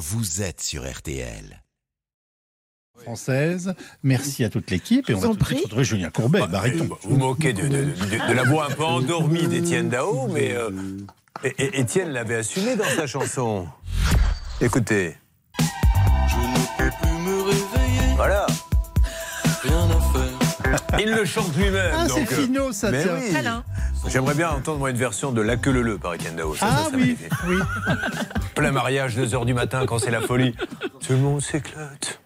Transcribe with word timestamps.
vous 0.00 0.40
êtes 0.42 0.60
sur 0.62 0.90
RTL. 0.90 1.62
Française, 3.02 3.74
merci 4.02 4.44
à 4.44 4.50
toute 4.50 4.70
l'équipe 4.70 5.08
et 5.08 5.14
on 5.14 5.18
vous 5.18 5.22
va 5.22 5.28
tout 5.28 5.34
de 5.36 5.44
suite 5.44 5.56
prie. 5.58 5.64
retrouver 5.64 5.84
Julien 5.84 6.10
Courbet. 6.10 6.40
Bah, 6.40 6.48
arrêtons. 6.58 6.88
Vous 7.02 7.16
moquez 7.16 7.52
de, 7.52 7.62
de- 7.62 7.68
de- 7.68 8.28
de 8.28 8.32
la 8.34 8.42
voix 8.44 8.66
un 8.70 8.74
peu 8.74 8.84
endormie 8.84 9.46
d'Étienne 9.46 9.88
Dao, 9.88 10.28
mais 10.28 10.52
euh, 10.52 10.70
Étienne 11.58 12.10
l'avait 12.10 12.36
assumé 12.36 12.76
dans 12.76 12.84
sa 12.84 13.06
chanson. 13.06 13.68
Écoutez. 14.60 15.16
Il 20.98 21.10
le 21.12 21.24
chante 21.24 21.54
lui-même. 21.56 21.92
Ah, 21.94 22.04
c'est 22.08 22.20
donc, 22.20 22.32
euh, 22.32 22.36
finaux, 22.42 22.72
ça, 22.72 22.90
mais 22.90 23.02
tiens. 23.02 23.16
oui. 23.20 23.32
Malin. 23.32 23.64
J'aimerais 24.08 24.34
bien 24.34 24.50
entendre 24.50 24.78
moi, 24.78 24.90
une 24.90 24.96
version 24.96 25.30
de 25.32 25.40
La 25.42 25.56
queue 25.56 25.72
le 25.72 25.82
le 25.82 25.98
par 25.98 26.14
Étienne 26.14 26.36
Dao. 26.36 26.54
Ça, 26.54 26.60
ça 26.70 26.76
Ah 26.78 26.84
serait 26.90 26.96
oui. 26.96 27.16
Plein 28.54 28.72
mariage, 28.72 29.16
2h 29.16 29.44
du 29.44 29.54
matin 29.54 29.84
quand 29.86 29.98
c'est 29.98 30.10
la 30.10 30.20
folie. 30.22 30.54
Tout 31.06 31.12
le 31.12 31.18
monde 31.18 31.40
s'éclate. 31.42 32.20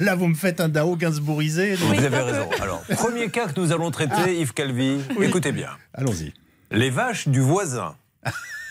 Là, 0.00 0.14
vous 0.14 0.26
me 0.28 0.34
faites 0.34 0.60
un 0.60 0.68
Dao 0.68 0.96
Gainsbourisé. 0.96 1.76
donc- 1.76 1.94
Vous 1.96 2.04
avez 2.04 2.18
raison. 2.20 2.48
Alors, 2.60 2.82
premier 2.96 3.28
cas 3.30 3.46
que 3.46 3.58
nous 3.60 3.72
allons 3.72 3.90
traiter, 3.90 4.38
Yves 4.40 4.52
Calvi. 4.52 4.98
Écoutez 5.20 5.52
bien. 5.52 5.70
Allons-y. 5.94 6.32
Les 6.70 6.90
vaches 6.90 7.28
du 7.28 7.40
voisin 7.40 7.94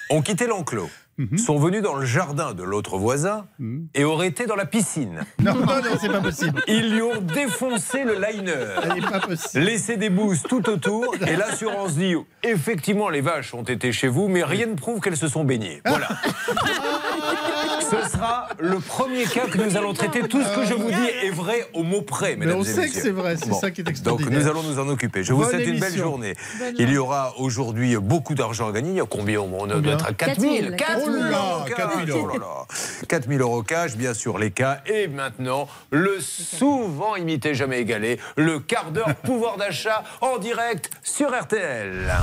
ont 0.09 0.21
quitté 0.21 0.48
l'enclos, 0.48 0.90
sont 1.38 1.57
venues 1.57 1.81
dans 1.81 1.95
le 1.95 2.05
jardin 2.05 2.53
de 2.53 2.63
l'autre 2.63 2.98
voisin 2.98 3.48
et 3.94 4.03
auraient 4.03 4.27
été 4.27 4.45
dans 4.45 4.55
la 4.55 4.66
piscine. 4.66 5.21
Non, 5.40 5.53
non, 5.55 5.66
non, 5.66 5.98
c'est 5.99 6.09
pas 6.09 6.20
possible. 6.20 6.62
Ils 6.67 6.93
lui 6.93 7.02
ont 7.02 7.21
défoncé 7.21 8.03
le 8.03 8.16
liner. 8.16 9.02
Pas 9.09 9.20
possible. 9.20 9.63
Laissé 9.63 9.95
des 9.95 10.09
bouses 10.09 10.43
tout 10.43 10.67
autour 10.70 11.16
et 11.26 11.35
l'assurance 11.35 11.95
dit 11.95 12.16
effectivement 12.43 13.09
les 13.09 13.21
vaches 13.21 13.53
ont 13.53 13.63
été 13.63 13.91
chez 13.91 14.07
vous 14.07 14.27
mais 14.27 14.43
rien 14.43 14.67
ne 14.67 14.76
prouve 14.76 14.99
qu'elles 14.99 15.17
se 15.17 15.27
sont 15.27 15.43
baignées. 15.43 15.82
Voilà. 15.85 16.09
Ce 17.90 18.10
sera 18.10 18.49
le 18.60 18.80
premier 18.80 19.24
cas 19.26 19.46
que 19.48 19.57
nous 19.57 19.77
allons 19.77 19.93
traiter. 19.93 20.21
Tout 20.27 20.41
ce 20.43 20.55
que 20.55 20.66
je 20.66 20.74
vous 20.74 20.90
dis 20.90 21.07
est 21.24 21.30
vrai 21.30 21.68
au 21.74 21.84
mot 21.84 22.02
près, 22.02 22.35
Mais 22.35 22.46
mesdames 22.46 22.60
on 22.60 22.63
et 22.63 22.66
sait 22.66 22.74
que 22.76 22.82
messieurs. 22.82 23.02
c'est 23.04 23.12
vrai, 23.12 23.35
c'est 23.38 23.49
Bon. 23.49 23.60
ça 23.60 23.71
qui 23.71 23.82
est 23.82 23.84
Donc 23.84 23.91
extraordinaire. 23.91 24.40
nous 24.40 24.48
allons 24.48 24.63
nous 24.63 24.80
en 24.80 24.88
occuper. 24.90 25.24
Je 25.24 25.34
vous 25.34 25.41
Bonne 25.41 25.49
souhaite 25.52 25.68
une 25.68 25.80
belle 25.80 25.96
journée. 25.98 26.35
Il 26.77 26.90
y 26.91 26.98
aura 26.98 27.34
aujourd'hui 27.38 27.96
beaucoup 27.98 28.35
d'argent 28.35 28.70
à 28.70 28.71
gagner. 28.71 28.91
Il 28.91 28.98
y 28.98 29.02
a 29.02 29.05
combien 29.05 29.40
On 29.41 29.48
doit 29.68 29.76
Combien 29.76 29.93
être 29.93 30.05
à 30.08 30.13
4 30.13 30.40
000. 30.40 30.54
4 30.54 30.62
000. 30.62 30.76
4 30.77 30.99
000 30.99 31.08
Oh 31.08 31.21
là 31.24 31.30
là, 31.30 31.38
euros 31.40 31.65
4 31.76 31.77
000 31.77 31.99
cash. 32.05 32.10
euros. 32.10 32.30
Oh 32.34 32.38
là 32.38 32.40
là. 32.40 32.65
4 33.08 33.27
000 33.30 33.40
euros 33.41 33.63
cash, 33.63 33.96
bien 33.96 34.13
sûr, 34.13 34.38
les 34.38 34.52
cas. 34.52 34.80
Et 34.85 35.08
maintenant, 35.08 35.68
le 35.91 36.18
souvent 36.20 37.15
imité, 37.15 37.54
jamais 37.55 37.80
égalé, 37.80 38.20
le 38.35 38.60
quart 38.60 38.91
d'heure 38.91 39.15
pouvoir 39.24 39.58
d'achat 39.58 40.04
en 40.21 40.38
direct 40.38 40.90
sur 41.04 41.30
RTL. 41.30 42.13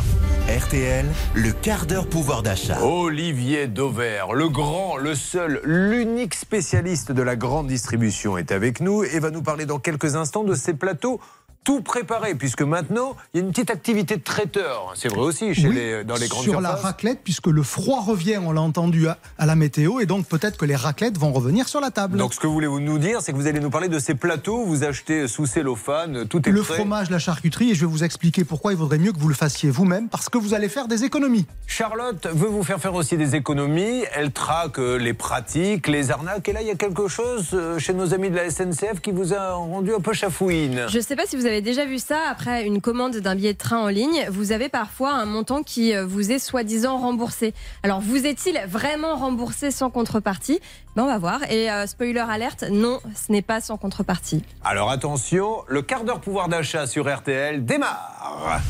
RTL, 0.48 1.06
le 1.34 1.52
quart 1.52 1.86
d'heure 1.86 2.06
pouvoir 2.06 2.42
d'achat. 2.42 2.82
Olivier 2.82 3.66
Dauvert, 3.66 4.34
le 4.34 4.48
grand, 4.48 4.96
le 4.98 5.14
seul, 5.14 5.53
l'unique 5.62 6.34
spécialiste 6.34 7.12
de 7.12 7.22
la 7.22 7.36
grande 7.36 7.66
distribution 7.66 8.36
est 8.36 8.52
avec 8.52 8.80
nous 8.80 9.04
et 9.04 9.18
va 9.20 9.30
nous 9.30 9.42
parler 9.42 9.66
dans 9.66 9.78
quelques 9.78 10.16
instants 10.16 10.44
de 10.44 10.54
ces 10.54 10.74
plateaux 10.74 11.20
tout 11.64 11.80
préparés, 11.80 12.34
puisque 12.34 12.62
maintenant, 12.62 13.16
il 13.32 13.40
y 13.40 13.42
a 13.42 13.46
une 13.46 13.50
petite 13.50 13.70
activité 13.70 14.16
de 14.16 14.22
traiteur. 14.22 14.92
C'est 14.94 15.08
vrai 15.08 15.22
aussi 15.22 15.54
chez 15.54 15.68
Oui, 15.68 15.74
les, 15.74 16.04
dans 16.04 16.16
les 16.16 16.28
grandes 16.28 16.42
sur 16.44 16.60
la 16.60 16.74
raclette, 16.74 17.20
puisque 17.24 17.46
le 17.46 17.62
froid 17.62 18.02
revient, 18.02 18.38
on 18.44 18.52
l'a 18.52 18.60
entendu 18.60 19.08
à, 19.08 19.18
à 19.38 19.46
la 19.46 19.56
météo, 19.56 20.00
et 20.00 20.06
donc 20.06 20.26
peut-être 20.26 20.56
que 20.56 20.64
les 20.64 20.76
raclettes 20.76 21.18
vont 21.18 21.32
revenir 21.32 21.68
sur 21.68 21.80
la 21.80 21.90
table. 21.90 22.18
Donc 22.18 22.34
ce 22.34 22.40
que 22.40 22.46
voulez-vous 22.46 22.80
nous 22.80 22.98
dire, 22.98 23.20
c'est 23.22 23.32
que 23.32 23.36
vous 23.36 23.46
allez 23.46 23.60
nous 23.60 23.70
parler 23.70 23.88
de 23.88 23.98
ces 23.98 24.14
plateaux, 24.14 24.64
vous 24.64 24.84
achetez 24.84 25.26
sous 25.26 25.46
cellophane, 25.46 26.26
tout 26.26 26.46
est 26.48 26.52
le 26.52 26.62
prêt. 26.62 26.74
fromage, 26.74 27.10
la 27.10 27.18
charcuterie, 27.18 27.70
et 27.70 27.74
je 27.74 27.80
vais 27.80 27.90
vous 27.90 28.04
expliquer 28.04 28.44
pourquoi 28.44 28.72
il 28.72 28.78
vaudrait 28.78 28.98
mieux 28.98 29.12
que 29.12 29.18
vous 29.18 29.28
le 29.28 29.34
fassiez 29.34 29.70
vous-même, 29.70 30.08
parce 30.08 30.28
que 30.28 30.38
vous 30.38 30.54
allez 30.54 30.68
faire 30.68 30.86
des 30.88 31.04
économies. 31.04 31.46
Charlotte 31.66 32.26
veut 32.32 32.48
vous 32.48 32.62
faire 32.62 32.78
faire 32.78 32.94
aussi 32.94 33.16
des 33.16 33.34
économies. 33.36 34.04
Elle 34.14 34.32
traque 34.32 34.78
euh, 34.78 34.96
les 34.98 35.14
pratiques, 35.14 35.88
les 35.88 36.10
arnaques. 36.10 36.48
Et 36.48 36.52
là, 36.52 36.60
il 36.62 36.68
y 36.68 36.70
a 36.70 36.74
quelque 36.74 37.08
chose 37.08 37.48
euh, 37.54 37.78
chez 37.78 37.94
nos 37.94 38.12
amis 38.14 38.30
de 38.30 38.36
la 38.36 38.50
SNCF 38.50 39.00
qui 39.02 39.10
vous 39.12 39.32
a 39.32 39.52
rendu 39.54 39.94
un 39.94 40.00
peu 40.00 40.12
chafouine. 40.12 40.86
Je 40.88 40.98
ne 40.98 41.02
sais 41.02 41.16
pas 41.16 41.26
si 41.26 41.36
vous 41.36 41.46
avez 41.46 41.53
déjà 41.60 41.84
vu 41.84 41.98
ça. 41.98 42.18
Après 42.30 42.64
une 42.66 42.80
commande 42.80 43.16
d'un 43.16 43.34
billet 43.34 43.52
de 43.52 43.58
train 43.58 43.78
en 43.78 43.88
ligne, 43.88 44.26
vous 44.30 44.52
avez 44.52 44.68
parfois 44.68 45.12
un 45.12 45.24
montant 45.24 45.62
qui 45.62 45.94
euh, 45.94 46.06
vous 46.06 46.32
est 46.32 46.38
soi-disant 46.38 46.98
remboursé. 46.98 47.54
Alors, 47.82 48.00
vous 48.00 48.26
est-il 48.26 48.60
vraiment 48.66 49.16
remboursé 49.16 49.70
sans 49.70 49.90
contrepartie? 49.90 50.60
Ben, 50.96 51.04
On 51.04 51.06
va 51.06 51.18
voir. 51.18 51.50
Et 51.50 51.70
euh, 51.70 51.86
spoiler 51.86 52.20
alerte, 52.20 52.64
non, 52.70 53.00
ce 53.14 53.32
n'est 53.32 53.42
pas 53.42 53.60
sans 53.60 53.76
contrepartie. 53.76 54.42
Alors 54.64 54.90
attention, 54.90 55.62
le 55.68 55.82
quart 55.82 56.04
d'heure 56.04 56.20
pouvoir 56.20 56.48
d'achat 56.48 56.86
sur 56.86 57.12
RTL 57.12 57.64
démarre. 57.64 58.60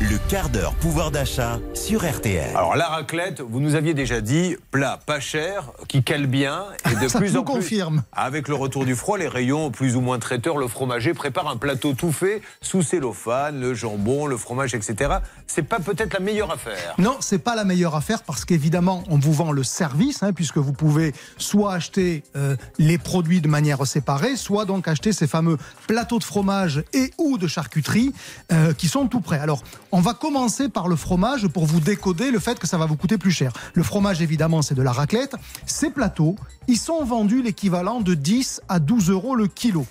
Le 0.00 0.18
quart 0.28 0.48
d'heure 0.48 0.74
pouvoir 0.74 1.12
d'achat 1.12 1.60
sur 1.74 2.04
RTL. 2.04 2.56
Alors 2.56 2.74
la 2.74 2.86
raclette, 2.86 3.40
vous 3.40 3.60
nous 3.60 3.76
aviez 3.76 3.94
déjà 3.94 4.20
dit, 4.20 4.56
plat 4.72 4.98
pas 5.06 5.20
cher, 5.20 5.70
qui 5.86 6.02
cale 6.02 6.26
bien 6.26 6.64
et 6.90 6.96
de 6.96 7.06
Ça 7.12 7.20
plus 7.20 7.36
en 7.36 7.44
plus. 7.44 7.54
confirme. 7.54 8.02
Avec 8.12 8.48
le 8.48 8.56
retour 8.56 8.84
du 8.84 8.96
froid, 8.96 9.16
les 9.16 9.28
rayons 9.28 9.70
plus 9.70 9.94
ou 9.94 10.00
moins 10.00 10.18
traiteurs, 10.18 10.58
le 10.58 10.66
fromager 10.66 11.14
prépare 11.14 11.48
un 11.48 11.56
plateau 11.56 11.92
tout 11.92 12.10
fait 12.10 12.42
sous 12.60 12.82
cellophane, 12.82 13.60
le 13.60 13.74
jambon, 13.74 14.26
le 14.26 14.36
fromage, 14.36 14.74
etc. 14.74 15.18
C'est 15.46 15.62
pas 15.62 15.78
peut-être 15.78 16.14
la 16.14 16.20
meilleure 16.20 16.50
affaire. 16.50 16.94
Non, 16.98 17.18
c'est 17.20 17.38
pas 17.38 17.54
la 17.54 17.62
meilleure 17.64 17.94
affaire 17.94 18.24
parce 18.24 18.44
qu'évidemment, 18.44 19.04
on 19.08 19.18
vous 19.18 19.32
vend 19.32 19.52
le 19.52 19.62
service, 19.62 20.24
hein, 20.24 20.32
puisque 20.32 20.58
vous 20.58 20.72
pouvez 20.72 21.14
soit 21.38 21.61
acheter 21.70 22.22
euh, 22.36 22.56
les 22.78 22.98
produits 22.98 23.40
de 23.40 23.48
manière 23.48 23.86
séparée, 23.86 24.36
soit 24.36 24.64
donc 24.64 24.88
acheter 24.88 25.12
ces 25.12 25.26
fameux 25.26 25.58
plateaux 25.86 26.18
de 26.18 26.24
fromage 26.24 26.84
et 26.92 27.12
ou 27.18 27.38
de 27.38 27.46
charcuterie 27.46 28.12
euh, 28.52 28.72
qui 28.72 28.88
sont 28.88 29.06
tout 29.06 29.20
prêts. 29.20 29.38
Alors, 29.38 29.62
on 29.92 30.00
va 30.00 30.14
commencer 30.14 30.68
par 30.68 30.88
le 30.88 30.96
fromage 30.96 31.48
pour 31.48 31.66
vous 31.66 31.80
décoder 31.80 32.30
le 32.30 32.38
fait 32.38 32.58
que 32.58 32.66
ça 32.66 32.78
va 32.78 32.86
vous 32.86 32.96
coûter 32.96 33.18
plus 33.18 33.30
cher. 33.30 33.52
Le 33.74 33.82
fromage, 33.82 34.22
évidemment, 34.22 34.62
c'est 34.62 34.74
de 34.74 34.82
la 34.82 34.92
raclette. 34.92 35.34
Ces 35.66 35.90
plateaux, 35.90 36.36
ils 36.68 36.78
sont 36.78 37.04
vendus 37.04 37.42
l'équivalent 37.42 38.00
de 38.00 38.14
10 38.14 38.62
à 38.68 38.78
12 38.78 39.10
euros 39.10 39.34
le 39.34 39.46
kilo. 39.46 39.86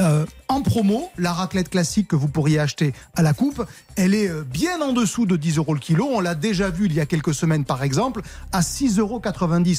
Euh, 0.00 0.26
en 0.48 0.60
promo, 0.60 1.10
la 1.18 1.32
raclette 1.32 1.68
classique 1.68 2.08
que 2.08 2.16
vous 2.16 2.28
pourriez 2.28 2.58
acheter 2.58 2.92
à 3.14 3.22
la 3.22 3.32
coupe, 3.32 3.64
elle 3.96 4.14
est 4.14 4.28
euh, 4.28 4.42
bien 4.42 4.80
en 4.80 4.92
dessous 4.92 5.26
de 5.26 5.36
10 5.36 5.58
euros 5.58 5.74
le 5.74 5.80
kilo. 5.80 6.08
On 6.10 6.20
l'a 6.20 6.34
déjà 6.34 6.70
vu 6.70 6.86
il 6.86 6.94
y 6.94 7.00
a 7.00 7.06
quelques 7.06 7.34
semaines, 7.34 7.64
par 7.64 7.82
exemple, 7.82 8.22
à 8.52 8.60
6,90 8.60 8.98
euros 9.00 9.22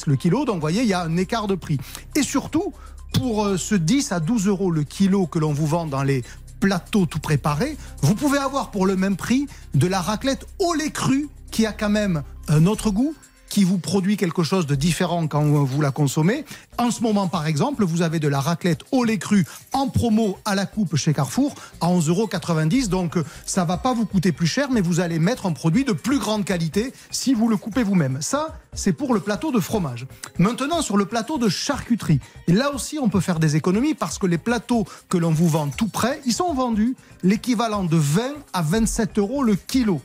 le 0.08 0.16
kilo. 0.16 0.46
Donc, 0.46 0.56
vous 0.56 0.62
voyez, 0.62 0.84
il 0.84 0.88
y 0.88 0.94
a 0.94 1.02
un 1.02 1.18
écart 1.18 1.48
de 1.48 1.56
prix. 1.56 1.80
Et 2.16 2.24
surtout, 2.24 2.74
pour 3.14 3.46
euh, 3.46 3.58
ce 3.58 3.76
10 3.76 4.12
à 4.12 4.20
12 4.20 4.48
euros 4.48 4.72
le 4.72 4.84
kilo 4.84 5.28
que 5.28 5.40
l'on 5.40 5.54
vous 5.54 5.68
vend 5.68 5.86
dans 5.86 6.04
les 6.04 6.24
plateaux 6.60 7.06
tout 7.06 7.20
préparés, 7.20 7.78
vous 8.02 8.16
pouvez 8.16 8.38
avoir 8.38 8.72
pour 8.72 8.86
le 8.86 8.96
même 8.96 9.18
prix 9.18 9.48
de 9.74 9.88
la 9.88 10.02
raclette 10.02 10.46
au 10.60 10.74
lait 10.74 10.92
cru 10.92 11.28
qui 11.52 11.66
a 11.66 11.74
quand 11.74 11.90
même 11.90 12.24
un 12.48 12.66
autre 12.66 12.90
goût 12.90 13.14
qui 13.56 13.64
vous 13.64 13.78
produit 13.78 14.18
quelque 14.18 14.44
chose 14.44 14.68
de 14.68 14.76
différent 14.76 15.28
quand 15.28 15.46
vous 15.46 15.82
la 15.82 15.92
consommez. 15.92 16.44
En 16.78 16.92
ce 16.92 17.02
moment, 17.02 17.30
par 17.30 17.48
exemple, 17.48 17.86
vous 17.86 18.02
avez 18.02 18.20
de 18.20 18.28
la 18.28 18.42
raclette 18.42 18.82
au 18.92 19.06
lait 19.06 19.18
cru 19.18 19.46
en 19.72 19.88
promo 19.88 20.38
à 20.44 20.56
la 20.56 20.66
coupe 20.66 20.98
chez 20.98 21.14
Carrefour 21.14 21.56
à 21.80 21.88
11,90 21.88 22.10
euros. 22.10 22.88
Donc, 22.90 23.18
ça 23.46 23.64
va 23.64 23.78
pas 23.78 23.94
vous 23.94 24.06
coûter 24.06 24.34
plus 24.34 24.46
cher, 24.46 24.70
mais 24.72 24.82
vous 24.82 25.00
allez 25.00 25.20
mettre 25.20 25.46
un 25.46 25.54
produit 25.54 25.86
de 25.86 25.94
plus 25.94 26.20
grande 26.20 26.44
qualité 26.44 26.92
si 27.12 27.34
vous 27.34 27.48
le 27.48 27.56
coupez 27.56 27.84
vous-même. 27.84 28.18
Ça, 28.20 28.60
c'est 28.74 28.92
pour 28.92 29.14
le 29.14 29.22
plateau 29.22 29.54
de 29.54 29.62
fromage. 29.62 30.06
Maintenant, 30.38 30.82
sur 30.82 30.98
le 30.98 31.06
plateau 31.06 31.38
de 31.38 31.48
charcuterie, 31.48 32.20
et 32.50 32.52
là 32.52 32.74
aussi, 32.74 33.00
on 33.02 33.08
peut 33.08 33.22
faire 33.22 33.40
des 33.40 33.56
économies 33.56 33.94
parce 33.94 34.18
que 34.18 34.28
les 34.28 34.38
plateaux 34.38 34.86
que 35.08 35.18
l'on 35.18 35.32
vous 35.32 35.48
vend 35.48 35.70
tout 35.70 35.88
près, 35.88 36.20
ils 36.26 36.34
sont 36.34 36.54
vendus 36.54 36.98
l'équivalent 37.24 37.86
de 37.86 37.96
20 37.96 38.34
à 38.52 38.62
27 38.62 39.18
euros 39.18 39.44
le 39.44 39.56
kilo 39.56 40.02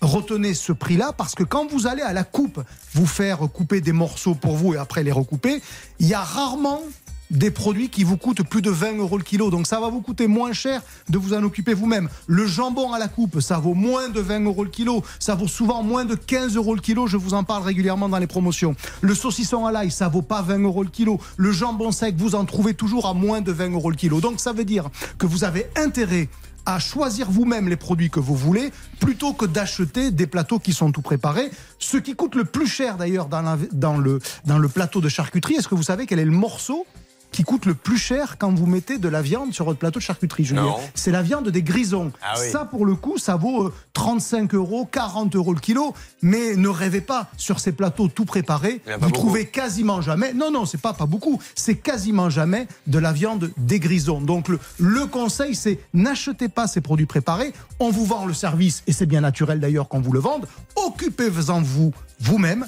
retenez 0.00 0.54
ce 0.54 0.72
prix-là 0.72 1.12
parce 1.16 1.34
que 1.34 1.42
quand 1.42 1.70
vous 1.70 1.86
allez 1.86 2.02
à 2.02 2.12
la 2.12 2.24
coupe 2.24 2.62
vous 2.94 3.06
faire 3.06 3.40
couper 3.52 3.80
des 3.80 3.92
morceaux 3.92 4.34
pour 4.34 4.56
vous 4.56 4.74
et 4.74 4.78
après 4.78 5.02
les 5.02 5.12
recouper, 5.12 5.62
il 5.98 6.06
y 6.06 6.14
a 6.14 6.20
rarement 6.20 6.82
des 7.30 7.50
produits 7.50 7.88
qui 7.88 8.04
vous 8.04 8.16
coûtent 8.16 8.42
plus 8.42 8.62
de 8.62 8.70
20 8.70 8.98
euros 8.98 9.16
le 9.16 9.24
kilo. 9.24 9.50
Donc 9.50 9.66
ça 9.66 9.80
va 9.80 9.88
vous 9.88 10.00
coûter 10.00 10.26
moins 10.26 10.52
cher 10.52 10.82
de 11.08 11.18
vous 11.18 11.32
en 11.32 11.42
occuper 11.42 11.74
vous-même. 11.74 12.08
Le 12.26 12.46
jambon 12.46 12.92
à 12.92 12.98
la 12.98 13.08
coupe, 13.08 13.40
ça 13.40 13.58
vaut 13.58 13.74
moins 13.74 14.08
de 14.08 14.20
20 14.20 14.44
euros 14.44 14.64
le 14.64 14.70
kilo. 14.70 15.02
Ça 15.18 15.34
vaut 15.34 15.48
souvent 15.48 15.82
moins 15.82 16.04
de 16.04 16.14
15 16.14 16.56
euros 16.56 16.74
le 16.74 16.80
kilo. 16.80 17.06
Je 17.06 17.16
vous 17.16 17.34
en 17.34 17.44
parle 17.44 17.62
régulièrement 17.62 18.08
dans 18.08 18.18
les 18.18 18.26
promotions. 18.26 18.74
Le 19.00 19.14
saucisson 19.14 19.66
à 19.66 19.72
l'ail, 19.72 19.90
ça 19.90 20.08
vaut 20.08 20.22
pas 20.22 20.42
20 20.42 20.58
euros 20.58 20.82
le 20.82 20.90
kilo. 20.90 21.20
Le 21.36 21.52
jambon 21.52 21.92
sec, 21.92 22.16
vous 22.16 22.34
en 22.34 22.44
trouvez 22.44 22.74
toujours 22.74 23.06
à 23.06 23.14
moins 23.14 23.40
de 23.40 23.52
20 23.52 23.72
euros 23.72 23.90
le 23.90 23.96
kilo. 23.96 24.20
Donc 24.20 24.40
ça 24.40 24.52
veut 24.52 24.64
dire 24.64 24.90
que 25.18 25.26
vous 25.26 25.44
avez 25.44 25.66
intérêt 25.76 26.28
à 26.66 26.78
choisir 26.78 27.30
vous-même 27.30 27.68
les 27.68 27.76
produits 27.76 28.10
que 28.10 28.20
vous 28.20 28.36
voulez 28.36 28.72
plutôt 29.00 29.32
que 29.32 29.46
d'acheter 29.46 30.10
des 30.10 30.26
plateaux 30.26 30.58
qui 30.58 30.72
sont 30.72 30.92
tout 30.92 31.02
préparés. 31.02 31.50
Ce 31.78 31.96
qui 31.96 32.14
coûte 32.14 32.34
le 32.34 32.44
plus 32.44 32.66
cher 32.66 32.96
d'ailleurs 32.96 33.28
dans, 33.28 33.96
le 33.96 34.68
plateau 34.68 35.00
de 35.00 35.08
charcuterie, 35.08 35.54
est-ce 35.54 35.68
que 35.68 35.74
vous 35.74 35.82
savez 35.82 36.06
quel 36.06 36.18
est 36.18 36.24
le 36.24 36.30
morceau 36.30 36.86
qui 37.32 37.42
coûte 37.44 37.66
le 37.66 37.74
plus 37.74 37.98
cher 37.98 38.36
quand 38.38 38.52
vous 38.52 38.66
mettez 38.66 38.98
de 38.98 39.08
la 39.08 39.22
viande 39.22 39.52
sur 39.52 39.64
votre 39.64 39.78
plateau 39.78 39.98
de 39.98 40.04
charcuterie, 40.04 40.44
Julien. 40.44 40.74
C'est 40.94 41.10
la 41.10 41.22
viande 41.22 41.48
des 41.48 41.62
grisons. 41.62 42.12
Ah 42.22 42.34
oui. 42.40 42.50
Ça, 42.50 42.64
pour 42.64 42.86
le 42.86 42.94
coup, 42.94 43.18
ça 43.18 43.36
vaut 43.36 43.64
euh, 43.68 43.74
35 43.94 44.54
euros, 44.54 44.88
40 44.90 45.34
euros 45.36 45.54
le 45.54 45.60
kilo. 45.60 45.94
Mais 46.22 46.56
ne 46.56 46.68
rêvez 46.68 47.00
pas, 47.00 47.30
sur 47.36 47.60
ces 47.60 47.72
plateaux 47.72 48.08
tout 48.08 48.24
préparés, 48.24 48.80
vous 48.86 48.98
beaucoup. 48.98 49.12
trouvez 49.12 49.46
quasiment 49.46 50.00
jamais. 50.00 50.32
Non, 50.32 50.50
non, 50.50 50.64
c'est 50.66 50.80
pas 50.80 50.92
pas 50.92 51.06
beaucoup. 51.06 51.40
C'est 51.54 51.76
quasiment 51.76 52.30
jamais 52.30 52.66
de 52.86 52.98
la 52.98 53.12
viande 53.12 53.50
des 53.56 53.78
grisons. 53.80 54.20
Donc 54.20 54.48
le, 54.48 54.58
le 54.78 55.06
conseil, 55.06 55.54
c'est 55.54 55.78
n'achetez 55.94 56.48
pas 56.48 56.66
ces 56.66 56.80
produits 56.80 57.06
préparés. 57.06 57.52
On 57.78 57.90
vous 57.90 58.04
vend 58.04 58.26
le 58.26 58.34
service 58.34 58.82
et 58.86 58.92
c'est 58.92 59.06
bien 59.06 59.20
naturel 59.20 59.60
d'ailleurs 59.60 59.88
qu'on 59.88 60.00
vous 60.00 60.12
le 60.12 60.20
vende. 60.20 60.46
Occupez-en 60.76 61.60
vous 61.62 61.92
vous-même. 62.20 62.66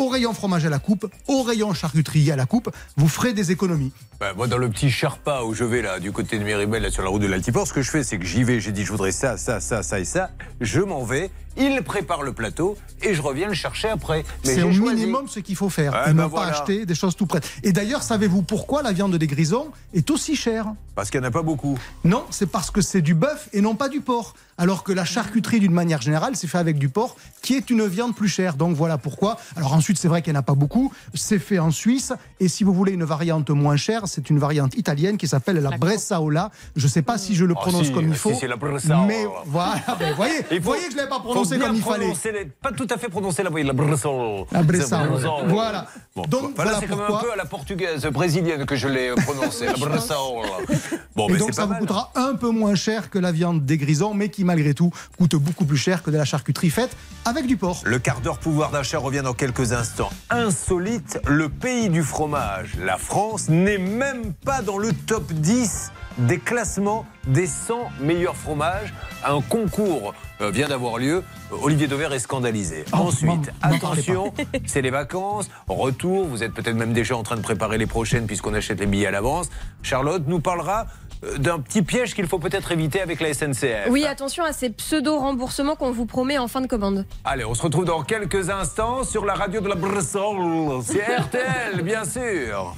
Au 0.00 0.08
rayon 0.08 0.32
fromage 0.32 0.64
à 0.64 0.70
la 0.70 0.78
coupe, 0.78 1.12
au 1.28 1.42
rayon 1.42 1.74
charcuterie 1.74 2.30
à 2.30 2.36
la 2.36 2.46
coupe, 2.46 2.74
vous 2.96 3.06
ferez 3.06 3.34
des 3.34 3.52
économies. 3.52 3.92
Bah, 4.20 4.34
moi, 4.36 4.46
dans 4.46 4.58
le 4.58 4.68
petit 4.68 4.90
Sherpa 4.90 5.44
où 5.44 5.54
je 5.54 5.64
vais 5.64 5.80
là, 5.80 5.98
du 5.98 6.12
côté 6.12 6.38
de 6.38 6.44
Méribel, 6.44 6.82
là 6.82 6.90
sur 6.90 7.02
la 7.02 7.08
route 7.08 7.22
de 7.22 7.26
l'Altiport, 7.26 7.66
ce 7.66 7.72
que 7.72 7.80
je 7.80 7.90
fais, 7.90 8.04
c'est 8.04 8.18
que 8.18 8.26
j'y 8.26 8.44
vais, 8.44 8.60
j'ai 8.60 8.70
dit 8.70 8.84
je 8.84 8.90
voudrais 8.92 9.12
ça, 9.12 9.38
ça, 9.38 9.60
ça, 9.60 9.82
ça 9.82 9.98
et 9.98 10.04
ça. 10.04 10.28
Je 10.60 10.82
m'en 10.82 11.04
vais, 11.04 11.30
il 11.56 11.80
prépare 11.82 12.22
le 12.22 12.34
plateau 12.34 12.76
et 13.02 13.14
je 13.14 13.22
reviens 13.22 13.48
le 13.48 13.54
chercher 13.54 13.88
après. 13.88 14.24
Mais 14.44 14.54
C'est 14.56 14.62
au 14.62 14.72
choisi. 14.72 14.94
minimum 15.00 15.26
ce 15.26 15.40
qu'il 15.40 15.56
faut 15.56 15.70
faire. 15.70 15.92
Ouais, 15.94 16.10
et 16.10 16.12
bah 16.12 16.22
non 16.24 16.28
voilà. 16.28 16.50
pas 16.50 16.58
acheter 16.58 16.84
des 16.84 16.94
choses 16.94 17.16
tout 17.16 17.24
prêtes. 17.24 17.50
Et 17.62 17.72
d'ailleurs, 17.72 18.02
savez-vous 18.02 18.42
pourquoi 18.42 18.82
la 18.82 18.92
viande 18.92 19.16
des 19.16 19.26
grisons 19.26 19.70
est 19.94 20.10
aussi 20.10 20.36
chère? 20.36 20.66
Parce 20.94 21.08
qu'il 21.10 21.18
n'y 21.20 21.26
en 21.26 21.30
a 21.30 21.32
pas 21.32 21.42
beaucoup. 21.42 21.78
Non, 22.04 22.24
c'est 22.28 22.46
parce 22.50 22.70
que 22.70 22.82
c'est 22.82 23.00
du 23.00 23.14
bœuf 23.14 23.48
et 23.54 23.62
non 23.62 23.74
pas 23.74 23.88
du 23.88 24.02
porc. 24.02 24.34
Alors 24.58 24.84
que 24.84 24.92
la 24.92 25.06
charcuterie, 25.06 25.58
d'une 25.60 25.72
manière 25.72 26.02
générale, 26.02 26.36
c'est 26.36 26.46
fait 26.46 26.58
avec 26.58 26.76
du 26.78 26.90
porc, 26.90 27.16
qui 27.40 27.54
est 27.56 27.70
une 27.70 27.86
viande 27.86 28.14
plus 28.14 28.28
chère. 28.28 28.56
Donc 28.56 28.76
voilà 28.76 28.98
pourquoi. 28.98 29.38
Alors 29.56 29.72
ensuite, 29.72 29.96
c'est 29.98 30.08
vrai 30.08 30.20
qu'il 30.20 30.34
n'y 30.34 30.36
en 30.36 30.40
a 30.40 30.44
pas 30.44 30.54
beaucoup. 30.54 30.92
C'est 31.14 31.38
fait 31.38 31.58
en 31.58 31.70
Suisse. 31.70 32.12
Et 32.38 32.48
si 32.48 32.62
vous 32.64 32.74
voulez 32.74 32.92
une 32.92 33.04
variante 33.04 33.48
moins 33.48 33.76
chère, 33.76 34.06
c'est 34.10 34.30
une 34.30 34.38
variante 34.38 34.74
italienne 34.74 35.16
qui 35.16 35.26
s'appelle 35.28 35.56
la 35.58 35.70
Bressaola. 35.78 36.50
Je 36.76 36.86
ne 36.86 36.90
sais 36.90 37.02
pas 37.02 37.18
si 37.18 37.34
je 37.34 37.44
le 37.44 37.54
Oh, 37.56 37.60
prononce 37.60 37.86
si, 37.86 37.92
comme 37.92 38.08
il 38.08 38.14
si, 38.14 38.20
faut. 38.20 38.32
c'est 38.38 38.48
la 38.48 38.56
Bressaola. 38.56 39.04
Mais 39.06 39.24
voilà, 39.46 39.74
voyez, 40.16 40.42
faut- 40.42 40.60
voyez 40.62 40.84
que 40.84 40.90
je 40.90 40.96
ne 40.96 40.96
l'avais 40.98 41.08
pas 41.10 41.20
prononcé 41.20 41.58
comme 41.58 41.74
il 41.74 41.82
fallait. 41.82 42.12
les- 42.32 42.46
Pas 42.46 42.72
tout 42.72 42.86
à 42.90 42.96
fait 42.98 43.08
prononcer 43.08 43.42
la 43.42 43.50
la 43.50 43.72
Bressol. 43.72 44.46
La 44.52 44.62
Bressaola. 44.62 45.44
Voilà. 45.46 45.86
Bon, 46.14 46.22
Donc, 46.28 46.52
voilà, 46.56 46.78
c'est 46.80 46.86
comme 46.86 47.00
un 47.00 47.06
peu 47.20 47.32
à 47.32 47.36
la 47.36 47.44
portugaise 47.44 48.04
brésilienne 48.06 48.66
que 48.66 48.76
je 48.76 48.88
l'ai 48.88 49.08
euh, 49.10 49.14
prononcé. 49.16 49.66
la. 49.66 49.72
Bon, 51.16 51.28
Et 51.28 51.32
mais 51.32 51.38
donc 51.38 51.48
c'est 51.50 51.56
ça 51.56 51.62
pas 51.62 51.66
vous 51.66 51.72
mal. 51.72 51.80
coûtera 51.80 52.12
un 52.14 52.34
peu 52.34 52.50
moins 52.50 52.74
cher 52.74 53.10
que 53.10 53.18
la 53.18 53.32
viande 53.32 53.64
des 53.64 53.76
grisons, 53.76 54.14
mais 54.14 54.28
qui 54.28 54.44
malgré 54.44 54.74
tout 54.74 54.90
coûte 55.18 55.34
beaucoup 55.34 55.64
plus 55.64 55.76
cher 55.76 56.02
que 56.02 56.10
de 56.10 56.16
la 56.16 56.24
charcuterie 56.24 56.70
faite 56.70 56.96
avec 57.24 57.46
du 57.46 57.56
porc. 57.56 57.82
Le 57.84 57.98
quart 57.98 58.20
d'heure 58.20 58.38
pouvoir 58.38 58.70
d'achat 58.70 58.98
revient 58.98 59.22
dans 59.22 59.34
quelques 59.34 59.72
instants. 59.72 60.10
Insolite, 60.30 61.18
le 61.26 61.48
pays 61.48 61.88
du 61.90 62.02
fromage, 62.02 62.72
la 62.82 62.96
France, 62.96 63.48
n'est 63.48 63.78
même 64.00 64.32
pas 64.32 64.62
dans 64.62 64.78
le 64.78 64.92
top 65.06 65.30
10 65.30 65.92
des 66.16 66.38
classements 66.38 67.04
des 67.26 67.46
100 67.46 67.90
meilleurs 68.00 68.34
fromages. 68.34 68.94
Un 69.22 69.42
concours 69.42 70.14
euh, 70.40 70.50
vient 70.50 70.68
d'avoir 70.68 70.96
lieu. 70.96 71.22
Olivier 71.50 71.86
Dauvert 71.86 72.10
est 72.14 72.18
scandalisé. 72.18 72.86
Oh, 72.94 72.96
Ensuite, 72.96 73.52
attention, 73.60 74.32
c'est 74.64 74.80
les 74.80 74.88
vacances. 74.88 75.50
Retour, 75.68 76.24
vous 76.24 76.42
êtes 76.42 76.54
peut-être 76.54 76.76
même 76.76 76.94
déjà 76.94 77.14
en 77.14 77.22
train 77.22 77.36
de 77.36 77.42
préparer 77.42 77.76
les 77.76 77.86
prochaines 77.86 78.26
puisqu'on 78.26 78.54
achète 78.54 78.80
les 78.80 78.86
billets 78.86 79.06
à 79.06 79.10
l'avance. 79.10 79.50
Charlotte 79.82 80.22
nous 80.26 80.40
parlera 80.40 80.86
euh, 81.22 81.36
d'un 81.36 81.58
petit 81.58 81.82
piège 81.82 82.14
qu'il 82.14 82.26
faut 82.26 82.38
peut-être 82.38 82.72
éviter 82.72 83.02
avec 83.02 83.20
la 83.20 83.34
SNCF. 83.34 83.88
Oui, 83.90 84.06
attention 84.06 84.44
à 84.44 84.54
ces 84.54 84.70
pseudo-remboursements 84.70 85.76
qu'on 85.76 85.92
vous 85.92 86.06
promet 86.06 86.38
en 86.38 86.48
fin 86.48 86.62
de 86.62 86.66
commande. 86.66 87.04
Allez, 87.26 87.44
on 87.44 87.52
se 87.52 87.62
retrouve 87.62 87.84
dans 87.84 88.02
quelques 88.02 88.48
instants 88.48 89.04
sur 89.04 89.26
la 89.26 89.34
radio 89.34 89.60
de 89.60 89.68
la 89.68 89.74
Bressol. 89.74 90.80
C'est 90.82 91.04
RTL, 91.04 91.82
bien 91.82 92.06
sûr. 92.06 92.74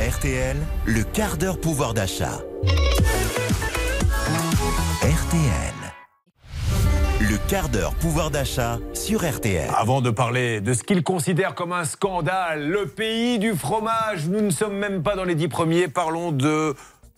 RTL, 0.00 0.56
le 0.86 1.02
quart 1.04 1.36
d'heure 1.36 1.60
pouvoir 1.60 1.94
d'achat. 1.94 2.40
RTL. 5.02 5.74
Le 7.20 7.36
quart 7.48 7.68
d'heure 7.68 7.94
pouvoir 7.94 8.30
d'achat 8.30 8.78
sur 8.94 9.24
RTL. 9.28 9.70
Avant 9.76 10.00
de 10.00 10.10
parler 10.10 10.60
de 10.60 10.74
ce 10.74 10.82
qu'il 10.82 11.02
considère 11.02 11.54
comme 11.54 11.72
un 11.72 11.84
scandale, 11.84 12.68
le 12.68 12.86
pays 12.86 13.38
du 13.38 13.54
fromage, 13.54 14.28
nous 14.28 14.40
ne 14.40 14.50
sommes 14.50 14.76
même 14.76 15.02
pas 15.02 15.14
dans 15.14 15.24
les 15.24 15.34
dix 15.34 15.48
premiers, 15.48 15.88
parlons 15.88 16.32
de 16.32 16.74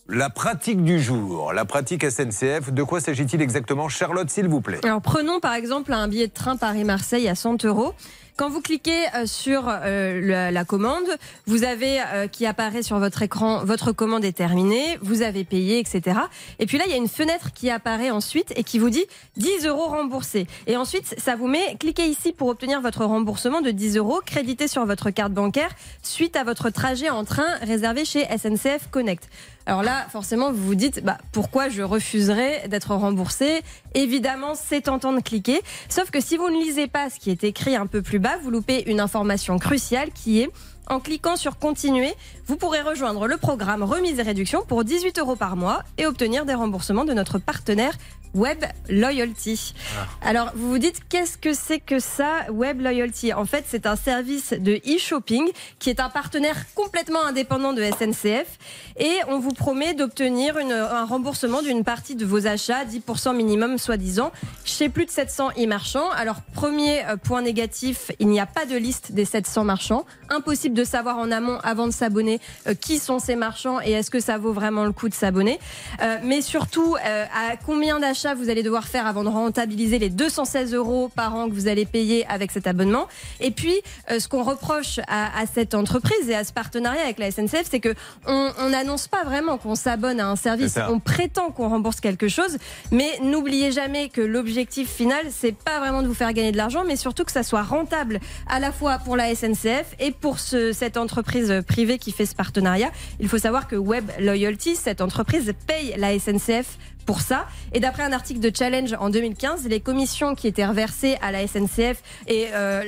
la 0.09 0.29
pratique 0.29 0.85
du 0.85 1.01
jour, 1.01 1.53
la 1.55 1.65
pratique 1.65 2.05
SNCF. 2.09 2.73
De 2.73 2.83
quoi 2.83 3.01
s'agit-il 3.01 3.41
exactement? 3.41 3.89
Charlotte, 3.89 4.29
s'il 4.29 4.49
vous 4.49 4.61
plaît. 4.61 4.81
Alors 4.85 5.01
prenons 5.01 5.41
par 5.41 5.55
exemple 5.55 5.93
un 5.93 6.09
billet 6.09 6.29
de 6.29 6.33
train 6.33 6.56
Paris-Marseille 6.56 7.29
à 7.29 7.35
100 7.35 7.65
euros. 7.65 7.95
Quand 8.37 8.49
vous 8.49 8.61
cliquez 8.61 9.07
euh, 9.15 9.27
sur 9.27 9.69
euh, 9.69 10.51
la, 10.51 10.65
commande, 10.65 11.05
vous 11.47 11.63
avez 11.63 12.01
euh, 12.01 12.27
qui 12.27 12.47
apparaît 12.47 12.83
sur 12.83 12.99
votre 12.99 13.23
écran, 13.23 13.65
votre 13.65 13.93
commande 13.93 14.25
est 14.25 14.33
terminée, 14.33 14.99
vous 15.03 15.23
avez 15.23 15.45
payé, 15.45 15.79
etc. 15.79 16.19
Et 16.59 16.67
puis 16.67 16.77
là, 16.77 16.85
il 16.87 16.91
y 16.91 16.95
a 16.95 16.97
une 16.97 17.09
fenêtre 17.09 17.53
qui 17.53 17.71
apparaît 17.71 18.11
ensuite 18.11 18.53
et 18.57 18.65
qui 18.65 18.81
vous 18.81 18.91
dit 18.91 19.05
10 19.37 19.67
euros 19.67 19.87
remboursés. 19.87 20.49
Et 20.67 20.77
ensuite, 20.77 21.15
ça 21.17 21.37
vous 21.37 21.47
met, 21.47 21.77
cliquez 21.79 22.07
ici 22.07 22.33
pour 22.33 22.49
obtenir 22.49 22.81
votre 22.81 23.05
remboursement 23.05 23.61
de 23.61 23.71
10 23.71 23.99
euros 23.99 24.21
crédité 24.27 24.67
sur 24.67 24.85
votre 24.85 25.11
carte 25.11 25.33
bancaire 25.33 25.71
suite 26.03 26.35
à 26.35 26.43
votre 26.43 26.71
trajet 26.71 27.11
en 27.11 27.25
train 27.25 27.47
réservé 27.63 28.05
chez 28.05 28.25
SNCF 28.25 28.89
Connect. 28.91 29.29
Alors 29.67 29.83
là, 29.83 30.07
forcément, 30.11 30.53
vous 30.53 30.63
vous 30.63 30.75
dites, 30.75 31.03
bah, 31.03 31.17
pourquoi 31.33 31.71
je 31.71 31.83
refuserais 31.83 32.69
d'être 32.69 32.95
remboursé? 32.95 33.63
Évidemment, 33.95 34.55
c'est 34.55 34.83
tentant 34.83 35.13
de 35.13 35.21
cliquer. 35.21 35.63
Sauf 35.89 36.11
que 36.11 36.21
si 36.21 36.37
vous 36.37 36.51
ne 36.51 36.63
lisez 36.63 36.87
pas 36.87 37.09
ce 37.09 37.19
qui 37.19 37.31
est 37.31 37.45
écrit 37.45 37.75
un 37.75 37.87
peu 37.87 38.03
plus 38.03 38.19
bas, 38.19 38.37
vous 38.43 38.51
loupez 38.51 38.85
une 38.87 39.01
information 39.01 39.59
cruciale 39.59 40.11
qui 40.13 40.41
est 40.41 40.51
en 40.87 41.01
cliquant 41.01 41.37
sur 41.37 41.59
continuer, 41.59 42.13
vous 42.47 42.57
pourrez 42.57 42.83
rejoindre 42.83 43.27
le 43.27 43.39
programme 43.39 43.83
remise 43.83 44.19
et 44.19 44.23
réduction 44.23 44.63
pour 44.67 44.85
18 44.85 45.19
euros 45.19 45.37
par 45.37 45.57
mois 45.57 45.83
et 45.97 46.05
obtenir 46.05 46.45
des 46.45 46.53
remboursements 46.53 47.07
de 47.07 47.15
notre 47.15 47.39
partenaire 47.39 47.95
Web 48.35 48.65
Loyalty. 48.89 49.75
Alors, 50.23 50.51
vous 50.55 50.71
vous 50.71 50.79
dites, 50.79 51.01
qu'est-ce 51.09 51.39
que 51.39 51.55
c'est 51.55 51.81
que 51.81 51.99
ça, 51.99 52.51
Web 52.51 52.81
Loyalty? 52.81 53.33
En 53.33 53.45
fait, 53.45 53.65
c'est 53.69 53.87
un 53.87 53.97
service 53.97 54.53
de 54.53 54.81
e-shopping 54.87 55.51
qui 55.79 55.91
est 55.91 56.01
un 56.01 56.09
partenaire 56.09 56.57
complètement 56.75 57.25
indépendant 57.25 57.73
de 57.73 57.83
SNCF 57.83 58.59
et 58.99 59.19
on 59.29 59.39
vous 59.39 59.53
promet 59.53 59.95
d'obtenir 59.95 60.57
un 60.57 61.05
remboursement 61.05 61.63
d'une 61.63 61.85
partie 61.85 62.15
de 62.17 62.25
vos 62.25 62.47
achats, 62.47 62.85
10% 62.85 63.37
minimum 63.37 63.79
soi-disant, 63.79 64.33
chez 64.65 64.89
plus 64.89 65.07
de 65.07 65.11
700 65.11 65.51
e-marchands. 65.59 66.11
Alors, 66.11 66.43
premier 66.55 67.05
euh, 67.07 67.17
point 67.17 67.43
négatif, 67.43 68.11
il 68.19 68.29
n'y 68.29 68.41
a 68.41 68.47
pas 68.47 68.67
de 68.67 68.77
liste 68.77 69.13
des 69.13 69.25
700 69.25 69.65
marchands. 69.65 70.05
Impossible 70.31 70.75
de 70.75 70.85
savoir 70.85 71.19
en 71.19 71.31
amont, 71.31 71.59
avant 71.63 71.87
de 71.87 71.93
s'abonner, 71.93 72.41
euh, 72.67 72.75
qui 72.75 72.99
sont 72.99 73.19
ces 73.19 73.37
marchands 73.37 73.81
et 73.81 73.93
est-ce 73.93 74.11
que 74.11 74.21
ça 74.21 74.39
vaut 74.39 74.53
vraiment 74.53 74.85
le 74.85 74.93
coup 74.93 75.09
de 75.09 75.15
s'abonner. 75.15 75.59
Euh, 76.03 76.17
mais 76.23 76.41
surtout, 76.41 76.97
euh, 76.97 77.25
à 77.25 77.57
combien 77.57 78.01
d'achats 78.01 78.24
vous 78.32 78.49
allez 78.49 78.62
devoir 78.62 78.85
faire 78.88 79.06
avant 79.06 79.25
de 79.25 79.29
rentabiliser 79.29 79.99
les 79.99 80.09
216 80.09 80.73
euros 80.73 81.11
par 81.15 81.35
an 81.35 81.49
que 81.49 81.53
vous 81.55 81.69
allez 81.69 81.85
payer 81.85 82.25
avec 82.29 82.53
cet 82.53 82.67
abonnement. 82.67 83.06
Et 83.41 83.50
puis, 83.50 83.75
euh, 84.11 84.19
ce 84.21 84.29
qu'on 84.29 84.44
reproche 84.44 85.00
à, 85.09 85.38
à 85.38 85.47
cette 85.47 85.75
entreprise 85.75 86.31
et 86.31 86.35
à 86.35 86.44
ce 86.44 86.53
partenariat 86.53 87.03
avec 87.03 87.19
la 87.19 87.31
SNCF, 87.31 87.65
c'est 87.71 87.81
que 87.81 87.93
on 88.26 88.53
on 88.61 88.71
n'annonce 88.71 89.09
pas 89.09 89.25
vraiment 89.25 89.59
qu'on 89.59 89.75
s'abonne 89.75 90.21
à 90.21 90.29
un 90.29 90.37
service. 90.37 90.75
On 90.91 91.00
prétend 91.00 91.50
qu'on 91.50 91.69
rembourse 91.69 92.00
quelque 92.00 92.29
chose, 92.29 92.56
mais 92.93 93.09
n'oubliez 93.23 93.73
jamais 93.73 94.09
que 94.09 94.21
l'objectif 94.21 94.88
final, 94.88 95.27
c'est 95.31 95.53
pas 95.56 95.81
vraiment 95.81 96.03
de 96.03 96.06
vous 96.06 96.15
faire 96.15 96.32
gagner 96.32 96.53
de 96.53 96.56
l'argent, 96.56 96.85
mais 96.87 96.94
surtout 96.97 97.25
que 97.25 97.32
ça 97.32 97.43
soit 97.43 97.63
rentable 97.65 98.20
à 98.49 98.60
la 98.60 98.70
fois 98.70 98.99
pour 98.99 99.17
la 99.17 99.34
SNCF 99.34 99.96
et 99.99 100.13
pour 100.13 100.39
ce- 100.39 100.72
cette 100.72 100.96
entreprise 100.96 101.53
privée 101.67 101.99
qui 101.99 102.13
fait 102.13 102.27
ce 102.27 102.34
partenariat. 102.37 102.91
Il 103.19 103.29
faut 103.29 103.39
savoir 103.39 103.67
que 103.67 103.75
Web 103.77 104.10
Loyalty, 104.20 104.77
cette 104.77 105.01
entreprise, 105.01 105.53
paye 105.67 105.94
la 105.96 106.13
SNCF 106.19 106.79
pour 107.05 107.20
ça. 107.20 107.46
Et 107.73 107.81
d'après 107.81 108.03
un 108.03 108.13
article 108.13 108.41
de 108.41 108.51
Challenge 108.55 108.94
en 108.99 109.11
2015, 109.11 109.67
les 109.69 109.81
commissions 109.81 110.34
qui 110.34 110.46
étaient 110.46 110.67
reversées 110.67 111.17
à 111.23 111.32
la 111.32 111.46
SNCF 111.46 112.03
et 112.27 112.49
euh, 112.53 112.82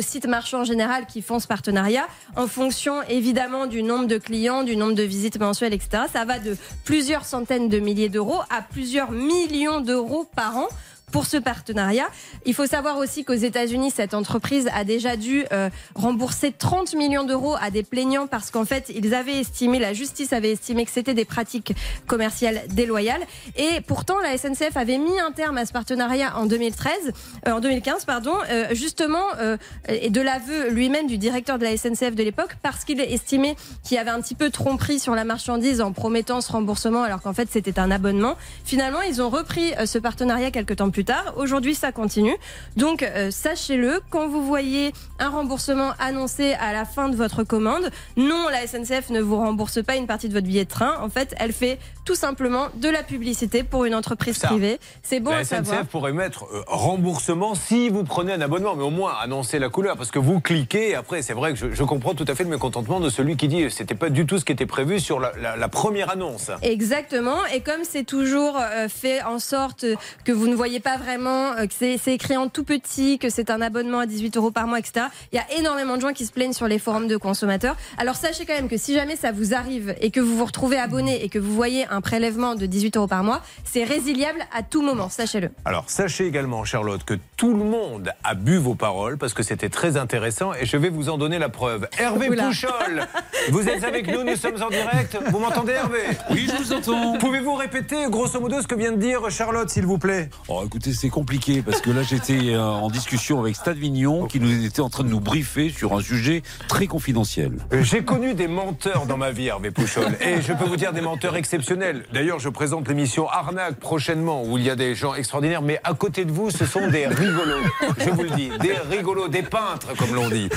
site 0.00 0.26
marchand 0.26 0.60
en 0.60 0.64
général 0.64 1.06
qui 1.06 1.22
font 1.22 1.38
ce 1.38 1.46
partenariat, 1.46 2.06
en 2.36 2.46
fonction 2.46 3.02
évidemment 3.08 3.66
du 3.66 3.82
nombre 3.82 4.06
de 4.06 4.18
clients, 4.18 4.62
du 4.62 4.76
nombre 4.76 4.94
de 4.94 5.02
visites 5.02 5.38
mensuelles, 5.38 5.72
etc., 5.72 6.04
ça 6.12 6.24
va 6.24 6.38
de 6.38 6.56
plusieurs 6.84 7.24
centaines 7.24 7.68
de 7.68 7.78
milliers 7.78 8.08
d'euros 8.08 8.40
à 8.50 8.62
plusieurs 8.62 9.10
millions 9.10 9.80
d'euros 9.80 10.26
par 10.34 10.56
an 10.56 10.68
pour 11.12 11.26
ce 11.26 11.36
partenariat. 11.36 12.08
Il 12.46 12.54
faut 12.54 12.66
savoir 12.66 12.98
aussi 12.98 13.24
qu'aux 13.24 13.34
États-Unis, 13.34 13.92
cette 13.94 14.14
entreprise 14.14 14.68
a 14.74 14.82
déjà 14.82 15.16
dû 15.16 15.44
euh, 15.52 15.70
rembourser 15.94 16.50
30 16.50 16.94
millions 16.94 17.24
d'euros 17.24 17.54
à 17.60 17.70
des 17.70 17.84
plaignants 17.84 18.26
parce 18.26 18.50
qu'en 18.50 18.64
fait, 18.64 18.90
ils 18.92 19.14
avaient 19.14 19.38
estimé, 19.38 19.78
la 19.78 19.92
justice 19.92 20.32
avait 20.32 20.52
estimé 20.52 20.84
que 20.84 20.90
c'était 20.90 21.14
des 21.14 21.24
pratiques 21.24 21.74
commerciales 22.06 22.62
déloyales. 22.68 23.22
Et 23.56 23.80
pourtant, 23.86 24.18
la 24.20 24.36
SNCF 24.36 24.76
avait 24.76 24.98
mis 24.98 25.20
un 25.20 25.32
terme 25.32 25.58
à 25.58 25.66
ce 25.66 25.72
partenariat 25.72 26.36
en 26.36 26.46
2013, 26.46 27.12
euh, 27.46 27.52
en 27.52 27.60
2015, 27.60 28.04
pardon, 28.04 28.34
euh, 28.50 28.66
justement, 28.72 29.24
euh, 29.38 29.56
et 29.88 30.10
de 30.10 30.20
l'aveu 30.20 30.70
lui-même 30.70 31.06
du 31.06 31.18
directeur 31.18 31.58
de 31.58 31.64
la 31.64 31.76
SNCF 31.76 32.14
de 32.14 32.22
l'époque, 32.22 32.56
parce 32.62 32.84
qu'il 32.84 33.00
estimait 33.00 33.56
qu'il 33.82 33.98
avait 33.98 34.10
un 34.10 34.20
petit 34.20 34.34
peu 34.34 34.50
tromperie 34.50 34.98
sur 34.98 35.14
la 35.14 35.24
marchandise 35.24 35.80
en 35.80 35.92
promettant 35.92 36.40
ce 36.40 36.50
remboursement, 36.52 37.02
alors 37.02 37.20
qu'en 37.20 37.32
fait, 37.32 37.48
c'était 37.50 37.78
un 37.78 37.90
abonnement. 37.90 38.36
Finalement, 38.64 39.02
ils 39.02 39.20
ont 39.20 39.28
repris 39.28 39.72
euh, 39.78 39.86
ce 39.86 39.98
partenariat 39.98 40.50
quelques 40.50 40.76
temps 40.76 40.90
plus 40.90 41.01
plus 41.02 41.14
tard. 41.14 41.34
Aujourd'hui, 41.36 41.74
ça 41.74 41.90
continue. 41.90 42.36
Donc, 42.76 43.02
euh, 43.02 43.30
sachez-le, 43.32 44.00
quand 44.10 44.28
vous 44.28 44.46
voyez 44.46 44.92
un 45.18 45.30
remboursement 45.30 45.92
annoncé 45.98 46.52
à 46.60 46.72
la 46.72 46.84
fin 46.84 47.08
de 47.08 47.16
votre 47.16 47.42
commande, 47.42 47.90
non, 48.16 48.46
la 48.50 48.66
SNCF 48.66 49.10
ne 49.10 49.20
vous 49.20 49.36
rembourse 49.36 49.82
pas 49.82 49.96
une 49.96 50.06
partie 50.06 50.28
de 50.28 50.34
votre 50.34 50.46
billet 50.46 50.64
de 50.64 50.70
train. 50.70 50.96
En 51.00 51.08
fait, 51.08 51.34
elle 51.40 51.52
fait 51.52 51.78
tout 52.04 52.14
simplement 52.14 52.68
de 52.76 52.88
la 52.88 53.02
publicité 53.02 53.62
pour 53.64 53.84
une 53.84 53.94
entreprise 53.94 54.36
Ça. 54.36 54.48
privée. 54.48 54.78
C'est 55.02 55.18
bon 55.20 55.30
La 55.30 55.38
à 55.38 55.44
SNCF 55.44 55.64
savoir. 55.66 55.86
pourrait 55.86 56.12
mettre 56.12 56.44
euh, 56.44 56.62
remboursement 56.68 57.54
si 57.56 57.88
vous 57.88 58.04
prenez 58.04 58.32
un 58.32 58.40
abonnement, 58.40 58.76
mais 58.76 58.84
au 58.84 58.90
moins 58.90 59.14
annoncer 59.20 59.58
la 59.58 59.68
couleur, 59.68 59.96
parce 59.96 60.10
que 60.12 60.18
vous 60.20 60.40
cliquez. 60.40 60.90
Et 60.90 60.94
après, 60.94 61.22
c'est 61.22 61.32
vrai 61.34 61.52
que 61.52 61.58
je, 61.58 61.72
je 61.72 61.82
comprends 61.84 62.14
tout 62.14 62.24
à 62.28 62.34
fait 62.36 62.44
le 62.44 62.50
mécontentement 62.50 63.00
de 63.00 63.08
celui 63.08 63.36
qui 63.36 63.48
dit 63.48 63.62
que 63.62 63.68
c'était 63.70 63.94
pas 63.96 64.10
du 64.10 64.24
tout 64.26 64.38
ce 64.38 64.44
qui 64.44 64.52
était 64.52 64.66
prévu 64.66 65.00
sur 65.00 65.18
la, 65.20 65.32
la- 65.40 65.56
la 65.56 65.68
première 65.68 66.10
annonce. 66.10 66.50
Exactement. 66.62 67.38
Et 67.54 67.60
comme 67.60 67.82
c'est 67.82 68.04
toujours 68.04 68.56
euh, 68.60 68.88
fait 68.88 69.22
en 69.22 69.38
sorte 69.38 69.84
que 70.24 70.32
vous 70.32 70.46
ne 70.48 70.54
voyez 70.54 70.80
pas 70.80 70.91
vraiment, 70.96 71.52
euh, 71.52 71.66
que 71.66 71.74
c'est 71.76 71.98
c'est 71.98 72.14
écrit 72.14 72.36
en 72.36 72.48
tout 72.48 72.64
petit, 72.64 73.18
que 73.18 73.28
c'est 73.28 73.50
un 73.50 73.60
abonnement 73.60 74.00
à 74.00 74.06
18 74.06 74.36
euros 74.36 74.50
par 74.50 74.66
mois, 74.66 74.78
etc., 74.78 75.06
il 75.32 75.36
y 75.36 75.38
a 75.38 75.58
énormément 75.58 75.96
de 75.96 76.00
gens 76.00 76.12
qui 76.12 76.26
se 76.26 76.32
plaignent 76.32 76.52
sur 76.52 76.68
les 76.68 76.78
forums 76.78 77.08
de 77.08 77.16
consommateurs. 77.16 77.76
Alors 77.98 78.16
sachez 78.16 78.44
quand 78.46 78.54
même 78.54 78.68
que 78.68 78.76
si 78.76 78.94
jamais 78.94 79.16
ça 79.16 79.32
vous 79.32 79.54
arrive 79.54 79.94
et 80.00 80.10
que 80.10 80.20
vous 80.20 80.36
vous 80.36 80.44
retrouvez 80.44 80.78
abonné 80.78 81.24
et 81.24 81.28
que 81.28 81.38
vous 81.38 81.54
voyez 81.54 81.86
un 81.88 82.00
prélèvement 82.00 82.54
de 82.54 82.66
18 82.66 82.96
euros 82.96 83.06
par 83.06 83.24
mois, 83.24 83.40
c'est 83.64 83.84
résiliable 83.84 84.40
à 84.56 84.62
tout 84.62 84.82
moment, 84.82 85.08
sachez-le. 85.08 85.50
Alors, 85.64 85.84
sachez 85.88 86.26
également, 86.26 86.64
Charlotte, 86.64 87.04
que 87.04 87.14
tout 87.36 87.54
le 87.54 87.64
monde 87.64 88.12
a 88.24 88.34
bu 88.34 88.56
vos 88.56 88.74
paroles 88.74 89.18
parce 89.18 89.34
que 89.34 89.42
c'était 89.42 89.68
très 89.68 89.96
intéressant 89.96 90.52
et 90.54 90.66
je 90.66 90.76
vais 90.76 90.88
vous 90.88 91.08
en 91.08 91.18
donner 91.18 91.38
la 91.38 91.48
preuve. 91.48 91.88
Hervé 91.98 92.28
Oula. 92.28 92.46
Pouchol, 92.46 93.06
vous 93.50 93.68
êtes 93.68 93.84
avec 93.84 94.06
nous, 94.08 94.22
nous 94.24 94.36
sommes 94.36 94.62
en 94.62 94.68
direct. 94.68 95.16
Vous 95.30 95.38
m'entendez, 95.38 95.72
Hervé? 95.72 95.98
Oui, 96.30 96.48
je 96.50 96.62
vous 96.62 96.72
entends. 96.72 97.18
Pouvez-vous 97.18 97.54
répéter 97.54 98.06
grosso 98.08 98.40
modo 98.40 98.60
ce 98.60 98.66
que 98.66 98.74
vient 98.74 98.92
de 98.92 98.96
dire 98.96 99.30
Charlotte, 99.30 99.70
s'il 99.70 99.86
vous 99.86 99.98
plaît? 99.98 100.30
Oh, 100.48 100.64
écoutez, 100.72 100.94
c'est 100.94 101.10
compliqué 101.10 101.60
parce 101.60 101.82
que 101.82 101.90
là, 101.90 102.02
j'étais 102.02 102.54
euh, 102.54 102.62
en 102.62 102.88
discussion 102.88 103.38
avec 103.40 103.56
Stade 103.56 103.76
Vignon 103.76 104.24
qui 104.26 104.40
nous 104.40 104.64
était 104.64 104.80
en 104.80 104.88
train 104.88 105.04
de 105.04 105.10
nous 105.10 105.20
briefer 105.20 105.68
sur 105.68 105.92
un 105.92 106.00
sujet 106.00 106.42
très 106.66 106.86
confidentiel. 106.86 107.58
J'ai 107.82 108.02
connu 108.04 108.32
des 108.32 108.48
menteurs 108.48 109.04
dans 109.04 109.18
ma 109.18 109.32
vie, 109.32 109.48
Hervé 109.48 109.70
Pouchol, 109.70 110.16
et 110.22 110.40
je 110.40 110.54
peux 110.54 110.64
vous 110.64 110.76
dire 110.76 110.94
des 110.94 111.02
menteurs 111.02 111.36
exceptionnels. 111.36 112.06
D'ailleurs, 112.14 112.38
je 112.38 112.48
présente 112.48 112.88
l'émission 112.88 113.28
Arnaque 113.28 113.76
prochainement, 113.80 114.44
où 114.44 114.56
il 114.56 114.64
y 114.64 114.70
a 114.70 114.74
des 114.76 114.94
gens 114.94 115.12
extraordinaires, 115.14 115.60
mais 115.60 115.78
à 115.84 115.92
côté 115.92 116.24
de 116.24 116.32
vous, 116.32 116.50
ce 116.50 116.64
sont 116.64 116.88
des 116.88 117.06
rigolos. 117.06 117.60
Je 117.98 118.08
vous 118.08 118.22
le 118.22 118.30
dis, 118.30 118.48
des 118.60 118.72
rigolos, 118.90 119.28
des 119.28 119.42
peintres, 119.42 119.94
comme 119.98 120.14
l'on 120.14 120.30
dit. 120.30 120.48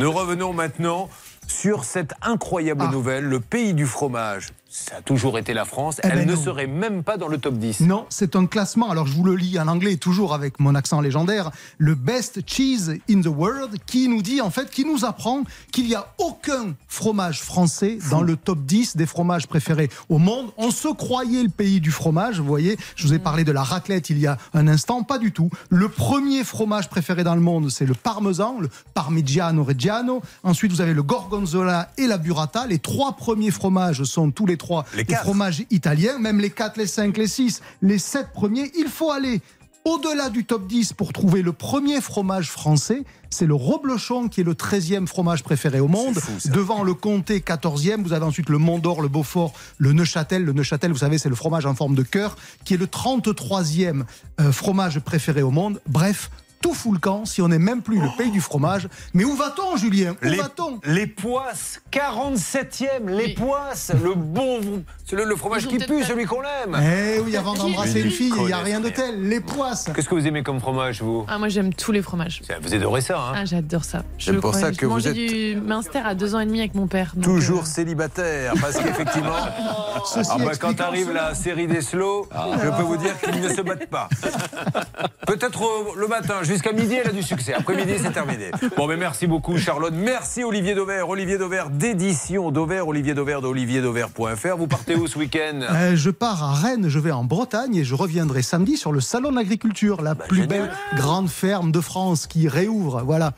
Nous 0.00 0.10
revenons 0.10 0.52
maintenant 0.52 1.08
sur 1.46 1.84
cette 1.84 2.14
incroyable 2.22 2.86
Ah. 2.88 2.90
nouvelle, 2.90 3.22
le 3.24 3.38
pays 3.38 3.72
du 3.72 3.86
fromage. 3.86 4.48
Ça 4.72 4.98
a 4.98 5.02
toujours 5.02 5.36
été 5.36 5.52
la 5.52 5.64
France, 5.64 5.96
Eh 6.04 6.06
elle 6.06 6.18
ben 6.20 6.28
ne 6.28 6.34
non. 6.36 6.40
serait 6.44 6.68
même 6.68 7.02
pas 7.02 7.16
dans 7.16 7.26
le 7.26 7.38
top 7.38 7.54
10. 7.58 7.80
Non, 7.80 8.06
c'est 8.08 8.36
un 8.36 8.46
classement. 8.46 8.88
Alors 8.88 9.08
je 9.08 9.14
vous 9.14 9.24
le 9.24 9.34
lis 9.34 9.58
en 9.58 9.66
anglais, 9.66 9.96
toujours 9.96 10.32
avec 10.32 10.60
mon 10.60 10.76
accent 10.76 11.00
légendaire. 11.00 11.50
Le 11.78 11.96
best 11.96 12.42
cheese 12.46 13.00
in 13.10 13.20
the 13.20 13.26
world, 13.26 13.78
qui 13.86 14.06
nous 14.06 14.22
dit 14.22 14.40
en 14.40 14.50
fait, 14.50 14.70
qui 14.70 14.84
nous 14.84 15.04
apprend 15.04 15.42
qu'il 15.72 15.86
n'y 15.86 15.96
a 15.96 16.06
aucun 16.18 16.76
fromage 16.86 17.42
français 17.42 17.98
dans 18.12 18.22
le 18.22 18.36
top 18.36 18.60
10 18.64 18.96
des 18.96 19.06
fromages 19.06 19.48
préférés 19.48 19.90
au 20.08 20.18
monde. 20.18 20.52
On 20.56 20.70
se 20.70 20.86
croyait 20.86 21.42
le 21.42 21.48
pays 21.48 21.80
du 21.80 21.90
fromage, 21.90 22.38
vous 22.38 22.46
voyez. 22.46 22.78
Je 22.94 23.08
vous 23.08 23.14
ai 23.14 23.18
parlé 23.18 23.42
de 23.42 23.50
la 23.50 23.64
raclette 23.64 24.08
il 24.10 24.20
y 24.20 24.28
a 24.28 24.38
un 24.54 24.68
instant, 24.68 25.02
pas 25.02 25.18
du 25.18 25.32
tout. 25.32 25.50
Le 25.68 25.88
premier 25.88 26.44
fromage 26.44 26.88
préféré 26.88 27.24
dans 27.24 27.34
le 27.34 27.40
monde, 27.40 27.70
c'est 27.70 27.86
le 27.86 27.94
parmesan, 27.94 28.60
le 28.60 28.68
parmigiano 28.94 29.64
reggiano. 29.64 30.22
Ensuite, 30.44 30.70
vous 30.70 30.80
avez 30.80 30.94
le 30.94 31.02
gorgonzola 31.02 31.90
et 31.98 32.06
la 32.06 32.18
burrata. 32.18 32.68
Les 32.68 32.78
trois 32.78 33.16
premiers 33.16 33.50
fromages 33.50 34.04
sont 34.04 34.30
tous 34.30 34.46
les 34.46 34.59
trois 34.60 34.84
Les 34.94 35.04
quatre. 35.04 35.22
fromages 35.24 35.64
italiens, 35.70 36.18
même 36.18 36.38
les 36.40 36.50
4, 36.50 36.76
les 36.76 36.86
5, 36.86 37.16
les 37.16 37.26
6, 37.26 37.60
les 37.82 37.98
7 37.98 38.28
premiers. 38.32 38.70
Il 38.78 38.86
faut 38.88 39.10
aller 39.10 39.40
au-delà 39.86 40.28
du 40.28 40.44
top 40.44 40.66
10 40.66 40.92
pour 40.92 41.12
trouver 41.12 41.40
le 41.42 41.52
premier 41.52 42.00
fromage 42.02 42.50
français. 42.50 43.02
C'est 43.30 43.46
le 43.46 43.54
Reblochon 43.54 44.28
qui 44.28 44.42
est 44.42 44.44
le 44.44 44.52
13e 44.54 45.06
fromage 45.06 45.42
préféré 45.42 45.80
au 45.80 45.88
monde. 45.88 46.16
fou. 46.18 46.32
Devant 46.50 46.82
le 46.82 46.92
Comté, 46.94 47.40
14e. 47.40 48.02
Vous 48.02 48.12
avez 48.12 48.24
ensuite 48.26 48.50
le 48.50 48.58
Mont 48.58 48.78
d'Or, 48.78 49.00
le 49.00 49.08
Beaufort, 49.08 49.54
le 49.78 49.92
Neuchâtel. 49.92 50.44
Le 50.44 50.52
Neuchâtel, 50.52 50.92
vous 50.92 50.98
savez, 50.98 51.16
c'est 51.16 51.30
le 51.30 51.34
fromage 51.34 51.64
en 51.64 51.74
forme 51.74 51.94
de 51.94 52.02
cœur, 52.02 52.36
qui 52.64 52.74
est 52.74 52.76
le 52.76 52.86
33e 52.86 54.02
euh, 54.40 54.52
fromage 54.52 55.00
préféré 55.00 55.42
au 55.42 55.50
monde. 55.50 55.80
Bref, 55.88 56.30
tout 56.62 56.74
fout 56.74 56.92
le 56.92 56.98
camp 56.98 57.24
si 57.24 57.40
on 57.40 57.48
n'est 57.48 57.58
même 57.58 57.80
plus 57.80 57.98
le 58.00 58.08
pays 58.18 58.30
du 58.30 58.40
fromage. 58.40 58.88
Mais 59.14 59.24
où 59.24 59.34
va-t-on, 59.34 59.76
Julien 59.76 60.12
Où 60.22 60.26
Les, 60.26 60.36
va-t-on 60.36 60.78
les 60.84 61.06
poisses, 61.06 61.80
47e, 61.90 63.06
les 63.08 63.24
Oui. 63.26 63.34
poisses, 63.34 63.92
le 64.02 64.14
bon, 64.14 64.60
c'est 65.06 65.16
le, 65.16 65.24
le 65.24 65.36
fromage 65.36 65.66
qui 65.66 65.78
pue, 65.78 66.04
celui 66.04 66.26
qu'on 66.26 66.42
aime. 66.42 66.78
Eh 66.82 67.18
oui, 67.20 67.34
avant 67.36 67.54
d'embrasser 67.54 68.02
une 68.02 68.10
fille, 68.10 68.32
il 68.36 68.44
n'y 68.46 68.52
a 68.52 68.58
rien 68.58 68.80
de 68.80 68.90
tel. 68.90 69.26
Les 69.28 69.40
poisses. 69.40 69.86
Qu'est-ce 69.94 70.08
que 70.08 70.14
vous 70.14 70.26
aimez 70.26 70.42
comme 70.42 70.60
fromage, 70.60 71.02
vous? 71.02 71.24
Ah, 71.28 71.38
moi 71.38 71.48
j'aime 71.48 71.72
tous 71.72 71.92
les 71.92 72.02
fromages. 72.02 72.42
Vous 72.62 72.74
adorez 72.74 73.00
ça, 73.00 73.18
hein? 73.18 73.32
Ah, 73.36 73.44
j'adore 73.46 73.84
ça. 73.84 74.02
C'est 74.18 74.34
pour 74.34 74.54
ça 74.54 74.70
que 74.70 74.76
je 74.82 74.86
vous 74.86 75.08
êtes- 75.08 75.14
du 75.14 75.56
Minster 75.56 76.00
à 76.04 76.14
deux 76.14 76.34
ans 76.34 76.40
et 76.40 76.46
demi 76.46 76.60
avec 76.60 76.74
mon 76.74 76.86
père. 76.86 77.12
donc, 77.14 77.24
Toujours 77.24 77.62
euh, 77.62 77.64
célibataire, 77.66 78.52
parce 78.60 78.76
qu'effectivement, 78.76 79.30
Ceci 80.14 80.30
ah 80.32 80.36
bah, 80.38 80.52
quand 80.58 80.78
arrive 80.80 81.10
la 81.12 81.34
série 81.34 81.66
des 81.66 81.80
slows, 81.80 82.28
je 82.62 82.68
peux 82.70 82.82
vous 82.82 82.96
dire 82.96 83.18
qu'ils 83.20 83.40
ne 83.40 83.48
se 83.48 83.60
battent 83.62 83.88
pas. 83.88 84.08
Peut-être 85.26 85.60
le 85.96 86.06
matin, 86.08 86.36
jusqu'à 86.50 86.72
midi, 86.72 86.94
elle 86.94 87.08
a 87.08 87.12
du 87.12 87.22
succès. 87.22 87.54
Après-midi, 87.54 87.92
c'est 88.02 88.10
terminé. 88.12 88.50
Bon, 88.76 88.86
mais 88.88 88.96
merci 88.96 89.26
beaucoup, 89.26 89.56
Charlotte. 89.56 89.94
Merci, 89.94 90.42
Olivier 90.42 90.74
Dauvert. 90.74 91.08
Olivier 91.08 91.38
Dauvert 91.38 91.70
d'édition 91.70 92.50
Dauvert, 92.50 92.88
Olivier 92.88 93.14
Dauvert 93.14 93.40
de 93.40 93.46
olivierdauvert.fr. 93.46 94.56
Vous 94.56 94.66
partez 94.66 94.96
où 94.96 95.06
ce 95.06 95.18
week-end? 95.18 95.60
Euh, 95.62 95.94
je 95.94 96.10
pars 96.10 96.42
à 96.42 96.54
Rennes, 96.54 96.88
je 96.88 96.98
vais 96.98 97.12
en 97.12 97.24
Bretagne 97.24 97.76
et 97.76 97.84
je 97.84 97.94
reviendrai 97.94 98.42
samedi 98.42 98.76
sur 98.76 98.90
le 98.90 99.00
salon 99.00 99.30
de 99.30 99.36
l'agriculture, 99.36 100.02
la 100.02 100.14
plus 100.14 100.42
génial. 100.42 100.48
belle 100.48 100.70
grande 100.96 101.28
ferme 101.28 101.70
de 101.70 101.80
France 101.80 102.26
qui 102.26 102.48
réouvre. 102.48 103.02
Voilà. 103.04 103.32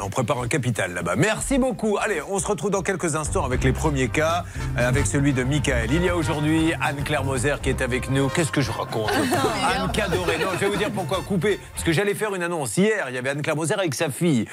On 0.00 0.08
prépare 0.08 0.40
un 0.40 0.48
capital 0.48 0.94
là-bas. 0.94 1.14
Merci 1.16 1.58
beaucoup. 1.58 1.98
Allez, 1.98 2.20
on 2.28 2.38
se 2.38 2.46
retrouve 2.46 2.70
dans 2.70 2.82
quelques 2.82 3.16
instants 3.16 3.44
avec 3.44 3.62
les 3.62 3.72
premiers 3.72 4.08
cas, 4.08 4.44
euh, 4.78 4.88
avec 4.88 5.06
celui 5.06 5.32
de 5.32 5.44
Michael. 5.44 5.92
Il 5.92 6.02
y 6.02 6.08
a 6.08 6.16
aujourd'hui 6.16 6.72
Anne-Claire 6.80 7.22
Moser 7.22 7.56
qui 7.62 7.68
est 7.68 7.82
avec 7.82 8.10
nous. 8.10 8.28
Qu'est-ce 8.28 8.50
que 8.50 8.60
je 8.60 8.70
raconte 8.70 9.10
Anne 9.12 9.92
Cadoré. 9.92 10.38
Non, 10.38 10.48
je 10.54 10.60
vais 10.60 10.68
vous 10.68 10.76
dire 10.76 10.90
pourquoi 10.90 11.20
couper. 11.22 11.60
Parce 11.72 11.84
que 11.84 11.92
j'allais 11.92 12.14
faire 12.14 12.34
une 12.34 12.42
annonce 12.42 12.76
hier. 12.76 13.06
Il 13.08 13.14
y 13.14 13.18
avait 13.18 13.30
Anne-Claire 13.30 13.56
Moser 13.56 13.74
avec 13.74 13.94
sa 13.94 14.10
fille. 14.10 14.46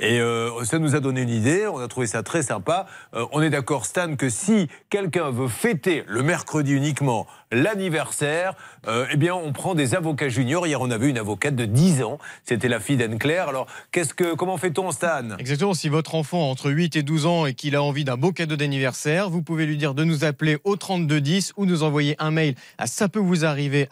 Et 0.00 0.20
euh, 0.20 0.64
ça 0.64 0.78
nous 0.78 0.96
a 0.96 1.00
donné 1.00 1.22
une 1.22 1.28
idée. 1.28 1.66
On 1.66 1.78
a 1.78 1.88
trouvé 1.88 2.06
ça 2.06 2.22
très 2.22 2.42
sympa. 2.42 2.86
Euh, 3.14 3.26
on 3.32 3.42
est 3.42 3.50
d'accord, 3.50 3.84
Stan, 3.84 4.16
que 4.16 4.30
si 4.30 4.68
quelqu'un 4.88 5.30
veut 5.30 5.48
fêter 5.48 6.04
le 6.06 6.22
mercredi 6.22 6.72
uniquement 6.72 7.26
l'anniversaire, 7.52 8.54
euh, 8.86 9.06
eh 9.12 9.16
bien, 9.16 9.34
on 9.34 9.52
prend 9.52 9.74
des 9.74 9.94
avocats 9.94 10.28
juniors. 10.28 10.66
Hier, 10.66 10.80
on 10.80 10.90
avait 10.90 11.08
une 11.08 11.18
avocate 11.18 11.54
de 11.56 11.64
10 11.64 12.02
ans. 12.02 12.18
C'était 12.44 12.68
la 12.68 12.80
fille 12.80 12.96
d'Anne-Claire. 12.96 13.48
Alors, 13.48 13.66
qu'est-ce 13.92 14.14
que, 14.14 14.34
comment 14.34 14.56
fait-on, 14.58 14.90
Stan? 14.90 15.36
Exactement, 15.38 15.74
si 15.74 15.88
votre 15.88 16.14
enfant 16.14 16.40
a 16.42 16.50
entre 16.50 16.70
8 16.70 16.96
et 16.96 17.02
12 17.02 17.26
ans 17.26 17.46
et 17.46 17.54
qu'il 17.54 17.76
a 17.76 17.82
envie 17.82 18.04
d'un 18.04 18.16
beau 18.16 18.32
cadeau 18.32 18.56
d'anniversaire, 18.56 19.30
vous 19.30 19.42
pouvez 19.42 19.66
lui 19.66 19.76
dire 19.76 19.94
de 19.94 20.04
nous 20.04 20.24
appeler 20.24 20.58
au 20.64 20.76
3210 20.76 21.52
ou 21.56 21.64
nous 21.66 21.82
envoyer 21.82 22.16
un 22.18 22.30
mail 22.30 22.54
à 22.78 22.86
ça 22.86 23.08
peut 23.08 23.18
vous 23.18 23.44
arriver 23.44 23.88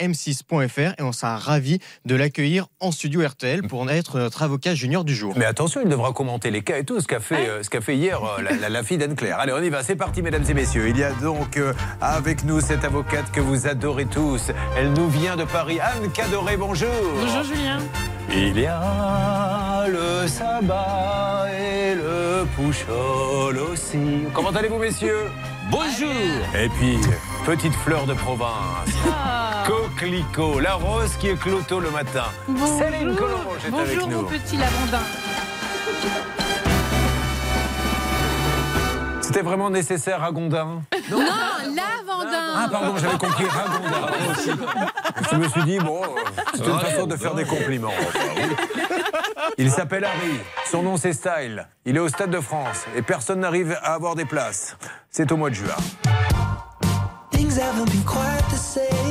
m6.fr 0.00 0.94
et 0.98 1.02
on 1.02 1.12
sera 1.12 1.36
ravi 1.36 1.78
de 2.04 2.14
l'accueillir 2.14 2.66
en 2.80 2.90
studio 2.92 3.26
RTL 3.26 3.62
pour 3.62 3.88
être 3.90 4.18
notre 4.18 4.42
avocat 4.42 4.74
junior 4.74 5.04
du 5.04 5.14
jour. 5.14 5.34
Mais 5.36 5.44
attention, 5.44 5.80
il 5.82 5.88
devra 5.88 6.12
commenter 6.12 6.50
les 6.50 6.62
cas 6.62 6.78
et 6.78 6.84
tout, 6.84 7.00
ce 7.00 7.06
qu'a 7.06 7.20
fait, 7.20 7.48
euh, 7.48 7.62
ce 7.62 7.70
qu'a 7.70 7.80
fait 7.80 7.96
hier 7.96 8.20
euh, 8.22 8.42
la, 8.42 8.52
la- 8.56 8.68
la 8.68 8.82
fille 8.82 8.98
d'Anne-Claire. 8.98 9.38
Allez, 9.38 9.52
on 9.52 9.62
y 9.62 9.68
va, 9.70 9.82
c'est 9.82 9.96
parti, 9.96 10.22
mesdames 10.22 10.44
et 10.48 10.54
messieurs. 10.54 10.88
Il 10.88 10.96
y 10.98 11.02
a 11.04 11.12
donc 11.12 11.56
euh, 11.56 11.72
avec 12.00 12.44
nous 12.44 12.60
cette 12.60 12.84
avocate 12.90 13.30
que 13.30 13.40
vous 13.40 13.68
adorez 13.68 14.06
tous. 14.06 14.50
Elle 14.76 14.92
nous 14.94 15.08
vient 15.08 15.36
de 15.36 15.44
Paris. 15.44 15.78
Anne 15.80 16.10
Cadoré, 16.10 16.56
bonjour. 16.56 16.88
Bonjour 17.20 17.44
Julien. 17.44 17.78
Il 18.32 18.58
y 18.58 18.66
a 18.66 19.86
le 19.88 20.26
sabbat 20.26 21.46
et 21.56 21.94
le 21.94 22.44
pouchol 22.56 23.58
aussi. 23.58 24.24
Comment 24.34 24.50
allez-vous, 24.50 24.78
messieurs? 24.78 25.30
Bonjour 25.70 26.10
Et 26.60 26.68
puis, 26.68 26.98
petite 27.46 27.74
fleur 27.74 28.06
de 28.06 28.14
province. 28.14 28.90
Coquelicot, 29.66 30.58
la 30.58 30.74
rose 30.74 31.14
qui 31.20 31.28
éclot 31.28 31.60
tôt 31.68 31.78
le 31.78 31.90
matin. 31.90 32.24
Céline 32.48 33.14
Colombo 33.14 33.50
est 33.64 33.66
avec 33.66 33.70
Bonjour 33.70 34.08
nous. 34.08 34.22
mon 34.22 34.24
petit 34.24 34.56
lavandin. 34.56 34.98
C'était 39.32 39.42
vraiment 39.42 39.70
nécessaire, 39.70 40.22
Ragondin 40.22 40.82
Non, 41.08 41.18
lavandin. 41.20 42.52
Ah 42.56 42.68
pardon, 42.68 42.96
j'avais 42.96 43.16
compris 43.16 43.44
Ragondin 43.44 44.32
aussi. 44.32 44.50
Je 45.30 45.36
me 45.36 45.48
suis 45.48 45.62
dit, 45.62 45.78
bon, 45.78 46.00
c'est 46.52 46.66
une 46.66 46.80
façon 46.80 47.06
de 47.06 47.14
faire 47.14 47.36
des 47.36 47.44
compliments. 47.44 47.92
Il 49.56 49.70
s'appelle 49.70 50.04
Harry, 50.04 50.40
son 50.68 50.82
nom 50.82 50.96
c'est 50.96 51.12
Style. 51.12 51.68
Il 51.84 51.96
est 51.96 52.00
au 52.00 52.08
Stade 52.08 52.30
de 52.30 52.40
France 52.40 52.86
et 52.96 53.02
personne 53.02 53.38
n'arrive 53.38 53.78
à 53.84 53.94
avoir 53.94 54.16
des 54.16 54.24
places. 54.24 54.76
C'est 55.12 55.30
au 55.30 55.36
mois 55.36 55.50
de 55.50 55.54
juin. 55.54 55.76
Things 57.30 57.56
haven't 57.56 57.84
been 57.84 58.02
quite 58.04 58.48
the 58.50 58.56
same. 58.56 59.09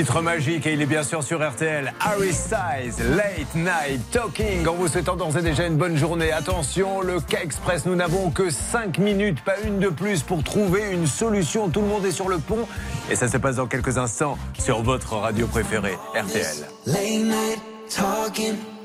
Titre 0.00 0.22
magique 0.22 0.66
et 0.66 0.72
il 0.72 0.80
est 0.80 0.86
bien 0.86 1.02
sûr 1.02 1.22
sur 1.22 1.46
RTL. 1.46 1.92
Harry 2.00 2.32
Styles, 2.32 2.94
Late 3.16 3.54
Night 3.54 4.10
Talking. 4.10 4.66
En 4.66 4.72
vous 4.72 4.88
souhaitant 4.88 5.14
d'ores 5.14 5.36
et 5.36 5.42
déjà 5.42 5.66
une 5.66 5.76
bonne 5.76 5.98
journée. 5.98 6.32
Attention, 6.32 7.02
le 7.02 7.20
cas 7.20 7.42
express, 7.42 7.84
nous 7.84 7.94
n'avons 7.96 8.30
que 8.30 8.48
5 8.48 8.96
minutes, 8.96 9.44
pas 9.44 9.60
une 9.62 9.78
de 9.78 9.90
plus 9.90 10.22
pour 10.22 10.42
trouver 10.42 10.90
une 10.90 11.06
solution. 11.06 11.68
Tout 11.68 11.82
le 11.82 11.88
monde 11.88 12.06
est 12.06 12.12
sur 12.12 12.30
le 12.30 12.38
pont 12.38 12.66
et 13.10 13.14
ça 13.14 13.28
se 13.28 13.36
passe 13.36 13.56
dans 13.56 13.66
quelques 13.66 13.98
instants 13.98 14.38
sur 14.58 14.82
votre 14.82 15.16
radio 15.16 15.46
préférée, 15.46 15.98
RTL. 16.14 16.66
Late 16.86 16.96
night 16.96 17.60
talking. 17.94 18.79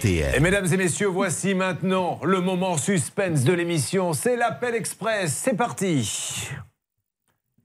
RTL. 0.00 0.34
Et 0.34 0.40
mesdames 0.40 0.66
et 0.72 0.76
messieurs, 0.76 1.08
voici 1.08 1.54
maintenant 1.54 2.18
le 2.22 2.40
moment 2.40 2.76
suspense 2.78 3.44
de 3.44 3.52
l'émission. 3.52 4.12
C'est 4.14 4.36
l'appel 4.36 4.74
express. 4.74 5.32
C'est 5.32 5.56
parti. 5.56 6.48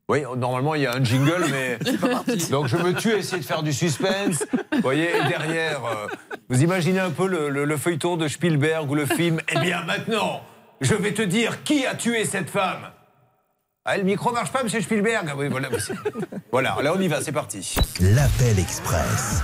Oui, 0.10 0.24
normalement 0.38 0.76
il 0.76 0.82
y 0.84 0.86
a 0.86 0.94
un 0.94 1.04
jingle, 1.04 1.46
mais 1.50 1.78
donc 2.52 2.68
je 2.68 2.78
me 2.78 2.94
tue 2.94 3.14
à 3.14 3.18
essayer 3.18 3.42
de 3.42 3.46
faire 3.46 3.64
du 3.64 3.74
suspense. 3.74 4.46
Vous 4.74 4.82
voyez, 4.82 5.10
et 5.10 5.28
derrière, 5.30 5.84
euh, 5.86 6.08
vous 6.50 6.62
imaginez 6.62 7.00
un 7.00 7.10
peu 7.10 7.26
le, 7.28 7.50
le- 7.50 7.66
le 7.66 7.78
feuilleton 7.78 8.16
de 8.18 8.28
Spielberg 8.28 8.90
ou 8.92 8.96
le 8.96 9.06
film. 9.08 9.40
Eh 9.56 9.60
bien 9.60 9.84
maintenant, 9.84 10.42
je 10.82 10.94
vais 10.94 11.14
te 11.14 11.22
dire 11.24 11.64
qui 11.64 11.86
a 11.88 11.96
tué 11.96 12.26
cette 12.26 12.50
femme. 12.52 12.92
Ah, 13.86 13.98
le 13.98 14.04
micro 14.04 14.32
marche 14.32 14.52
pas, 14.52 14.62
Monsieur 14.64 14.82
Spielberg. 14.82 15.28
Ah 15.32 15.36
oui, 15.38 15.48
voilà. 15.48 15.70
Voilà, 16.52 16.76
là 16.84 16.94
on 16.96 17.00
y 17.02 17.08
va, 17.08 17.22
c'est 17.22 17.32
parti. 17.32 17.76
L'appel 18.02 18.60
express. 18.60 19.42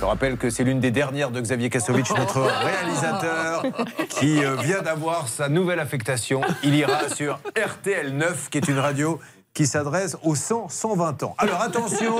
Je 0.00 0.04
rappelle 0.04 0.36
que 0.36 0.48
c'est 0.48 0.62
l'une 0.62 0.78
des 0.78 0.92
dernières 0.92 1.30
de 1.30 1.40
Xavier 1.40 1.70
Kassovitch, 1.70 2.10
notre 2.16 2.40
réalisateur, 2.40 3.64
qui 4.08 4.44
euh, 4.44 4.54
vient 4.56 4.80
d'avoir 4.80 5.28
sa 5.28 5.48
nouvelle 5.48 5.80
affectation. 5.80 6.40
Il 6.62 6.74
ira 6.76 7.08
sur 7.08 7.40
RTL 7.56 8.16
9, 8.16 8.48
qui 8.48 8.58
est 8.58 8.68
une 8.68 8.78
radio 8.78 9.18
qui 9.54 9.66
s'adresse 9.66 10.16
aux 10.22 10.36
100-120 10.36 11.24
ans. 11.24 11.34
Alors 11.36 11.60
attention, 11.62 12.16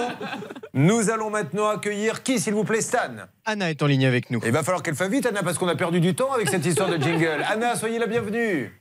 nous 0.75 1.09
allons 1.09 1.31
maintenant 1.31 1.69
accueillir 1.69 2.25
qui, 2.25 2.41
s'il 2.41 2.55
vous 2.55 2.65
plaît, 2.65 2.81
Stan 2.81 2.99
Anna 3.45 3.71
est 3.71 3.81
en 3.81 3.87
ligne 3.87 4.07
avec 4.07 4.31
nous. 4.31 4.41
Il 4.45 4.51
va 4.51 4.65
falloir 4.65 4.83
qu'elle 4.83 4.97
fasse 4.97 5.11
vite, 5.11 5.27
Anna, 5.27 5.45
parce 5.45 5.57
qu'on 5.57 5.69
a 5.69 5.77
perdu 5.77 6.01
du 6.01 6.17
temps 6.17 6.33
avec 6.33 6.49
cette 6.49 6.67
histoire 6.67 6.89
de 6.89 6.97
jingle. 6.97 7.45
Anna, 7.49 7.77
soyez 7.77 8.01
la 8.01 8.07
bienvenue. 8.07 8.78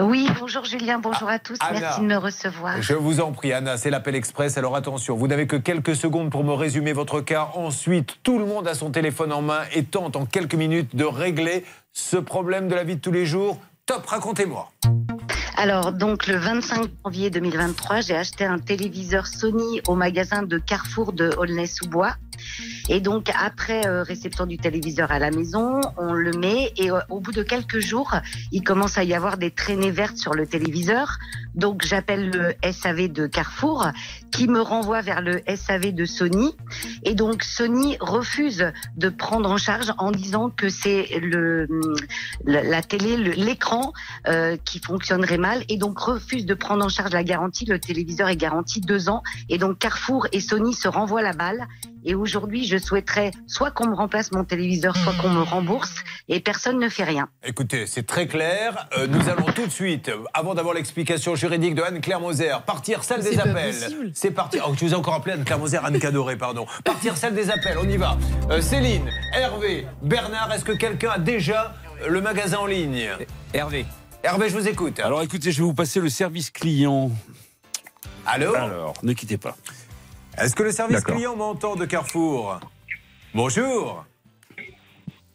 Oui, 0.00 0.28
bonjour 0.38 0.64
Julien, 0.64 0.98
bonjour 0.98 1.28
à 1.28 1.38
tous, 1.38 1.58
Anna. 1.60 1.80
merci 1.80 2.00
de 2.00 2.06
me 2.06 2.16
recevoir. 2.16 2.80
Je 2.80 2.94
vous 2.94 3.20
en 3.20 3.32
prie, 3.32 3.52
Anna, 3.52 3.76
c'est 3.76 3.90
l'appel 3.90 4.14
express. 4.14 4.56
Alors 4.56 4.76
attention, 4.76 5.16
vous 5.16 5.26
n'avez 5.26 5.46
que 5.46 5.56
quelques 5.56 5.96
secondes 5.96 6.30
pour 6.30 6.44
me 6.44 6.52
résumer 6.52 6.92
votre 6.92 7.20
cas. 7.20 7.50
Ensuite, 7.54 8.16
tout 8.22 8.38
le 8.38 8.46
monde 8.46 8.66
a 8.66 8.74
son 8.74 8.90
téléphone 8.90 9.32
en 9.32 9.42
main 9.42 9.62
et 9.74 9.84
tente 9.84 10.16
en 10.16 10.26
quelques 10.26 10.54
minutes 10.54 10.96
de 10.96 11.04
régler 11.04 11.64
ce 11.92 12.16
problème 12.16 12.68
de 12.68 12.74
la 12.74 12.84
vie 12.84 12.96
de 12.96 13.00
tous 13.00 13.12
les 13.12 13.26
jours. 13.26 13.58
Top, 13.86 14.06
racontez-moi. 14.06 14.70
Alors, 15.56 15.92
donc 15.92 16.26
le 16.26 16.36
25 16.36 16.90
janvier 17.04 17.30
2023, 17.30 18.00
j'ai 18.00 18.16
acheté 18.16 18.44
un 18.44 18.58
téléviseur 18.58 19.26
Sony 19.26 19.80
au 19.88 19.94
magasin 19.94 20.42
de 20.42 20.58
Carrefour 20.58 21.12
de 21.12 21.30
Aulnay-sous-Bois. 21.36 22.14
Et 22.88 23.00
donc, 23.00 23.30
après 23.38 23.86
euh, 23.86 24.02
réception 24.02 24.46
du 24.46 24.56
téléviseur 24.58 25.10
à 25.12 25.18
la 25.18 25.30
maison, 25.30 25.80
on 25.96 26.12
le 26.12 26.32
met 26.32 26.72
et 26.76 26.90
euh, 26.90 26.98
au 27.08 27.20
bout 27.20 27.32
de 27.32 27.42
quelques 27.42 27.80
jours, 27.80 28.14
il 28.52 28.62
commence 28.62 28.98
à 28.98 29.04
y 29.04 29.14
avoir 29.14 29.36
des 29.36 29.50
traînées 29.50 29.90
vertes 29.90 30.16
sur 30.16 30.34
le 30.34 30.46
téléviseur. 30.46 31.18
Donc, 31.54 31.84
j'appelle 31.84 32.30
le 32.30 32.72
SAV 32.72 33.08
de 33.08 33.26
Carrefour 33.26 33.88
qui 34.30 34.48
me 34.48 34.60
renvoie 34.60 35.02
vers 35.02 35.20
le 35.20 35.40
SAV 35.54 35.92
de 35.92 36.04
Sony. 36.04 36.54
Et 37.04 37.14
donc, 37.14 37.42
Sony 37.42 37.96
refuse 38.00 38.72
de 38.96 39.08
prendre 39.08 39.50
en 39.50 39.56
charge 39.56 39.92
en 39.98 40.10
disant 40.10 40.50
que 40.50 40.68
c'est 40.68 41.20
le, 41.20 41.68
la, 42.44 42.82
télé, 42.82 43.16
l'écran 43.16 43.92
euh, 44.28 44.56
qui 44.64 44.80
fonctionnerait 44.80 45.38
mal 45.40 45.64
et 45.68 45.76
donc 45.76 45.98
refuse 45.98 46.46
de 46.46 46.54
prendre 46.54 46.84
en 46.84 46.88
charge 46.88 47.12
la 47.12 47.24
garantie. 47.24 47.64
Le 47.64 47.80
téléviseur 47.80 48.28
est 48.28 48.36
garanti 48.36 48.80
deux 48.80 49.08
ans 49.08 49.22
et 49.48 49.58
donc 49.58 49.78
Carrefour 49.78 50.28
et 50.32 50.40
Sony 50.40 50.74
se 50.74 50.86
renvoient 50.86 51.22
la 51.22 51.32
balle. 51.32 51.66
Et 52.04 52.14
aujourd'hui, 52.14 52.64
je 52.64 52.78
souhaiterais 52.78 53.30
soit 53.46 53.70
qu'on 53.72 53.88
me 53.88 53.94
remplace 53.94 54.32
mon 54.32 54.44
téléviseur, 54.44 54.96
soit 54.96 55.12
qu'on 55.20 55.28
me 55.28 55.42
rembourse 55.42 55.96
et 56.28 56.40
personne 56.40 56.78
ne 56.78 56.88
fait 56.88 57.04
rien. 57.04 57.28
Écoutez, 57.44 57.86
c'est 57.86 58.06
très 58.06 58.26
clair. 58.26 58.88
Euh, 58.96 59.06
nous 59.06 59.28
allons 59.28 59.46
tout 59.54 59.66
de 59.66 59.72
suite, 59.72 60.10
avant 60.32 60.54
d'avoir 60.54 60.74
l'explication 60.74 61.34
juridique 61.34 61.74
de 61.74 61.82
Anne-Claire 61.82 62.20
Moser, 62.20 62.54
partir 62.66 63.04
salle 63.04 63.22
des 63.22 63.38
appels. 63.38 63.74
C'est 64.14 64.30
parti. 64.30 64.58
Oh, 64.66 64.72
je 64.74 64.84
vous 64.84 64.92
ai 64.92 64.96
encore 64.96 65.14
appelé 65.14 65.34
Anne-Claire 65.34 65.58
Moser, 65.58 65.78
Anne 65.82 65.98
Cadoré, 65.98 66.36
pardon. 66.36 66.66
Partir 66.84 67.16
salle 67.16 67.34
des 67.34 67.50
appels, 67.50 67.76
on 67.78 67.88
y 67.88 67.96
va. 67.96 68.16
Euh, 68.50 68.60
Céline, 68.60 69.10
Hervé, 69.34 69.86
Bernard, 70.02 70.52
est-ce 70.52 70.64
que 70.64 70.72
quelqu'un 70.72 71.10
a 71.10 71.18
déjà 71.18 71.74
le 72.08 72.20
magasin 72.20 72.58
en 72.58 72.66
ligne? 72.66 73.10
Hervé. 73.52 73.84
Hervé, 74.22 74.48
je 74.50 74.54
vous 74.58 74.68
écoute. 74.68 75.00
Alors 75.00 75.22
écoutez, 75.22 75.50
je 75.50 75.58
vais 75.58 75.64
vous 75.64 75.74
passer 75.74 76.00
le 76.00 76.08
service 76.08 76.50
client. 76.50 77.10
Allô 78.26 78.54
Alors, 78.54 78.94
ne 79.02 79.12
quittez 79.12 79.38
pas. 79.38 79.56
Est-ce 80.38 80.54
que 80.54 80.62
le 80.62 80.72
service 80.72 80.98
D'accord. 80.98 81.14
client 81.16 81.36
m'entend 81.36 81.74
de 81.74 81.84
Carrefour? 81.86 82.60
Bonjour. 83.34 84.04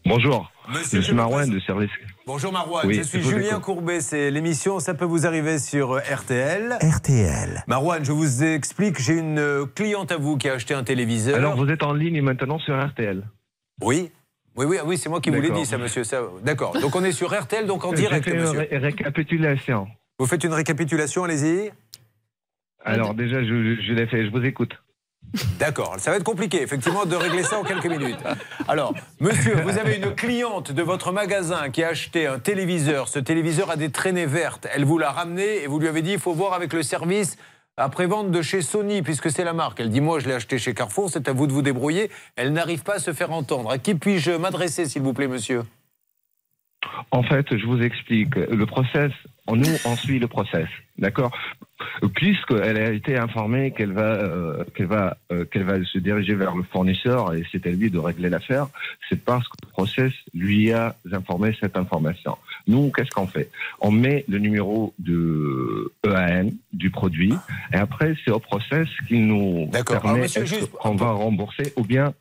Bonjour, 0.06 0.52
Monsieur, 0.70 1.02
je 1.02 1.06
suis 1.06 1.16
Marouane 1.16 1.50
de 1.50 1.60
service. 1.60 1.90
Bonjour 2.28 2.52
Marouane, 2.52 2.86
Oui, 2.86 2.96
je 2.96 3.02
suis 3.02 3.24
Julien. 3.24 3.60
Courbet, 3.60 4.02
c'est 4.02 4.30
l'émission 4.30 4.80
Ça 4.80 4.94
peut 4.94 5.06
vous 5.06 5.26
arriver 5.26 5.58
sur 5.58 5.94
euh, 5.94 6.00
RTL. 6.00 6.78
RTL. 6.80 7.64
Marouane, 7.68 8.06
je 8.06 8.12
vous 8.12 8.44
explique, 8.44 9.00
j'ai 9.02 9.14
une 9.18 9.40
euh, 9.40 9.66
cliente 9.66 10.12
à 10.12 10.18
vous 10.18 10.38
qui 10.38 10.48
a 10.48 10.54
acheté 10.54 10.76
un 10.76 10.84
téléviseur. 10.84 11.36
Alors 11.36 11.56
vous 11.56 11.70
êtes 11.70 11.82
en 11.82 11.94
ligne 11.94 12.22
maintenant 12.22 12.60
sur 12.60 12.80
RTL. 12.80 13.24
Oui 13.82 14.12
oui, 14.58 14.66
oui, 14.66 14.78
oui 14.86 14.98
c'est 14.98 15.10
moi 15.10 15.22
qui 15.22 15.30
vous 15.30 15.42
l'ai 15.42 15.50
dit, 15.52 15.66
ça, 15.66 15.78
monsieur. 15.78 16.04
Ça, 16.04 16.22
D'accord. 16.44 16.74
Donc, 16.80 16.96
on 16.96 17.04
est 17.04 17.12
sur 17.12 17.34
RTL, 17.38 17.66
donc 17.66 17.84
en 17.86 17.94
direct, 18.04 18.28
monsieur. 18.28 18.60
ré- 18.60 18.78
récapitulation. 18.78 19.88
Vous 20.20 20.26
faites 20.28 20.44
une 20.44 20.54
récapitulation, 20.54 21.24
allez-y. 21.26 21.72
Alors 22.84 23.14
déjà, 23.14 23.44
je 23.44 23.94
l'ai 23.94 24.08
fait, 24.08 24.26
je 24.26 24.32
vous 24.32 24.46
écoute. 24.46 24.72
D'accord. 25.60 25.96
Ça 25.98 26.12
va 26.12 26.18
être 26.18 26.24
compliqué, 26.24 26.62
effectivement, 26.62 27.06
de 27.06 27.16
régler 27.16 27.44
ça 27.44 27.60
en 27.60 27.64
quelques 27.64 27.88
minutes. 27.88 28.20
Alors, 28.68 28.94
monsieur, 29.20 29.56
vous 29.64 29.78
avez 29.78 29.96
une 29.98 30.14
cliente 30.14 30.72
de 30.72 30.82
votre 30.84 31.12
magasin 31.12 31.70
qui 31.72 31.84
a 31.84 31.90
acheté 31.90 32.28
un 32.28 32.40
téléviseur. 32.40 33.10
Ce 33.10 33.20
téléviseur 33.20 33.70
a 33.72 33.76
des 33.76 33.90
traînées 33.92 34.28
vertes. 34.28 34.68
Elle 34.74 34.86
vous 34.86 34.98
l'a 34.98 35.10
ramené 35.12 35.64
et 35.64 35.68
vous 35.68 35.80
lui 35.80 35.88
avez 35.88 36.04
dit 36.04 36.14
il 36.14 36.20
faut 36.20 36.34
voir 36.34 36.54
avec 36.54 36.72
le 36.74 36.84
service 36.84 37.38
après-vente 37.78 38.32
de 38.32 38.42
chez 38.42 38.62
Sony, 38.62 39.02
puisque 39.02 39.30
c'est 39.30 39.44
la 39.44 39.54
marque. 39.54 39.80
Elle 39.80 39.90
dit 39.90 40.02
Moi, 40.02 40.20
je 40.20 40.28
l'ai 40.28 40.34
acheté 40.34 40.58
chez 40.58 40.74
Carrefour, 40.74 41.10
c'est 41.10 41.28
à 41.28 41.34
vous 41.34 41.48
de 41.48 41.54
vous 41.54 41.62
débrouiller. 41.62 42.10
Elle 42.36 42.54
n'arrive 42.54 42.84
pas 42.84 42.96
à 42.96 43.00
se 43.00 43.14
faire 43.14 43.32
entendre. 43.32 43.70
À 43.70 43.78
qui 43.78 43.96
puis-je 43.96 44.32
m'adresser, 44.32 44.86
s'il 44.86 45.02
vous 45.02 45.14
plaît, 45.14 45.28
monsieur? 45.28 45.64
En 47.12 47.24
fait, 47.24 47.58
je 47.58 47.66
vous 47.66 47.82
explique. 47.82 48.36
Le 48.36 48.66
process 48.66 49.12
nous, 49.54 49.78
on 49.86 49.96
suit 49.96 50.18
le 50.18 50.28
process, 50.28 50.68
d'accord? 50.98 51.32
Puisqu'elle 52.16 52.78
a 52.78 52.92
été 52.92 53.18
informée 53.18 53.72
qu'elle 53.72 53.92
va, 53.92 54.14
euh, 54.14 54.64
qu'elle 54.74 54.88
va, 54.88 55.18
euh, 55.32 55.46
qu'elle 55.46 55.66
va 55.66 55.84
se 55.84 56.00
diriger 56.00 56.34
vers 56.34 56.56
le 56.56 56.64
fournisseur 56.64 57.34
et 57.36 57.44
c'est 57.52 57.68
à 57.68 57.70
lui 57.70 57.92
de 57.92 58.00
régler 58.00 58.30
l'affaire, 58.30 58.68
c'est 59.08 59.24
parce 59.24 59.48
que 59.48 59.56
le 59.64 59.70
process 59.70 60.14
lui 60.34 60.72
a 60.72 60.96
informé 61.12 61.56
cette 61.60 61.78
information. 61.78 62.38
Nous, 62.68 62.92
qu'est-ce 62.96 63.12
qu'on 63.12 63.28
fait? 63.28 63.50
On 63.80 63.92
met 63.92 64.26
le 64.28 64.40
numéro 64.40 64.94
de 65.00 65.92
EAN 66.06 66.50
du 66.74 66.90
produit 66.90 67.34
et 67.74 67.78
après, 67.78 68.16
c'est 68.24 68.32
au 68.32 68.40
process 68.40 68.88
qu'il 69.08 69.28
nous 69.28 69.70
permet 69.86 70.26
est-ce 70.26 70.66
qu'on 70.66 70.96
va 70.96 71.12
rembourser 71.12 71.74
ou 71.76 71.84
bien 71.84 72.14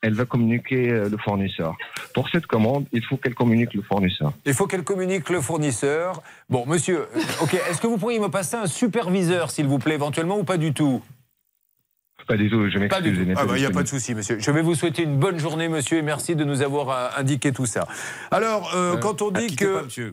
elle 0.00 0.14
va 0.14 0.24
communiquer 0.24 0.90
euh, 0.90 1.08
le 1.08 1.16
fournisseur? 1.16 1.76
Pour 2.14 2.28
cette 2.28 2.46
commande, 2.46 2.86
il 2.92 3.04
faut 3.04 3.16
qu'elle 3.16 3.34
communique 3.34 3.74
le 3.74 3.82
fournisseur. 3.82 4.32
Il 4.46 4.54
faut 4.54 4.66
qu'elle 4.66 4.84
communique 4.84 5.28
le 5.28 5.40
fournisseur. 5.40 6.22
Bon, 6.48 6.64
monsieur, 6.66 7.00
euh, 7.00 7.42
ok, 7.42 7.54
est-ce 7.54 7.80
que 7.80 7.88
vous 7.88 7.98
pourriez 7.98 8.20
me 8.20 8.28
passer 8.28 8.56
un 8.56 8.66
superviseur, 8.66 9.50
s'il 9.50 9.66
vous 9.66 9.78
plaît, 9.78 9.94
éventuellement, 9.94 10.38
ou 10.38 10.44
pas 10.44 10.56
du 10.56 10.72
tout? 10.72 11.02
Pas 12.28 12.36
du 12.36 12.50
tout, 12.50 12.68
je 12.68 12.78
Pas 12.78 13.00
du 13.00 13.10
m'excuse. 13.10 13.18
tout. 13.18 13.24
n'ai 13.24 13.34
Ah 13.38 13.46
bah, 13.46 13.54
il 13.56 13.60
n'y 13.60 13.66
a 13.66 13.70
pas 13.70 13.82
de 13.82 13.88
souci, 13.88 14.14
monsieur. 14.14 14.38
Je 14.38 14.50
vais 14.50 14.60
vous 14.60 14.74
souhaiter 14.74 15.02
une 15.02 15.16
bonne 15.16 15.38
journée, 15.38 15.68
monsieur, 15.68 15.96
et 15.96 16.02
merci 16.02 16.36
de 16.36 16.44
nous 16.44 16.60
avoir 16.60 16.90
euh, 16.90 17.08
indiqué 17.16 17.52
tout 17.52 17.64
ça. 17.64 17.88
Alors, 18.30 18.70
euh, 18.74 18.98
quand 18.98 19.22
on 19.22 19.30
dit 19.30 19.56
que 19.56 19.64
euh, 19.98 20.10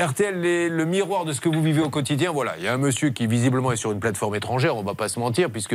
RTL 0.00 0.46
est 0.46 0.68
le 0.68 0.84
miroir 0.84 1.24
de 1.24 1.32
ce 1.32 1.40
que 1.40 1.48
vous 1.48 1.60
vivez 1.60 1.82
au 1.82 1.90
quotidien, 1.90 2.30
voilà, 2.30 2.54
il 2.58 2.64
y 2.64 2.68
a 2.68 2.74
un 2.74 2.78
monsieur 2.78 3.10
qui 3.10 3.26
visiblement 3.26 3.72
est 3.72 3.76
sur 3.76 3.90
une 3.90 3.98
plateforme 3.98 4.36
étrangère, 4.36 4.76
on 4.76 4.84
va 4.84 4.94
pas 4.94 5.08
se 5.08 5.18
mentir, 5.18 5.50
puisque 5.50 5.74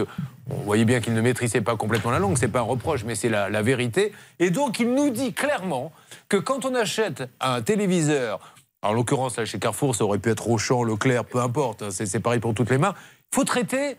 on 0.49 0.55
voyait 0.63 0.85
bien 0.85 1.01
qu'il 1.01 1.13
ne 1.13 1.21
maîtrisait 1.21 1.59
pas 1.59 1.75
complètement 1.75 2.11
la 2.11 2.19
langue, 2.19 2.37
c'est 2.37 2.47
pas 2.47 2.59
un 2.59 2.63
reproche, 2.63 3.03
mais 3.03 3.15
c'est 3.15 3.29
la, 3.29 3.49
la 3.49 3.61
vérité. 3.61 4.13
Et 4.39 4.51
donc, 4.51 4.79
il 4.79 4.93
nous 4.93 5.09
dit 5.09 5.33
clairement 5.33 5.91
que 6.29 6.37
quand 6.37 6.63
on 6.63 6.73
achète 6.75 7.23
un 7.41 7.61
téléviseur, 7.61 8.39
en 8.83 8.93
l'occurrence, 8.93 9.37
là, 9.37 9.43
chez 9.43 9.59
Carrefour, 9.59 9.95
ça 9.95 10.05
aurait 10.05 10.19
pu 10.19 10.29
être 10.29 10.49
Auchan, 10.49 10.83
Leclerc, 10.83 11.25
peu 11.25 11.39
importe, 11.39 11.83
hein, 11.83 11.89
c'est 11.91 12.19
pareil 12.21 12.39
pour 12.39 12.53
toutes 12.53 12.69
les 12.69 12.77
marques, 12.77 12.97
il 13.33 13.35
faut 13.35 13.43
traiter 13.43 13.97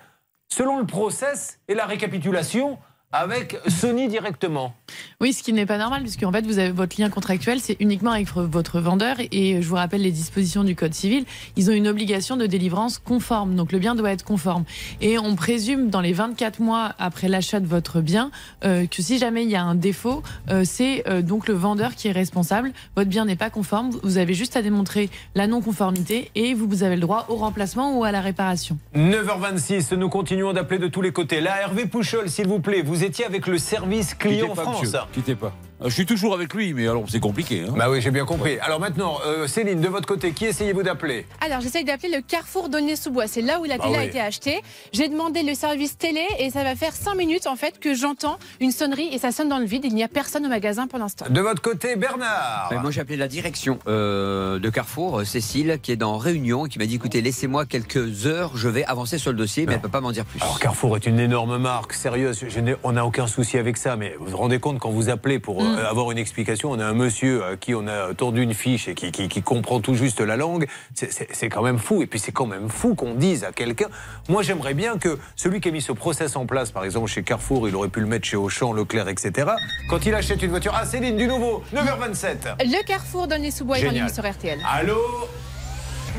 selon 0.54 0.78
le 0.78 0.86
process 0.86 1.58
et 1.66 1.74
la 1.74 1.84
récapitulation 1.84 2.78
avec 3.14 3.56
Sony 3.68 4.08
directement. 4.08 4.74
Oui, 5.20 5.32
ce 5.32 5.44
qui 5.44 5.52
n'est 5.52 5.66
pas 5.66 5.78
normal, 5.78 6.02
puisque 6.02 6.24
en 6.24 6.32
fait, 6.32 6.44
vous 6.44 6.58
avez 6.58 6.72
votre 6.72 7.00
lien 7.00 7.08
contractuel, 7.08 7.60
c'est 7.60 7.76
uniquement 7.78 8.10
avec 8.10 8.28
votre 8.28 8.80
vendeur. 8.80 9.16
Et 9.30 9.62
je 9.62 9.68
vous 9.68 9.76
rappelle 9.76 10.02
les 10.02 10.10
dispositions 10.10 10.64
du 10.64 10.74
Code 10.74 10.94
civil. 10.94 11.24
Ils 11.56 11.70
ont 11.70 11.72
une 11.72 11.86
obligation 11.86 12.36
de 12.36 12.46
délivrance 12.46 12.98
conforme. 12.98 13.54
Donc 13.54 13.70
le 13.70 13.78
bien 13.78 13.94
doit 13.94 14.10
être 14.10 14.24
conforme. 14.24 14.64
Et 15.00 15.16
on 15.16 15.36
présume 15.36 15.90
dans 15.90 16.00
les 16.00 16.12
24 16.12 16.60
mois 16.60 16.92
après 16.98 17.28
l'achat 17.28 17.60
de 17.60 17.66
votre 17.66 18.00
bien 18.00 18.32
euh, 18.64 18.86
que 18.86 19.00
si 19.00 19.18
jamais 19.18 19.44
il 19.44 19.50
y 19.50 19.56
a 19.56 19.62
un 19.62 19.76
défaut, 19.76 20.22
euh, 20.50 20.62
c'est 20.64 21.08
euh, 21.08 21.22
donc 21.22 21.46
le 21.46 21.54
vendeur 21.54 21.94
qui 21.94 22.08
est 22.08 22.12
responsable. 22.12 22.72
Votre 22.96 23.10
bien 23.10 23.26
n'est 23.26 23.36
pas 23.36 23.50
conforme. 23.50 23.90
Vous 24.02 24.18
avez 24.18 24.34
juste 24.34 24.56
à 24.56 24.62
démontrer 24.62 25.08
la 25.36 25.46
non-conformité 25.46 26.32
et 26.34 26.52
vous, 26.54 26.66
vous 26.66 26.82
avez 26.82 26.96
le 26.96 27.02
droit 27.02 27.26
au 27.28 27.36
remplacement 27.36 27.96
ou 27.96 28.02
à 28.02 28.10
la 28.10 28.20
réparation. 28.20 28.76
9h26, 28.96 29.94
nous 29.94 30.08
continuons 30.08 30.52
d'appeler 30.52 30.80
de 30.80 30.88
tous 30.88 31.00
les 31.00 31.12
côtés. 31.12 31.40
Là, 31.40 31.60
Hervé 31.60 31.86
Pouchol, 31.86 32.28
s'il 32.28 32.48
vous 32.48 32.58
plaît, 32.58 32.82
vous 32.82 33.03
étiez 33.04 33.24
avec 33.24 33.46
le 33.46 33.58
service 33.58 34.14
client 34.14 34.48
Quittez 34.48 34.56
pas, 34.56 34.62
France. 34.62 34.82
monsieur, 34.82 34.98
quittez 35.12 35.34
pas. 35.34 35.52
Euh, 35.80 35.88
Je 35.88 35.94
suis 35.94 36.06
toujours 36.06 36.34
avec 36.34 36.54
lui, 36.54 36.72
mais 36.74 36.86
alors 36.88 37.04
c'est 37.08 37.20
compliqué. 37.20 37.64
hein. 37.68 37.74
Bah 37.76 37.90
oui, 37.90 38.00
j'ai 38.00 38.10
bien 38.10 38.24
compris. 38.24 38.58
Alors 38.60 38.80
maintenant, 38.80 39.18
euh, 39.26 39.46
Céline, 39.46 39.80
de 39.80 39.88
votre 39.88 40.06
côté, 40.06 40.32
qui 40.32 40.46
essayez-vous 40.46 40.82
d'appeler? 40.82 41.26
Alors, 41.44 41.60
j'essaye 41.60 41.84
d'appeler 41.84 42.14
le 42.14 42.20
Carrefour 42.22 42.68
d'Aulnay-sous-Bois. 42.68 43.26
C'est 43.26 43.42
là 43.42 43.60
où 43.60 43.64
la 43.64 43.78
Bah 43.78 43.84
télé 43.84 43.96
a 43.96 44.04
été 44.04 44.20
achetée. 44.20 44.60
J'ai 44.92 45.08
demandé 45.08 45.42
le 45.42 45.54
service 45.54 45.98
télé 45.98 46.22
et 46.38 46.50
ça 46.50 46.62
va 46.62 46.76
faire 46.76 46.92
5 46.94 47.14
minutes 47.16 47.46
en 47.46 47.56
fait 47.56 47.78
que 47.80 47.94
j'entends 47.94 48.38
une 48.60 48.70
sonnerie 48.70 49.08
et 49.12 49.18
ça 49.18 49.32
sonne 49.32 49.48
dans 49.48 49.58
le 49.58 49.64
vide. 49.66 49.84
Il 49.84 49.94
n'y 49.94 50.04
a 50.04 50.08
personne 50.08 50.46
au 50.46 50.48
magasin 50.48 50.86
pour 50.86 50.98
l'instant. 50.98 51.26
De 51.28 51.40
votre 51.40 51.62
côté, 51.62 51.96
Bernard 51.96 52.72
moi, 52.82 52.90
j'ai 52.90 53.00
appelé 53.00 53.16
la 53.16 53.28
direction 53.28 53.78
euh, 53.88 54.58
de 54.58 54.68
Carrefour, 54.70 55.20
euh, 55.20 55.24
Cécile, 55.24 55.78
qui 55.82 55.90
est 55.92 55.96
dans 55.96 56.18
Réunion, 56.18 56.66
et 56.66 56.68
qui 56.68 56.78
m'a 56.78 56.86
dit 56.86 56.96
écoutez, 56.96 57.20
laissez-moi 57.20 57.64
quelques 57.66 58.26
heures, 58.26 58.56
je 58.56 58.68
vais 58.68 58.84
avancer 58.84 59.16
sur 59.18 59.30
le 59.32 59.38
dossier, 59.38 59.64
mais 59.66 59.72
elle 59.72 59.78
ne 59.78 59.82
peut 59.82 59.88
pas 59.88 60.00
m'en 60.00 60.12
dire 60.12 60.24
plus. 60.24 60.40
Alors 60.42 60.60
Carrefour 60.60 60.96
est 60.96 61.06
une 61.06 61.18
énorme 61.18 61.56
marque, 61.58 61.92
sérieuse. 61.94 62.44
Je 62.48 62.60
on 62.82 62.92
n'a 62.92 63.04
aucun 63.06 63.26
souci 63.26 63.58
avec 63.58 63.76
ça, 63.76 63.96
mais 63.96 64.14
vous 64.18 64.26
vous 64.26 64.36
rendez 64.36 64.58
compte 64.58 64.78
quand 64.78 64.90
vous 64.90 65.08
appelez 65.08 65.38
pour 65.38 65.63
Mm. 65.64 65.78
avoir 65.86 66.10
une 66.10 66.18
explication, 66.18 66.70
on 66.70 66.78
a 66.78 66.84
un 66.86 66.92
monsieur 66.94 67.44
à 67.44 67.56
qui 67.56 67.74
on 67.74 67.86
a 67.86 68.14
tordu 68.14 68.42
une 68.42 68.54
fiche 68.54 68.88
et 68.88 68.94
qui, 68.94 69.10
qui- 69.12 69.28
qui 69.28 69.42
comprend 69.42 69.80
tout 69.80 69.94
juste 69.94 70.20
la 70.20 70.36
langue. 70.36 70.66
C'est- 70.94 71.48
quand 71.48 71.62
même 71.62 71.78
fou. 71.78 72.02
Et 72.02 72.06
puis 72.06 72.18
c'est 72.18 72.32
quand 72.32 72.46
même 72.46 72.68
fou 72.68 72.94
qu'on 72.94 73.14
dise 73.14 73.44
à 73.44 73.52
quelqu'un. 73.52 73.88
Moi, 74.28 74.42
j'aimerais 74.42 74.74
bien 74.74 74.98
que 74.98 75.18
celui 75.36 75.60
qui 75.60 75.68
a 75.68 75.72
mis 75.72 75.82
ce 75.82 75.92
process 75.92 76.36
en 76.36 76.46
place, 76.46 76.70
par 76.72 76.84
exemple 76.84 77.08
chez 77.08 77.22
Carrefour, 77.22 77.68
il 77.68 77.74
aurait 77.76 77.88
pu 77.88 78.00
le 78.00 78.06
mettre 78.06 78.26
chez 78.26 78.36
Auchan, 78.36 78.72
Leclerc, 78.72 79.08
etc. 79.08 79.50
Quand 79.88 80.04
il 80.06 80.14
achète 80.14 80.42
une 80.42 80.50
voiture, 80.50 80.72
ah 80.74 80.86
Céline, 80.86 81.16
du 81.16 81.26
nouveau, 81.26 81.62
9h27. 81.72 82.56
Le 82.60 82.84
Carrefour 82.86 83.26
est 83.32 83.34
en 83.36 83.74
Génial. 83.74 83.94
ligne 83.94 84.08
sur 84.14 84.28
RTL. 84.28 84.58
Allô? 84.70 84.96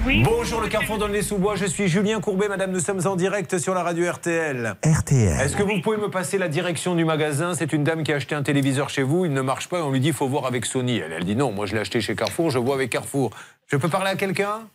Bonjour 0.03 0.61
le 0.61 0.67
Carrefour 0.67 0.97
dans 0.97 1.07
les 1.07 1.21
sous-bois, 1.21 1.55
je 1.55 1.65
suis 1.65 1.87
Julien 1.87 2.19
Courbet, 2.19 2.47
madame, 2.49 2.71
nous 2.71 2.79
sommes 2.81 2.99
en 3.07 3.15
direct 3.15 3.57
sur 3.57 3.73
la 3.73 3.81
radio 3.81 4.11
RTL. 4.11 4.75
RTL. 4.85 5.39
Est-ce 5.39 5.55
que 5.55 5.63
vous 5.63 5.79
pouvez 5.81 5.97
me 5.97 6.09
passer 6.09 6.37
la 6.37 6.47
direction 6.47 6.95
du 6.95 7.05
magasin? 7.05 7.53
C'est 7.55 7.71
une 7.73 7.83
dame 7.83 8.03
qui 8.03 8.11
a 8.11 8.17
acheté 8.17 8.35
un 8.35 8.43
téléviseur 8.43 8.89
chez 8.89 9.03
vous, 9.03 9.25
il 9.25 9.31
ne 9.33 9.41
marche 9.41 9.67
pas, 9.69 9.79
et 9.79 9.81
on 9.81 9.91
lui 9.91 9.99
dit 10.01 10.09
il 10.09 10.13
faut 10.13 10.27
voir 10.27 10.45
avec 10.45 10.65
Sony. 10.65 10.97
Elle, 10.97 11.13
elle 11.13 11.23
dit 11.23 11.35
non, 11.35 11.51
moi 11.51 11.65
je 11.65 11.73
l'ai 11.73 11.79
acheté 11.79 12.01
chez 12.01 12.13
Carrefour, 12.15 12.51
je 12.51 12.59
vois 12.59 12.75
avec 12.75 12.89
Carrefour. 12.91 13.31
Je 13.67 13.77
peux 13.77 13.87
parler 13.89 14.09
à 14.11 14.15
quelqu'un? 14.15 14.67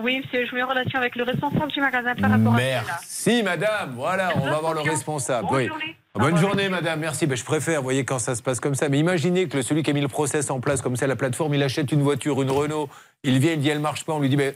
Oui, 0.00 0.22
monsieur, 0.24 0.46
je 0.46 0.54
mets 0.54 0.62
en 0.62 0.68
relation 0.68 0.98
avec 1.00 1.16
le 1.16 1.24
responsable 1.24 1.72
du 1.72 1.80
magasin 1.80 2.14
par 2.14 2.30
rapport 2.30 2.54
à 2.54 2.58
cela. 2.58 2.82
Merci 2.86 3.42
madame, 3.42 3.92
voilà, 3.96 4.30
on 4.36 4.48
va 4.48 4.58
voir 4.60 4.72
le 4.74 4.80
responsable. 4.80 5.48
Bonne 5.48 5.56
Oui. 5.58 5.66
journée. 5.66 5.96
Bonne 6.14 6.36
journée 6.36 6.68
madame, 6.68 6.98
merci. 7.00 7.26
Ben, 7.26 7.36
je 7.36 7.44
préfère, 7.44 7.78
vous 7.78 7.84
voyez, 7.84 8.04
quand 8.04 8.18
ça 8.18 8.34
se 8.34 8.42
passe 8.42 8.58
comme 8.58 8.74
ça. 8.74 8.88
Mais 8.88 8.98
imaginez 8.98 9.46
que 9.46 9.56
le- 9.58 9.62
celui 9.62 9.84
qui 9.84 9.90
a 9.90 9.92
mis 9.94 10.00
le 10.00 10.08
process 10.08 10.50
en 10.50 10.58
place 10.58 10.82
comme 10.82 10.96
ça, 10.96 11.06
la 11.06 11.14
plateforme, 11.14 11.54
il 11.54 11.62
achète 11.62 11.92
une 11.92 12.02
voiture, 12.02 12.42
une 12.42 12.50
Renault, 12.50 12.88
il 13.24 13.38
vient, 13.38 13.52
il 13.52 13.60
dit 13.60 13.68
elle 13.68 13.80
marche 13.80 14.04
pas, 14.04 14.12
on 14.12 14.20
lui 14.20 14.28
dit 14.28 14.36
ben, 14.36 14.54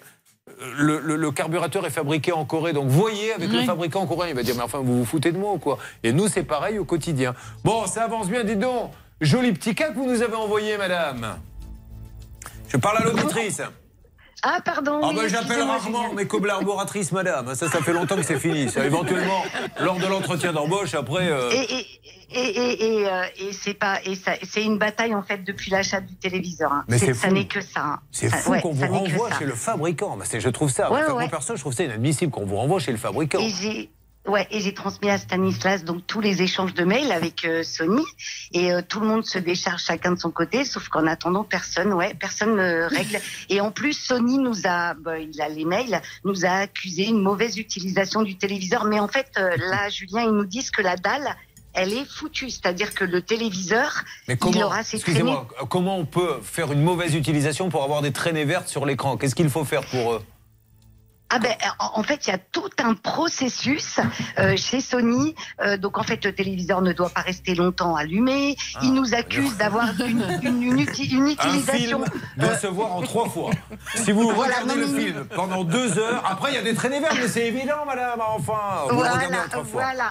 le, 0.76 0.98
le- 1.00 1.16
le 1.16 1.30
carburateur 1.30 1.86
est 1.86 1.90
fabriqué 1.90 2.32
en 2.32 2.44
Corée, 2.44 2.72
donc 2.72 2.88
voyez 2.88 3.32
avec 3.32 3.50
le 3.50 3.62
fabricant 3.66 4.06
coréen, 4.06 4.30
il 4.30 4.36
va 4.36 4.42
dire 4.42 4.54
mais 4.56 4.62
enfin 4.62 4.78
vous 4.78 4.98
vous 4.98 5.04
foutez 5.04 5.32
de 5.32 5.38
moi 5.38 5.52
ou 5.52 5.58
quoi? 5.58 5.78
Et 6.02 6.12
nous 6.12 6.28
c'est 6.28 6.42
pareil 6.42 6.78
au 6.78 6.84
quotidien. 6.84 7.34
Bon, 7.64 7.86
ça 7.86 8.04
avance 8.04 8.28
bien, 8.28 8.44
dites 8.44 8.58
donc. 8.58 8.90
Joli 9.20 9.52
petit 9.52 9.74
cas 9.74 9.90
que 9.90 9.94
vous 9.94 10.06
nous 10.06 10.20
avez 10.22 10.34
envoyé, 10.34 10.76
madame. 10.76 11.38
Je 12.68 12.76
parle 12.76 12.98
à 12.98 13.04
l'auditrice. 13.04 13.62
Ah, 14.44 14.58
pardon. 14.64 15.00
Ah 15.04 15.12
ben 15.14 15.28
j'appelle 15.28 15.62
rarement 15.62 16.12
mes 16.14 16.26
collaboratrices, 16.26 17.12
madame. 17.12 17.54
Ça, 17.54 17.68
ça 17.68 17.80
fait 17.80 17.92
longtemps 17.92 18.16
que 18.16 18.22
c'est 18.24 18.38
fini. 18.40 18.68
Ça, 18.68 18.84
éventuellement, 18.84 19.44
lors 19.80 19.96
de 19.98 20.06
l'entretien 20.06 20.52
d'embauche, 20.52 20.94
après. 20.94 21.28
euh, 21.30 21.50
Et, 21.52 21.86
et, 22.34 22.40
et, 22.40 22.84
et, 23.02 23.06
euh, 23.08 23.22
et 23.38 23.52
c'est 23.52 23.74
pas 23.74 24.00
et 24.04 24.18
c'est 24.42 24.64
une 24.64 24.78
bataille 24.78 25.14
en 25.14 25.22
fait 25.22 25.44
depuis 25.44 25.70
l'achat 25.70 26.00
du 26.00 26.14
téléviseur. 26.16 26.72
hein. 26.72 26.84
Mais 26.88 26.98
c'est 26.98 27.14
ça 27.14 27.30
n'est 27.30 27.46
que 27.46 27.60
ça. 27.60 27.80
hein. 27.84 27.98
C'est 28.10 28.30
fou 28.34 28.52
ouais, 28.52 28.60
qu'on 28.62 28.72
vous 28.72 28.86
renvoie 28.86 29.30
chez 29.38 29.44
le 29.44 29.54
fabricant. 29.54 30.18
C'est- 30.24 30.40
je 30.40 30.48
trouve 30.48 30.70
ça. 30.70 30.90
Ouais, 30.90 31.04
ouais. 31.04 31.12
Moi, 31.12 31.28
perso, 31.28 31.54
je 31.54 31.60
trouve 31.60 31.74
ça 31.74 31.84
inadmissible 31.84 32.32
qu'on 32.32 32.46
vous 32.46 32.56
renvoie 32.56 32.80
chez 32.80 32.90
le 32.92 32.98
fabricant. 32.98 33.38
Et 33.38 33.90
ouais 34.26 34.46
et 34.50 34.60
j'ai 34.60 34.74
transmis 34.74 35.10
à 35.10 35.18
Stanislas 35.18 35.84
donc 35.84 36.06
tous 36.06 36.20
les 36.20 36.42
échanges 36.42 36.74
de 36.74 36.84
mails 36.84 37.10
avec 37.12 37.44
euh, 37.44 37.62
Sony. 37.62 38.02
Et 38.52 38.72
euh, 38.72 38.82
tout 38.86 39.00
le 39.00 39.06
monde 39.06 39.24
se 39.24 39.38
décharge 39.38 39.82
chacun 39.82 40.12
de 40.12 40.18
son 40.18 40.30
côté 40.30 40.64
sauf 40.64 40.88
qu'en 40.88 41.06
attendant 41.06 41.44
personne 41.44 41.92
ouais 41.92 42.14
personne 42.14 42.56
ne 42.56 42.82
règle. 42.84 43.20
Et 43.48 43.60
en 43.60 43.70
plus 43.70 43.94
Sony 43.94 44.38
nous 44.38 44.66
a 44.66 44.94
bah, 44.94 45.18
il 45.18 45.40
a 45.40 45.48
les 45.48 45.64
mails 45.64 46.00
nous 46.24 46.44
a 46.44 46.50
accusé 46.50 47.08
une 47.08 47.20
mauvaise 47.20 47.58
utilisation 47.58 48.22
du 48.22 48.36
téléviseur. 48.36 48.84
Mais 48.84 49.00
en 49.00 49.08
fait 49.08 49.28
euh, 49.38 49.56
là 49.58 49.88
Julien 49.88 50.22
ils 50.22 50.32
nous 50.32 50.46
disent 50.46 50.70
que 50.70 50.82
la 50.82 50.96
dalle 50.96 51.36
elle 51.74 51.92
est 51.92 52.04
foutue. 52.04 52.50
C'est-à-dire 52.50 52.94
que 52.94 53.04
le 53.04 53.22
téléviseur 53.22 54.04
Mais 54.28 54.36
il 54.46 54.62
aura 54.62 54.84
ses 54.84 54.98
traînées. 54.98 55.36
comment 55.70 55.98
on 55.98 56.04
peut 56.04 56.38
faire 56.42 56.70
une 56.72 56.82
mauvaise 56.82 57.14
utilisation 57.14 57.70
pour 57.70 57.82
avoir 57.82 58.02
des 58.02 58.12
traînées 58.12 58.44
vertes 58.44 58.68
sur 58.68 58.84
l'écran? 58.86 59.16
Qu'est-ce 59.16 59.34
qu'il 59.34 59.48
faut 59.48 59.64
faire 59.64 59.84
pour 59.86 60.12
eux 60.12 60.22
Ah 61.34 61.38
ben, 61.38 61.54
en 61.78 62.02
fait, 62.02 62.26
il 62.26 62.30
y 62.30 62.32
a 62.34 62.38
tout 62.38 62.68
un 62.84 62.92
processus 62.94 63.98
euh, 64.38 64.54
chez 64.56 64.82
Sony. 64.82 65.34
Euh, 65.62 65.78
donc, 65.78 65.96
en 65.96 66.02
fait, 66.02 66.22
le 66.26 66.34
téléviseur 66.34 66.82
ne 66.82 66.92
doit 66.92 67.08
pas 67.08 67.22
rester 67.22 67.54
longtemps 67.54 67.96
allumé. 67.96 68.54
Il 68.82 68.92
nous 68.92 69.14
accuse 69.14 69.56
d'avoir 69.56 69.88
une, 70.00 70.22
une, 70.42 70.62
une 70.62 70.76
uti- 70.80 71.10
une 71.10 71.24
Un 71.24 71.28
utilisation. 71.30 72.04
film 72.04 72.20
doit 72.36 72.56
se 72.58 72.66
voir 72.66 72.92
en 72.94 73.00
trois 73.00 73.28
fois. 73.30 73.50
Si 73.94 74.12
vous 74.12 74.28
Voilà, 74.30 74.56
regardez 74.60 74.80
le 74.82 74.86
film 74.86 75.24
pendant 75.34 75.64
deux 75.64 75.98
heures, 75.98 76.22
après 76.30 76.50
il 76.50 76.54
y 76.54 76.58
a 76.58 76.62
des 76.62 76.74
traînées 76.74 77.00
vertes, 77.00 77.16
mais 77.18 77.28
c'est 77.28 77.46
évident, 77.46 77.86
madame. 77.86 78.20
Enfin, 78.20 78.84
vous 78.90 78.96
Voilà, 78.96 79.14
regardez 79.14 79.36
en 79.38 79.48
trois 79.48 79.64
fois. 79.64 79.82
voilà. 79.84 80.10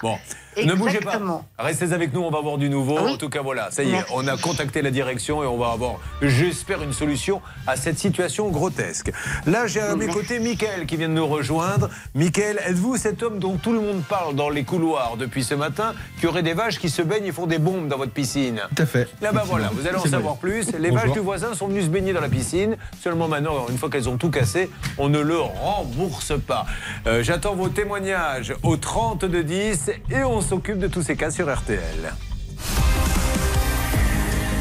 Ne 0.56 0.74
bougez 0.74 1.00
pas. 1.00 1.20
Restez 1.58 1.92
avec 1.92 2.12
nous, 2.12 2.20
on 2.22 2.30
va 2.30 2.40
voir 2.40 2.58
du 2.58 2.68
nouveau. 2.68 2.98
Oui. 3.02 3.12
En 3.12 3.16
tout 3.16 3.28
cas, 3.28 3.40
voilà, 3.42 3.70
ça 3.70 3.82
y 3.82 3.88
est, 3.88 3.92
Merci. 3.92 4.12
on 4.14 4.26
a 4.28 4.36
contacté 4.36 4.82
la 4.82 4.90
direction 4.90 5.42
et 5.42 5.46
on 5.46 5.56
va 5.56 5.70
avoir, 5.72 5.94
j'espère, 6.20 6.82
une 6.82 6.92
solution 6.92 7.40
à 7.66 7.76
cette 7.76 7.98
situation 7.98 8.48
grotesque. 8.50 9.12
Là, 9.46 9.66
j'ai 9.66 9.80
à 9.80 9.96
mes 9.96 10.08
côtés 10.08 10.38
Mickaël 10.38 10.86
qui 10.86 10.96
vient 10.96 11.08
de 11.08 11.14
nous 11.14 11.26
rejoindre. 11.26 11.88
Mickaël, 12.14 12.60
êtes-vous 12.66 12.96
cet 12.96 13.22
homme 13.22 13.38
dont 13.38 13.56
tout 13.56 13.72
le 13.72 13.80
monde 13.80 14.02
parle 14.08 14.34
dans 14.34 14.50
les 14.50 14.64
couloirs 14.64 15.16
depuis 15.18 15.42
ce 15.44 15.54
matin, 15.54 15.94
qui 16.20 16.26
aurait 16.26 16.42
des 16.42 16.54
vaches 16.54 16.78
qui 16.78 16.90
se 16.90 17.02
baignent 17.02 17.26
et 17.26 17.32
font 17.32 17.46
des 17.46 17.58
bombes 17.58 17.88
dans 17.88 17.96
votre 17.98 18.12
piscine? 18.12 18.60
Tout 18.76 18.82
à 18.82 18.86
fait. 18.86 19.08
Là, 19.20 19.32
bah 19.32 19.44
voilà, 19.46 19.70
vous 19.72 19.86
allez 19.86 19.96
en 19.96 20.04
savoir 20.06 20.36
plus. 20.36 20.70
Les 20.72 20.90
Bonjour. 20.90 21.06
vaches 21.06 21.12
du 21.12 21.20
voisin 21.20 21.54
sont 21.54 21.68
venues 21.68 21.82
se 21.82 21.88
baigner 21.88 22.12
dans 22.12 22.20
la 22.20 22.28
piscine. 22.28 22.76
Seulement 23.00 23.28
maintenant, 23.28 23.66
une 23.70 23.78
fois 23.78 23.88
qu'elles 23.88 24.08
ont 24.08 24.18
tout 24.18 24.30
cassé, 24.30 24.70
on 24.98 25.08
ne 25.08 25.20
le 25.20 25.38
rembourse 25.40 26.32
pas. 26.46 26.66
Euh, 27.06 27.22
J'attends 27.22 27.54
vos 27.54 27.68
témoignages 27.68 28.54
au 28.62 28.76
30 28.76 29.24
de 29.24 29.42
10 29.42 29.90
et 30.10 30.22
on 30.24 30.40
s'occupe 30.42 30.78
de 30.78 30.88
tous 30.88 31.02
ces 31.02 31.16
cas 31.16 31.30
sur 31.30 31.52
RTL. 31.52 32.12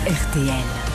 RTL. 0.08 0.91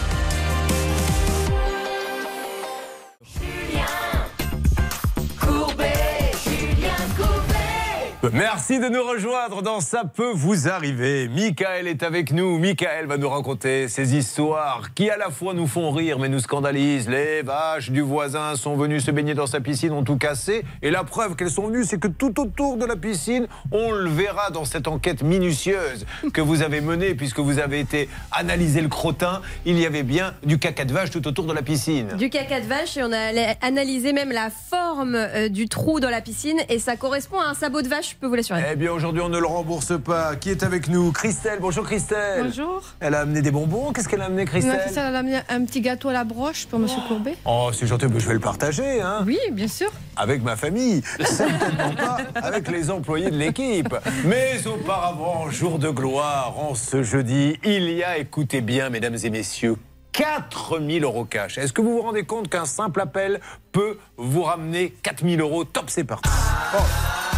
Merci 8.33 8.81
de 8.81 8.89
nous 8.89 9.03
rejoindre 9.03 9.63
dans 9.63 9.81
Ça 9.81 10.05
peut 10.05 10.33
vous 10.33 10.69
arriver. 10.69 11.29
Michael 11.29 11.87
est 11.87 12.03
avec 12.03 12.33
nous. 12.33 12.59
Michael 12.59 13.07
va 13.07 13.19
nous 13.19 13.29
raconter 13.29 13.89
ces 13.89 14.17
histoires 14.17 14.95
qui 14.95 15.11
à 15.11 15.17
la 15.17 15.31
fois 15.31 15.53
nous 15.55 15.67
font 15.67 15.91
rire 15.91 16.19
mais 16.19 16.29
nous 16.29 16.41
scandalisent. 16.41 17.09
Les 17.09 17.43
vaches 17.43 17.91
du 17.91 18.01
voisin 18.01 18.57
sont 18.57 18.75
venues 18.75 19.01
se 19.01 19.11
baigner 19.11 19.35
dans 19.35 19.47
sa 19.47 19.61
piscine, 19.61 19.93
ont 19.93 20.03
tout 20.03 20.17
cassé. 20.17 20.65
Et 20.83 20.91
la 20.91 21.05
preuve 21.05 21.37
qu'elles 21.37 21.51
sont 21.51 21.69
venues, 21.69 21.85
c'est 21.85 22.01
que 22.01 22.09
tout 22.09 22.41
autour 22.41 22.79
de 22.79 22.87
la 22.87 22.97
piscine, 22.97 23.47
on 23.71 23.93
le 23.93 24.09
verra 24.09 24.51
dans 24.51 24.65
cette 24.65 24.89
enquête 24.89 25.23
minutieuse 25.23 26.07
que 26.33 26.41
vous 26.41 26.63
avez 26.63 26.81
menée 26.81 27.15
puisque 27.15 27.39
vous 27.39 27.59
avez 27.59 27.81
été 27.81 28.09
analyser 28.33 28.81
le 28.81 28.89
crottin. 28.89 29.43
Il 29.67 29.79
y 29.79 29.87
avait 29.87 30.03
bien 30.03 30.35
du 30.43 30.59
caca 30.59 30.85
de 30.85 30.93
vache 30.93 31.11
tout 31.11 31.29
autour 31.29 31.45
de 31.45 31.53
la 31.53 31.63
piscine. 31.63 32.15
Du 32.17 32.31
caca 32.31 32.61
de 32.61 32.67
vache 32.67 32.97
et 32.97 33.03
on 33.03 33.13
a 33.13 33.55
analysé 33.61 34.13
même 34.13 34.33
la 34.33 34.51
forme 34.51 35.15
euh, 35.15 35.49
du 35.49 35.69
trou 35.69 36.01
dans 36.01 36.11
la 36.11 36.23
piscine 36.23 36.59
et 36.69 36.79
ça 36.79 36.97
correspond 36.97 37.39
à 37.39 37.51
un 37.51 37.55
sabot 37.55 37.83
de 37.83 37.89
vache, 37.89 38.16
je 38.17 38.21
peux 38.21 38.29
vous 38.29 38.35
l'assurer. 38.35 38.65
Eh 38.73 38.77
bien, 38.77 38.93
aujourd'hui, 38.93 39.21
on 39.21 39.29
ne 39.29 39.39
le 39.39 39.47
rembourse 39.47 39.93
pas. 40.03 40.37
Qui 40.37 40.49
est 40.49 40.63
avec 40.63 40.89
nous? 40.89 41.13
Christelle. 41.13 41.59
Bonjour, 41.61 41.85
Christelle. 41.85 42.45
Bonjour. 42.45 42.83
Elle 42.99 43.15
a 43.15 43.21
amené 43.21 43.43
des 43.43 43.51
bonbons. 43.51 43.93
Qu'est-ce 43.93 44.09
qu'elle 44.09 44.23
a 44.23 44.25
amené, 44.25 44.47
Christelle? 44.47 44.85
Non, 44.87 44.95
ça, 44.95 45.09
elle 45.09 45.17
a 45.17 45.19
amené 45.19 45.41
un 45.51 45.65
petit 45.67 45.83
gâteau 45.83 46.09
à 46.09 46.15
la 46.15 46.25
broche 46.25 46.65
pour 46.67 46.79
Monsieur 46.79 47.01
Courbet. 47.09 47.37
Oh, 47.45 47.69
c'est 47.75 47.87
gentil, 47.87 48.07
mais 48.11 48.19
je 48.19 48.27
vais 48.27 48.33
le 48.33 48.41
partager, 48.41 49.03
hein 49.03 49.23
Oui, 49.27 49.39
bien 49.53 49.69
sûr. 49.69 49.91
Avec 50.17 50.43
ma 50.43 50.57
famille. 50.57 51.03
Certainement 51.21 51.95
pas 51.95 52.17
avec 52.37 52.69
les 52.69 52.91
employés 52.91 53.31
de 53.31 53.37
l'équipe. 53.37 53.95
Mais 54.25 54.67
auparavant, 54.67 55.51
jour 55.51 55.79
de 55.79 55.91
gloire, 55.91 56.55
en 56.59 56.75
ce 56.75 57.03
jeudi, 57.03 57.59
il 57.65 57.91
y 57.91 58.03
a, 58.03 58.17
écoutez 58.17 58.63
bien, 58.63 58.89
mesdames 58.89 59.19
et 59.23 59.29
messieurs, 59.31 59.77
4000 60.13 61.05
euros 61.05 61.27
cash. 61.27 61.59
Est-ce 61.59 61.75
que 61.75 61.83
vous 61.83 61.97
vous 61.97 62.03
rendez 62.03 62.25
compte 62.25 62.49
qu'un 62.49 62.65
simple 62.65 63.03
appel 63.03 63.41
peut 63.73 63.99
vous 64.17 64.43
ramener 64.43 64.95
4000 65.03 65.39
euros? 65.43 65.65
Top, 65.65 65.85
c'est 65.89 66.05
parti. 66.05 66.31
Oh. 66.75 67.36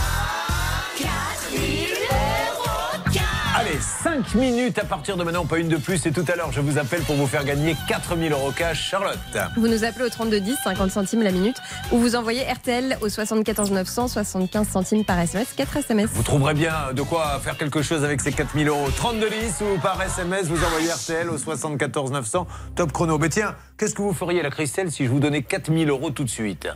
5 4.18 4.34
minutes 4.34 4.78
à 4.80 4.84
partir 4.84 5.16
de 5.16 5.22
maintenant, 5.22 5.46
pas 5.46 5.58
une 5.58 5.68
de 5.68 5.76
plus. 5.76 6.04
Et 6.06 6.10
tout 6.10 6.24
à 6.26 6.34
l'heure, 6.34 6.50
je 6.50 6.60
vous 6.60 6.76
appelle 6.76 7.02
pour 7.02 7.14
vous 7.14 7.28
faire 7.28 7.44
gagner 7.44 7.76
4000 7.86 8.32
euros 8.32 8.50
cash. 8.50 8.88
Charlotte. 8.88 9.16
Vous 9.56 9.68
nous 9.68 9.84
appelez 9.84 10.06
au 10.06 10.08
3210, 10.08 10.56
50 10.64 10.90
centimes 10.90 11.22
la 11.22 11.30
minute, 11.30 11.56
ou 11.92 11.98
vous 11.98 12.16
envoyez 12.16 12.42
RTL 12.42 12.98
au 13.00 13.08
74 13.08 13.70
900, 13.70 14.08
75 14.08 14.68
centimes 14.68 15.04
par 15.04 15.20
SMS, 15.20 15.52
4 15.56 15.76
SMS. 15.76 16.10
Vous 16.12 16.24
trouverez 16.24 16.54
bien 16.54 16.92
de 16.94 17.02
quoi 17.02 17.38
faire 17.40 17.56
quelque 17.56 17.80
chose 17.80 18.02
avec 18.02 18.20
ces 18.20 18.32
4000 18.32 18.66
euros. 18.66 18.88
32 18.96 19.30
10 19.30 19.60
ou 19.60 19.78
par 19.78 20.02
SMS, 20.02 20.46
vous 20.46 20.64
envoyez 20.64 20.90
RTL 20.90 21.30
au 21.30 21.38
74 21.38 22.10
900. 22.10 22.48
Top 22.74 22.90
chrono. 22.90 23.18
Mais 23.18 23.28
tiens, 23.28 23.54
qu'est-ce 23.76 23.94
que 23.94 24.02
vous 24.02 24.14
feriez, 24.14 24.42
la 24.42 24.50
Christelle, 24.50 24.90
si 24.90 25.04
je 25.04 25.10
vous 25.10 25.20
donnais 25.20 25.42
4000 25.42 25.88
euros 25.90 26.10
tout 26.10 26.24
de 26.24 26.30
suite? 26.30 26.68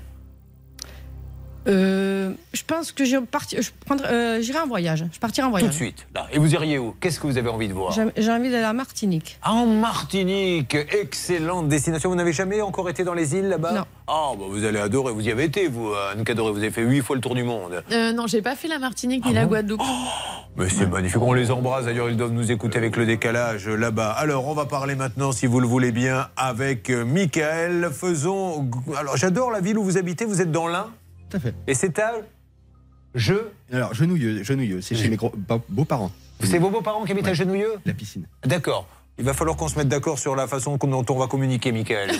Euh, 1.68 2.32
je 2.52 2.62
pense 2.66 2.90
que 2.92 3.04
je 3.04 3.16
parti- 3.18 3.60
je 3.60 3.70
prendrai- 3.86 4.08
euh, 4.08 4.40
j'irai 4.40 4.58
en 4.58 4.66
voyage. 4.66 5.04
Je 5.12 5.18
partirai 5.20 5.46
en 5.46 5.50
voyage. 5.50 5.68
Tout 5.68 5.72
de 5.72 5.76
suite. 5.76 6.06
Là. 6.14 6.26
Et 6.32 6.38
vous 6.38 6.52
iriez 6.52 6.78
où? 6.78 6.94
Qu'est-ce 7.00 7.20
que 7.20 7.26
vous 7.26 7.38
avez 7.38 7.48
envie 7.48 7.68
de 7.68 7.72
voir? 7.72 7.92
J'ai 7.92 8.04
j'ai 8.16 8.30
envie 8.32 8.50
d'aller 8.50 8.64
à 8.64 8.72
Martinique. 8.72 9.38
En 9.44 9.66
Martinique, 9.66 10.74
excellente 10.74 11.68
destination. 11.68 12.10
Vous 12.10 12.16
n'avez 12.16 12.32
jamais 12.32 12.60
encore 12.62 12.88
été 12.90 13.04
dans 13.04 13.14
les 13.14 13.36
îles 13.36 13.48
là-bas? 13.48 13.72
Non. 13.72 13.84
Ah, 14.08 14.32
bah 14.36 14.44
vous 14.48 14.64
allez 14.64 14.80
adorer. 14.80 15.12
Vous 15.12 15.20
y 15.26 15.30
avez 15.30 15.44
été, 15.44 15.68
vous, 15.68 15.92
Anne 16.12 16.24
Cadoré. 16.24 16.50
Vous 16.52 16.58
avez 16.58 16.70
fait 16.72 16.82
huit 16.82 17.00
fois 17.00 17.14
le 17.16 17.22
tour 17.22 17.34
du 17.36 17.44
monde. 17.44 17.82
Euh, 17.92 18.12
non, 18.12 18.26
j'ai 18.26 18.42
pas 18.42 18.56
fait 18.56 18.68
la 18.68 18.78
Martinique 18.80 19.24
ni 19.24 19.32
la 19.32 19.46
Guadeloupe. 19.46 19.80
Mais 20.56 20.68
c'est 20.68 20.86
magnifique, 20.86 21.22
on 21.22 21.32
les 21.32 21.50
embrasse. 21.50 21.84
D'ailleurs, 21.86 22.10
ils 22.10 22.16
doivent 22.16 22.32
nous 22.32 22.50
écouter 22.50 22.76
avec 22.78 22.96
le 22.96 23.06
décalage 23.06 23.68
là-bas. 23.68 24.10
Alors, 24.10 24.46
on 24.48 24.54
va 24.54 24.66
parler 24.66 24.96
maintenant, 24.96 25.32
si 25.32 25.46
vous 25.46 25.60
le 25.60 25.66
voulez 25.66 25.92
bien, 25.92 26.26
avec 26.36 26.90
euh, 26.90 27.04
Michael. 27.04 27.88
Faisons. 27.92 28.68
Alors, 28.98 29.16
j'adore 29.16 29.50
la 29.50 29.60
ville 29.60 29.78
où 29.78 29.84
vous 29.84 29.96
habitez. 29.96 30.24
Vous 30.24 30.42
êtes 30.42 30.50
dans 30.52 30.66
l'Ain? 30.66 30.88
Tout 31.32 31.38
à 31.38 31.40
fait. 31.40 31.54
Et 31.66 31.72
c'est 31.74 31.98
à. 31.98 32.12
Je. 33.14 33.34
Alors, 33.72 33.94
Genouilleux, 33.94 34.42
Genouilleux 34.42 34.80
c'est 34.82 34.94
chez 34.94 35.08
mes 35.08 35.16
gros- 35.16 35.30
pa- 35.30 35.60
beaux-parents. 35.68 36.10
C'est 36.42 36.58
vos 36.58 36.68
beaux-parents 36.70 37.04
qui 37.04 37.12
habitent 37.12 37.28
à 37.28 37.32
Genouilleux 37.34 37.74
La 37.86 37.94
piscine. 37.94 38.26
D'accord. 38.44 38.86
Il 39.18 39.24
va 39.26 39.34
falloir 39.34 39.58
qu'on 39.58 39.68
se 39.68 39.76
mette 39.78 39.88
d'accord 39.88 40.18
sur 40.18 40.34
la 40.34 40.48
façon 40.48 40.78
dont 40.78 41.04
on 41.10 41.14
va 41.18 41.26
communiquer, 41.26 41.70
Michael. 41.70 42.12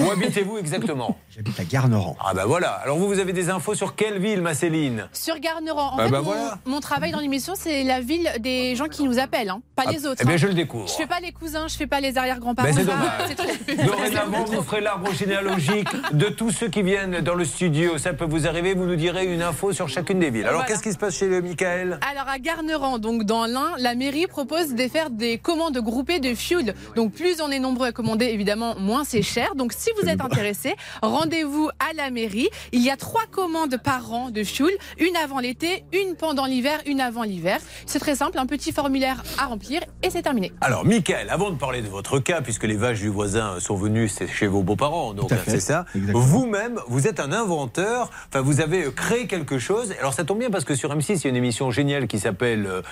Où 0.00 0.10
habitez-vous 0.10 0.58
exactement? 0.58 1.16
J'habite 1.30 1.58
à 1.60 1.64
Garneran. 1.64 2.16
Ah, 2.20 2.34
bah 2.34 2.44
voilà. 2.46 2.70
Alors, 2.82 2.98
vous, 2.98 3.06
vous 3.06 3.20
avez 3.20 3.32
des 3.32 3.48
infos 3.48 3.76
sur 3.76 3.94
quelle 3.94 4.18
ville, 4.18 4.42
ma 4.42 4.52
Céline? 4.52 5.08
Sur 5.12 5.38
Garneran. 5.38 5.92
En 5.94 5.98
Ah 5.98 6.04
fait, 6.06 6.10
bah 6.10 6.18
mon, 6.18 6.24
voilà. 6.24 6.58
mon 6.66 6.80
travail 6.80 7.12
dans 7.12 7.20
l'émission, 7.20 7.54
c'est 7.56 7.84
la 7.84 8.00
ville 8.00 8.28
des 8.40 8.74
gens 8.74 8.88
qui 8.88 9.04
nous 9.04 9.20
appellent, 9.20 9.50
hein, 9.50 9.62
pas 9.76 9.84
Ah, 9.86 9.92
les 9.92 10.04
autres. 10.04 10.20
eh 10.20 10.24
bien, 10.24 10.34
hein. 10.34 10.36
je 10.36 10.48
le 10.48 10.54
découvre. 10.54 10.88
Je 10.88 10.94
fais 10.94 11.06
pas 11.06 11.20
les 11.20 11.30
cousins, 11.30 11.68
je 11.68 11.76
fais 11.76 11.86
pas 11.86 12.00
les 12.00 12.18
arrière-grands-parents. 12.18 12.68
Ben, 12.68 12.74
c'est 12.74 12.84
ça, 12.84 12.92
dommage. 12.92 13.36
trop- 13.36 13.86
Dorénavant, 13.86 14.44
vous 14.46 14.62
ferez 14.62 14.80
l'arbre 14.80 15.12
généalogique 15.14 15.88
de 16.12 16.26
tous 16.28 16.50
ceux 16.50 16.68
qui 16.68 16.82
viennent 16.82 17.20
dans 17.20 17.34
le 17.36 17.44
studio. 17.44 17.98
Ça 17.98 18.12
peut 18.14 18.24
vous 18.26 18.48
arriver, 18.48 18.74
vous 18.74 18.84
nous 18.86 18.96
direz 18.96 19.32
une 19.32 19.42
info 19.42 19.72
sur 19.72 19.88
chacune 19.88 20.18
des 20.18 20.30
villes. 20.30 20.42
Alors, 20.42 20.54
Voilà. 20.54 20.66
qu'est-ce 20.68 20.82
qui 20.82 20.92
se 20.92 20.98
passe 20.98 21.16
chez 21.16 21.28
le 21.28 21.40
Michael? 21.40 22.00
Alors 22.10 22.28
à 22.28 22.40
Garneran, 22.40 22.98
donc 22.98 23.22
dans 23.22 23.46
l'Ain, 23.46 23.70
la 23.78 23.94
mairie 23.94 24.26
propose 24.26 24.74
de 24.74 24.88
faire 24.88 25.10
des 25.10 25.38
commandes 25.38 25.78
groupées 25.78 26.15
de 26.20 26.34
fuel. 26.34 26.74
Donc 26.94 27.12
plus 27.12 27.40
on 27.40 27.50
est 27.50 27.58
nombreux 27.58 27.88
à 27.88 27.92
commander, 27.92 28.26
évidemment, 28.26 28.76
moins 28.78 29.04
c'est 29.04 29.22
cher. 29.22 29.54
Donc 29.54 29.72
si 29.72 29.90
vous 30.00 30.08
êtes 30.08 30.20
intéressé, 30.20 30.74
rendez-vous 31.02 31.68
à 31.78 31.92
la 31.94 32.10
mairie. 32.10 32.48
Il 32.72 32.82
y 32.82 32.90
a 32.90 32.96
trois 32.96 33.26
commandes 33.30 33.76
par 33.82 34.12
an 34.12 34.30
de 34.30 34.44
fuel, 34.44 34.76
une 34.98 35.16
avant 35.16 35.38
l'été, 35.38 35.84
une 35.92 36.14
pendant 36.16 36.46
l'hiver, 36.46 36.80
une 36.86 37.00
avant 37.00 37.22
l'hiver. 37.22 37.58
C'est 37.86 37.98
très 37.98 38.16
simple, 38.16 38.38
un 38.38 38.46
petit 38.46 38.72
formulaire 38.72 39.22
à 39.38 39.46
remplir 39.46 39.82
et 40.02 40.10
c'est 40.10 40.22
terminé. 40.22 40.52
Alors, 40.60 40.84
Michael, 40.84 41.28
avant 41.30 41.50
de 41.50 41.56
parler 41.56 41.82
de 41.82 41.88
votre 41.88 42.18
cas, 42.18 42.40
puisque 42.40 42.64
les 42.64 42.76
vaches 42.76 43.00
du 43.00 43.08
voisin 43.08 43.60
sont 43.60 43.76
venues 43.76 44.08
c'est 44.08 44.28
chez 44.28 44.46
vos 44.46 44.62
beaux-parents, 44.62 45.14
donc 45.14 45.30
fait, 45.30 45.50
c'est 45.50 45.60
ça. 45.60 45.86
Vous-même, 45.94 46.80
vous 46.88 47.06
êtes 47.06 47.20
un 47.20 47.32
inventeur. 47.32 48.10
Enfin, 48.28 48.40
vous 48.40 48.60
avez 48.60 48.84
euh, 48.84 48.90
créé 48.90 49.26
quelque 49.26 49.58
chose. 49.58 49.94
Alors, 49.98 50.14
ça 50.14 50.24
tombe 50.24 50.38
bien 50.38 50.50
parce 50.50 50.64
que 50.64 50.74
sur 50.74 50.94
M6, 50.94 51.12
il 51.12 51.24
y 51.24 51.26
a 51.26 51.30
une 51.30 51.36
émission 51.36 51.70
géniale 51.70 52.06
qui 52.06 52.18
s'appelle 52.18 52.66
euh, 52.66 52.82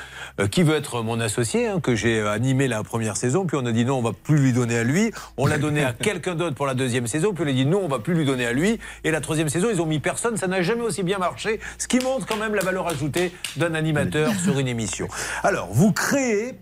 euh, 0.41 0.49
Qui 0.49 0.63
veut 0.63 0.77
être 0.77 1.03
mon 1.03 1.21
associé, 1.21 1.67
hein, 1.67 1.81
que 1.81 1.95
j'ai 1.95 2.21
animé 2.21 2.69
la 2.69 2.83
première 2.83 3.14
saison. 3.17 3.47
Puis 3.47 3.57
on 3.61 3.67
a 3.67 3.73
dit 3.73 3.85
non, 3.85 3.99
on 3.99 4.03
va 4.03 4.13
plus 4.13 4.39
lui 4.39 4.53
donner 4.53 4.77
à 4.79 4.85
lui. 4.85 5.13
On 5.37 5.47
l'a 5.47 5.59
donné 5.59 5.85
à 5.85 5.93
quelqu'un 5.99 6.35
d'autre 6.35 6.55
pour 6.55 6.67
la 6.67 6.75
deuxième 6.75 7.07
saison. 7.07 7.33
Puis 7.35 7.45
on 7.45 7.49
a 7.49 7.53
dit 7.53 7.67
non, 7.67 7.81
on 7.85 7.89
va 7.89 7.99
plus 7.99 8.15
lui 8.15 8.25
donner 8.25 8.47
à 8.47 8.53
lui. 8.53 8.79
Et 9.05 9.11
la 9.11 9.21
troisième 9.21 9.49
saison, 9.49 9.69
ils 9.73 9.81
ont 9.81 9.87
mis 9.87 10.01
personne. 10.01 10.37
Ça 10.37 10.47
n'a 10.47 10.63
jamais 10.63 10.83
aussi 10.83 11.03
bien 11.03 11.19
marché. 11.19 11.61
Ce 11.79 11.89
qui 11.89 12.01
montre 12.01 12.27
quand 12.27 12.37
même 12.37 12.55
la 12.55 12.63
valeur 12.63 12.87
ajoutée 12.89 13.33
d'un 13.57 13.75
animateur 13.75 14.33
sur 14.35 14.59
une 14.59 14.69
émission. 14.69 15.09
Alors, 15.43 15.69
vous 15.73 15.93
créez 15.93 16.55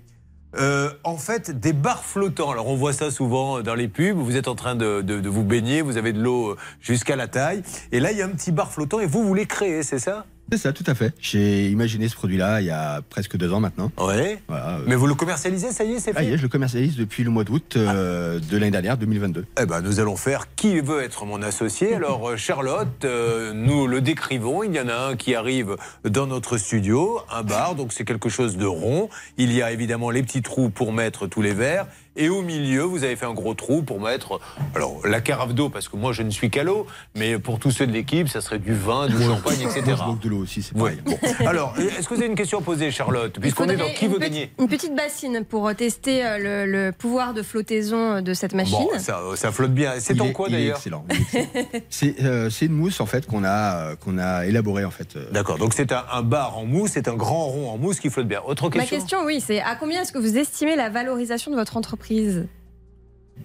euh, 0.59 0.91
en 1.03 1.17
fait, 1.17 1.59
des 1.61 1.73
bars 1.73 2.05
flottants. 2.05 2.51
Alors, 2.51 2.69
on 2.69 2.77
voit 2.77 2.93
ça 2.93 3.11
souvent 3.11 3.63
dans 3.63 3.75
les 3.75 3.89
pubs. 3.89 4.19
Vous 4.19 4.37
êtes 4.37 4.49
en 4.49 4.55
train 4.55 4.75
de, 4.75 5.01
de- 5.01 5.19
de 5.21 5.29
vous 5.31 5.45
baigner, 5.45 5.81
vous 5.81 5.97
avez 5.97 6.13
de 6.13 6.21
l'eau 6.21 6.51
euh, 6.51 6.57
jusqu'à 6.81 7.17
la 7.17 7.27
taille. 7.27 7.63
Et 7.91 8.01
là, 8.01 8.13
il 8.13 8.19
y 8.19 8.23
a 8.23 8.27
un 8.27 8.31
petit 8.31 8.53
bar 8.53 8.71
flottant 8.71 9.01
et 9.01 9.07
vous 9.07 9.25
voulez 9.27 9.47
créer, 9.47 9.83
c'est 9.83 9.99
ça? 9.99 10.27
C'est 10.53 10.59
ça, 10.59 10.75
tout 10.75 10.85
à 10.87 10.95
fait. 10.95 11.15
J'ai 11.19 11.71
imaginé 11.71 12.11
ce 12.11 12.15
produit-là 12.15 12.61
il 12.61 12.67
y 12.67 12.71
a 12.71 13.01
presque 13.09 13.39
deux 13.39 13.51
ans 13.55 13.61
maintenant. 13.61 13.91
Ouais. 13.97 14.39
Voilà, 14.49 14.77
euh, 14.77 14.85
Mais 14.87 14.97
vous 14.97 15.07
le 15.07 15.15
commercialisez, 15.15 15.73
ça 15.73 15.83
y 15.83 15.93
est, 15.93 15.99
c'est 15.99 16.13
ah, 16.15 16.21
fait 16.21 16.27
y 16.27 16.33
est, 16.35 16.37
je 16.37 16.43
le 16.43 16.51
commercialise 16.51 16.95
depuis 16.95 17.25
le 17.25 17.31
mois 17.31 17.45
d'août 17.45 17.73
euh, 17.79 18.39
de 18.39 18.59
l'année 18.59 18.71
dernière, 18.71 18.99
2022. 18.99 19.47
Eh 19.59 19.65
ben, 19.65 19.81
nous 19.81 19.99
allons 19.99 20.17
faire 20.17 20.55
qui 20.55 20.81
veut 20.81 21.03
être 21.03 21.25
mon 21.25 21.41
associé? 21.41 21.95
Alors, 21.95 22.29
euh, 22.29 22.37
Charlotte, 22.37 23.03
euh, 23.07 23.55
nous 23.55 23.87
le 23.87 24.03
décrivons. 24.03 24.63
Il 24.63 24.75
y 24.75 24.81
en 24.81 24.89
a 24.89 24.95
un 24.95 25.17
qui 25.17 25.35
arrive 25.35 25.77
dans 26.05 26.27
notre 26.27 26.59
studio, 26.59 27.21
un 27.31 27.45
bar, 27.45 27.75
donc 27.75 27.95
c'est 27.95 28.05
quelque 28.05 28.29
chose 28.29 28.59
de 28.59 28.67
rond. 28.67 29.09
Il 29.39 29.55
y 29.55 29.63
a 29.63 29.73
évidemment 29.73 30.11
les 30.11 30.23
petits 30.23 30.43
trous 30.43 30.69
pour 30.69 30.93
mettre 30.93 31.27
tous 31.27 31.41
les 31.41 31.55
verres. 31.55 31.87
Et 32.17 32.29
au 32.29 32.43
milieu, 32.43 32.83
vous 32.83 33.05
avez 33.05 33.17
fait 33.17 33.25
un 33.27 33.33
gros 33.33 33.55
trou 33.55 33.83
pour 33.83 34.01
mettre, 34.01 34.39
alors 34.75 35.01
la 35.07 35.21
carafe 35.21 35.55
d'eau, 35.55 35.71
parce 35.71 35.89
que 35.89 35.97
moi 35.97 36.13
je 36.13 36.23
ne 36.23 36.31
suis 36.31 36.51
qu'à 36.51 36.63
l'eau, 36.63 36.87
mais 37.15 37.39
pour 37.39 37.59
tous 37.59 37.71
ceux 37.71 37.87
de 37.87 37.93
l'équipe, 37.93 38.29
ça 38.29 38.41
serait 38.43 38.59
du 38.59 38.75
vin, 38.75 39.07
du 39.07 39.23
champagne, 39.23 39.61
etc. 39.63 39.83
Moi, 39.87 40.17
je 40.21 40.29
de 40.29 40.29
l'eau 40.35 40.43
aussi, 40.43 40.63
c'est 40.63 40.75
Oui. 40.77 40.97
pareil. 40.97 41.01
Bon. 41.41 41.47
Alors, 41.47 41.75
est-ce 41.79 42.07
que 42.09 42.15
vous 42.15 42.21
avez 42.21 42.29
une 42.31 42.35
question 42.37 42.59
à 42.59 42.63
poser, 42.63 42.91
Charlotte 42.91 43.39
Puisqu'on 43.41 43.65
est 43.69 43.77
dans 43.77 43.89
qui 43.95 44.05
une 44.07 44.13
veut 44.13 44.19
petite- 44.19 44.33
gagner 44.33 44.53
Une 44.61 44.69
petite 44.69 44.95
bassine 44.95 45.45
pour 45.49 45.67
euh, 45.69 45.73
tester 45.75 46.25
euh, 46.25 46.65
le, 46.67 46.71
le 46.71 46.93
pouvoir 46.93 47.33
de 47.33 47.43
flottaison 47.43 48.21
de 48.21 48.35
cette 48.35 48.55
machine. 48.55 48.77
Bon, 48.93 48.99
ça, 48.99 49.21
ça 49.37 49.51
flotte 49.51 49.73
bien. 49.73 49.93
C'est 49.99 50.21
en 50.21 50.33
quoi 50.33 50.49
d'ailleurs 50.51 50.77
excellent. 50.77 51.05
C'est 51.89 52.17
euh, 52.23 52.51
c'est 52.51 52.67
une 52.67 52.73
mousse 52.73 53.01
en 53.01 53.07
fait 53.07 53.27
qu'on 53.27 53.45
a 53.45 53.77
euh, 53.93 53.97
qu'on 53.97 54.19
a 54.19 54.47
élaborée 54.47 54.85
en 54.85 54.91
fait. 54.91 55.17
euh. 55.17 55.31
D'accord, 55.33 55.57
donc 55.59 55.73
c'est 55.75 55.93
un, 55.93 56.05
un 56.13 56.23
bar 56.23 56.59
en 56.59 56.65
mousse, 56.67 56.91
c'est 56.95 57.09
un 57.09 57.15
grand 57.15 57.47
rond 57.47 57.71
en 57.71 57.79
mousse 57.79 58.01
qui 58.01 58.11
flotte 58.11 58.27
bien. 58.29 58.41
Autre 58.47 58.69
Ma 58.71 58.81
question 58.85 58.99
question, 58.99 59.19
oui, 59.25 59.43
c'est 59.45 59.61
à 59.61 59.77
combien 59.77 60.03
est-ce 60.03 60.13
que 60.13 60.19
vous 60.19 60.37
estimez 60.37 60.77
la 60.77 60.89
valorisation 60.91 61.51
de 61.51 61.57
votre 61.57 61.77
entreprise? 61.77 62.02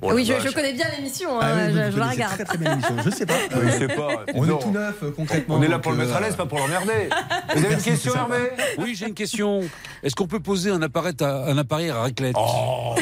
Oh 0.01 0.09
la 0.09 0.15
Oui, 0.15 0.25
je, 0.25 0.53
connais 0.53 0.73
bien 0.73 0.85
l'émission, 0.95 1.29
Ah 1.41 1.47
hein, 1.47 1.69
oui, 1.69 1.73
je, 1.73 1.91
je 1.91 1.97
la 1.97 2.07
regarde. 2.09 2.33
Très 2.35 2.43
très 2.43 2.57
bien. 2.57 2.77
Je 3.03 3.09
sais 3.09 3.25
pas. 3.25 3.33
Oui, 3.55 3.61
je 3.71 3.77
sais 3.77 3.87
pas. 3.87 4.07
On 4.35 4.45
Non. 4.45 4.59
est 4.59 4.61
tout 4.61 4.71
neuf 4.71 4.95
euh, 5.01 5.11
concrètement. 5.11 5.55
On 5.55 5.61
est 5.63 5.67
là 5.67 5.79
pour 5.79 5.91
le 5.93 5.97
mettre 5.97 6.13
à 6.13 6.17
euh, 6.17 6.21
l'aise, 6.21 6.35
pas 6.35 6.45
pour 6.45 6.59
l'emmerder. 6.59 7.09
Vous 7.55 7.65
avez 7.65 7.73
une 7.73 7.81
question. 7.81 8.13
Hervé 8.13 8.49
Oui, 8.77 8.93
j'ai 8.95 9.07
une 9.07 9.15
question. 9.15 9.61
Est-ce 10.03 10.13
qu'on 10.13 10.27
peut 10.27 10.41
poser 10.41 10.69
un 10.69 10.81
appareil 10.83 11.13
à, 11.21 11.45
un 11.49 11.57
appareil 11.57 11.89
à 11.89 12.01
raclette 12.01 12.35
Oh, 12.37 12.93
bah. 12.95 13.01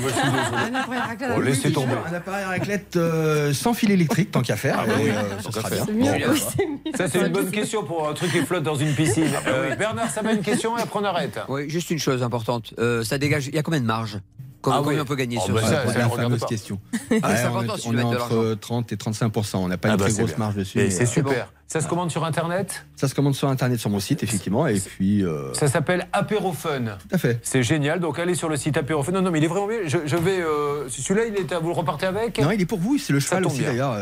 Oh, 1.36 1.42
laissez 1.42 1.72
tomber. 1.74 1.96
Un 2.10 2.14
appareil 2.14 2.44
à 2.46 2.48
raclette 2.50 2.96
euh, 2.96 3.52
sans 3.54 3.74
fil 3.74 3.92
électrique, 3.92 4.32
tant 4.32 4.42
qu'à 4.42 4.56
faire. 4.56 4.86
euh, 4.88 5.52
sera 5.52 5.70
bien. 5.70 5.86
Mieux. 5.92 6.26
Bon, 6.28 6.32
Oui, 6.32 6.44
c'est 6.56 6.66
mieux. 6.66 6.96
Ça, 6.96 7.10
c'est 7.10 7.20
une 7.20 7.34
bonne 7.34 7.52
question 7.52 7.84
pour 7.84 8.08
un 8.08 8.14
truc 8.14 8.32
qui 8.32 8.40
flotte 8.46 8.64
dans 8.64 8.76
une 8.76 8.94
piscine. 8.94 9.32
Euh, 9.48 9.76
Bernard, 9.76 10.12
ça 10.12 10.22
m'a 10.22 10.32
une 10.32 10.42
question 10.44 10.78
et 10.78 10.82
après 10.82 11.00
on 11.00 11.04
arrête. 11.04 11.40
Oui, 11.50 11.70
juste 11.70 11.90
une 11.90 12.00
chose 12.00 12.24
importante. 12.24 12.74
Euh, 12.80 13.04
ça 13.04 13.18
dégage. 13.18 13.48
Il 13.48 13.56
y 13.56 13.60
a 13.60 13.64
combien 13.64 13.82
de 13.82 13.86
marge? 13.86 14.20
Combien, 14.66 14.80
Ah 14.80 14.84
combien 14.84 14.98
oui. 14.98 15.02
on 15.04 15.06
peut 15.06 15.16
gagner 15.16 15.38
Oh, 15.40 15.46
sur 15.46 15.54
bah 15.56 15.62
ça 15.62 15.86
ça, 15.86 15.94
ça 15.94 16.10
fameuse 16.10 16.40
pas. 16.40 16.46
question. 16.48 16.80
Ah, 16.94 16.98
Ouais, 16.98 17.20
on 17.54 17.62
est, 17.76 17.78
si 17.80 17.88
on 17.88 17.98
entre 18.00 18.56
30 18.60 18.92
et 18.92 18.96
35% 18.96 19.58
On 19.58 19.68
n'a 19.68 19.78
pas 19.78 19.90
Ah 19.90 19.92
une 19.92 19.98
bah, 19.98 20.06
très 20.06 20.14
grosse 20.14 20.30
bien. 20.32 20.38
marge 20.40 20.56
dessus. 20.56 20.90
C'est 20.92 21.04
euh, 21.04 21.06
super. 21.06 21.52
Ça 21.68 21.82
se 21.82 21.88
commande 21.88 22.12
sur 22.12 22.24
Internet 22.24 22.86
Ça 22.96 23.08
se 23.08 23.16
commande 23.16 23.34
sur 23.36 23.48
Internet, 23.50 23.80
sur 23.80 23.90
mon 23.90 24.00
site, 24.00 24.22
effectivement. 24.24 24.68
Et 24.68 24.80
puis. 24.80 25.24
euh, 25.24 25.54
Ça 25.54 25.68
s'appelle 25.68 26.08
Apérofun. 26.14 26.98
Tout 27.00 27.16
à 27.16 27.18
fait. 27.18 27.40
C'est 27.44 27.64
génial. 27.64 28.00
Donc 28.00 28.18
allez 28.20 28.36
sur 28.36 28.50
le 28.50 28.58
site 28.58 28.78
Apérofun. 28.78 29.12
Non, 29.12 29.22
non, 29.22 29.32
mais 29.32 29.40
il 29.40 29.44
est 29.46 29.48
vraiment 29.48 29.68
bien. 29.68 29.78
Je, 29.86 30.00
je 30.06 30.16
vais. 30.18 30.40
euh, 30.42 30.90
Celui-là, 30.90 31.26
il 31.28 31.36
est 31.36 31.52
à 31.54 31.60
vous 31.60 31.70
le 31.70 31.74
repartez 31.76 32.06
avec 32.08 32.40
Non, 32.40 32.52
il 32.52 32.62
est 32.62 32.66
pour 32.66 32.80
vous. 32.80 32.98
C'est 32.98 33.14
le 33.14 33.20
Ça 33.20 33.38
cheval 33.38 33.46
aussi, 33.48 33.62
d'ailleurs. 33.64 33.94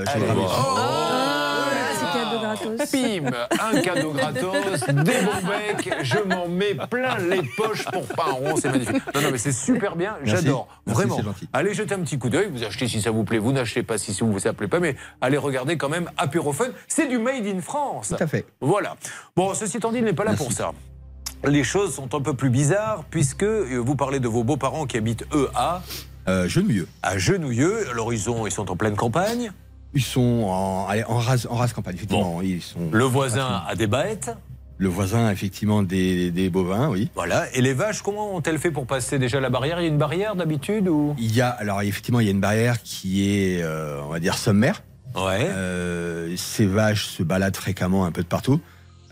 Gratos. 2.55 2.91
Bim 2.91 3.31
Un 3.59 3.81
cadeau 3.81 4.11
gratos, 4.11 4.81
des 4.87 4.93
bons 5.03 5.47
becs, 5.47 5.93
je 6.03 6.19
m'en 6.19 6.47
mets 6.47 6.75
plein 6.89 7.17
les 7.19 7.41
poches 7.57 7.85
pour 7.85 8.05
pas 8.07 8.25
un 8.29 8.33
rond, 8.33 8.55
c'est 8.57 8.69
magnifique. 8.69 9.01
Non, 9.15 9.21
non, 9.21 9.31
mais 9.31 9.37
c'est 9.37 9.51
super 9.51 9.95
bien, 9.95 10.15
j'adore, 10.23 10.67
vraiment. 10.85 11.19
Allez 11.53 11.73
jeter 11.73 11.95
un 11.95 11.99
petit 11.99 12.17
coup 12.19 12.29
d'œil, 12.29 12.49
vous 12.51 12.63
achetez 12.63 12.87
si 12.87 13.01
ça 13.01 13.11
vous 13.11 13.23
plaît, 13.23 13.37
vous 13.39 13.51
n'achetez 13.51 13.83
pas 13.83 13.97
si 13.97 14.13
ça 14.13 14.25
vous 14.25 14.33
plaît 14.53 14.67
pas, 14.67 14.79
mais 14.79 14.95
allez 15.21 15.37
regarder 15.37 15.77
quand 15.77 15.89
même 15.89 16.09
Apérofun, 16.17 16.69
c'est 16.87 17.07
du 17.07 17.17
Made 17.17 17.45
in 17.45 17.61
France. 17.61 18.09
Tout 18.17 18.23
à 18.23 18.27
fait. 18.27 18.45
Voilà. 18.61 18.95
Bon, 19.35 19.53
ceci 19.53 19.77
étant 19.77 19.91
dit, 19.91 19.99
il 19.99 20.03
n'est 20.05 20.13
pas 20.13 20.23
là 20.23 20.33
pour 20.33 20.51
ça. 20.51 20.71
Les 21.45 21.63
choses 21.63 21.93
sont 21.95 22.15
un 22.15 22.21
peu 22.21 22.33
plus 22.33 22.49
bizarres 22.49 23.03
puisque 23.09 23.43
euh, 23.43 23.77
vous 23.77 23.95
parlez 23.95 24.19
de 24.21 24.27
vos 24.29 24.43
beaux-parents 24.43 24.85
qui 24.85 24.97
habitent 24.97 25.25
eux 25.33 25.49
à 25.55 25.81
Euh, 26.29 26.47
Genouilleux. 26.47 26.87
à 27.01 27.17
Genouilleux. 27.17 27.89
Alors 27.89 28.13
ils, 28.13 28.29
ont, 28.29 28.47
ils 28.47 28.51
sont 28.51 28.71
en 28.71 28.77
pleine 28.77 28.95
campagne. 28.95 29.51
Ils 29.95 30.01
sont 30.01 30.43
en, 30.45 30.87
allez, 30.87 31.03
en, 31.03 31.17
race, 31.17 31.47
en 31.49 31.55
race 31.55 31.73
campagne, 31.73 31.95
effectivement. 31.95 32.41
Ils 32.41 32.61
sont, 32.61 32.89
Le 32.91 33.03
voisin 33.03 33.63
a 33.67 33.75
des 33.75 33.87
bêtes. 33.87 34.31
Le 34.79 34.89
voisin, 34.89 35.29
effectivement, 35.29 35.83
des, 35.83 36.31
des 36.31 36.49
bovins, 36.49 36.89
oui. 36.89 37.09
Voilà. 37.13 37.45
Et 37.53 37.61
les 37.61 37.73
vaches, 37.73 38.01
comment 38.01 38.35
ont-elles 38.35 38.57
fait 38.57 38.71
pour 38.71 38.87
passer 38.87 39.19
déjà 39.19 39.39
la 39.39 39.49
barrière? 39.49 39.79
Il 39.79 39.83
y 39.83 39.85
a 39.85 39.89
une 39.89 39.99
barrière 39.99 40.35
d'habitude 40.35 40.89
ou? 40.89 41.15
Il 41.19 41.33
y 41.33 41.41
a, 41.41 41.49
alors 41.49 41.81
effectivement, 41.83 42.19
il 42.19 42.25
y 42.25 42.29
a 42.29 42.31
une 42.31 42.41
barrière 42.41 42.81
qui 42.81 43.29
est, 43.29 43.61
euh, 43.61 44.01
on 44.03 44.09
va 44.09 44.19
dire, 44.19 44.35
sommaire. 44.37 44.83
Ouais. 45.15 45.45
Euh, 45.47 46.35
ces 46.37 46.65
vaches 46.65 47.05
se 47.05 47.21
baladent 47.21 47.55
fréquemment 47.55 48.05
un 48.05 48.11
peu 48.11 48.23
de 48.23 48.27
partout, 48.27 48.59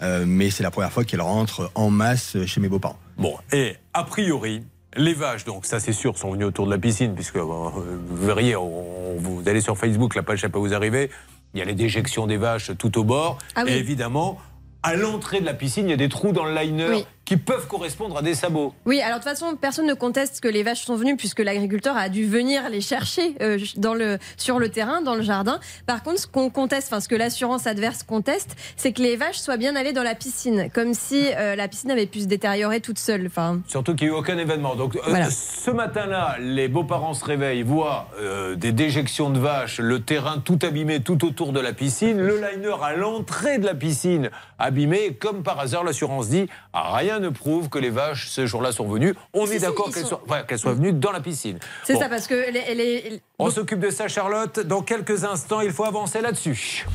euh, 0.02 0.26
mais 0.28 0.50
c'est 0.50 0.64
la 0.64 0.72
première 0.72 0.92
fois 0.92 1.04
qu'elles 1.06 1.22
rentrent 1.22 1.72
en 1.76 1.92
masse 1.92 2.38
chez 2.48 2.60
mes 2.60 2.68
beaux-parents. 2.68 2.98
Bon, 3.20 3.36
et 3.54 3.76
a 3.94 4.04
priori, 4.04 4.64
les 4.96 5.14
vaches, 5.14 5.46
donc 5.46 5.66
ça 5.66 5.80
c'est 5.80 5.94
sûr, 5.94 6.18
sont 6.18 6.32
venues 6.32 6.46
autour 6.46 6.66
de 6.66 6.72
la 6.72 6.78
piscine, 6.78 7.14
puisque 7.16 7.38
euh, 7.38 7.44
vous 7.44 8.26
verriez, 8.26 8.56
on- 8.56 9.16
vous 9.18 9.44
allez 9.48 9.62
sur 9.62 9.78
Facebook, 9.78 10.16
la 10.16 10.24
page 10.24 10.42
ça 10.42 10.50
peut 10.50 10.60
vous 10.60 10.74
arriver, 10.74 11.10
il 11.54 11.60
y 11.60 11.62
a 11.62 11.66
les 11.66 11.76
déjections 11.76 12.28
des 12.28 12.38
vaches 12.38 12.72
tout 12.78 12.98
au 12.98 13.04
bord, 13.04 13.38
Ah 13.56 13.64
oui. 13.66 13.72
et 13.72 13.78
évidemment, 13.78 14.40
à 14.84 14.96
l'entrée 14.96 15.40
de 15.42 15.46
la 15.46 15.54
piscine, 15.54 15.88
il 15.88 15.92
y 15.92 15.94
a 15.94 15.98
des 15.98 16.10
trous 16.10 16.32
dans 16.32 16.46
le 16.46 16.54
liner 16.56 16.88
Oui. 16.90 17.06
Qui 17.26 17.38
peuvent 17.38 17.68
correspondre 17.68 18.18
à 18.18 18.22
des 18.22 18.36
sabots. 18.36 18.74
Oui, 18.86 19.00
alors 19.02 19.20
de 19.20 19.24
toute 19.24 19.30
façon, 19.32 19.56
personne 19.56 19.86
ne 19.86 19.94
conteste 19.94 20.42
que 20.42 20.48
les 20.48 20.64
vaches 20.64 20.82
sont 20.82 20.96
venues 20.96 21.16
puisque 21.16 21.40
l'agriculteur 21.40 21.96
a 21.96 22.10
dû 22.10 22.26
venir 22.26 22.70
les 22.70 22.82
chercher 22.82 23.36
euh, 23.42 23.58
dans 23.78 23.94
le, 23.94 24.18
sur 24.38 24.60
le 24.60 24.70
terrain, 24.70 25.02
dans 25.02 25.16
le 25.16 25.22
jardin. 25.22 25.60
Par 25.86 26.04
contre, 26.04 26.20
ce 26.20 26.28
qu'on 26.28 26.50
conteste, 26.50 26.88
enfin 26.92 27.00
ce 27.00 27.08
que 27.08 27.16
l'assurance 27.16 27.68
adverse 27.68 28.04
conteste, 28.04 28.56
c'est 28.76 28.92
que 28.92 29.02
les 29.02 29.16
vaches 29.16 29.38
soient 29.38 29.58
bien 29.58 29.76
allées 29.76 29.94
dans 29.94 30.04
la 30.04 30.16
piscine, 30.16 30.70
comme 30.74 30.94
si 30.94 31.28
euh, 31.38 31.56
la 31.56 31.68
piscine 31.68 31.92
avait 31.92 32.06
pu 32.08 32.20
se 32.22 32.26
détériorer 32.26 32.82
toute 32.82 33.00
seule. 33.00 33.28
Enfin, 33.28 33.62
Surtout 33.68 33.96
qu'il 33.96 34.08
n'y 34.10 34.14
a 34.14 34.18
eu 34.18 34.20
aucun 34.20 34.38
événement. 34.38 34.76
Donc 34.76 34.96
euh, 34.98 35.02
Voilà. 35.08 35.30
ce 35.30 35.72
matin-là, 35.72 36.36
les 36.40 36.68
beaux-parents 36.68 37.14
se 37.14 37.24
réveillent, 37.24 37.64
voient 37.64 38.10
des 38.58 38.72
déjections 38.72 39.30
de 39.30 39.40
vaches, 39.40 39.80
le 39.80 40.02
terrain 40.02 40.40
tout 40.44 40.60
abîmé 40.64 41.02
tout 41.02 41.26
autour 41.26 41.54
de 41.54 41.60
la 41.60 41.74
piscine, 41.74 42.18
le 42.20 42.38
liner 42.38 42.76
à 42.84 42.96
l'entrée 42.96 43.58
de 43.58 43.66
la 43.66 43.76
piscine 43.76 44.30
abîmé. 44.60 45.06
Et 45.06 45.14
Comme 45.14 45.44
par 45.44 45.60
hasard, 45.60 45.84
l'assurance 45.84 46.30
dit 46.30 46.48
ah, 46.74 46.96
rien 46.96 47.21
ne 47.22 47.30
prouve 47.30 47.70
que 47.70 47.80
les 47.80 47.90
vaches 47.90 48.28
ce 48.28 48.46
jour-là 48.46 48.72
sont 48.74 48.88
venues. 48.88 49.16
On 49.34 49.46
Si, 49.46 49.54
est 49.54 49.56
si, 49.60 49.62
d'accord 49.62 49.94
qu'elles 49.94 50.04
sont- 50.04 50.10
soient, 50.10 50.24
ouais, 50.50 50.58
soient 50.58 50.74
venues 50.74 50.92
dans 50.94 51.12
la 51.12 51.22
piscine. 51.22 51.58
c'est 51.86 51.94
Bon, 51.94 52.00
ça 52.02 52.10
parce 52.10 52.28
que 52.28 52.34
les, 52.52 52.76
les- 52.76 53.22
On 53.40 53.50
s'occupe 53.50 53.80
de 53.80 53.90
ça, 53.90 54.08
Charlotte. 54.08 54.60
Dans 54.60 54.82
quelques 54.82 55.24
instants, 55.24 55.62
il 55.62 55.72
faut 55.72 55.86
avancer 55.86 56.20
là-dessus. 56.22 56.86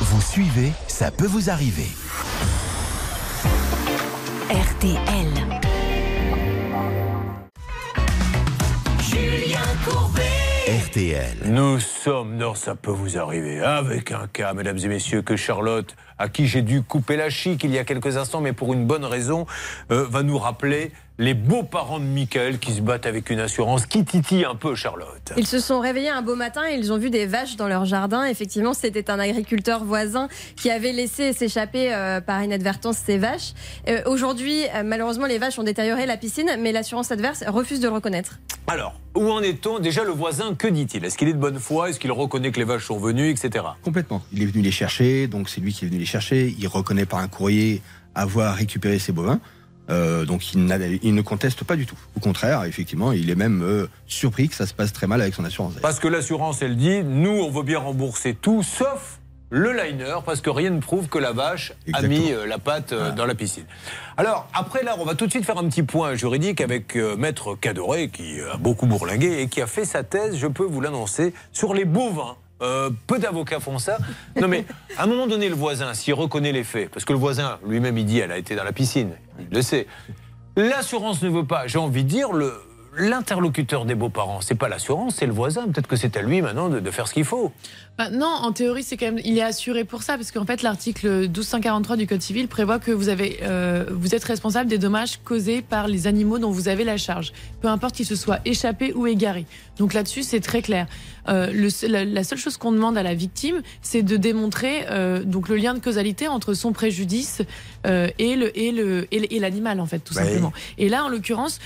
Vous 0.00 0.20
suivez, 0.20 0.72
ça 0.86 1.10
peut 1.10 1.26
vous 1.26 1.50
arriver. 1.50 1.88
RTL. 4.50 5.45
Nous 11.44 11.78
sommes, 11.78 12.38
non, 12.38 12.54
ça 12.54 12.74
peut 12.74 12.90
vous 12.90 13.18
arriver, 13.18 13.60
avec 13.60 14.12
un 14.12 14.26
cas, 14.26 14.54
mesdames 14.54 14.78
et 14.78 14.88
messieurs, 14.88 15.20
que 15.20 15.36
Charlotte, 15.36 15.94
à 16.16 16.30
qui 16.30 16.46
j'ai 16.46 16.62
dû 16.62 16.80
couper 16.80 17.16
la 17.16 17.28
chic 17.28 17.62
il 17.64 17.70
y 17.70 17.78
a 17.78 17.84
quelques 17.84 18.16
instants, 18.16 18.40
mais 18.40 18.54
pour 18.54 18.72
une 18.72 18.86
bonne 18.86 19.04
raison, 19.04 19.44
euh, 19.90 20.06
va 20.08 20.22
nous 20.22 20.38
rappeler 20.38 20.92
les 21.18 21.34
beaux-parents 21.34 21.98
de 21.98 22.04
Michael 22.04 22.58
qui 22.58 22.72
se 22.72 22.82
battent 22.82 23.06
avec 23.06 23.30
une 23.30 23.40
assurance 23.40 23.86
qui 23.86 24.04
titille 24.04 24.44
un 24.44 24.54
peu 24.54 24.74
Charlotte. 24.74 25.32
Ils 25.36 25.46
se 25.46 25.60
sont 25.60 25.80
réveillés 25.80 26.10
un 26.10 26.20
beau 26.20 26.36
matin 26.36 26.62
et 26.68 26.74
ils 26.74 26.92
ont 26.92 26.98
vu 26.98 27.08
des 27.08 27.26
vaches 27.26 27.56
dans 27.56 27.68
leur 27.68 27.86
jardin. 27.86 28.24
Effectivement, 28.24 28.74
c'était 28.74 29.10
un 29.10 29.18
agriculteur 29.18 29.84
voisin 29.84 30.28
qui 30.56 30.70
avait 30.70 30.92
laissé 30.92 31.32
s'échapper 31.32 31.94
euh, 31.94 32.20
par 32.20 32.42
inadvertance 32.42 32.98
ces 32.98 33.16
vaches. 33.16 33.54
Euh, 33.88 34.02
Aujourd'hui, 34.06 34.64
euh, 34.74 34.82
malheureusement, 34.84 35.26
les 35.26 35.38
vaches 35.38 35.58
ont 35.58 35.62
détérioré 35.64 36.04
la 36.04 36.18
piscine, 36.18 36.50
mais 36.60 36.72
l'assurance 36.72 37.10
adverse 37.10 37.44
refuse 37.46 37.80
de 37.80 37.88
le 37.88 37.94
reconnaître. 37.94 38.38
Alors, 38.66 39.00
où 39.14 39.30
en 39.30 39.40
est-on 39.40 39.78
Déjà, 39.78 40.04
le 40.04 40.10
voisin, 40.10 40.54
que 40.54 40.66
dit-il? 40.66 41.04
Est-ce 41.04 41.16
qu'il 41.16 41.28
est 41.28 41.32
de 41.32 41.38
bonne 41.38 41.58
foi? 41.58 41.88
Est-ce 41.88 42.00
qu'il 42.00 42.12
reconnaît 42.12 42.50
que 42.50 42.58
les 42.58 42.64
vaches 42.64 42.86
sont 42.86 42.98
venues, 42.98 43.30
etc. 43.30 43.64
Complètement. 43.82 44.22
Il 44.32 44.42
est 44.42 44.46
venu 44.46 44.62
les 44.62 44.70
chercher, 44.70 45.28
donc 45.28 45.48
c'est 45.48 45.60
lui 45.60 45.72
qui 45.72 45.84
est 45.84 45.88
venu 45.88 45.98
les 45.98 46.06
chercher. 46.06 46.54
Il 46.58 46.66
reconnaît 46.68 47.06
par 47.06 47.20
un 47.20 47.28
courrier 47.28 47.80
avoir 48.14 48.54
récupéré 48.54 48.98
ses 48.98 49.12
bovins. 49.12 49.40
Euh, 49.88 50.24
donc 50.24 50.52
il, 50.52 51.00
il 51.02 51.14
ne 51.14 51.22
conteste 51.22 51.64
pas 51.64 51.76
du 51.76 51.86
tout. 51.86 51.98
Au 52.16 52.20
contraire, 52.20 52.64
effectivement, 52.64 53.12
il 53.12 53.30
est 53.30 53.34
même 53.36 53.62
euh, 53.62 53.88
surpris 54.06 54.48
que 54.48 54.54
ça 54.54 54.66
se 54.66 54.74
passe 54.74 54.92
très 54.92 55.06
mal 55.06 55.20
avec 55.20 55.34
son 55.34 55.44
assurance. 55.44 55.74
Parce 55.82 56.00
que 56.00 56.08
l'assurance, 56.08 56.62
elle 56.62 56.76
dit, 56.76 57.02
nous, 57.04 57.30
on 57.30 57.50
veut 57.50 57.62
bien 57.62 57.78
rembourser 57.78 58.34
tout, 58.34 58.62
sauf 58.62 59.20
le 59.50 59.72
liner, 59.72 60.16
parce 60.24 60.40
que 60.40 60.50
rien 60.50 60.70
ne 60.70 60.80
prouve 60.80 61.08
que 61.08 61.18
la 61.18 61.32
vache 61.32 61.72
a 61.92 62.02
mis 62.02 62.32
euh, 62.32 62.46
la 62.46 62.58
patte 62.58 62.92
euh, 62.92 63.12
dans 63.12 63.26
la 63.26 63.34
piscine. 63.36 63.64
Alors, 64.16 64.48
après, 64.52 64.82
là, 64.82 64.96
on 64.98 65.04
va 65.04 65.14
tout 65.14 65.26
de 65.26 65.30
suite 65.30 65.44
faire 65.44 65.58
un 65.58 65.68
petit 65.68 65.84
point 65.84 66.16
juridique 66.16 66.60
avec 66.60 66.96
euh, 66.96 67.16
Maître 67.16 67.54
Cadoré, 67.54 68.08
qui 68.08 68.40
a 68.40 68.56
beaucoup 68.56 68.86
bourlingué 68.86 69.40
et 69.40 69.48
qui 69.48 69.62
a 69.62 69.68
fait 69.68 69.84
sa 69.84 70.02
thèse, 70.02 70.36
je 70.36 70.48
peux 70.48 70.64
vous 70.64 70.80
l'annoncer, 70.80 71.32
sur 71.52 71.74
les 71.74 71.84
bovins. 71.84 72.36
Euh, 72.62 72.90
peu 73.06 73.18
d'avocats 73.18 73.60
font 73.60 73.78
ça. 73.78 73.98
Non 74.40 74.48
mais, 74.48 74.64
à 74.96 75.04
un 75.04 75.06
moment 75.06 75.26
donné, 75.26 75.48
le 75.48 75.54
voisin, 75.54 75.92
s'il 75.94 76.14
reconnaît 76.14 76.52
les 76.52 76.64
faits, 76.64 76.90
parce 76.90 77.04
que 77.04 77.12
le 77.12 77.18
voisin 77.18 77.58
lui-même, 77.66 77.98
il 77.98 78.06
dit, 78.06 78.18
elle 78.18 78.32
a 78.32 78.38
été 78.38 78.56
dans 78.56 78.64
la 78.64 78.72
piscine, 78.72 79.10
il 79.38 79.54
le 79.54 79.62
sait. 79.62 79.86
L'assurance 80.56 81.22
ne 81.22 81.28
veut 81.28 81.44
pas, 81.44 81.66
j'ai 81.66 81.78
envie 81.78 82.02
de 82.02 82.08
dire, 82.08 82.30
l'interlocuteur 82.96 83.84
des 83.84 83.94
beaux-parents, 83.94 84.40
c'est 84.40 84.54
pas 84.54 84.68
l'assurance, 84.68 85.16
c'est 85.16 85.26
le 85.26 85.32
voisin. 85.32 85.66
Peut-être 85.66 85.86
que 85.86 85.96
c'est 85.96 86.16
à 86.16 86.22
lui 86.22 86.40
maintenant 86.40 86.68
de, 86.68 86.90
faire 86.90 87.06
ce 87.06 87.14
qu'il 87.14 87.24
faut. 87.24 87.52
Bah, 87.98 88.10
non, 88.10 88.26
en 88.26 88.52
théorie, 88.52 88.82
c'est 88.82 88.96
quand 88.96 89.06
même, 89.06 89.20
il 89.24 89.36
est 89.38 89.42
assuré 89.42 89.84
pour 89.84 90.02
ça, 90.02 90.16
parce 90.16 90.30
qu'en 90.30 90.46
fait, 90.46 90.62
l'article 90.62 91.22
1243 91.28 91.96
du 91.96 92.06
Code 92.06 92.22
civil 92.22 92.48
prévoit 92.48 92.78
que 92.78 92.90
vous 92.90 93.08
euh, 93.08 93.84
vous 93.90 94.14
êtes 94.14 94.24
responsable 94.24 94.68
des 94.68 94.78
dommages 94.78 95.18
causés 95.24 95.62
par 95.62 95.88
les 95.88 96.06
animaux 96.06 96.38
dont 96.38 96.50
vous 96.50 96.68
avez 96.68 96.84
la 96.84 96.96
charge, 96.96 97.32
peu 97.60 97.68
importe 97.68 97.94
qu'ils 97.94 98.06
se 98.06 98.16
soient 98.16 98.38
échappés 98.44 98.92
ou 98.94 99.06
égarés. 99.06 99.46
Donc 99.78 99.92
là-dessus, 99.92 100.22
c'est 100.22 100.40
très 100.40 100.62
clair. 100.62 100.86
Euh, 101.28 101.50
le 101.52 101.68
la, 101.88 102.04
la 102.04 102.24
seule 102.24 102.38
chose 102.38 102.56
qu'on 102.56 102.72
demande 102.72 102.96
à 102.96 103.02
la 103.02 103.14
victime, 103.14 103.62
c'est 103.82 104.02
de 104.02 104.16
démontrer 104.16 104.86
euh, 104.90 105.22
donc 105.24 105.48
le 105.48 105.56
lien 105.56 105.74
de 105.74 105.80
causalité 105.80 106.28
entre 106.28 106.54
son 106.54 106.72
préjudice 106.72 107.42
euh, 107.86 108.08
et 108.18 108.36
le 108.36 108.56
et 108.58 108.72
le 108.72 109.06
et 109.12 109.38
l'animal 109.38 109.80
en 109.80 109.86
fait, 109.86 109.98
tout 110.00 110.14
Bah 110.14 110.20
oui. 110.22 110.28
simplement. 110.28 110.52
Et 110.78 110.88
là, 110.88 111.04
en 111.04 111.08
l'occurrence, 111.08 111.58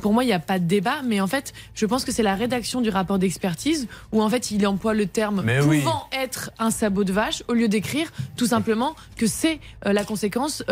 pour 0.00 0.12
moi, 0.12 0.24
il 0.24 0.26
n'y 0.26 0.32
a 0.32 0.38
pas 0.38 0.58
de 0.58 0.64
débat, 0.64 1.02
mais 1.04 1.20
en 1.20 1.26
fait, 1.26 1.52
je 1.74 1.86
pense 1.86 2.04
que 2.04 2.12
c'est 2.12 2.22
la 2.22 2.34
rédaction 2.34 2.80
du 2.80 2.90
rapport 2.90 3.18
d'expertise 3.18 3.88
où 4.12 4.22
en 4.22 4.28
fait, 4.28 4.50
il 4.50 4.66
emploie 4.66 4.94
le 4.94 5.06
terme 5.06 5.42
Mais 5.44 5.60
oui. 5.60 5.80
pouvant 5.80 6.04
être 6.12 6.50
un 6.58 6.70
sabot 6.70 7.04
de 7.04 7.12
vache 7.12 7.42
au 7.48 7.52
lieu 7.54 7.68
d'écrire 7.68 8.12
tout 8.36 8.46
simplement 8.46 8.94
que 9.16 9.26
c'est 9.26 9.60
la 9.84 10.04
conséquence 10.04 10.62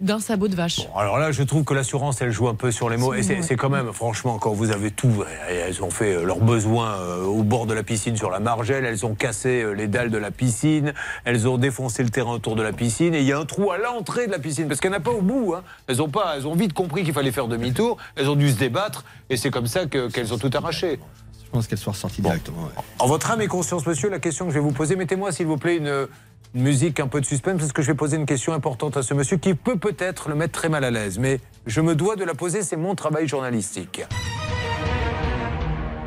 d'un 0.00 0.20
sabot 0.20 0.48
de 0.48 0.54
vache. 0.54 0.80
Alors 0.96 1.18
là, 1.18 1.32
je 1.32 1.42
trouve 1.42 1.64
que 1.64 1.74
l'assurance, 1.74 2.20
elle 2.20 2.32
joue 2.32 2.48
un 2.48 2.54
peu 2.54 2.70
sur 2.70 2.88
les 2.90 2.96
mots. 2.96 3.14
Et 3.14 3.22
c'est 3.22 3.38
Ouais. 3.38 3.56
quand 3.56 3.70
même, 3.70 3.92
franchement, 3.92 4.38
quand 4.38 4.52
vous 4.52 4.70
avez 4.70 4.90
tout, 4.90 5.24
elles 5.48 5.82
ont 5.82 5.90
fait 5.90 6.22
leurs 6.24 6.40
besoins 6.40 6.97
euh, 6.98 7.24
au 7.24 7.42
bord 7.42 7.66
de 7.66 7.74
la 7.74 7.82
piscine 7.82 8.16
sur 8.16 8.30
la 8.30 8.40
margelle, 8.40 8.84
elles 8.84 9.06
ont 9.06 9.14
cassé 9.14 9.62
euh, 9.62 9.72
les 9.72 9.86
dalles 9.86 10.10
de 10.10 10.18
la 10.18 10.30
piscine, 10.30 10.92
elles 11.24 11.48
ont 11.48 11.56
défoncé 11.58 12.02
le 12.02 12.10
terrain 12.10 12.32
autour 12.32 12.56
de 12.56 12.62
la 12.62 12.72
piscine, 12.72 13.14
et 13.14 13.20
il 13.20 13.26
y 13.26 13.32
a 13.32 13.38
un 13.38 13.44
trou 13.44 13.70
à 13.70 13.78
l'entrée 13.78 14.26
de 14.26 14.32
la 14.32 14.38
piscine, 14.38 14.68
parce 14.68 14.80
qu'elles 14.80 14.92
n'ont 14.92 15.00
pas 15.00 15.10
au 15.12 15.22
bout. 15.22 15.54
hein. 15.54 15.62
Elles, 15.86 16.02
ont 16.02 16.08
pas, 16.08 16.34
elles 16.36 16.46
ont 16.46 16.54
vite 16.54 16.72
compris 16.72 17.04
qu'il 17.04 17.14
fallait 17.14 17.32
faire 17.32 17.48
demi-tour, 17.48 17.96
elles 18.16 18.28
ont 18.28 18.36
dû 18.36 18.50
se 18.50 18.56
débattre, 18.58 19.04
et 19.30 19.36
c'est 19.36 19.50
comme 19.50 19.66
ça 19.66 19.86
que- 19.86 20.08
qu'elles 20.10 20.34
ont 20.34 20.38
tout 20.38 20.50
arraché. 20.54 20.98
Je 21.44 21.50
pense 21.50 21.66
qu'elle 21.66 21.78
soit 21.78 21.92
ressortie 21.94 22.20
directement. 22.20 22.62
ouais. 22.64 22.82
En 22.98 23.06
votre 23.06 23.30
âme 23.30 23.40
et 23.40 23.46
conscience, 23.46 23.86
monsieur, 23.86 24.10
la 24.10 24.18
question 24.18 24.44
que 24.44 24.50
je 24.50 24.58
vais 24.58 24.64
vous 24.64 24.72
poser, 24.72 24.96
mettez-moi 24.96 25.32
s'il 25.32 25.46
vous 25.46 25.56
plaît 25.56 25.76
une, 25.76 26.06
une 26.54 26.62
musique 26.62 27.00
un 27.00 27.06
peu 27.08 27.20
de 27.22 27.26
suspense, 27.26 27.58
parce 27.60 27.72
que 27.72 27.80
je 27.80 27.86
vais 27.86 27.94
poser 27.96 28.16
une 28.18 28.26
question 28.26 28.52
importante 28.52 28.96
à 28.98 29.02
ce 29.02 29.14
monsieur 29.14 29.38
qui 29.38 29.54
peut 29.54 29.76
peut-être 29.78 30.28
le 30.28 30.34
mettre 30.34 30.52
très 30.52 30.68
mal 30.68 30.84
à 30.84 30.90
l'aise, 30.90 31.18
mais 31.18 31.40
je 31.66 31.80
me 31.80 31.94
dois 31.94 32.16
de 32.16 32.24
la 32.24 32.34
poser, 32.34 32.62
c'est 32.62 32.76
mon 32.76 32.94
travail 32.94 33.26
journalistique. 33.28 34.02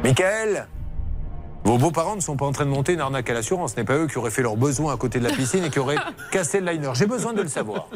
Michael 0.03 0.67
Vos 1.63 1.77
beaux-parents 1.77 2.15
ne 2.15 2.21
sont 2.21 2.37
pas 2.37 2.45
en 2.45 2.51
train 2.51 2.65
de 2.65 2.71
monter 2.71 2.93
une 2.93 3.01
arnaque 3.01 3.29
à 3.29 3.33
l'assurance. 3.33 3.73
Ce 3.73 3.77
n'est 3.77 3.83
pas 3.83 3.97
eux 3.97 4.07
qui 4.07 4.17
auraient 4.17 4.31
fait 4.31 4.41
leurs 4.41 4.57
besoins 4.57 4.93
à 4.93 4.97
côté 4.97 5.19
de 5.19 5.23
la 5.23 5.31
piscine 5.31 5.63
et 5.63 5.69
qui 5.69 5.79
auraient 5.79 5.97
cassé 6.31 6.59
le 6.59 6.71
liner. 6.71 6.91
J'ai 6.93 7.05
besoin 7.05 7.33
de 7.33 7.41
le 7.41 7.47
savoir. 7.47 7.87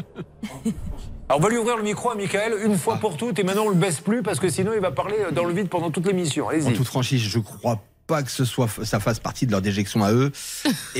Alors, 1.28 1.40
on 1.40 1.44
va 1.44 1.50
lui 1.50 1.58
ouvrir 1.58 1.78
le 1.78 1.84
micro 1.84 2.12
à 2.12 2.16
Michael 2.16 2.54
une 2.64 2.78
fois 2.78 2.98
pour 2.98 3.18
toutes 3.18 3.40
et 3.40 3.44
maintenant 3.44 3.66
on 3.66 3.70
le 3.70 3.76
baisse 3.76 4.00
plus 4.00 4.22
parce 4.22 4.40
que 4.40 4.50
sinon 4.50 4.74
il 4.76 4.80
va 4.82 4.92
parler 4.92 5.18
dans 5.32 5.46
le 5.46 5.54
vide 5.54 5.70
pendant 5.70 5.90
toute 5.90 6.06
l'émission. 6.06 6.48
En 6.48 6.72
toute 6.72 6.86
franchise, 6.86 7.22
je 7.22 7.40
crois 7.40 7.80
pas 8.08 8.22
que 8.24 8.30
ce 8.32 8.46
soit 8.46 8.68
ça 8.84 9.00
fasse 9.00 9.20
partie 9.20 9.46
de 9.48 9.52
leur 9.52 9.62
déjection 9.62 10.04
à 10.04 10.12
eux. 10.14 10.32
Et, 10.96 11.00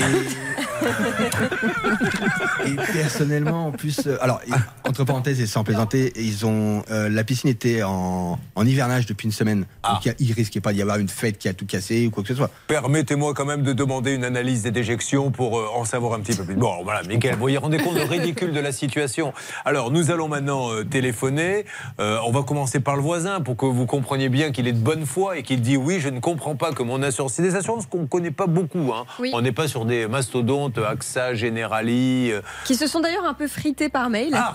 et 2.66 2.76
personnellement, 2.92 3.66
en 3.68 3.72
plus, 3.72 4.00
euh, 4.06 4.16
alors 4.22 4.40
entre 4.84 5.04
parenthèses 5.04 5.40
et 5.40 5.46
sans 5.46 5.64
plaisanter, 5.64 6.12
ils 6.16 6.44
ont 6.46 6.82
euh, 6.90 7.08
la 7.08 7.24
piscine 7.24 7.50
était 7.50 7.82
en, 7.82 8.38
en 8.54 8.66
hivernage 8.66 9.06
depuis 9.06 9.26
une 9.26 9.32
semaine, 9.32 9.66
donc 9.88 10.04
il 10.04 10.08
y 10.08 10.10
a- 10.10 10.14
il 10.18 10.32
risquait 10.32 10.60
pas 10.60 10.72
d'y 10.72 10.82
avoir 10.82 10.98
une 10.98 11.08
fête 11.08 11.38
qui 11.38 11.48
a 11.48 11.54
tout 11.54 11.66
cassé 11.66 12.06
ou 12.06 12.10
quoi 12.10 12.22
que 12.22 12.28
ce 12.28 12.34
soit. 12.34 12.50
Permettez-moi 12.66 13.34
quand 13.34 13.44
même 13.44 13.62
de 13.62 13.72
demander 13.72 14.12
une 14.14 14.24
analyse 14.24 14.62
des 14.62 14.70
déjections 14.70 15.30
pour 15.30 15.58
euh, 15.58 15.66
en 15.74 15.84
savoir 15.84 16.14
un 16.14 16.20
petit 16.20 16.36
peu 16.36 16.44
plus. 16.44 16.54
Bon, 16.56 16.82
voilà, 16.84 17.02
Michael, 17.04 17.36
vous 17.36 17.48
vous 17.48 17.60
rendez 17.60 17.78
compte 17.78 17.94
du 17.96 18.02
ridicule 18.02 18.52
de 18.52 18.60
la 18.60 18.72
situation. 18.72 19.32
Alors, 19.64 19.90
nous 19.90 20.10
allons 20.10 20.28
maintenant 20.28 20.72
euh, 20.72 20.84
téléphoner. 20.84 21.64
Euh, 22.00 22.18
on 22.26 22.32
va 22.32 22.42
commencer 22.42 22.80
par 22.80 22.96
le 22.96 23.02
voisin 23.02 23.40
pour 23.40 23.56
que 23.56 23.66
vous 23.66 23.86
compreniez 23.86 24.28
bien 24.28 24.50
qu'il 24.50 24.66
est 24.66 24.72
de 24.72 24.78
bonne 24.78 25.06
foi 25.06 25.38
et 25.38 25.42
qu'il 25.42 25.60
dit 25.60 25.76
oui, 25.76 26.00
je 26.00 26.08
ne 26.08 26.20
comprends 26.20 26.56
pas 26.56 26.72
mon 26.96 27.02
assurance. 27.02 27.34
C'est 27.34 27.42
des 27.42 27.56
assurances 27.56 27.86
qu'on 27.86 28.02
ne 28.02 28.06
connaît 28.06 28.30
pas 28.30 28.46
beaucoup. 28.46 28.92
Hein. 28.94 29.04
Oui. 29.18 29.30
On 29.34 29.40
n'est 29.42 29.52
pas 29.52 29.68
sur 29.68 29.84
des 29.84 30.06
mastodontes, 30.06 30.78
AXA, 30.78 31.34
Generali. 31.34 32.30
euh, 32.32 32.40
Qui 32.64 32.74
se 32.74 32.86
sont 32.86 33.00
d'ailleurs 33.00 33.24
un 33.26 33.34
peu 33.34 33.48
frités 33.48 33.88
par 33.88 34.10
mail. 34.10 34.32
Ah, 34.34 34.52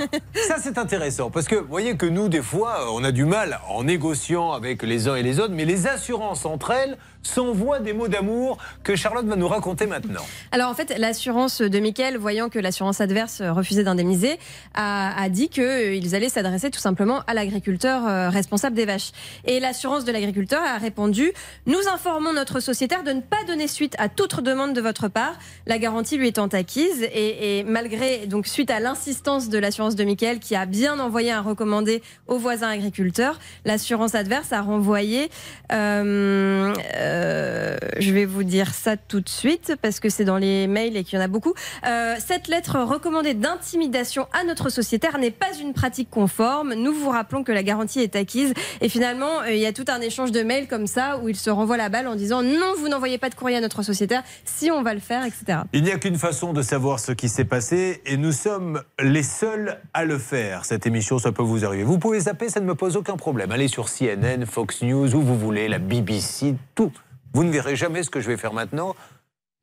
ça 0.48 0.56
c'est 0.62 0.78
intéressant 0.78 1.30
parce 1.30 1.48
que 1.48 1.56
vous 1.56 1.68
voyez 1.68 1.96
que 1.98 2.06
nous 2.06 2.30
des 2.30 2.42
fois 2.42 2.92
on 2.94 3.04
a 3.04 3.12
du 3.12 3.26
mal 3.26 3.60
en 3.70 3.84
négociant 3.84 4.52
avec 4.54 4.84
les 4.84 5.08
uns 5.08 5.16
et 5.16 5.24
les 5.24 5.40
autres, 5.40 5.54
mais 5.54 5.66
les 5.66 5.88
assurances 5.88 6.46
entre 6.46 6.72
elles 6.72 6.98
s'envoient 7.24 7.80
des 7.80 7.94
mots 7.94 8.08
d'amour 8.08 8.58
que 8.84 8.96
Charlotte 8.96 9.26
va 9.26 9.36
nous 9.36 9.48
raconter 9.48 9.88
maintenant. 9.88 10.22
Alors 10.52 10.70
en 10.70 10.74
fait, 10.74 10.94
l'assurance 10.98 11.62
de 11.62 11.80
Mickaël, 11.80 12.18
voyant 12.18 12.50
que 12.50 12.60
l'assurance 12.60 13.02
adverse 13.02 13.42
refusait 13.42 13.84
d'indemniser, 13.84 14.40
a, 14.74 15.22
a 15.22 15.30
dit 15.30 15.50
qu'ils 15.50 16.16
allaient 16.16 16.30
s'adresser 16.30 16.70
tout 16.72 16.80
simplement 16.80 17.22
à 17.28 17.34
l'agriculteur 17.34 18.08
euh, 18.08 18.30
responsable 18.30 18.76
des 18.76 18.86
vaches. 18.86 19.12
Et 19.46 19.60
l'assurance 19.60 20.06
de 20.06 20.12
l'agriculteur 20.12 20.62
a 20.64 20.78
répondu 20.78 21.32
Nous 21.66 21.88
informons 21.94 22.34
notre 22.34 22.60
sociétaire 22.60 23.04
de 23.04 23.12
ne 23.12 23.22
pas 23.22 23.44
donner 23.48 23.68
suite 23.68 23.96
à 24.00 24.10
toute 24.10 24.42
demande 24.42 24.74
de 24.74 24.82
votre 24.82 25.08
part, 25.08 25.34
la 25.68 25.78
garantie 25.78 26.18
lui 26.18 26.28
étant 26.28 26.48
acquise. 26.48 27.04
Et, 27.14 27.60
et 27.60 27.64
malgré, 27.64 28.26
donc 28.28 28.48
suite 28.48 28.72
à 28.72 28.80
l'insistance 28.80 29.50
de 29.50 29.58
l'assurance 29.60 29.96
de 29.96 30.04
Mickaël, 30.04 30.40
qui 30.40 30.56
a 30.56 30.66
bien 30.66 31.00
envoyé 31.00 31.32
un 31.32 31.42
recommandé 31.42 32.02
aux 32.28 32.38
voisins 32.38 32.70
agriculteurs, 32.70 33.40
l'assurance 33.66 34.16
adverse 34.16 34.52
a 34.54 34.62
renvoyé. 34.62 35.30
euh, 35.72 36.74
euh, 36.96 37.11
je 37.12 38.12
vais 38.12 38.26
vous 38.26 38.44
dire 38.44 38.74
ça 38.74 38.98
tout 38.98 39.22
de 39.22 39.30
suite 39.30 39.76
parce 39.82 40.00
que 40.00 40.10
c'est 40.10 40.26
dans 40.26 40.38
les 40.38 40.68
mails 40.68 40.98
et 40.98 41.04
qu'il 41.04 41.18
y 41.18 41.22
en 41.22 41.26
a 41.26 41.28
beaucoup. 41.28 41.54
Euh, 41.86 42.16
cette 42.20 42.48
lettre 42.48 42.80
recommandée 42.80 43.34
d'intimidation 43.34 44.28
à 44.34 44.44
notre 44.44 44.70
sociétaire 44.70 45.18
n'est 45.18 45.32
pas 45.32 45.54
une 45.60 45.74
pratique 45.74 46.10
conforme. 46.10 46.74
Nous 46.74 46.94
vous 46.94 47.10
rappelons 47.10 47.44
que 47.44 47.52
la 47.52 47.64
garantie 47.64 48.00
est 48.00 48.16
acquise 48.16 48.54
et 48.82 48.90
finalement 48.90 49.42
euh, 49.42 49.52
il 49.52 49.60
y 49.60 49.66
a 49.66 49.74
tout 49.74 49.86
un 49.88 50.02
échange 50.02 50.32
de 50.32 50.42
mails 50.42 50.68
comme 50.68 50.88
ça 50.88 51.20
où 51.20 51.30
il 51.30 51.36
se 51.36 51.50
renvoie 51.50 51.78
la 51.78 51.90
balle 51.90 52.08
en 52.08 52.16
disant 52.16 52.42
non 52.42 52.74
vous 52.78 52.90
n'envoyez 52.90 53.18
pas 53.18 53.30
de 53.30 53.36
courrier 53.36 53.58
à 53.58 53.62
notre 53.62 53.84
sociétaire 53.84 54.24
si 54.46 54.72
on 54.72 54.82
va 54.82 54.94
le 54.94 55.00
faire 55.00 55.26
etc. 55.26 55.60
Il 55.74 55.84
n'y 55.84 55.92
a 55.92 55.98
qu'une 55.98 56.18
façon 56.18 56.54
de 56.54 56.62
savoir 56.62 57.00
ce 57.00 57.12
qui 57.12 57.30
s'est 57.30 57.46
passé 57.46 58.02
et 58.06 58.18
nous 58.18 58.32
sommes 58.32 58.82
les 59.00 59.24
seuls 59.24 59.80
à 59.94 60.06
le 60.06 60.18
faire. 60.18 60.66
Cette 60.66 60.86
émission, 60.86 61.20
ça 61.20 61.32
peut 61.32 61.44
vous 61.44 61.66
arriver. 61.66 61.84
Vous 61.84 62.00
pouvez 62.00 62.22
zapper, 62.22 62.50
ça 62.50 62.60
ne 62.60 62.66
me 62.66 62.76
pose 62.76 62.98
aucun 62.98 63.18
problème. 63.18 63.52
Allez 63.52 63.68
sur 63.68 63.90
CNN, 63.90 64.46
Fox 64.46 64.82
News, 64.82 65.16
où 65.16 65.22
vous 65.22 65.38
voulez, 65.38 65.68
la 65.68 65.80
BBC, 65.80 66.56
tout. 66.76 66.92
Vous 67.34 67.44
ne 67.44 67.52
verrez 67.52 67.76
jamais 67.76 68.04
ce 68.04 68.10
que 68.10 68.20
je 68.22 68.28
vais 68.28 68.38
faire 68.38 68.54
maintenant. 68.54 68.96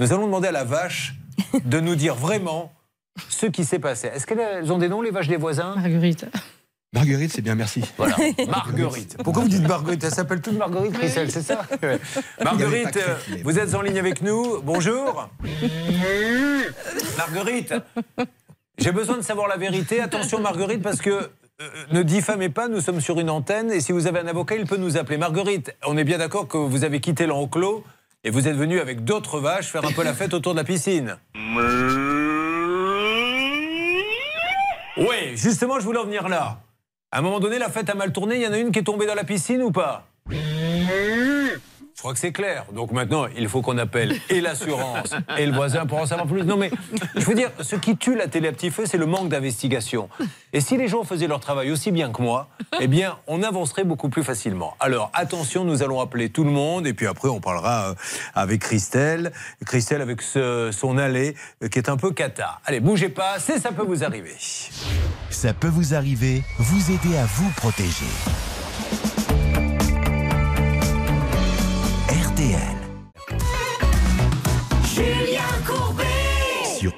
Nous 0.01 0.13
allons 0.13 0.27
demander 0.27 0.49
à 0.49 0.53
la 0.53 0.65
vache 0.65 1.15
de 1.65 1.81
nous 1.81 1.97
dire 1.97 2.15
vraiment 2.15 2.73
ce 3.29 3.47
qui 3.47 3.65
s'est 3.65 3.79
passé. 3.79 4.09
Est-ce 4.09 4.27
qu'elles 4.27 4.73
ont 4.73 4.79
des 4.79 4.89
noms, 4.89 5.03
les 5.03 5.11
vaches 5.11 5.29
des 5.29 5.37
voisins? 5.37 5.75
Marguerite. 5.75 6.27
Marguerite, 6.95 7.33
c'est 7.33 7.43
bien, 7.43 7.55
merci. 7.55 7.83
Voilà, 7.99 8.17
Marguerite. 8.49 9.19
Pourquoi 9.23 9.43
vous 9.43 9.49
dites 9.49 9.67
Marguerite? 9.67 10.03
Elle 10.05 10.15
s'appelle 10.15 10.41
toute 10.41 10.55
Marguerite 10.59 10.95
Christelle, 10.95 11.31
c'est 11.31 11.43
ça? 11.43 11.67
Ouais. 11.83 12.01
Marguerite, 12.43 12.97
euh, 12.97 13.17
vous 13.45 13.59
êtes 13.59 13.75
en 13.75 13.83
ligne 13.83 13.99
avec 13.99 14.23
nous. 14.23 14.63
Bonjour. 14.63 15.29
Marguerite, 17.19 17.75
j'ai 18.79 18.93
besoin 18.93 19.17
de 19.19 19.23
savoir 19.23 19.49
la 19.49 19.57
vérité. 19.59 20.01
Attention, 20.01 20.41
Marguerite, 20.41 20.81
parce 20.81 21.01
que 21.01 21.31
ne 21.91 22.03
diffamez 22.03 22.49
pas, 22.49 22.69
nous 22.69 22.81
sommes 22.81 23.01
sur 23.01 23.19
une 23.19 23.31
antenne 23.31 23.73
et 23.73 23.81
si 23.81 23.93
vous 23.93 24.07
avez 24.07 24.21
un 24.21 24.27
avocat, 24.27 24.57
il 24.57 24.67
peut 24.67 24.77
nous 24.77 24.97
appeler. 24.97 25.19
Marguerite, 25.19 25.75
on 25.87 25.97
est 25.97 26.05
bien 26.05 26.19
d'accord 26.19 26.47
que 26.47 26.57
vous 26.57 26.85
avez 26.85 27.01
quitté 27.01 27.27
l'enclos 27.27 27.85
et 28.25 28.31
vous 28.31 28.49
êtes 28.49 28.57
venue 28.57 28.81
avec 28.81 29.05
d'autres 29.05 29.41
vaches 29.41 29.67
faire 29.67 29.85
un 29.85 29.93
peu 29.93 30.05
la 30.05 30.15
fête 30.15 30.35
autour 30.35 30.53
de 30.53 30.59
la 30.59 30.65
piscine. 30.65 31.17
Oui, 34.97 35.37
justement, 35.37 35.79
je 35.79 35.85
voulais 35.85 36.01
en 36.01 36.05
venir 36.05 36.29
là. 36.29 36.61
À 37.11 37.19
un 37.19 37.23
moment 37.23 37.41
donné, 37.41 37.59
la 37.59 37.71
fête 37.71 37.89
a 37.89 37.95
mal 37.95 38.13
tourné. 38.13 38.37
Il 38.37 38.43
y 38.43 38.47
en 38.47 38.53
a 38.53 38.59
une 38.59 38.71
qui 38.71 38.81
est 38.81 38.85
tombée 38.85 39.07
dans 39.07 39.15
la 39.15 39.25
piscine 39.25 39.63
ou 39.63 39.71
pas? 39.71 40.07
Je 41.99 42.03
crois 42.03 42.13
que 42.13 42.21
c'est 42.21 42.31
clair. 42.31 42.65
Donc 42.73 42.93
maintenant, 42.93 43.27
il 43.37 43.49
faut 43.49 43.61
qu'on 43.61 43.77
appelle 43.77 44.15
et 44.31 44.41
l'assurance 44.41 45.17
et 45.37 45.47
le 45.47 45.53
voisin 45.53 45.85
pour 45.85 45.99
en 45.99 46.07
savoir 46.07 46.29
plus. 46.29 46.45
Non 46.45 46.57
mais, 46.57 46.71
je 47.17 47.25
veux 47.25 47.35
dire, 47.35 47.51
ce 47.61 47.75
qui 47.75 47.97
tue 47.97 48.15
la 48.15 48.29
télé 48.29 48.47
à 48.47 48.53
petit 48.53 48.71
feu, 48.71 48.85
c'est 48.87 48.99
le 48.99 49.07
manque 49.07 49.29
d'investigation. 49.31 50.09
Et 50.53 50.61
si 50.61 50.77
les 50.77 50.87
gens 50.87 51.03
faisaient 51.03 51.27
leur 51.27 51.41
travail 51.41 51.73
aussi 51.73 51.91
bien 51.91 52.13
que 52.13 52.23
moi, 52.23 52.51
eh 52.79 52.87
bien, 52.87 53.19
on 53.27 53.43
avancerait 53.43 53.83
beaucoup 53.83 54.11
plus 54.11 54.23
facilement. 54.23 54.77
Alors, 54.79 55.11
attention, 55.13 55.65
nous 55.65 55.83
allons 55.83 56.01
appeler 56.01 56.31
tout 56.31 56.45
le 56.45 56.53
monde 56.53 56.87
et 56.87 56.95
puis 56.95 57.09
après, 57.09 57.31
on 57.31 57.41
parlera 57.41 57.89
euh, 57.89 57.95
avec 58.33 58.61
Christelle. 58.61 59.33
Christelle 59.67 60.01
avec 60.01 60.23
son 60.23 60.99
allée 60.99 61.35
euh, 61.65 61.69
qui 61.69 61.81
est 61.81 61.89
un 61.89 61.97
peu 61.97 62.13
cata. 62.13 62.61
Allez, 62.65 62.79
bougez 62.79 63.09
pas, 63.09 63.41
c'est 63.41 63.59
ça 63.59 63.73
peut 63.73 63.83
vous 63.83 64.05
arriver. 64.05 64.37
Ça 65.31 65.53
peut 65.53 65.67
vous 65.67 65.95
arriver, 65.95 66.45
vous 66.61 66.93
aider 66.93 67.17
à 67.17 67.25
vous 67.25 67.51
protéger. 67.57 68.07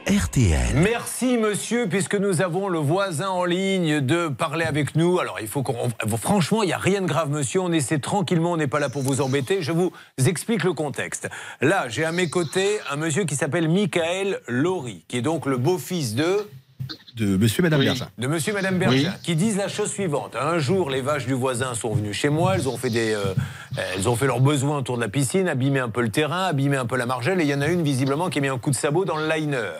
RTL. 0.07 0.75
Merci 0.75 1.37
monsieur, 1.37 1.87
puisque 1.87 2.15
nous 2.15 2.41
avons 2.41 2.69
le 2.69 2.79
voisin 2.79 3.29
en 3.29 3.45
ligne 3.45 4.01
de 4.01 4.29
parler 4.29 4.65
avec 4.65 4.95
nous. 4.95 5.21
Alors 5.21 5.39
il 5.41 5.47
faut 5.47 5.63
qu'on... 5.63 5.91
Franchement, 6.17 6.63
il 6.63 6.67
n'y 6.67 6.73
a 6.73 6.79
rien 6.79 7.03
de 7.03 7.07
grave 7.07 7.31
monsieur, 7.31 7.61
on 7.61 7.71
essaie 7.71 7.99
tranquillement, 7.99 8.53
on 8.53 8.57
n'est 8.57 8.67
pas 8.67 8.81
là 8.81 8.89
pour 8.89 9.03
vous 9.03 9.21
embêter. 9.21 9.63
Je 9.63 9.73
vous 9.73 9.93
explique 10.27 10.65
le 10.65 10.73
contexte. 10.73 11.29
Là, 11.61 11.89
j'ai 11.89 12.05
à 12.05 12.13
mes 12.13 12.31
côtés 12.31 12.79
un 12.91 12.97
monsieur 12.97 13.25
qui 13.25 13.37
s'appelle 13.37 13.69
Michael 13.69 14.41
Laurie, 14.49 15.05
qui 15.07 15.19
est 15.19 15.23
donc 15.23 15.47
le 15.47 15.59
beau-fils 15.59 16.15
de... 16.15 16.49
De 17.17 17.37
monsieur 17.37 17.61
et 17.61 17.65
madame 17.65 17.83
Bergin. 17.83 18.09
De 18.19 18.27
monsieur 18.27 18.53
et 18.53 18.55
madame 18.55 18.79
Bergin, 18.79 19.15
qui 19.23 19.35
disent 19.35 19.57
la 19.57 19.69
chose 19.69 19.91
suivante. 19.91 20.37
Un 20.37 20.59
jour, 20.59 20.91
les 20.91 21.01
vaches 21.01 21.27
du 21.27 21.35
voisin 21.35 21.75
sont 21.75 21.95
venues 21.95 22.15
chez 22.15 22.29
moi, 22.29 22.55
elles 22.55 22.69
ont 22.69 22.77
fait, 22.77 22.91
des, 22.91 23.13
euh, 23.13 23.35
elles 23.95 24.09
ont 24.09 24.17
fait 24.17 24.27
leurs 24.27 24.41
besoins 24.41 24.79
autour 24.79 24.97
de 24.97 25.03
la 25.03 25.09
piscine, 25.09 25.49
abîmé 25.49 25.81
un 25.81 25.89
peu 25.89 26.03
le 26.03 26.11
terrain, 26.11 26.47
abîmé 26.47 26.77
un 26.77 26.87
peu 26.87 26.97
la 26.97 27.07
margelle, 27.07 27.41
et 27.41 27.45
il 27.45 27.51
y 27.51 27.55
en 27.55 27.61
a 27.61 27.69
une 27.69 27.83
visiblement 27.83 28.31
qui 28.31 28.39
a 28.39 28.43
mis 28.43 28.49
un 28.49 28.59
coup 28.59 28.71
de 28.71 28.77
sabot 28.77 29.05
dans 29.05 29.17
le 29.17 29.29
liner. 29.29 29.73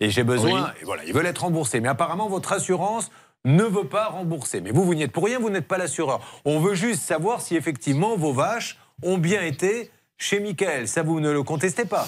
Et 0.00 0.10
j'ai 0.10 0.24
besoin, 0.24 0.72
et 0.80 0.84
voilà, 0.84 1.04
ils 1.04 1.12
veulent 1.12 1.26
être 1.26 1.42
remboursés. 1.42 1.80
Mais 1.80 1.88
apparemment, 1.88 2.28
votre 2.28 2.52
assurance 2.52 3.10
ne 3.44 3.64
veut 3.64 3.86
pas 3.86 4.06
rembourser. 4.06 4.60
Mais 4.60 4.70
vous, 4.70 4.84
vous 4.84 4.94
n'y 4.94 5.02
êtes 5.02 5.12
pour 5.12 5.24
rien, 5.24 5.38
vous 5.38 5.50
n'êtes 5.50 5.68
pas 5.68 5.78
l'assureur. 5.78 6.20
On 6.44 6.60
veut 6.60 6.74
juste 6.74 7.02
savoir 7.02 7.40
si 7.40 7.56
effectivement 7.56 8.16
vos 8.16 8.32
vaches 8.32 8.78
ont 9.02 9.18
bien 9.18 9.42
été 9.42 9.90
chez 10.16 10.40
Michael. 10.40 10.88
Ça, 10.88 11.02
vous 11.02 11.20
ne 11.20 11.30
le 11.30 11.42
contestez 11.42 11.84
pas. 11.84 12.06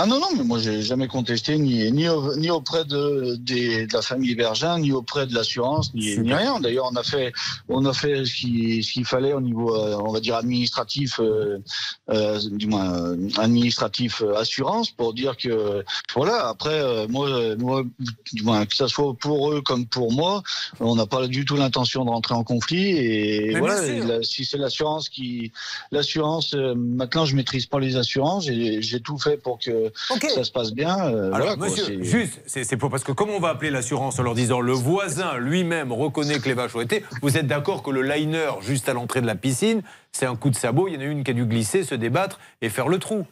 Ah 0.00 0.06
non, 0.06 0.20
non, 0.20 0.28
mais 0.36 0.44
moi 0.44 0.60
j'ai 0.60 0.80
jamais 0.82 1.08
contesté 1.08 1.58
ni, 1.58 1.90
ni, 1.90 2.06
ni 2.36 2.50
auprès 2.50 2.84
de, 2.84 3.34
des- 3.34 3.86
de 3.88 3.92
la 3.92 4.00
famille 4.00 4.36
Bergin, 4.36 4.78
ni 4.78 4.92
auprès 4.92 5.26
de 5.26 5.34
l'assurance, 5.34 5.92
ni, 5.92 6.16
ni 6.18 6.32
rien. 6.32 6.60
D'ailleurs, 6.60 6.88
on 6.92 6.94
a 6.94 7.02
fait, 7.02 7.32
on 7.68 7.84
a 7.84 7.92
fait 7.92 8.24
ce 8.24 8.32
qui- 8.32 8.82
ce 8.84 8.92
qu'il 8.92 9.04
fallait 9.04 9.32
au 9.32 9.40
niveau, 9.40 9.74
euh, 9.74 9.96
on 10.06 10.12
va 10.12 10.20
dire, 10.20 10.36
administratif, 10.36 11.18
euh, 11.18 11.58
euh, 12.10 12.38
du 12.52 12.68
moins 12.68 12.92
euh, 12.94 13.28
administratif 13.38 14.22
euh, 14.22 14.36
assurance, 14.36 14.90
pour 14.92 15.14
dire 15.14 15.36
que, 15.36 15.84
voilà, 16.14 16.46
après, 16.48 17.08
moi, 17.08 17.56
moi, 17.56 17.82
du 18.32 18.42
moins, 18.44 18.66
que 18.66 18.76
ça 18.76 18.86
soit 18.86 19.14
pour 19.14 19.50
eux 19.52 19.62
comme 19.62 19.84
pour 19.86 20.12
moi, 20.12 20.44
on 20.78 20.94
n'a 20.94 21.06
pas 21.06 21.26
du 21.26 21.44
tout 21.44 21.56
l'intention 21.56 22.04
de 22.04 22.10
rentrer 22.10 22.34
en 22.34 22.44
conflit. 22.44 22.86
Et 22.96 23.50
Mais 23.54 23.58
voilà, 23.58 23.84
et 23.84 24.00
la- 24.06 24.22
si 24.22 24.44
c'est 24.44 24.58
l'assurance 24.58 25.08
qui. 25.08 25.50
L'assurance, 25.90 26.54
maintenant, 26.54 27.24
je 27.24 27.34
maîtrise 27.34 27.66
pas 27.66 27.80
les 27.80 27.96
assurances, 27.96 28.44
j'ai 28.46 28.80
j'ai 28.80 29.00
tout 29.00 29.18
fait 29.18 29.36
pour 29.36 29.58
que 29.58 29.87
ça 29.96 30.44
se 30.44 30.52
passe 30.52 30.72
bien. 30.72 30.98
euh, 31.08 31.32
Alors, 31.32 31.56
voilà, 31.56 31.56
monsieur, 31.56 32.02
juste, 32.02 32.40
c'est 32.46 32.64
c'est 32.64 32.76
pour 32.76 32.90
parce 32.90 33.04
que 33.04 33.12
comme 33.12 33.30
on 33.30 33.40
va 33.40 33.50
appeler 33.50 33.70
l'assurance 33.70 34.18
en 34.18 34.22
leur 34.22 34.34
disant 34.34 34.60
le 34.60 34.72
voisin 34.72 35.36
lui-même 35.38 35.92
reconnaît 35.92 36.38
que 36.38 36.48
les 36.48 36.54
vaches 36.54 36.74
ont 36.74 36.80
été, 36.80 37.04
vous 37.22 37.36
êtes 37.36 37.46
d'accord 37.46 37.82
que 37.82 37.90
le 37.90 38.02
liner 38.02 38.50
juste 38.60 38.88
à 38.88 38.92
l'entrée 38.92 39.20
de 39.20 39.26
la 39.26 39.34
piscine, 39.34 39.82
c'est 40.12 40.26
un 40.26 40.36
coup 40.36 40.50
de 40.50 40.56
sabot, 40.56 40.88
il 40.88 40.94
y 40.94 40.96
en 40.96 41.00
a 41.00 41.04
une 41.04 41.24
qui 41.24 41.30
a 41.30 41.34
dû 41.34 41.44
glisser, 41.46 41.82
se 41.84 41.94
débattre 41.94 42.38
et 42.62 42.68
faire 42.68 42.88
le 42.88 42.98
trou. 42.98 43.26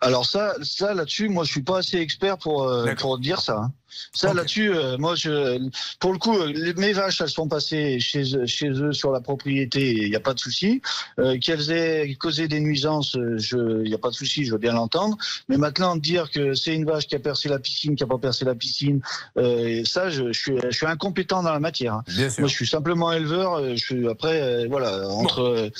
Alors 0.00 0.26
ça, 0.26 0.54
ça 0.62 0.92
là-dessus, 0.94 1.28
moi 1.28 1.44
je 1.44 1.50
suis 1.50 1.62
pas 1.62 1.78
assez 1.78 1.98
expert 1.98 2.38
pour 2.38 2.64
euh, 2.68 2.84
pour 2.96 3.18
dire 3.18 3.40
ça. 3.40 3.56
hein. 3.58 3.72
Ça, 4.12 4.34
là-dessus, 4.34 4.74
euh, 4.74 4.98
moi, 4.98 5.14
je, 5.14 5.68
pour 6.00 6.12
le 6.12 6.18
coup, 6.18 6.36
euh, 6.36 6.52
les- 6.52 6.74
mes 6.74 6.92
vaches, 6.92 7.20
elles 7.20 7.28
sont 7.28 7.46
passées 7.46 8.00
chez, 8.00 8.24
chez 8.48 8.68
eux 8.70 8.92
sur 8.92 9.12
la 9.12 9.20
propriété, 9.20 9.92
il 9.92 10.10
n'y 10.10 10.16
a 10.16 10.20
pas 10.20 10.34
de 10.34 10.40
souci. 10.40 10.82
Euh, 11.20 11.38
Qu'elles 11.38 11.70
aient 11.70 12.12
causé 12.16 12.48
des 12.48 12.58
nuisances, 12.58 13.16
je- 13.36 13.82
il 13.84 13.88
n'y 13.88 13.94
a 13.94 13.98
pas 13.98 14.08
de 14.10 14.14
souci, 14.14 14.44
je 14.46 14.50
veux 14.50 14.58
bien 14.58 14.72
l'entendre. 14.72 15.16
Mais 15.48 15.58
maintenant, 15.58 15.94
dire 15.94 16.28
que 16.32 16.54
c'est 16.54 16.74
une 16.74 16.84
vache 16.84 17.06
qui 17.06 17.14
a 17.14 17.20
percé 17.20 17.48
la 17.48 17.60
piscine, 17.60 17.94
qui 17.94 18.02
n'a 18.02 18.08
pas 18.08 18.18
percé 18.18 18.44
la 18.44 18.56
piscine, 18.56 19.00
et 19.40 19.84
ça, 19.84 20.10
je, 20.10 20.32
je 20.32 20.40
suis, 20.40 20.56
je 20.60 20.76
suis 20.76 20.86
incompétent 20.86 21.44
dans 21.44 21.52
la 21.52 21.60
matière. 21.60 21.94
hein. 21.94 22.02
Bien 22.08 22.30
sûr. 22.30 22.40
Moi, 22.40 22.48
je 22.48 22.54
suis 22.54 22.66
simplement 22.66 23.12
éleveur. 23.12 23.64
Je 23.76 23.84
suis 23.84 24.08
après, 24.08 24.66
voilà, 24.66 25.08
entre. 25.08 25.70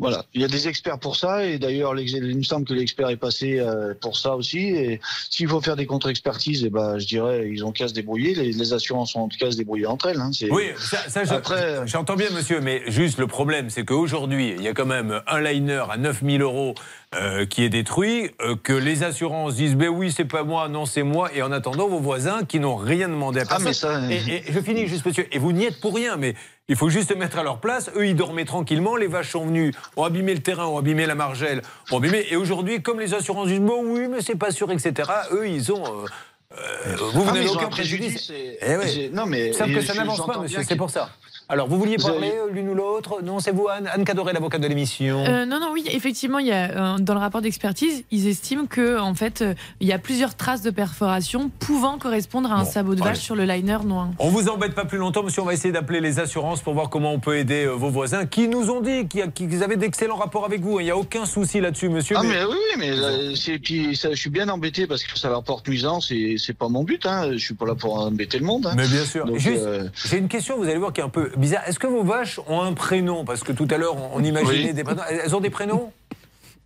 Voilà, 0.00 0.24
il 0.34 0.40
y 0.40 0.44
a 0.44 0.48
des 0.48 0.66
experts 0.66 0.98
pour 0.98 1.14
ça 1.16 1.44
et 1.44 1.58
d'ailleurs 1.58 1.98
il 1.98 2.36
me 2.38 2.42
semble 2.42 2.66
que 2.66 2.72
l'expert 2.74 3.10
est 3.10 3.16
passé 3.16 3.58
euh, 3.60 3.94
pour 4.00 4.16
ça 4.16 4.34
aussi. 4.34 4.58
Et 4.68 5.00
s'il 5.28 5.46
faut 5.48 5.60
faire 5.60 5.76
des 5.76 5.86
contre-expertises, 5.86 6.64
eh 6.64 6.70
ben 6.70 6.98
je 6.98 7.06
dirais 7.06 7.48
ils 7.52 7.64
ont 7.64 7.70
qu'à 7.72 7.86
se 7.88 7.92
débrouiller. 7.94 8.34
Les, 8.34 8.52
les 8.52 8.72
assurances 8.72 9.14
ont 9.14 9.28
qu'à 9.28 9.50
se 9.50 9.56
débrouiller 9.56 9.86
entre 9.86 10.06
elles. 10.08 10.20
Hein. 10.20 10.30
Oui, 10.50 10.64
ça, 10.78 10.96
ça, 11.08 11.24
je- 11.24 11.34
Après, 11.34 11.86
j'entends 11.86 12.16
bien, 12.16 12.30
monsieur, 12.30 12.60
mais 12.60 12.82
juste 12.86 13.18
le 13.18 13.26
problème, 13.26 13.68
c'est 13.70 13.84
qu'aujourd'hui, 13.84 14.54
il 14.56 14.62
y 14.62 14.68
a 14.68 14.72
quand 14.72 14.86
même 14.86 15.20
un 15.26 15.40
liner 15.40 15.84
à 15.90 15.96
9000 15.96 16.40
euros 16.42 16.74
euh, 17.16 17.44
qui 17.44 17.64
est 17.64 17.68
détruit, 17.70 18.30
euh, 18.40 18.54
que 18.62 18.72
les 18.72 19.02
assurances 19.02 19.56
disent, 19.56 19.74
ben 19.74 19.88
oui, 19.88 20.12
c'est 20.12 20.24
pas 20.24 20.44
moi, 20.44 20.68
non, 20.68 20.86
c'est 20.86 21.02
moi, 21.02 21.28
et 21.34 21.42
en 21.42 21.50
attendant, 21.50 21.88
vos 21.88 21.98
voisins 21.98 22.44
qui 22.44 22.60
n'ont 22.60 22.76
rien 22.76 23.08
demandé 23.08 23.40
à 23.40 23.44
Ah, 23.50 23.58
personne. 23.58 24.06
mais 24.08 24.20
ça, 24.20 24.30
et, 24.32 24.36
et 24.48 24.52
je 24.52 24.60
finis 24.60 24.86
juste, 24.86 25.04
monsieur, 25.04 25.26
et 25.34 25.38
vous 25.40 25.50
n'y 25.50 25.64
êtes 25.64 25.80
pour 25.80 25.92
rien, 25.96 26.16
mais 26.16 26.36
il 26.68 26.76
faut 26.76 26.88
juste 26.88 27.08
se 27.08 27.14
mettre 27.14 27.36
à 27.38 27.42
leur 27.42 27.58
place. 27.58 27.90
Eux, 27.96 28.06
ils 28.06 28.14
dormaient 28.14 28.44
tranquillement, 28.44 28.94
les 28.94 29.08
vaches 29.08 29.30
sont 29.32 29.44
venues, 29.44 29.72
ont 29.96 30.04
abîmé 30.04 30.34
le 30.34 30.40
terrain, 30.40 30.66
ont 30.66 30.78
abîmé 30.78 31.04
la 31.04 31.16
margelle, 31.16 31.62
ont 31.90 31.98
abîmé, 31.98 32.26
et 32.30 32.36
aujourd'hui, 32.36 32.80
comme 32.80 33.00
les 33.00 33.12
assurances 33.12 33.48
disent, 33.48 33.58
bon 33.60 33.82
oui, 33.84 34.06
mais 34.08 34.20
c'est 34.20 34.36
pas 34.38 34.52
sûr, 34.52 34.70
etc., 34.70 35.10
eux, 35.32 35.48
ils 35.48 35.72
ont... 35.72 35.82
euh, 35.84 36.06
euh, 36.52 36.96
vous, 37.12 37.22
vous 37.22 37.26
Ah, 37.28 37.32
n'avez 37.32 37.48
aucun 37.48 37.66
un 37.66 37.70
préjudice. 37.70 38.26
préjudice 38.26 38.30
et- 38.30 38.58
Eh 38.62 38.76
ouais. 38.76 39.10
non, 39.12 39.26
mais- 39.26 39.50
que 39.50 39.68
et 39.68 39.82
ça 39.82 39.94
n'avance 39.94 40.24
pas, 40.24 40.38
monsieur, 40.38 40.60
c'est 40.66 40.76
pour 40.76 40.90
ça. 40.90 41.10
Alors, 41.52 41.66
vous 41.66 41.78
vouliez 41.78 41.96
parler 41.96 42.32
euh, 42.32 42.52
l'une 42.52 42.68
ou 42.68 42.74
l'autre? 42.74 43.22
Non, 43.24 43.40
c'est 43.40 43.50
vous, 43.50 43.66
Anne, 43.68 43.88
Anne 43.92 44.04
Cadoré, 44.04 44.32
l'avocate 44.32 44.60
de 44.60 44.68
l'émission. 44.68 45.24
Euh, 45.26 45.44
non, 45.46 45.58
non, 45.58 45.70
oui, 45.72 45.84
effectivement, 45.90 46.38
il 46.38 46.46
y 46.46 46.52
a, 46.52 46.94
euh, 46.94 46.98
dans 47.00 47.14
le 47.14 47.18
rapport 47.18 47.40
d'expertise, 47.40 48.04
ils 48.12 48.28
estiment 48.28 48.66
que 48.66 49.00
en 49.00 49.14
fait, 49.14 49.42
euh, 49.42 49.54
il 49.80 49.88
y 49.88 49.92
a 49.92 49.98
plusieurs 49.98 50.36
traces 50.36 50.62
de 50.62 50.70
perforation 50.70 51.50
pouvant 51.58 51.98
correspondre 51.98 52.52
à 52.52 52.54
un 52.54 52.62
Bon, 52.62 52.70
sabot 52.70 52.94
de 52.94 53.00
vache 53.00 53.08
allez. 53.08 53.18
sur 53.18 53.34
le 53.34 53.44
liner 53.44 53.78
noir. 53.84 54.10
On 54.20 54.28
vous 54.28 54.48
embête 54.48 54.74
pas 54.76 54.84
plus 54.84 54.98
longtemps, 54.98 55.24
monsieur. 55.24 55.42
On 55.42 55.44
va 55.44 55.52
essayer 55.54 55.72
d'appeler 55.72 56.00
les 56.00 56.20
assurances 56.20 56.60
pour 56.62 56.74
voir 56.74 56.88
comment 56.88 57.12
on 57.12 57.18
peut 57.18 57.36
aider 57.36 57.64
euh, 57.66 57.72
vos 57.72 57.90
voisins 57.90 58.26
qui 58.26 58.46
nous 58.46 58.70
ont 58.70 58.80
dit 58.80 59.08
qu'ils 59.34 59.64
avaient 59.64 59.76
d'excellents 59.76 60.16
rapports 60.16 60.44
avec 60.44 60.60
vous. 60.60 60.78
Il 60.78 60.84
n'y 60.84 60.90
a 60.92 60.96
aucun 60.96 61.26
souci 61.26 61.60
là-dessus, 61.60 61.88
monsieur. 61.88 62.14
Ah 62.16 62.22
mais 62.22 62.44
oui, 62.44 62.54
oui, 62.54 62.78
mais 62.78 63.34
c'est 63.34 63.58
puis 63.58 63.96
ça, 63.96 64.10
je 64.10 64.14
suis 64.16 64.30
bien 64.30 64.48
embêté 64.48 64.86
parce 64.86 65.02
que 65.02 65.18
ça 65.18 65.28
leur 65.28 65.42
porte 65.42 65.66
nuisance 65.66 66.12
et 66.12 66.36
c'est 66.38 66.56
pas 66.56 66.68
mon 66.68 66.84
but. 66.84 67.04
Hein. 67.06 67.30
Je 67.32 67.38
suis 67.38 67.54
pas 67.54 67.66
là 67.66 67.74
pour 67.74 67.98
embêter 67.98 68.38
le 68.38 68.44
monde. 68.44 68.66
hein. 68.66 68.74
Mais 68.76 68.86
bien 68.86 69.04
sûr. 69.04 69.24
Donc, 69.24 69.38
Juste, 69.38 69.62
euh, 69.64 69.88
j'ai 70.08 70.18
une 70.18 70.28
question, 70.28 70.56
vous 70.56 70.64
allez 70.64 70.78
voir, 70.78 70.92
qui 70.92 71.00
est 71.00 71.04
un 71.04 71.08
peu 71.08 71.30
bizarre. 71.40 71.62
Est-ce 71.66 71.78
que 71.78 71.86
vos 71.86 72.04
vaches 72.04 72.38
ont 72.46 72.60
un 72.60 72.72
prénom? 72.74 73.24
Parce 73.24 73.42
que 73.42 73.52
tout 73.52 73.66
à 73.70 73.76
l'heure, 73.78 73.96
on, 74.14 74.22
imaginait 74.22 74.66
Oui. 74.68 74.74
des 74.74 74.84
prénoms. 74.84 75.02
Elles 75.08 75.34
ont 75.34 75.40
des 75.40 75.50
prénoms? 75.50 75.92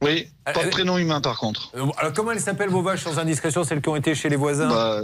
Oui, 0.02 0.28
pas 0.44 0.52
de 0.52 0.58
Euh, 0.66 0.70
prénom 0.70 0.98
humain 0.98 1.20
par 1.20 1.38
contre. 1.38 1.70
Euh, 1.76 1.86
Alors, 1.96 2.12
comment 2.12 2.32
elles 2.32 2.40
s'appellent 2.40 2.68
vos 2.68 2.82
vaches 2.82 3.04
sans 3.04 3.18
indiscrétion, 3.18 3.64
celles 3.64 3.80
qui 3.80 3.88
ont 3.88 3.96
été 3.96 4.14
chez 4.14 4.28
les 4.28 4.36
voisins? 4.36 4.68
Bah, 4.68 5.00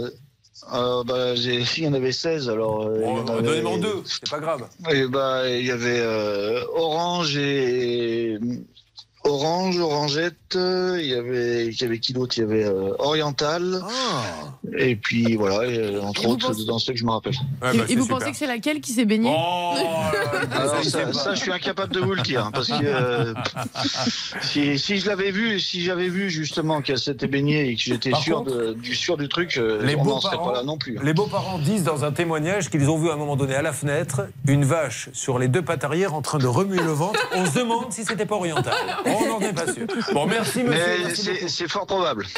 euh, 0.73 1.03
bah, 1.03 1.33
il 1.35 1.79
y 1.83 1.87
en 1.87 1.93
avait 1.93 2.11
16 2.11 2.49
alors. 2.49 2.85
euh, 2.85 2.99
y 3.01 3.05
en 3.05 3.27
avait- 3.27 3.79
deux, 3.79 4.03
c'est 4.05 4.29
pas 4.29 4.39
grave. 4.39 4.67
Et 4.91 5.07
bah, 5.07 5.49
il 5.49 5.65
y 5.65 5.71
avait 5.71 5.99
euh, 6.01 6.61
Orange 6.75 7.35
et 7.37 8.37
Orange, 9.23 9.77
Orangette. 9.79 10.35
euh, 10.55 10.97
Il 10.99 11.07
y 11.07 11.13
avait, 11.13 11.67
il 11.67 11.79
y 11.79 11.83
avait 11.83 11.99
qui 11.99 12.13
d'autre? 12.13 12.35
Il 12.37 12.41
y 12.41 12.43
avait 12.43 12.65
euh, 12.65 12.93
Oriental. 12.99 13.81
Et 14.77 14.95
puis 14.95 15.35
voilà, 15.35 15.65
et, 15.69 15.77
euh, 15.77 16.01
entre 16.01 16.23
Et 16.23 16.27
autres 16.27 16.53
dans 16.65 16.79
ceux 16.79 16.93
que 16.93 16.99
je 16.99 17.05
me 17.05 17.11
rappelle. 17.11 17.33
bah, 17.59 17.71
et 17.87 17.93
et 17.93 17.95
vous 17.95 18.05
pensez 18.07 18.31
que 18.31 18.37
c'est 18.37 18.47
laquelle 18.47 18.79
qui 18.81 18.91
s'est 18.91 19.05
baignée? 19.05 19.33
Oh, 19.35 19.73
Alors 20.51 20.83
ça, 21.13 21.33
je 21.35 21.39
suis 21.39 21.51
incapable 21.51 21.93
de 21.93 21.99
vous 21.99 22.13
le 22.13 22.21
dire, 22.21 22.45
hein, 22.45 22.51
parce 22.53 22.67
que 22.69 22.73
euh, 22.83 23.33
si, 24.41 24.77
si 24.79 24.97
je 24.97 25.07
l'avais 25.07 25.31
vu, 25.31 25.59
si 25.59 25.81
j'avais 25.81 26.07
vu 26.09 26.29
justement 26.29 26.81
qu'elle 26.81 26.99
s'était 26.99 27.27
baignée 27.27 27.69
et 27.69 27.75
que 27.75 27.81
j'étais 27.81 28.13
sûr, 28.15 28.37
contre, 28.37 28.51
de, 28.55 28.73
du 28.73 28.95
sûr 28.95 29.17
du 29.17 29.29
truc, 29.29 29.59
Les 29.81 29.95
on 29.95 30.05
n'en 30.05 30.19
serait 30.19 30.35
beaux-parents 30.37 30.51
pas 30.51 30.57
là 30.59 30.63
non 30.63 30.77
plus. 30.77 30.97
hein. 30.97 31.01
les 31.03 31.13
beaux-parents 31.13 31.59
disent 31.59 31.83
dans 31.83 32.03
un 32.05 32.11
témoignage 32.11 32.69
qu'ils 32.69 32.89
ont 32.89 32.97
vu 32.97 33.09
à 33.09 33.13
un 33.13 33.17
moment 33.17 33.35
donné 33.35 33.55
à 33.55 33.61
la 33.61 33.73
fenêtre 33.73 34.21
une 34.47 34.65
vache 34.65 35.09
sur 35.13 35.37
les 35.39 35.47
deux 35.47 35.61
pattes 35.61 35.83
arrière 35.83 36.13
en 36.13 36.21
train 36.21 36.37
de 36.39 36.47
remuer 36.47 36.77
le 36.81 36.91
ventre. 36.91 37.19
On 37.35 37.45
se 37.45 37.59
demande 37.59 37.91
si 37.91 38.03
c'était 38.05 38.25
pas 38.25 38.35
oriental. 38.35 38.73
On 39.19 39.27
n'en 39.27 39.39
est 39.41 39.53
pas 39.53 39.71
sûr. 39.71 39.85
Bon, 40.13 40.25
merci 40.27 40.63
monsieur. 40.63 41.33
Mais 41.41 41.47
c'est 41.47 41.69
fort 41.69 41.85
probable. 41.85 42.25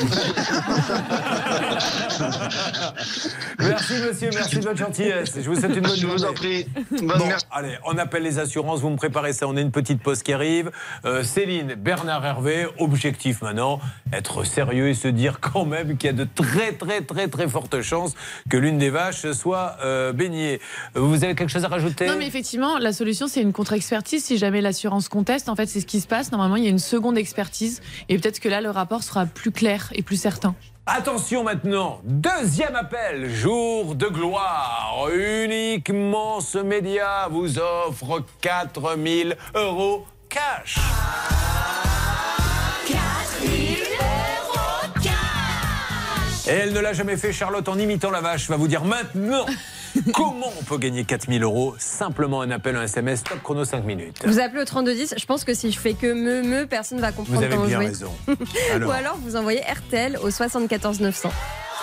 Merci 3.60 3.94
monsieur, 4.06 4.30
merci 4.34 4.58
de 4.58 4.64
votre 4.64 4.78
gentillesse. 4.78 5.34
Je 5.36 5.50
vous 5.50 5.56
souhaite 5.56 5.76
une 5.76 5.82
bonne 5.82 5.96
Je 5.96 6.02
journée. 6.02 6.16
vous 6.18 6.26
en 6.26 6.34
prie. 6.34 6.66
Bonne 6.92 7.18
Bon, 7.18 7.26
merci. 7.28 7.46
allez, 7.52 7.78
on 7.86 7.98
appelle 7.98 8.24
les 8.24 8.40
assurances, 8.40 8.82
vous 8.82 8.90
me 8.90 8.96
préparez 8.98 9.34
ça, 9.34 9.48
on 9.48 9.56
a 9.58 9.62
une 9.62 9.72
petite 9.72 10.02
pause 10.02 10.22
qui 10.24 10.34
arrive. 10.34 10.72
Euh, 11.06 11.24
Céline, 11.24 11.76
Bernard 11.76 12.26
Hervé, 12.26 12.68
objectif 12.80 13.42
maintenant, 13.42 13.80
être 14.12 14.44
sérieux 14.44 14.90
et 14.90 14.94
se 14.94 15.08
dire 15.08 15.40
quand 15.40 15.66
même 15.66 15.98
qu'il 15.98 16.08
y 16.08 16.10
a 16.10 16.14
de 16.14 16.28
très 16.36 16.74
très 16.74 17.02
très 17.02 17.28
très 17.28 17.48
fortes 17.48 17.82
chances 17.82 18.14
que 18.50 18.58
l'une 18.58 18.78
des 18.78 18.90
vaches 18.90 19.32
soit 19.32 19.78
euh, 19.84 20.12
baignée. 20.14 20.60
Vous 20.96 21.24
avez 21.24 21.36
quelque 21.36 21.50
chose 21.52 21.66
à 21.66 21.70
rajouter? 21.70 22.08
Non, 22.08 22.16
mais 22.18 22.28
effectivement, 22.28 22.78
la 22.78 22.94
solution, 22.94 23.28
c'est 23.28 23.42
une 23.42 23.54
contre-expertise. 23.54 24.24
Si 24.24 24.38
jamais 24.38 24.62
l'assurance 24.62 25.10
conteste, 25.10 25.50
en 25.50 25.56
fait, 25.56 25.68
c'est 25.68 25.80
ce 25.80 25.86
qui 25.86 26.02
se 26.02 26.08
passe. 26.08 26.32
Normalement, 26.32 26.56
il 26.56 26.63
y 26.66 26.68
a 26.68 26.72
une 26.72 26.80
seconde 26.80 27.18
expertise. 27.18 27.82
Et 28.10 28.18
peut-être 28.18 28.40
que 28.40 28.50
là, 28.50 28.62
le 28.62 28.70
rapport 28.70 29.04
sera 29.04 29.26
plus 29.26 29.52
clair 29.52 29.92
et 29.94 30.02
plus 30.02 30.18
certain. 30.18 30.56
Attention 30.86 31.46
maintenant, 31.46 32.02
deuxième 32.04 32.76
appel, 32.76 33.34
jour 33.34 33.96
de 33.96 34.08
gloire. 34.08 35.08
Uniquement 35.14 36.42
ce 36.42 36.58
média 36.58 37.30
vous 37.32 37.58
offre 37.58 38.26
4000 38.42 39.38
euros 39.56 40.06
cash. 40.28 40.78
Et 46.46 46.52
elle 46.52 46.74
ne 46.74 46.80
l'a 46.80 46.92
jamais 46.92 47.16
fait, 47.16 47.32
Charlotte, 47.32 47.70
en 47.70 47.80
imitant 47.80 48.12
la 48.12 48.20
vache, 48.20 48.50
va 48.50 48.58
vous 48.58 48.68
dire 48.68 48.84
maintenant 48.84 49.46
comment 50.14 50.52
on 50.60 50.64
peut 50.64 50.78
gagner 50.78 51.04
4000 51.04 51.44
euros. 51.44 51.76
Simplement 51.78 52.42
un 52.42 52.52
appel, 52.52 52.76
un 52.76 52.84
SMS, 52.84 53.24
top 53.24 53.42
chrono 53.44 53.66
5 53.66 53.84
minutes. 53.86 54.24
Vous 54.26 54.40
appelez 54.40 54.62
au 54.62 54.66
3210. 54.66 55.16
Je 55.18 55.26
pense 55.26 55.44
que 55.44 55.54
si 55.54 55.72
je 55.72 55.80
fais 55.80 55.94
que 55.94 56.12
me, 56.14 56.42
me, 56.42 56.66
personne 56.66 56.98
ne 56.98 57.02
va 57.02 57.12
comprendre 57.12 57.40
Vous 57.40 57.46
avez 57.46 57.56
comment 57.56 57.68
bien 57.68 57.78
jouer. 57.78 57.88
raison. 57.88 58.12
Ou 58.28 58.34
Alors. 58.74 58.92
alors 58.92 59.18
vous 59.22 59.36
envoyez 59.36 59.62
RTL 59.62 60.18
au 60.22 60.30
74 60.32 61.00
900. 61.00 61.30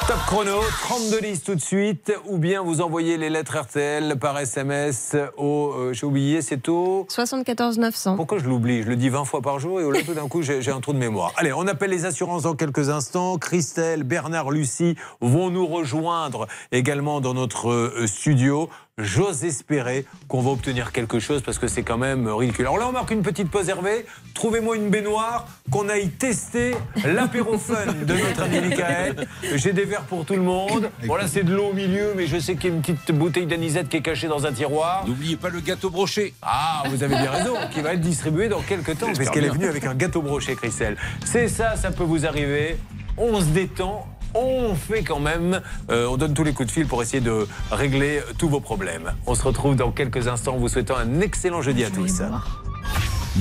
Top 0.09 0.19
chrono, 0.27 0.61
32 0.83 1.21
10 1.21 1.43
tout 1.45 1.55
de 1.55 1.61
suite, 1.61 2.13
ou 2.27 2.39
bien 2.39 2.63
vous 2.63 2.81
envoyez 2.81 3.17
les 3.17 3.31
lettres 3.31 3.57
RTL 3.59 4.17
par 4.19 4.37
SMS 4.39 5.15
au. 5.37 5.73
euh, 5.77 5.93
J'ai 5.93 6.05
oublié, 6.07 6.43
c'est 6.43 6.69
au. 6.69 7.07
74 7.09 7.79
900. 7.79 8.17
Pourquoi 8.17 8.39
je 8.39 8.45
l'oublie? 8.49 8.83
Je 8.83 8.89
le 8.89 8.97
dis 8.97 9.09
20 9.09 9.25
fois 9.25 9.41
par 9.41 9.61
jour 9.61 9.81
et 9.81 9.85
au 9.85 9.93
là, 9.93 10.01
tout 10.05 10.15
d'un 10.15 10.27
coup, 10.27 10.43
j'ai 10.43 10.63
j'ai 10.63 10.73
un 10.73 10.81
trou 10.81 10.93
de 10.95 10.99
mémoire. 10.99 11.33
Allez, 11.37 11.53
on 11.53 11.67
appelle 11.69 11.91
les 11.91 12.07
assurances 12.07 12.43
dans 12.43 12.55
quelques 12.55 12.89
instants. 12.89 13.39
Christelle, 13.39 14.03
Bernard, 14.03 14.51
Lucie 14.51 14.97
vont 15.21 15.51
nous 15.51 15.67
rejoindre 15.67 16.49
également 16.73 17.21
dans 17.21 17.35
notre 17.35 17.71
euh, 17.71 18.07
studio. 18.09 18.69
J'ose 19.03 19.45
espérer 19.45 20.05
qu'on 20.29 20.41
va 20.41 20.51
obtenir 20.51 20.93
quelque 20.93 21.19
chose 21.19 21.43
parce 21.43 21.59
que 21.59 21.69
c'est 21.69 21.83
quand 21.83 21.99
même 21.99 22.29
ridicule. 22.29 22.67
Alors 22.67 22.79
là, 22.79 22.87
on 22.89 22.93
marque 22.93 23.11
une 23.11 23.23
petite 23.23 23.51
pause 23.51 23.69
Hervé. 23.69 24.05
Trouvez-moi 24.35 24.77
une 24.77 24.91
baignoire, 24.91 25.47
qu'on 25.71 25.89
aille 25.89 26.09
tester 26.09 26.75
l'apéro 27.05 27.59
fun 27.59 27.87
de 27.87 28.15
notre 28.15 28.43
ami 28.43 28.61
Michael. 28.61 29.27
J'ai 29.55 29.73
des 29.73 29.85
verres 29.85 30.03
pour 30.03 30.25
tout 30.25 30.35
le 30.35 30.43
monde. 30.43 30.91
Bon, 31.07 31.15
là, 31.15 31.27
c'est 31.27 31.43
de 31.43 31.55
l'eau 31.55 31.69
au 31.69 31.73
milieu, 31.73 32.15
mais 32.17 32.27
je 32.27 32.39
sais 32.39 32.57
qu'il 32.57 32.71
y 32.71 32.73
a 32.73 32.77
une 32.77 32.83
petite 32.83 33.13
bouteille 33.13 33.47
d'anisette 33.47 33.89
qui 33.89 33.99
est 33.99 34.03
cachée 34.03 34.29
dans 34.29 34.47
un 34.47 34.53
tiroir. 34.53 35.07
N'oubliez 35.07 35.37
pas 35.37 35.49
le 35.49 35.61
gâteau 35.61 35.91
broché. 35.91 36.35
Ah, 36.43 36.83
vous 36.89 37.03
avez 37.03 37.17
bien 37.17 37.31
raison, 37.31 37.55
qui 37.73 37.81
va 37.81 37.95
être 37.95 38.01
distribué 38.01 38.49
dans 38.49 38.61
quelques 38.61 38.99
temps, 38.99 39.07
J'espère 39.09 39.15
puisqu'elle 39.15 39.45
est 39.45 39.55
venue 39.55 39.67
avec 39.67 39.85
un 39.85 39.95
gâteau 39.95 40.23
broché, 40.23 40.57
Christelle. 40.57 40.97
C'est 41.25 41.49
ça, 41.49 41.77
ça 41.77 41.91
peut 41.91 42.05
vous 42.05 42.27
arriver. 42.27 42.79
On 43.17 43.41
se 43.41 43.47
détend. 43.47 44.07
On 44.35 44.75
fait 44.75 45.03
quand 45.03 45.21
même, 45.21 45.61
euh, 45.91 46.07
on 46.07 46.17
donne 46.17 46.35
tous 46.35 46.45
les 46.45 46.53
coups 46.53 46.69
de 46.69 46.73
fil 46.73 46.87
pour 46.87 47.03
essayer 47.03 47.21
de 47.21 47.47
régler 47.71 48.21
tous 48.39 48.49
vos 48.49 48.61
problèmes. 48.61 49.13
On 49.27 49.35
se 49.35 49.43
retrouve 49.43 49.77
dans 49.77 49.91
quelques 49.91 50.29
instants 50.29 50.55
en 50.55 50.59
vous 50.59 50.69
souhaitant 50.69 50.97
un 50.97 51.21
excellent 51.21 51.63
jeudi 51.63 51.85
à 51.85 51.91
tous. 51.91 52.21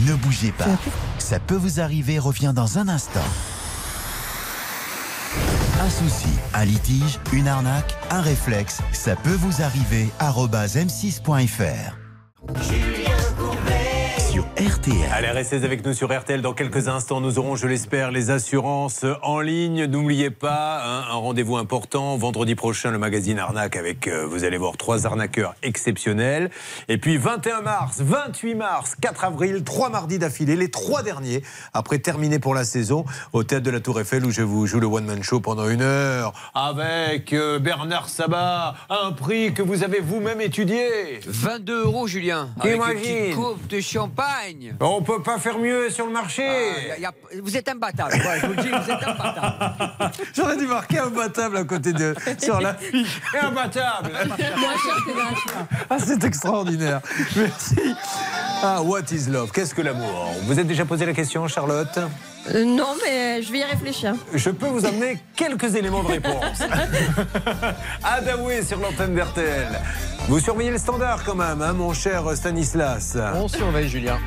Ne 0.07 0.15
bougez 0.15 0.51
pas. 0.51 0.65
Ça 1.17 1.39
peut 1.39 1.55
vous 1.55 1.79
arriver, 1.79 2.19
revient 2.19 2.53
dans 2.55 2.77
un 2.77 2.87
instant. 2.87 3.19
Un 5.81 5.89
souci, 5.89 6.29
un 6.53 6.65
litige, 6.65 7.19
une 7.31 7.47
arnaque, 7.47 7.95
un 8.09 8.21
réflexe, 8.21 8.79
ça 8.91 9.15
peut 9.15 9.37
vous 9.39 9.61
arriver. 9.61 10.09
arobase 10.19 10.75
m6.fr. 10.75 11.95
Sur 14.39 14.47
RTL. 14.77 15.09
Allez, 15.11 15.31
restez 15.31 15.65
avec 15.65 15.85
nous 15.85 15.91
sur 15.91 16.17
RTL. 16.17 16.41
Dans 16.41 16.53
quelques 16.53 16.87
instants, 16.87 17.19
nous 17.19 17.39
aurons, 17.39 17.57
je 17.57 17.67
l'espère, 17.67 18.09
les 18.09 18.29
assurances 18.29 19.03
en 19.21 19.41
ligne. 19.41 19.83
N'oubliez 19.83 20.29
pas, 20.29 20.81
hein, 20.81 21.03
un 21.11 21.15
rendez-vous 21.15 21.57
important. 21.57 22.15
Vendredi 22.15 22.55
prochain, 22.55 22.91
le 22.91 22.97
magazine 22.97 23.37
Arnaque 23.37 23.75
avec, 23.75 24.07
euh, 24.07 24.25
vous 24.25 24.45
allez 24.45 24.57
voir, 24.57 24.77
trois 24.77 25.05
arnaqueurs 25.05 25.55
exceptionnels. 25.61 26.51
Et 26.87 26.97
puis 26.97 27.17
21 27.17 27.59
mars, 27.59 27.99
28 27.99 28.55
mars, 28.55 28.95
4 29.01 29.25
avril, 29.25 29.65
trois 29.65 29.89
mardis 29.89 30.19
d'affilée, 30.19 30.55
les 30.55 30.71
trois 30.71 31.03
derniers, 31.03 31.43
après 31.73 31.99
terminer 31.99 32.39
pour 32.39 32.55
la 32.55 32.63
saison, 32.63 33.03
au 33.33 33.43
Théâtre 33.43 33.65
de 33.65 33.71
la 33.71 33.81
Tour 33.81 33.99
Eiffel, 33.99 34.25
où 34.25 34.31
je 34.31 34.43
vous 34.43 34.67
joue 34.67 34.79
le 34.79 34.87
one-man 34.87 35.21
show 35.21 35.41
pendant 35.41 35.67
une 35.67 35.81
heure, 35.81 36.31
avec 36.53 37.33
euh, 37.33 37.59
Bernard 37.59 38.07
Sabat, 38.07 38.75
un 38.89 39.11
prix 39.11 39.53
que 39.53 39.61
vous 39.61 39.83
avez 39.83 39.99
vous-même 39.99 40.39
étudié. 40.39 41.19
22 41.25 41.83
euros, 41.83 42.07
Julien. 42.07 42.47
Avec 42.61 42.77
une 42.77 42.83
petite 42.83 43.35
coupe 43.35 43.67
de 43.67 43.81
champagne. 43.81 44.28
On 44.79 45.01
peut 45.01 45.21
pas 45.21 45.37
faire 45.39 45.57
mieux 45.57 45.89
sur 45.89 46.05
le 46.05 46.11
marché. 46.11 46.47
Ah, 46.47 46.87
y 46.87 46.91
a- 46.91 46.99
y 46.99 47.05
a- 47.05 47.13
vous 47.41 47.55
êtes 47.57 47.67
imbattable. 47.69 48.11
Je 48.13 48.45
vous 48.47 48.53
le 48.53 48.61
dis, 48.61 48.69
vous 48.69 48.91
êtes 48.91 49.03
imbattable. 49.07 50.11
J'aurais 50.35 50.57
dû 50.57 50.67
marquer 50.67 50.99
imbattable 50.99 51.57
à 51.57 51.63
côté 51.63 51.93
de 51.93 52.15
sur 52.41 52.59
la 52.61 52.73
fiche. 52.75 53.21
Imbattable. 53.41 54.11
Ah, 55.89 55.97
c'est 55.99 56.23
extraordinaire. 56.23 57.01
Merci. 57.35 57.95
Ah, 58.63 58.81
what 58.81 59.01
is 59.11 59.29
love? 59.29 59.51
Qu'est-ce 59.51 59.73
que 59.73 59.81
l'amour? 59.81 60.31
Vous 60.43 60.59
êtes 60.59 60.67
déjà 60.67 60.85
posé 60.85 61.05
la 61.05 61.13
question, 61.13 61.47
Charlotte? 61.47 61.99
Euh, 62.53 62.63
non, 62.63 62.95
mais 63.03 63.41
je 63.41 63.51
vais 63.51 63.59
y 63.59 63.63
réfléchir. 63.63 64.15
Je 64.33 64.49
peux 64.49 64.67
vous 64.67 64.85
amener 64.85 65.19
quelques 65.35 65.75
éléments 65.75 66.03
de 66.03 66.07
réponse. 66.07 66.61
Adawé 68.03 68.63
sur 68.63 68.79
l'antenne 68.79 69.13
d'RTL. 69.13 69.79
Vous 70.27 70.39
surveillez 70.39 70.71
le 70.71 70.77
standard 70.77 71.23
quand 71.23 71.35
même, 71.35 71.61
hein, 71.61 71.73
mon 71.73 71.93
cher 71.93 72.23
Stanislas. 72.35 73.17
On 73.35 73.47
surveille, 73.47 73.89
Julien. 73.89 74.17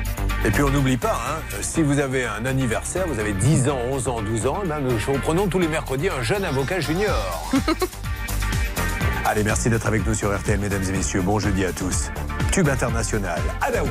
Et 0.45 0.51
puis 0.51 0.63
on 0.63 0.69
n'oublie 0.69 0.97
pas, 0.97 1.19
hein, 1.29 1.55
si 1.61 1.81
vous 1.81 1.99
avez 1.99 2.25
un 2.25 2.45
anniversaire, 2.45 3.07
vous 3.07 3.19
avez 3.19 3.33
10 3.33 3.69
ans, 3.69 3.79
11 3.91 4.07
ans, 4.09 4.21
12 4.21 4.47
ans, 4.47 4.59
eh 4.63 4.67
ben, 4.67 4.79
nous 4.81 4.97
reprenons 5.13 5.47
tous 5.47 5.59
les 5.59 5.69
mercredis 5.69 6.09
un 6.09 6.21
jeune 6.21 6.43
avocat 6.43 6.81
junior. 6.81 7.51
Allez, 9.25 9.43
merci 9.43 9.69
d'être 9.69 9.87
avec 9.87 10.05
nous 10.05 10.13
sur 10.13 10.37
RTL, 10.37 10.59
mesdames 10.59 10.83
et 10.83 10.91
messieurs. 10.91 11.21
Bon 11.21 11.39
jeudi 11.39 11.63
à 11.63 11.71
tous. 11.71 12.11
Tube 12.51 12.67
international, 12.67 13.39
Adaway. 13.61 13.89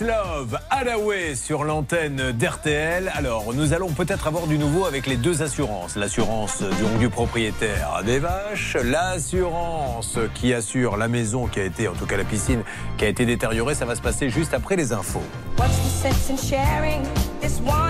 Love, 0.00 0.58
Adaway 0.70 1.34
sur 1.34 1.62
l'antenne 1.62 2.32
d'RTL. 2.32 3.12
Alors, 3.14 3.52
nous 3.54 3.72
allons 3.72 3.90
peut-être 3.90 4.26
avoir 4.26 4.46
du 4.46 4.58
nouveau 4.58 4.86
avec 4.86 5.06
les 5.06 5.16
deux 5.16 5.42
assurances. 5.42 5.96
L'assurance 5.96 6.62
du, 6.62 6.98
du 6.98 7.08
propriétaire 7.08 8.02
des 8.04 8.18
vaches, 8.18 8.76
l'assurance 8.82 10.18
qui 10.34 10.52
assure 10.52 10.96
la 10.96 11.08
maison 11.08 11.46
qui 11.46 11.60
a 11.60 11.64
été, 11.64 11.86
en 11.86 11.92
tout 11.92 12.06
cas 12.06 12.16
la 12.16 12.24
piscine, 12.24 12.62
qui 12.96 13.04
a 13.04 13.08
été 13.08 13.26
détériorée. 13.26 13.74
Ça 13.74 13.84
va 13.84 13.94
se 13.94 14.02
passer 14.02 14.30
juste 14.30 14.54
après 14.54 14.76
les 14.76 14.92
infos. 14.92 15.22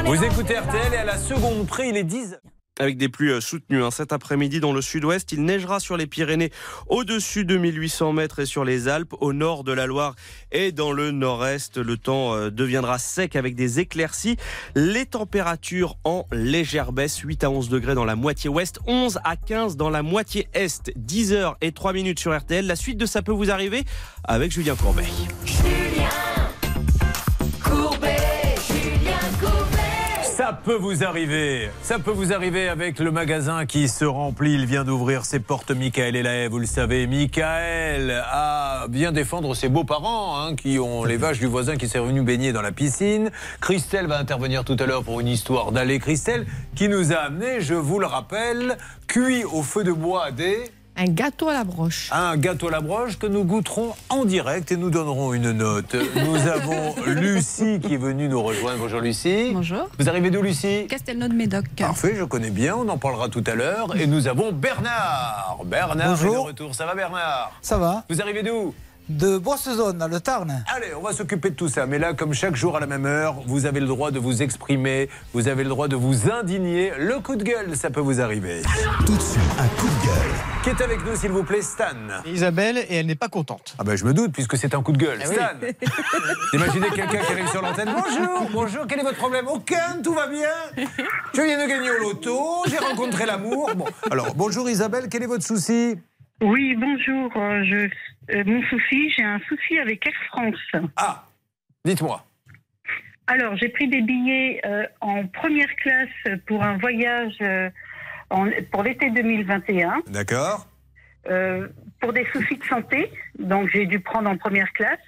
Vous 0.06 0.24
écoutez 0.24 0.58
RTL 0.58 0.92
et 0.92 0.96
à 0.96 1.04
la 1.04 1.18
seconde 1.18 1.66
près, 1.66 1.88
il 1.88 1.96
est 1.96 2.04
10 2.04 2.38
avec 2.84 2.96
des 2.98 3.08
pluies 3.08 3.30
euh, 3.30 3.40
soutenues. 3.40 3.82
hein. 3.82 3.90
Cet 3.90 4.12
après-midi, 4.12 4.60
dans 4.60 4.72
le 4.72 4.80
sud-ouest, 4.82 5.32
il 5.32 5.44
neigera 5.44 5.80
sur 5.80 5.96
les 5.96 6.06
Pyrénées 6.06 6.50
au-dessus 6.86 7.44
de 7.44 7.56
1800 7.56 8.12
mètres 8.12 8.38
et 8.40 8.46
sur 8.46 8.64
les 8.64 8.88
Alpes, 8.88 9.14
au 9.20 9.32
nord 9.32 9.64
de 9.64 9.72
la 9.72 9.86
Loire 9.86 10.14
et 10.52 10.70
dans 10.70 10.92
le 10.92 11.10
nord-est. 11.10 11.78
Le 11.78 11.96
temps 11.96 12.34
euh, 12.34 12.50
deviendra 12.50 12.98
sec 12.98 13.36
avec 13.36 13.54
des 13.54 13.80
éclaircies. 13.80 14.36
Les 14.74 15.06
températures 15.06 15.96
en 16.04 16.26
légère 16.30 16.92
baisse, 16.92 17.18
8 17.18 17.44
à 17.44 17.50
11 17.50 17.68
degrés 17.68 17.94
dans 17.94 18.04
la 18.04 18.16
moitié 18.16 18.50
ouest, 18.50 18.78
11 18.86 19.18
à 19.24 19.36
15 19.36 19.76
dans 19.76 19.90
la 19.90 20.02
moitié 20.02 20.48
est. 20.54 20.92
10 20.96 21.32
heures 21.32 21.56
et 21.60 21.72
3 21.72 21.92
minutes 21.92 22.18
sur 22.18 22.36
RTL. 22.36 22.66
La 22.66 22.76
suite 22.76 22.98
de 22.98 23.06
ça 23.06 23.22
peut 23.22 23.32
vous 23.32 23.50
arriver 23.50 23.84
avec 24.24 24.52
Julien 24.52 24.76
Courbet. 24.76 25.04
Ça 30.44 30.52
peut 30.52 30.74
vous 30.74 31.02
arriver. 31.02 31.70
Ça 31.80 31.98
peut 31.98 32.10
vous 32.10 32.34
arriver 32.34 32.68
avec 32.68 32.98
le 32.98 33.10
magasin 33.10 33.64
qui 33.64 33.88
se 33.88 34.04
remplit. 34.04 34.52
Il 34.52 34.66
vient 34.66 34.84
d'ouvrir 34.84 35.24
ses 35.24 35.40
portes. 35.40 35.70
Michael 35.70 36.20
là, 36.20 36.50
vous 36.50 36.58
le 36.58 36.66
savez. 36.66 37.06
Michael 37.06 38.10
a 38.30 38.86
bien 38.88 39.10
défendre 39.10 39.54
ses 39.54 39.70
beaux-parents 39.70 40.38
hein, 40.38 40.54
qui 40.54 40.78
ont 40.78 41.04
les 41.04 41.16
vaches 41.16 41.38
du 41.38 41.46
voisin 41.46 41.76
qui 41.76 41.88
s'est 41.88 41.98
revenu 41.98 42.20
baigner 42.20 42.52
dans 42.52 42.60
la 42.60 42.72
piscine. 42.72 43.30
Christelle 43.62 44.06
va 44.06 44.18
intervenir 44.18 44.64
tout 44.64 44.76
à 44.78 44.84
l'heure 44.84 45.02
pour 45.02 45.18
une 45.18 45.28
histoire 45.28 45.72
d'aller. 45.72 45.98
Christelle 45.98 46.44
qui 46.74 46.90
nous 46.90 47.14
a 47.14 47.20
amené, 47.20 47.62
je 47.62 47.72
vous 47.72 47.98
le 47.98 48.04
rappelle, 48.04 48.76
cuit 49.06 49.44
au 49.44 49.62
feu 49.62 49.82
de 49.82 49.92
bois 49.92 50.30
des... 50.30 50.64
Un 50.96 51.06
gâteau 51.06 51.48
à 51.48 51.54
la 51.54 51.64
broche. 51.64 52.08
Un 52.12 52.36
gâteau 52.36 52.68
à 52.68 52.70
la 52.70 52.80
broche 52.80 53.18
que 53.18 53.26
nous 53.26 53.42
goûterons 53.42 53.94
en 54.10 54.24
direct 54.24 54.70
et 54.70 54.76
nous 54.76 54.90
donnerons 54.90 55.34
une 55.34 55.50
note. 55.50 55.96
Nous 56.14 56.36
avons 56.48 56.94
Lucie 57.06 57.80
qui 57.80 57.94
est 57.94 57.98
venue 57.98 58.28
nous 58.28 58.40
rejoindre. 58.40 58.78
Bonjour 58.78 59.00
Lucie. 59.00 59.50
Bonjour. 59.52 59.88
Vous 59.98 60.08
arrivez 60.08 60.30
d'où 60.30 60.40
Lucie? 60.40 60.86
Castelnau 60.88 61.26
de 61.26 61.34
Médoc. 61.34 61.64
Parfait, 61.76 62.14
je 62.16 62.22
connais 62.22 62.50
bien, 62.50 62.76
on 62.76 62.88
en 62.88 62.96
parlera 62.96 63.28
tout 63.28 63.42
à 63.48 63.56
l'heure. 63.56 63.96
Et 63.96 64.06
nous 64.06 64.28
avons 64.28 64.52
Bernard. 64.52 65.58
Bernard 65.64 66.06
est 66.06 66.24
de 66.24 66.28
Bonjour. 66.28 66.46
retour. 66.46 66.74
Ça 66.76 66.86
va 66.86 66.94
Bernard? 66.94 67.50
Ça 67.60 67.76
va 67.76 68.04
Vous 68.08 68.20
arrivez 68.22 68.44
d'où? 68.44 68.72
De 69.10 69.36
Boissezone, 69.36 69.98
dans 69.98 70.08
le 70.08 70.18
Tarn. 70.18 70.64
Allez, 70.74 70.94
on 70.98 71.02
va 71.02 71.12
s'occuper 71.12 71.50
de 71.50 71.54
tout 71.54 71.68
ça. 71.68 71.84
Mais 71.84 71.98
là, 71.98 72.14
comme 72.14 72.32
chaque 72.32 72.56
jour 72.56 72.74
à 72.76 72.80
la 72.80 72.86
même 72.86 73.04
heure, 73.04 73.34
vous 73.46 73.66
avez 73.66 73.80
le 73.80 73.86
droit 73.86 74.10
de 74.10 74.18
vous 74.18 74.40
exprimer, 74.42 75.10
vous 75.34 75.46
avez 75.48 75.62
le 75.62 75.68
droit 75.68 75.88
de 75.88 75.96
vous 75.96 76.30
indigner. 76.30 76.90
Le 76.98 77.20
coup 77.20 77.36
de 77.36 77.44
gueule, 77.44 77.76
ça 77.76 77.90
peut 77.90 78.00
vous 78.00 78.22
arriver. 78.22 78.62
Tout 79.04 79.14
de 79.14 79.20
suite, 79.20 79.42
un 79.58 79.68
coup 79.78 79.88
de 79.88 80.06
gueule. 80.06 80.32
Qui 80.62 80.70
est 80.70 80.82
avec 80.82 81.04
nous, 81.04 81.14
s'il 81.16 81.32
vous 81.32 81.42
plaît, 81.42 81.60
Stan 81.60 81.84
Isabelle, 82.24 82.78
et 82.88 82.96
elle 82.96 83.06
n'est 83.06 83.14
pas 83.14 83.28
contente. 83.28 83.74
Ah 83.78 83.84
ben 83.84 83.94
je 83.94 84.06
me 84.06 84.14
doute, 84.14 84.32
puisque 84.32 84.56
c'est 84.56 84.74
un 84.74 84.82
coup 84.82 84.92
de 84.92 84.98
gueule. 84.98 85.18
Oui. 85.28 85.34
Stan 85.34 85.84
Imaginez 86.54 86.88
quelqu'un 86.88 87.20
qui 87.20 87.32
arrive 87.32 87.50
sur 87.50 87.60
l'antenne. 87.60 87.94
Bonjour, 87.94 88.48
bonjour, 88.52 88.86
quel 88.88 89.00
est 89.00 89.02
votre 89.02 89.18
problème? 89.18 89.46
Aucun, 89.48 90.00
tout 90.02 90.14
va 90.14 90.28
bien? 90.28 90.48
Je 91.34 91.42
viens 91.42 91.62
de 91.62 91.68
gagner 91.68 91.90
au 91.90 91.98
loto, 92.04 92.62
j'ai 92.68 92.78
rencontré 92.78 93.26
l'amour. 93.26 93.70
Bon, 93.76 93.84
alors, 94.10 94.34
bonjour 94.34 94.70
Isabelle, 94.70 95.08
quel 95.10 95.22
est 95.22 95.26
votre 95.26 95.44
souci? 95.44 95.98
Oui, 96.44 96.74
bonjour. 96.76 97.32
euh, 97.36 97.62
Je, 97.64 97.88
euh, 98.36 98.44
mon 98.44 98.62
souci, 98.64 99.10
j'ai 99.16 99.22
un 99.24 99.40
souci 99.48 99.78
avec 99.78 100.06
Air 100.06 100.12
France. 100.28 100.90
Ah, 100.96 101.24
dites-moi. 101.84 102.22
Alors, 103.26 103.56
j'ai 103.56 103.70
pris 103.70 103.88
des 103.88 104.02
billets 104.02 104.60
euh, 104.66 104.84
en 105.00 105.26
première 105.26 105.74
classe 105.76 106.36
pour 106.46 106.62
un 106.62 106.76
voyage 106.76 107.32
euh, 107.40 107.70
en- 108.28 108.50
pour 108.70 108.82
l'été 108.82 109.10
2021. 109.10 110.02
D'accord 110.08 110.66
pour 112.00 112.12
des 112.12 112.26
soucis 112.34 112.58
de 112.58 112.64
santé, 112.64 113.10
donc 113.38 113.70
j'ai 113.72 113.86
dû 113.86 113.98
prendre 113.98 114.28
en 114.28 114.36
première 114.36 114.70
classe 114.74 114.98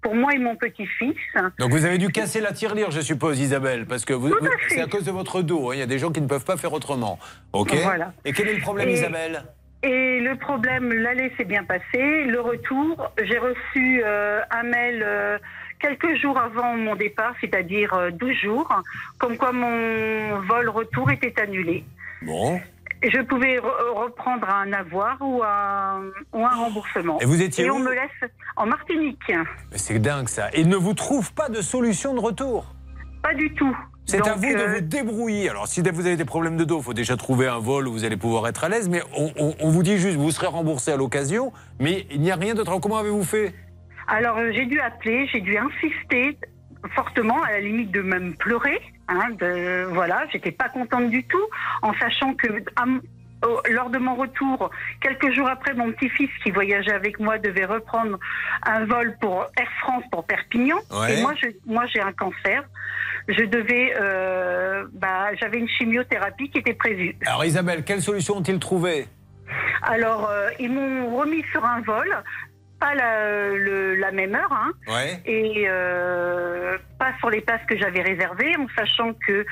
pour 0.00 0.12
moi 0.16 0.34
et 0.34 0.38
mon 0.38 0.56
petit-fils. 0.56 1.14
Donc 1.60 1.70
vous 1.70 1.84
avez 1.84 1.98
dû 1.98 2.08
casser 2.08 2.40
la 2.40 2.50
tirelire, 2.50 2.90
je 2.90 3.00
suppose, 3.00 3.38
Isabelle, 3.38 3.86
parce 3.86 4.04
que 4.04 4.12
vous- 4.12 4.30
vous- 4.30 4.48
c'est 4.68 4.80
à 4.80 4.88
cause 4.88 5.04
de 5.04 5.12
votre 5.12 5.40
dos. 5.42 5.70
hein. 5.70 5.74
Il 5.74 5.78
y 5.78 5.82
a 5.82 5.86
des 5.86 6.00
gens 6.00 6.10
qui 6.10 6.20
ne 6.20 6.26
peuvent 6.26 6.44
pas 6.44 6.56
faire 6.56 6.72
autrement. 6.72 7.16
Ok. 7.52 7.76
Voilà. 7.84 8.12
Et 8.24 8.32
quel 8.32 8.48
est 8.48 8.54
le 8.56 8.60
problème, 8.60 8.88
Et- 8.88 8.94
Isabelle? 8.94 9.44
Et 9.82 10.20
le 10.20 10.36
problème, 10.36 10.92
l'aller 10.92 11.32
s'est 11.36 11.44
bien 11.44 11.64
passé. 11.64 12.24
Le 12.24 12.40
retour, 12.40 13.10
j'ai 13.22 13.38
reçu 13.38 14.02
euh, 14.04 14.40
un 14.50 14.62
mail 14.62 15.02
euh, 15.04 15.38
quelques 15.80 16.14
jours 16.20 16.38
avant 16.38 16.76
mon 16.76 16.94
départ, 16.94 17.34
c'est-à-dire 17.40 17.92
euh, 17.94 18.10
12 18.12 18.32
jours, 18.36 18.68
comme 19.18 19.36
quoi 19.36 19.50
mon 19.52 20.38
vol 20.40 20.68
retour 20.68 21.10
était 21.10 21.40
annulé. 21.40 21.84
Bon. 22.22 22.60
Je 23.02 23.20
pouvais 23.22 23.56
re- 23.58 23.92
reprendre 24.04 24.48
un 24.48 24.72
avoir 24.72 25.16
ou 25.20 25.42
un, 25.42 26.02
ou 26.32 26.46
un 26.46 26.54
remboursement. 26.54 27.18
Et 27.20 27.24
vous 27.24 27.42
étiez 27.42 27.64
Et 27.64 27.70
où 27.70 27.74
on 27.74 27.80
me 27.80 27.92
laisse 27.92 28.30
en 28.54 28.66
Martinique. 28.66 29.32
C'est 29.72 29.98
dingue 29.98 30.28
ça. 30.28 30.48
Et 30.52 30.64
ne 30.64 30.76
vous 30.76 30.94
trouve 30.94 31.32
pas 31.34 31.48
de 31.48 31.60
solution 31.60 32.14
de 32.14 32.20
retour? 32.20 32.72
Pas 33.20 33.34
du 33.34 33.52
tout. 33.54 33.76
C'est 34.04 34.26
à 34.26 34.34
vous 34.34 34.42
de 34.42 34.56
euh, 34.58 34.74
vous 34.74 34.80
débrouiller. 34.80 35.48
Alors, 35.48 35.68
si 35.68 35.80
vous 35.80 36.06
avez 36.06 36.16
des 36.16 36.24
problèmes 36.24 36.56
de 36.56 36.64
dos, 36.64 36.78
il 36.78 36.82
faut 36.82 36.94
déjà 36.94 37.16
trouver 37.16 37.46
un 37.46 37.58
vol 37.58 37.88
où 37.88 37.92
vous 37.92 38.04
allez 38.04 38.16
pouvoir 38.16 38.46
être 38.48 38.64
à 38.64 38.68
l'aise. 38.68 38.88
Mais 38.88 39.02
on, 39.16 39.30
on- 39.38 39.54
on 39.60 39.68
vous 39.70 39.82
dit 39.82 39.96
juste, 39.98 40.16
vous 40.16 40.30
serez 40.30 40.48
remboursé 40.48 40.90
à 40.92 40.96
l'occasion. 40.96 41.52
Mais 41.80 42.06
il 42.10 42.20
n'y 42.20 42.30
a 42.30 42.36
rien 42.36 42.54
d'autre. 42.54 42.78
Comment 42.80 42.98
avez-vous 42.98 43.24
fait? 43.24 43.54
Alors 44.08 44.36
euh, 44.38 44.50
j'ai 44.52 44.66
dû 44.66 44.80
appeler, 44.80 45.26
j'ai 45.32 45.40
dû 45.40 45.56
insister 45.56 46.36
fortement, 46.96 47.40
à 47.42 47.52
la 47.52 47.60
limite 47.60 47.92
de 47.92 48.02
même 48.02 48.34
pleurer. 48.34 48.80
Hein, 49.08 49.28
de, 49.38 49.84
voilà, 49.92 50.24
j'étais 50.32 50.50
pas 50.50 50.68
contente 50.68 51.08
du 51.10 51.22
tout, 51.24 51.46
en 51.82 51.92
sachant 51.94 52.34
que 52.34 52.48
à 52.76 52.84
lors 53.70 53.90
de 53.90 53.98
mon 53.98 54.14
retour, 54.14 54.70
quelques 55.00 55.30
jours 55.32 55.48
après, 55.48 55.74
mon 55.74 55.92
petit-fils 55.92 56.30
qui 56.42 56.50
voyageait 56.50 56.92
avec 56.92 57.18
moi 57.20 57.38
devait 57.38 57.64
reprendre 57.64 58.18
un 58.64 58.84
vol 58.84 59.16
pour 59.20 59.46
Air 59.58 59.68
France 59.80 60.04
pour 60.10 60.24
Perpignan. 60.26 60.76
Ouais. 60.90 61.18
Et 61.18 61.22
moi, 61.22 61.32
je, 61.42 61.48
moi, 61.66 61.84
j'ai 61.86 62.00
un 62.00 62.12
cancer. 62.12 62.64
Je 63.28 63.44
devais, 63.44 63.94
euh, 64.00 64.84
bah, 64.94 65.34
j'avais 65.40 65.58
une 65.58 65.68
chimiothérapie 65.68 66.50
qui 66.50 66.58
était 66.58 66.74
prévue. 66.74 67.14
Alors, 67.26 67.44
Isabelle, 67.44 67.84
quelle 67.84 68.02
solution 68.02 68.36
ont-ils 68.38 68.58
trouvé 68.58 69.06
Alors, 69.82 70.28
euh, 70.28 70.48
ils 70.58 70.70
m'ont 70.72 71.16
remis 71.16 71.44
sur 71.52 71.64
un 71.64 71.80
vol, 71.82 72.08
pas 72.80 72.94
la, 72.96 73.48
le- 73.50 73.94
la 73.94 74.10
même 74.10 74.34
heure, 74.34 74.52
hein, 74.52 74.72
Ouais. 74.88 75.20
et 75.24 75.66
euh, 75.68 76.76
pas 76.98 77.12
sur 77.20 77.30
les 77.30 77.40
places 77.42 77.64
que 77.68 77.76
j'avais 77.76 78.02
réservées, 78.02 78.56
en 78.58 78.66
sachant 78.76 79.12
que 79.26 79.46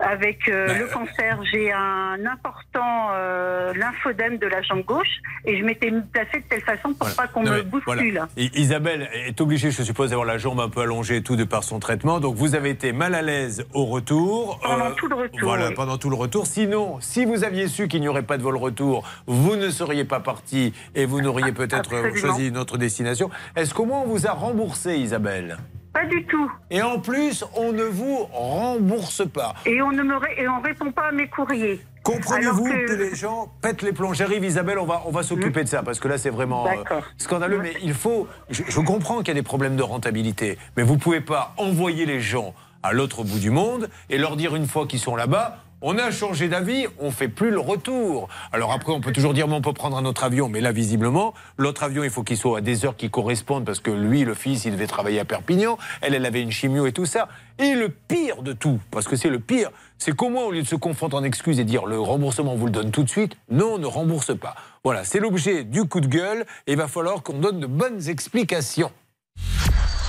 avec 0.00 0.48
euh, 0.48 0.66
Ben, 0.66 0.78
le 0.78 0.86
cancer, 0.86 1.38
j'ai 1.52 1.72
un 1.72 2.18
important 2.26 3.08
euh, 3.12 3.72
lymphodème 3.74 4.38
de 4.38 4.46
la 4.46 4.62
jambe 4.62 4.84
gauche, 4.84 5.20
et 5.44 5.58
je 5.58 5.64
m'étais 5.64 5.90
placée 6.12 6.38
de 6.40 6.44
telle 6.48 6.62
façon 6.62 6.92
pour 6.94 7.08
pas 7.14 7.26
qu'on 7.28 7.42
me 7.42 7.62
bouscule. 7.62 7.82
voilà. 8.12 8.28
I- 8.36 8.50
Isabelle 8.54 9.08
est 9.26 9.40
obligée, 9.40 9.70
je 9.70 9.82
suppose, 9.82 10.10
d'avoir 10.10 10.26
la 10.26 10.38
jambe 10.38 10.60
un 10.60 10.68
peu 10.68 10.80
allongée 10.80 11.16
et 11.16 11.22
tout 11.22 11.36
de 11.36 11.44
par 11.44 11.64
son 11.64 11.78
traitement. 11.78 12.20
Donc 12.20 12.36
vous 12.36 12.54
avez 12.54 12.70
été 12.70 12.92
mal 12.92 13.14
à 13.14 13.22
l'aise 13.22 13.64
au 13.74 13.84
retour. 13.86 14.58
Pendant 14.62 14.86
Euh, 14.86 14.90
tout 14.96 15.08
le 15.08 15.14
retour, 15.16 15.40
Voilà, 15.42 15.68
oui. 15.68 15.74
pendant 15.74 15.98
tout 15.98 16.10
le 16.10 16.16
retour. 16.16 16.46
Sinon, 16.46 16.98
si 17.00 17.24
vous 17.24 17.44
aviez 17.44 17.68
su 17.68 17.88
qu'il 17.88 18.00
n'y 18.00 18.08
aurait 18.08 18.22
pas 18.22 18.38
de 18.38 18.42
vol 18.42 18.56
retour, 18.56 19.06
vous 19.26 19.56
ne 19.56 19.70
seriez 19.70 20.04
pas 20.04 20.20
parti 20.20 20.72
et 20.94 21.04
vous 21.04 21.20
n'auriez 21.20 21.52
peut-être 21.52 21.94
Absolument. 21.94 22.16
choisi 22.16 22.48
une 22.48 22.58
autre 22.58 22.78
destination. 22.78 23.30
Est-ce 23.56 23.74
qu'au 23.74 23.84
moins 23.84 24.00
on 24.00 24.06
vous 24.08 24.26
a 24.26 24.32
remboursé, 24.32 24.96
Isabelle? 24.96 25.58
Pas 25.92 26.06
du 26.06 26.24
tout. 26.26 26.50
Et 26.70 26.80
en 26.82 26.98
plus, 26.98 27.44
on 27.54 27.72
ne 27.72 27.82
vous 27.84 28.24
rembourse 28.32 29.26
pas. 29.28 29.54
Et 29.66 29.82
on 29.82 29.92
ne 29.92 30.02
me 30.02 30.16
ré- 30.16 30.34
et 30.38 30.48
on 30.48 30.60
répond 30.60 30.90
pas 30.92 31.08
à 31.08 31.12
mes 31.12 31.28
courriers. 31.28 31.80
Comprenez-vous 32.02 32.64
que... 32.64 32.92
les 32.94 33.14
gens 33.14 33.52
pètent 33.60 33.82
les 33.82 33.92
plombs 33.92 34.12
J'arrive, 34.12 34.44
Isabelle, 34.44 34.78
on 34.78 34.86
va, 34.86 35.02
on 35.06 35.10
va 35.10 35.22
s'occuper 35.22 35.62
de 35.64 35.68
ça, 35.68 35.82
parce 35.82 36.00
que 36.00 36.08
là, 36.08 36.18
c'est 36.18 36.30
vraiment 36.30 36.66
euh, 36.66 37.00
scandaleux. 37.18 37.60
Mais 37.62 37.74
il 37.82 37.94
faut. 37.94 38.26
Je, 38.50 38.62
je 38.66 38.80
comprends 38.80 39.18
qu'il 39.18 39.28
y 39.28 39.30
a 39.32 39.34
des 39.34 39.42
problèmes 39.42 39.76
de 39.76 39.82
rentabilité, 39.82 40.58
mais 40.76 40.82
vous 40.82 40.98
pouvez 40.98 41.20
pas 41.20 41.54
envoyer 41.58 42.04
les 42.06 42.20
gens 42.20 42.54
à 42.82 42.92
l'autre 42.92 43.22
bout 43.22 43.38
du 43.38 43.50
monde 43.50 43.88
et 44.10 44.18
leur 44.18 44.36
dire 44.36 44.56
une 44.56 44.66
fois 44.66 44.86
qu'ils 44.86 44.98
sont 44.98 45.14
là-bas. 45.14 45.58
On 45.84 45.98
a 45.98 46.12
changé 46.12 46.48
d'avis, 46.48 46.86
on 47.00 47.10
fait 47.10 47.26
plus 47.26 47.50
le 47.50 47.58
retour. 47.58 48.28
Alors 48.52 48.70
après, 48.70 48.92
on 48.92 49.00
peut 49.00 49.10
toujours 49.10 49.34
dire, 49.34 49.48
mais 49.48 49.56
on 49.56 49.60
peut 49.60 49.72
prendre 49.72 49.96
un 49.96 50.04
autre 50.04 50.22
avion. 50.22 50.48
Mais 50.48 50.60
là, 50.60 50.70
visiblement, 50.70 51.34
l'autre 51.58 51.82
avion, 51.82 52.04
il 52.04 52.10
faut 52.10 52.22
qu'il 52.22 52.36
soit 52.36 52.58
à 52.58 52.60
des 52.60 52.84
heures 52.84 52.96
qui 52.96 53.10
correspondent 53.10 53.64
parce 53.64 53.80
que 53.80 53.90
lui, 53.90 54.22
le 54.22 54.34
fils, 54.34 54.64
il 54.64 54.72
devait 54.72 54.86
travailler 54.86 55.18
à 55.18 55.24
Perpignan. 55.24 55.78
Elle, 56.00 56.14
elle 56.14 56.24
avait 56.24 56.40
une 56.40 56.52
chimio 56.52 56.86
et 56.86 56.92
tout 56.92 57.04
ça. 57.04 57.26
Et 57.58 57.74
le 57.74 57.88
pire 57.88 58.42
de 58.42 58.52
tout, 58.52 58.78
parce 58.92 59.08
que 59.08 59.16
c'est 59.16 59.28
le 59.28 59.40
pire, 59.40 59.70
c'est 59.98 60.14
qu'au 60.14 60.28
moins, 60.28 60.44
au 60.44 60.52
lieu 60.52 60.62
de 60.62 60.68
se 60.68 60.76
confondre 60.76 61.16
en 61.16 61.24
excuses 61.24 61.58
et 61.58 61.64
dire 61.64 61.84
le 61.86 61.98
remboursement, 61.98 62.52
on 62.52 62.56
vous 62.56 62.66
le 62.66 62.72
donne 62.72 62.92
tout 62.92 63.02
de 63.02 63.10
suite, 63.10 63.36
non, 63.50 63.74
on 63.74 63.78
ne 63.78 63.86
rembourse 63.86 64.38
pas. 64.38 64.54
Voilà, 64.84 65.02
c'est 65.02 65.18
l'objet 65.18 65.64
du 65.64 65.84
coup 65.86 66.00
de 66.00 66.06
gueule 66.06 66.46
et 66.68 66.72
il 66.72 66.78
va 66.78 66.86
falloir 66.86 67.24
qu'on 67.24 67.38
donne 67.38 67.58
de 67.58 67.66
bonnes 67.66 68.08
explications. 68.08 68.92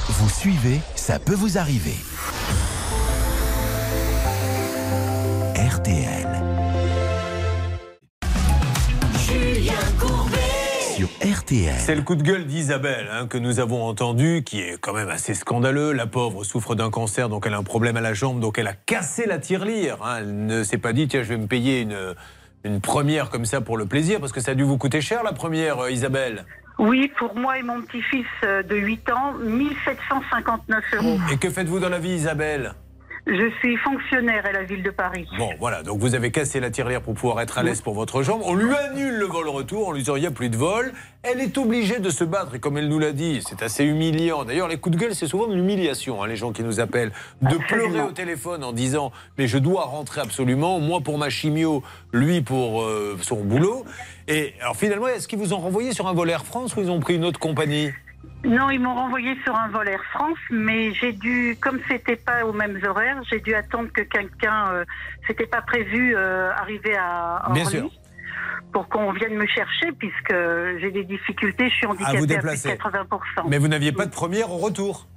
Vous 0.07 0.29
suivez, 0.29 0.81
ça 0.95 1.17
peut 1.17 1.33
vous 1.33 1.57
arriver. 1.57 1.95
RTL. 5.73 6.27
Julien 9.25 9.73
Courbet. 9.99 10.37
sur 10.95 11.07
RTL. 11.23 11.73
C'est 11.79 11.95
le 11.95 12.03
coup 12.03 12.13
de 12.15 12.21
gueule 12.21 12.45
d'Isabelle 12.45 13.07
hein, 13.11 13.25
que 13.25 13.39
nous 13.39 13.59
avons 13.59 13.83
entendu, 13.83 14.43
qui 14.45 14.59
est 14.61 14.77
quand 14.79 14.93
même 14.93 15.09
assez 15.09 15.33
scandaleux. 15.33 15.91
La 15.93 16.05
pauvre 16.05 16.43
souffre 16.43 16.75
d'un 16.75 16.91
cancer, 16.91 17.27
donc 17.27 17.47
elle 17.47 17.55
a 17.55 17.57
un 17.57 17.63
problème 17.63 17.97
à 17.97 18.01
la 18.01 18.13
jambe, 18.13 18.39
donc 18.39 18.59
elle 18.59 18.67
a 18.67 18.73
cassé 18.73 19.25
la 19.25 19.39
tirelire. 19.39 19.97
hein. 20.03 20.17
Elle 20.19 20.45
ne 20.45 20.63
s'est 20.63 20.77
pas 20.77 20.93
dit, 20.93 21.07
tiens, 21.07 21.23
je 21.23 21.29
vais 21.29 21.37
me 21.37 21.47
payer 21.47 21.81
une, 21.81 21.97
une 22.65 22.79
première 22.79 23.31
comme 23.31 23.45
ça 23.45 23.59
pour 23.59 23.77
le 23.77 23.87
plaisir, 23.87 24.19
parce 24.19 24.31
que 24.31 24.41
ça 24.41 24.51
a 24.51 24.55
dû 24.55 24.63
vous 24.63 24.77
coûter 24.77 25.01
cher 25.01 25.23
la 25.23 25.33
première, 25.33 25.79
euh, 25.79 25.91
Isabelle. 25.91 26.45
Oui, 26.77 27.11
pour 27.17 27.35
moi 27.35 27.57
et 27.57 27.63
mon 27.63 27.81
petit-fils 27.81 28.25
euh, 28.43 28.61
de 28.61 28.75
8 28.75 29.09
ans, 29.11 29.33
1759 29.43 30.83
euros. 30.97 31.17
Et 31.31 31.37
que 31.37 31.49
faites-vous 31.49 31.79
dans 31.79 31.89
la 31.89 31.99
vie, 31.99 32.11
Isabelle? 32.11 32.75
Je 33.25 33.49
suis 33.59 33.77
fonctionnaire 33.77 34.45
à 34.45 34.51
la 34.51 34.63
ville 34.63 34.83
de 34.83 34.89
Paris. 34.89 35.25
Bon, 35.37 35.51
voilà, 35.57 35.81
donc 35.81 35.99
vous 35.99 36.13
avez 36.13 36.29
cassé 36.29 36.59
la 36.59 36.69
tirelire 36.69 37.01
pour 37.01 37.13
pouvoir 37.13 37.39
être 37.39 37.57
à 37.57 37.63
l'aise 37.63 37.79
pour 37.79 37.93
votre 37.93 38.21
jambe. 38.21 38.41
On 38.43 38.53
lui 38.53 38.75
annule 38.75 39.15
le 39.15 39.25
vol 39.25 39.47
retour, 39.47 39.87
on 39.87 39.91
lui 39.93 40.03
dit 40.03 40.11
il 40.13 40.19
n'y 40.19 40.25
a 40.25 40.31
plus 40.31 40.49
de 40.49 40.57
vol. 40.57 40.91
Elle 41.23 41.39
est 41.39 41.57
obligée 41.57 41.99
de 41.99 42.09
se 42.09 42.25
battre, 42.25 42.55
et 42.55 42.59
comme 42.59 42.77
elle 42.77 42.89
nous 42.89 42.99
l'a 42.99 43.13
dit, 43.13 43.41
c'est 43.47 43.63
assez 43.63 43.85
humiliant. 43.85 44.43
D'ailleurs, 44.43 44.67
les 44.67 44.75
coups 44.75 44.97
de 44.97 45.01
gueule, 45.01 45.15
c'est 45.15 45.27
souvent 45.27 45.47
de 45.47 45.55
l'humiliation, 45.55 46.21
hein, 46.21 46.27
les 46.27 46.35
gens 46.35 46.51
qui 46.51 46.63
nous 46.63 46.81
appellent. 46.81 47.13
De 47.41 47.55
pleurer 47.55 48.01
au 48.01 48.11
téléphone 48.11 48.61
en 48.61 48.73
disant 48.73 49.13
mais 49.37 49.47
je 49.47 49.57
dois 49.57 49.85
rentrer 49.85 50.19
absolument, 50.19 50.81
moi 50.81 50.99
pour 50.99 51.17
ma 51.17 51.29
chimio, 51.29 51.81
lui 52.11 52.41
pour 52.41 52.83
euh, 52.83 53.17
son 53.21 53.41
boulot. 53.41 53.85
Et 54.27 54.53
alors 54.59 54.75
finalement, 54.75 55.07
est-ce 55.07 55.29
qu'ils 55.29 55.39
vous 55.39 55.53
ont 55.53 55.59
renvoyé 55.59 55.93
sur 55.93 56.07
un 56.07 56.13
vol 56.13 56.29
Air 56.29 56.45
France 56.45 56.75
ou 56.75 56.81
ils 56.81 56.91
ont 56.91 56.99
pris 56.99 57.15
une 57.15 57.23
autre 57.23 57.39
compagnie? 57.39 57.91
Non, 58.45 58.69
ils 58.69 58.79
m'ont 58.79 58.93
renvoyé 58.93 59.35
sur 59.45 59.55
un 59.55 59.69
vol 59.69 59.87
Air 59.87 60.03
France, 60.11 60.37
mais 60.49 60.93
j'ai 60.93 61.13
dû, 61.13 61.55
comme 61.61 61.79
c'était 61.87 62.17
pas 62.17 62.45
aux 62.45 62.51
mêmes 62.51 62.77
horaires, 62.85 63.21
j'ai 63.29 63.39
dû 63.39 63.55
attendre 63.55 63.89
que 63.93 64.01
quelqu'un, 64.01 64.67
euh, 64.73 64.85
c'était 65.27 65.45
pas 65.45 65.61
prévu, 65.61 66.13
euh, 66.15 66.51
arriver 66.53 66.95
à 66.97 67.47
Bien 67.53 67.63
Orly 67.63 67.77
sûr. 67.77 67.89
pour 68.73 68.89
qu'on 68.89 69.13
vienne 69.13 69.35
me 69.35 69.45
chercher, 69.47 69.91
puisque 69.97 70.35
j'ai 70.81 70.91
des 70.91 71.05
difficultés, 71.05 71.69
je 71.69 71.73
suis 71.75 71.85
À 71.85 71.89
vous 71.89 71.93
handicapée 71.95 72.17
à, 72.17 72.19
plus 72.19 72.27
de 72.27 72.33
déplacer. 72.35 72.69
80%. 72.75 73.47
Mais 73.47 73.57
vous 73.59 73.69
n'aviez 73.69 73.93
pas 73.93 74.05
de 74.05 74.11
première 74.11 74.51
au 74.51 74.57
retour 74.57 75.07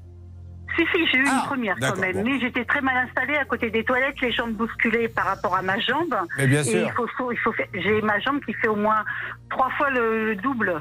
Si, 0.77 0.85
si, 0.95 1.07
j'ai 1.11 1.19
eu 1.19 1.23
une 1.27 1.43
première 1.47 1.77
quand 1.81 1.99
même, 1.99 2.13
bon. 2.13 2.25
mais 2.25 2.39
j'étais 2.39 2.65
très 2.65 2.81
mal 2.81 2.97
installée 3.09 3.37
à 3.37 3.45
côté 3.45 3.71
des 3.71 3.83
toilettes, 3.83 4.21
les 4.21 4.31
jambes 4.31 4.53
bousculées 4.53 5.09
par 5.09 5.25
rapport 5.25 5.57
à 5.57 5.63
ma 5.63 5.81
jambe. 5.81 6.15
Mais 6.39 6.47
bien 6.47 6.61
Et 6.61 6.65
sûr. 6.65 6.87
il 6.87 7.09
faut, 7.17 7.33
il 7.33 7.39
faut 7.39 7.53
j'ai 7.75 8.01
ma 8.03 8.21
jambe 8.21 8.41
qui 8.45 8.53
fait 8.55 8.69
au 8.69 8.77
moins 8.77 9.05
trois 9.51 9.71
fois 9.71 9.91
le, 9.91 10.27
le 10.27 10.37
double. 10.37 10.81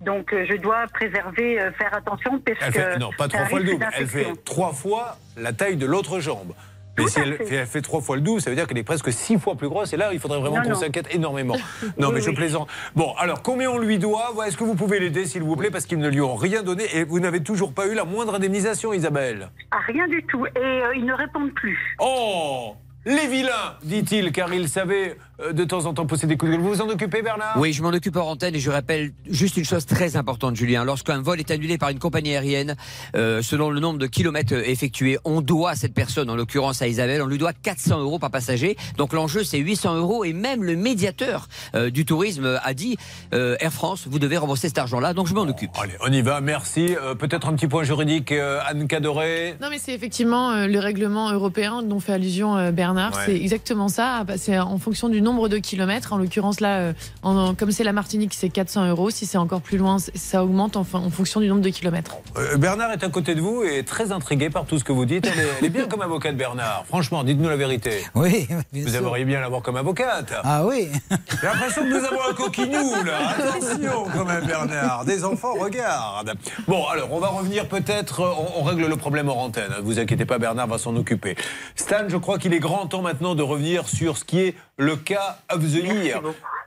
Donc 0.00 0.32
euh, 0.32 0.46
je 0.48 0.56
dois 0.56 0.86
préserver, 0.92 1.60
euh, 1.60 1.72
faire 1.72 1.92
attention 1.94 2.38
parce 2.40 2.58
Elle 2.60 2.72
que 2.72 2.80
fait, 2.80 2.98
non, 2.98 3.10
pas 3.16 3.28
trois 3.28 3.46
fois 3.46 3.58
le 3.60 3.72
double. 3.72 3.88
Elle 3.96 4.06
fait 4.06 4.26
trois 4.44 4.72
fois 4.72 5.16
la 5.36 5.52
taille 5.52 5.76
de 5.76 5.86
l'autre 5.86 6.20
jambe. 6.20 6.52
Mais 6.96 7.06
si 7.06 7.20
elle, 7.20 7.66
fait 7.66 7.80
trois 7.80 8.00
fois 8.00 8.16
le 8.16 8.22
double, 8.22 8.40
ça 8.40 8.50
veut 8.50 8.56
dire 8.56 8.66
qu'elle 8.66 8.78
est 8.78 8.82
presque 8.82 9.12
six 9.12 9.38
fois 9.38 9.54
plus 9.54 9.68
grosse. 9.68 9.92
Et 9.92 9.96
là, 9.96 10.10
il 10.12 10.18
faudrait 10.18 10.40
vraiment 10.40 10.60
qu'on 10.62 10.74
s'inquiète 10.74 11.14
énormément. 11.14 11.54
Non, 11.96 12.08
Oui, 12.08 12.14
mais 12.14 12.20
je 12.20 12.30
oui. 12.30 12.34
plaisante. 12.34 12.68
Bon, 12.96 13.12
alors, 13.18 13.42
combien 13.42 13.70
on 13.70 13.78
lui 13.78 13.98
doit? 13.98 14.34
Est-ce 14.46 14.56
que 14.56 14.64
vous 14.64 14.74
pouvez 14.74 14.98
l'aider, 14.98 15.24
s'il 15.24 15.44
vous 15.44 15.54
plaît? 15.54 15.70
Parce 15.70 15.86
qu'ils 15.86 16.00
ne 16.00 16.08
lui 16.08 16.20
ont 16.20 16.34
rien 16.34 16.64
donné. 16.64 16.84
Et 16.96 17.04
vous 17.04 17.20
n'avez 17.20 17.40
toujours 17.40 17.72
pas 17.72 17.86
eu 17.86 17.94
la 17.94 18.04
moindre 18.04 18.34
indemnisation, 18.34 18.92
Isabelle. 18.92 19.50
Ah, 19.70 19.78
rien 19.86 20.08
du 20.08 20.24
tout. 20.24 20.44
Et 20.46 20.50
euh, 20.58 20.92
ils 20.96 21.04
ne 21.04 21.12
répondent 21.12 21.54
plus. 21.54 21.78
Oh 22.00 22.74
Les 23.06 23.28
vilains, 23.28 23.76
dit-il, 23.84 24.32
car 24.32 24.52
il 24.52 24.68
savait 24.68 25.16
de 25.52 25.64
temps 25.64 25.86
en 25.86 25.94
temps 25.94 26.06
pousser 26.06 26.26
des 26.26 26.36
coups 26.36 26.50
de 26.50 26.56
gueule. 26.56 26.64
Vous 26.64 26.74
vous 26.74 26.80
en 26.82 26.88
occupez, 26.88 27.22
Bernard? 27.22 27.56
Oui, 27.58 27.72
je 27.72 27.82
m'en 27.82 27.90
occupe 27.90 28.16
en 28.16 28.28
antenne 28.28 28.54
et 28.54 28.58
je 28.58 28.70
rappelle 28.70 29.12
juste 29.28 29.56
une 29.56 29.64
chose 29.64 29.86
très 29.86 30.16
importante, 30.16 30.56
Julien. 30.56 30.84
Lorsqu'un 30.84 31.20
vol 31.20 31.38
est 31.38 31.50
annulé 31.50 31.78
par 31.78 31.90
une 31.90 31.98
compagnie 31.98 32.34
aérienne, 32.34 32.76
euh, 33.16 33.42
selon 33.42 33.70
le 33.70 33.80
nombre 33.80 33.98
de 33.98 34.06
kilomètres 34.06 34.54
euh, 34.54 34.62
effectués, 34.66 35.18
on 35.24 35.40
doit 35.40 35.70
à 35.70 35.74
cette 35.76 35.94
personne, 35.94 36.28
en 36.30 36.36
l'occurrence 36.36 36.82
à 36.82 36.88
Isabelle, 36.88 37.22
on 37.22 37.26
lui 37.26 37.38
doit 37.38 37.52
400 37.52 38.00
euros 38.00 38.18
par 38.18 38.30
passager. 38.30 38.76
Donc 38.96 39.12
l'enjeu, 39.12 39.44
c'est 39.44 39.58
800 39.58 39.96
euros. 39.96 40.24
Et 40.24 40.32
même 40.32 40.64
le 40.64 40.74
médiateur 40.76 41.48
euh, 41.74 41.90
du 41.90 42.04
tourisme 42.04 42.58
a 42.62 42.74
dit 42.74 42.96
euh, 43.34 43.56
Air 43.60 43.72
France, 43.72 44.06
vous 44.10 44.18
devez 44.18 44.36
rembourser 44.38 44.68
cet 44.68 44.78
argent-là. 44.78 45.14
Donc 45.14 45.28
je 45.28 45.34
m'en 45.34 45.42
occupe. 45.42 45.70
Allez, 45.80 45.92
on 46.04 46.12
y 46.12 46.22
va, 46.22 46.40
merci. 46.40 46.96
Euh, 47.00 47.14
Peut-être 47.14 47.48
un 47.48 47.54
petit 47.54 47.68
point 47.68 47.84
juridique, 47.84 48.32
euh, 48.32 48.60
Anne 48.66 48.86
Cadoré 48.88 49.54
Non, 49.60 49.68
mais 49.70 49.78
c'est 49.78 49.92
effectivement 49.92 50.50
euh, 50.50 50.66
le 50.66 50.78
règlement 50.78 51.30
européen 51.30 51.82
dont 51.82 52.00
fait 52.00 52.12
allusion 52.12 52.56
euh, 52.56 52.70
Bernard. 52.70 53.12
Ouais. 53.12 53.22
C'est 53.26 53.36
exactement 53.36 53.88
ça. 53.88 54.24
Bah, 54.24 54.34
C'est 54.36 54.58
en 54.58 54.78
fonction 54.78 55.08
du 55.08 55.20
nombre 55.20 55.27
de 55.32 55.58
kilomètres. 55.58 56.12
En 56.12 56.16
l'occurrence, 56.16 56.60
là, 56.60 56.78
euh, 56.78 56.92
en- 57.22 57.36
en- 57.36 57.54
comme 57.54 57.70
c'est 57.70 57.84
la 57.84 57.92
Martinique, 57.92 58.32
c'est 58.34 58.48
400 58.48 58.86
euros. 58.88 59.10
Si 59.10 59.26
c'est 59.26 59.36
encore 59.38 59.60
plus 59.60 59.76
loin, 59.78 59.98
ça 60.14 60.42
augmente 60.42 60.76
en, 60.76 60.80
en 60.92 61.10
fonction 61.10 61.40
du 61.40 61.48
nombre 61.48 61.60
de 61.60 61.68
kilomètres. 61.68 62.16
Euh, 62.36 62.56
Bernard 62.56 62.92
est 62.92 63.04
à 63.04 63.08
côté 63.10 63.34
de 63.34 63.40
vous 63.40 63.62
et 63.62 63.78
est 63.78 63.82
très 63.86 64.10
intrigué 64.10 64.48
par 64.50 64.64
tout 64.64 64.78
ce 64.78 64.84
que 64.84 64.92
vous 64.92 65.04
dites. 65.04 65.26
Elle 65.30 65.38
est, 65.40 65.48
elle 65.60 65.64
est 65.66 65.70
bien 65.70 65.86
comme 65.86 66.00
avocate, 66.02 66.36
Bernard. 66.36 66.84
Franchement, 66.88 67.24
dites-nous 67.24 67.48
la 67.48 67.56
vérité. 67.56 67.90
Oui, 68.14 68.48
bien 68.72 68.82
Vous 68.84 68.88
sûr. 68.90 68.98
aimeriez 68.98 69.24
bien 69.26 69.40
l'avoir 69.40 69.62
comme 69.62 69.76
avocate. 69.76 70.32
Ah 70.44 70.64
oui 70.64 70.88
J'ai 71.40 71.46
l'impression 71.46 71.82
que 71.82 71.88
nous 71.88 72.04
avons 72.04 72.30
un 72.30 72.34
coquinou, 72.34 72.94
là. 73.04 73.28
Attention, 73.38 74.04
quand 74.14 74.24
même, 74.24 74.46
Bernard. 74.46 75.04
Des 75.04 75.24
enfants, 75.24 75.54
regarde. 75.60 76.32
Bon, 76.66 76.86
alors, 76.86 77.12
on 77.12 77.20
va 77.20 77.28
revenir 77.28 77.68
peut-être. 77.68 78.20
euh, 78.20 78.32
On, 78.56 78.60
on 78.60 78.64
règle 78.64 78.86
le 78.86 78.96
problème 78.96 79.28
hors 79.28 79.38
antenne. 79.38 79.70
Ne 79.78 79.82
vous 79.82 79.98
inquiétez 79.98 80.24
pas, 80.24 80.38
Bernard 80.38 80.66
va 80.68 80.78
s'en 80.78 80.96
occuper. 80.96 81.36
Stan, 81.76 82.08
je 82.08 82.16
crois 82.16 82.38
qu'il 82.38 82.54
est 82.54 82.58
grand 82.60 82.86
temps 82.86 83.02
maintenant 83.02 83.34
de 83.34 83.42
revenir 83.42 83.88
sur 83.88 84.16
ce 84.16 84.24
qui 84.24 84.40
est 84.40 84.54
le 84.76 84.96
cas 84.96 85.17
of 85.50 85.60
the 85.60 85.82
year. 85.82 86.20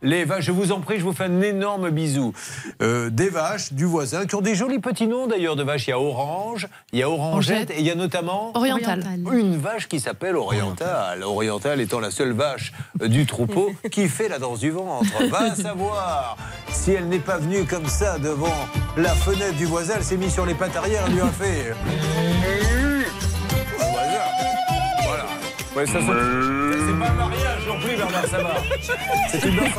Les 0.04 0.26
vaches, 0.26 0.46
je 0.46 0.52
vous 0.52 0.72
en 0.72 0.80
prie, 0.80 0.98
je 0.98 1.04
vous 1.04 1.14
fais 1.14 1.26
un 1.26 1.42
énorme 1.42 1.92
bisou. 1.92 2.34
Euh, 2.82 3.12
des 3.12 3.30
vaches 3.30 3.72
du 3.72 3.86
voisin 3.86 4.26
qui 4.26 4.34
ont 4.34 4.42
des 4.42 4.56
jolis 4.56 4.80
petits 4.80 5.06
noms 5.06 5.28
d'ailleurs 5.28 5.56
de 5.56 5.62
vaches. 5.64 5.88
Il 5.88 5.92
y 5.92 5.94
a 5.94 6.00
Orange, 6.00 6.68
il 6.92 7.00
y 7.00 7.04
a 7.04 7.10
Orangette 7.10 7.70
et 7.70 7.80
il 7.80 7.86
y 7.86 7.92
a 7.92 7.96
notamment 7.96 8.52
Oriental. 8.56 9.04
une 9.32 9.58
vache 9.58 9.88
qui 9.88 10.00
s'appelle 10.00 10.36
Oriental. 10.38 11.24
Oriental 11.24 11.80
étant 11.82 12.00
la 12.00 12.10
seule 12.10 12.32
vache 12.32 12.74
euh, 13.02 13.08
du 13.08 13.28
troupeau 13.28 13.74
qui 13.92 14.08
fait 14.08 14.28
la 14.28 14.40
danse 14.40 14.60
du 14.60 14.72
ventre. 14.72 15.06
Va 15.30 15.54
savoir 15.56 16.36
si 16.72 16.94
elle 16.94 17.08
n'est 17.08 17.20
pas 17.20 17.38
venue 17.38 17.66
comme 17.66 17.86
ça 17.88 18.18
devant 18.18 18.68
la 18.98 19.14
fenêtre 19.14 19.56
du 19.58 19.66
voisin. 19.66 19.94
Elle 19.98 20.04
s'est 20.04 20.18
mise 20.18 20.34
sur 20.34 20.48
les 20.48 20.56
pattes 20.56 20.76
arrière 20.76 21.06
et 21.08 21.12
lui 21.12 21.22
a 21.22 21.28
fait. 21.28 21.76
Au 23.78 23.92
voisin. 23.92 24.61
Ouais, 25.76 25.86
ça, 25.86 25.94
ça- 25.94 26.00
c'est 26.02 27.00
pas 27.00 27.10
un 27.10 27.14
mariage 27.14 27.68
non 27.68 27.80
plus, 27.80 27.96
Bernard, 27.96 28.26
ça 28.26 28.38
va. 28.44 28.54
C'est 29.30 29.44
une 29.48 29.56
danse. 29.56 29.70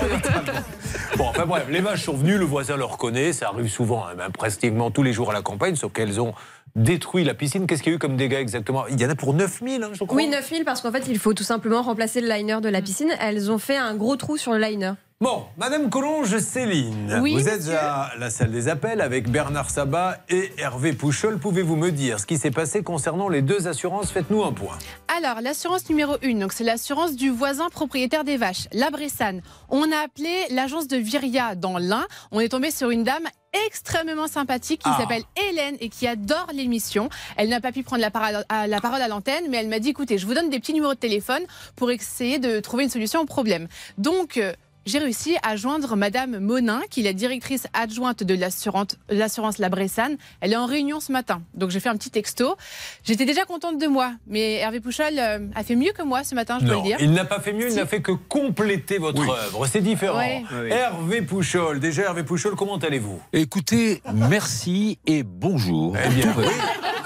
Bon, 1.19 1.27
enfin 1.29 1.45
bref, 1.45 1.67
les 1.69 1.81
vaches 1.81 2.05
sont 2.05 2.15
venues, 2.15 2.39
le 2.39 2.45
voisin 2.47 2.77
le 2.79 2.85
reconnaît, 2.85 3.33
ça 3.35 3.49
arrive 3.49 3.69
souvent, 3.69 4.07
hein, 4.07 4.15
même 4.17 4.33
pratiquement 4.33 4.91
tous 4.91 5.03
les 5.03 5.13
jours 5.13 5.31
à 5.31 5.35
la 5.35 5.43
campagne, 5.43 5.77
sauf 5.77 5.93
qu'elles 5.93 6.19
ont 6.21 6.33
détruit 6.75 7.25
la 7.25 7.35
piscine. 7.35 7.67
Qu'est-ce 7.67 7.83
qu'il 7.83 7.93
y 7.93 7.95
a 7.95 7.97
eu 7.97 7.99
comme 7.99 8.17
dégâts 8.17 8.35
exactement? 8.41 8.87
Il 8.87 8.99
y 8.99 9.05
en 9.05 9.11
a 9.11 9.15
pour 9.15 9.35
9000, 9.35 9.83
hein, 9.83 9.91
je 9.93 10.05
crois. 10.05 10.17
Oui, 10.17 10.27
9000 10.29 10.65
parce 10.65 10.81
qu'en 10.81 10.91
fait, 10.91 11.05
il 11.09 11.19
faut 11.19 11.35
tout 11.35 11.43
simplement 11.45 11.83
remplacer 11.83 12.23
le 12.23 12.29
liner 12.29 12.61
de 12.63 12.71
la 12.71 12.81
piscine. 12.81 13.11
Elles 13.21 13.51
ont 13.51 13.59
fait 13.59 13.77
un 13.77 13.95
gros 13.95 14.17
trou 14.17 14.39
sur 14.39 14.53
le 14.53 14.59
liner. 14.59 14.93
Bon, 15.23 15.45
Madame 15.57 15.89
Collonge 15.89 16.37
Céline, 16.39 17.21
Oui, 17.23 17.35
vous 17.35 17.49
êtes 17.49 17.59
monsieur. 17.61 17.77
à 17.79 18.11
la 18.19 18.29
salle 18.29 18.51
des 18.51 18.67
appels 18.67 19.01
avec 19.01 19.31
Bernard 19.31 19.71
Sabat 19.71 20.19
et 20.29 20.51
Hervé 20.59 20.95
Pouchol. 20.95 21.39
Pouvez-vous 21.39 21.77
me 21.77 21.91
dire 21.93 22.19
ce 22.19 22.27
qui 22.27 22.37
s'est 22.39 22.51
passé 22.51 22.83
concernant 22.83 23.29
les 23.29 23.41
deux 23.41 23.69
assurances? 23.69 24.11
Faites-nous 24.11 24.43
un 24.43 24.51
point. 24.53 24.77
Alors, 25.17 25.41
l'assurance 25.41 25.89
numéro 25.89 26.17
1, 26.25 26.41
donc 26.41 26.53
c'est 26.53 26.65
l'assurance 26.65 27.15
du 27.15 27.31
voisin 27.31 27.69
propriétaire 27.69 28.25
des 28.25 28.37
vaches, 28.37 28.67
la 28.73 28.91
Bressane. 28.91 29.43
On 29.69 29.93
a 29.93 29.99
appelé 30.05 30.35
l'agence 30.51 30.89
de 30.89 30.97
Viria 30.97 31.55
dans 31.55 31.79
l'Ain. 31.79 32.05
On 32.33 32.41
est 32.41 32.49
tombé 32.49 32.73
sur 32.73 32.91
une 32.91 33.05
dame 33.05 33.23
extrêmement 33.69 34.27
sympathique 34.27 34.81
qui 34.83 34.91
Ah. 34.93 34.97
s'appelle 34.99 35.23
Hélène 35.37 35.77
et 35.79 35.89
qui 35.89 36.09
adore 36.09 36.49
l'émission. 36.53 37.09
Elle 37.37 37.49
n'a 37.49 37.61
pas 37.61 37.71
pu 37.71 37.85
prendre 37.85 38.03
la 38.03 38.11
parole 38.11 38.45
à, 38.49 38.67
la 38.67 38.81
parole 38.81 39.01
à 39.01 39.07
l'antenne, 39.07 39.45
mais 39.51 39.59
elle 39.59 39.69
m'a 39.69 39.79
dit 39.79 39.91
écoutez, 39.91 40.19
je 40.19 40.27
vous 40.27 40.35
donne 40.35 40.51
des 40.51 40.59
petits 40.59 40.73
numéros 40.75 40.95
de 40.95 40.99
téléphone 40.99 41.43
pour 41.77 41.93
essayer 41.93 42.41
de 42.41 42.59
trouver 42.59 42.83
une 42.83 42.91
solution 42.91 43.21
au 43.21 43.25
problème. 43.27 43.69
Donc, 43.99 44.37
euh, 44.37 44.53
j'ai 44.87 44.99
réussi 44.99 45.37
à 45.43 45.57
joindre 45.57 45.97
Madame 45.97 46.39
Monin, 46.39 46.81
qui 46.91 47.01
est 47.01 47.05
la 47.05 47.13
directrice 47.13 47.67
adjointe 47.73 48.23
de 48.23 48.35
l'assurance 48.35 49.59
La 49.59 49.69
Bressane. 49.69 50.17
Elle 50.41 50.53
est 50.53 50.57
en 50.57 50.67
réunion 50.67 51.01
ce 51.01 51.13
matin. 51.13 51.43
Donc 51.55 51.71
j'ai 51.71 51.81
fait 51.81 51.89
un 51.89 51.97
petit 51.97 52.11
texto. 52.11 52.57
J'étais 53.05 53.25
déjà 53.25 53.45
contente 53.45 53.79
de 53.79 53.87
moi, 53.87 54.13
mais 54.27 54.55
Hervé 54.55 54.81
Pouchol 54.81 55.19
euh, 55.19 55.39
a 55.55 55.63
fait 55.65 55.77
mieux 55.77 55.93
que 55.93 56.03
moi 56.03 56.25
ce 56.25 56.35
matin, 56.35 56.59
je 56.61 56.67
dois 56.67 56.75
Non, 56.77 56.83
le 56.83 56.89
dire. 56.89 56.97
il 57.01 57.13
n'a 57.13 57.25
pas 57.25 57.41
fait 57.41 57.53
mieux, 57.53 57.69
il 57.71 57.77
n'a 57.77 57.87
fait 57.87 58.03
que 58.03 58.13
compléter 58.13 58.99
votre 58.99 59.23
œuvre. 59.29 59.67
C'est 59.67 59.81
différent. 59.81 60.19
Ouais. 60.19 60.43
Oui, 60.51 60.59
oui. 60.65 60.71
Hervé 60.71 61.23
Pouchol, 61.23 61.81
déjà 61.81 62.03
Hervé 62.03 62.23
Pouchol, 62.25 62.55
comment 62.57 62.77
allez-vous? 62.79 63.21
Écoutez, 63.33 64.03
merci 64.13 64.99
et 65.07 65.23
bonjour. 65.23 65.97
Eh 66.05 66.09
bien, 66.09 66.35
oui. 66.37 66.45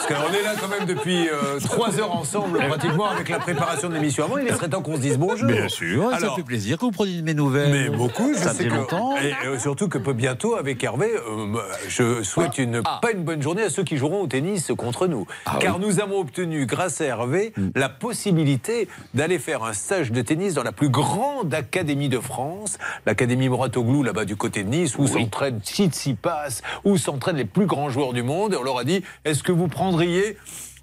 Parce 0.09 0.21
qu'on 0.21 0.33
est 0.33 0.43
là 0.43 0.53
quand 0.61 0.69
même 0.69 0.87
depuis 0.87 1.29
euh, 1.29 1.59
trois 1.61 1.99
heures 1.99 2.15
ensemble, 2.15 2.59
pratiquement, 2.59 3.07
avec 3.07 3.29
la 3.29 3.39
préparation 3.39 3.89
de 3.89 3.95
l'émission. 3.95 4.25
Avant, 4.25 4.39
il 4.39 4.49
serait 4.49 4.69
temps 4.69 4.83
qu'on 4.83 4.97
se 4.97 5.01
dise 5.01 5.19
bonjour. 5.19 5.49
Bien 5.49 5.69
sûr, 5.69 6.11
ça 6.11 6.17
Alors, 6.17 6.37
fait 6.37 6.43
plaisir 6.43 6.79
que 6.79 6.85
vous 6.85 6.91
preniez 6.91 7.19
de 7.19 7.23
mes 7.23 7.35
nouvelles. 7.35 7.73
Mais 7.73 7.97
beaucoup, 7.97 8.33
je 8.33 8.39
ça 8.39 8.53
sais 8.53 8.65
fait 8.65 8.69
que, 8.69 8.75
longtemps. 8.75 9.17
Et 9.17 9.33
euh, 9.47 9.59
surtout 9.59 9.89
que 9.89 9.99
bientôt, 9.99 10.55
avec 10.55 10.83
Hervé, 10.83 11.11
euh, 11.15 11.57
je 11.89 12.23
souhaite 12.23 12.59
une, 12.59 12.83
pas 12.83 13.11
une 13.13 13.25
bonne 13.25 13.43
journée 13.43 13.63
à 13.63 13.71
ceux 13.71 13.83
qui 13.83 13.97
joueront 13.97 14.23
au 14.23 14.27
tennis 14.27 14.73
contre 14.77 15.07
nous. 15.07 15.27
Car 15.61 15.79
nous 15.79 16.01
avons 16.01 16.21
obtenu, 16.21 16.67
grâce 16.67 17.01
à 17.01 17.05
Hervé, 17.05 17.53
la 17.75 17.89
possibilité 17.89 18.89
d'aller 19.15 19.39
faire 19.39 19.65
un 19.65 19.73
stage 19.73 20.13
de 20.13 20.23
tennis 20.23 20.55
dans 20.55 20.63
la 20.63 20.73
plus 20.73 20.89
grande 20.89 21.53
académie 21.55 22.09
de 22.09 22.21
France, 22.21 22.79
l'Académie 23.07 23.49
Moratoglou, 23.49 24.03
là-bas 24.03 24.25
du 24.25 24.37
côté 24.37 24.63
de 24.63 24.69
Nice, 24.69 24.97
où 24.99 25.07
s'entraînent 25.07 25.61
Tsitsipas, 25.61 26.63
où 26.85 26.97
s'entraînent 26.97 27.37
les 27.37 27.45
plus 27.45 27.67
grands 27.67 27.91
joueurs 27.91 28.13
du 28.13 28.23
monde. 28.23 28.55
Et 28.55 28.57
on 28.57 28.63
leur 28.63 28.79
a 28.79 28.85
dit, 28.85 29.03
est-ce 29.25 29.43
que 29.43 29.53
vous 29.53 29.69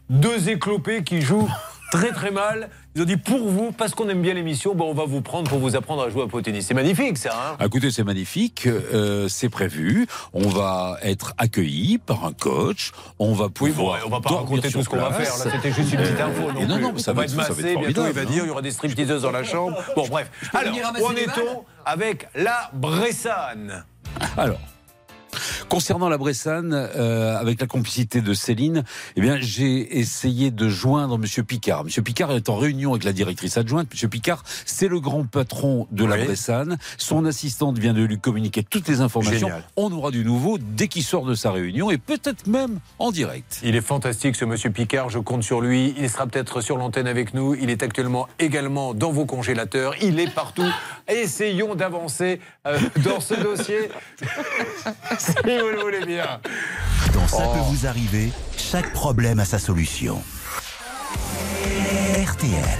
deux 0.09 0.49
éclopés 0.49 1.03
qui 1.03 1.21
jouent 1.21 1.49
très 1.91 2.11
très 2.11 2.31
mal. 2.31 2.69
Ils 2.95 3.01
ont 3.01 3.05
dit 3.05 3.17
pour 3.17 3.49
vous, 3.49 3.71
parce 3.71 3.95
qu'on 3.95 4.07
aime 4.09 4.21
bien 4.21 4.35
l'émission, 4.35 4.75
bon, 4.75 4.91
on 4.91 4.93
va 4.93 5.05
vous 5.05 5.21
prendre 5.21 5.49
pour 5.49 5.57
vous 5.57 5.75
apprendre 5.75 6.03
à 6.03 6.09
jouer 6.11 6.27
au 6.31 6.41
tennis. 6.41 6.67
C'est 6.67 6.75
magnifique 6.75 7.17
ça. 7.17 7.55
Hein? 7.59 7.65
Écoutez, 7.65 7.89
c'est 7.89 8.03
magnifique, 8.03 8.67
euh, 8.67 9.27
c'est 9.27 9.49
prévu. 9.49 10.05
On 10.33 10.47
va 10.47 10.97
être 11.01 11.33
accueilli 11.39 11.97
par 11.97 12.23
un 12.25 12.33
coach. 12.33 12.91
On 13.17 13.33
va 13.33 13.45
Oui, 13.45 13.71
bon, 13.71 13.75
pouvoir. 13.77 13.99
on 14.05 14.09
va 14.09 14.21
pas 14.21 14.29
raconter 14.29 14.69
tout 14.71 14.83
ce 14.83 14.89
qu'on 14.89 14.97
va 14.97 15.11
faire. 15.11 15.35
Là, 15.43 15.51
c'était 15.51 15.71
juste 15.71 15.91
une 15.93 15.99
petite 16.01 16.19
info. 16.19 16.51
Non 16.67 16.77
non, 16.79 16.97
ça 16.99 17.11
on 17.11 17.15
va 17.15 17.21
va 17.21 17.25
être- 17.25 17.33
être 17.33 17.41
ça 17.47 17.53
va 17.53 17.55
massé. 17.61 17.71
être 17.73 17.79
Bientôt, 17.79 18.05
il 18.05 18.13
va 18.13 18.25
dire 18.25 18.41
hein. 18.43 18.45
il 18.45 18.47
y 18.47 18.51
aura 18.51 18.61
des 18.61 18.71
stripteaseuses 18.71 19.21
dans 19.23 19.31
la 19.31 19.43
chambre. 19.43 19.83
Bon, 19.95 20.07
bref. 20.07 20.29
Alors, 20.53 20.75
où 21.01 21.05
en 21.07 21.15
est-on 21.15 21.63
avec 21.85 22.27
la 22.35 22.69
Bressane? 22.73 23.85
Alors. 24.37 24.59
Concernant 25.73 26.07
la 26.07 26.19
Bressane, 26.19 26.71
euh, 26.71 27.35
avec 27.35 27.59
la 27.59 27.65
complicité 27.65 28.21
de 28.21 28.35
Céline, 28.35 28.83
eh 29.15 29.21
bien, 29.21 29.37
j'ai 29.39 29.97
essayé 29.97 30.51
de 30.51 30.69
joindre 30.69 31.17
Monsieur 31.17 31.41
Picard. 31.41 31.83
Monsieur 31.83 32.03
Picard 32.03 32.31
est 32.31 32.47
en 32.47 32.57
réunion 32.57 32.91
avec 32.91 33.03
la 33.03 33.11
directrice 33.11 33.57
adjointe. 33.57 33.87
Monsieur 33.91 34.07
Picard, 34.07 34.43
c'est 34.67 34.87
le 34.87 34.99
grand 34.99 35.25
patron 35.25 35.87
de 35.89 36.05
la. 36.05 36.17
Bressane. 36.17 36.77
Son 36.99 37.25
assistante 37.25 37.79
vient 37.79 37.93
de 37.93 38.03
lui 38.03 38.19
communiquer 38.19 38.61
toutes 38.61 38.87
les 38.87 39.01
informations. 39.01 39.47
Génial. 39.47 39.63
On 39.75 39.91
aura 39.91 40.11
du 40.11 40.23
nouveau 40.23 40.59
dès 40.59 40.87
qu'il 40.87 41.01
sort 41.01 41.25
de 41.25 41.33
sa 41.33 41.51
réunion 41.51 41.89
et 41.89 41.97
peut-être 41.97 42.45
même 42.45 42.77
en 42.99 43.09
direct. 43.09 43.59
Il 43.63 43.75
est 43.75 43.81
fantastique 43.81 44.35
ce 44.35 44.45
monsieur 44.45 44.69
Picard, 44.69 45.09
je 45.09 45.17
compte 45.17 45.41
sur 45.41 45.59
lui. 45.59 45.95
Il 45.97 46.07
sera 46.07 46.27
peut-être 46.27 46.61
sur 46.61 46.77
l'antenne 46.77 47.07
avec 47.07 47.33
nous. 47.33 47.55
Il 47.55 47.71
est 47.71 47.81
actuellement 47.81 48.27
également 48.37 48.93
dans 48.93 49.11
vos 49.11 49.25
congélateurs. 49.25 49.95
Il 50.03 50.19
est 50.19 50.31
partout. 50.31 50.71
Essayons 51.07 51.73
d'avancer 51.73 52.39
euh, 52.67 52.77
dans 53.03 53.19
ce 53.19 53.33
dossier. 53.33 53.89
vous 55.63 55.69
le 55.69 55.79
voulez 55.81 56.05
bien. 56.05 56.39
Dans 57.13 57.27
Ça 57.27 57.37
Oh. 57.47 57.53
peut 57.53 57.59
vous 57.71 57.85
arriver, 57.87 58.31
chaque 58.57 58.91
problème 58.93 59.39
a 59.39 59.45
sa 59.45 59.59
solution. 59.59 60.21
RTL. 62.25 62.79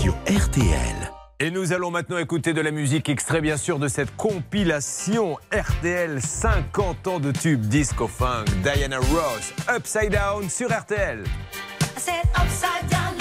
Sur 0.00 0.14
RTL. 0.26 0.96
Et 1.40 1.50
nous 1.50 1.72
allons 1.72 1.90
maintenant 1.90 2.18
écouter 2.18 2.52
de 2.52 2.60
la 2.60 2.70
musique 2.70 3.08
extrait 3.08 3.40
bien 3.40 3.56
sûr 3.56 3.78
de 3.78 3.88
cette 3.88 4.14
compilation 4.16 5.36
RTL 5.52 6.20
50 6.20 7.06
ans 7.08 7.20
de 7.20 7.32
tubes 7.32 7.62
disco 7.66 8.06
funk 8.08 8.44
Diana 8.62 8.98
Ross 8.98 9.52
Upside 9.74 10.12
Down 10.12 10.48
sur 10.48 10.68
RTL. 10.70 11.24
I 11.24 12.00
said 12.00 12.24
upside 12.36 12.88
down, 12.90 13.11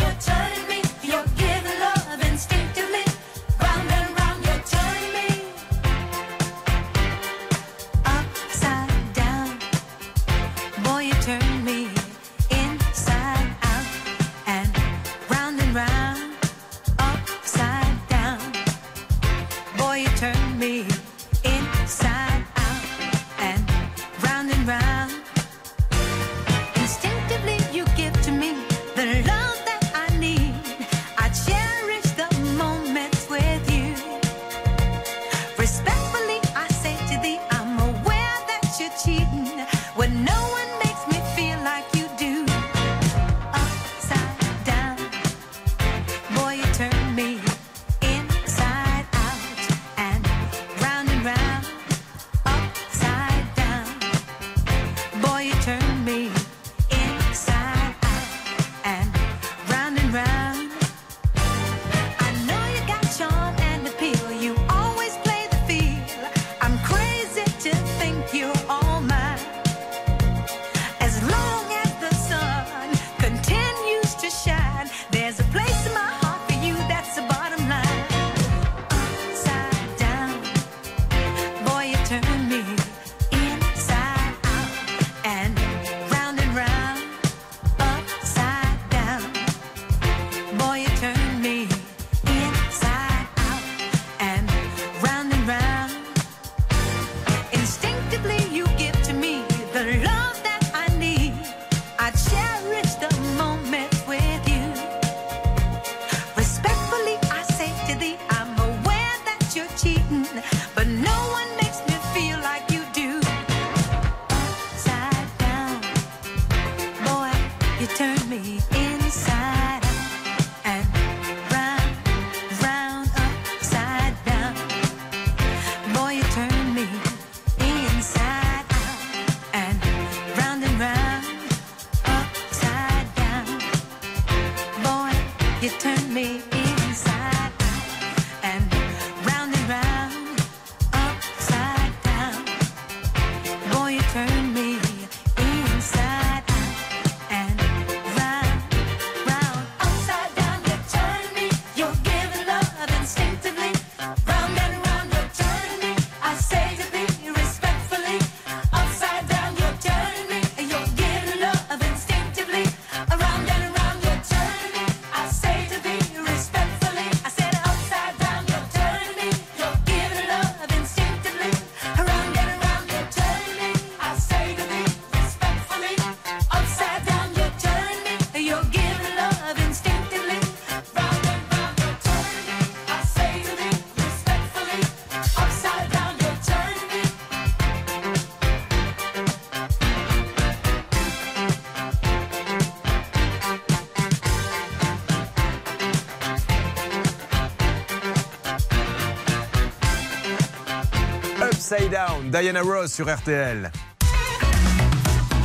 Diana 202.31 202.61
Ross 202.61 202.93
sur 202.93 203.13
RTL. 203.13 203.69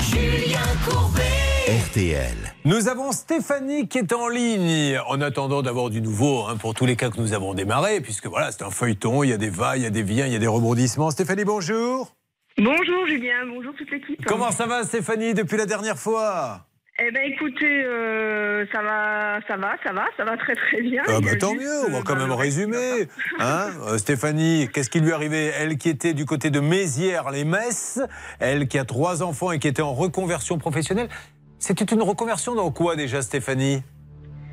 Julien 0.08 0.60
Courbet. 0.88 1.22
RTL. 1.88 2.36
Nous 2.64 2.86
avons 2.86 3.10
Stéphanie 3.10 3.88
qui 3.88 3.98
est 3.98 4.12
en 4.12 4.28
ligne. 4.28 4.96
En 5.08 5.20
attendant 5.20 5.62
d'avoir 5.62 5.90
du 5.90 6.00
nouveau 6.00 6.44
hein, 6.46 6.56
pour 6.56 6.74
tous 6.74 6.86
les 6.86 6.94
cas 6.94 7.10
que 7.10 7.20
nous 7.20 7.32
avons 7.32 7.54
démarrés, 7.54 8.00
puisque 8.00 8.26
voilà, 8.26 8.52
c'est 8.52 8.62
un 8.62 8.70
feuilleton, 8.70 9.24
il 9.24 9.30
y 9.30 9.32
a 9.32 9.36
des 9.36 9.50
va, 9.50 9.76
il 9.76 9.82
y 9.82 9.86
a 9.86 9.90
des 9.90 10.04
viens, 10.04 10.26
il 10.26 10.32
y 10.32 10.36
a 10.36 10.38
des 10.38 10.46
rebondissements. 10.46 11.10
Stéphanie, 11.10 11.44
bonjour. 11.44 12.14
Bonjour 12.56 13.06
Julien, 13.08 13.46
bonjour 13.48 13.74
toute 13.76 13.90
l'équipe. 13.90 14.24
Comment 14.24 14.52
ça 14.52 14.66
va 14.66 14.84
Stéphanie 14.84 15.34
depuis 15.34 15.56
la 15.56 15.66
dernière 15.66 15.98
fois? 15.98 16.66
Eh 16.98 17.10
ben 17.10 17.30
écoutez, 17.30 17.84
euh, 17.84 18.64
ça 18.72 18.80
va, 18.80 19.38
ça 19.46 19.58
va, 19.58 19.76
ça 19.84 19.92
va, 19.92 20.06
ça 20.16 20.24
va 20.24 20.34
très 20.38 20.54
très 20.54 20.80
bien. 20.80 21.02
Ah 21.06 21.20
bah 21.20 21.36
tant 21.38 21.54
mieux, 21.54 21.84
on 21.86 21.90
va 21.90 21.98
euh, 21.98 22.02
quand 22.02 22.14
bah, 22.14 22.20
même 22.26 22.32
résumer. 22.32 23.06
Hein 23.38 23.68
Euh, 23.86 23.98
Stéphanie, 23.98 24.70
qu'est-ce 24.72 24.88
qui 24.88 25.00
lui 25.00 25.12
arrivait 25.12 25.52
Elle 25.58 25.76
qui 25.76 25.90
était 25.90 26.14
du 26.14 26.24
côté 26.24 26.48
de 26.48 26.58
Mézières-les-Messes, 26.58 28.00
elle 28.40 28.66
qui 28.66 28.78
a 28.78 28.86
trois 28.86 29.22
enfants 29.22 29.52
et 29.52 29.58
qui 29.58 29.68
était 29.68 29.82
en 29.82 29.92
reconversion 29.92 30.56
professionnelle. 30.56 31.10
C'était 31.58 31.84
une 31.84 32.00
reconversion 32.00 32.54
dans 32.54 32.70
quoi 32.70 32.96
déjà 32.96 33.20
Stéphanie? 33.20 33.82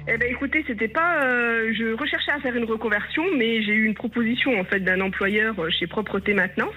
Eh 0.05 0.17
ben 0.17 0.29
écoutez, 0.29 0.65
c'était 0.67 0.89
pas, 0.89 1.23
euh, 1.23 1.71
je 1.73 1.93
recherchais 1.97 2.31
à 2.31 2.39
faire 2.41 2.53
une 2.55 2.65
reconversion, 2.65 3.23
mais 3.37 3.63
j'ai 3.63 3.71
eu 3.71 3.85
une 3.85 3.93
proposition 3.93 4.59
en 4.59 4.65
fait 4.65 4.81
d'un 4.81 4.99
employeur 4.99 5.57
euh, 5.57 5.69
chez 5.69 5.87
Propreté 5.87 6.33
Maintenance. 6.33 6.73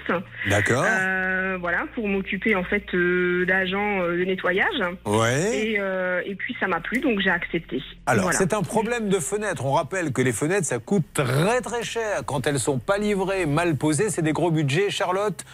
D'accord. 0.48 0.84
Euh, 0.86 1.56
voilà, 1.60 1.86
pour 1.94 2.06
m'occuper 2.06 2.54
en 2.54 2.62
fait 2.62 2.84
euh, 2.94 3.44
d'agents 3.44 4.00
euh, 4.02 4.16
de 4.16 4.24
nettoyage. 4.24 4.80
Ouais. 5.04 5.58
Et, 5.72 5.76
euh, 5.80 6.22
et 6.24 6.36
puis 6.36 6.56
ça 6.60 6.68
m'a 6.68 6.78
plu, 6.80 7.00
donc 7.00 7.18
j'ai 7.18 7.30
accepté. 7.30 7.82
Alors, 8.06 8.24
Voilà. 8.26 8.38
c'est 8.38 8.54
un 8.54 8.62
problème 8.62 9.08
de 9.08 9.18
fenêtre. 9.18 9.66
On 9.66 9.72
rappelle 9.72 10.12
que 10.12 10.22
les 10.22 10.32
fenêtres, 10.32 10.66
ça 10.66 10.78
coûte 10.78 11.04
très 11.12 11.60
très 11.62 11.82
cher. 11.82 12.22
Quand 12.26 12.46
elles 12.46 12.60
sont 12.60 12.78
pas 12.78 12.98
livrées, 12.98 13.44
mal 13.46 13.76
posées, 13.76 14.08
c'est 14.08 14.22
des 14.22 14.32
gros 14.34 14.52
budgets. 14.52 14.88
Charlotte, 14.90 15.44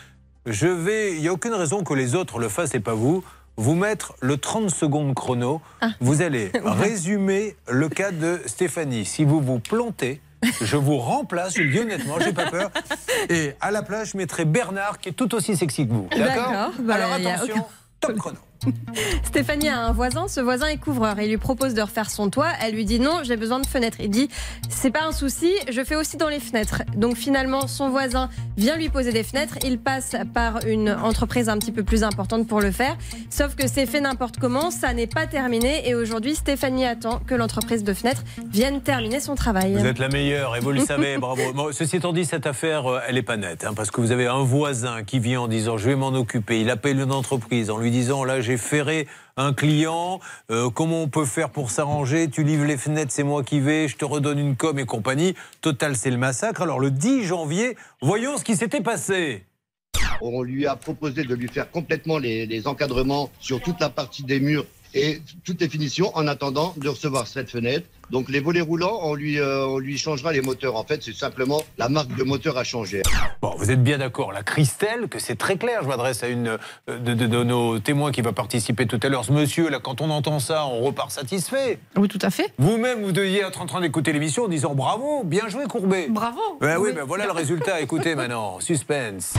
je 0.44 0.66
vais. 0.66 1.14
Il 1.14 1.22
n'y 1.22 1.28
a 1.28 1.32
aucune 1.32 1.54
raison 1.54 1.82
que 1.84 1.94
les 1.94 2.14
autres 2.16 2.38
le 2.38 2.50
fassent 2.50 2.74
et 2.74 2.80
pas 2.80 2.94
vous. 2.94 3.24
Vous 3.56 3.74
mettre 3.74 4.14
le 4.20 4.36
30 4.38 4.70
secondes 4.70 5.14
chrono. 5.14 5.60
Vous 6.00 6.22
allez 6.22 6.50
résumer 6.64 7.56
le 7.68 7.88
cas 7.88 8.10
de 8.10 8.40
Stéphanie. 8.46 9.04
Si 9.04 9.24
vous 9.24 9.40
vous 9.40 9.58
plantez, 9.58 10.20
je 10.60 10.76
vous 10.76 10.96
remplace, 10.98 11.54
je 11.56 11.62
le 11.62 11.70
dis 11.70 11.78
honnêtement, 11.78 12.18
j'ai 12.18 12.32
pas 12.32 12.50
peur. 12.50 12.70
Et 13.28 13.52
à 13.60 13.70
la 13.70 13.82
place, 13.82 14.12
je 14.12 14.16
mettrai 14.16 14.44
Bernard 14.44 14.98
qui 14.98 15.10
est 15.10 15.12
tout 15.12 15.34
aussi 15.34 15.56
sexy 15.56 15.86
que 15.86 15.92
vous. 15.92 16.08
D'accord 16.16 16.72
bah, 16.80 16.94
Alors 16.94 17.12
a 17.12 17.14
attention, 17.16 17.54
aucun- 17.54 17.66
top 18.00 18.16
chrono. 18.16 18.38
Stéphanie 19.24 19.68
a 19.68 19.86
un 19.86 19.92
voisin, 19.92 20.28
ce 20.28 20.40
voisin 20.40 20.66
est 20.68 20.76
couvreur. 20.76 21.20
Il 21.20 21.28
lui 21.28 21.38
propose 21.38 21.74
de 21.74 21.82
refaire 21.82 22.10
son 22.10 22.30
toit. 22.30 22.48
Elle 22.62 22.74
lui 22.74 22.84
dit 22.84 23.00
non, 23.00 23.20
j'ai 23.22 23.36
besoin 23.36 23.60
de 23.60 23.66
fenêtres. 23.66 23.98
Il 24.00 24.10
dit 24.10 24.28
c'est 24.68 24.90
pas 24.90 25.04
un 25.04 25.12
souci, 25.12 25.52
je 25.70 25.82
fais 25.84 25.96
aussi 25.96 26.16
dans 26.16 26.28
les 26.28 26.40
fenêtres. 26.40 26.82
Donc 26.96 27.16
finalement, 27.16 27.66
son 27.66 27.90
voisin 27.90 28.28
vient 28.56 28.76
lui 28.76 28.88
poser 28.88 29.12
des 29.12 29.22
fenêtres. 29.22 29.56
Il 29.64 29.78
passe 29.78 30.16
par 30.34 30.64
une 30.66 30.90
entreprise 30.90 31.48
un 31.48 31.58
petit 31.58 31.72
peu 31.72 31.82
plus 31.82 32.04
importante 32.04 32.46
pour 32.46 32.60
le 32.60 32.70
faire. 32.70 32.96
Sauf 33.30 33.54
que 33.54 33.66
c'est 33.66 33.86
fait 33.86 34.00
n'importe 34.00 34.38
comment, 34.38 34.70
ça 34.70 34.92
n'est 34.92 35.06
pas 35.06 35.26
terminé. 35.26 35.88
Et 35.88 35.94
aujourd'hui, 35.94 36.34
Stéphanie 36.34 36.84
attend 36.84 37.20
que 37.26 37.34
l'entreprise 37.34 37.84
de 37.84 37.94
fenêtres 37.94 38.24
vienne 38.50 38.80
terminer 38.80 39.20
son 39.20 39.34
travail. 39.34 39.74
Vous 39.74 39.86
êtes 39.86 39.98
la 39.98 40.08
meilleure 40.08 40.56
et 40.56 40.60
vous 40.60 40.72
le 40.72 40.80
savez, 40.80 41.18
bravo. 41.18 41.42
Bon, 41.54 41.70
ceci 41.70 41.96
étant 41.96 42.12
dit, 42.12 42.24
cette 42.24 42.46
affaire, 42.46 42.86
euh, 42.86 43.00
elle 43.06 43.16
n'est 43.16 43.22
pas 43.22 43.36
nette, 43.36 43.64
hein, 43.64 43.72
parce 43.74 43.90
que 43.90 44.00
vous 44.00 44.10
avez 44.10 44.26
un 44.26 44.42
voisin 44.42 45.02
qui 45.02 45.18
vient 45.18 45.42
en 45.42 45.48
disant 45.48 45.76
je 45.76 45.88
vais 45.88 45.96
m'en 45.96 46.08
occuper. 46.08 46.60
Il 46.60 46.70
appelle 46.70 47.00
une 47.00 47.12
entreprise 47.12 47.70
en 47.70 47.78
lui 47.78 47.90
disant 47.90 48.24
là 48.24 48.40
j'ai 48.40 48.51
ferré 48.56 49.06
un 49.36 49.52
client, 49.52 50.20
euh, 50.50 50.70
comment 50.70 51.02
on 51.02 51.08
peut 51.08 51.24
faire 51.24 51.50
pour 51.50 51.70
s'arranger? 51.70 52.28
Tu 52.28 52.44
livres 52.44 52.64
les 52.64 52.76
fenêtres, 52.76 53.12
c'est 53.12 53.22
moi 53.22 53.42
qui 53.42 53.60
vais, 53.60 53.88
je 53.88 53.96
te 53.96 54.04
redonne 54.04 54.38
une 54.38 54.56
com 54.56 54.78
et 54.78 54.84
compagnie. 54.84 55.34
Total, 55.60 55.96
c'est 55.96 56.10
le 56.10 56.18
massacre. 56.18 56.62
Alors 56.62 56.80
le 56.80 56.90
10 56.90 57.24
janvier, 57.24 57.76
voyons 58.00 58.36
ce 58.36 58.44
qui 58.44 58.56
s'était 58.56 58.82
passé. 58.82 59.44
On 60.20 60.42
lui 60.42 60.66
a 60.66 60.76
proposé 60.76 61.24
de 61.24 61.34
lui 61.34 61.48
faire 61.48 61.70
complètement 61.70 62.18
les 62.18 62.66
encadrements 62.66 63.30
sur 63.40 63.60
toute 63.60 63.80
la 63.80 63.90
partie 63.90 64.22
des 64.22 64.38
murs 64.38 64.66
et 64.94 65.22
toutes 65.44 65.60
les 65.60 65.68
finitions 65.68 66.10
en 66.16 66.26
attendant 66.26 66.74
de 66.76 66.88
recevoir 66.88 67.26
cette 67.26 67.50
fenêtre. 67.50 67.86
Donc 68.10 68.28
les 68.28 68.40
volets 68.40 68.60
roulants, 68.60 68.98
on 69.02 69.14
lui, 69.14 69.38
euh, 69.38 69.64
on 69.66 69.78
lui 69.78 69.96
changera 69.96 70.32
les 70.32 70.42
moteurs. 70.42 70.76
En 70.76 70.84
fait, 70.84 71.02
c'est 71.02 71.14
simplement 71.14 71.62
la 71.78 71.88
marque 71.88 72.14
de 72.14 72.22
moteur 72.24 72.58
à 72.58 72.64
changer. 72.64 73.00
Bon, 73.40 73.54
vous 73.56 73.70
êtes 73.70 73.82
bien 73.82 73.96
d'accord, 73.98 74.32
la 74.32 74.42
Christelle, 74.42 75.08
que 75.08 75.18
c'est 75.18 75.36
très 75.36 75.56
clair. 75.56 75.80
Je 75.82 75.88
m'adresse 75.88 76.22
à 76.22 76.28
une 76.28 76.58
euh, 76.88 76.98
de, 76.98 77.14
de- 77.14 77.26
de 77.26 77.42
nos 77.44 77.78
témoins 77.78 78.12
qui 78.12 78.20
va 78.20 78.32
participer 78.32 78.86
tout 78.86 79.00
à 79.02 79.08
l'heure. 79.08 79.24
Ce 79.24 79.32
monsieur, 79.32 79.70
là, 79.70 79.78
quand 79.82 80.02
on 80.02 80.10
entend 80.10 80.40
ça, 80.40 80.66
on 80.66 80.80
repart 80.82 81.10
satisfait. 81.10 81.78
Oui, 81.96 82.08
tout 82.08 82.18
à 82.20 82.28
fait. 82.30 82.52
Vous-même, 82.58 83.02
vous 83.02 83.12
deviez 83.12 83.40
être 83.40 83.62
en 83.62 83.66
train 83.66 83.80
d'écouter 83.80 84.12
l'émission 84.12 84.44
en 84.44 84.48
disant 84.48 84.74
bravo, 84.74 85.22
bien 85.24 85.48
joué 85.48 85.64
Courbet. 85.66 86.08
Bravo. 86.10 86.40
Ben 86.60 86.76
oui, 86.78 86.90
ben 86.94 87.04
voilà 87.04 87.24
le 87.24 87.32
résultat. 87.32 87.80
Écoutez 87.80 88.14
maintenant, 88.14 88.60
suspense. 88.60 89.34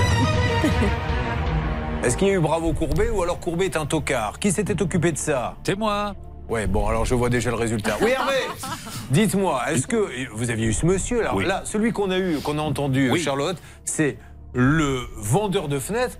Est-ce 2.03 2.17
qu'il 2.17 2.27
y 2.27 2.31
a 2.31 2.33
eu 2.33 2.39
bravo 2.39 2.73
Courbet 2.73 3.09
ou 3.09 3.23
alors 3.23 3.39
Courbet 3.39 3.65
est 3.65 3.77
un 3.77 3.85
tocard? 3.85 4.39
Qui 4.39 4.51
s'était 4.51 4.81
occupé 4.81 5.11
de 5.11 5.17
ça? 5.17 5.55
C'est 5.63 5.77
moi. 5.77 6.15
Ouais, 6.49 6.67
bon, 6.67 6.85
alors 6.87 7.05
je 7.05 7.15
vois 7.15 7.29
déjà 7.29 7.49
le 7.49 7.55
résultat. 7.55 7.95
Oui, 8.01 8.09
Hervé 8.11 8.33
Dites-moi, 9.11 9.61
est-ce 9.71 9.87
que 9.87 10.09
vous 10.33 10.49
aviez 10.49 10.67
eu 10.67 10.73
ce 10.73 10.85
monsieur 10.85 11.21
Alors 11.21 11.35
Oui. 11.35 11.45
là, 11.45 11.61
celui 11.65 11.93
qu'on 11.93 12.11
a 12.11 12.19
eu, 12.19 12.39
qu'on 12.39 12.57
a 12.57 12.61
entendu, 12.61 13.09
Oui. 13.09 13.21
Charlotte, 13.21 13.57
c'est 13.85 14.17
le 14.53 14.99
vendeur 15.15 15.69
de 15.69 15.79
fenêtres 15.79 16.17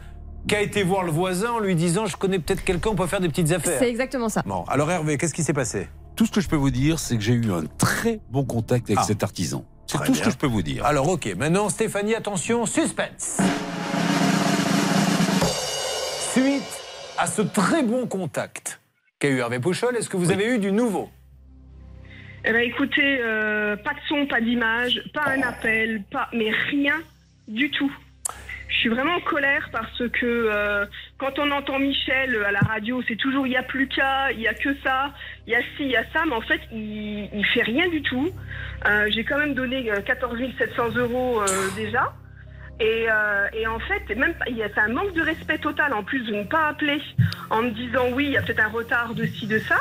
qui 0.47 0.55
a 0.55 0.61
été 0.61 0.83
voir 0.83 1.03
le 1.03 1.11
voisin 1.11 1.51
en 1.51 1.59
lui 1.59 1.75
disant 1.75 2.05
Je 2.05 2.15
connais 2.15 2.39
peut-être 2.39 2.63
quelqu'un, 2.63 2.91
on 2.91 2.95
peut 2.95 3.07
faire 3.07 3.19
des 3.19 3.27
petites 3.29 3.51
affaires. 3.51 3.77
C'est 3.79 3.89
exactement 3.89 4.29
ça. 4.29 4.41
Bon, 4.45 4.63
alors 4.69 4.89
Hervé, 4.89 5.17
qu'est-ce 5.17 5.33
qui 5.33 5.43
s'est 5.43 5.53
passé? 5.53 5.89
Tout 6.15 6.25
ce 6.25 6.31
que 6.31 6.39
je 6.41 6.47
peux 6.47 6.55
vous 6.55 6.69
dire, 6.71 6.97
c'est 6.99 7.17
que 7.17 7.23
j'ai 7.23 7.33
eu 7.33 7.51
un 7.51 7.63
très 7.77 8.21
bon 8.31 8.45
contact 8.45 8.85
avec 8.89 8.99
Ah. 9.01 9.03
cet 9.03 9.21
artisan. 9.23 9.65
C'est 9.87 10.01
tout 10.05 10.15
ce 10.15 10.21
que 10.23 10.31
je 10.31 10.37
peux 10.37 10.47
vous 10.47 10.61
dire. 10.61 10.85
Alors, 10.85 11.09
ok, 11.09 11.35
maintenant, 11.37 11.67
Stéphanie, 11.67 12.15
attention, 12.15 12.65
suspense. 12.65 13.37
Suite 16.33 16.81
à 17.19 17.27
ce 17.27 17.43
très 17.43 17.83
bon 17.83 18.07
contact 18.07 18.81
qu'a 19.19 19.27
eu 19.29 19.37
Hervé 19.37 19.59
Pouchol, 19.59 19.95
est-ce 19.95 20.09
que 20.09 20.17
vous 20.17 20.31
avez 20.31 20.55
eu 20.55 20.57
du 20.57 20.71
nouveau? 20.71 21.11
Eh 22.43 22.51
ben 22.51 22.61
écoutez, 22.61 23.19
euh, 23.21 23.75
pas 23.75 23.93
de 23.93 23.99
son, 24.07 24.25
pas 24.25 24.41
d'image, 24.41 24.99
pas 25.13 25.27
un 25.27 25.43
appel, 25.43 26.01
pas, 26.11 26.29
mais 26.33 26.49
rien 26.71 26.95
du 27.47 27.69
tout. 27.69 27.95
Je 28.67 28.77
suis 28.77 28.89
vraiment 28.89 29.13
en 29.13 29.21
colère 29.21 29.69
parce 29.71 30.09
que 30.09 30.25
euh, 30.25 30.87
quand 31.19 31.37
on 31.37 31.51
entend 31.51 31.77
Michel 31.77 32.43
à 32.43 32.51
la 32.51 32.61
radio, 32.61 33.03
c'est 33.07 33.15
toujours 33.15 33.45
il 33.45 33.51
n'y 33.51 33.55
a 33.55 33.61
plus 33.61 33.87
qu'à, 33.87 34.31
il 34.31 34.39
y 34.39 34.47
a 34.47 34.55
que 34.55 34.75
ça, 34.83 35.13
il 35.45 35.53
y 35.53 35.55
a 35.55 35.61
ci, 35.61 35.81
il 35.81 35.91
y 35.91 35.95
a 35.95 36.03
ça, 36.13 36.23
mais 36.25 36.33
en 36.33 36.41
fait 36.41 36.61
il, 36.71 37.29
il 37.31 37.45
fait 37.53 37.61
rien 37.61 37.87
du 37.89 38.01
tout. 38.01 38.31
Euh, 38.87 39.05
J'ai 39.11 39.23
quand 39.23 39.37
même 39.37 39.53
donné 39.53 39.91
euh, 39.91 40.01
14 40.01 40.39
700 40.57 40.95
euros 40.95 41.43
déjà. 41.75 42.11
Et, 42.79 43.05
euh, 43.09 43.47
et 43.53 43.67
en 43.67 43.79
fait, 43.79 44.15
même 44.15 44.33
pas- 44.33 44.45
il 44.49 44.57
y 44.57 44.63
a- 44.63 44.69
c'est 44.73 44.79
un 44.81 44.89
manque 44.89 45.13
de 45.13 45.21
respect 45.21 45.57
total 45.59 45.93
en 45.93 46.03
plus 46.03 46.21
de 46.25 46.33
ne 46.35 46.43
pas 46.43 46.67
appeler 46.69 47.01
en 47.49 47.61
me 47.61 47.69
disant 47.69 48.09
oui, 48.13 48.25
il 48.25 48.31
y 48.31 48.37
a 48.37 48.41
peut-être 48.41 48.65
un 48.65 48.69
retard 48.69 49.13
de 49.13 49.25
ci, 49.25 49.47
de 49.47 49.59
ça. 49.59 49.77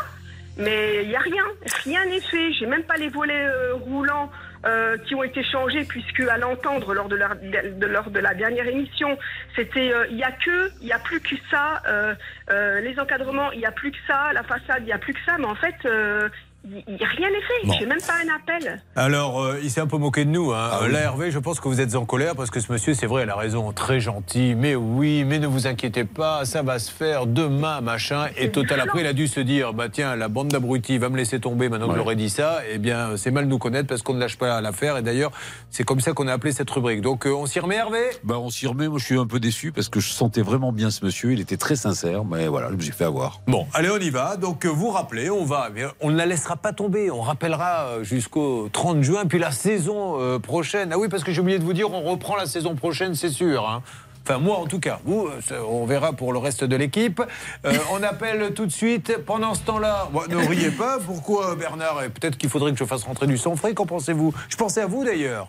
Mais 0.59 1.03
il 1.03 1.09
n'y 1.09 1.17
a 1.17 1.21
rien, 1.21 1.45
rien 1.85 2.05
n'est 2.05 2.21
fait. 2.21 2.53
J'ai 2.53 2.67
même 2.67 2.83
pas 2.85 2.97
les 2.97 3.09
volets 3.09 3.47
euh, 3.47 3.73
roulants 3.75 4.31
euh, 4.67 4.99
qui 4.99 5.15
ont 5.15 5.23
été 5.25 5.43
changés, 5.43 5.85
puisque 5.85 6.21
à 6.21 6.37
l'entendre 6.37 6.93
lors 6.95 7.09
de, 7.09 7.17
leur- 7.17 7.35
de- 7.37 7.87
lors 7.87 8.11
de 8.11 8.21
la 8.21 8.35
dernière 8.35 8.69
émission, 8.69 9.19
c'était 9.57 9.93
euh, 9.93 10.07
il 10.11 10.19
y 10.19 10.23
a 10.23 10.31
que, 10.31 10.71
il 10.83 10.87
y 10.87 10.93
a 10.93 10.99
plus 10.99 11.21
que 11.21 11.35
ça, 11.51 11.83
euh, 11.89 12.15
euh, 12.51 12.81
les 12.81 13.01
encadrements, 13.01 13.51
il 13.53 13.61
y 13.61 13.65
a 13.67 13.73
plus 13.73 13.91
que 13.91 13.97
ça, 14.07 14.31
la 14.35 14.43
façade, 14.43 14.83
il 14.83 14.89
y 14.89 14.93
a 14.93 14.99
plus 14.99 15.15
que 15.15 15.21
ça, 15.25 15.37
mais 15.39 15.47
en 15.47 15.55
fait, 15.57 15.75
rien 16.65 17.31
n'est 17.31 17.41
fait. 17.41 17.67
Bon. 17.67 17.73
J'ai 17.79 17.87
même 17.87 18.01
pas 18.01 18.15
un 18.25 18.35
appel. 18.37 18.83
Alors, 18.97 19.43
euh, 19.43 19.59
il 19.63 19.71
s'est 19.71 19.81
un 19.81 19.87
peu 19.87 19.99
moqué 19.99 20.25
de 20.25 20.31
nous. 20.31 20.53
Hein. 20.53 20.71
Euh, 20.83 20.89
Là, 20.89 21.01
Hervé, 21.01 21.31
je 21.31 21.39
pense 21.39 21.61
que 21.61 21.69
vous 21.69 21.81
êtes 21.81 21.95
en 21.97 22.05
colère 22.05 22.35
parce 22.37 22.51
que 22.51 22.61
ce 22.61 22.71
monsieur, 22.73 22.95
c'est 22.95 23.07
vrai, 23.07 23.25
il 23.25 23.31
a 23.31 23.37
raison, 23.37 23.73
très 23.73 24.01
gentil. 24.01 24.55
Mais 24.57 24.75
oui, 24.75 25.25
mais 25.25 25.39
ne 25.39 25.47
vous 25.47 25.67
inquiétez 25.67 26.05
pas, 26.05 26.45
ça 26.45 26.63
va 26.63 26.79
se 26.79 26.91
faire 26.91 27.27
demain, 27.27 27.81
machin. 27.81 28.27
Et 28.37 28.51
total, 28.51 28.81
après, 28.81 29.01
il 29.01 29.07
a 29.07 29.13
dû 29.13 29.27
se 29.27 29.41
dire, 29.41 29.73
bah 29.73 29.89
tiens, 29.91 30.15
la 30.17 30.29
bande 30.29 30.49
d'abrutis 30.49 30.99
va 30.99 31.09
me 31.09 31.17
laisser 31.17 31.41
tomber 31.41 31.69
maintenant 31.69 31.87
que 31.87 31.93
Ouais. 31.93 31.99
j'aurais 31.99 32.17
dit 32.17 32.31
ça. 32.31 32.61
Eh 32.71 32.79
bien, 32.79 33.17
c'est 33.17 33.31
mal 33.31 33.47
nous 33.47 33.59
connaître 33.59 33.89
parce 33.89 34.03
qu'on 34.03 34.15
ne 34.15 34.21
lâche 34.21 34.37
pas 34.39 34.61
l'affaire. 34.61 34.97
Et 34.97 35.03
d'ailleurs, 35.03 35.31
c'est 35.71 35.85
comme 35.85 36.01
ça 36.01 36.13
qu'on 36.13 36.29
a 36.29 36.33
appelé 36.33 36.53
cette 36.53 36.71
rubrique. 36.71 37.01
Donc, 37.01 37.27
euh, 37.27 37.31
on 37.35 37.47
s'y 37.47 37.61
remet, 37.61 37.77
Hervé? 37.77 37.99
Bah, 38.25 38.39
on 38.39 38.51
s'y 38.51 38.67
remet. 38.67 38.89
Moi, 38.89 38.99
je 38.99 39.05
suis 39.05 39.19
un 39.19 39.27
peu 39.27 39.41
déçu 39.41 39.73
parce 39.73 39.89
que 39.89 40.01
je 40.01 40.09
sentais 40.11 40.43
vraiment 40.43 40.73
bien 40.73 40.91
ce 40.91 41.05
monsieur. 41.05 41.33
Il 41.33 41.41
était 41.41 41.57
très 41.57 41.77
sincère, 41.77 42.25
mais 42.25 42.47
voilà, 42.49 42.69
je 42.71 42.77
me 42.77 42.81
suis 42.81 42.93
fait 42.93 43.05
avoir. 43.05 43.41
Bon, 43.47 43.67
allez, 43.75 43.91
on 43.91 43.99
y 43.99 44.11
va. 44.11 44.37
Donc, 44.37 44.65
vous 44.67 44.91
rappelez, 44.91 45.29
on 45.31 45.45
va, 45.45 45.69
on 46.01 46.11
ne 46.11 46.17
la 46.17 46.27
laissera 46.27 46.52
pas 46.57 46.73
tomber. 46.73 47.11
On 47.11 47.21
rappellera 47.21 47.87
euh, 47.87 48.05
jusqu'au 48.05 48.69
30 48.73 49.03
juin, 49.03 49.27
puis 49.27 49.39
la 49.39 49.51
saison 49.51 50.21
euh, 50.21 50.39
prochaine. 50.39 50.91
Ah 50.93 50.99
oui, 50.99 51.09
parce 51.09 51.25
que 51.25 51.33
j'ai 51.33 51.41
oublié 51.41 51.59
de 51.59 51.65
vous 51.65 51.73
dire, 51.73 51.91
on 51.93 52.03
reprend 52.03 52.37
la 52.37 52.47
saison 52.47 52.75
prochaine, 52.75 53.15
c'est 53.15 53.31
sûr. 53.31 53.69
hein. 53.69 53.83
Enfin, 54.25 54.39
moi, 54.39 54.57
en 54.59 54.67
tout 54.67 54.79
cas. 54.79 55.01
Vous, 55.05 55.27
euh, 55.51 55.63
on 55.69 55.85
verra 55.85 56.13
pour 56.13 56.33
le 56.33 56.39
reste 56.39 56.63
de 56.63 56.77
l'équipe. 56.77 57.21
On 57.93 58.03
appelle 58.05 58.55
tout 58.55 58.67
de 58.67 58.71
suite. 58.73 59.17
Pendant 59.27 59.55
ce 59.55 59.63
temps-là, 59.63 60.09
ne 60.29 60.37
riez 60.37 60.71
pas. 60.71 60.99
Pourquoi, 61.05 61.57
Bernard? 61.57 62.05
Et 62.05 62.09
Peut-être 62.09 62.37
qu'il 62.39 62.49
faudrait 62.49 62.71
que 62.73 62.79
je 62.79 62.85
fasse 62.85 63.03
rentrer 63.03 63.27
du 63.27 63.37
sang 63.37 63.57
frais. 63.57 63.75
Qu'en 63.75 63.87
pensez-vous? 63.87 64.33
Je 64.49 64.57
pensais 64.57 64.81
à 64.83 64.87
vous, 64.87 65.05
d'ailleurs. 65.05 65.49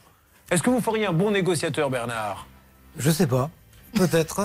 Est-ce 0.50 0.64
que 0.64 0.72
vous 0.72 0.82
feriez 0.82 1.06
un 1.06 1.14
bon 1.14 1.30
négociateur, 1.30 1.90
Bernard? 1.92 2.48
Je 2.98 3.12
sais 3.12 3.28
pas. 3.28 3.50
Peut-être. 3.96 4.42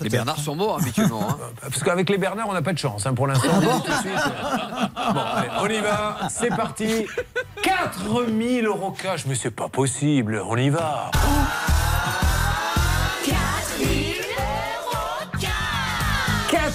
Les 0.00 0.08
Bernard 0.08 0.38
sont 0.38 0.56
morts 0.56 0.78
habituellement. 0.80 1.26
hein. 1.30 1.38
Parce 1.62 1.82
qu'avec 1.82 2.10
les 2.10 2.18
Bernard, 2.18 2.48
on 2.48 2.52
n'a 2.52 2.62
pas 2.62 2.72
de 2.72 2.78
chance 2.78 3.06
hein, 3.06 3.14
pour 3.14 3.26
l'instant. 3.26 3.48
On 3.54 3.60
dit 3.60 3.66
tout 3.84 3.90
de 3.92 3.96
suite. 3.98 4.24
Bon, 5.14 5.20
allez, 5.34 5.48
on 5.60 5.66
y 5.68 5.80
va, 5.80 6.18
c'est 6.30 6.48
parti. 6.54 7.06
4000 7.62 8.66
euros 8.66 8.90
cash, 8.90 9.24
mais 9.26 9.34
c'est 9.34 9.50
pas 9.50 9.68
possible, 9.68 10.42
on 10.46 10.56
y 10.56 10.68
va. 10.70 11.10
4 11.12 11.73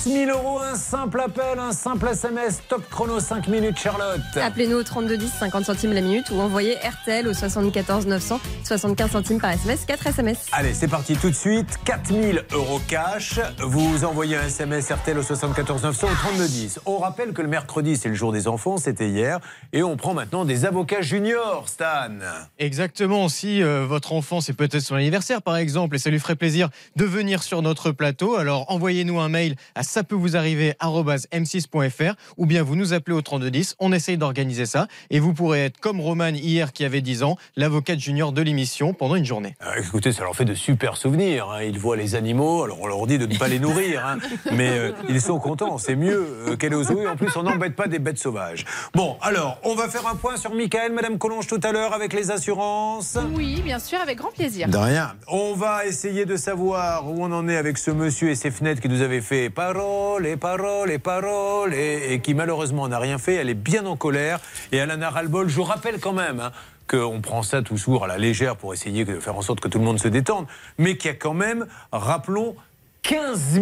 4000 0.04 0.30
euros, 0.30 0.60
un 0.60 0.76
simple 0.76 1.20
appel, 1.20 1.60
un 1.60 1.74
simple 1.74 2.08
SMS, 2.08 2.62
top 2.70 2.90
chrono 2.90 3.20
5 3.20 3.50
minutes 3.50 3.78
Charlotte. 3.78 4.22
Appelez-nous 4.42 4.78
au 4.78 4.84
3210, 4.84 5.30
50 5.40 5.66
centimes 5.66 5.92
la 5.92 6.00
minute 6.00 6.30
ou 6.32 6.40
envoyez 6.40 6.76
RTL 6.76 7.28
au 7.28 7.34
74 7.34 8.08
900, 8.08 8.40
75 8.64 9.12
centimes 9.12 9.42
par 9.42 9.52
SMS, 9.52 9.84
4 9.86 10.08
SMS. 10.08 10.48
Allez, 10.54 10.74
c'est 10.74 10.88
parti 10.88 11.18
tout 11.18 11.30
de 11.30 11.36
suite. 11.36 11.80
4000 11.84 12.46
euros 12.54 12.80
cash. 12.88 13.42
Vous 13.60 14.06
envoyez 14.06 14.38
un 14.38 14.44
SMS 14.44 14.90
RTL 14.90 15.18
au 15.18 15.22
74 15.22 15.84
900 15.84 16.08
au 16.08 16.16
32 16.16 16.48
10. 16.48 16.80
On 16.86 17.00
rappelle 17.00 17.34
que 17.34 17.42
le 17.42 17.50
mercredi, 17.50 17.98
c'est 17.98 18.08
le 18.08 18.16
jour 18.16 18.32
des 18.32 18.48
enfants, 18.48 18.78
c'était 18.78 19.10
hier. 19.10 19.40
Et 19.74 19.84
on 19.84 19.98
prend 19.98 20.14
maintenant 20.14 20.46
des 20.46 20.64
avocats 20.64 21.02
juniors, 21.02 21.68
Stan. 21.68 22.20
Exactement. 22.58 23.28
Si 23.28 23.62
euh, 23.62 23.86
votre 23.86 24.14
enfant, 24.14 24.40
c'est 24.40 24.54
peut-être 24.54 24.80
son 24.80 24.96
anniversaire, 24.96 25.42
par 25.42 25.58
exemple, 25.58 25.98
et 25.98 26.00
ça 26.00 26.10
lui 26.10 26.20
ferait 26.20 26.38
plaisir 26.38 26.70
de 26.96 27.04
venir 27.04 27.44
sur 27.44 27.62
notre 27.62 27.92
plateau, 27.92 28.38
alors 28.38 28.64
envoyez-nous 28.72 29.20
un 29.20 29.28
mail 29.28 29.58
à 29.76 29.84
ça 29.90 30.04
peut 30.04 30.16
vous 30.16 30.38
arriver 30.38 30.74
m6.fr 30.80 32.14
ou 32.38 32.46
bien 32.46 32.64
vous 32.64 32.76
nous 32.76 32.94
appelez 32.94 33.16
au 33.16 33.22
3210. 33.22 33.76
On 33.80 33.92
essaye 33.92 34.18
d'organiser 34.18 34.66
ça 34.66 34.88
et 35.10 35.20
vous 35.20 35.34
pourrez 35.34 35.66
être 35.66 35.80
comme 35.80 36.00
Roman 36.00 36.28
hier 36.30 36.74
qui 36.74 36.86
avait 36.86 37.02
10 37.02 37.24
ans, 37.24 37.38
l'avocate 37.56 38.00
junior 38.00 38.32
de 38.32 38.42
l'émission 38.42 38.94
pendant 38.94 39.16
une 39.16 39.26
journée. 39.26 39.56
Ah, 39.60 39.80
écoutez, 39.80 40.12
ça 40.12 40.24
leur 40.24 40.36
fait 40.36 40.46
de 40.46 40.54
super 40.54 40.96
souvenirs. 40.98 41.50
hein. 41.50 41.64
Ils 41.64 41.80
voient 41.80 41.98
les 41.98 42.16
animaux, 42.16 42.64
alors 42.64 42.80
on 42.82 42.88
leur 42.88 43.06
dit 43.08 43.18
de 43.18 43.26
ne 43.26 43.38
pas 43.38 43.48
les 43.48 43.60
nourrir. 43.60 44.06
hein. 44.06 44.18
Mais 44.52 44.70
euh, 44.70 44.92
ils 45.10 45.22
sont 45.22 45.40
contents, 45.40 45.78
c'est 45.78 45.96
mieux 45.96 46.26
euh, 46.50 46.56
qu'aller 46.56 46.76
au 46.76 46.84
zoo. 46.84 47.02
Et 47.02 47.08
en 47.08 47.16
plus, 47.16 47.36
on 47.36 47.44
n'embête 47.44 47.76
pas 47.76 47.88
des 47.88 48.00
bêtes 48.00 48.20
sauvages. 48.20 48.66
Bon, 48.94 49.18
alors, 49.22 49.60
on 49.64 49.74
va 49.76 49.90
faire 49.90 50.06
un 50.08 50.16
point 50.16 50.38
sur 50.38 50.54
Michael, 50.54 50.92
Madame 50.94 51.18
Collonge 51.18 51.48
tout 51.48 51.60
à 51.64 51.72
l'heure 51.72 51.94
avec 51.94 52.14
les 52.14 52.30
assurances. 52.32 53.18
Oui, 53.34 53.62
bien 53.64 53.80
sûr, 53.80 54.00
avec 54.00 54.18
grand 54.20 54.32
plaisir. 54.32 54.68
De 54.68 54.78
rien. 54.78 55.14
On 55.28 55.54
va 55.54 55.86
essayer 55.86 56.26
de 56.26 56.36
savoir 56.36 57.10
où 57.10 57.24
on 57.24 57.32
en 57.32 57.48
est 57.48 57.58
avec 57.58 57.78
ce 57.78 57.92
monsieur 57.92 58.30
et 58.30 58.36
ses 58.36 58.52
fenêtres 58.52 58.82
qui 58.82 58.90
nous 58.90 59.02
avait 59.02 59.22
fait 59.22 59.50
parole 59.50 59.79
et 60.26 60.38
parole 60.38 60.92
et 60.92 61.00
parole 61.00 61.74
et, 61.74 62.14
et 62.14 62.20
qui 62.20 62.34
malheureusement 62.34 62.88
n'a 62.88 63.00
rien 63.00 63.18
fait. 63.18 63.36
Elle 63.36 63.50
est 63.50 63.54
bien 63.54 63.86
en 63.86 63.96
colère 63.96 64.40
et 64.72 64.78
elle 64.78 64.92
en 64.92 65.02
a 65.02 65.10
ras-le-bol. 65.10 65.48
Je 65.48 65.56
vous 65.56 65.64
rappelle 65.64 66.00
quand 66.00 66.14
même 66.14 66.40
hein, 66.40 66.52
qu'on 66.90 67.22
prend 67.22 67.44
ça 67.44 67.62
toujours 67.62 68.04
à 68.04 68.08
la 68.08 68.18
légère 68.18 68.56
pour 68.56 68.74
essayer 68.74 69.06
de 69.06 69.20
faire 69.20 69.38
en 69.38 69.42
sorte 69.42 69.60
que 69.60 69.68
tout 69.68 69.80
le 69.80 69.86
monde 69.86 70.00
se 70.00 70.08
détende, 70.08 70.48
mais 70.78 70.98
qu'il 70.98 71.10
y 71.10 71.14
a 71.14 71.18
quand 71.18 71.34
même, 71.34 71.68
rappelons, 71.92 72.56
15 73.04 73.62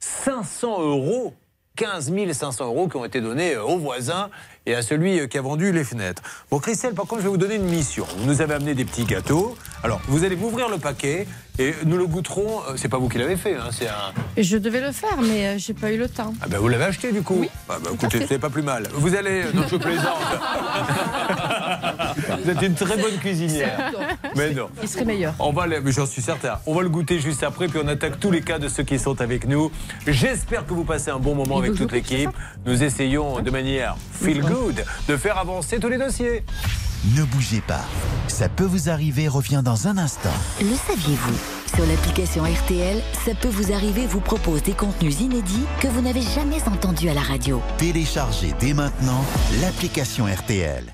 500 0.00 0.82
euros. 0.82 1.34
15 1.76 2.12
500 2.32 2.66
euros 2.66 2.88
qui 2.88 2.96
ont 2.96 3.04
été 3.04 3.22
donnés 3.22 3.54
euh, 3.54 3.64
au 3.64 3.78
voisin 3.78 4.28
et 4.66 4.74
à 4.74 4.82
celui 4.82 5.18
euh, 5.18 5.26
qui 5.26 5.38
a 5.38 5.40
vendu 5.42 5.72
les 5.72 5.84
fenêtres. 5.84 6.22
Bon, 6.50 6.58
Christelle, 6.58 6.92
par 6.92 7.06
contre, 7.06 7.22
je 7.22 7.26
vais 7.26 7.30
vous 7.30 7.38
donner 7.38 7.54
une 7.54 7.64
mission. 7.64 8.06
Vous 8.18 8.26
nous 8.26 8.42
avez 8.42 8.54
amené 8.54 8.74
des 8.74 8.84
petits 8.84 9.04
gâteaux. 9.04 9.56
Alors, 9.82 10.00
vous 10.06 10.24
allez 10.24 10.36
m'ouvrir 10.36 10.68
le 10.68 10.76
paquet 10.76 11.26
et 11.58 11.74
nous 11.84 11.96
le 11.96 12.06
goûterons. 12.06 12.60
Euh, 12.68 12.72
C'est 12.76 12.88
pas 12.88 12.98
vous 12.98 13.08
qui 13.08 13.18
l'avez 13.18 13.36
fait, 13.36 13.54
hein, 13.54 13.68
c'est 13.70 13.88
un. 13.88 14.12
Je 14.36 14.56
devais 14.56 14.80
le 14.80 14.92
faire, 14.92 15.18
mais 15.20 15.48
euh, 15.48 15.54
j'ai 15.58 15.74
pas 15.74 15.92
eu 15.92 15.98
le 15.98 16.08
temps. 16.08 16.32
Ah 16.40 16.46
ben 16.48 16.58
vous 16.58 16.68
l'avez 16.68 16.84
acheté 16.84 17.12
du 17.12 17.22
coup 17.22 17.38
Oui. 17.40 17.50
Ah 17.68 17.76
ben, 17.82 17.90
écoutez, 17.94 18.26
c'est 18.26 18.38
pas 18.38 18.50
plus 18.50 18.62
mal. 18.62 18.88
Vous 18.94 19.14
allez. 19.14 19.44
Non, 19.54 19.62
je 19.70 19.76
plaisante. 19.76 20.06
vous 22.44 22.50
êtes 22.50 22.62
une 22.62 22.74
très 22.74 22.96
bonne 22.96 23.18
cuisinière. 23.18 23.92
Mais 24.36 24.52
non. 24.52 24.68
Il 24.82 24.88
serait 24.88 25.04
meilleur. 25.04 25.34
On 25.38 25.52
va, 25.52 25.66
mais 25.66 25.92
j'en 25.92 26.06
suis 26.06 26.22
certain. 26.22 26.58
On 26.66 26.74
va 26.74 26.82
le 26.82 26.88
goûter 26.88 27.20
juste 27.20 27.42
après, 27.42 27.68
puis 27.68 27.80
on 27.82 27.88
attaque 27.88 28.18
tous 28.18 28.30
les 28.30 28.40
cas 28.40 28.58
de 28.58 28.68
ceux 28.68 28.82
qui 28.82 28.98
sont 28.98 29.20
avec 29.20 29.46
nous. 29.46 29.70
J'espère 30.06 30.66
que 30.66 30.72
vous 30.72 30.84
passez 30.84 31.10
un 31.10 31.18
bon 31.18 31.34
moment 31.34 31.58
avec 31.58 31.74
toute 31.74 31.92
l'équipe. 31.92 32.30
Nous 32.64 32.82
essayons 32.82 33.40
de 33.40 33.50
manière 33.50 33.96
feel 34.12 34.42
good 34.42 34.84
de 35.08 35.16
faire 35.16 35.38
avancer 35.38 35.78
tous 35.78 35.88
les 35.88 35.98
dossiers. 35.98 36.44
Ne 37.04 37.24
bougez 37.24 37.60
pas. 37.60 37.84
Ça 38.28 38.48
peut 38.48 38.64
vous 38.64 38.88
arriver 38.88 39.26
revient 39.26 39.62
dans 39.64 39.88
un 39.88 39.98
instant. 39.98 40.30
Le 40.60 40.76
saviez-vous? 40.86 41.36
Sur 41.74 41.84
l'application 41.84 42.44
RTL, 42.44 43.02
ça 43.24 43.34
peut 43.34 43.48
vous 43.48 43.72
arriver 43.72 44.06
vous 44.06 44.20
propose 44.20 44.62
des 44.62 44.74
contenus 44.74 45.18
inédits 45.18 45.64
que 45.80 45.88
vous 45.88 46.00
n'avez 46.00 46.22
jamais 46.22 46.62
entendus 46.68 47.08
à 47.08 47.14
la 47.14 47.22
radio. 47.22 47.60
Téléchargez 47.78 48.54
dès 48.60 48.72
maintenant 48.72 49.24
l'application 49.60 50.26
RTL. 50.26 50.84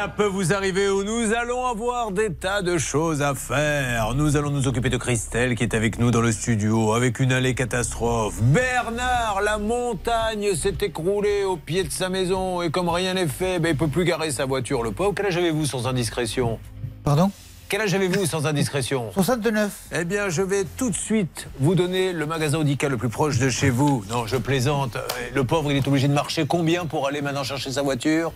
Ça 0.00 0.08
peut 0.08 0.24
vous 0.24 0.54
arriver 0.54 0.88
où 0.88 1.04
nous 1.04 1.34
allons 1.34 1.66
avoir 1.66 2.10
des 2.10 2.32
tas 2.32 2.62
de 2.62 2.78
choses 2.78 3.20
à 3.20 3.34
faire. 3.34 4.14
Nous 4.14 4.38
allons 4.38 4.48
nous 4.48 4.66
occuper 4.66 4.88
de 4.88 4.96
Christelle 4.96 5.54
qui 5.54 5.62
est 5.62 5.74
avec 5.74 5.98
nous 5.98 6.10
dans 6.10 6.22
le 6.22 6.32
studio 6.32 6.94
avec 6.94 7.20
une 7.20 7.32
allée 7.32 7.54
catastrophe. 7.54 8.40
Bernard, 8.40 9.42
la 9.44 9.58
montagne 9.58 10.54
s'est 10.54 10.78
écroulée 10.80 11.44
au 11.44 11.58
pied 11.58 11.84
de 11.84 11.92
sa 11.92 12.08
maison 12.08 12.62
et 12.62 12.70
comme 12.70 12.88
rien 12.88 13.12
n'est 13.12 13.26
fait, 13.28 13.58
ben, 13.58 13.72
il 13.72 13.76
peut 13.76 13.88
plus 13.88 14.04
garer 14.04 14.30
sa 14.30 14.46
voiture, 14.46 14.82
le 14.82 14.90
pauvre. 14.92 15.12
Quel 15.14 15.26
âge 15.26 15.36
avez-vous 15.36 15.66
sans 15.66 15.86
indiscrétion? 15.86 16.58
Pardon? 17.04 17.30
Quel 17.68 17.82
âge 17.82 17.92
avez-vous 17.92 18.24
sans 18.24 18.46
indiscrétion? 18.46 19.12
69. 19.12 19.70
Eh 19.92 20.04
bien, 20.06 20.30
je 20.30 20.40
vais 20.40 20.64
tout 20.78 20.88
de 20.88 20.96
suite 20.96 21.46
vous 21.58 21.74
donner 21.74 22.14
le 22.14 22.24
magasin 22.24 22.56
Audica 22.56 22.88
le 22.88 22.96
plus 22.96 23.10
proche 23.10 23.38
de 23.38 23.50
chez 23.50 23.68
vous. 23.68 24.02
Non, 24.08 24.26
je 24.26 24.38
plaisante. 24.38 24.96
Euh, 24.96 25.00
Le 25.34 25.44
pauvre, 25.44 25.70
il 25.70 25.76
est 25.76 25.86
obligé 25.86 26.08
de 26.08 26.14
marcher 26.14 26.46
combien 26.46 26.86
pour 26.86 27.06
aller 27.06 27.20
maintenant 27.20 27.44
chercher 27.44 27.70
sa 27.70 27.82
voiture? 27.82 28.32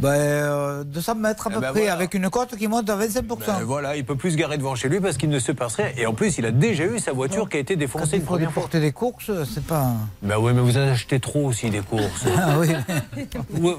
Ben, 0.00 0.10
euh, 0.10 0.84
200 0.84 1.14
mètres 1.16 1.48
à 1.48 1.50
Eh 1.50 1.54
peu 1.54 1.60
ben 1.60 1.70
près, 1.72 1.80
voilà. 1.80 1.92
avec 1.94 2.14
une 2.14 2.30
cote 2.30 2.56
qui 2.56 2.68
monte 2.68 2.88
à 2.88 2.96
25%. 2.96 3.22
Ben 3.46 3.64
voilà, 3.64 3.96
il 3.96 4.04
peut 4.04 4.14
plus 4.14 4.30
se 4.32 4.36
garer 4.36 4.56
devant 4.56 4.76
chez 4.76 4.88
lui 4.88 5.00
parce 5.00 5.16
qu'il 5.16 5.28
ne 5.28 5.40
se 5.40 5.50
passe 5.50 5.74
rien. 5.74 5.88
Et 5.96 6.06
en 6.06 6.14
plus, 6.14 6.38
il 6.38 6.46
a 6.46 6.52
déjà 6.52 6.84
eu 6.84 7.00
sa 7.00 7.12
voiture 7.12 7.48
qui 7.48 7.56
a 7.56 7.60
été 7.60 7.74
Quand 7.74 7.80
défoncée 7.80 8.10
il 8.16 8.20
une 8.20 8.24
première 8.24 8.52
fois. 8.52 8.62
porter 8.62 8.78
des 8.78 8.92
courses, 8.92 9.30
c'est 9.52 9.64
pas. 9.64 9.92
Ben 10.22 10.36
oui, 10.38 10.52
mais 10.54 10.60
vous 10.60 10.78
en 10.78 10.88
achetez 10.88 11.18
trop 11.18 11.46
aussi 11.46 11.68
des 11.70 11.80
courses. 11.80 12.24
Ah 12.36 12.58
oui, 12.60 12.68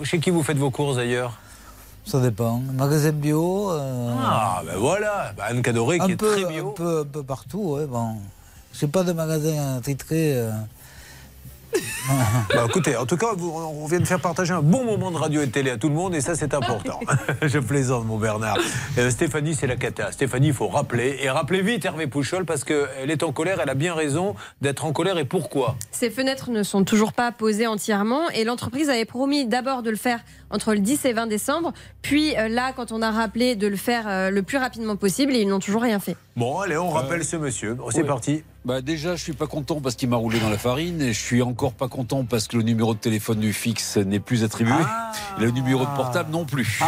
Chez 0.04 0.20
qui 0.20 0.30
vous 0.30 0.44
faites 0.44 0.58
vos 0.58 0.72
courses 0.72 0.98
d'ailleurs? 0.98 1.38
Ça 2.06 2.20
dépend. 2.20 2.62
Magasin 2.74 3.12
bio. 3.12 3.72
euh, 3.72 4.14
Ah, 4.22 4.62
ben 4.66 4.76
voilà, 4.78 5.32
ben 5.38 5.44
Anne 5.48 5.62
Cadoré 5.62 6.00
qui 6.00 6.04
un 6.06 6.08
est 6.10 6.16
peu, 6.18 6.32
très 6.34 6.44
un 6.44 6.50
bio. 6.50 6.72
peu, 6.72 7.00
un 7.02 7.06
peu 7.06 7.24
partout, 7.24 7.76
ouais, 7.78 7.86
bon. 7.86 8.16
J'ai 8.74 8.88
pas 8.88 9.04
de 9.04 9.14
magasin 9.14 9.80
titré. 9.82 10.34
euh. 10.36 10.52
Bah, 12.54 12.66
écoutez, 12.68 12.96
en 12.96 13.06
tout 13.06 13.18
cas, 13.18 13.28
on 13.38 13.86
vient 13.86 14.00
de 14.00 14.06
faire 14.06 14.20
partager 14.20 14.54
un 14.54 14.62
bon 14.62 14.84
moment 14.84 15.12
de 15.12 15.18
radio 15.18 15.42
et 15.42 15.46
de 15.46 15.52
télé 15.52 15.70
à 15.70 15.78
tout 15.78 15.90
le 15.90 15.96
monde 15.96 16.16
et 16.16 16.22
ça, 16.22 16.34
c'est 16.36 16.54
important. 16.54 17.00
Je 17.42 17.60
plaisante, 17.60 18.06
mon 18.06 18.18
Bernard. 18.18 18.58
Euh, 18.98 19.12
Stéphanie, 19.12 19.54
c'est 19.54 19.68
la 19.68 19.76
cata. 19.76 20.12
Stéphanie, 20.12 20.48
il 20.48 20.54
faut 20.54 20.68
rappeler. 20.68 21.20
Et 21.22 21.30
rappelez 21.30 21.62
vite 21.62 21.86
Hervé 21.86 22.08
Pouchol 22.08 22.46
parce 22.46 22.64
qu'elle 22.64 23.12
est 23.12 23.22
en 23.22 23.32
colère, 23.32 23.60
elle 23.62 23.70
a 23.70 23.76
bien 23.76 23.94
raison 23.94 24.36
d'être 24.62 24.86
en 24.86 24.92
colère. 24.92 25.18
Et 25.20 25.26
pourquoi? 25.26 25.76
Ces 25.92 26.10
fenêtres 26.10 26.50
ne 26.50 26.64
sont 26.64 26.84
toujours 26.84 27.14
pas 27.14 27.32
posées 27.32 27.68
entièrement 27.68 28.30
et 28.30 28.44
l'entreprise 28.44 28.90
avait 28.90 29.06
promis 29.06 29.46
d'abord 29.46 29.84
de 29.84 29.92
le 29.92 29.98
faire 29.98 30.20
entre 30.50 30.74
le 30.74 30.80
10 30.80 31.06
et 31.06 31.14
20 31.14 31.28
décembre, 31.28 31.74
puis 32.02 32.38
euh, 32.38 32.48
là, 32.48 32.74
quand 32.76 32.92
on 32.92 33.02
a 33.02 33.12
rappelé 33.12 33.56
de 33.56 33.68
le 33.68 33.76
faire 33.76 34.08
euh, 34.08 34.30
le 34.30 34.44
plus 34.44 34.58
rapidement 34.58 34.96
possible, 34.96 35.36
et 35.36 35.42
ils 35.42 35.48
n'ont 35.48 35.60
toujours 35.60 35.82
rien 35.82 36.00
fait. 36.00 36.16
Bon, 36.36 36.60
allez, 36.60 36.78
on 36.78 36.90
rappelle 36.90 37.24
ce 37.24 37.36
monsieur. 37.36 37.74
Bon, 37.74 37.90
c'est 37.92 38.04
parti. 38.04 38.44
Bah 38.66 38.82
déjà, 38.82 39.16
je 39.16 39.24
suis 39.24 39.34
pas 39.34 39.48
content 39.48 39.80
parce 39.80 39.96
qu'il 39.96 40.10
m'a 40.10 40.18
roulé 40.18 40.40
dans 40.40 40.50
la 40.50 40.58
farine 40.58 41.02
et 41.02 41.14
je 41.14 41.20
suis 41.20 41.42
encore 41.42 41.74
pas 41.74 41.88
content 41.88 42.26
parce 42.26 42.48
que 42.48 42.58
le 42.58 42.64
numéro 42.64 42.94
de 42.94 43.00
téléphone 43.00 43.40
du 43.40 43.54
fixe 43.54 43.98
n'est 43.98 44.20
plus 44.20 44.44
attribué 44.44 44.74
et 45.38 45.42
le 45.42 45.52
numéro 45.52 45.86
de 45.86 45.96
portable 45.96 46.32
non 46.32 46.46
plus. 46.46 46.80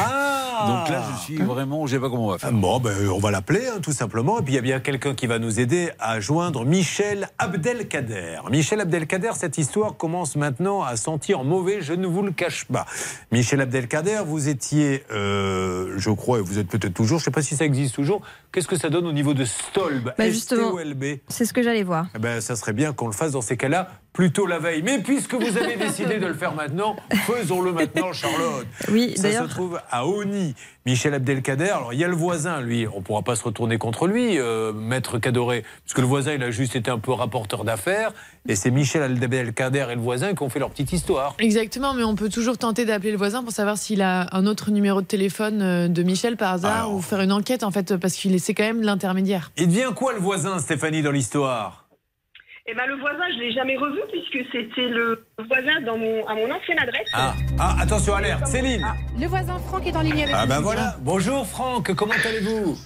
Donc 0.67 0.89
là, 0.89 1.03
je 1.15 1.21
suis 1.23 1.37
vraiment, 1.37 1.85
je 1.87 1.95
sais 1.95 2.01
pas 2.01 2.09
comment 2.09 2.27
on 2.27 2.31
va 2.31 2.37
faire. 2.37 2.51
Bon, 2.51 2.79
ben, 2.79 3.09
on 3.09 3.19
va 3.19 3.31
l'appeler, 3.31 3.67
hein, 3.67 3.79
tout 3.81 3.91
simplement. 3.91 4.39
Et 4.39 4.43
puis, 4.43 4.53
il 4.53 4.55
y 4.55 4.59
a 4.59 4.61
bien 4.61 4.79
quelqu'un 4.79 5.13
qui 5.13 5.27
va 5.27 5.39
nous 5.39 5.59
aider 5.59 5.91
à 5.99 6.19
joindre 6.19 6.65
Michel 6.65 7.29
Abdelkader. 7.37 8.39
Michel 8.49 8.81
Abdelkader, 8.81 9.31
cette 9.35 9.57
histoire 9.57 9.97
commence 9.97 10.35
maintenant 10.35 10.83
à 10.83 10.95
sentir 10.95 11.43
mauvais, 11.43 11.81
je 11.81 11.93
ne 11.93 12.07
vous 12.07 12.21
le 12.21 12.31
cache 12.31 12.65
pas. 12.65 12.85
Michel 13.31 13.61
Abdelkader, 13.61 14.21
vous 14.25 14.49
étiez, 14.49 15.03
euh, 15.11 15.93
je 15.97 16.09
crois, 16.11 16.39
et 16.39 16.41
vous 16.41 16.59
êtes 16.59 16.67
peut-être 16.67 16.93
toujours, 16.93 17.19
je 17.19 17.23
ne 17.23 17.25
sais 17.25 17.31
pas 17.31 17.41
si 17.41 17.55
ça 17.55 17.65
existe 17.65 17.95
toujours, 17.95 18.21
qu'est-ce 18.51 18.67
que 18.67 18.75
ça 18.77 18.89
donne 18.89 19.05
au 19.05 19.13
niveau 19.13 19.33
de 19.33 19.45
Stolb? 19.45 20.13
Bah, 20.17 20.29
justement, 20.29 20.77
S-T-O-L-B 20.79 21.19
C'est 21.27 21.45
ce 21.45 21.53
que 21.53 21.63
j'allais 21.63 21.83
voir. 21.83 22.07
eh 22.15 22.19
ben, 22.19 22.41
ça 22.41 22.55
serait 22.55 22.73
bien 22.73 22.93
qu'on 22.93 23.07
le 23.07 23.13
fasse 23.13 23.31
dans 23.31 23.41
ces 23.41 23.57
cas-là 23.57 23.89
plutôt 24.13 24.45
la 24.45 24.59
veille. 24.59 24.81
Mais 24.83 24.99
puisque 24.99 25.33
vous 25.33 25.57
avez 25.57 25.75
décidé 25.77 26.19
de 26.19 26.27
le 26.27 26.33
faire 26.33 26.53
maintenant, 26.53 26.95
faisons-le 27.25 27.71
maintenant, 27.71 28.13
Charlotte. 28.13 28.67
Oui, 28.91 29.13
ça 29.15 29.31
se 29.31 29.43
trouve 29.49 29.79
à 29.89 30.05
Oni. 30.05 30.55
Michel 30.85 31.13
Abdelkader, 31.13 31.69
alors 31.69 31.93
il 31.93 31.99
y 31.99 32.03
a 32.03 32.07
le 32.07 32.15
voisin, 32.15 32.59
lui, 32.59 32.87
on 32.87 32.97
ne 32.97 33.03
pourra 33.03 33.21
pas 33.21 33.35
se 33.35 33.43
retourner 33.43 33.77
contre 33.77 34.07
lui, 34.07 34.39
euh, 34.39 34.73
maître 34.73 35.19
Cadoré, 35.19 35.63
puisque 35.83 35.99
le 35.99 36.07
voisin, 36.07 36.33
il 36.33 36.41
a 36.41 36.49
juste 36.49 36.75
été 36.75 36.89
un 36.89 36.97
peu 36.97 37.11
rapporteur 37.11 37.63
d'affaires, 37.63 38.11
et 38.47 38.55
c'est 38.55 38.71
Michel 38.71 39.03
Abdelkader 39.03 39.85
et 39.91 39.95
le 39.95 40.01
voisin 40.01 40.33
qui 40.33 40.41
ont 40.41 40.49
fait 40.49 40.57
leur 40.57 40.71
petite 40.71 40.91
histoire. 40.91 41.35
Exactement, 41.37 41.93
mais 41.93 42.03
on 42.03 42.15
peut 42.15 42.29
toujours 42.29 42.57
tenter 42.57 42.85
d'appeler 42.85 43.11
le 43.11 43.17
voisin 43.17 43.43
pour 43.43 43.51
savoir 43.51 43.77
s'il 43.77 44.01
a 44.01 44.35
un 44.35 44.47
autre 44.47 44.71
numéro 44.71 45.01
de 45.01 45.05
téléphone 45.05 45.61
euh, 45.61 45.87
de 45.87 46.01
Michel 46.01 46.35
par 46.35 46.53
hasard 46.53 46.91
ou 46.91 46.99
faire 46.99 47.21
une 47.21 47.31
enquête 47.31 47.63
en 47.63 47.69
fait 47.69 47.95
parce 47.97 48.15
qu'il 48.15 48.33
est 48.33 48.39
c'est 48.39 48.55
quand 48.55 48.63
même 48.63 48.81
l'intermédiaire. 48.81 49.51
Il 49.57 49.67
devient 49.67 49.91
quoi 49.95 50.13
le 50.13 50.19
voisin, 50.19 50.57
Stéphanie, 50.57 51.03
dans 51.03 51.11
l'histoire? 51.11 51.80
Eh 52.67 52.75
ben, 52.75 52.85
le 52.87 52.95
voisin, 52.99 53.23
je 53.35 53.39
l'ai 53.39 53.51
jamais 53.53 53.75
revu 53.75 53.99
puisque 54.11 54.45
c'était 54.51 54.87
le 54.87 55.25
voisin 55.47 55.81
dans 55.81 55.97
mon, 55.97 56.25
à 56.27 56.35
mon 56.35 56.49
ancienne 56.53 56.77
adresse. 56.79 57.07
ah. 57.13 57.33
ah, 57.59 57.75
attention, 57.81 58.13
alerte, 58.13 58.45
Céline 58.45 58.85
Le 59.19 59.25
voisin 59.27 59.57
Franck 59.59 59.87
est 59.87 59.95
en 59.95 60.01
ligne 60.01 60.23
avec 60.23 60.35
Ah 60.37 60.45
ben 60.45 60.59
voilà. 60.61 60.95
Bonjour 61.01 61.47
Franck, 61.47 61.93
comment 61.95 62.13
allez-vous? 62.23 62.77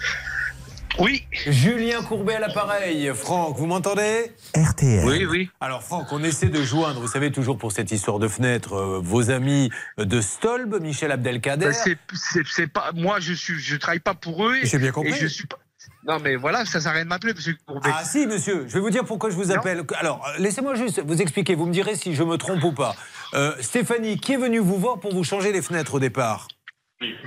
Oui. 0.97 1.25
Julien 1.47 2.01
Courbet 2.03 2.35
à 2.35 2.39
l'appareil. 2.39 3.11
Franck, 3.13 3.57
vous 3.57 3.65
m'entendez? 3.65 4.31
RTL. 4.55 5.05
Oui, 5.05 5.25
oui. 5.25 5.49
Alors 5.59 5.83
Franck, 5.83 6.07
on 6.13 6.23
essaie 6.23 6.47
de 6.47 6.63
joindre, 6.63 7.01
vous 7.01 7.07
savez 7.09 7.31
toujours 7.33 7.57
pour 7.57 7.73
cette 7.73 7.91
histoire 7.91 8.17
de 8.17 8.29
fenêtre, 8.29 8.75
euh, 8.75 8.99
vos 9.03 9.29
amis 9.29 9.69
de 9.97 10.21
Stolb, 10.21 10.81
Michel 10.81 11.11
Abdelkader. 11.11 11.65
Ben, 11.65 11.73
c'est- 11.73 11.97
c'est 12.13 12.47
c'est 12.47 12.67
pas 12.67 12.91
moi 12.95 13.19
je 13.19 13.33
suis 13.33 13.59
je 13.59 13.75
travaille 13.75 13.99
pas 13.99 14.13
pour 14.13 14.47
eux 14.47 14.55
J'ai 14.63 14.77
bien 14.77 14.91
compris. 14.93 15.11
et 15.11 15.15
je 15.17 15.27
suis 15.27 15.47
pas 15.47 15.57
Non, 16.07 16.19
mais 16.19 16.35
voilà, 16.35 16.65
ça 16.65 16.79
sert 16.79 16.91
à 16.91 16.95
rien 16.95 17.03
de 17.03 17.09
m'appeler, 17.09 17.33
monsieur 17.33 17.57
Courbet. 17.65 17.89
Ah 17.91 18.03
si, 18.03 18.27
monsieur, 18.27 18.65
je 18.67 18.73
vais 18.75 18.79
vous 18.79 18.91
dire 18.91 19.05
pourquoi 19.05 19.31
je 19.31 19.35
vous 19.35 19.51
appelle. 19.51 19.83
Alors, 19.97 20.25
euh, 20.27 20.37
laissez-moi 20.37 20.75
juste 20.75 21.01
vous 21.03 21.21
expliquer, 21.21 21.55
vous 21.55 21.65
me 21.65 21.73
direz 21.73 21.95
si 21.95 22.13
je 22.13 22.23
me 22.23 22.37
trompe 22.37 22.63
ou 22.63 22.73
pas. 22.73 22.95
Euh, 23.33 23.53
Stéphanie, 23.59 24.17
qui 24.19 24.33
est 24.33 24.37
venue 24.37 24.59
vous 24.59 24.77
voir 24.77 24.99
pour 24.99 25.13
vous 25.13 25.23
changer 25.23 25.51
les 25.51 25.63
fenêtres 25.63 25.95
au 25.95 25.99
départ? 25.99 26.47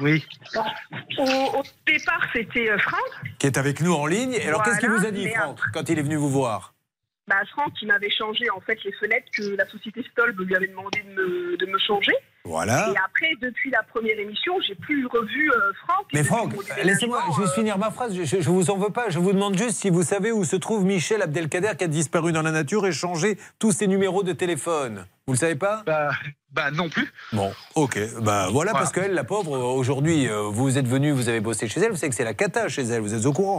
Oui. 0.00 0.24
Au, 1.18 1.24
au 1.24 1.62
départ, 1.86 2.24
c'était 2.32 2.70
euh, 2.70 2.78
Franck. 2.78 3.10
Qui 3.38 3.46
est 3.48 3.58
avec 3.58 3.80
nous 3.80 3.92
en 3.92 4.06
ligne. 4.06 4.32
Et 4.32 4.46
alors, 4.46 4.62
qu'est-ce 4.62 4.78
qu'il 4.78 4.90
vous 4.90 5.04
a 5.04 5.10
dit, 5.10 5.28
Franck, 5.28 5.58
quand 5.74 5.88
il 5.88 5.98
est 5.98 6.02
venu 6.02 6.16
vous 6.16 6.30
voir? 6.30 6.74
Bah, 7.28 7.36
Franck, 7.52 7.74
il 7.82 7.88
m'avait 7.88 8.10
changé 8.10 8.48
en 8.50 8.60
fait 8.60 8.82
les 8.84 8.92
fenêtres 8.92 9.26
que 9.36 9.54
la 9.56 9.66
société 9.68 10.02
Stolb 10.10 10.40
lui 10.40 10.56
avait 10.56 10.68
demandé 10.68 11.02
de 11.02 11.14
me, 11.14 11.56
de 11.58 11.66
me 11.66 11.78
changer. 11.78 12.14
Voilà. 12.44 12.88
Et 12.88 12.96
après, 13.04 13.30
depuis 13.42 13.70
la 13.70 13.82
première 13.82 14.18
émission, 14.18 14.54
j'ai 14.66 14.74
plus 14.74 15.06
revu 15.06 15.50
euh, 15.50 15.72
Franck. 15.84 16.06
Mais 16.14 16.24
Franck, 16.24 16.54
laissez-moi 16.82 17.22
juste 17.38 17.52
finir 17.52 17.76
ma 17.76 17.90
phrase. 17.90 18.16
Je, 18.16 18.24
je, 18.24 18.40
je 18.40 18.48
vous 18.48 18.70
en 18.70 18.78
veux 18.78 18.88
pas. 18.88 19.10
Je 19.10 19.18
vous 19.18 19.34
demande 19.34 19.58
juste 19.58 19.76
si 19.76 19.90
vous 19.90 20.02
savez 20.02 20.32
où 20.32 20.44
se 20.44 20.56
trouve 20.56 20.86
Michel 20.86 21.20
Abdelkader 21.20 21.72
qui 21.76 21.84
a 21.84 21.88
disparu 21.88 22.32
dans 22.32 22.40
la 22.40 22.50
nature 22.50 22.86
et 22.86 22.92
changé 22.92 23.36
tous 23.58 23.72
ses 23.72 23.86
numéros 23.86 24.22
de 24.22 24.32
téléphone. 24.32 25.04
Vous 25.26 25.34
le 25.34 25.38
savez 25.38 25.56
pas? 25.56 25.82
Bah, 25.84 26.12
bah 26.52 26.70
non 26.70 26.88
plus. 26.88 27.12
Bon, 27.34 27.52
ok. 27.74 27.98
Bah 28.22 28.48
voilà, 28.50 28.72
parce 28.72 28.90
qu'elle, 28.90 29.12
la 29.12 29.24
pauvre, 29.24 29.58
aujourd'hui, 29.58 30.26
euh, 30.26 30.44
vous 30.44 30.78
êtes 30.78 30.88
venu, 30.88 31.10
vous 31.10 31.28
avez 31.28 31.40
bossé 31.40 31.68
chez 31.68 31.80
elle. 31.80 31.90
Vous 31.90 31.96
savez 31.96 32.08
que 32.08 32.16
c'est 32.16 32.24
la 32.24 32.32
cata 32.32 32.68
chez 32.68 32.84
elle. 32.84 33.02
Vous 33.02 33.12
êtes 33.14 33.26
au 33.26 33.34
courant 33.34 33.58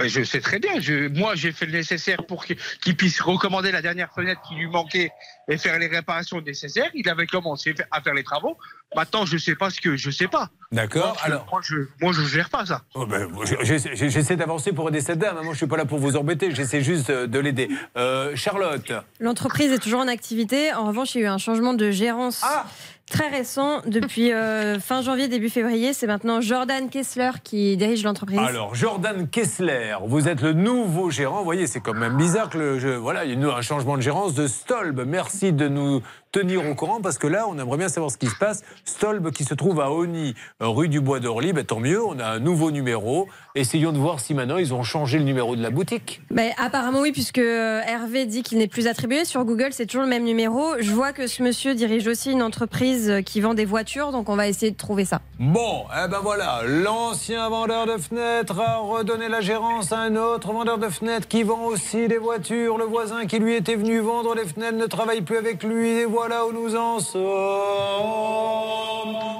Ben, 0.00 0.08
je 0.08 0.22
sais 0.24 0.40
très 0.40 0.58
bien. 0.58 0.80
Je, 0.80 1.08
moi, 1.08 1.34
j'ai 1.34 1.52
fait 1.52 1.66
le 1.66 1.72
nécessaire 1.72 2.24
pour 2.26 2.44
qu'il 2.44 2.96
puisse 2.96 3.20
recommander 3.20 3.70
la 3.72 3.82
dernière 3.82 4.10
fenêtre 4.14 4.40
qui 4.48 4.54
lui 4.54 4.66
manquait 4.66 5.10
et 5.48 5.58
faire 5.58 5.78
les 5.78 5.88
réparations 5.88 6.40
nécessaires. 6.40 6.90
Il 6.94 7.08
avait 7.08 7.26
commencé 7.26 7.74
à 7.90 8.00
faire 8.00 8.14
les 8.14 8.24
travaux. 8.24 8.56
Maintenant, 8.96 9.24
je 9.24 9.36
sais 9.38 9.54
pas 9.54 9.70
ce 9.70 9.80
que 9.80 9.96
je 9.96 10.10
sais 10.10 10.26
pas. 10.28 10.50
D'accord. 10.72 11.06
Moi, 11.08 11.16
je- 11.18 11.24
Alors, 11.26 11.46
moi, 11.50 11.60
je, 11.62 11.76
moi, 12.00 12.12
je 12.12 12.22
gère 12.22 12.48
pas 12.50 12.66
ça. 12.66 12.82
Oh, 12.94 13.06
ben, 13.06 13.28
j'essaie 13.62 13.94
j'essaie 13.94 14.36
d'avancer 14.36 14.72
pour 14.72 14.88
aider 14.88 15.00
cette 15.00 15.18
dame. 15.18 15.36
Moi, 15.44 15.52
je 15.52 15.58
suis 15.58 15.66
pas 15.66 15.76
là 15.76 15.84
pour 15.84 15.98
vous 15.98 16.16
embêter. 16.16 16.52
J'essaie 16.54 16.82
juste 16.82 17.10
euh, 17.10 17.26
de 17.26 17.38
l'aider. 17.38 17.68
Euh, 17.96 18.34
Charlotte. 18.36 18.92
L'entreprise 19.20 19.70
est 19.72 19.78
toujours 19.78 20.00
en 20.00 20.08
activité. 20.08 20.72
En 20.72 20.86
revanche, 20.86 21.14
il 21.14 21.20
y 21.20 21.24
a 21.24 21.26
eu 21.26 21.30
un 21.30 21.38
changement 21.38 21.74
de 21.74 21.90
gérance 21.90 22.40
Ah 22.44 22.66
très 23.10 23.28
récent. 23.28 23.82
Depuis 23.86 24.32
euh, 24.32 24.80
fin 24.80 25.02
janvier, 25.02 25.28
début 25.28 25.50
février, 25.50 25.92
c'est 25.92 26.06
maintenant 26.06 26.40
Jordan 26.40 26.88
Kessler 26.88 27.32
qui 27.44 27.76
dirige 27.76 28.02
l'entreprise. 28.04 28.38
Alors, 28.38 28.74
Jordan 28.74 29.28
Kessler, 29.28 29.96
vous 30.06 30.28
êtes 30.28 30.40
le 30.40 30.54
nouveau 30.54 31.10
gérant. 31.10 31.38
Vous 31.38 31.44
voyez, 31.44 31.66
c'est 31.66 31.80
quand 31.80 31.94
même 31.94 32.16
bizarre 32.16 32.48
que 32.48 32.96
voilà, 32.96 33.24
il 33.24 33.38
y 33.38 33.44
a 33.44 33.54
un 33.54 33.62
changement 33.62 33.96
de 33.96 34.02
gérance 34.02 34.34
de 34.34 34.46
Stolb. 34.46 35.04
Merci 35.06 35.52
de 35.52 35.68
nous 35.68 36.00
tenir 36.32 36.68
au 36.68 36.74
courant 36.74 37.00
parce 37.00 37.18
que 37.18 37.26
là, 37.26 37.46
on 37.48 37.58
aimerait 37.58 37.78
bien 37.78 37.88
savoir 37.88 38.10
ce 38.10 38.18
qui 38.18 38.28
se 38.28 38.36
passe. 38.36 38.62
Stolb 38.84 39.30
qui 39.30 39.44
se 39.44 39.54
trouve 39.54 39.80
à 39.80 39.90
Oni, 39.90 40.34
euh, 40.62 40.68
rue 40.68 40.88
du 40.88 41.00
Bois 41.00 41.18
d'Orly, 41.18 41.52
ben, 41.52 41.64
tant 41.64 41.80
mieux, 41.80 42.02
on 42.04 42.18
a 42.18 42.26
un 42.26 42.38
nouveau 42.38 42.70
numéro. 42.70 43.28
Essayons 43.56 43.92
de 43.92 43.98
voir 43.98 44.20
si 44.20 44.34
maintenant 44.34 44.58
ils 44.58 44.72
ont 44.72 44.84
changé 44.84 45.18
le 45.18 45.24
numéro 45.24 45.56
de 45.56 45.62
la 45.62 45.70
boutique. 45.70 46.22
Ben, 46.30 46.52
apparemment 46.56 47.00
oui, 47.00 47.10
puisque 47.10 47.38
euh, 47.38 47.80
Hervé 47.84 48.26
dit 48.26 48.42
qu'il 48.42 48.58
n'est 48.58 48.68
plus 48.68 48.86
attribué. 48.86 49.24
Sur 49.24 49.44
Google, 49.44 49.70
c'est 49.72 49.86
toujours 49.86 50.04
le 50.04 50.08
même 50.08 50.24
numéro. 50.24 50.74
Je 50.78 50.92
vois 50.92 51.12
que 51.12 51.26
ce 51.26 51.42
monsieur 51.42 51.74
dirige 51.74 52.06
aussi 52.06 52.30
une 52.30 52.42
entreprise 52.42 53.10
euh, 53.10 53.22
qui 53.22 53.40
vend 53.40 53.54
des 53.54 53.64
voitures, 53.64 54.12
donc 54.12 54.28
on 54.28 54.36
va 54.36 54.46
essayer 54.46 54.70
de 54.70 54.76
trouver 54.76 55.04
ça. 55.04 55.20
Bon, 55.40 55.86
eh 55.92 56.08
ben 56.08 56.20
voilà, 56.22 56.60
l'ancien 56.64 57.48
vendeur 57.48 57.86
de 57.86 57.96
fenêtres 57.96 58.60
a 58.60 58.76
redonné 58.76 59.28
la 59.28 59.40
gérance 59.40 59.90
à 59.90 59.98
un 59.98 60.14
autre 60.14 60.52
vendeur 60.52 60.78
de 60.78 60.88
fenêtres 60.88 61.26
qui 61.26 61.42
vend 61.42 61.64
aussi 61.64 62.06
des 62.06 62.18
voitures. 62.18 62.78
Le 62.78 62.84
voisin 62.84 63.26
qui 63.26 63.38
lui 63.38 63.54
était 63.54 63.74
venu 63.74 63.98
vendre 63.98 64.34
les 64.34 64.44
fenêtres 64.44 64.76
ne 64.76 64.86
travaille 64.86 65.22
plus 65.22 65.36
avec 65.36 65.64
lui 65.64 66.04
voilà 66.20 66.44
où 66.44 66.52
nous 66.52 66.76
en 66.76 67.00
sommes. 67.00 67.22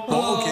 Bon, 0.09 0.33
ok. 0.33 0.47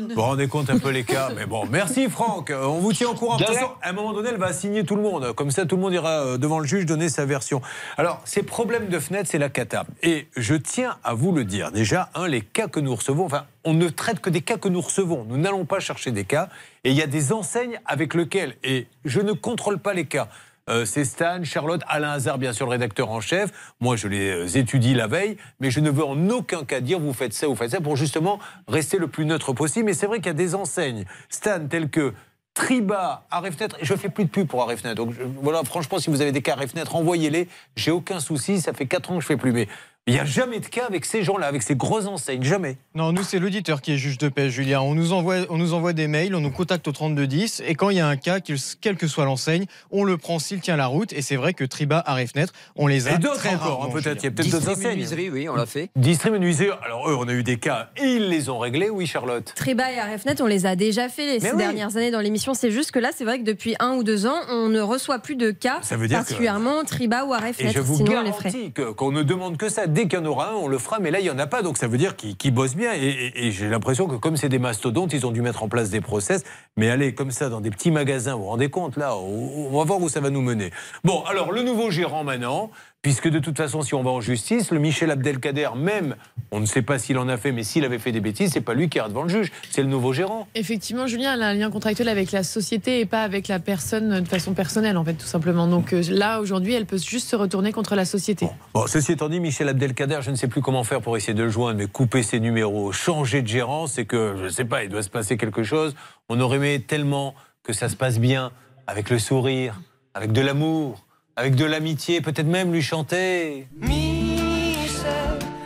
Vous 0.00 0.14
vous 0.14 0.22
rendez 0.22 0.48
compte 0.48 0.70
un 0.70 0.78
peu 0.78 0.88
les 0.88 1.04
cas, 1.04 1.28
mais 1.36 1.44
bon, 1.44 1.66
merci 1.70 2.08
Franck. 2.08 2.50
Euh, 2.50 2.64
On 2.64 2.78
vous 2.78 2.94
tient 2.94 3.08
au 3.10 3.14
courant. 3.14 3.36
De 3.36 3.44
toute 3.44 3.54
façon, 3.54 3.68
à 3.82 3.90
un 3.90 3.92
moment 3.92 4.14
donné, 4.14 4.30
elle 4.30 4.38
va 4.38 4.54
signer 4.54 4.82
tout 4.84 4.96
le 4.96 5.02
monde. 5.02 5.34
Comme 5.34 5.50
ça, 5.50 5.66
tout 5.66 5.76
le 5.76 5.82
monde 5.82 5.92
ira 5.92 6.24
euh, 6.24 6.38
devant 6.38 6.58
le 6.58 6.66
juge 6.66 6.86
donner 6.86 7.10
sa 7.10 7.26
version. 7.26 7.60
Alors, 7.98 8.22
ces 8.24 8.42
problèmes 8.42 8.88
de 8.88 8.98
fenêtres, 8.98 9.28
c'est 9.30 9.38
la 9.38 9.50
cata. 9.50 9.84
Et 10.02 10.26
je 10.36 10.54
tiens 10.54 10.96
à 11.04 11.12
vous 11.12 11.32
le 11.32 11.44
dire. 11.44 11.70
Déjà, 11.70 12.08
un, 12.14 12.26
les 12.26 12.40
cas 12.40 12.68
que 12.68 12.80
nous 12.80 12.94
recevons, 12.94 13.26
enfin, 13.26 13.44
on 13.64 13.74
ne 13.74 13.90
traite 13.90 14.20
que 14.20 14.30
des 14.30 14.40
cas 14.40 14.56
que 14.56 14.68
nous 14.68 14.80
recevons. 14.80 15.26
Nous 15.28 15.36
n'allons 15.36 15.66
pas 15.66 15.80
chercher 15.80 16.12
des 16.12 16.24
cas. 16.24 16.48
Et 16.84 16.90
il 16.90 16.96
y 16.96 17.02
a 17.02 17.06
des 17.06 17.32
enseignes 17.32 17.78
avec 17.84 18.14
lesquelles, 18.14 18.56
et 18.62 18.86
je 19.04 19.20
ne 19.20 19.32
contrôle 19.32 19.78
pas 19.78 19.92
les 19.92 20.06
cas. 20.06 20.28
Euh, 20.70 20.84
c'est 20.86 21.04
Stan, 21.04 21.44
Charlotte, 21.44 21.82
Alain 21.86 22.12
Hazard, 22.12 22.38
bien 22.38 22.52
sûr, 22.52 22.66
le 22.66 22.70
rédacteur 22.70 23.10
en 23.10 23.20
chef. 23.20 23.50
Moi, 23.80 23.96
je 23.96 24.08
les 24.08 24.30
euh, 24.30 24.58
étudie 24.58 24.94
la 24.94 25.06
veille, 25.06 25.36
mais 25.60 25.70
je 25.70 25.80
ne 25.80 25.90
veux 25.90 26.04
en 26.04 26.30
aucun 26.30 26.64
cas 26.64 26.80
dire 26.80 26.98
vous 26.98 27.12
faites 27.12 27.34
ça, 27.34 27.46
vous 27.46 27.54
faites 27.54 27.72
ça, 27.72 27.80
pour 27.80 27.96
justement 27.96 28.38
rester 28.66 28.98
le 28.98 29.08
plus 29.08 29.26
neutre 29.26 29.52
possible. 29.52 29.86
Mais 29.86 29.94
c'est 29.94 30.06
vrai 30.06 30.18
qu'il 30.18 30.28
y 30.28 30.30
a 30.30 30.32
des 30.32 30.54
enseignes, 30.54 31.04
Stan, 31.28 31.66
telles 31.68 31.90
que 31.90 32.14
Triba, 32.54 33.26
Arrêt 33.30 33.50
Fenêtre, 33.50 33.76
je 33.82 33.94
fais 33.94 34.08
plus 34.08 34.24
de 34.24 34.30
pub 34.30 34.46
pour 34.46 34.62
Arrêt 34.62 34.76
Fenêtre. 34.76 35.04
Donc 35.04 35.14
voilà, 35.42 35.64
franchement, 35.64 35.98
si 35.98 36.08
vous 36.08 36.20
avez 36.20 36.30
des 36.32 36.40
cas 36.40 36.52
Arrêt 36.52 36.68
Fenêtre, 36.68 36.94
envoyez-les. 36.94 37.48
J'ai 37.74 37.90
aucun 37.90 38.20
souci, 38.20 38.60
ça 38.60 38.72
fait 38.72 38.86
4 38.86 39.10
ans 39.10 39.14
que 39.16 39.22
je 39.22 39.26
fais 39.26 39.36
plus. 39.36 39.52
Mais 39.52 39.68
il 40.06 40.12
n'y 40.12 40.20
a 40.20 40.26
jamais 40.26 40.60
de 40.60 40.66
cas 40.66 40.84
avec 40.86 41.06
ces 41.06 41.22
gens-là, 41.22 41.46
avec 41.46 41.62
ces 41.62 41.74
grosses 41.76 42.04
enseignes, 42.06 42.42
jamais. 42.42 42.76
Non, 42.94 43.10
nous, 43.12 43.22
c'est 43.22 43.38
l'auditeur 43.38 43.80
qui 43.80 43.92
est 43.92 43.96
juge 43.96 44.18
de 44.18 44.28
paix, 44.28 44.50
Julien. 44.50 44.82
On 44.82 44.94
nous, 44.94 45.14
envoie, 45.14 45.36
on 45.48 45.56
nous 45.56 45.72
envoie 45.72 45.94
des 45.94 46.08
mails, 46.08 46.34
on 46.34 46.40
nous 46.42 46.50
contacte 46.50 46.86
au 46.88 46.92
3210, 46.92 47.62
et 47.66 47.74
quand 47.74 47.88
il 47.88 47.96
y 47.96 48.00
a 48.00 48.06
un 48.06 48.16
cas, 48.16 48.40
quel 48.40 48.58
quelle 48.82 48.96
que 48.96 49.06
soit 49.06 49.24
l'enseigne, 49.24 49.64
on 49.90 50.04
le 50.04 50.18
prend 50.18 50.38
s'il 50.38 50.60
tient 50.60 50.76
la 50.76 50.88
route. 50.88 51.14
Et 51.14 51.22
c'est 51.22 51.36
vrai 51.36 51.54
que 51.54 51.64
Triba, 51.64 52.02
Arrêt 52.04 52.26
Fenêtre, 52.26 52.52
on 52.76 52.86
les 52.86 53.08
a. 53.08 53.14
Et 53.14 53.18
d'autres 53.18 53.36
très 53.36 53.54
encore, 53.54 53.84
hein, 53.84 53.88
peut-être. 53.92 54.22
Il 54.22 54.24
y 54.24 54.28
a 54.28 54.30
peut-être 54.30 54.50
d'autres 54.50 54.68
enseignes. 54.72 54.90
menuiserie, 54.90 55.30
oui, 55.30 55.48
on 55.48 55.54
l'a 55.54 55.64
fait. 55.64 55.88
Distrib 55.96 56.34
menuiserie. 56.34 56.68
Alors 56.84 57.08
eux, 57.08 57.16
on 57.18 57.26
a 57.26 57.32
eu 57.32 57.42
des 57.42 57.56
cas 57.58 57.88
et 57.96 58.04
ils 58.16 58.28
les 58.28 58.50
ont 58.50 58.58
réglés, 58.58 58.90
oui, 58.90 59.06
Charlotte. 59.06 59.50
Triba 59.56 59.90
et 59.90 59.98
Arefnet, 59.98 60.42
on 60.42 60.46
les 60.46 60.66
a 60.66 60.76
déjà 60.76 61.08
fait 61.08 61.38
oui. 61.42 61.48
dernières 61.56 61.96
années 61.96 62.10
dans 62.10 62.20
l'émission. 62.20 62.52
C'est 62.52 62.70
juste 62.70 62.90
que 62.90 62.98
là, 62.98 63.08
c'est 63.16 63.24
vrai 63.24 63.38
que 63.38 63.44
depuis 63.44 63.74
un 63.80 63.94
ou 63.94 64.04
deux 64.04 64.26
ans, 64.26 64.36
on 64.50 64.68
ne 64.68 64.80
reçoit 64.82 65.18
plus 65.20 65.36
de 65.36 65.50
cas, 65.50 65.78
Ça 65.80 65.96
veut 65.96 66.08
dire 66.08 66.18
que- 66.18 66.24
particulièrement 66.24 66.84
Triba 66.84 67.24
ou 67.24 67.32
Et 67.32 67.36
Arefnet. 67.38 67.70
je 67.72 67.80
vous 67.80 67.96
Sinon, 67.96 68.12
garantis 68.12 68.72
qu'on 68.96 69.10
ne 69.10 69.22
demande 69.22 69.56
que 69.56 69.70
ça. 69.70 69.86
Dès 69.94 70.08
qu'il 70.08 70.18
y 70.18 70.22
en 70.22 70.24
aura 70.24 70.50
un, 70.50 70.54
on 70.54 70.66
le 70.66 70.78
fera. 70.78 70.98
Mais 70.98 71.12
là, 71.12 71.20
il 71.20 71.22
n'y 71.22 71.30
en 71.30 71.38
a 71.38 71.46
pas. 71.46 71.62
Donc 71.62 71.78
ça 71.78 71.86
veut 71.86 71.98
dire 71.98 72.16
qu'ils 72.16 72.52
bossent 72.52 72.74
bien. 72.74 72.92
Et, 72.94 73.52
j'ai 73.52 73.68
l'impression 73.68 74.08
que 74.08 74.16
comme 74.16 74.36
c'est 74.36 74.48
des 74.48 74.58
mastodontes, 74.58 75.12
ils 75.12 75.24
ont 75.24 75.30
dû 75.30 75.40
mettre 75.40 75.62
en 75.62 75.68
place 75.68 75.90
des 75.90 76.00
process. 76.00 76.42
Mais 76.76 76.90
allez, 76.90 77.14
comme 77.14 77.30
ça, 77.30 77.48
dans 77.48 77.60
des 77.60 77.70
petits 77.70 77.92
magasins, 77.92 78.34
vous 78.34 78.42
vous 78.42 78.48
rendez 78.48 78.70
compte 78.70 78.96
là 78.96 79.16
on 79.16 79.78
va 79.78 79.84
voir 79.84 80.00
où 80.00 80.08
ça 80.08 80.20
va 80.20 80.30
nous 80.30 80.42
mener. 80.42 80.72
Bon, 81.04 81.22
alors 81.24 81.52
le 81.52 81.62
nouveau 81.62 81.92
gérant 81.92 82.24
maintenant. 82.24 82.70
Puisque 83.04 83.28
de 83.28 83.38
toute 83.38 83.58
façon, 83.58 83.82
si 83.82 83.92
on 83.92 84.02
va 84.02 84.12
en 84.12 84.22
justice, 84.22 84.70
le 84.70 84.78
Michel 84.78 85.10
Abdelkader, 85.10 85.68
même, 85.76 86.16
on 86.50 86.58
ne 86.58 86.64
sait 86.64 86.80
pas 86.80 86.98
s'il 86.98 87.18
en 87.18 87.28
a 87.28 87.36
fait, 87.36 87.52
mais 87.52 87.62
s'il 87.62 87.84
avait 87.84 87.98
fait 87.98 88.12
des 88.12 88.22
bêtises, 88.22 88.52
c'est 88.54 88.62
pas 88.62 88.72
lui 88.72 88.88
qui 88.88 88.96
ira 88.96 89.10
devant 89.10 89.24
le 89.24 89.28
juge, 89.28 89.52
c'est 89.68 89.82
le 89.82 89.88
nouveau 89.88 90.14
gérant. 90.14 90.48
Effectivement, 90.54 91.06
Julien, 91.06 91.34
elle 91.34 91.42
a 91.42 91.48
un 91.48 91.52
lien 91.52 91.70
contractuel 91.70 92.08
avec 92.08 92.32
la 92.32 92.42
société 92.42 93.00
et 93.00 93.04
pas 93.04 93.20
avec 93.20 93.46
la 93.46 93.58
personne 93.58 94.22
de 94.22 94.26
façon 94.26 94.54
personnelle, 94.54 94.96
en 94.96 95.04
fait, 95.04 95.12
tout 95.12 95.26
simplement. 95.26 95.66
Donc 95.66 95.92
euh, 95.92 96.02
là, 96.08 96.40
aujourd'hui, 96.40 96.72
elle 96.72 96.86
peut 96.86 96.96
juste 96.96 97.28
se 97.28 97.36
retourner 97.36 97.72
contre 97.72 97.94
la 97.94 98.06
société. 98.06 98.48
Bon, 98.72 98.86
ceci 98.86 99.12
étant 99.12 99.28
dit, 99.28 99.38
Michel 99.38 99.68
Abdelkader, 99.68 100.20
je 100.22 100.30
ne 100.30 100.36
sais 100.36 100.48
plus 100.48 100.62
comment 100.62 100.82
faire 100.82 101.02
pour 101.02 101.14
essayer 101.18 101.34
de 101.34 101.42
le 101.42 101.50
joindre, 101.50 101.76
mais 101.76 101.86
couper 101.86 102.22
ses 102.22 102.40
numéros, 102.40 102.90
changer 102.90 103.42
de 103.42 103.48
gérant, 103.48 103.86
c'est 103.86 104.06
que, 104.06 104.34
je 104.38 104.44
ne 104.44 104.48
sais 104.48 104.64
pas, 104.64 104.82
il 104.82 104.88
doit 104.88 105.02
se 105.02 105.10
passer 105.10 105.36
quelque 105.36 105.62
chose. 105.62 105.94
On 106.30 106.40
aurait 106.40 106.56
aimé 106.56 106.80
tellement 106.80 107.34
que 107.64 107.74
ça 107.74 107.90
se 107.90 107.96
passe 107.96 108.18
bien, 108.18 108.50
avec 108.86 109.10
le 109.10 109.18
sourire, 109.18 109.78
avec 110.14 110.32
de 110.32 110.40
l'amour, 110.40 111.03
avec 111.36 111.54
de 111.56 111.64
l'amitié, 111.64 112.20
peut-être 112.20 112.46
même 112.46 112.72
lui 112.72 112.82
chanter. 112.82 113.66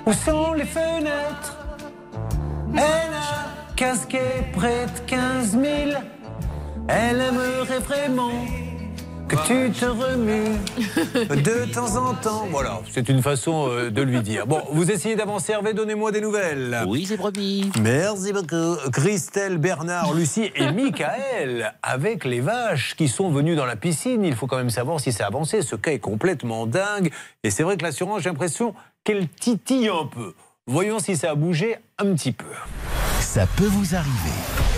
Où 0.07 0.13
sont 0.13 0.55
les 0.55 0.65
fenêtres? 0.65 1.59
Elle 2.75 2.81
a 2.81 3.75
casqué 3.77 4.21
près 4.55 4.87
de 4.87 5.01
15 5.07 5.51
000. 5.53 5.65
Elle 6.89 7.21
aimerait 7.21 7.81
vraiment 7.81 8.33
que 9.29 9.37
tu 9.47 9.71
te 9.71 9.85
remues 9.85 10.57
de 11.29 11.73
temps 11.73 11.97
en 11.97 12.15
temps. 12.15 12.49
Voilà, 12.51 12.81
c'est 12.91 13.09
une 13.09 13.23
façon 13.23 13.69
euh, 13.69 13.91
de 13.91 14.01
lui 14.01 14.21
dire. 14.21 14.47
Bon, 14.47 14.63
vous 14.73 14.91
essayez 14.91 15.17
d'avancer, 15.17 15.53
Hervé, 15.53 15.75
donnez-moi 15.75 16.13
des 16.13 16.21
nouvelles. 16.21 16.85
Oui, 16.87 17.05
c'est 17.07 17.19
promis. 17.19 17.71
Merci 17.81 18.33
beaucoup. 18.33 18.77
Christelle, 18.91 19.59
Bernard, 19.59 20.15
Lucie 20.15 20.51
et 20.55 20.73
Michael, 20.73 21.75
avec 21.83 22.25
les 22.25 22.41
vaches 22.41 22.95
qui 22.97 23.09
sont 23.09 23.31
venues 23.31 23.55
dans 23.55 23.67
la 23.67 23.77
piscine. 23.77 24.25
Il 24.25 24.35
faut 24.35 24.47
quand 24.47 24.57
même 24.57 24.71
savoir 24.71 24.99
si 24.99 25.13
ça 25.13 25.25
a 25.25 25.27
avancé. 25.27 25.61
Ce 25.61 25.77
cas 25.77 25.93
est 25.93 25.99
complètement 25.99 26.67
dingue. 26.67 27.13
Et 27.45 27.51
c'est 27.51 27.63
vrai 27.63 27.77
que 27.77 27.85
l'assurance, 27.85 28.23
j'ai 28.23 28.31
l'impression 28.31 28.75
qu'elle 29.05 29.29
titille 29.29 29.89
un 29.89 30.07
peu. 30.07 30.35
Voyons 30.67 30.99
si 30.99 31.17
ça 31.17 31.31
a 31.31 31.35
bougé 31.35 31.77
un 31.99 32.15
petit 32.15 32.33
peu. 32.33 32.47
Ça 33.21 33.47
peut 33.57 33.67
vous 33.67 33.95
arriver. 33.95 34.78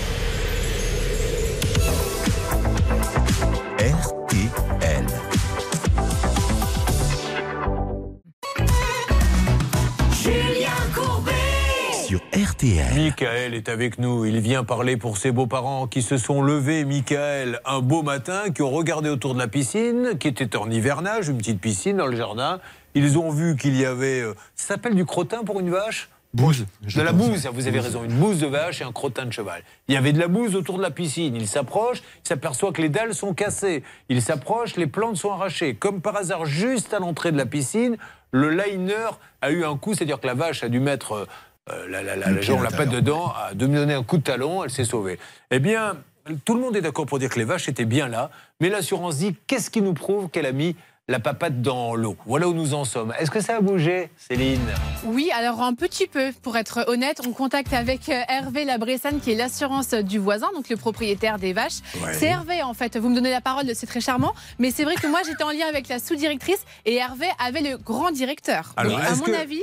Sur 12.10 12.22
RTL. 12.34 12.92
Michael 12.96 13.54
est 13.54 13.68
avec 13.68 14.00
nous. 14.00 14.24
Il 14.24 14.40
vient 14.40 14.64
parler 14.64 14.96
pour 14.96 15.16
ses 15.16 15.30
beaux-parents 15.30 15.86
qui 15.86 16.02
se 16.02 16.16
sont 16.16 16.42
levés, 16.42 16.84
Michael, 16.84 17.60
un 17.64 17.78
beau 17.78 18.02
matin, 18.02 18.50
qui 18.52 18.62
ont 18.62 18.70
regardé 18.70 19.08
autour 19.08 19.32
de 19.34 19.38
la 19.38 19.46
piscine, 19.46 20.18
qui 20.18 20.26
était 20.26 20.56
en 20.56 20.68
hivernage, 20.68 21.28
une 21.28 21.38
petite 21.38 21.60
piscine 21.60 21.98
dans 21.98 22.08
le 22.08 22.16
jardin. 22.16 22.58
Ils 22.96 23.16
ont 23.16 23.30
vu 23.30 23.54
qu'il 23.54 23.76
y 23.76 23.84
avait. 23.84 24.22
euh, 24.22 24.34
ça 24.56 24.74
s'appelle 24.74 24.96
du 24.96 25.04
crottin 25.04 25.44
pour 25.44 25.60
une 25.60 25.70
vache? 25.70 26.08
Bouse. 26.34 26.66
De 26.82 27.00
la 27.00 27.12
bouse, 27.12 27.48
vous 27.54 27.68
avez 27.68 27.78
raison, 27.78 28.02
une 28.02 28.18
bouse 28.18 28.40
de 28.40 28.48
vache 28.48 28.80
et 28.80 28.84
un 28.84 28.90
crottin 28.90 29.26
de 29.26 29.32
cheval. 29.32 29.62
Il 29.86 29.94
y 29.94 29.96
avait 29.96 30.12
de 30.12 30.18
la 30.18 30.26
bouse 30.26 30.56
autour 30.56 30.78
de 30.78 30.82
la 30.82 30.90
piscine. 30.90 31.36
Il 31.36 31.46
s'approche, 31.46 31.98
il 32.24 32.28
s'aperçoit 32.28 32.72
que 32.72 32.82
les 32.82 32.88
dalles 32.88 33.14
sont 33.14 33.34
cassées. 33.34 33.84
Il 34.08 34.20
s'approche, 34.20 34.74
les 34.74 34.88
plantes 34.88 35.16
sont 35.16 35.30
arrachées. 35.30 35.74
Comme 35.74 36.00
par 36.00 36.16
hasard, 36.16 36.44
juste 36.44 36.92
à 36.92 36.98
l'entrée 36.98 37.30
de 37.30 37.36
la 37.36 37.46
piscine, 37.46 37.96
le 38.32 38.50
liner 38.50 39.10
a 39.42 39.52
eu 39.52 39.64
un 39.64 39.76
coup, 39.76 39.94
c'est-à-dire 39.94 40.20
que 40.20 40.26
la 40.26 40.34
vache 40.34 40.62
a 40.64 40.68
dû 40.68 40.80
mettre 40.80 41.26
euh, 41.72 41.88
la, 41.88 42.02
la, 42.02 42.16
la, 42.16 42.86
dedans, 42.86 43.32
a 43.32 43.54
dû 43.54 43.66
me 43.66 43.76
donner 43.76 43.94
un 43.94 44.02
coup 44.02 44.18
de 44.18 44.22
talon, 44.22 44.64
elle 44.64 44.70
s'est 44.70 44.84
sauvée. 44.84 45.18
Eh 45.50 45.58
bien, 45.58 45.96
tout 46.44 46.54
le 46.54 46.60
monde 46.60 46.76
est 46.76 46.80
d'accord 46.82 47.06
pour 47.06 47.18
dire 47.18 47.28
que 47.30 47.38
les 47.38 47.44
vaches 47.44 47.68
étaient 47.68 47.84
bien 47.84 48.08
là, 48.08 48.30
mais 48.60 48.68
l'assurance 48.68 49.16
dit 49.18 49.36
qu'est-ce 49.46 49.70
qui 49.70 49.82
nous 49.82 49.94
prouve 49.94 50.28
qu'elle 50.28 50.46
a 50.46 50.52
mis 50.52 50.76
la 51.08 51.18
papate 51.18 51.60
dans 51.60 51.96
l'eau? 51.96 52.16
Voilà 52.24 52.46
où 52.46 52.54
nous 52.54 52.72
en 52.72 52.84
sommes. 52.84 53.12
Est-ce 53.18 53.32
que 53.32 53.40
ça 53.40 53.56
a 53.56 53.60
bougé, 53.60 54.10
Céline? 54.16 54.60
Oui, 55.04 55.30
alors 55.34 55.60
un 55.60 55.74
petit 55.74 56.06
peu, 56.06 56.30
pour 56.42 56.56
être 56.56 56.84
honnête, 56.88 57.20
on 57.26 57.32
contacte 57.32 57.72
avec 57.72 58.08
euh, 58.08 58.20
Hervé 58.28 58.64
Labressane, 58.64 59.18
qui 59.18 59.32
est 59.32 59.34
l'assurance 59.34 59.90
du 59.90 60.18
voisin, 60.18 60.48
donc 60.54 60.68
le 60.68 60.76
propriétaire 60.76 61.38
des 61.40 61.52
vaches. 61.52 61.80
Ouais. 62.00 62.14
C'est 62.14 62.26
Hervé, 62.26 62.62
en 62.62 62.74
fait. 62.74 62.96
Vous 62.96 63.08
me 63.08 63.14
donnez 63.16 63.30
la 63.30 63.40
parole, 63.40 63.64
c'est 63.74 63.86
très 63.86 64.00
charmant. 64.00 64.34
Mais 64.60 64.70
c'est 64.70 64.84
vrai 64.84 64.94
que 64.94 65.08
moi, 65.08 65.18
j'étais 65.26 65.42
en 65.42 65.50
lien 65.50 65.66
avec 65.68 65.88
la 65.88 65.98
sous-directrice 65.98 66.64
et 66.84 66.94
Hervé 66.96 67.26
avait 67.44 67.62
le 67.62 67.76
grand 67.76 68.12
directeur. 68.12 68.72
Alors, 68.76 68.98
donc, 68.98 69.08
à 69.08 69.16
mon 69.16 69.24
que- 69.24 69.32
avis, 69.32 69.62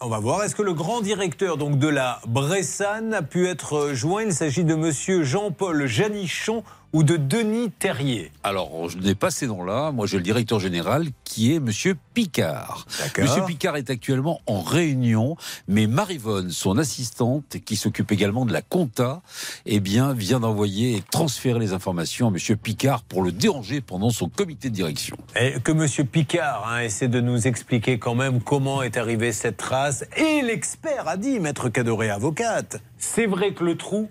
On 0.00 0.08
va 0.08 0.18
voir. 0.18 0.42
Est-ce 0.42 0.56
que 0.56 0.62
le 0.62 0.74
grand 0.74 1.02
directeur 1.02 1.56
donc 1.56 1.78
de 1.78 1.86
la 1.86 2.20
Bressane 2.26 3.14
a 3.14 3.22
pu 3.22 3.46
être 3.46 3.90
joint? 3.94 4.24
Il 4.24 4.32
s'agit 4.32 4.64
de 4.64 4.74
Monsieur 4.74 5.22
Jean-Paul 5.22 5.86
Janichon 5.86 6.64
ou 6.94 7.02
de 7.02 7.16
Denis 7.16 7.72
Terrier. 7.72 8.30
Alors, 8.44 8.88
je 8.88 8.96
n'ai 8.98 9.16
pas 9.16 9.32
ces 9.32 9.48
noms-là. 9.48 9.90
Moi, 9.90 10.06
j'ai 10.06 10.16
le 10.16 10.22
directeur 10.22 10.60
général 10.60 11.08
qui 11.24 11.52
est 11.52 11.58
Monsieur 11.58 11.96
Picard. 12.14 12.86
Monsieur 13.18 13.44
Picard 13.44 13.76
est 13.76 13.90
actuellement 13.90 14.40
en 14.46 14.62
réunion, 14.62 15.36
mais 15.66 15.88
Marivonne, 15.88 16.50
son 16.50 16.78
assistante, 16.78 17.56
qui 17.64 17.74
s'occupe 17.74 18.12
également 18.12 18.46
de 18.46 18.52
la 18.52 18.62
compta, 18.62 19.22
eh 19.66 19.80
bien, 19.80 20.12
vient 20.12 20.38
d'envoyer 20.38 20.96
et 20.96 21.02
transférer 21.10 21.58
les 21.58 21.72
informations 21.72 22.28
à 22.28 22.30
Monsieur 22.30 22.54
Picard 22.54 23.02
pour 23.02 23.24
le 23.24 23.32
déranger 23.32 23.80
pendant 23.80 24.10
son 24.10 24.28
comité 24.28 24.70
de 24.70 24.74
direction. 24.76 25.16
Et 25.34 25.54
que 25.64 25.72
Monsieur 25.72 26.04
Picard 26.04 26.68
hein, 26.70 26.82
essaie 26.82 27.08
de 27.08 27.20
nous 27.20 27.48
expliquer 27.48 27.98
quand 27.98 28.14
même 28.14 28.40
comment 28.40 28.84
est 28.84 28.96
arrivée 28.96 29.32
cette 29.32 29.56
trace. 29.56 30.04
Et 30.16 30.42
l'expert 30.42 31.08
a 31.08 31.16
dit, 31.16 31.40
Maître 31.40 31.70
Cadoré, 31.70 32.10
avocate, 32.10 32.80
c'est 32.98 33.26
vrai 33.26 33.52
que 33.52 33.64
le 33.64 33.76
trou 33.76 34.08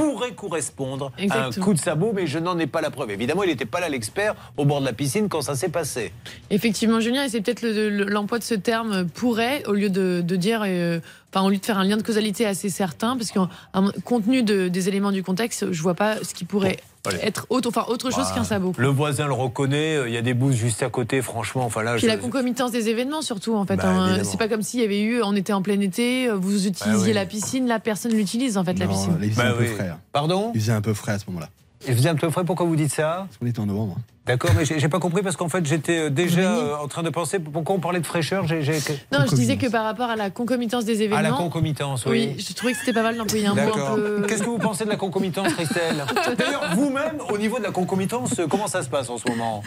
pourrait 0.00 0.32
correspondre 0.32 1.12
à 1.30 1.46
un 1.46 1.50
coup 1.52 1.74
de 1.74 1.78
sabot, 1.78 2.12
mais 2.14 2.26
je 2.26 2.38
n'en 2.38 2.58
ai 2.58 2.66
pas 2.66 2.80
la 2.80 2.90
preuve. 2.90 3.10
Évidemment, 3.10 3.42
il 3.42 3.48
n'était 3.50 3.64
pas 3.66 3.80
là 3.80 3.88
l'expert 3.88 4.34
au 4.56 4.64
bord 4.64 4.80
de 4.80 4.86
la 4.86 4.92
piscine 4.92 5.28
quand 5.28 5.42
ça 5.42 5.54
s'est 5.54 5.68
passé. 5.68 6.12
Effectivement, 6.50 7.00
Julien, 7.00 7.24
et 7.24 7.28
c'est 7.28 7.40
peut-être 7.40 7.62
le- 7.62 7.88
le- 7.90 8.04
l'emploi 8.04 8.38
de 8.38 8.44
ce 8.44 8.54
terme 8.54 9.06
pourrait, 9.06 9.62
au 9.66 9.72
lieu 9.72 9.90
de, 9.90 10.22
de 10.24 10.36
dire, 10.36 10.62
euh, 10.66 11.00
enfin, 11.32 11.44
au 11.46 11.50
lieu 11.50 11.58
de 11.58 11.64
faire 11.64 11.78
un 11.78 11.84
lien 11.84 11.96
de 11.96 12.02
causalité 12.02 12.46
assez 12.46 12.68
certain, 12.70 13.16
parce 13.16 13.30
qu'en 13.32 13.48
en- 13.74 13.90
compte 14.04 14.24
tenu 14.24 14.42
de- 14.42 14.68
des 14.68 14.88
éléments 14.88 15.12
du 15.12 15.22
contexte, 15.22 15.72
je 15.72 15.82
vois 15.82 15.94
pas 15.94 16.16
ce 16.24 16.34
qui 16.34 16.44
pourrait 16.44 16.78
allez. 17.06 17.18
être 17.22 17.46
autre, 17.50 17.68
enfin, 17.68 17.84
autre 17.88 18.10
chose 18.10 18.24
Bah, 18.24 18.32
qu'un 18.34 18.44
sabot. 18.44 18.72
Le 18.76 18.88
voisin 18.88 19.26
le 19.26 19.32
reconnaît, 19.32 19.96
euh, 19.96 20.08
il 20.08 20.14
y 20.14 20.16
a 20.16 20.22
des 20.22 20.34
bouses 20.34 20.56
juste 20.56 20.82
à 20.82 20.88
côté, 20.90 21.22
franchement. 21.22 21.64
Enfin 21.64 21.82
là, 21.82 21.92
Puis 21.92 22.02
je- 22.02 22.06
la 22.06 22.16
concomitance 22.16 22.72
des 22.72 22.88
événements 22.88 23.22
surtout 23.22 23.54
en 23.54 23.64
fait. 23.64 23.76
Bah, 23.76 23.88
hein. 23.88 24.18
c'est 24.24 24.38
pas 24.38 24.48
comme 24.48 24.62
s'il 24.62 24.80
y 24.80 24.84
avait 24.84 25.00
eu, 25.00 25.22
on 25.22 25.34
était 25.36 25.52
en 25.52 25.62
plein 25.62 25.80
été, 25.80 26.28
euh, 26.28 26.34
vous 26.36 26.66
utilisiez 26.66 27.08
oui. 27.08 27.12
la 27.12 27.26
piscine, 27.26 27.66
la 27.66 27.78
personne 27.78 28.12
l'utilise 28.12 28.58
en 28.58 28.64
fait 28.64 28.78
la 28.78 28.86
piscine. 28.86 29.16
il 29.22 29.30
faisait 29.30 29.42
Bah 29.42 29.50
un 29.50 29.52
peu 29.54 29.62
oui. 29.62 29.68
frais. 29.74 29.88
hein. 29.88 29.98
Pardon? 30.12 30.50
Il 30.54 30.60
faisait 30.60 30.72
un 30.72 30.80
peu 30.82 30.94
frais 30.94 31.12
à 31.12 31.18
ce 31.18 31.24
moment-là. 31.28 31.48
Un 31.88 32.14
peu 32.14 32.30
frais, 32.30 32.44
pourquoi 32.44 32.66
vous 32.66 32.76
dites 32.76 32.92
ça 32.92 33.26
Parce 33.26 33.38
qu'on 33.38 33.46
était 33.46 33.60
en 33.60 33.66
novembre. 33.66 33.96
D'accord, 34.26 34.50
mais 34.56 34.64
j'ai 34.64 34.88
pas 34.88 35.00
compris 35.00 35.22
parce 35.22 35.34
qu'en 35.34 35.48
fait 35.48 35.64
j'étais 35.66 35.98
euh, 35.98 36.10
déjà 36.10 36.54
euh, 36.54 36.76
en 36.76 36.86
train 36.88 37.02
de 37.02 37.08
penser 37.10 37.38
pourquoi 37.40 37.74
on 37.74 37.80
parlait 37.80 37.98
de 38.00 38.06
fraîcheur. 38.06 38.44
Non, 38.44 39.24
je 39.28 39.34
disais 39.34 39.56
que 39.56 39.68
par 39.68 39.82
rapport 39.84 40.08
à 40.10 40.14
la 40.14 40.30
concomitance 40.30 40.84
des 40.84 41.02
événements. 41.02 41.16
Ah, 41.16 41.22
la 41.22 41.32
concomitance, 41.32 42.04
oui. 42.06 42.36
je 42.38 42.52
trouvais 42.52 42.74
que 42.74 42.78
c'était 42.78 42.92
pas 42.92 43.02
mal 43.02 43.16
d'employer 43.16 43.46
un 43.46 43.54
mot 43.54 43.60
un 43.60 43.94
peu. 43.96 44.24
Qu'est-ce 44.28 44.42
que 44.42 44.48
vous 44.48 44.58
pensez 44.58 44.84
de 44.84 44.90
la 44.90 44.96
concomitance, 44.96 45.52
Christelle 45.54 46.04
D'ailleurs, 46.38 46.74
vous-même, 46.74 47.18
au 47.30 47.38
niveau 47.38 47.58
de 47.58 47.64
la 47.64 47.70
concomitance, 47.72 48.38
euh, 48.38 48.46
comment 48.46 48.68
ça 48.68 48.82
se 48.82 48.88
passe 48.90 49.08
en 49.08 49.18
ce 49.18 49.28
moment? 49.28 49.62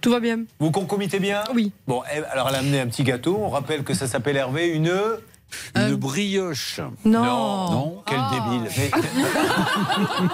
Tout 0.00 0.10
va 0.10 0.20
bien. 0.20 0.40
Vous 0.60 0.70
concomitez 0.70 1.18
bien? 1.18 1.42
Oui. 1.54 1.72
Bon, 1.88 2.02
elle- 2.12 2.26
alors 2.30 2.48
elle 2.50 2.56
a 2.56 2.58
amené 2.58 2.80
un 2.80 2.86
petit 2.86 3.04
gâteau. 3.04 3.38
On 3.40 3.48
rappelle 3.48 3.82
que 3.84 3.94
ça 3.94 4.06
s'appelle 4.06 4.36
Hervé 4.36 4.68
une. 4.68 4.92
Une 5.76 5.94
brioche. 5.94 6.80
Non. 7.04 7.22
Non. 7.70 8.02
Quel 8.06 8.18
débile. 8.32 8.70
Mais- 8.76 8.90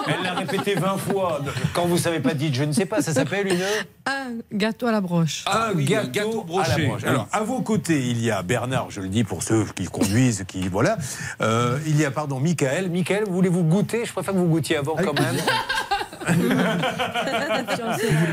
Elle 0.15 0.23
l'a 0.23 0.33
répété 0.33 0.73
20 0.75 0.97
fois. 0.97 1.41
Quand 1.73 1.85
vous 1.85 1.97
savez 1.97 2.19
pas 2.19 2.33
dites, 2.33 2.55
je 2.55 2.63
ne 2.63 2.71
sais 2.71 2.85
pas, 2.87 3.01
ça 3.01 3.13
s'appelle 3.13 3.47
une. 3.47 3.61
Un 4.07 4.37
gâteau 4.51 4.87
à 4.87 4.91
la 4.91 5.01
broche. 5.01 5.43
Ah 5.45 5.67
un 5.71 5.73
oui, 5.75 5.85
gâteau, 5.85 6.09
gâteau 6.09 6.45
à 6.59 6.63
la 6.63 6.69
broché. 6.69 6.87
broche. 6.87 7.03
Alors, 7.03 7.27
à 7.31 7.41
vos 7.41 7.61
côtés, 7.61 8.07
il 8.09 8.19
y 8.23 8.31
a 8.31 8.41
Bernard, 8.41 8.89
je 8.89 9.01
le 9.01 9.09
dis 9.09 9.23
pour 9.23 9.43
ceux 9.43 9.65
qui 9.75 9.85
conduisent, 9.85 10.43
qui 10.47 10.67
voilà. 10.67 10.97
Euh, 11.41 11.77
il 11.85 11.99
y 11.99 12.05
a, 12.05 12.09
pardon, 12.11 12.39
Michael. 12.39 12.89
Michael, 12.89 13.25
voulez-vous 13.29 13.63
goûter? 13.63 14.05
Je 14.05 14.11
préfère 14.13 14.33
que 14.33 14.39
vous 14.39 14.47
goûtiez 14.47 14.77
avant 14.77 14.95
quand 14.95 15.13
même. 15.19 15.35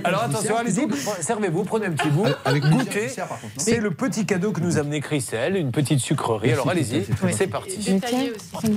Alors 0.04 0.24
attention, 0.24 0.56
allez-y, 0.56 0.86
servez-vous, 1.22 1.64
prenez 1.64 1.86
un 1.86 1.92
petit 1.92 2.10
bout, 2.10 2.26
Avec 2.44 2.62
goûtez. 2.64 3.08
C'est 3.56 3.78
le 3.78 3.90
petit 3.90 4.26
cadeau 4.26 4.52
que 4.52 4.60
nous 4.60 4.76
a 4.76 4.80
amené 4.80 5.00
Christelle, 5.00 5.56
une 5.56 5.70
petite 5.72 6.00
sucrerie. 6.00 6.52
Alors 6.52 6.68
allez-y, 6.78 7.32
c'est 7.32 7.46
parti. 7.46 8.00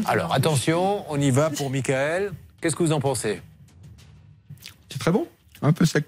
Alors 0.05 0.33
attention, 0.33 1.05
on 1.09 1.19
y 1.19 1.31
va 1.31 1.49
pour 1.49 1.69
Michael. 1.69 2.31
Qu'est-ce 2.59 2.75
que 2.75 2.83
vous 2.83 2.91
en 2.93 2.99
pensez? 2.99 3.41
C'est 4.89 4.99
très 4.99 5.11
bon. 5.11 5.27
Un 5.61 5.73
peu 5.73 5.85
sec. 5.85 6.05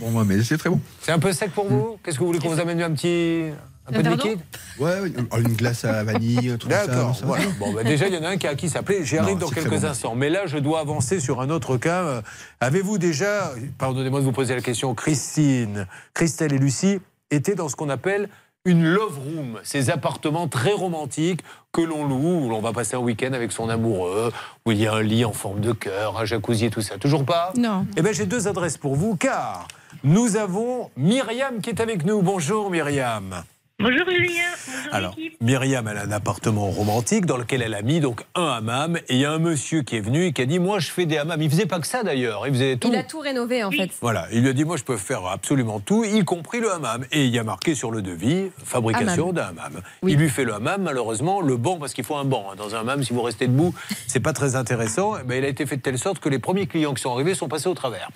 Bon, 0.00 0.10
moi, 0.10 0.24
mais 0.24 0.42
c'est 0.42 0.56
très 0.56 0.70
bon. 0.70 0.80
C'est 1.02 1.12
un 1.12 1.18
peu 1.18 1.32
sec 1.32 1.50
pour 1.52 1.66
vous? 1.66 1.98
Qu'est-ce 2.02 2.16
que 2.16 2.20
vous 2.20 2.28
voulez 2.28 2.38
qu'on 2.38 2.48
vous 2.48 2.60
amène 2.60 2.80
un 2.80 2.90
petit. 2.92 3.50
Un 3.86 3.92
peu 3.92 4.02
de 4.02 4.08
liquide? 4.08 4.38
Ouais, 4.78 5.12
une 5.38 5.54
glace 5.54 5.84
à 5.84 6.02
vanille, 6.04 6.52
un 6.52 6.56
truc 6.56 6.72
comme 6.72 6.80
ça. 6.80 6.86
D'accord. 6.86 7.20
Voilà. 7.22 7.44
Bon, 7.58 7.74
bah, 7.74 7.84
déjà, 7.84 8.08
il 8.08 8.14
y 8.14 8.16
en 8.16 8.24
a 8.24 8.30
un 8.30 8.36
qui 8.38 8.46
a 8.46 8.54
qui 8.54 8.70
s'appelait. 8.70 9.04
J'y 9.04 9.18
arrive 9.18 9.34
Non, 9.34 9.40
dans 9.40 9.50
quelques 9.50 9.78
bon. 9.78 9.84
instants. 9.84 10.14
Mais 10.14 10.30
là, 10.30 10.46
je 10.46 10.56
dois 10.56 10.80
avancer 10.80 11.20
sur 11.20 11.42
un 11.42 11.50
autre 11.50 11.76
cas. 11.76 12.02
Euh, 12.04 12.22
Avez-vous 12.60 12.96
déjà, 12.96 13.52
pardonnez-moi 13.76 14.20
de 14.20 14.24
vous 14.24 14.32
poser 14.32 14.54
la 14.54 14.62
question, 14.62 14.94
Christine, 14.94 15.86
Christelle 16.14 16.54
et 16.54 16.58
Lucie 16.58 16.98
étaient 17.30 17.54
dans 17.56 17.68
ce 17.68 17.76
qu'on 17.76 17.90
appelle 17.90 18.30
une 18.66 18.84
love 18.84 19.18
room, 19.18 19.60
ces 19.62 19.90
appartements 19.90 20.48
très 20.48 20.72
romantiques 20.72 21.42
que 21.70 21.82
l'on 21.82 22.06
loue, 22.06 22.46
où 22.46 22.48
l'on 22.48 22.62
va 22.62 22.72
passer 22.72 22.96
un 22.96 23.00
week-end 23.00 23.34
avec 23.34 23.52
son 23.52 23.68
amoureux, 23.68 24.32
où 24.64 24.72
il 24.72 24.80
y 24.80 24.86
a 24.86 24.94
un 24.94 25.02
lit 25.02 25.26
en 25.26 25.34
forme 25.34 25.60
de 25.60 25.72
cœur, 25.72 26.18
un 26.18 26.24
jacuzzi 26.24 26.66
et 26.66 26.70
tout 26.70 26.80
ça. 26.80 26.96
Toujours 26.96 27.26
pas 27.26 27.52
Non. 27.58 27.86
Eh 27.94 28.00
bien, 28.00 28.12
j'ai 28.12 28.24
deux 28.24 28.48
adresses 28.48 28.78
pour 28.78 28.94
vous, 28.94 29.16
car 29.16 29.68
nous 30.02 30.36
avons 30.36 30.90
Myriam 30.96 31.60
qui 31.60 31.70
est 31.70 31.80
avec 31.80 32.06
nous. 32.06 32.22
Bonjour 32.22 32.70
Myriam. 32.70 33.44
Bonjour 33.80 34.08
Julien. 34.08 34.42
Bonjour 34.68 34.94
Alors. 34.94 35.16
Myriam, 35.40 35.88
elle 35.88 35.98
a 35.98 36.02
un 36.02 36.12
appartement 36.12 36.70
romantique 36.70 37.26
dans 37.26 37.36
lequel 37.36 37.60
elle 37.60 37.74
a 37.74 37.82
mis 37.82 37.98
donc 37.98 38.24
un 38.36 38.46
hammam. 38.46 38.96
Et 39.08 39.14
il 39.14 39.18
y 39.18 39.24
a 39.24 39.32
un 39.32 39.40
monsieur 39.40 39.82
qui 39.82 39.96
est 39.96 40.00
venu 40.00 40.26
et 40.26 40.32
qui 40.32 40.42
a 40.42 40.46
dit 40.46 40.60
Moi, 40.60 40.78
je 40.78 40.90
fais 40.92 41.06
des 41.06 41.18
hammams. 41.18 41.42
Il 41.42 41.50
faisait 41.50 41.66
pas 41.66 41.80
que 41.80 41.86
ça 41.88 42.04
d'ailleurs. 42.04 42.46
Il 42.46 42.52
faisait 42.54 42.76
tout. 42.76 42.88
Il 42.92 42.96
a 42.96 43.02
tout 43.02 43.18
rénové 43.18 43.64
en 43.64 43.72
fait. 43.72 43.90
Voilà, 44.00 44.28
il 44.32 44.42
lui 44.42 44.50
a 44.50 44.52
dit 44.52 44.64
Moi, 44.64 44.76
je 44.76 44.84
peux 44.84 44.96
faire 44.96 45.26
absolument 45.26 45.80
tout, 45.80 46.04
y 46.04 46.24
compris 46.24 46.60
le 46.60 46.72
hammam. 46.72 47.04
Et 47.10 47.24
il 47.24 47.34
y 47.34 47.38
a 47.40 47.42
marqué 47.42 47.74
sur 47.74 47.90
le 47.90 48.00
devis 48.00 48.52
fabrication 48.64 49.32
d'un 49.32 49.46
hammam. 49.48 49.82
Il 50.06 50.18
lui 50.18 50.28
fait 50.30 50.44
le 50.44 50.54
hammam, 50.54 50.82
malheureusement, 50.82 51.40
le 51.40 51.56
banc, 51.56 51.78
parce 51.78 51.94
qu'il 51.94 52.04
faut 52.04 52.14
un 52.16 52.24
banc. 52.24 52.50
hein. 52.52 52.54
Dans 52.56 52.76
un 52.76 52.80
hammam, 52.82 53.02
si 53.02 53.12
vous 53.12 53.22
restez 53.22 53.48
debout, 53.48 53.74
c'est 54.06 54.20
pas 54.20 54.32
très 54.32 54.54
intéressant. 54.54 55.14
Eh 55.20 55.24
ben, 55.24 55.38
il 55.38 55.44
a 55.44 55.48
été 55.48 55.66
fait 55.66 55.78
de 55.78 55.82
telle 55.82 55.98
sorte 55.98 56.20
que 56.20 56.28
les 56.28 56.38
premiers 56.38 56.68
clients 56.68 56.94
qui 56.94 57.02
sont 57.02 57.12
arrivés 57.12 57.34
sont 57.34 57.48
passés 57.48 57.68
au 57.68 57.74
travers. 57.74 58.08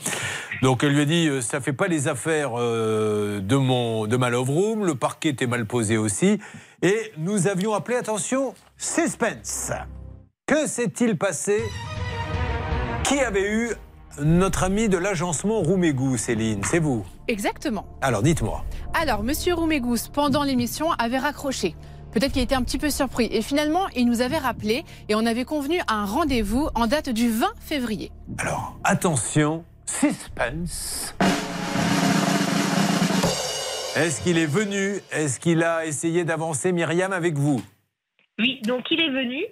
Donc 0.62 0.84
elle 0.84 0.92
lui 0.92 1.02
a 1.02 1.04
dit 1.04 1.26
euh, 1.28 1.40
Ça 1.40 1.60
fait 1.60 1.72
pas 1.72 1.88
les 1.88 2.06
affaires 2.06 2.52
euh, 2.58 3.40
de, 3.40 3.56
mon, 3.56 4.06
de 4.06 4.16
ma 4.16 4.30
love 4.30 4.50
room, 4.50 4.84
le 4.86 4.94
parquet 4.94 5.30
était 5.30 5.47
mal 5.48 5.66
posé 5.66 5.96
aussi. 5.96 6.38
Et 6.82 7.12
nous 7.16 7.48
avions 7.48 7.74
appelé, 7.74 7.96
attention, 7.96 8.54
suspense. 8.76 9.72
Que 10.46 10.66
s'est-il 10.66 11.18
passé? 11.18 11.62
Qui 13.04 13.20
avait 13.20 13.50
eu 13.50 13.70
notre 14.20 14.64
ami 14.64 14.88
de 14.88 14.96
l'agencement 14.96 15.60
Roumégou, 15.60 16.16
Céline? 16.16 16.62
C'est 16.64 16.78
vous 16.78 17.04
exactement. 17.28 17.86
Alors 18.00 18.22
dites-moi. 18.22 18.64
Alors, 18.94 19.22
Monsieur 19.22 19.54
Roumégous, 19.54 20.08
pendant 20.12 20.42
l'émission, 20.42 20.90
avait 20.92 21.18
raccroché. 21.18 21.76
Peut-être 22.10 22.32
qu'il 22.32 22.42
était 22.42 22.54
un 22.54 22.62
petit 22.62 22.78
peu 22.78 22.90
surpris. 22.90 23.28
Et 23.30 23.42
finalement, 23.42 23.86
il 23.94 24.06
nous 24.06 24.22
avait 24.22 24.38
rappelé 24.38 24.84
et 25.08 25.14
on 25.14 25.26
avait 25.26 25.44
convenu 25.44 25.78
un 25.88 26.06
rendez-vous 26.06 26.68
en 26.74 26.86
date 26.86 27.10
du 27.10 27.30
20 27.30 27.46
février. 27.60 28.10
Alors, 28.38 28.78
attention, 28.82 29.64
suspense. 29.84 31.14
Est-ce 33.96 34.22
qu'il 34.22 34.38
est 34.38 34.46
venu? 34.46 35.00
Est-ce 35.12 35.40
qu'il 35.40 35.62
a 35.62 35.86
essayé 35.86 36.24
d'avancer? 36.24 36.72
Myriam 36.72 37.12
avec 37.12 37.36
vous 37.36 37.60
Oui, 38.38 38.60
donc 38.64 38.84
il 38.90 39.00
est 39.00 39.10
venu. 39.10 39.44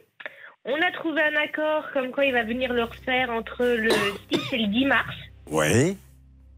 On 0.65 0.75
a 0.75 0.93
trouvé 0.93 1.23
un 1.23 1.37
accord 1.43 1.85
comme 1.93 2.11
quoi 2.11 2.25
il 2.25 2.33
va 2.33 2.45
venir 2.45 2.73
le 2.73 2.85
refaire 2.85 3.31
entre 3.31 3.65
le 3.65 3.91
6 4.33 4.53
et 4.53 4.59
le 4.59 4.67
10 4.69 4.85
mars. 4.87 5.15
Oui. 5.51 5.97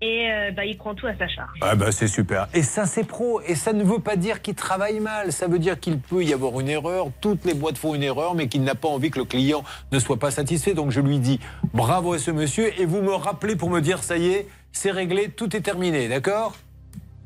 Et 0.01 0.31
euh, 0.31 0.51
bah, 0.53 0.65
il 0.65 0.77
prend 0.77 0.95
tout 0.95 1.07
à 1.07 1.17
sa 1.17 1.27
charge. 1.29 1.59
Ah 1.61 1.75
bah 1.75 1.91
c'est 1.91 2.07
super. 2.09 2.49
Et 2.55 2.63
ça 2.63 2.87
c'est 2.87 3.05
pro. 3.05 3.41
Et 3.43 3.55
ça 3.55 3.73
ne 3.73 3.83
veut 3.83 3.99
pas 3.99 4.17
dire 4.17 4.43
qu'il 4.43 4.55
travaille 4.55 5.01
mal. 5.01 5.33
Ça 5.33 5.47
veut 5.49 5.59
dire 5.59 5.79
qu'il 5.81 5.99
peut 5.99 6.23
y 6.23 6.33
avoir 6.33 6.61
une 6.61 6.69
erreur. 6.69 7.09
Toutes 7.21 7.45
les 7.45 7.55
boîtes 7.55 7.79
font 7.79 7.95
une 7.95 8.03
erreur, 8.05 8.35
mais 8.35 8.49
qu'il 8.49 8.63
n'a 8.63 8.75
pas 8.75 8.89
envie 8.89 9.11
que 9.11 9.19
le 9.19 9.25
client 9.25 9.65
ne 9.93 9.99
soit 9.99 10.19
pas 10.19 10.31
satisfait. 10.31 10.75
Donc 10.75 10.91
je 10.91 11.01
lui 11.01 11.19
dis 11.19 11.41
bravo 11.75 12.13
à 12.13 12.19
ce 12.19 12.31
monsieur. 12.31 12.73
Et 12.81 12.87
vous 12.87 13.03
me 13.03 13.13
rappelez 13.13 13.57
pour 13.57 13.71
me 13.71 13.81
dire 13.81 14.03
ça 14.03 14.17
y 14.19 14.29
est, 14.29 14.47
c'est 14.73 14.91
réglé, 14.93 15.31
tout 15.31 15.57
est 15.57 15.63
terminé, 15.63 16.09
d'accord? 16.09 16.55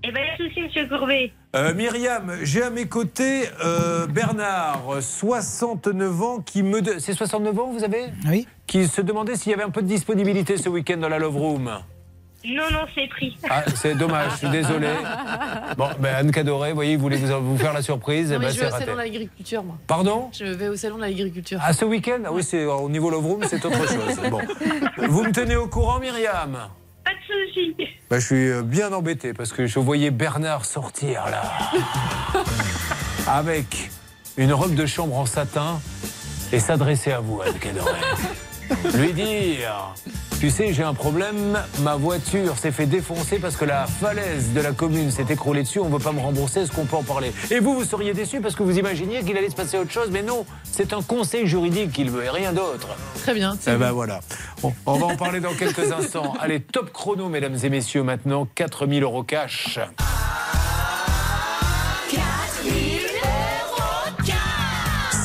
Eh 0.05 0.11
bien, 0.11 0.21
il 0.23 0.27
y 0.27 0.31
a 0.47 0.49
souci, 0.49 0.63
monsieur 0.63 0.87
Courbet. 0.89 1.33
Euh, 1.55 1.75
Myriam, 1.75 2.33
j'ai 2.43 2.63
à 2.63 2.71
mes 2.71 2.87
côtés 2.87 3.45
euh, 3.65 4.07
Bernard, 4.09 4.83
69 5.01 6.23
ans, 6.23 6.39
qui 6.41 6.63
me. 6.63 6.81
de- 6.83 6.99
C'est 6.99 7.13
69 7.13 7.59
ans, 7.59 7.71
vous 7.73 7.85
avez? 7.85 8.07
Oui. 8.29 8.49
Qui 8.67 8.87
se 8.89 9.01
demandait 9.01 9.37
s'il 9.37 9.51
y 9.53 9.55
avait 9.55 9.63
un 9.63 9.71
peu 9.71 9.83
de 9.83 9.87
disponibilité 9.87 10.57
ce 10.57 10.69
week-end 10.69 10.97
dans 10.97 11.09
la 11.09 11.19
Love 11.19 11.37
Room. 11.37 11.71
Non, 12.45 12.65
non, 12.73 12.81
c'est 12.93 13.07
pris. 13.07 13.37
Ah, 13.49 13.63
c'est 13.77 13.95
dommage, 13.95 14.33
je 14.33 14.37
suis 14.39 14.49
désolé. 14.49 14.89
Bon, 15.77 15.89
ben 16.01 16.13
Anne 16.17 16.33
Cadoré, 16.33 16.71
vous 16.71 16.75
voyez, 16.75 16.95
il 16.95 16.99
voulait 16.99 17.17
vous, 17.19 17.51
vous 17.53 17.57
faire 17.59 17.73
la 17.73 17.83
surprise? 17.83 18.31
Non, 18.33 18.39
eh 18.41 18.45
ben, 18.45 18.51
je 18.51 18.59
vais 18.59 18.67
au 18.67 18.71
raté. 18.71 18.85
salon 18.87 18.97
de 18.97 19.03
l'agriculture, 19.03 19.63
moi. 19.63 19.77
Pardon? 19.87 20.31
Je 20.33 20.47
vais 20.47 20.67
au 20.67 20.75
salon 20.75 20.97
de 20.97 21.03
l'agriculture. 21.03 21.61
Ah, 21.63 21.73
ce 21.73 21.85
week-end? 21.85 22.19
Ah 22.27 22.33
oui, 22.33 22.43
c'est 22.43 22.65
au 22.65 22.89
niveau 22.89 23.11
Love 23.11 23.25
Room, 23.27 23.41
c'est 23.49 23.65
autre 23.65 23.87
chose. 23.87 24.19
Bon. 24.29 24.41
Vous 25.07 25.23
me 25.23 25.31
tenez 25.31 25.55
au 25.55 25.69
courant, 25.69 26.01
Myriam? 26.01 26.59
Pas 27.05 27.11
de 27.11 27.47
souci. 27.47 27.77
Bah, 28.11 28.19
je 28.19 28.27
suis 28.27 28.49
euh, 28.49 28.63
bien 28.63 28.93
embêté 28.93 29.33
parce 29.33 29.53
que 29.53 29.67
je 29.67 29.79
voyais 29.79 30.11
Bernard 30.11 30.65
sortir 30.65 31.25
là. 31.31 31.43
Avec 33.27 33.91
une 34.37 34.53
robe 34.53 34.75
de 34.75 34.87
chambre 34.87 35.17
en 35.17 35.27
satin 35.27 35.81
et 36.53 36.59
s'adresser 36.59 37.13
à 37.13 37.21
vous, 37.21 37.41
Anne. 37.41 37.55
Lui 38.95 39.13
dire 39.13 39.95
Tu 40.41 40.51
sais, 40.51 40.73
j'ai 40.73 40.83
un 40.83 40.95
problème, 40.95 41.59
ma 41.81 41.97
voiture 41.97 42.57
s'est 42.59 42.73
fait 42.73 42.87
défoncer 42.87 43.39
parce 43.39 43.57
que 43.57 43.65
la 43.65 43.87
falaise 43.87 44.53
de 44.53 44.61
la 44.61 44.73
commune 44.73 45.11
s'est 45.11 45.27
écroulée 45.31 45.63
dessus, 45.63 45.79
on 45.79 45.89
ne 45.89 45.93
veut 45.93 45.99
pas 45.99 46.13
me 46.13 46.21
rembourser, 46.21 46.61
est-ce 46.61 46.73
qu'on 46.73 46.85
peut 46.85 46.97
en 46.97 47.03
parler? 47.03 47.33
Et 47.51 47.61
vous, 47.61 47.75
vous 47.75 47.85
seriez 47.85 48.13
déçu 48.15 48.41
parce 48.41 48.55
que 48.55 48.63
vous 48.63 48.79
imaginiez 48.79 49.23
qu'il 49.23 49.37
allait 49.37 49.51
se 49.51 49.55
passer 49.57 49.79
autre 49.79 49.91
chose, 49.93 50.09
mais 50.11 50.23
non, 50.23 50.45
c'est 50.65 50.93
un 50.93 51.03
conseil 51.03 51.47
juridique 51.47 51.93
qu'il 51.93 52.11
veut 52.11 52.25
et 52.25 52.31
rien 52.31 52.53
d'autre. 52.53 52.89
Très 53.23 53.35
bien. 53.35 53.57
Eh 53.67 53.77
ben 53.77 53.93
voilà. 53.93 54.21
Bon, 54.63 54.75
on 54.87 54.99
va 54.99 55.07
en 55.07 55.17
parler 55.17 55.41
dans 55.41 55.55
quelques 55.55 55.93
instants. 55.99 56.35
Allez, 56.41 56.61
top 56.61 56.93
chrono, 56.93 57.29
mesdames 57.29 57.57
et 57.63 57.69
messieurs, 57.69 58.03
maintenant 58.03 58.47
4000 58.55 59.03
euros 59.03 59.23
cash. 59.23 59.79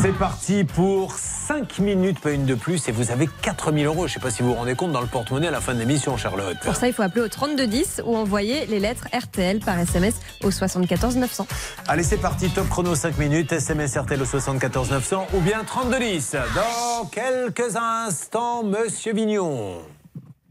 C'est 0.02 0.14
parti 0.14 0.64
pour 0.64 1.16
5 1.48 1.80
minutes, 1.80 2.20
pas 2.20 2.32
une 2.32 2.46
de 2.46 2.56
plus, 2.56 2.90
et 2.90 2.92
vous 2.92 3.10
avez 3.10 3.30
4000 3.42 3.86
euros. 3.86 4.06
Je 4.06 4.12
ne 4.12 4.14
sais 4.16 4.20
pas 4.20 4.32
si 4.32 4.44
vous 4.44 4.50
vous 4.50 4.56
rendez 4.56 4.76
compte 4.76 4.92
dans 4.92 5.00
le 5.00 5.08
porte-monnaie 5.08 5.48
à 5.48 5.52
la 5.52 5.62
fin 5.62 5.74
de 5.74 5.80
l'émission, 5.80 6.18
Charlotte. 6.18 6.58
Pour 6.62 6.76
ça, 6.76 6.90
il 6.90 6.94
faut 6.94 7.04
appeler 7.04 7.22
au 7.22 7.30
3210 7.30 8.02
ou 8.06 8.18
envoyer 8.18 8.66
les 8.66 8.82
lettres 8.82 9.08
RTL 9.18 9.60
par 9.60 9.80
SMS 9.80 10.16
au 10.44 10.52
74 10.52 11.16
900. 11.16 11.48
Allez, 11.88 12.04
c'est 12.04 12.18
parti, 12.18 12.50
top 12.50 12.68
chrono 12.68 12.96
5 12.96 13.18
minutes, 13.18 13.54
SMS 13.54 13.96
RTL 13.96 14.22
au 14.22 14.26
74 14.26 14.92
900 14.92 15.28
ou 15.36 15.40
bien 15.40 15.64
3210. 15.66 16.36
Dans 16.54 17.06
quelques 17.06 17.78
instants, 17.78 18.64
Monsieur 18.64 19.14
Vignon. 19.14 19.78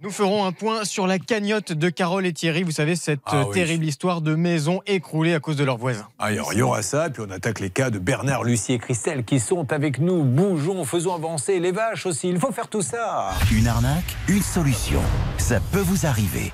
Nous 0.03 0.11
ferons 0.11 0.45
un 0.45 0.53
point 0.53 0.85
sur 0.85 1.07
la 1.07 1.19
cagnotte 1.19 1.73
de 1.73 1.89
Carole 1.89 2.27
et 2.27 2.33
Thierry. 2.33 2.63
Vous 2.65 2.71
savez, 2.71 2.97
cette 2.97 3.21
Ah 3.25 3.45
oui. 3.49 3.55
terrible 3.55 3.87
histoire 3.87 4.21
de 4.21 4.35
maison 4.35 4.83
écroulée 4.87 5.33
à 5.35 5.41
cause 5.41 5.57
de 5.57 5.65
leurs 5.65 5.79
voisins. 5.79 6.07
Alors, 6.19 6.53
il 6.53 6.59
y 6.59 6.63
aura 6.63 6.83
ça, 6.83 7.09
puis 7.09 7.23
on 7.27 7.31
attaque 7.31 7.61
les 7.61 7.71
cas 7.71 7.89
de 7.89 7.99
Bernard, 7.99 8.45
Lucie 8.45 8.75
et 8.75 8.79
Christelle 8.79 9.25
qui 9.25 9.41
sont 9.41 9.73
avec 9.73 9.99
nous. 9.99 10.23
Bougeons, 10.23 10.85
faisons 10.85 11.15
avancer 11.15 11.59
les 11.61 11.73
vaches 11.73 12.05
aussi. 12.05 12.29
Il 12.29 12.39
faut 12.39 12.53
faire 12.53 12.69
tout 12.69 12.83
ça. 12.83 13.31
Une 13.51 13.67
arnaque, 13.67 14.15
une 14.29 14.43
solution. 14.43 15.01
Ça 15.39 15.61
peut 15.73 15.81
vous 15.81 16.05
arriver. 16.05 16.53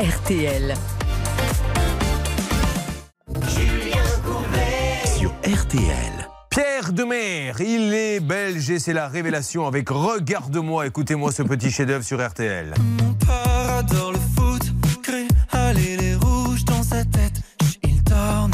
RTL. 0.00 0.74
Sur 5.16 5.30
RTL. 5.44 6.19
Pierre 6.50 6.92
Demer, 6.92 7.52
il 7.60 7.94
est 7.94 8.18
belge 8.18 8.70
et 8.70 8.80
c'est 8.80 8.92
la 8.92 9.06
révélation 9.06 9.68
avec 9.68 9.88
Regarde-moi, 9.88 10.84
écoutez-moi 10.88 11.30
ce 11.30 11.44
petit 11.44 11.70
chef-d'œuvre 11.70 12.04
sur 12.04 12.26
RTL. 12.26 12.74
Père 13.24 13.70
adore 13.78 14.12
le 14.12 14.18
foot, 14.18 14.62
crée 15.00 15.28
aller 15.52 15.96
les 15.96 16.16
rouges 16.16 16.64
dans 16.64 16.82
sa 16.82 17.04
tête. 17.04 17.40
Il 17.84 18.02
dort 18.02 18.48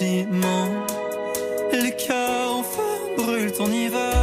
des 0.00 0.24
sentiments. 0.24 0.86
Les 1.72 1.92
cœurs 1.92 2.56
en 2.56 2.62
feu 2.62 2.82
brûlent 3.16 3.52
en 3.60 3.70
hiver. 3.70 4.15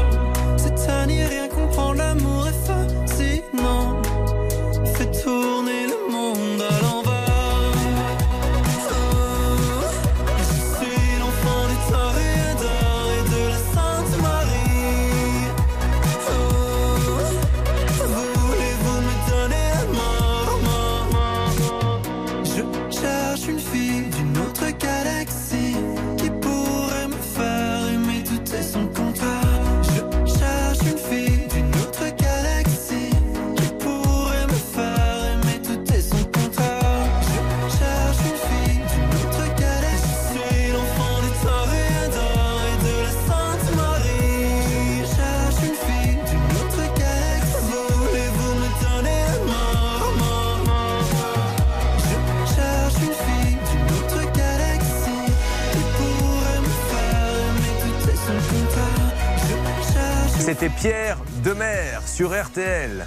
Pierre 60.84 61.18
Demer 61.46 61.98
sur 62.06 62.32
RTL. 62.32 63.06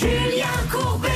Julien 0.00 0.46
Courbet. 0.72 1.10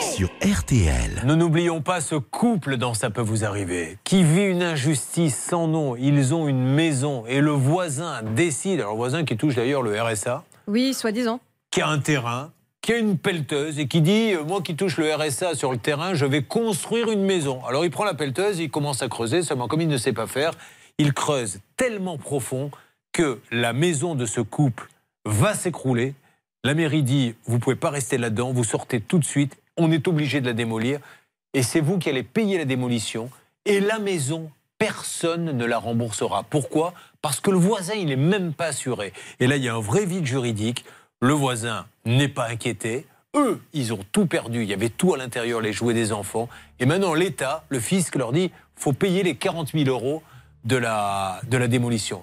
Sur 0.00 0.30
RTL. 0.40 1.20
Nous 1.26 1.36
n'oublions 1.36 1.82
pas 1.82 2.00
ce 2.00 2.14
couple 2.14 2.78
dans 2.78 2.94
Ça 2.94 3.10
peut 3.10 3.20
vous 3.20 3.44
arriver, 3.44 3.98
qui 4.04 4.24
vit 4.24 4.44
une 4.44 4.62
injustice 4.62 5.36
sans 5.36 5.68
nom. 5.68 5.96
Ils 5.96 6.32
ont 6.34 6.48
une 6.48 6.64
maison 6.64 7.26
et 7.26 7.42
le 7.42 7.50
voisin 7.50 8.22
décide, 8.22 8.80
alors 8.80 8.92
le 8.92 8.96
voisin 8.96 9.24
qui 9.26 9.36
touche 9.36 9.56
d'ailleurs 9.56 9.82
le 9.82 10.00
RSA, 10.00 10.44
Oui, 10.66 10.94
soi-disant. 10.94 11.38
qui 11.70 11.82
a 11.82 11.88
un 11.88 11.98
terrain, 11.98 12.52
qui 12.80 12.94
a 12.94 12.96
une 12.96 13.18
pelleteuse 13.18 13.78
et 13.78 13.86
qui 13.86 14.00
dit 14.00 14.32
euh, 14.32 14.44
Moi 14.44 14.62
qui 14.62 14.76
touche 14.76 14.96
le 14.96 15.14
RSA 15.14 15.56
sur 15.56 15.72
le 15.72 15.76
terrain, 15.76 16.14
je 16.14 16.24
vais 16.24 16.42
construire 16.42 17.10
une 17.10 17.26
maison. 17.26 17.62
Alors 17.66 17.84
il 17.84 17.90
prend 17.90 18.04
la 18.04 18.14
pelleteuse, 18.14 18.60
il 18.60 18.70
commence 18.70 19.02
à 19.02 19.08
creuser, 19.08 19.42
seulement 19.42 19.68
comme 19.68 19.82
il 19.82 19.88
ne 19.88 19.98
sait 19.98 20.14
pas 20.14 20.26
faire, 20.26 20.52
il 20.96 21.12
creuse 21.12 21.58
tellement 21.76 22.16
profond 22.16 22.70
que 23.12 23.40
la 23.50 23.72
maison 23.72 24.14
de 24.14 24.26
ce 24.26 24.40
couple 24.40 24.88
va 25.24 25.54
s'écrouler. 25.54 26.14
La 26.64 26.74
mairie 26.74 27.02
dit 27.02 27.34
Vous 27.46 27.58
pouvez 27.58 27.76
pas 27.76 27.90
rester 27.90 28.18
là-dedans, 28.18 28.52
vous 28.52 28.64
sortez 28.64 29.00
tout 29.00 29.18
de 29.18 29.24
suite, 29.24 29.56
on 29.76 29.90
est 29.90 30.06
obligé 30.08 30.40
de 30.40 30.46
la 30.46 30.52
démolir 30.52 31.00
et 31.54 31.62
c'est 31.62 31.80
vous 31.80 31.98
qui 31.98 32.08
allez 32.08 32.22
payer 32.22 32.58
la 32.58 32.64
démolition 32.64 33.30
et 33.64 33.80
la 33.80 33.98
maison 33.98 34.50
personne 34.78 35.56
ne 35.56 35.64
la 35.64 35.78
remboursera. 35.78 36.44
Pourquoi? 36.44 36.94
Parce 37.22 37.40
que 37.40 37.50
le 37.50 37.58
voisin, 37.58 37.94
il 37.94 38.06
n'est 38.06 38.16
même 38.16 38.54
pas 38.54 38.66
assuré. 38.66 39.12
Et 39.38 39.46
là, 39.46 39.56
il 39.56 39.64
y 39.64 39.68
a 39.68 39.74
un 39.74 39.80
vrai 39.80 40.06
vide 40.06 40.24
juridique. 40.24 40.84
Le 41.20 41.34
voisin 41.34 41.86
n'est 42.06 42.28
pas 42.28 42.48
inquiété. 42.48 43.06
Eux, 43.36 43.60
ils 43.74 43.92
ont 43.92 44.00
tout 44.10 44.26
perdu. 44.26 44.62
Il 44.62 44.68
y 44.68 44.72
avait 44.72 44.88
tout 44.88 45.12
à 45.12 45.18
l'intérieur, 45.18 45.60
les 45.60 45.72
jouets 45.72 45.92
des 45.92 46.12
enfants. 46.12 46.48
Et 46.78 46.86
maintenant, 46.86 47.12
l'État, 47.12 47.64
le 47.68 47.78
fisc 47.78 48.16
leur 48.16 48.32
dit 48.32 48.50
faut 48.74 48.94
payer 48.94 49.22
les 49.22 49.34
40 49.34 49.72
000 49.72 49.84
euros 49.84 50.22
de 50.64 50.76
la, 50.76 51.40
de 51.48 51.56
la 51.56 51.68
démolition. 51.68 52.22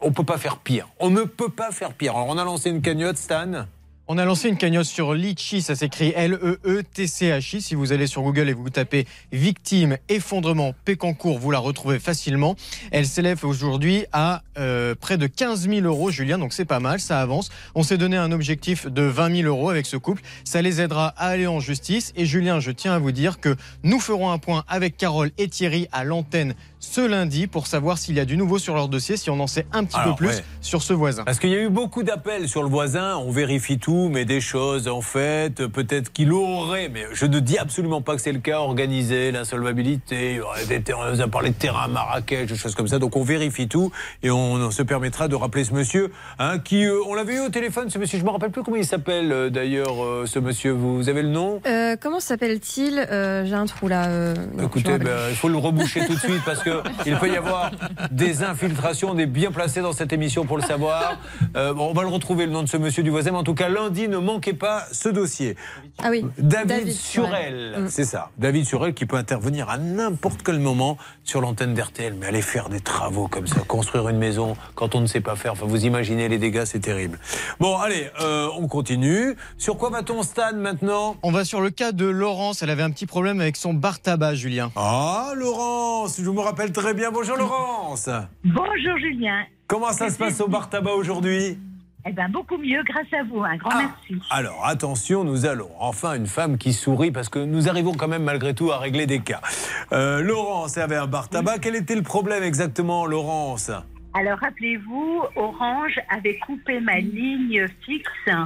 On 0.00 0.08
ne 0.08 0.14
peut 0.14 0.24
pas 0.24 0.38
faire 0.38 0.58
pire. 0.58 0.88
On 0.98 1.10
ne 1.10 1.22
peut 1.22 1.50
pas 1.50 1.70
faire 1.70 1.92
pire. 1.92 2.16
Alors, 2.16 2.28
on 2.28 2.38
a 2.38 2.44
lancé 2.44 2.70
une 2.70 2.82
cagnotte, 2.82 3.18
Stan. 3.18 3.66
On 4.10 4.16
a 4.16 4.24
lancé 4.24 4.48
une 4.48 4.56
cagnotte 4.56 4.86
sur 4.86 5.12
Litchi, 5.12 5.60
ça 5.60 5.76
s'écrit 5.76 6.14
L-E-E-T-C-H-I. 6.16 7.60
Si 7.60 7.74
vous 7.74 7.92
allez 7.92 8.06
sur 8.06 8.22
Google 8.22 8.48
et 8.48 8.54
vous 8.54 8.70
tapez 8.70 9.06
victime 9.32 9.98
effondrement 10.08 10.72
Pécancourt, 10.86 11.38
vous 11.38 11.50
la 11.50 11.58
retrouvez 11.58 11.98
facilement. 11.98 12.56
Elle 12.90 13.06
s'élève 13.06 13.44
aujourd'hui 13.44 14.06
à 14.12 14.40
euh, 14.56 14.94
près 14.98 15.18
de 15.18 15.26
15 15.26 15.68
000 15.68 15.80
euros, 15.82 16.10
Julien, 16.10 16.38
donc 16.38 16.54
c'est 16.54 16.64
pas 16.64 16.80
mal, 16.80 17.00
ça 17.00 17.20
avance. 17.20 17.50
On 17.74 17.82
s'est 17.82 17.98
donné 17.98 18.16
un 18.16 18.32
objectif 18.32 18.86
de 18.86 19.02
20 19.02 19.42
000 19.42 19.46
euros 19.46 19.68
avec 19.68 19.84
ce 19.84 19.98
couple. 19.98 20.22
Ça 20.42 20.62
les 20.62 20.80
aidera 20.80 21.08
à 21.18 21.26
aller 21.26 21.46
en 21.46 21.60
justice. 21.60 22.14
Et 22.16 22.24
Julien, 22.24 22.60
je 22.60 22.70
tiens 22.70 22.94
à 22.94 22.98
vous 22.98 23.12
dire 23.12 23.40
que 23.40 23.56
nous 23.82 24.00
ferons 24.00 24.30
un 24.30 24.38
point 24.38 24.64
avec 24.68 24.96
Carole 24.96 25.32
et 25.36 25.48
Thierry 25.48 25.86
à 25.92 26.04
l'antenne 26.04 26.54
ce 26.80 27.00
lundi 27.00 27.46
pour 27.46 27.66
savoir 27.66 27.98
s'il 27.98 28.14
y 28.16 28.20
a 28.20 28.24
du 28.24 28.36
nouveau 28.36 28.58
sur 28.58 28.74
leur 28.74 28.88
dossier, 28.88 29.16
si 29.16 29.30
on 29.30 29.40
en 29.40 29.46
sait 29.46 29.66
un 29.72 29.84
petit 29.84 29.96
Alors, 29.96 30.14
peu 30.16 30.24
plus 30.26 30.36
ouais. 30.36 30.44
sur 30.60 30.82
ce 30.82 30.92
voisin. 30.92 31.24
Parce 31.24 31.38
qu'il 31.38 31.50
y 31.50 31.56
a 31.56 31.60
eu 31.60 31.68
beaucoup 31.70 32.02
d'appels 32.02 32.48
sur 32.48 32.62
le 32.62 32.68
voisin, 32.68 33.16
on 33.16 33.30
vérifie 33.30 33.78
tout, 33.78 34.08
mais 34.12 34.24
des 34.24 34.40
choses 34.40 34.86
en 34.88 35.00
fait, 35.00 35.66
peut-être 35.66 36.12
qu'il 36.12 36.32
aurait, 36.32 36.88
mais 36.88 37.04
je 37.12 37.26
ne 37.26 37.40
dis 37.40 37.58
absolument 37.58 38.00
pas 38.00 38.14
que 38.16 38.22
c'est 38.22 38.32
le 38.32 38.38
cas, 38.38 38.58
organisé, 38.60 39.32
l'insolvabilité, 39.32 40.40
on 40.96 41.20
a 41.20 41.28
parlé 41.28 41.50
de 41.50 41.54
terrain 41.54 41.84
à 41.84 41.88
Marrakech, 41.88 42.48
des 42.48 42.56
choses 42.56 42.74
comme 42.74 42.88
ça, 42.88 42.98
donc 42.98 43.16
on 43.16 43.22
vérifie 43.24 43.68
tout 43.68 43.90
et 44.22 44.30
on 44.30 44.70
se 44.70 44.82
permettra 44.82 45.28
de 45.28 45.34
rappeler 45.34 45.64
ce 45.64 45.74
monsieur, 45.74 46.10
hein, 46.38 46.58
qui, 46.58 46.84
euh, 46.84 46.98
on 47.06 47.14
l'avait 47.14 47.34
eu 47.36 47.40
au 47.40 47.48
téléphone, 47.48 47.90
ce 47.90 47.98
monsieur, 47.98 48.18
je 48.18 48.24
me 48.24 48.30
rappelle 48.30 48.50
plus 48.50 48.62
comment 48.62 48.76
il 48.76 48.86
s'appelle 48.86 49.32
euh, 49.32 49.50
d'ailleurs, 49.50 50.02
euh, 50.04 50.24
ce 50.26 50.38
monsieur, 50.38 50.72
vous 50.72 51.08
avez 51.08 51.22
le 51.22 51.28
nom? 51.28 51.60
Euh, 51.66 51.96
comment 52.00 52.20
s'appelle-t-il? 52.20 52.98
Euh, 52.98 53.44
J'ai 53.44 53.54
un 53.54 53.66
trou 53.66 53.88
là. 53.88 54.06
euh, 54.08 54.34
non, 54.56 54.66
Écoutez, 54.66 54.98
ben, 54.98 55.10
il 55.30 55.36
faut 55.36 55.48
le 55.48 55.58
reboucher 55.58 56.06
tout 56.06 56.14
de 56.14 56.20
suite 56.20 56.42
parce 56.44 56.62
que 56.62 56.67
il 57.06 57.16
peut 57.16 57.28
y 57.30 57.36
avoir 57.36 57.70
des 58.10 58.42
infiltrations. 58.42 59.10
On 59.12 59.18
est 59.18 59.26
bien 59.26 59.50
placé 59.50 59.80
dans 59.80 59.92
cette 59.92 60.12
émission 60.12 60.44
pour 60.44 60.56
le 60.56 60.62
savoir. 60.62 61.18
Euh, 61.56 61.72
bon, 61.74 61.88
on 61.90 61.92
va 61.92 62.02
le 62.02 62.08
retrouver 62.08 62.46
le 62.46 62.52
nom 62.52 62.62
de 62.62 62.68
ce 62.68 62.76
monsieur 62.76 63.02
du 63.02 63.10
voisin. 63.10 63.30
Mais 63.32 63.38
en 63.38 63.44
tout 63.44 63.54
cas, 63.54 63.68
lundi, 63.68 64.08
ne 64.08 64.18
manquez 64.18 64.52
pas 64.54 64.84
ce 64.92 65.08
dossier. 65.08 65.56
Ah 66.02 66.08
oui. 66.10 66.24
David, 66.38 66.92
Surel, 66.92 67.74
Mm. 67.78 67.88
c'est 67.88 68.04
ça. 68.04 68.30
David 68.38 68.64
Surel 68.66 68.94
qui 68.94 69.06
peut 69.06 69.16
intervenir 69.16 69.68
à 69.68 69.78
n'importe 69.78 70.42
quel 70.42 70.58
moment 70.58 70.96
sur 71.24 71.40
l'antenne 71.40 71.74
d'RTL. 71.74 72.14
Mais 72.18 72.26
aller 72.26 72.42
faire 72.42 72.68
des 72.68 72.80
travaux 72.80 73.28
comme 73.28 73.46
ça, 73.46 73.60
construire 73.60 74.08
une 74.08 74.18
maison 74.18 74.56
quand 74.74 74.94
on 74.94 75.00
ne 75.00 75.06
sait 75.06 75.20
pas 75.20 75.36
faire. 75.36 75.52
Enfin, 75.52 75.66
vous 75.66 75.84
imaginez 75.84 76.28
les 76.28 76.38
dégâts, 76.38 76.64
c'est 76.64 76.80
terrible. 76.80 77.18
Bon, 77.60 77.76
allez, 77.76 78.08
euh, 78.20 78.48
on 78.58 78.66
continue. 78.68 79.36
Sur 79.58 79.76
quoi 79.76 79.90
va-t-on, 79.90 80.22
Stan, 80.22 80.54
maintenant? 80.54 81.16
On 81.22 81.30
va 81.30 81.44
sur 81.44 81.60
le 81.60 81.70
cas 81.70 81.92
de 81.92 82.06
Laurence. 82.06 82.62
Elle 82.62 82.70
avait 82.70 82.82
un 82.82 82.90
petit 82.90 83.06
problème 83.06 83.40
avec 83.40 83.56
son 83.56 83.74
bar 83.74 84.00
tabac, 84.00 84.34
Julien. 84.34 84.70
Ah, 84.76 85.32
Laurence, 85.34 86.16
je 86.20 86.30
me 86.30 86.40
rappelle 86.40 86.57
très 86.66 86.94
bien. 86.94 87.10
Bonjour, 87.12 87.36
Laurence. 87.36 88.10
Bonjour 88.44 88.98
Julien. 88.98 89.44
Comment 89.68 89.92
ça 89.92 90.10
se 90.10 90.18
passe 90.18 90.40
au 90.40 90.48
bar 90.48 90.68
tabac 90.68 90.92
aujourd'hui? 90.92 91.58
Eh 92.06 92.12
bien, 92.12 92.28
beaucoup 92.28 92.56
mieux 92.56 92.82
grâce 92.84 93.12
à 93.12 93.22
vous. 93.24 93.42
Un 93.44 93.56
grand 93.56 93.76
merci. 93.76 94.22
Alors 94.30 94.64
attention, 94.66 95.24
nous 95.24 95.46
allons 95.46 95.70
enfin 95.78 96.14
une 96.14 96.26
femme 96.26 96.58
qui 96.58 96.72
sourit 96.72 97.10
parce 97.10 97.28
que 97.28 97.38
nous 97.38 97.68
arrivons 97.68 97.92
quand 97.94 98.08
même 98.08 98.24
malgré 98.24 98.54
tout 98.54 98.72
à 98.72 98.78
régler 98.78 99.06
des 99.06 99.20
cas. 99.20 99.40
Euh, 99.92 100.22
Laurence 100.22 100.78
avait 100.78 100.96
un 100.96 101.06
bar 101.06 101.28
tabac. 101.28 101.58
Quel 101.58 101.76
était 101.76 101.96
le 101.96 102.02
problème 102.02 102.42
exactement, 102.42 103.06
Laurence? 103.06 103.70
Alors, 104.14 104.38
rappelez-vous, 104.38 105.22
Orange 105.36 106.00
avait 106.08 106.38
coupé 106.38 106.80
ma 106.80 106.98
ligne 106.98 107.66
fixe 107.84 108.36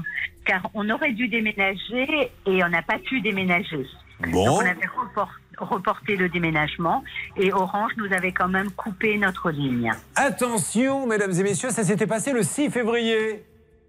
car 0.45 0.69
on 0.75 0.89
aurait 0.91 1.13
dû 1.13 1.29
déménager 1.29 2.31
et 2.47 2.65
on 2.65 2.69
n'a 2.69 2.83
pas 2.83 2.99
pu 2.99 3.21
déménager. 3.21 3.87
Bon. 4.31 4.45
Donc, 4.47 4.57
on 4.63 4.67
avait 4.67 4.87
report- 4.97 5.41
reporté 5.59 6.17
le 6.17 6.29
déménagement 6.29 7.03
et 7.37 7.53
Orange 7.53 7.93
nous 7.97 8.13
avait 8.13 8.33
quand 8.33 8.49
même 8.49 8.71
coupé 8.73 9.19
notre 9.19 9.51
ligne. 9.51 9.93
Attention, 10.17 11.07
mesdames 11.07 11.33
et 11.33 11.43
messieurs, 11.43 11.71
ça 11.71 11.85
s'était 11.85 12.07
passé 12.07 12.33
le 12.33 12.43
6 12.43 12.71
février. 12.71 13.45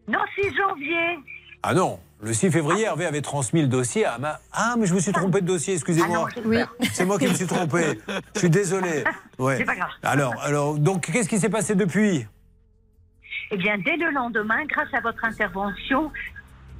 Non, 0.07 0.19
6 0.35 0.53
janvier. 0.55 1.19
Ah 1.61 1.73
non, 1.73 1.99
le 2.21 2.33
6 2.33 2.51
février, 2.51 2.83
Hervé 2.85 3.05
avait 3.05 3.21
transmis 3.21 3.61
le 3.61 3.67
dossier 3.67 4.05
à 4.05 4.17
ma... 4.17 4.39
Ah, 4.51 4.75
mais 4.77 4.85
je 4.85 4.93
me 4.93 4.99
suis 4.99 5.13
trompé 5.13 5.39
de 5.41 5.45
dossier, 5.47 5.75
excusez-moi. 5.75 6.27
Ah. 6.35 6.67
C'est 6.91 7.05
moi 7.05 7.17
qui 7.17 7.27
me 7.27 7.33
suis 7.33 7.47
trompé. 7.47 7.99
Je 8.35 8.39
suis 8.39 8.49
désolé. 8.49 9.03
Ouais. 9.39 9.57
C'est 9.57 9.63
pas 9.65 9.75
grave. 9.75 9.89
Alors, 10.03 10.33
alors, 10.41 10.77
donc, 10.77 11.05
qu'est-ce 11.11 11.29
qui 11.29 11.39
s'est 11.39 11.49
passé 11.49 11.75
depuis? 11.75 12.25
Eh 13.51 13.57
bien, 13.57 13.77
dès 13.77 13.95
le 13.97 14.11
lendemain, 14.11 14.65
grâce 14.65 14.93
à 14.93 14.99
votre 14.99 15.23
intervention, 15.23 16.11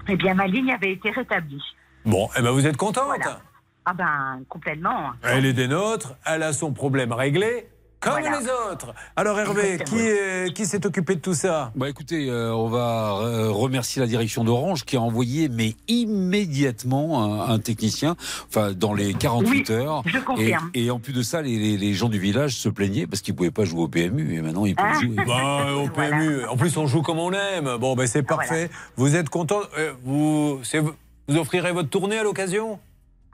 eh 0.09 0.15
bien, 0.17 0.34
ma 0.34 0.47
ligne 0.47 0.71
avait 0.73 0.91
été 0.91 1.11
rétablie. 1.11 1.63
Bon, 2.05 2.30
eh 2.38 2.41
ben 2.41 2.51
vous 2.51 2.65
êtes 2.65 2.77
contente 2.77 3.05
Voilà. 3.05 3.39
Ah 3.85 3.93
ben, 3.93 4.41
complètement. 4.49 5.11
Elle 5.23 5.45
est 5.45 5.53
des 5.53 5.67
nôtres, 5.67 6.15
elle 6.25 6.43
a 6.43 6.53
son 6.53 6.71
problème 6.71 7.11
réglé, 7.11 7.67
comme 7.99 8.13
Voilà. 8.19 8.39
les 8.39 8.45
autres. 8.71 8.93
Alors 9.17 9.38
Hervé, 9.39 9.77
qui, 9.85 10.53
qui 10.53 10.65
s'est 10.65 10.85
occupé 10.85 11.15
de 11.15 11.19
tout 11.21 11.34
ça? 11.34 11.71
Bah 11.75 11.89
écoutez, 11.89 12.30
euh, 12.30 12.53
on 12.53 12.67
va 12.69 13.17
euh, 13.21 13.49
remercier 13.49 13.99
la 14.01 14.07
direction 14.07 14.45
d'Orange 14.45 14.85
qui 14.85 14.95
a 14.95 15.01
envoyé, 15.01 15.49
mais 15.49 15.75
immédiatement, 15.89 17.23
un, 17.43 17.53
un 17.53 17.59
technicien, 17.59 18.15
enfin 18.47 18.71
dans 18.73 18.93
les 18.93 19.13
48 19.13 19.69
Oui, 19.69 19.75
heures. 19.75 20.01
je 20.05 20.17
Et, 20.17 20.21
confirme. 20.21 20.71
et 20.73 20.89
en 20.91 20.99
plus 20.99 21.13
de 21.13 21.21
ça, 21.21 21.41
les, 21.41 21.57
les- 21.57 21.77
les 21.77 21.93
gens 21.93 22.09
du 22.09 22.19
village 22.19 22.55
se 22.55 22.69
plaignaient 22.69 23.05
parce 23.07 23.21
qu'ils 23.21 23.35
pouvaient 23.35 23.51
pas 23.51 23.65
jouer 23.65 23.81
au 23.84 23.88
PMU 23.89 24.35
et 24.38 24.41
maintenant 24.41 24.65
ils 24.65 24.75
peuvent 24.75 24.85
Ah. 24.89 24.99
jouer. 25.01 25.15
Bah, 25.27 25.73
au 25.75 25.88
PMU. 25.93 26.45
En 26.45 26.55
plus, 26.57 26.75
on 26.77 26.88
joue 26.88 27.01
comme 27.01 27.19
on 27.19 27.31
aime. 27.34 27.77
Bon, 27.80 27.95
ben 27.95 28.07
c'est 28.07 28.23
parfait. 28.23 28.69
Vous 28.95 29.15
êtes 29.15 29.30
content 29.30 29.59
Euh, 29.77 29.93
Vous, 30.03 30.59
c'est- 30.63 30.81
vous 31.27 31.37
offrirez 31.37 31.71
votre 31.71 31.89
tournée 31.89 32.17
à 32.17 32.23
l'occasion? 32.23 32.79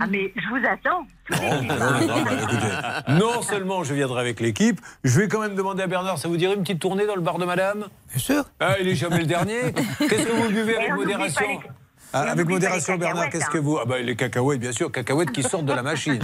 Ah, 0.02 0.06
mais 0.10 0.32
je 0.36 0.48
vous 0.48 0.66
attends. 0.66 1.06
non, 1.30 1.62
non, 1.62 2.08
non, 2.08 2.24
bah, 2.24 2.32
écoutez, 2.42 3.14
non 3.20 3.42
seulement 3.42 3.84
je 3.84 3.94
viendrai 3.94 4.22
avec 4.22 4.40
l'équipe, 4.40 4.80
je 5.04 5.20
vais 5.20 5.28
quand 5.28 5.42
même 5.42 5.56
demander 5.56 5.84
à 5.84 5.88
Bernard, 5.88 6.18
ça 6.18 6.30
vous 6.30 6.38
dirait 6.38 6.54
une 6.56 6.62
petite 6.62 6.80
tournée 6.80 7.06
dans 7.06 7.16
le 7.16 7.22
bar 7.22 7.38
de 7.38 7.44
madame? 7.46 7.86
Bien 8.10 8.18
sûr. 8.20 8.46
Ah, 8.62 8.76
il 8.80 8.88
est 8.88 8.96
jamais 8.96 9.20
le 9.20 9.26
dernier. 9.26 9.74
Qu'est-ce 10.00 10.26
que 10.26 10.32
vous 10.32 10.48
buvez 10.50 10.78
avec 10.78 10.94
modération 10.94 11.46
les- 11.48 11.60
Ah, 12.14 12.22
avec 12.32 12.48
modération, 12.48 12.96
Bernard, 12.98 13.30
qu'est-ce 13.30 13.44
hein. 13.44 13.50
que 13.52 13.58
vous? 13.58 13.78
Ah, 13.78 13.84
bah, 13.86 14.00
les 14.00 14.16
cacahuètes, 14.16 14.60
bien 14.62 14.72
sûr, 14.72 14.90
cacahuètes 14.92 15.32
qui 15.34 15.44
sortent 15.44 15.66
de 15.66 15.74
la 15.74 15.84
machine. 15.84 16.20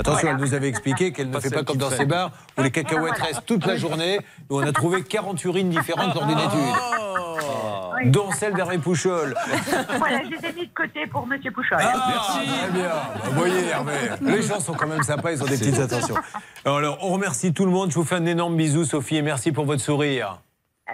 Attention, 0.00 0.20
Voilà. 0.22 0.30
elle 0.30 0.36
nous 0.44 0.52
avait 0.54 0.68
expliqué 0.68 1.12
qu'elle 1.12 1.28
ne 1.28 1.32
Pas 1.32 1.40
fait 1.40 1.50
pas 1.50 1.62
comme 1.62 1.76
dans 1.78 1.88
ces 1.90 2.04
bars 2.06 2.32
où 2.58 2.62
les 2.62 2.70
cacahuètes 2.72 3.14
Voilà. 3.16 3.24
restent 3.26 3.46
toute 3.46 3.64
la 3.64 3.76
journée, 3.76 4.18
où 4.50 4.58
on 4.60 4.66
a 4.66 4.72
trouvé 4.72 5.02
40 5.04 5.42
urines 5.44 5.70
différentes 5.70 6.14
lors 6.16 6.26
d'une 6.26 6.36
étude, 6.38 6.74
Oui. 8.00 8.10
dont 8.10 8.30
celle 8.32 8.54
d'Hervé 8.54 8.78
Pouchol. 8.78 9.34
Voilà, 9.98 10.20
je 10.24 10.30
les 10.30 10.48
ai 10.48 10.52
mis 10.52 10.66
de 10.66 10.72
côté 10.74 11.06
pour 11.06 11.26
Monsieur 11.26 11.50
Pouchol. 11.50 11.78
Ah, 11.80 11.92
Très 12.62 12.70
bien. 12.72 12.90
Vous 13.24 13.32
voyez, 13.32 13.66
Hervé, 13.68 13.92
les 14.22 14.42
gens 14.42 14.60
sont 14.60 14.74
quand 14.74 14.86
même 14.86 15.02
sympas, 15.02 15.32
ils 15.32 15.42
ont 15.42 15.46
des 15.46 15.58
petites 15.58 15.78
attentions. 15.78 16.14
Alors, 16.64 16.98
on 17.02 17.10
remercie 17.10 17.52
tout 17.52 17.64
le 17.64 17.70
monde. 17.70 17.90
Je 17.90 17.96
vous 17.96 18.04
fais 18.04 18.16
un 18.16 18.26
énorme 18.26 18.56
bisou, 18.56 18.84
Sophie, 18.84 19.16
et 19.16 19.22
merci 19.22 19.52
pour 19.52 19.64
votre 19.66 19.82
sourire. 19.82 20.40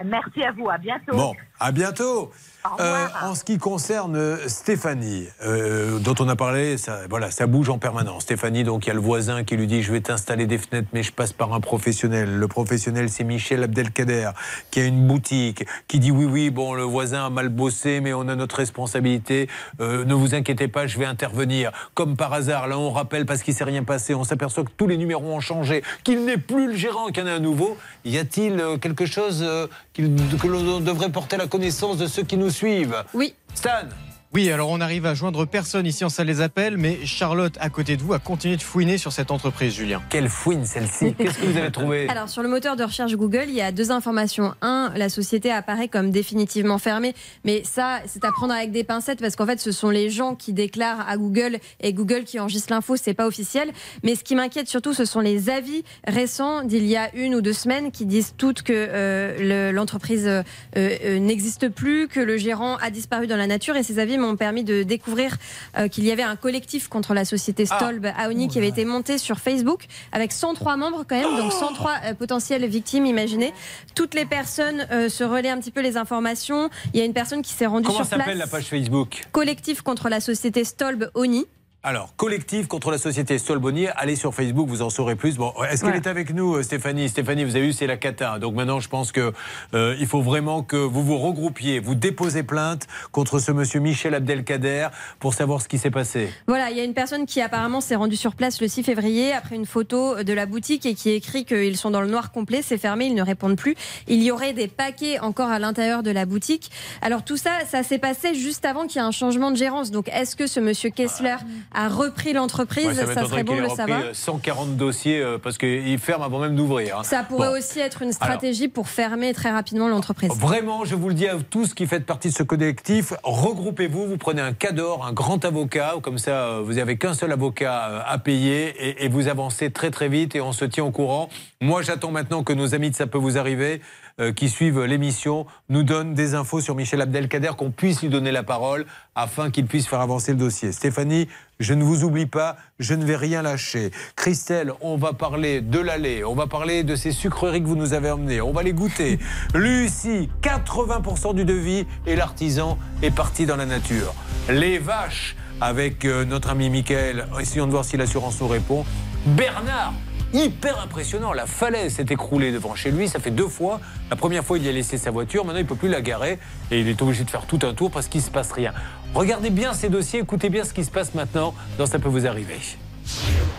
Merci 0.05 0.43
à 0.43 0.51
vous. 0.51 0.69
À 0.69 0.77
bientôt. 0.77 1.15
Bon, 1.15 1.33
à 1.59 1.71
bientôt. 1.71 2.31
Euh, 2.79 3.07
en 3.21 3.35
ce 3.35 3.43
qui 3.43 3.57
concerne 3.57 4.15
euh, 4.15 4.37
Stéphanie, 4.47 5.27
euh, 5.43 5.99
dont 5.99 6.15
on 6.19 6.27
a 6.27 6.35
parlé, 6.35 6.77
ça, 6.77 7.01
voilà, 7.09 7.31
ça 7.31 7.47
bouge 7.47 7.69
en 7.69 7.77
permanence. 7.77 8.23
Stéphanie, 8.23 8.63
donc 8.63 8.85
il 8.85 8.89
y 8.89 8.91
a 8.91 8.93
le 8.93 9.01
voisin 9.01 9.43
qui 9.43 9.55
lui 9.57 9.67
dit 9.67 9.83
je 9.83 9.91
vais 9.91 10.01
t'installer 10.01 10.45
des 10.45 10.57
fenêtres, 10.57 10.89
mais 10.93 11.03
je 11.03 11.11
passe 11.11 11.33
par 11.33 11.53
un 11.53 11.59
professionnel. 11.59 12.37
Le 12.37 12.47
professionnel, 12.47 13.09
c'est 13.09 13.23
Michel 13.23 13.63
Abdelkader, 13.63 14.31
qui 14.71 14.79
a 14.79 14.85
une 14.85 15.07
boutique, 15.07 15.65
qui 15.87 15.99
dit 15.99 16.11
oui, 16.11 16.25
oui, 16.25 16.49
bon, 16.49 16.73
le 16.73 16.83
voisin 16.83 17.25
a 17.25 17.29
mal 17.29 17.49
bossé, 17.49 18.01
mais 18.01 18.13
on 18.13 18.27
a 18.27 18.35
notre 18.35 18.57
responsabilité. 18.57 19.47
Euh, 19.79 20.05
ne 20.05 20.13
vous 20.13 20.35
inquiétez 20.35 20.67
pas, 20.67 20.87
je 20.87 20.97
vais 20.97 21.05
intervenir. 21.05 21.71
Comme 21.93 22.15
par 22.15 22.33
hasard, 22.33 22.67
là, 22.67 22.77
on 22.77 22.91
rappelle 22.91 23.25
parce 23.25 23.43
qu'il 23.43 23.53
s'est 23.53 23.63
rien 23.63 23.83
passé. 23.83 24.13
On 24.13 24.23
s'aperçoit 24.23 24.63
que 24.63 24.71
tous 24.75 24.87
les 24.87 24.97
numéros 24.97 25.31
ont 25.31 25.39
changé, 25.39 25.83
qu'il 26.03 26.25
n'est 26.25 26.37
plus 26.37 26.67
le 26.67 26.75
gérant, 26.75 27.07
qu'il 27.07 27.23
y 27.23 27.25
en 27.25 27.29
a 27.29 27.33
un 27.33 27.39
nouveau. 27.39 27.77
Y 28.05 28.17
a-t-il 28.17 28.63
quelque 28.81 29.05
chose 29.05 29.45
que 29.93 30.47
l'on 30.47 30.79
devrait 30.79 31.09
porter 31.09 31.35
à 31.35 31.39
la 31.39 31.47
connaissance 31.47 31.97
de 31.97 32.07
ceux 32.07 32.23
qui 32.23 32.37
nous 32.37 32.49
suivent 32.57 33.03
Oui. 33.13 33.35
Stan 33.53 33.87
Oui, 34.33 34.51
alors 34.51 34.69
on 34.69 34.81
arrive 34.81 35.05
à 35.05 35.13
joindre 35.13 35.45
personne 35.45 35.85
ici 35.85 36.03
en 36.03 36.09
salle 36.09 36.27
des 36.27 36.41
appels, 36.41 36.75
mais 36.75 37.05
Charlotte, 37.05 37.55
à 37.61 37.69
côté 37.69 37.95
de 37.95 38.01
vous, 38.03 38.13
a 38.13 38.19
continué 38.19 38.57
de 38.57 38.61
fouiner 38.61 38.97
sur 38.97 39.13
cette 39.13 39.31
entreprise, 39.31 39.73
Julien. 39.73 40.01
Quelle 40.09 40.27
fouine 40.27 40.65
celle-ci 40.65 41.13
Qu'est-ce 41.17 41.37
que 41.39 41.45
vous 41.45 41.57
avez 41.57 41.71
trouvé? 41.71 42.09
Alors, 42.09 42.27
sur 42.27 42.43
le 42.43 42.49
moteur 42.49 42.75
de 42.75 42.83
recherche 42.83 43.15
Google, 43.15 43.45
il 43.47 43.53
y 43.55 43.61
a 43.61 43.71
deux 43.71 43.89
informations. 43.89 44.53
Un, 44.61 44.91
la 44.97 45.07
société 45.07 45.49
apparaît 45.49 45.87
comme 45.87 46.11
définitivement 46.11 46.77
fermée, 46.77 47.15
mais 47.45 47.63
ça, 47.63 48.01
c'est 48.05 48.25
à 48.25 48.31
prendre 48.33 48.53
avec 48.53 48.71
des 48.71 48.83
pincettes 48.83 49.21
parce 49.21 49.37
qu'en 49.37 49.45
fait, 49.45 49.61
ce 49.61 49.71
sont 49.71 49.89
les 49.89 50.09
gens 50.09 50.35
qui 50.35 50.51
déclarent 50.51 51.07
à 51.07 51.15
Google 51.15 51.57
et 51.79 51.93
Google 51.93 52.25
qui 52.25 52.37
enregistre 52.41 52.73
l'info, 52.73 52.97
c'est 52.97 53.13
pas 53.13 53.27
officiel. 53.27 53.71
Mais 54.03 54.15
ce 54.15 54.25
qui 54.25 54.35
m'inquiète 54.35 54.67
surtout, 54.67 54.93
ce 54.93 55.05
sont 55.05 55.21
les 55.21 55.49
avis 55.49 55.85
récents 56.05 56.63
d'il 56.63 56.85
y 56.85 56.97
a 56.97 57.15
une 57.15 57.33
ou 57.33 57.41
deux 57.41 57.53
semaines 57.53 57.91
qui 57.91 58.05
disent 58.05 58.33
toutes 58.37 58.61
que 58.61 58.73
euh, 58.75 59.69
le- 59.71 59.75
l'entreprise 59.75 60.27
euh, 60.27 60.43
euh, 60.75 61.17
n'existe 61.17 61.69
plus, 61.69 62.09
que 62.09 62.19
le 62.19 62.35
gérant 62.37 62.75
a 62.75 62.89
disparu 62.91 63.25
dans 63.25 63.37
la 63.37 63.47
nature 63.47 63.77
et 63.77 63.83
ces 63.83 63.99
avis 63.99 64.16
aujourd'hui 64.17 64.31
m'ont 64.31 64.35
permis 64.35 64.63
de 64.63 64.83
découvrir 64.83 65.37
euh, 65.77 65.87
qu'il 65.87 66.05
y 66.05 66.11
avait 66.11 66.23
un 66.23 66.35
collectif 66.35 66.87
contre 66.87 67.13
la 67.13 67.25
société 67.25 67.65
Stolb 67.65 68.05
à 68.05 68.29
Oni 68.29 68.47
qui 68.47 68.57
avait 68.57 68.67
été 68.67 68.85
monté 68.85 69.17
sur 69.17 69.39
Facebook 69.39 69.85
avec 70.11 70.31
103 70.31 70.77
membres 70.77 71.05
quand 71.07 71.19
même, 71.19 71.37
donc 71.37 71.51
103 71.51 71.91
euh, 71.91 72.13
potentielles 72.13 72.65
victimes, 72.65 73.05
imaginez. 73.05 73.53
Toutes 73.95 74.13
les 74.13 74.25
personnes 74.25 74.87
euh, 74.91 75.09
se 75.09 75.23
relaient 75.23 75.49
un 75.49 75.59
petit 75.59 75.71
peu 75.71 75.81
les 75.81 75.97
informations. 75.97 76.69
Il 76.93 76.99
y 76.99 77.03
a 77.03 77.05
une 77.05 77.13
personne 77.13 77.41
qui 77.41 77.53
s'est 77.53 77.65
rendue 77.65 77.87
Comment 77.87 77.99
sur 77.99 78.07
place. 78.07 78.19
s'appelle 78.19 78.37
la 78.37 78.47
page 78.47 78.65
Facebook? 78.65 79.23
Collectif 79.31 79.81
contre 79.81 80.09
la 80.09 80.19
société 80.19 80.63
Stolb 80.63 81.09
Oni. 81.13 81.45
Alors, 81.87 82.13
collectif 82.17 82.67
contre 82.67 82.91
la 82.91 82.97
société 82.97 83.37
Stolboni, 83.37 83.87
allez 83.87 84.17
sur 84.17 84.35
Facebook, 84.35 84.67
vous 84.67 84.81
en 84.81 84.89
saurez 84.89 85.15
plus. 85.15 85.37
Bon, 85.37 85.53
est-ce 85.71 85.85
qu'elle 85.85 85.95
est 85.95 86.07
avec 86.07 86.33
nous, 86.33 86.55
euh, 86.55 86.61
Stéphanie? 86.61 87.07
Stéphanie, 87.07 87.45
vous 87.45 87.55
avez 87.55 87.67
vu, 87.67 87.71
c'est 87.71 87.87
la 87.87 87.95
cata. 87.95 88.39
Donc 88.39 88.55
maintenant, 88.55 88.81
je 88.81 88.89
pense 88.89 89.13
que 89.13 89.31
euh, 89.73 89.95
il 89.97 90.05
faut 90.05 90.21
vraiment 90.21 90.63
que 90.63 90.75
vous 90.75 91.01
vous 91.01 91.17
regroupiez, 91.17 91.79
vous 91.79 91.95
déposez 91.95 92.43
plainte 92.43 92.87
contre 93.13 93.39
ce 93.39 93.53
monsieur 93.53 93.79
Michel 93.79 94.15
Abdelkader 94.15 94.89
pour 95.21 95.33
savoir 95.33 95.61
ce 95.61 95.69
qui 95.69 95.77
s'est 95.77 95.89
passé. 95.89 96.29
Voilà, 96.45 96.71
il 96.71 96.77
y 96.77 96.81
a 96.81 96.83
une 96.83 96.93
personne 96.93 97.25
qui 97.25 97.39
apparemment 97.39 97.79
s'est 97.79 97.95
rendue 97.95 98.17
sur 98.17 98.35
place 98.35 98.59
le 98.59 98.67
6 98.67 98.83
février 98.83 99.31
après 99.31 99.55
une 99.55 99.65
photo 99.65 100.23
de 100.23 100.33
la 100.33 100.45
boutique 100.45 100.85
et 100.85 100.93
qui 100.93 101.11
écrit 101.11 101.45
qu'ils 101.45 101.77
sont 101.77 101.91
dans 101.91 102.01
le 102.01 102.09
noir 102.09 102.33
complet, 102.33 102.61
c'est 102.61 102.77
fermé, 102.77 103.05
ils 103.05 103.15
ne 103.15 103.23
répondent 103.23 103.55
plus. 103.55 103.75
Il 104.09 104.21
y 104.21 104.31
aurait 104.31 104.51
des 104.51 104.67
paquets 104.67 105.19
encore 105.19 105.51
à 105.51 105.59
l'intérieur 105.59 106.03
de 106.03 106.11
la 106.11 106.25
boutique. 106.25 106.69
Alors 107.01 107.23
tout 107.23 107.37
ça, 107.37 107.51
ça 107.65 107.81
s'est 107.81 107.97
passé 107.97 108.35
juste 108.35 108.65
avant 108.65 108.87
qu'il 108.87 108.99
y 108.99 109.05
ait 109.05 109.07
un 109.07 109.11
changement 109.11 109.51
de 109.51 109.55
gérance. 109.55 109.89
Donc 109.89 110.09
est-ce 110.09 110.35
que 110.35 110.47
ce 110.47 110.59
monsieur 110.59 110.89
Kessler 110.89 111.37
a 111.77 111.87
repris 111.89 112.33
l'entreprise 112.33 112.87
Ouais, 112.87 113.13
Ça, 113.13 113.25
serait 113.25 113.43
bon 113.43 113.55
de 113.55 113.61
le 113.61 113.69
savoir. 113.69 114.01
euh, 114.01 114.13
140 114.13 114.75
dossiers 114.77 115.21
euh, 115.21 115.37
parce 115.37 115.57
qu'il 115.59 115.97
ferme 115.99 116.23
avant 116.23 116.39
même 116.39 116.55
d'ouvrir. 116.55 116.97
hein. 116.99 117.03
Ça 117.03 117.23
pourrait 117.23 117.49
Bon. 117.49 117.57
aussi 117.57 117.79
être 117.79 118.01
une 118.01 118.11
stratégie 118.11 118.67
pour 118.67 118.89
fermer 118.89 119.33
très 119.33 119.51
rapidement 119.51 119.87
l'entreprise. 119.87 120.31
Vraiment, 120.39 120.85
je 120.85 120.95
vous 120.95 121.07
le 121.09 121.13
dis 121.13 121.27
à 121.27 121.35
tous 121.49 121.73
qui 121.75 121.85
faites 121.85 122.05
partie 122.05 122.29
de 122.29 122.33
ce 122.33 122.43
collectif, 122.43 123.13
regroupez-vous, 123.23 124.07
vous 124.07 124.17
prenez 124.17 124.41
un 124.41 124.53
cadre, 124.53 125.05
un 125.05 125.13
grand 125.13 125.45
avocat, 125.45 125.93
comme 126.01 126.17
ça 126.17 126.31
euh, 126.31 126.61
vous 126.63 126.73
n'avez 126.73 126.97
qu'un 126.97 127.13
seul 127.13 127.31
avocat 127.31 127.87
euh, 127.89 127.99
à 128.05 128.17
payer 128.17 128.73
et, 128.79 129.05
et 129.05 129.07
vous 129.09 129.27
avancez 129.27 129.69
très 129.71 129.91
très 129.91 130.09
vite 130.09 130.35
et 130.35 130.41
on 130.41 130.51
se 130.53 130.65
tient 130.65 130.83
au 130.83 130.91
courant. 130.91 131.29
Moi 131.61 131.81
j'attends 131.83 132.11
maintenant 132.11 132.43
que 132.43 132.53
nos 132.53 132.73
amis 132.75 132.89
de 132.89 132.95
Ça 132.95 133.05
peut 133.07 133.17
vous 133.19 133.37
arriver, 133.37 133.81
euh, 133.81 134.06
qui 134.35 134.49
suivent 134.49 134.83
l'émission, 134.83 135.45
nous 135.69 135.83
donnent 135.83 136.13
des 136.13 136.33
infos 136.33 136.59
sur 136.59 136.75
Michel 136.75 137.01
Abdelkader, 137.01 137.51
qu'on 137.57 137.71
puisse 137.71 138.01
lui 138.01 138.09
donner 138.09 138.31
la 138.31 138.43
parole 138.43 138.85
afin 139.15 139.51
qu'il 139.51 139.65
puisse 139.67 139.87
faire 139.87 140.01
avancer 140.01 140.31
le 140.31 140.37
dossier. 140.37 140.71
Stéphanie, 140.71 141.27
je 141.59 141.73
ne 141.73 141.83
vous 141.83 142.03
oublie 142.03 142.25
pas, 142.25 142.57
je 142.79 142.93
ne 142.93 143.03
vais 143.05 143.15
rien 143.15 143.41
lâcher. 143.41 143.91
Christelle, 144.15 144.73
on 144.81 144.97
va 144.97 145.13
parler 145.13 145.61
de 145.61 145.79
l'allée, 145.79 146.23
on 146.23 146.35
va 146.35 146.47
parler 146.47 146.83
de 146.83 146.95
ces 146.95 147.11
sucreries 147.11 147.61
que 147.61 147.67
vous 147.67 147.75
nous 147.75 147.93
avez 147.93 148.11
emmenées, 148.11 148.41
on 148.41 148.51
va 148.51 148.63
les 148.63 148.73
goûter. 148.73 149.19
Lucie, 149.53 150.29
80% 150.41 151.35
du 151.35 151.45
devis 151.45 151.85
et 152.05 152.15
l'artisan 152.15 152.77
est 153.01 153.11
parti 153.11 153.45
dans 153.45 153.55
la 153.55 153.65
nature. 153.65 154.13
Les 154.49 154.77
vaches, 154.77 155.35
avec 155.59 156.05
euh, 156.05 156.25
notre 156.25 156.49
ami 156.49 156.69
Michael, 156.69 157.27
essayons 157.39 157.65
de 157.65 157.71
voir 157.71 157.85
si 157.85 157.97
l'assurance 157.97 158.39
nous 158.39 158.47
répond. 158.47 158.85
Bernard, 159.25 159.93
hyper 160.33 160.79
impressionnant, 160.81 161.33
la 161.33 161.45
falaise 161.45 161.95
s'est 161.95 162.05
écroulée 162.09 162.51
devant 162.51 162.75
chez 162.75 162.91
lui, 162.91 163.07
ça 163.07 163.19
fait 163.19 163.31
deux 163.31 163.47
fois. 163.47 163.79
La 164.09 164.15
première 164.15 164.43
fois, 164.43 164.57
il 164.57 164.65
y 164.65 164.69
a 164.69 164.71
laissé 164.71 164.97
sa 164.97 165.11
voiture, 165.11 165.45
maintenant 165.45 165.59
il 165.59 165.63
ne 165.63 165.69
peut 165.69 165.75
plus 165.75 165.89
la 165.89 166.01
garer 166.01 166.39
et 166.71 166.79
il 166.79 166.87
est 166.87 167.01
obligé 167.01 167.23
de 167.23 167.29
faire 167.29 167.45
tout 167.45 167.59
un 167.63 167.73
tour 167.73 167.91
parce 167.91 168.07
qu'il 168.07 168.21
ne 168.21 168.25
se 168.25 168.31
passe 168.31 168.51
rien. 168.51 168.73
Regardez 169.13 169.49
bien 169.49 169.73
ces 169.73 169.89
dossiers, 169.89 170.19
écoutez 170.19 170.49
bien 170.49 170.63
ce 170.63 170.73
qui 170.73 170.83
se 170.83 170.91
passe 170.91 171.13
maintenant 171.13 171.53
dans 171.77 171.85
Ça 171.85 171.99
peut 171.99 172.09
vous 172.09 172.27
arriver. 172.27 172.59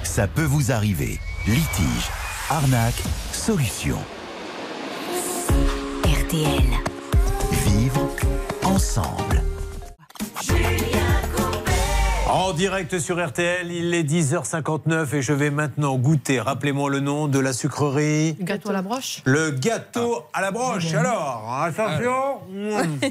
Ça 0.03 0.27
peut 0.27 0.45
vous 0.45 0.71
arriver. 0.73 1.19
Litige, 1.47 2.11
arnaque, 2.51 3.03
solution. 3.33 3.99
RTL. 6.05 6.65
Vivre 7.65 8.09
ensemble. 8.65 9.43
En 12.29 12.53
direct 12.53 12.99
sur 12.99 13.27
RTL, 13.27 13.73
il 13.73 13.95
est 13.95 14.03
10h59 14.03 15.15
et 15.15 15.23
je 15.23 15.33
vais 15.33 15.49
maintenant 15.49 15.97
goûter, 15.97 16.41
rappelez-moi 16.41 16.91
le 16.91 17.01
nom 17.01 17.27
de 17.27 17.39
la 17.39 17.55
sucrerie. 17.55 18.37
Gâteau 18.39 18.69
à 18.69 18.75
la 18.75 18.83
broche. 18.83 19.23
Le 19.25 19.51
gâteau 19.51 20.25
à 20.35 20.43
la 20.43 20.51
broche. 20.51 20.93
Alors, 20.93 21.59
attention. 21.63 22.41
Mmh. 22.51 23.07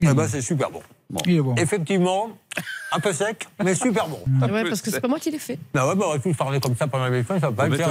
Eh 0.00 0.14
ben, 0.14 0.28
c'est 0.28 0.42
super 0.42 0.70
bon. 0.70 0.80
Il 1.26 1.38
est 1.38 1.40
bon. 1.40 1.56
Effectivement, 1.56 2.28
un 2.92 3.00
peu 3.00 3.12
sec, 3.12 3.48
mais 3.64 3.74
super 3.74 4.06
bon. 4.06 4.20
Ouais, 4.42 4.62
parce 4.62 4.80
que 4.80 4.92
c'est 4.92 5.00
pas 5.00 5.08
moi 5.08 5.18
qui 5.18 5.32
l'ai 5.32 5.40
fait. 5.40 5.58
Non, 5.74 5.88
ouais, 5.88 5.96
bah, 5.96 6.04
on 6.08 6.16
va 6.16 6.34
parler 6.34 6.60
comme 6.60 6.76
ça 6.76 6.86
pendant 6.86 7.08
l'émission, 7.08 7.40
ça 7.40 7.50
va 7.50 7.52
pas 7.52 7.66
le 7.66 7.82
alors, 7.82 7.90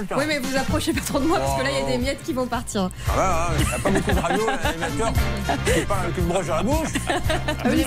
le 0.00 0.06
temps. 0.06 0.16
Oui, 0.16 0.24
mais 0.26 0.38
vous 0.38 0.56
approchez 0.56 0.94
pas 0.94 1.02
trop 1.02 1.18
de 1.18 1.26
moi 1.26 1.38
parce 1.38 1.58
que 1.58 1.64
là, 1.64 1.70
il 1.70 1.78
y 1.78 1.86
a 1.86 1.90
des 1.90 1.98
miettes 1.98 2.22
qui 2.22 2.32
vont 2.32 2.46
partir. 2.46 2.88
Ah 3.06 3.50
ouais, 3.52 3.58
ouais, 3.58 3.62
il 3.62 3.68
n'y 3.68 3.74
a 3.74 3.78
pas 3.78 3.90
beaucoup 3.90 4.10
de 4.12 4.20
radio, 4.20 4.46
l'animateur 4.46 5.12
qui 5.66 5.80
parle 5.84 6.04
avec 6.04 6.16
une 6.16 6.24
broche 6.24 6.48
à 6.48 6.56
la 6.56 6.62
bouche. 6.62 6.88
Ah 7.06 7.68
oui, 7.68 7.84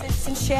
c'est 0.00 0.34
Alors, 0.34 0.36
sûr. 0.36 0.56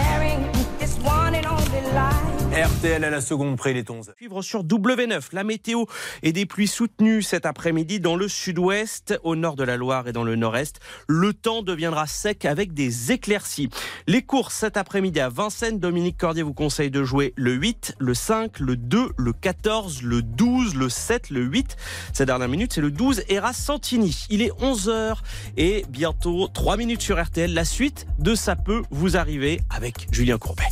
RTL 2.52 3.04
à 3.04 3.10
la 3.10 3.20
seconde 3.20 3.56
près, 3.56 3.72
les 3.72 3.84
11. 3.88 4.12
Suivre 4.16 4.42
sur 4.42 4.64
W9, 4.64 5.20
la 5.32 5.44
météo 5.44 5.84
et 6.22 6.32
des 6.32 6.46
pluies 6.46 6.66
soutenues 6.66 7.22
cet 7.22 7.46
après-midi 7.46 8.00
dans 8.00 8.16
le 8.16 8.26
sud-ouest, 8.26 9.18
au 9.22 9.36
nord 9.36 9.54
de 9.54 9.62
la 9.62 9.76
Loire 9.76 10.08
et 10.08 10.12
dans 10.12 10.24
le 10.24 10.34
nord-est. 10.34 10.80
Le 11.06 11.32
temps 11.32 11.62
deviendra 11.62 12.06
sec 12.06 12.44
avec 12.44 12.74
des 12.74 13.12
éclaircies. 13.12 13.70
Les 14.08 14.22
courses 14.22 14.54
cet 14.54 14.76
après-midi 14.76 15.20
à 15.20 15.28
Vincennes, 15.28 15.78
Dominique 15.78 16.18
Cordier 16.18 16.42
vous 16.42 16.52
conseille 16.52 16.90
de 16.90 17.04
jouer 17.04 17.34
le 17.36 17.52
8, 17.52 17.94
le 17.98 18.14
5, 18.14 18.58
le 18.58 18.76
2, 18.76 19.10
le 19.16 19.32
14, 19.32 20.02
le 20.02 20.22
12, 20.22 20.74
le 20.74 20.88
7, 20.88 21.30
le 21.30 21.42
8. 21.42 21.76
Cette 22.12 22.26
dernière 22.26 22.48
minute, 22.48 22.72
c'est 22.72 22.80
le 22.80 22.90
12 22.90 23.22
Eras 23.28 23.52
Santini. 23.52 24.26
Il 24.28 24.42
est 24.42 24.52
11h 24.60 25.18
et 25.56 25.84
bientôt 25.88 26.48
3 26.48 26.76
minutes 26.76 27.02
sur 27.02 27.22
RTL. 27.22 27.54
La 27.54 27.64
suite 27.64 28.06
de 28.18 28.34
Ça 28.34 28.56
peut 28.56 28.82
vous 28.90 29.16
arriver 29.16 29.60
avec 29.70 30.08
Julien 30.10 30.38
Courbet. 30.38 30.69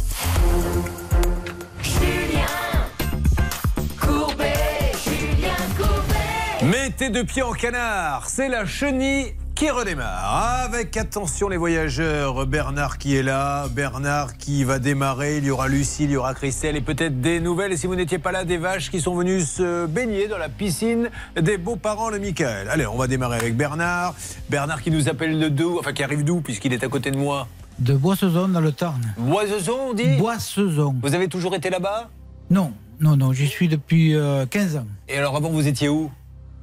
Mettez 6.63 7.11
deux 7.11 7.25
pieds 7.25 7.43
en 7.43 7.53
canard, 7.53 8.29
c'est 8.29 8.49
la 8.49 8.67
chenille 8.67 9.35
qui 9.55 9.71
redémarre. 9.71 10.63
Avec 10.65 10.97
attention 10.97 11.49
les 11.49 11.57
voyageurs, 11.57 12.47
Bernard 12.47 12.99
qui 12.99 13.17
est 13.17 13.23
là, 13.23 13.69
Bernard 13.69 14.37
qui 14.37 14.65
va 14.65 14.79
démarrer, 14.79 15.39
il 15.39 15.45
y 15.45 15.51
aura 15.51 15.67
Lucie, 15.67 16.05
il 16.05 16.11
y 16.11 16.17
aura 16.17 16.35
Christelle 16.35 16.77
et 16.77 16.81
peut-être 16.81 17.21
des 17.21 17.41
nouvelles. 17.41 17.73
Et 17.73 17.77
si 17.77 17.87
vous 17.87 17.97
n'étiez 17.97 18.19
pas 18.19 18.33
là, 18.33 18.45
des 18.45 18.57
vaches 18.57 18.91
qui 18.91 19.01
sont 19.01 19.15
venues 19.15 19.41
se 19.41 19.87
baigner 19.87 20.29
dans 20.29 20.39
la 20.39 20.49
piscine 20.49 21.11
des 21.41 21.59
beaux-parents 21.59 22.11
de 22.11 22.19
Michael. 22.19 22.69
Allez, 22.69 22.87
on 22.87 22.97
va 22.97 23.07
démarrer 23.07 23.39
avec 23.39 23.57
Bernard. 23.57 24.15
Bernard 24.51 24.83
qui 24.83 24.91
nous 24.91 25.09
appelle 25.09 25.39
de 25.41 25.49
d'où, 25.49 25.79
enfin 25.79 25.93
qui 25.93 26.03
arrive 26.03 26.23
d'où 26.23 26.41
puisqu'il 26.41 26.73
est 26.73 26.85
à 26.85 26.89
côté 26.89 27.11
de 27.11 27.17
moi. 27.17 27.49
De 27.79 27.95
Boissezon 27.95 28.49
dans 28.49 28.61
le 28.61 28.73
Tarn. 28.73 29.01
Boisezon, 29.19 29.91
on 29.91 29.95
dit 29.95 30.17
Boissezon. 30.17 30.97
Vous 31.03 31.15
avez 31.15 31.29
toujours 31.29 31.55
été 31.55 31.71
là-bas 31.71 32.09
Non, 32.51 32.73
non, 33.01 33.17
non, 33.17 33.33
j'y 33.33 33.47
suis 33.47 33.69
depuis 33.69 34.15
euh, 34.17 34.47
15 34.47 34.77
ans. 34.79 34.87
Et 35.09 35.17
alors 35.17 35.37
avant, 35.37 35.51
vous 35.51 35.67
étiez 35.69 35.89
où 35.89 36.11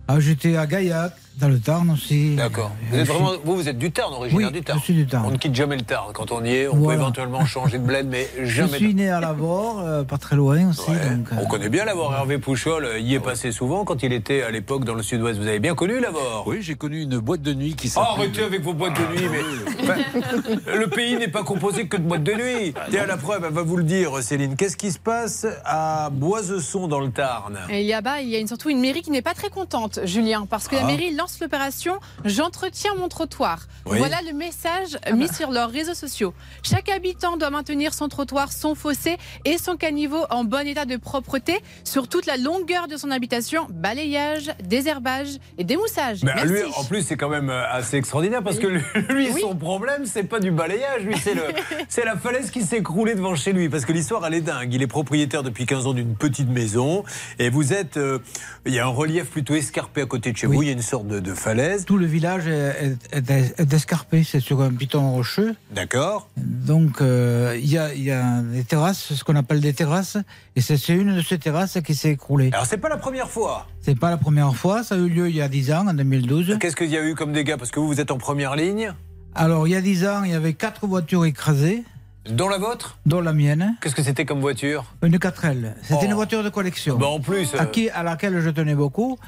Ah, 0.10 0.20
J'étais 0.20 0.58
à 0.58 0.68
Gaillac, 0.68 1.14
dans 1.40 1.48
le 1.50 1.60
Tarn 1.60 1.90
aussi. 1.90 2.36
D'accord. 2.36 2.72
Vous, 2.90 2.96
Euh, 2.96 3.00
êtes 3.02 3.06
je 3.08 3.12
vraiment, 3.12 3.32
vous, 3.44 3.56
vous 3.56 3.68
êtes 3.70 3.78
du 3.78 3.92
Tarn, 3.92 4.14
originaire 4.14 4.48
Oui, 4.48 4.54
du 4.54 4.64
Tarn. 4.64 4.80
je 4.80 4.84
suis 4.86 4.94
du 4.94 5.06
Tarn. 5.06 5.26
On 5.28 5.32
ne 5.32 5.38
quitte 5.38 5.54
jamais 5.56 5.76
le 5.76 5.82
Tarn. 5.84 6.12
Quand 6.14 6.32
on 6.32 6.44
y 6.46 6.52
est, 6.54 6.68
on 6.68 6.82
peut 6.82 6.94
éventuellement 6.94 7.46
changer 7.46 7.78
de 7.78 7.84
bled, 7.84 8.08
mais 8.10 8.30
Je 8.40 8.46
jamais. 8.46 8.78
suis 8.78 8.94
né 8.94 9.10
à 9.10 9.20
Lavore, 9.20 9.82
euh, 9.82 10.04
pas 10.04 10.18
très 10.18 10.36
loin 10.36 10.70
aussi. 10.70 10.88
donc, 10.88 10.98
euh, 11.32 11.36
On 11.42 11.46
connaît 11.46 11.70
bien 11.70 11.84
Lavore. 11.86 12.14
Hervé 12.14 12.38
Pouchol 12.38 12.88
y 13.00 13.16
est 13.16 13.20
passé 13.20 13.52
souvent 13.52 13.84
quand 13.84 14.02
il 14.04 14.14
était 14.14 14.44
à 14.44 14.52
l'époque 14.52 14.86
dans 14.86 14.94
le 14.96 15.04
sud-ouest. 15.04 15.40
Vous 15.40 15.48
avez 15.48 15.60
bien 15.60 15.76
connu 15.76 16.00
Lavore 16.00 16.44
Oui, 16.48 16.58
j'ai 16.62 16.76
connu 16.76 17.02
une 17.02 17.18
boîte 17.20 17.42
de 17.42 17.54
nuit 17.54 17.76
qui 17.76 17.88
Oh, 17.88 18.00
s'appelle. 18.00 18.12
arrêtez 18.18 18.44
avec 18.44 18.62
vos 18.62 18.74
boîtes 18.74 18.94
de 18.96 19.16
nuit, 19.20 19.28
mais 19.30 19.86
Ben, 19.88 20.60
le 20.80 20.88
pays 20.88 21.18
n'est 21.18 21.28
pas 21.28 21.44
composé 21.44 21.88
que 21.88 21.98
de 21.98 22.04
boîtes 22.04 22.24
de 22.24 22.34
nuit. 22.34 22.74
Tiens, 22.90 23.06
la 23.06 23.18
preuve, 23.18 23.44
elle 23.46 23.54
va 23.54 23.62
vous 23.64 23.78
le 23.78 23.84
dire, 23.84 24.12
Céline. 24.24 24.56
Qu'est-ce 24.56 24.78
qui 24.78 24.92
se 24.92 25.00
passe 25.00 25.46
à 25.66 26.10
Boisesson 26.12 26.88
dans 26.88 27.00
le 27.02 27.12
Tarn? 27.12 27.58
Et 27.70 27.94
bah, 28.04 28.22
il 28.22 28.30
y 28.30 28.36
a 28.36 28.40
une, 28.40 28.48
surtout 28.48 28.70
une 28.70 28.80
mairie 28.80 29.02
qui 29.02 29.12
n'est 29.12 29.22
pas 29.22 29.34
très 29.34 29.50
contente, 29.50 30.00
Julien, 30.06 30.46
parce 30.50 30.68
que 30.68 30.76
Ah. 30.76 30.82
la 30.82 30.88
mairie 30.88 31.12
lance 31.26 31.40
l'opération 31.40 31.94
J'entretiens 32.24 32.94
mon 33.00 33.08
trottoir. 33.08 33.66
Oui. 33.88 33.98
Voilà 33.98 34.18
le 34.28 34.34
message 34.34 34.98
mis 35.16 35.28
sur 35.28 35.50
leurs 35.50 35.72
réseaux 35.72 35.96
sociaux. 35.96 36.34
Chaque 36.62 36.88
habitant 36.90 37.36
doit 37.38 37.50
maintenir 37.50 37.96
son 37.96 38.10
trottoir, 38.10 38.52
son 38.52 38.76
fossé 38.76 39.18
et 39.44 39.58
son 39.58 39.76
caniveau 39.76 40.24
en 40.30 40.44
bon 40.44 40.68
état 40.68 40.86
de 40.86 40.98
propreté 40.98 41.60
sur 41.84 42.08
toute 42.08 42.28
la 42.28 42.38
longueur 42.38 42.88
de 42.88 42.96
son 42.96 43.10
habitation. 43.10 43.66
Balayage, 43.72 44.52
désherbage 44.64 45.30
et 45.58 45.64
démoussage. 45.64 46.24
Merci. 46.24 46.46
lui, 46.46 46.60
en 46.78 46.84
plus, 46.84 47.02
c'est 47.02 47.18
quand 47.18 47.30
même 47.30 47.50
euh, 47.50 47.72
assez 47.72 47.98
extraordinaire 47.98 48.44
parce 48.44 48.60
que 48.60 48.68
lui, 48.68 48.82
lui, 49.10 49.30
Oui. 49.34 49.42
son 49.42 49.56
problème, 49.56 50.06
c'est 50.06 50.26
pas 50.26 50.40
du 50.40 50.52
balayage, 50.52 51.02
lui, 51.04 51.16
c'est 51.90 52.06
la 52.06 52.18
falaise 52.18 52.52
qui 52.52 52.62
s'est 52.62 52.78
écroulée 52.78 53.16
devant 53.16 53.36
chez 53.36 53.52
lui. 53.52 53.68
Parce 53.70 53.86
que 53.86 53.94
l'histoire, 53.94 54.24
elle 54.28 54.36
est 54.36 54.42
dingue. 54.42 54.72
Il 54.72 54.84
est 54.84 54.88
propriétaire 54.88 55.42
depuis 55.42 55.66
15 55.66 55.88
ans 55.88 55.94
d'une 55.94 56.16
petite 56.16 56.50
maison 56.50 57.04
et 57.40 57.50
vous 57.50 57.74
êtes, 57.74 57.98
euh, 57.98 58.20
il 58.68 58.74
y 58.76 58.80
a 58.80 58.86
un 58.86 58.90
relief 58.90 59.32
plutôt 59.32 59.56
escarpé 59.56 60.02
à 60.02 60.06
côté 60.06 60.32
de 60.32 60.38
chez 60.38 60.46
vous. 60.46 60.62
Il 60.62 60.68
y 60.68 60.70
a 60.70 60.74
une 60.74 60.82
sorte 60.82 61.08
de, 61.08 61.15
de 61.20 61.34
falaise. 61.34 61.86
Tout 61.86 61.98
le 61.98 62.06
village 62.06 62.48
est, 62.48 62.96
est- 63.12 63.30
est- 63.30 63.60
est 63.60 63.74
escarpé, 63.74 64.24
c'est 64.24 64.40
sur 64.40 64.62
un 64.62 64.72
piton 64.72 65.12
rocheux. 65.12 65.56
D'accord. 65.74 66.30
Donc, 66.38 67.02
euh, 67.02 67.58
il 67.62 67.70
y, 67.70 67.78
a, 67.78 67.94
il 67.94 68.04
y 68.04 68.12
a 68.12 68.42
des 68.42 68.64
terrasses, 68.64 69.14
ce 69.14 69.24
qu'on 69.24 69.36
appelle 69.36 69.60
des 69.62 69.74
terrasses, 69.74 70.18
et 70.56 70.62
c'est 70.62 70.78
une 70.90 71.16
de 71.16 71.22
ces 71.22 71.38
terrasses 71.40 71.78
qui 71.86 71.96
s'est 71.96 72.12
écroulée. 72.12 72.50
Alors, 72.54 72.66
c'est 72.66 72.78
pas 72.78 72.90
la 72.90 72.98
première 72.98 73.30
fois. 73.30 73.68
C'est 73.82 73.98
pas 74.00 74.10
la 74.10 74.18
première 74.18 74.56
fois, 74.56 74.84
ça 74.84 74.96
a 74.96 74.98
eu 74.98 75.08
lieu 75.10 75.30
il 75.30 75.36
y 75.36 75.42
a 75.42 75.48
10 75.48 75.72
ans, 75.72 75.88
en 75.88 75.94
2012. 75.94 76.58
Qu'est-ce 76.60 76.76
qu'il 76.76 76.90
y 76.90 76.98
a 76.98 77.04
eu 77.04 77.16
comme 77.16 77.34
dégâts? 77.34 77.56
Parce 77.58 77.72
que 77.72 77.80
vous, 77.80 77.88
vous 77.88 78.00
êtes 78.02 78.12
en 78.12 78.18
première 78.18 78.56
ligne. 78.56 78.94
Alors, 79.36 79.68
il 79.68 79.72
y 79.72 79.76
a 79.76 79.82
10 79.82 80.06
ans, 80.08 80.24
il 80.24 80.32
y 80.32 80.36
avait 80.36 80.54
quatre 80.54 80.88
voitures 80.88 81.26
écrasées, 81.26 81.84
Dans 82.30 82.50
la 82.50 82.58
vôtre? 82.58 82.98
Dont 83.06 83.22
la 83.22 83.34
mienne, 83.34 83.76
Qu'est-ce 83.82 83.94
que 83.94 84.02
c'était 84.02 84.26
comme 84.26 84.40
voiture? 84.42 84.86
Une 85.04 85.18
4L. 85.20 85.76
C'était 85.84 86.00
Oh. 86.02 86.06
une 86.06 86.14
voiture 86.16 86.44
de 86.44 86.50
collection. 86.50 86.98
Bah, 86.98 87.06
en 87.06 87.20
plus, 87.20 87.54
euh, 87.54 87.60
À, 87.60 87.66
qui, 87.68 87.88
à 87.92 88.02
laquelle 88.02 88.40
je 88.42 88.50
tenais 88.50 88.74
beaucoup. 88.74 89.20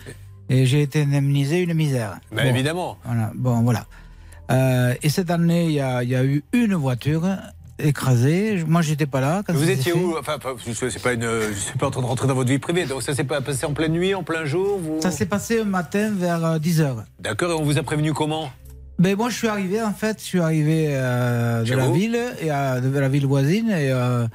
Et 0.49 0.65
j'ai 0.65 0.82
été 0.82 1.02
indemnisé 1.03 1.61
une 1.61 1.74
misère. 1.74 2.19
Bah, 2.32 2.44
Bon. 2.44 2.49
évidemment. 2.49 2.98
Voilà, 3.06 3.32
bon, 3.36 3.61
voilà. 3.64 3.86
Euh, 4.52 4.94
et 5.03 5.10
cette 5.10 5.30
année, 5.30 5.65
il 5.65 5.72
y 5.74 5.82
a, 5.82 6.03
il 6.03 6.10
y 6.10 6.15
a 6.15 6.24
eu 6.24 6.44
une 6.53 6.74
voiture 6.76 7.28
écrasée. 7.80 8.64
Moi, 8.65 8.82
j'étais 8.82 9.06
pas 9.06 9.19
là. 9.22 9.44
Quand 9.45 9.53
Vous 9.53 9.69
étiez 9.69 9.94
où 9.94 10.15
Enfin, 10.18 10.38
sais 10.90 10.99
pas 10.99 11.14
une, 11.14 11.28
je 11.52 11.53
suis 11.53 11.78
pas 11.78 11.88
en 11.88 11.91
train 11.91 12.02
de 12.02 12.07
rentrer 12.07 12.28
dans 12.28 12.34
votre 12.34 12.49
vie 12.49 12.60
privée. 12.60 12.86
Donc 12.86 13.03
ça 13.03 13.14
s'est 13.14 13.24
pas 13.24 13.41
passé 13.41 13.65
en 13.65 13.74
pleine 13.74 13.91
nuit, 13.91 14.14
en 14.15 14.24
plein 14.24 14.45
jour. 14.45 14.80
Vous... 14.80 15.02
Ça 15.02 15.11
s'est 15.11 15.26
passé 15.26 15.61
un 15.61 15.65
matin 15.65 16.11
vers 16.15 16.60
10h. 16.60 16.95
D'accord. 17.19 17.52
Et 17.52 17.56
on 17.56 17.64
vous 17.64 17.78
a 17.78 17.84
prévenu 17.84 18.14
comment 18.14 18.49
Ben 18.99 19.15
moi, 19.15 19.30
je 19.30 19.36
suis 19.36 19.48
arrivé, 19.48 19.82
en 19.82 19.94
fait, 19.94 20.18
je 20.19 20.26
suis 20.26 20.40
arrivé 20.40 20.88
euh, 20.90 21.61
de 21.61 21.65
Chez 21.65 21.76
la 21.76 21.86
vous 21.86 21.94
ville, 21.94 22.19
et 22.41 22.49
à- 22.49 22.80
de 22.82 22.98
la 22.98 23.10
ville 23.10 23.28
voisine, 23.28 23.69
et 23.69 23.91
euh, 23.91 24.26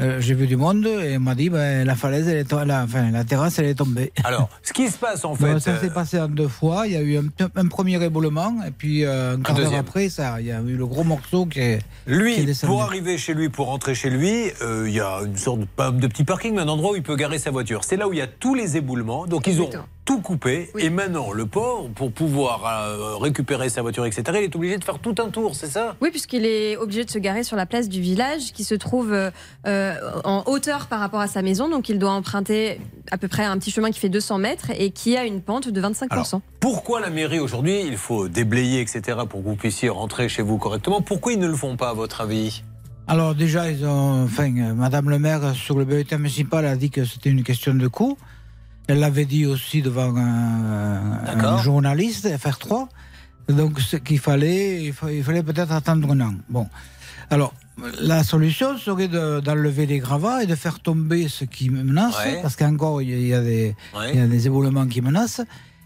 euh, 0.00 0.20
j'ai 0.20 0.34
vu 0.34 0.46
du 0.46 0.56
monde, 0.56 0.86
et 0.86 1.16
on 1.16 1.20
m'a 1.20 1.34
dit, 1.34 1.48
ben, 1.50 1.86
la 1.86 1.94
falaise, 1.94 2.28
elle 2.28 2.38
est 2.38 2.44
to- 2.44 2.64
la, 2.64 2.84
enfin, 2.84 3.10
la 3.10 3.24
terrasse, 3.24 3.58
elle 3.58 3.66
est 3.66 3.74
tombée. 3.74 4.12
Alors, 4.24 4.48
ce 4.62 4.72
qui 4.72 4.88
se 4.88 4.98
passe 4.98 5.24
en 5.24 5.34
fait. 5.34 5.52
Bon, 5.52 5.58
ça 5.60 5.72
euh, 5.72 5.80
s'est 5.80 5.90
passé 5.90 6.20
en 6.20 6.28
deux 6.28 6.48
fois. 6.48 6.86
Il 6.86 6.92
y 6.92 6.96
a 6.96 7.00
eu 7.02 7.16
un, 7.18 7.24
un 7.54 7.66
premier 7.66 8.02
éboulement, 8.02 8.54
et 8.66 8.70
puis 8.70 9.04
euh, 9.04 9.36
un 9.36 9.40
quart 9.40 9.56
d'heure 9.56 9.74
après, 9.74 10.08
ça, 10.08 10.40
il 10.40 10.46
y 10.46 10.52
a 10.52 10.60
eu 10.60 10.76
le 10.76 10.86
gros 10.86 11.04
morceau 11.04 11.46
qui 11.46 11.60
est, 11.60 11.78
qui 12.06 12.12
est 12.12 12.14
Lui, 12.14 12.54
pour 12.64 12.82
arriver 12.82 13.18
chez 13.18 13.34
lui, 13.34 13.48
pour 13.48 13.66
rentrer 13.66 13.94
chez 13.94 14.10
lui, 14.10 14.50
euh, 14.62 14.84
il 14.88 14.94
y 14.94 15.00
a 15.00 15.20
une 15.24 15.36
sorte 15.36 15.60
de, 15.60 15.90
de 15.90 16.06
petit 16.06 16.24
parking, 16.24 16.54
mais 16.54 16.62
un 16.62 16.68
endroit 16.68 16.92
où 16.92 16.96
il 16.96 17.02
peut 17.02 17.16
garer 17.16 17.38
sa 17.38 17.50
voiture. 17.50 17.84
C'est 17.84 17.96
là 17.96 18.08
où 18.08 18.12
il 18.12 18.18
y 18.18 18.22
a 18.22 18.26
tous 18.26 18.54
les 18.54 18.76
éboulements. 18.76 19.26
Donc 19.26 19.46
ils 19.46 19.60
ont 19.60 19.70
tout 20.06 20.20
coupé. 20.20 20.70
Et 20.78 20.88
maintenant, 20.88 21.32
le 21.32 21.44
port, 21.44 21.90
pour 21.90 22.12
pouvoir 22.12 22.64
euh, 22.64 23.16
récupérer 23.16 23.68
sa 23.68 23.82
voiture, 23.82 24.06
etc., 24.06 24.22
il 24.36 24.44
est 24.44 24.56
obligé 24.56 24.78
de 24.78 24.84
faire 24.84 25.00
tout 25.00 25.16
un 25.18 25.28
tour, 25.28 25.54
c'est 25.54 25.66
ça? 25.66 25.96
Oui, 26.00 26.10
puisqu'il 26.10 26.46
est 26.46 26.76
obligé 26.76 27.04
de 27.04 27.10
se 27.10 27.18
garer 27.18 27.42
sur 27.42 27.56
la 27.56 27.66
place 27.66 27.88
du 27.88 28.00
village 28.00 28.52
qui 28.54 28.64
se 28.64 28.76
trouve 28.76 29.12
euh, 29.12 29.30
euh, 29.66 29.94
en 30.24 30.44
hauteur 30.46 30.86
par 30.86 31.00
rapport 31.00 31.20
à 31.20 31.26
sa 31.26 31.42
maison. 31.42 31.68
Donc 31.68 31.88
il 31.88 31.98
doit 31.98 32.12
emprunter 32.12 32.80
à 33.10 33.18
peu 33.18 33.26
près 33.26 33.44
un 33.44 33.58
petit 33.58 33.72
chemin 33.72 33.90
qui 33.90 33.98
fait 33.98 34.08
200 34.08 34.38
mètres 34.38 34.70
et 34.78 34.90
qui 34.90 35.16
a 35.16 35.24
une 35.24 35.42
pente 35.42 35.68
de 35.68 35.80
25%. 35.80 36.06
Alors, 36.10 36.40
pourquoi 36.60 37.00
la 37.00 37.10
mairie 37.10 37.40
aujourd'hui, 37.40 37.82
il 37.84 37.96
faut 37.96 38.28
déblayer, 38.28 38.80
etc., 38.80 39.18
pour 39.28 39.42
que 39.42 39.48
vous 39.48 39.56
puissiez 39.56 39.88
rentrer 39.88 40.28
chez 40.28 40.42
vous 40.42 40.56
correctement? 40.56 41.02
Pourquoi 41.02 41.32
ils 41.32 41.40
ne 41.40 41.48
le 41.48 41.56
font 41.56 41.76
pas, 41.76 41.90
à 41.90 41.94
votre 41.94 42.20
avis? 42.20 42.62
Alors 43.08 43.34
déjà, 43.34 43.70
ils 43.70 43.84
ont, 43.84 44.24
enfin, 44.24 44.50
Madame 44.74 45.10
le 45.10 45.18
maire 45.18 45.54
sur 45.54 45.76
le 45.76 45.84
bulletin 45.84 46.18
municipal 46.18 46.64
a 46.64 46.76
dit 46.76 46.90
que 46.90 47.04
c'était 47.04 47.30
une 47.30 47.42
question 47.42 47.74
de 47.74 47.88
coût. 47.88 48.16
Elle 48.88 49.00
l'avait 49.00 49.24
dit 49.24 49.46
aussi 49.46 49.82
devant 49.82 50.14
un, 50.16 51.58
journaliste, 51.62 52.26
FR3. 52.28 52.86
Donc 53.48 53.80
ce 53.80 53.96
qu'il 53.96 54.18
fallait, 54.18 54.82
il, 54.84 54.92
fa- 54.92 55.12
il 55.12 55.22
fallait 55.22 55.42
peut-être 55.42 55.72
attendre 55.72 56.10
un 56.12 56.20
an. 56.20 56.34
Bon, 56.48 56.68
alors 57.30 57.52
la 58.00 58.24
solution 58.24 58.76
serait 58.78 59.08
de- 59.08 59.40
d'enlever 59.40 59.86
les 59.86 59.98
gravats 59.98 60.42
et 60.42 60.46
de 60.46 60.54
faire 60.54 60.80
tomber 60.80 61.28
ce 61.28 61.44
qui 61.44 61.70
menace, 61.70 62.16
Ouais. 62.18 62.40
parce 62.42 62.56
qu'encore 62.56 63.02
il 63.02 63.10
y 63.10 63.34
a- 63.34 63.40
y, 63.40 63.44
des, 63.44 63.76
Ouais. 63.96 64.10
il 64.14 64.18
y 64.18 64.22
a 64.22 64.26
des 64.26 64.46
éboulements 64.46 64.86
qui 64.86 65.00
menacent. 65.00 65.42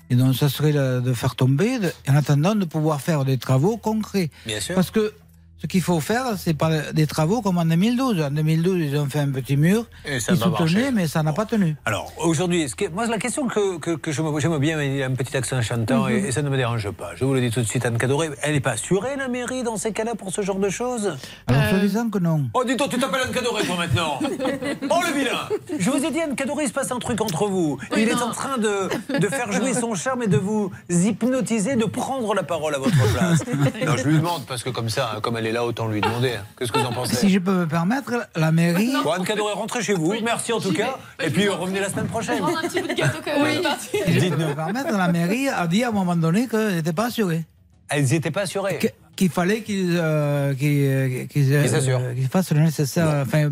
Et 0.09 0.17
donc 0.17 0.35
ça 0.35 0.49
serait 0.49 0.73
de, 0.73 1.01
de 1.01 1.13
faire 1.13 1.37
tomber, 1.37 1.79
de- 1.79 1.93
en 2.09 2.17
attendant 2.17 2.55
de 2.55 2.65
pouvoir 2.65 3.01
faire 3.01 3.25
des 3.25 3.39
travaux 3.39 3.77
concrets. 3.77 4.31
Bien 4.47 4.61
sûr. 4.61 4.75
Parce 4.75 4.91
que 4.91 5.13
ce 5.63 5.67
qu'il 5.67 5.83
faut 5.83 6.01
faire, 6.01 6.25
c'est 6.39 6.55
pas 6.55 6.93
des 6.93 7.07
travaux 7.07 7.43
comme 7.43 7.59
en 7.59 7.65
2012. 7.65 8.21
En 8.23 8.31
2012, 8.31 8.79
ils 8.81 8.97
ont 8.97 9.07
fait 9.07 9.21
un 9.21 9.31
petit 9.31 9.57
mur, 9.57 9.85
Et 10.07 10.19
ça 10.21 10.33
ils 10.33 10.39
soutenaient, 10.39 10.91
mais 10.91 11.07
ça 11.07 11.23
n'a 11.23 11.33
pas 11.33 11.45
tenu. 11.47 11.77
Alors, 11.85 12.13
aujourd'hui, 12.19 12.63
est- 12.63 12.89
moi, 12.95 13.07
la 13.07 13.19
question 13.19 13.47
que, 13.47 13.79
que, 13.79 13.91
que 13.97 14.11
je 14.13 14.23
me- 14.23 14.41
j'aime 14.41 14.57
bien, 14.59 14.81
il 14.83 14.97
y 14.97 15.03
a 15.03 15.07
un 15.07 15.15
petit 15.15 15.37
accent 15.37 15.61
chantant 15.61 16.05
Mhm. 16.05 16.11
et, 16.11 16.19
et 16.29 16.33
ça 16.33 16.43
ne 16.43 16.49
me 16.49 16.57
dérange 16.57 16.91
pas. 16.93 17.11
Je 17.17 17.25
vous 17.25 17.35
le 17.35 17.41
dis 17.41 17.51
tout 17.51 17.61
de 17.61 17.67
suite, 17.67 17.85
Anne 17.85 17.99
Cadoré, 17.99 18.31
elle 18.43 18.55
n'est 18.55 18.61
pas 18.61 18.73
assurée, 18.73 19.17
la 19.17 19.29
mairie, 19.29 19.63
dans 19.63 19.77
ces 19.77 19.93
cas-là, 19.93 20.15
pour 20.15 20.33
ce 20.33 20.41
genre 20.43 20.59
de 20.59 20.71
choses? 20.71 21.17
Alors, 21.47 21.63
soi-disant 21.71 22.09
que 22.09 22.19
non. 22.19 22.49
Oh, 22.55 22.65
dis-toi, 22.65 22.87
tu 22.89 22.99
t'appelles 22.99 23.23
Anne 23.27 23.33
Cadoré, 23.33 23.65
toi, 23.65 23.77
maintenant 23.77 24.19
Oh, 24.91 25.01
le 25.07 25.19
vilain 25.19 25.49
Je 25.79 25.91
vous 25.91 26.03
ai 26.05 26.11
dit, 26.11 26.21
Anne 26.21 26.37
Cadoré, 26.37 26.65
il 26.65 26.69
se 26.69 26.73
passe 26.73 26.91
un 26.91 26.99
truc 26.99 27.21
entre 27.21 27.47
vous. 27.49 27.79
il 27.97 28.09
est 28.09 28.15
en 28.15 28.31
train 28.31 28.57
de, 28.57 28.89
de 29.19 29.27
faire 29.29 29.53
jouer 29.53 29.75
son 29.75 29.95
charme 29.95 30.23
et 30.23 30.27
de 30.27 30.37
vous 30.39 30.71
hypnotiser, 30.89 31.77
de 31.77 31.85
prendre 31.85 32.35
la 32.35 32.43
parole 32.43 32.75
à 32.75 32.79
votre 32.79 32.97
place. 33.13 33.45
non, 33.87 33.97
je 33.97 34.05
lui 34.09 34.17
demande, 34.17 34.45
parce 34.47 34.63
que 34.63 34.71
comme 34.71 34.89
ça, 34.89 35.19
comme 35.23 35.37
elle 35.37 35.47
est 35.47 35.50
là, 35.53 35.65
autant 35.65 35.89
lui 35.89 36.01
demander. 36.01 36.33
Qu'est-ce 36.59 36.73
que 36.73 36.79
vous 36.79 36.85
en 36.87 36.93
pensez 36.93 37.17
Si 37.17 37.31
je 37.31 37.39
peux 37.39 37.53
me 37.53 37.67
permettre, 37.67 38.27
la 38.37 38.53
mairie. 38.53 38.93
Bon, 39.05 39.13
Anne 39.13 39.25
Cadoré, 39.25 39.53
rentrez 39.55 39.83
chez 39.83 39.95
vous. 39.95 40.15
Merci 40.23 40.53
en 40.53 40.61
tout 40.61 40.73
cas. 40.73 40.97
Et 41.23 41.31
puis, 41.31 41.49
revenez 41.49 41.81
la 41.81 41.89
semaine 41.91 42.07
prochaine. 42.07 42.39
Prendre 42.39 42.59
un 42.59 42.69
petit 42.69 42.81
bout 42.81 42.89
de 42.89 42.95
gâteau 42.95 43.19
quand 43.25 43.43
même. 43.43 43.63
Si 43.93 44.21
je 44.21 44.29
peux 44.29 44.37
me 44.37 44.55
permettre, 44.55 44.97
la 44.97 45.09
mairie 45.09 45.49
a 45.49 45.67
dit 45.67 45.85
à 45.85 45.89
un 45.89 45.93
moment 45.93 46.17
donné 46.17 46.47
qu'elle 46.49 46.75
n'était 46.77 46.93
pas 46.93 47.07
assurée. 47.07 47.45
Elles 47.89 48.05
n'étaient 48.05 48.31
pas 48.31 48.43
assurées. 48.43 48.79
Que- 48.79 48.87
Qu'il 49.17 49.29
fallait 49.29 49.61
qu'ils 49.63 49.97
euh, 50.01 50.55
qu'ils- 50.55 51.29
qu'ils, 51.29 51.53
euh, 51.53 52.15
qu'ils 52.15 52.29
fassent 52.29 52.53
le 52.53 52.61
nécessaire. 52.61 53.25
Enfin, 53.27 53.51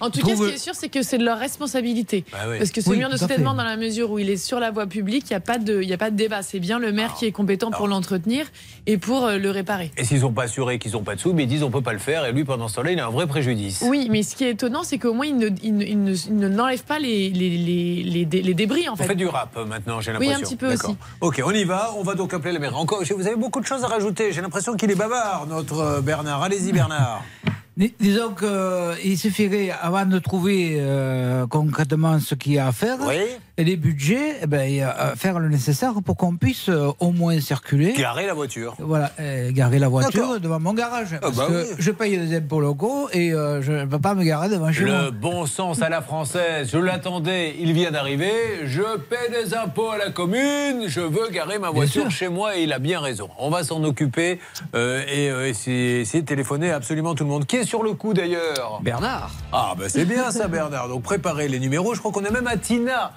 En 0.00 0.10
tout 0.10 0.20
cas, 0.20 0.34
ce 0.36 0.42
qui 0.48 0.54
est 0.54 0.58
sûr, 0.58 0.74
c'est 0.74 0.88
que 0.88 1.02
c'est 1.02 1.18
de 1.18 1.24
leur 1.24 1.38
responsabilité. 1.38 2.24
Bah 2.32 2.38
oui. 2.48 2.58
Parce 2.58 2.70
que 2.70 2.80
ce 2.80 2.88
Oui, 2.90 2.96
mur 2.98 3.08
de 3.08 3.12
fait. 3.16 3.18
soutènement, 3.18 3.54
dans 3.54 3.64
la 3.64 3.76
mesure 3.76 4.10
où 4.10 4.18
il 4.18 4.30
est 4.30 4.36
sur 4.36 4.58
la 4.60 4.70
voie 4.70 4.86
publique, 4.86 5.24
il 5.28 5.32
n'y 5.32 5.36
a, 5.36 5.40
pas 5.40 5.58
de- 5.58 5.80
il 5.82 5.88
y 5.88 5.92
a 5.92 5.98
pas 5.98 6.10
de 6.10 6.16
débat. 6.16 6.42
C'est 6.42 6.60
bien 6.60 6.78
le 6.78 6.92
maire 6.92 7.14
qui 7.14 7.26
est 7.26 7.32
compétent 7.32 7.70
pour 7.70 7.86
l'entretenir 7.88 8.46
et 8.86 8.96
pour 8.98 9.26
euh, 9.26 9.38
le 9.38 9.50
réparer. 9.50 9.90
Et 9.96 10.04
s'ils 10.04 10.20
n'ont 10.20 10.32
pas 10.32 10.44
assuré 10.44 10.78
qu'ils 10.78 10.92
n'ont 10.92 11.02
pas 11.02 11.14
de 11.14 11.20
sous, 11.20 11.32
mais 11.32 11.44
ils 11.44 11.48
disent 11.48 11.62
on 11.62 11.70
peut 11.70 11.82
pas 11.82 11.92
le 11.92 11.98
faire. 11.98 12.24
Et 12.24 12.32
lui, 12.32 12.44
pendant 12.44 12.68
ce 12.68 12.76
temps-là, 12.76 12.92
il 12.92 13.00
a 13.00 13.06
un 13.06 13.10
vrai 13.10 13.26
préjudice. 13.26 13.82
Oui, 13.86 14.08
mais 14.10 14.22
ce 14.22 14.36
qui 14.36 14.44
est 14.44 14.50
étonnant, 14.50 14.82
c'est 14.82 14.98
qu'au 14.98 15.12
moins, 15.12 15.26
il 15.26 15.36
ne, 15.36 15.48
il 15.62 15.76
ne- 15.76 15.84
il 15.84 16.02
ne- 16.02 16.14
il 16.14 16.36
ne- 16.36 16.48
n'enlève 16.48 16.82
pas 16.84 16.98
les, 16.98 17.30
les, 17.30 17.50
les, 17.50 18.02
les 18.02 18.24
dé- 18.24 18.42
les 18.42 18.54
débris, 18.54 18.88
en 18.88 18.94
On 18.94 18.96
fait. 18.96 19.04
fait 19.06 19.14
du 19.14 19.26
rap 19.26 19.50
euh, 19.56 19.64
maintenant, 19.66 20.00
j'ai 20.00 20.12
Oui, 20.12 20.26
l'impression. 20.28 20.36
un 20.38 20.40
petit 20.48 20.56
peu 20.56 20.72
aussi. 20.72 20.96
Ok, 21.20 21.42
on 21.44 21.50
y 21.50 21.64
va. 21.64 21.92
On 21.98 22.02
va 22.02 22.14
donc 22.14 22.32
appeler 22.34 22.52
la 22.52 22.58
mairie. 22.58 22.74
Encore, 22.74 23.02
vous 23.16 23.26
avez 23.26 23.36
beaucoup 23.36 23.60
de 23.60 23.66
choses 23.66 23.84
à 23.84 23.88
rajouter. 23.88 24.32
J'ai 24.32 24.40
l'impression 24.40 24.74
qu'il 24.76 24.90
est 24.90 24.94
bavard, 24.94 25.46
notre 25.48 25.78
euh, 25.78 26.00
Bernard. 26.00 26.42
Allez-y, 26.42 26.72
Bernard. 26.72 27.22
Dis- 27.80 27.94
Disons 27.98 28.34
qu'il 28.34 29.16
suffirait, 29.18 29.70
avant 29.70 30.04
de 30.04 30.18
trouver 30.18 30.76
euh, 30.78 31.46
concrètement 31.46 32.20
ce 32.20 32.34
qu'il 32.34 32.52
y 32.52 32.58
a 32.58 32.66
à 32.66 32.72
faire, 32.72 32.98
et 33.10 33.38
les 33.64 33.76
budgets, 33.76 34.36
eh 34.42 34.46
ben, 34.46 34.82
à 34.82 35.16
faire 35.16 35.38
le 35.38 35.48
nécessaire 35.48 35.94
pour 36.04 36.16
qu'on 36.16 36.36
puisse 36.36 36.68
euh, 36.68 36.90
au 37.00 37.10
moins 37.12 37.40
circuler. 37.40 37.92
Garer 37.92 38.26
la 38.26 38.34
voiture. 38.34 38.74
Voilà, 38.78 39.12
euh, 39.20 39.50
garer 39.52 39.78
la 39.78 39.86
D'accord. 39.86 40.00
voiture 40.00 40.40
devant 40.40 40.60
mon 40.60 40.74
garage. 40.74 41.18
Parce 41.20 41.36
bah 41.36 41.46
que 41.48 41.70
oui. 41.70 41.76
je 41.78 41.90
paye 41.90 42.18
des 42.18 42.36
impôts 42.36 42.60
locaux 42.60 43.08
et 43.12 43.32
euh, 43.32 43.62
je 43.62 43.72
ne 43.72 43.84
peux 43.86 43.98
pas 43.98 44.14
me 44.14 44.24
garer 44.24 44.48
devant 44.48 44.72
chez 44.72 44.84
moi. 44.84 45.02
Le 45.04 45.10
bon 45.10 45.46
sens 45.46 45.82
à 45.82 45.88
la 45.88 46.02
française, 46.02 46.70
je 46.72 46.78
l'attendais, 46.78 47.56
il 47.58 47.72
vient 47.72 47.90
d'arriver, 47.90 48.32
je 48.64 48.98
paie 48.98 49.30
des 49.30 49.54
impôts 49.54 49.90
à 49.90 49.98
la 49.98 50.10
commune, 50.10 50.84
je 50.86 51.00
veux 51.00 51.28
garer 51.30 51.58
ma 51.58 51.70
voiture 51.70 52.10
chez 52.10 52.28
moi 52.28 52.56
et 52.56 52.62
il 52.62 52.72
a 52.72 52.78
bien 52.78 53.00
raison. 53.00 53.28
On 53.38 53.50
va 53.50 53.64
s'en 53.64 53.82
occuper 53.84 54.40
euh, 54.74 55.02
et 55.08 55.30
euh, 55.30 55.48
essayer, 55.48 56.00
essayer 56.00 56.22
de 56.22 56.28
téléphoner 56.28 56.70
à 56.70 56.76
absolument 56.76 57.14
tout 57.14 57.24
le 57.24 57.30
monde. 57.30 57.46
Qui 57.46 57.56
est 57.56 57.64
sur 57.64 57.82
le 57.82 57.92
coup 57.92 58.14
d'ailleurs? 58.14 58.80
Bernard. 58.82 59.32
Ah 59.52 59.74
bah 59.78 59.84
c'est 59.88 60.04
bien 60.04 60.30
ça 60.30 60.48
Bernard, 60.48 60.88
donc 60.88 61.02
préparez 61.02 61.48
les 61.48 61.58
numéros, 61.58 61.94
je 61.94 61.98
crois 61.98 62.12
qu'on 62.12 62.24
est 62.24 62.30
même 62.30 62.46
à 62.46 62.56
Tina. 62.56 63.12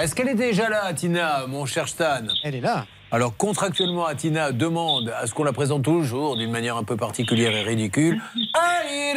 Est-ce 0.00 0.14
qu'elle 0.14 0.28
est 0.28 0.34
déjà 0.34 0.68
là, 0.68 0.92
Tina, 0.94 1.46
mon 1.48 1.66
cher 1.66 1.88
Stan 1.88 2.22
Elle 2.44 2.54
est 2.54 2.60
là. 2.60 2.86
Alors 3.10 3.36
contractuellement, 3.36 4.06
Atina 4.06 4.52
demande 4.52 5.08
à 5.08 5.26
ce 5.26 5.34
qu'on 5.34 5.42
la 5.42 5.52
présente 5.52 5.82
toujours 5.82 6.36
d'une 6.36 6.52
manière 6.52 6.76
un 6.76 6.84
peu 6.84 6.96
particulière 6.96 7.52
et 7.52 7.62
ridicule. 7.62 8.20
Allez, 8.54 9.14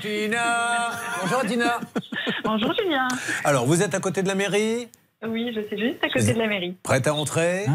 Tina 0.00 0.90
Bonjour 1.20 1.40
Atina. 1.40 1.80
Bonjour 2.44 2.72
Julien. 2.74 3.08
Alors, 3.44 3.66
vous 3.66 3.82
êtes 3.82 3.94
à 3.94 4.00
côté 4.00 4.22
de 4.22 4.28
la 4.28 4.34
mairie? 4.34 4.88
Oui, 5.26 5.52
je 5.54 5.60
suis 5.66 5.78
juste 5.78 6.02
à 6.02 6.08
côté 6.08 6.32
de 6.32 6.38
la 6.38 6.46
mairie. 6.46 6.76
Prête 6.82 7.06
à 7.06 7.14
entrer? 7.14 7.66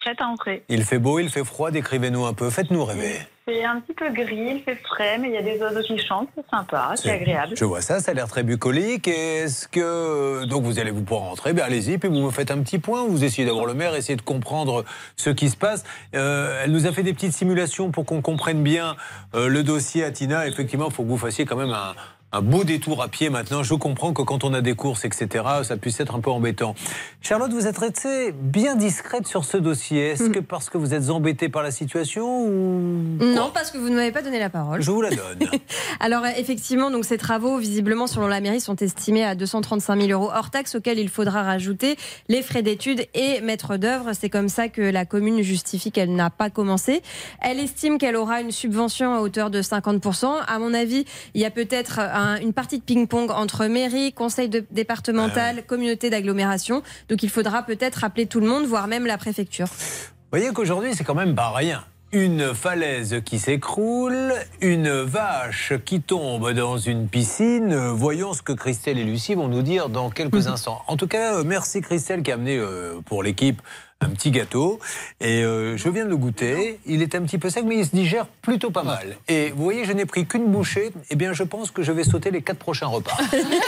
Prête 0.00 0.20
à 0.22 0.28
entrer. 0.28 0.64
Il 0.70 0.84
fait 0.84 0.98
beau, 0.98 1.18
il 1.18 1.28
fait 1.28 1.44
froid, 1.44 1.70
décrivez-nous 1.70 2.24
un 2.24 2.32
peu, 2.32 2.48
faites-nous 2.48 2.84
rêver. 2.84 3.18
C'est 3.46 3.64
un 3.64 3.80
petit 3.80 3.92
peu 3.92 4.10
gris, 4.10 4.52
il 4.54 4.62
fait 4.62 4.76
frais, 4.76 5.18
mais 5.18 5.28
il 5.28 5.34
y 5.34 5.36
a 5.36 5.42
des 5.42 5.60
oiseaux 5.60 5.82
qui 5.82 5.98
chantent, 5.98 6.28
c'est 6.34 6.48
sympa, 6.48 6.92
c'est 6.96 7.10
agréable. 7.10 7.54
Je 7.54 7.64
vois 7.66 7.82
ça, 7.82 8.00
ça 8.00 8.12
a 8.12 8.14
l'air 8.14 8.28
très 8.28 8.42
bucolique. 8.42 9.08
Est-ce 9.08 9.68
que. 9.68 10.46
Donc 10.46 10.62
vous 10.62 10.78
allez 10.78 10.90
vous 10.90 11.02
pouvoir 11.02 11.28
rentrer, 11.28 11.52
bien 11.52 11.64
allez-y, 11.64 11.98
puis 11.98 12.08
vous 12.08 12.22
me 12.22 12.30
faites 12.30 12.50
un 12.50 12.62
petit 12.62 12.78
point, 12.78 13.06
vous 13.06 13.24
essayez 13.24 13.46
d'avoir 13.46 13.66
le 13.66 13.74
maire, 13.74 13.94
essayez 13.94 14.16
de 14.16 14.22
comprendre 14.22 14.84
ce 15.16 15.28
qui 15.28 15.50
se 15.50 15.56
passe. 15.56 15.84
Euh, 16.14 16.62
elle 16.64 16.70
nous 16.70 16.86
a 16.86 16.92
fait 16.92 17.02
des 17.02 17.12
petites 17.12 17.34
simulations 17.34 17.90
pour 17.90 18.06
qu'on 18.06 18.22
comprenne 18.22 18.62
bien 18.62 18.96
euh, 19.34 19.48
le 19.48 19.62
dossier 19.62 20.02
à 20.04 20.10
Tina. 20.10 20.46
Effectivement, 20.46 20.86
il 20.88 20.94
faut 20.94 21.02
que 21.02 21.08
vous 21.08 21.18
fassiez 21.18 21.44
quand 21.44 21.56
même 21.56 21.72
un. 21.72 21.94
Un 22.32 22.42
beau 22.42 22.62
détour 22.62 23.02
à 23.02 23.08
pied 23.08 23.28
maintenant. 23.28 23.62
Je 23.64 23.74
comprends 23.74 24.12
que 24.12 24.22
quand 24.22 24.44
on 24.44 24.54
a 24.54 24.60
des 24.60 24.74
courses, 24.74 25.04
etc., 25.04 25.44
ça 25.64 25.76
puisse 25.76 25.98
être 25.98 26.14
un 26.14 26.20
peu 26.20 26.30
embêtant. 26.30 26.74
Charlotte, 27.22 27.52
vous 27.52 27.66
êtes 27.66 27.78
restée 27.78 28.32
bien 28.32 28.76
discrète 28.76 29.26
sur 29.26 29.44
ce 29.44 29.56
dossier. 29.56 30.10
Est-ce 30.10 30.30
que 30.30 30.38
parce 30.38 30.70
que 30.70 30.78
vous 30.78 30.94
êtes 30.94 31.10
embêtée 31.10 31.48
par 31.48 31.62
la 31.64 31.72
situation 31.72 32.44
ou. 32.46 33.02
Non, 33.20 33.50
parce 33.52 33.72
que 33.72 33.78
vous 33.78 33.88
ne 33.88 33.96
m'avez 33.96 34.12
pas 34.12 34.22
donné 34.22 34.38
la 34.38 34.48
parole. 34.48 34.80
Je 34.80 34.90
vous 34.92 35.00
la 35.02 35.10
donne. 35.10 35.38
Alors 36.00 36.24
effectivement, 36.24 36.90
donc 36.92 37.04
ces 37.04 37.18
travaux, 37.18 37.58
visiblement 37.58 38.06
selon 38.06 38.28
la 38.28 38.40
mairie, 38.40 38.60
sont 38.60 38.76
estimés 38.76 39.24
à 39.24 39.34
235 39.34 40.00
000 40.00 40.12
euros 40.12 40.30
hors 40.32 40.50
taxe, 40.50 40.76
auxquels 40.76 41.00
il 41.00 41.08
faudra 41.08 41.42
rajouter 41.42 41.96
les 42.28 42.42
frais 42.42 42.62
d'études 42.62 43.06
et 43.14 43.40
maître 43.40 43.76
d'œuvre. 43.76 44.10
C'est 44.12 44.30
comme 44.30 44.48
ça 44.48 44.68
que 44.68 44.82
la 44.82 45.04
commune 45.04 45.42
justifie 45.42 45.90
qu'elle 45.90 46.14
n'a 46.14 46.30
pas 46.30 46.48
commencé. 46.48 47.02
Elle 47.40 47.58
estime 47.58 47.98
qu'elle 47.98 48.16
aura 48.16 48.40
une 48.40 48.52
subvention 48.52 49.14
à 49.14 49.20
hauteur 49.20 49.50
de 49.50 49.62
50 49.62 50.00
À 50.46 50.58
mon 50.60 50.74
avis, 50.74 51.04
il 51.34 51.40
y 51.40 51.44
a 51.44 51.50
peut-être 51.50 51.98
un- 51.98 52.19
une 52.42 52.52
partie 52.52 52.78
de 52.78 52.82
ping-pong 52.84 53.30
entre 53.30 53.66
mairie, 53.66 54.12
conseil 54.12 54.48
de- 54.48 54.64
départemental, 54.70 55.64
communauté 55.66 56.10
d'agglomération. 56.10 56.82
Donc 57.08 57.22
il 57.22 57.30
faudra 57.30 57.62
peut-être 57.62 58.04
appeler 58.04 58.26
tout 58.26 58.40
le 58.40 58.46
monde, 58.46 58.66
voire 58.66 58.86
même 58.86 59.06
la 59.06 59.18
préfecture. 59.18 59.66
Vous 59.66 60.38
voyez 60.38 60.52
qu'aujourd'hui, 60.52 60.94
c'est 60.94 61.04
quand 61.04 61.14
même 61.14 61.34
pas 61.34 61.50
rien. 61.50 61.82
une 62.12 62.54
falaise 62.54 63.20
qui 63.24 63.38
s'écroule, 63.38 64.32
une 64.60 64.90
vache 65.02 65.72
qui 65.84 66.00
tombe 66.00 66.50
dans 66.52 66.76
une 66.76 67.06
piscine. 67.08 67.74
Voyons 67.90 68.32
ce 68.34 68.42
que 68.42 68.52
Christelle 68.52 68.98
et 68.98 69.04
Lucie 69.04 69.34
vont 69.36 69.46
nous 69.46 69.62
dire 69.62 69.88
dans 69.88 70.10
quelques 70.10 70.46
instants. 70.48 70.82
En 70.88 70.96
tout 70.96 71.06
cas, 71.06 71.36
euh, 71.36 71.44
merci 71.46 71.80
Christelle 71.80 72.22
qui 72.24 72.32
a 72.32 72.34
amené 72.34 72.56
euh, 72.58 73.00
pour 73.06 73.22
l'équipe 73.22 73.62
un 74.00 74.08
petit 74.08 74.30
gâteau. 74.30 74.80
Et 75.20 75.44
euh, 75.44 75.76
je 75.76 75.88
viens 75.88 76.04
de 76.04 76.10
le 76.10 76.16
goûter. 76.16 76.80
Il 76.86 77.02
est 77.02 77.14
un 77.14 77.22
petit 77.22 77.38
peu 77.38 77.50
sec, 77.50 77.64
mais 77.66 77.78
il 77.78 77.86
se 77.86 77.90
digère 77.90 78.26
plutôt 78.26 78.70
pas 78.70 78.82
mal. 78.82 79.16
Et 79.28 79.50
vous 79.50 79.62
voyez, 79.62 79.84
je 79.84 79.92
n'ai 79.92 80.06
pris 80.06 80.26
qu'une 80.26 80.46
bouchée. 80.46 80.90
Eh 81.10 81.16
bien, 81.16 81.32
je 81.32 81.42
pense 81.42 81.70
que 81.70 81.82
je 81.82 81.92
vais 81.92 82.04
sauter 82.04 82.30
les 82.30 82.42
quatre 82.42 82.58
prochains 82.58 82.86
repas. 82.86 83.16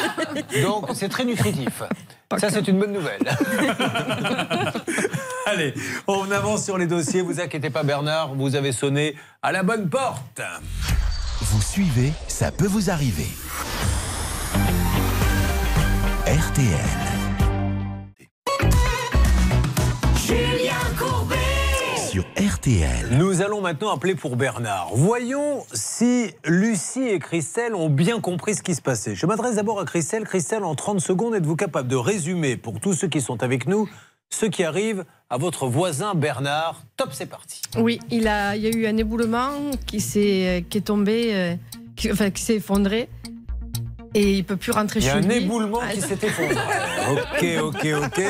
Donc, 0.63 0.89
c'est 0.95 1.09
très 1.09 1.25
nutritif. 1.25 1.83
Ça, 2.39 2.49
c'est 2.49 2.67
une 2.67 2.79
bonne 2.79 2.93
nouvelle. 2.93 3.23
Allez, 5.47 5.75
on 6.07 6.31
avance 6.31 6.65
sur 6.65 6.79
les 6.79 6.87
dossiers. 6.87 7.21
Vous 7.21 7.41
inquiétez 7.41 7.71
pas, 7.71 7.83
Bernard, 7.83 8.35
vous 8.35 8.57
avez 8.57 8.73
sonné 8.73 9.15
à 9.43 9.53
la 9.53 9.63
bonne 9.63 9.89
porte. 9.91 10.41
Vous 11.43 11.61
suivez, 11.61 12.13
ça 12.29 12.51
peut 12.51 12.67
vous 12.67 12.89
arriver. 12.89 13.29
RTL. 16.27 17.12
Sur 22.13 22.27
RTL. 22.37 23.17
Nous 23.17 23.41
allons 23.41 23.63
maintenant 23.63 23.91
appeler 23.91 24.15
pour 24.15 24.37
Bernard. 24.37 24.91
Voyons 24.93 25.65
si 25.73 26.31
Lucie 26.45 27.09
et 27.09 27.19
Christelle 27.19 27.75
ont 27.75 27.89
bien 27.89 28.21
compris 28.21 28.55
ce 28.55 28.63
qui 28.63 28.75
se 28.75 28.83
passait. 28.83 29.15
Je 29.15 29.25
m'adresse 29.25 29.57
d'abord 29.57 29.81
à 29.81 29.87
Christelle. 29.87 30.25
Christelle, 30.25 30.63
en 30.63 30.75
30 30.75 31.01
secondes, 31.01 31.35
êtes-vous 31.35 31.57
capable 31.57 31.89
de 31.89 31.97
résumer 31.97 32.59
pour 32.59 32.81
tous 32.81 32.93
ceux 32.93 33.09
qui 33.09 33.23
sont 33.23 33.43
avec 33.43 33.67
nous 33.67 33.89
ce 34.29 34.45
qui 34.45 34.63
arrive 34.63 35.07
à 35.31 35.39
votre 35.39 35.67
voisin 35.69 36.15
Bernard? 36.15 36.83
Top, 36.99 37.09
c'est 37.13 37.25
parti. 37.25 37.63
Oui, 37.79 37.99
il, 38.11 38.29
a, 38.29 38.57
il 38.57 38.63
y 38.63 38.67
a 38.67 38.77
eu 38.77 38.87
un 38.87 38.99
éboulement 38.99 39.53
qui, 39.87 40.01
s'est, 40.01 40.67
qui 40.69 40.77
est 40.77 40.83
tombé, 40.83 41.35
euh, 41.35 41.55
qui, 41.97 42.13
enfin, 42.13 42.29
qui 42.29 42.43
s'est 42.43 42.57
effondré. 42.57 43.09
Et 44.15 44.33
il 44.35 44.45
peut 44.45 44.57
plus 44.57 44.73
rentrer 44.73 45.01
Il 45.01 45.07
y 45.07 45.09
a 45.09 45.13
chez 45.13 45.19
un 45.19 45.23
lui. 45.29 45.37
éboulement 45.37 45.81
qui 45.81 46.01
Ah, 46.03 46.07
s'est 46.07 46.19
effondré. 46.27 46.55
Ok, 47.11 47.45
ok, 47.63 47.87
ok. 48.05 48.23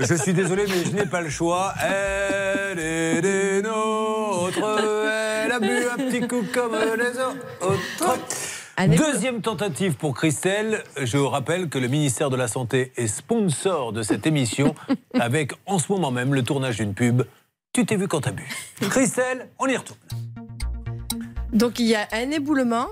Je 0.00 0.14
suis 0.14 0.32
désolé, 0.32 0.64
mais 0.66 0.84
je 0.84 0.90
n'ai 0.96 1.06
pas 1.06 1.20
le 1.20 1.28
choix. 1.30 1.74
Elle 1.82 2.78
est 2.78 3.20
des 3.20 3.62
nôtres. 3.62 4.58
Elle 5.44 5.52
a 5.52 5.60
bu 5.60 5.68
un 5.92 5.96
petit 5.96 6.26
coup 6.26 6.42
comme 6.52 6.72
les 6.72 7.18
autres. 7.20 7.76
Deuxième 8.88 9.42
tentative 9.42 9.94
pour 9.96 10.14
Christelle. 10.14 10.82
Je 11.00 11.18
vous 11.18 11.28
rappelle 11.28 11.68
que 11.68 11.78
le 11.78 11.88
ministère 11.88 12.30
de 12.30 12.36
la 12.36 12.48
Santé 12.48 12.92
est 12.96 13.06
sponsor 13.06 13.92
de 13.92 14.02
cette 14.02 14.26
émission 14.26 14.74
avec 15.20 15.52
en 15.66 15.78
ce 15.78 15.92
moment 15.92 16.10
même 16.10 16.32
le 16.34 16.42
tournage 16.42 16.78
d'une 16.78 16.94
pub. 16.94 17.22
Tu 17.72 17.84
t'es 17.86 17.96
vu 17.96 18.08
quand 18.08 18.22
t'as 18.22 18.32
bu. 18.32 18.48
Christelle, 18.80 19.48
on 19.58 19.66
y 19.66 19.76
retourne. 19.76 19.98
Donc 21.52 21.78
il 21.78 21.86
y 21.86 21.94
a 21.94 22.08
un 22.12 22.30
éboulement 22.30 22.86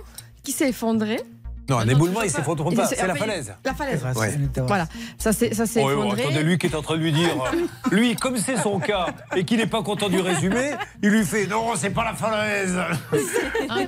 qui 0.45 0.53
s'est 0.53 0.69
effondré. 0.69 1.21
Non, 1.69 1.79
un 1.79 1.89
éboulement, 1.89 2.23
il 2.23 2.31
s'effondre 2.31 2.73
pas. 2.75 2.87
C'est 2.87 3.07
la 3.07 3.15
falaise. 3.15 3.55
La 3.65 3.75
falaise. 3.75 4.03
Ouais. 4.17 4.39
Voilà, 4.67 4.87
ça 5.19 5.33
s'est 5.33 5.53
ça 5.55 5.67
s'est 5.67 5.81
Oh, 5.83 5.89
oh, 5.89 5.91
effondré. 5.93 6.23
attendez, 6.25 6.43
lui 6.43 6.59
qui 6.59 6.67
est 6.67 6.75
en 6.75 6.83
train 6.83 6.97
de 6.97 7.03
lui 7.03 7.13
dire, 7.13 7.29
lui, 7.91 8.15
comme 8.17 8.37
c'est 8.39 8.57
son 8.57 8.79
cas 8.81 9.07
et 9.37 9.45
qu'il 9.45 9.59
n'est 9.59 9.67
pas 9.67 9.83
content 9.83 10.09
du 10.09 10.21
résumé, 10.21 10.73
il 11.03 11.11
lui 11.11 11.25
fait 11.25 11.47
non, 11.47 11.73
c'est 11.77 11.91
pas 11.91 12.05
la 12.05 12.15
falaise. 12.15 12.79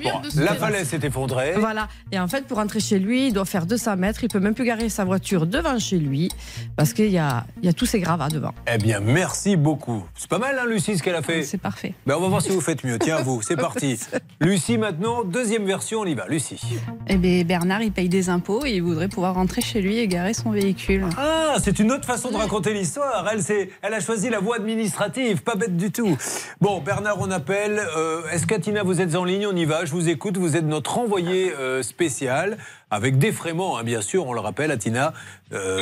Bon, 0.02 0.20
la 0.36 0.55
falaise 0.55 0.89
s'est 0.89 1.01
effondrée. 1.02 1.55
Voilà. 1.59 1.89
Et 2.12 2.19
en 2.19 2.28
fait, 2.28 2.47
pour 2.47 2.59
rentrer 2.59 2.81
chez 2.81 2.98
lui, 2.98 3.28
il 3.28 3.32
doit 3.32 3.44
faire 3.44 3.66
200 3.66 3.97
mètres. 3.97 4.23
Il 4.24 4.28
peut 4.28 4.40
même 4.40 4.55
plus 4.55 4.65
garer 4.65 4.89
sa 4.89 5.05
voiture 5.05 5.47
devant 5.47 5.78
chez 5.78 5.98
lui 5.98 6.31
parce 6.77 6.93
qu'il 6.93 7.11
y 7.11 7.19
a, 7.19 7.44
il 7.62 7.66
y 7.66 7.69
a 7.69 7.73
tous 7.73 7.86
ces 7.86 8.01
gravats 8.01 8.28
devant. 8.28 8.52
Eh 8.73 8.78
bien, 8.78 9.01
merci 9.01 9.57
beaucoup. 9.57 10.05
C'est 10.15 10.28
pas 10.28 10.39
mal, 10.39 10.59
hein, 10.59 10.66
Lucie, 10.66 10.97
ce 10.98 11.02
qu'elle 11.02 11.15
a 11.16 11.23
fait. 11.23 11.43
C'est 11.44 11.59
parfait. 11.59 11.94
Ben, 12.07 12.15
on 12.16 12.20
va 12.20 12.28
voir 12.28 12.43
si 12.43 12.51
vous 12.51 12.61
faites 12.61 12.85
mieux. 12.85 12.98
Tiens, 12.98 13.20
vous, 13.23 13.43
c'est 13.43 13.57
parti. 13.61 13.98
Lucie, 14.40 14.78
maintenant, 14.78 15.24
deuxième 15.24 15.65
version, 15.65 16.01
on 16.01 16.05
y 16.07 16.15
va. 16.15 16.27
Lucie. 16.28 16.61
Eh 17.09 17.16
bien, 17.16 17.43
Bernard, 17.44 17.70
il 17.81 17.93
paye 17.93 18.09
des 18.09 18.29
impôts 18.29 18.65
et 18.67 18.73
il 18.73 18.83
voudrait 18.83 19.09
pouvoir 19.09 19.35
rentrer 19.35 19.61
chez 19.61 19.81
lui 19.81 19.99
et 19.99 20.09
garer 20.09 20.35
son 20.35 20.51
véhicule. 20.51 21.07
Ah, 21.17 21.55
c'est 21.63 21.79
une 21.79 21.93
autre 21.93 22.05
façon 22.05 22.31
de 22.31 22.37
raconter 22.37 22.75
l'histoire. 22.75 23.29
Elle, 23.33 23.41
elle 23.83 23.95
a 23.95 24.01
choisi 24.01 24.29
la 24.29 24.41
voie 24.41 24.57
administrative, 24.57 25.43
pas 25.43 25.55
bête 25.55 25.77
du 25.77 25.93
tout. 25.93 26.17
Bon, 26.61 26.81
Bernard, 26.81 27.19
on 27.21 27.31
appelle. 27.31 27.81
Euh, 27.97 28.23
Est-ce 28.33 28.47
qu'Atina, 28.47 28.83
vous 28.83 29.01
êtes 29.01 29.15
en 29.15 29.25
ligne? 29.25 29.47
On 29.47 29.55
y 29.55 29.65
va. 29.65 29.85
Je 29.85 29.93
vous 29.93 30.09
écoute. 30.09 30.37
Vous 30.37 30.57
êtes 30.57 30.65
notre 30.65 30.99
envoyé 30.99 31.53
euh, 31.53 31.83
spécial, 31.83 32.59
avec 32.91 33.19
défraiement, 33.19 33.79
hein, 33.79 33.85
bien 33.85 34.01
sûr, 34.01 34.27
on 34.27 34.33
le 34.33 34.41
rappelle, 34.41 34.71
Atina. 34.71 35.13
Euh, 35.53 35.81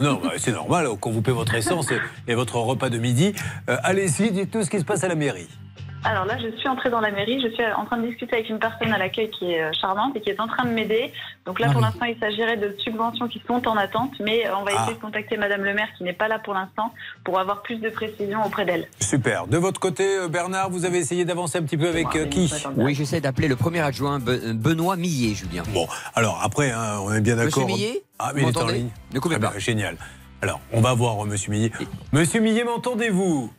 non, 0.00 0.20
bah, 0.22 0.32
c'est 0.38 0.52
normal 0.52 0.88
qu'on 1.00 1.10
vous 1.12 1.22
paie 1.22 1.30
votre 1.30 1.54
essence 1.54 1.90
et, 1.92 1.98
et 2.26 2.34
votre 2.34 2.56
repas 2.56 2.90
de 2.90 2.98
midi. 2.98 3.34
Allez-y, 3.66 4.32
dites-nous 4.32 4.64
ce 4.64 4.70
qui 4.70 4.78
se 4.80 4.84
passe 4.84 5.04
à 5.04 5.08
la 5.08 5.14
mairie. 5.14 5.48
Alors 6.02 6.24
là, 6.24 6.36
je 6.38 6.56
suis 6.58 6.68
entrée 6.68 6.88
dans 6.88 7.00
la 7.00 7.10
mairie, 7.10 7.42
je 7.42 7.48
suis 7.52 7.62
en 7.76 7.84
train 7.84 7.98
de 7.98 8.06
discuter 8.06 8.36
avec 8.36 8.48
une 8.48 8.58
personne 8.58 8.90
à 8.92 8.96
l'accueil 8.98 9.28
qui 9.30 9.52
est 9.52 9.62
euh, 9.62 9.70
charmante 9.78 10.16
et 10.16 10.20
qui 10.22 10.30
est 10.30 10.40
en 10.40 10.46
train 10.46 10.64
de 10.64 10.70
m'aider. 10.70 11.12
Donc 11.44 11.60
là, 11.60 11.70
pour 11.70 11.82
l'instant, 11.82 12.06
il 12.06 12.18
s'agirait 12.18 12.56
de 12.56 12.74
subventions 12.82 13.28
qui 13.28 13.42
sont 13.46 13.66
en 13.68 13.76
attente, 13.76 14.12
mais 14.18 14.46
euh, 14.46 14.56
on 14.56 14.64
va 14.64 14.70
Ah. 14.74 14.80
essayer 14.82 14.96
de 14.96 15.00
contacter 15.00 15.36
Madame 15.36 15.62
le 15.62 15.74
maire 15.74 15.88
qui 15.98 16.04
n'est 16.04 16.14
pas 16.14 16.26
là 16.28 16.38
pour 16.38 16.54
l'instant 16.54 16.92
pour 17.22 17.38
avoir 17.38 17.60
plus 17.62 17.76
de 17.76 17.90
précisions 17.90 18.42
auprès 18.44 18.64
d'elle. 18.64 18.88
Super. 19.00 19.46
De 19.46 19.58
votre 19.58 19.78
côté, 19.78 20.04
euh, 20.16 20.28
Bernard, 20.28 20.70
vous 20.70 20.86
avez 20.86 20.98
essayé 20.98 21.24
d'avancer 21.26 21.58
un 21.58 21.62
petit 21.62 21.76
peu 21.76 21.88
avec 21.88 22.08
qui? 22.30 22.50
Oui, 22.76 22.94
j'essaie 22.94 23.20
d'appeler 23.20 23.48
le 23.48 23.56
premier 23.56 23.80
adjoint, 23.80 24.18
Be- 24.18 24.52
Benoît 24.54 24.96
Millet, 24.96 25.34
Julien. 25.34 25.64
Bon, 25.74 25.86
alors 26.14 26.40
après, 26.42 26.70
hein, 26.70 26.98
on 27.02 27.12
est 27.12 27.20
bien 27.20 27.36
d'accord. 27.36 27.64
Monsieur 27.66 27.76
Millet? 27.76 28.02
Ah, 28.18 28.32
mais 28.34 28.40
il 28.40 28.44
est 28.44 28.56
en 28.56 28.60
M'entendez? 28.60 28.74
ligne. 28.78 28.90
Ne 29.12 29.18
coupez 29.20 29.34
Ah 29.36 29.38
ben, 29.40 29.50
pas. 29.50 29.58
génial. 29.58 29.96
Alors, 30.42 30.60
on 30.72 30.80
va 30.80 30.94
voir 30.94 31.22
Monsieur 31.26 31.50
Millet. 31.52 31.70
Monsieur 32.12 32.40
Millet, 32.40 32.64
m'entendez-vous? 32.64 33.52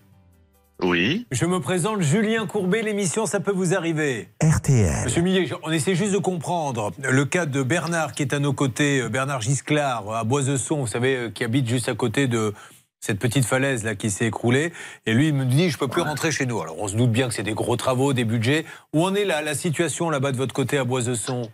Oui. 0.83 1.27
Je 1.31 1.45
me 1.45 1.59
présente 1.59 2.01
Julien 2.01 2.47
Courbet, 2.47 2.81
l'émission 2.81 3.25
Ça 3.25 3.39
peut 3.39 3.51
vous 3.51 3.75
arriver. 3.75 4.29
RTL. 4.41 5.05
Monsieur 5.05 5.21
Millet, 5.21 5.49
on 5.63 5.71
essaie 5.71 5.95
juste 5.95 6.13
de 6.13 6.17
comprendre 6.17 6.91
le 7.01 7.25
cas 7.25 7.45
de 7.45 7.61
Bernard 7.61 8.13
qui 8.13 8.23
est 8.23 8.33
à 8.33 8.39
nos 8.39 8.53
côtés, 8.53 9.01
euh, 9.01 9.09
Bernard 9.09 9.41
Gisclard, 9.41 10.11
à 10.11 10.23
Boisesson, 10.23 10.77
vous 10.77 10.87
savez, 10.87 11.15
euh, 11.15 11.29
qui 11.29 11.43
habite 11.43 11.67
juste 11.67 11.87
à 11.87 11.93
côté 11.93 12.27
de 12.27 12.53
cette 12.99 13.19
petite 13.19 13.45
falaise 13.45 13.83
là 13.83 13.95
qui 13.95 14.09
s'est 14.09 14.25
écroulée. 14.25 14.73
Et 15.05 15.13
lui, 15.13 15.27
il 15.27 15.33
me 15.35 15.45
dit, 15.45 15.69
je 15.69 15.77
peux 15.77 15.87
plus 15.87 16.01
rentrer 16.01 16.31
chez 16.31 16.45
nous. 16.45 16.59
Alors, 16.61 16.79
on 16.79 16.87
se 16.87 16.95
doute 16.95 17.11
bien 17.11 17.27
que 17.27 17.33
c'est 17.33 17.43
des 17.43 17.53
gros 17.53 17.75
travaux, 17.75 18.13
des 18.13 18.25
budgets. 18.25 18.65
Où 18.93 19.05
en 19.05 19.13
est 19.13 19.25
la, 19.25 19.41
la 19.41 19.53
situation 19.55 20.09
là-bas 20.09 20.31
de 20.31 20.37
votre 20.37 20.53
côté 20.53 20.77
à 20.77 20.83
Boisesson. 20.83 21.49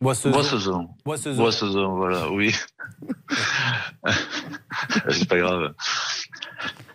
Boissezon. 0.00 0.88
Boissezon, 1.04 1.94
voilà, 1.94 2.30
oui. 2.32 2.52
C'est 5.10 5.28
pas 5.28 5.38
grave. 5.38 5.74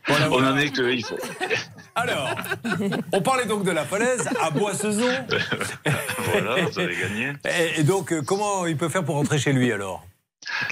On 0.10 0.44
en 0.44 0.58
est 0.58 0.70
que 0.70 0.92
il 0.92 1.04
faut. 1.04 1.18
Alors, 1.96 2.30
on 3.12 3.22
parlait 3.22 3.46
donc 3.46 3.64
de 3.64 3.72
la 3.72 3.84
falaise 3.86 4.28
à 4.42 4.50
Boissezon. 4.52 5.10
Voilà, 6.32 6.66
vous 6.66 6.80
avez 6.80 6.96
gagné. 6.96 7.32
Et, 7.46 7.80
et 7.80 7.84
donc, 7.84 8.12
euh, 8.12 8.22
comment 8.22 8.66
il 8.68 8.76
peut 8.78 8.90
faire 8.90 9.04
pour 9.04 9.16
rentrer 9.16 9.40
chez 9.40 9.54
lui 9.54 9.72
alors? 9.72 10.06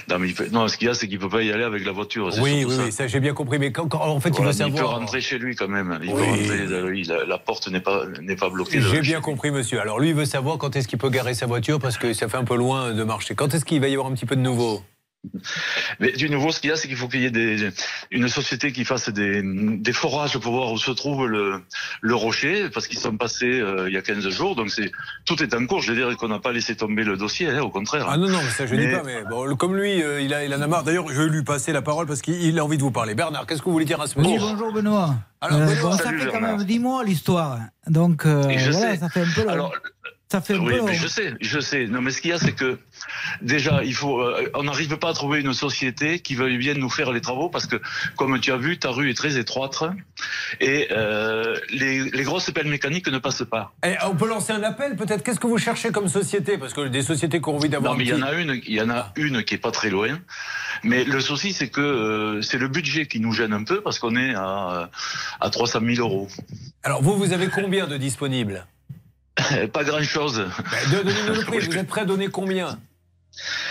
Non, 0.08 0.18
mais 0.18 0.28
il 0.28 0.34
peut- 0.34 0.48
non, 0.52 0.68
ce 0.68 0.76
qu'il 0.76 0.86
y 0.86 0.90
a, 0.90 0.94
c'est 0.94 1.08
qu'il 1.08 1.18
peut 1.18 1.28
pas 1.28 1.42
y 1.42 1.50
aller 1.50 1.64
avec 1.64 1.84
la 1.84 1.92
voiture. 1.92 2.30
Oui, 2.40 2.64
oui, 2.66 2.74
ça. 2.76 2.82
oui, 2.84 2.92
ça 2.92 3.06
j'ai 3.06 3.20
bien 3.20 3.32
compris. 3.34 3.58
Mais 3.58 3.72
quand, 3.72 3.88
quand- 3.88 4.00
en 4.00 4.20
fait, 4.20 4.30
Voilà, 4.30 4.52
il 4.52 4.56
veut 4.58 4.66
il 4.66 4.70
peut 4.72 4.76
savoir. 4.78 4.98
rentrer 5.00 5.20
chez 5.20 5.38
lui 5.38 5.56
quand 5.56 5.68
même. 5.68 5.98
Il 6.02 6.10
peut 6.12 6.20
Oui. 6.20 6.26
rentrer, 6.28 6.60
euh, 6.60 6.88
oui, 6.90 7.02
la, 7.04 7.24
la 7.24 7.38
porte 7.38 7.68
n'est 7.68 7.80
pas, 7.80 8.04
n'est 8.22 8.36
pas 8.36 8.48
bloquée. 8.50 8.80
J'ai 8.80 9.00
bien 9.00 9.20
compris, 9.20 9.50
monsieur. 9.50 9.80
Alors 9.80 9.98
lui, 9.98 10.10
il 10.10 10.14
veut 10.14 10.24
savoir 10.26 10.58
quand 10.58 10.76
est-ce 10.76 10.86
qu'il 10.88 10.98
peut 10.98 11.10
garer 11.10 11.34
sa 11.34 11.46
voiture 11.46 11.78
parce 11.78 11.96
que 11.98 12.12
ça 12.12 12.28
fait 12.28 12.36
un 12.36 12.44
peu 12.44 12.56
loin 12.56 12.92
de 12.92 13.02
marcher. 13.04 13.34
Quand 13.34 13.52
est-ce 13.54 13.64
qu'il 13.64 13.80
va 13.80 13.88
y 13.88 13.92
avoir 13.94 14.06
un 14.10 14.14
petit 14.14 14.26
peu 14.26 14.36
de 14.36 14.40
nouveau? 14.42 14.82
Mais 16.00 16.12
du 16.12 16.28
nouveau, 16.30 16.50
ce 16.52 16.60
qu'il 16.60 16.70
y 16.70 16.72
a, 16.72 16.76
c'est 16.76 16.88
qu'il 16.88 16.96
faut 16.96 17.08
qu'il 17.08 17.20
y 17.22 17.26
ait 17.26 17.30
des, 17.30 17.70
une 18.10 18.28
société 18.28 18.72
qui 18.72 18.84
fasse 18.84 19.08
des, 19.10 19.42
des 19.44 19.92
forages 19.92 20.38
pour 20.38 20.52
voir 20.52 20.72
où 20.72 20.78
se 20.78 20.90
trouve 20.90 21.26
le, 21.26 21.60
le 22.00 22.14
rocher, 22.14 22.68
parce 22.70 22.86
qu'ils 22.86 22.98
sont 22.98 23.16
passés 23.16 23.60
euh, 23.60 23.88
il 23.88 23.94
y 23.94 23.96
a 23.96 24.02
15 24.02 24.28
jours. 24.30 24.56
Donc 24.56 24.70
c'est 24.70 24.90
tout 25.24 25.42
est 25.42 25.54
en 25.54 25.66
cours. 25.66 25.80
Je 25.82 25.92
veux 25.92 25.96
dire 26.06 26.16
qu'on 26.16 26.28
n'a 26.28 26.38
pas 26.38 26.52
laissé 26.52 26.76
tomber 26.76 27.04
le 27.04 27.16
dossier, 27.16 27.48
hein, 27.48 27.62
au 27.62 27.70
contraire. 27.70 28.06
Ah 28.08 28.16
non, 28.16 28.28
non, 28.28 28.38
mais 28.42 28.50
ça 28.50 28.66
je 28.66 28.74
Mais- 28.74 28.86
dis 28.86 28.92
pas. 28.94 29.02
Mais 29.04 29.22
bon, 29.28 29.54
comme 29.56 29.76
lui, 29.76 30.02
euh, 30.02 30.20
il, 30.20 30.32
a, 30.34 30.44
il 30.44 30.54
en 30.54 30.60
a 30.60 30.66
marre. 30.66 30.84
D'ailleurs, 30.84 31.08
je 31.08 31.22
vais 31.22 31.28
lui 31.28 31.42
passer 31.44 31.72
la 31.72 31.82
parole 31.82 32.06
parce 32.06 32.22
qu'il 32.22 32.34
il 32.42 32.58
a 32.58 32.64
envie 32.64 32.76
de 32.78 32.82
vous 32.82 32.90
parler. 32.90 33.14
Bernard, 33.14 33.46
qu'est-ce 33.46 33.60
que 33.60 33.66
vous 33.66 33.72
voulez 33.72 33.84
dire 33.84 34.00
à 34.00 34.06
ce 34.06 34.18
monsieur 34.18 34.38
bonjour 34.38 34.72
Benoît. 34.72 35.14
Alors, 35.40 35.58
Euh, 35.60 35.66
Benoît, 35.66 35.90
bon, 35.90 35.96
ça 35.96 36.04
salut, 36.04 36.18
fait 36.20 36.26
quand 36.26 36.32
Bernard. 36.40 36.56
même 36.58 36.66
10 36.66 36.78
mois 36.78 37.04
l'histoire. 37.04 37.58
Donc 37.86 38.26
euh, 38.26 38.48
Et 38.48 38.58
je 38.58 38.70
voilà, 38.72 38.92
sais. 38.94 39.00
ça 39.00 39.08
fait 39.08 39.20
un 39.22 39.32
peu 39.34 39.42
long. 39.44 39.50
Alors, 39.50 39.72
ça 40.28 40.40
fait 40.40 40.56
oui, 40.56 40.74
mais 40.84 40.94
je 40.94 41.06
sais, 41.06 41.34
je 41.40 41.60
sais. 41.60 41.86
Non, 41.86 42.00
mais 42.02 42.10
ce 42.10 42.20
qu'il 42.20 42.30
y 42.30 42.34
a, 42.34 42.38
c'est 42.38 42.52
que 42.52 42.78
déjà, 43.42 43.84
il 43.84 43.94
faut, 43.94 44.20
euh, 44.20 44.50
on 44.54 44.64
n'arrive 44.64 44.96
pas 44.96 45.10
à 45.10 45.12
trouver 45.12 45.40
une 45.40 45.54
société 45.54 46.18
qui 46.18 46.34
veuille 46.34 46.58
bien 46.58 46.74
nous 46.74 46.90
faire 46.90 47.12
les 47.12 47.20
travaux 47.20 47.48
parce 47.48 47.66
que, 47.66 47.76
comme 48.16 48.40
tu 48.40 48.50
as 48.50 48.56
vu, 48.56 48.76
ta 48.76 48.90
rue 48.90 49.08
est 49.08 49.14
très 49.14 49.38
étroite 49.38 49.84
et 50.60 50.88
euh, 50.90 51.56
les, 51.70 52.10
les 52.10 52.22
grosses 52.24 52.50
pelles 52.50 52.66
mécaniques 52.66 53.06
ne 53.06 53.18
passent 53.18 53.44
pas. 53.48 53.72
Eh, 53.84 53.94
on 54.04 54.16
peut 54.16 54.28
lancer 54.28 54.52
un 54.52 54.64
appel 54.64 54.96
peut-être? 54.96 55.22
Qu'est-ce 55.22 55.38
que 55.38 55.46
vous 55.46 55.58
cherchez 55.58 55.90
comme 55.92 56.08
société? 56.08 56.58
Parce 56.58 56.74
que 56.74 56.88
des 56.88 57.02
sociétés 57.02 57.40
qui 57.40 57.48
ont 57.48 57.54
envie 57.54 57.68
d'avoir. 57.68 57.92
Non, 57.92 57.98
mais 57.98 58.04
il 58.04 58.10
y 58.10 58.14
en 58.14 58.22
a 58.22 58.32
une, 58.32 58.60
il 58.66 58.74
y 58.74 58.80
en 58.80 58.90
a 58.90 59.12
une 59.14 59.44
qui 59.44 59.54
est 59.54 59.58
pas 59.58 59.70
très 59.70 59.90
loin. 59.90 60.18
Mais 60.82 61.04
le 61.04 61.20
souci, 61.20 61.52
c'est 61.52 61.68
que 61.68 61.80
euh, 61.80 62.42
c'est 62.42 62.58
le 62.58 62.66
budget 62.66 63.06
qui 63.06 63.20
nous 63.20 63.32
gêne 63.32 63.52
un 63.52 63.62
peu 63.62 63.80
parce 63.80 64.00
qu'on 64.00 64.16
est 64.16 64.34
à, 64.34 64.70
euh, 64.82 64.86
à 65.40 65.50
300 65.50 65.80
000 65.94 66.00
euros. 66.06 66.26
Alors 66.82 67.00
vous, 67.00 67.16
vous 67.16 67.32
avez 67.32 67.46
combien 67.46 67.86
de 67.86 67.96
disponibles? 67.96 68.66
Pas 69.72 69.84
grand-chose. 69.84 70.46
Ben, 70.70 70.90
de- 70.98 71.02
Donnez-nous 71.04 71.34
le 71.34 71.40
prix. 71.46 71.58
Vous 71.60 71.76
êtes 71.78 71.86
prêt 71.88 72.00
à 72.02 72.04
donner 72.04 72.28
combien? 72.28 72.78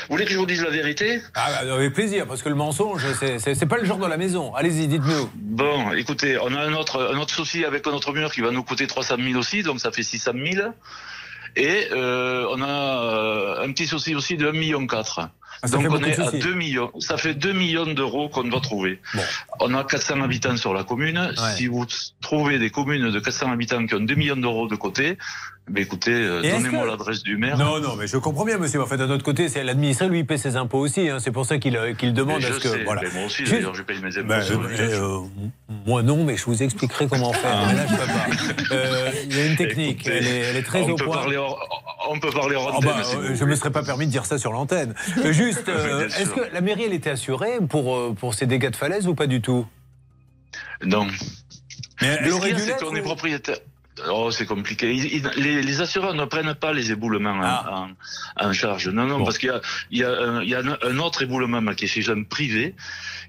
Vous 0.08 0.12
voulez 0.12 0.26
que 0.26 0.32
je 0.32 0.38
vous 0.38 0.46
dise 0.46 0.62
la 0.62 0.70
vérité? 0.70 1.22
Ah, 1.34 1.64
bah, 1.66 1.74
avec 1.74 1.94
plaisir, 1.94 2.28
parce 2.28 2.44
que 2.44 2.50
le 2.50 2.56
mensonge, 2.56 3.02
c'est 3.40 3.66
pas 3.66 3.78
le 3.78 3.86
genre 3.86 3.98
de 3.98 4.06
la 4.06 4.18
maison. 4.18 4.54
Allez-y, 4.54 4.88
dites-nous. 4.88 5.30
Bon, 5.34 5.92
écoutez, 5.94 6.38
on 6.40 6.54
a 6.54 6.60
un 6.62 6.74
autre, 6.74 7.12
un 7.12 7.18
autre 7.18 7.34
souci 7.34 7.66
avec 7.66 7.84
notre 7.88 8.14
mur 8.14 8.32
qui 8.32 8.42
va 8.42 8.52
nous 8.52 8.62
coûter 8.64 8.86
300 8.86 9.16
000 9.20 9.40
aussi, 9.40 9.64
donc 9.64 9.80
ça 9.80 9.92
fait 9.92 10.04
600 10.04 10.34
000. 10.54 10.68
Et 11.56 11.88
euh, 11.94 12.46
on 12.52 12.62
a 12.62 12.68
euh, 12.68 13.64
un 13.66 13.72
petit 13.72 13.88
souci 13.88 14.14
aussi 14.14 14.38
de 14.38 14.46
1,4 14.52 14.58
million. 14.58 14.86
Ah, 15.64 15.68
donc 15.68 15.86
on 15.90 15.98
est 16.04 16.20
à 16.20 16.26
soucis. 16.26 16.40
2 16.40 16.54
millions. 16.54 16.92
Ça 17.00 17.18
fait 17.18 17.34
2 17.34 17.54
millions 17.54 17.86
d'euros 17.86 18.30
qu'on 18.30 18.44
doit 18.44 18.62
trouver. 18.62 19.00
On 19.60 19.74
a 19.74 19.84
400 19.84 20.22
habitants 20.22 20.58
sur 20.58 20.74
la 20.74 20.84
commune. 20.84 21.32
Si 21.56 21.68
vous 21.68 21.86
trouvez 22.22 22.60
des 22.60 22.70
communes 22.70 23.12
de 23.12 23.20
400 23.20 23.52
habitants 23.52 23.86
qui 23.86 23.96
ont 23.96 24.00
2 24.00 24.16
millions 24.16 24.36
d'euros 24.36 24.68
de 24.68 24.76
côté, 24.76 25.18
ben 25.68 25.82
écoutez, 25.82 26.12
euh, 26.14 26.42
donnez-moi 26.44 26.84
que- 26.84 26.88
l'adresse 26.90 27.24
du 27.24 27.38
maire. 27.38 27.58
Non, 27.58 27.80
non, 27.80 27.96
mais 27.96 28.06
je 28.06 28.18
comprends 28.18 28.46
bien, 28.46 28.60
monsieur. 28.60 28.80
En 28.84 28.86
fait, 28.86 28.98
d'un 28.98 29.10
autre 29.10 29.24
côté, 29.24 29.50
c'est 29.50 29.64
l'administré, 29.64 30.08
lui, 30.08 30.20
il 30.20 30.26
paie 30.28 30.38
ses 30.38 30.58
impôts 30.58 30.78
aussi. 30.78 31.10
hein. 31.10 31.18
C'est 31.20 31.32
pour 31.32 31.48
ça 31.48 31.58
qu'il 31.58 31.76
euh, 31.76 31.94
qu'il 31.96 32.14
demande 32.14 32.42
Mais 32.42 32.46
à 32.46 32.54
ce 32.54 32.60
que. 32.60 32.84
voilà. 32.84 33.02
mais 33.02 33.10
moi 33.16 33.26
aussi, 33.26 33.44
d'ailleurs, 33.46 33.74
je 33.74 33.82
paye 33.82 34.00
mes 34.00 34.16
impôts 34.16 34.28
Ben, 34.28 34.42
sur 34.44 34.62
euh, 34.62 34.68
euh, 34.80 35.20
moi 35.88 36.04
non, 36.04 36.24
mais 36.24 36.38
je 36.38 36.46
vous 36.46 36.62
expliquerai 36.62 37.08
comment 37.08 37.34
faire. 37.34 37.52
Ah. 37.68 37.74
Là, 37.74 37.86
je 37.88 37.96
peux 37.96 38.66
pas. 38.68 38.76
Euh, 38.76 39.10
Il 39.28 39.36
y 39.36 39.42
a 39.42 39.46
une 39.48 39.56
technique, 39.56 40.02
Écoutez, 40.02 40.18
elle, 40.18 40.28
est, 40.28 40.40
elle 40.52 40.56
est 40.58 40.62
très 40.64 40.82
on 40.84 40.90
au 40.90 40.96
peut 40.98 41.06
point. 41.06 41.16
Parler 41.18 41.38
hors- 41.38 41.82
on 42.12 42.20
peut 42.20 42.30
parler 42.30 42.56
Ah 42.60 42.78
bah, 42.84 42.98
euh, 43.16 43.34
je 43.34 43.44
me 43.46 43.56
serais 43.56 43.72
pas 43.72 43.82
permis 43.82 44.06
de 44.06 44.12
dire 44.12 44.26
ça 44.28 44.38
sur 44.38 44.52
l'antenne. 44.52 44.94
Euh, 45.46 45.52
Juste, 45.52 45.70
euh, 45.70 46.08
est-ce 46.08 46.30
que 46.32 46.54
la 46.54 46.62
mairie, 46.62 46.84
elle 46.84 46.94
était 46.94 47.10
assurée 47.12 47.60
pour, 47.70 47.96
euh, 47.96 48.14
pour 48.18 48.34
ces 48.34 48.46
dégâts 48.46 48.70
de 48.72 48.76
falaise 48.76 49.08
ou 49.08 49.16
pas 49.16 49.28
du 49.28 49.42
tout? 49.42 49.66
Non. 50.84 51.08
Mais 52.02 52.08
elle 52.22 52.32
aurait 52.32 52.54
dû 52.54 52.62
c'est 52.62 52.78
qu'on 52.78 52.96
est 52.96 53.02
propriétaire. 53.02 53.58
Oh, 54.12 54.30
c'est 54.30 54.46
compliqué. 54.46 54.94
Ils- 54.94 55.06
ils- 55.16 55.32
les, 55.42 55.62
les 55.64 55.82
assureurs 55.82 56.14
ne 56.16 56.26
prennent 56.26 56.54
pas 56.56 56.74
les 56.74 56.92
éboulements 56.92 57.32
en- 57.32 57.42
Ah. 57.44 57.88
en, 58.42 58.48
en 58.50 58.54
charge. 58.54 58.90
Non, 58.90 59.06
non, 59.06 59.24
parce 59.24 59.38
qu'il 59.38 59.48
y 59.48 59.52
a, 59.54 59.62
il 59.90 60.00
y 60.00 60.04
a, 60.04 60.10
un, 60.12 60.42
il 60.44 60.50
y 60.50 60.56
a 60.56 60.60
un, 60.60 60.78
un 60.82 61.00
autre 61.00 61.22
éboulement 61.24 61.62
qui 61.74 61.86
est 61.86 61.88
chez 61.88 62.10
un 62.10 62.24
privé, 62.24 62.76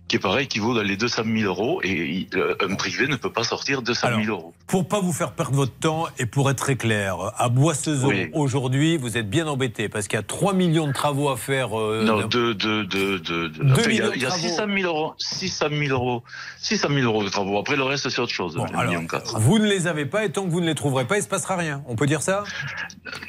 qui 0.08 0.16
est 0.16 0.20
pareil, 0.20 0.46
qui 0.46 0.58
vaut 0.60 0.72
dans 0.74 0.82
les 0.82 0.96
200 0.96 1.22
000 1.24 1.46
euros, 1.46 1.80
et 1.82 2.28
euh, 2.34 2.54
un 2.60 2.74
privé 2.76 3.08
ne 3.08 3.16
peut 3.16 3.32
pas 3.32 3.42
sortir 3.42 3.82
200 3.82 4.08
000 4.22 4.36
euros. 4.36 4.54
Pour 4.68 4.86
pas 4.86 5.00
vous 5.00 5.12
faire 5.12 5.32
perdre 5.32 5.56
votre 5.56 5.74
temps 5.74 6.06
et 6.18 6.26
pour 6.26 6.48
être 6.50 6.58
très 6.58 6.76
clair, 6.76 7.16
à 7.36 7.48
Boissezon, 7.48 8.08
Oui. 8.08 8.30
aujourd'hui, 8.32 8.96
vous 8.98 9.16
êtes 9.16 9.28
bien 9.28 9.46
embêté 9.48 9.88
parce 9.88 10.06
qu'il 10.06 10.16
y 10.16 10.20
a 10.20 10.22
3 10.22 10.52
millions 10.54 10.86
de 10.86 10.92
travaux 10.92 11.28
à 11.28 11.36
faire. 11.36 11.78
euh, 11.78 12.04
non, 12.04 12.18
de, 12.26 12.52
de, 12.52 12.52
de, 12.52 13.18
de, 13.18 13.18
de- 13.18 13.48
Deux 13.48 13.72
enfin, 13.72 13.82
il 13.90 13.96
y 13.96 14.00
a, 14.00 14.08
de 14.10 14.14
il 14.14 14.22
y 14.22 14.26
a 14.26 14.28
travaux. 14.28 14.42
600 14.48 14.64
000 14.78 14.86
euros, 14.86 15.14
600 15.18 15.66
000 15.70 15.82
euros, 15.90 16.22
600 16.58 16.88
000 16.88 17.00
euros 17.00 17.24
de 17.24 17.28
travaux. 17.28 17.58
Après, 17.58 17.74
le 17.76 17.82
reste, 17.82 18.08
c'est 18.08 18.20
autre 18.20 18.32
chose. 18.32 18.56
un 18.58 18.78
alors. 18.78 19.02
Vous 19.40 19.58
ne 19.58 19.66
les 19.66 19.86
avez 19.88 20.06
pas 20.06 20.24
et 20.24 20.30
tant 20.30 20.44
que 20.44 20.50
vous 20.50 20.60
ne 20.60 20.66
les 20.66 20.74
trouverez 20.74 21.04
pas, 21.06 21.16
il 21.18 21.22
se 21.22 21.28
passera 21.28 21.56
rien. 21.56 21.82
On 21.88 21.96
peut 21.96 22.06
dire 22.06 22.22
ça? 22.22 22.44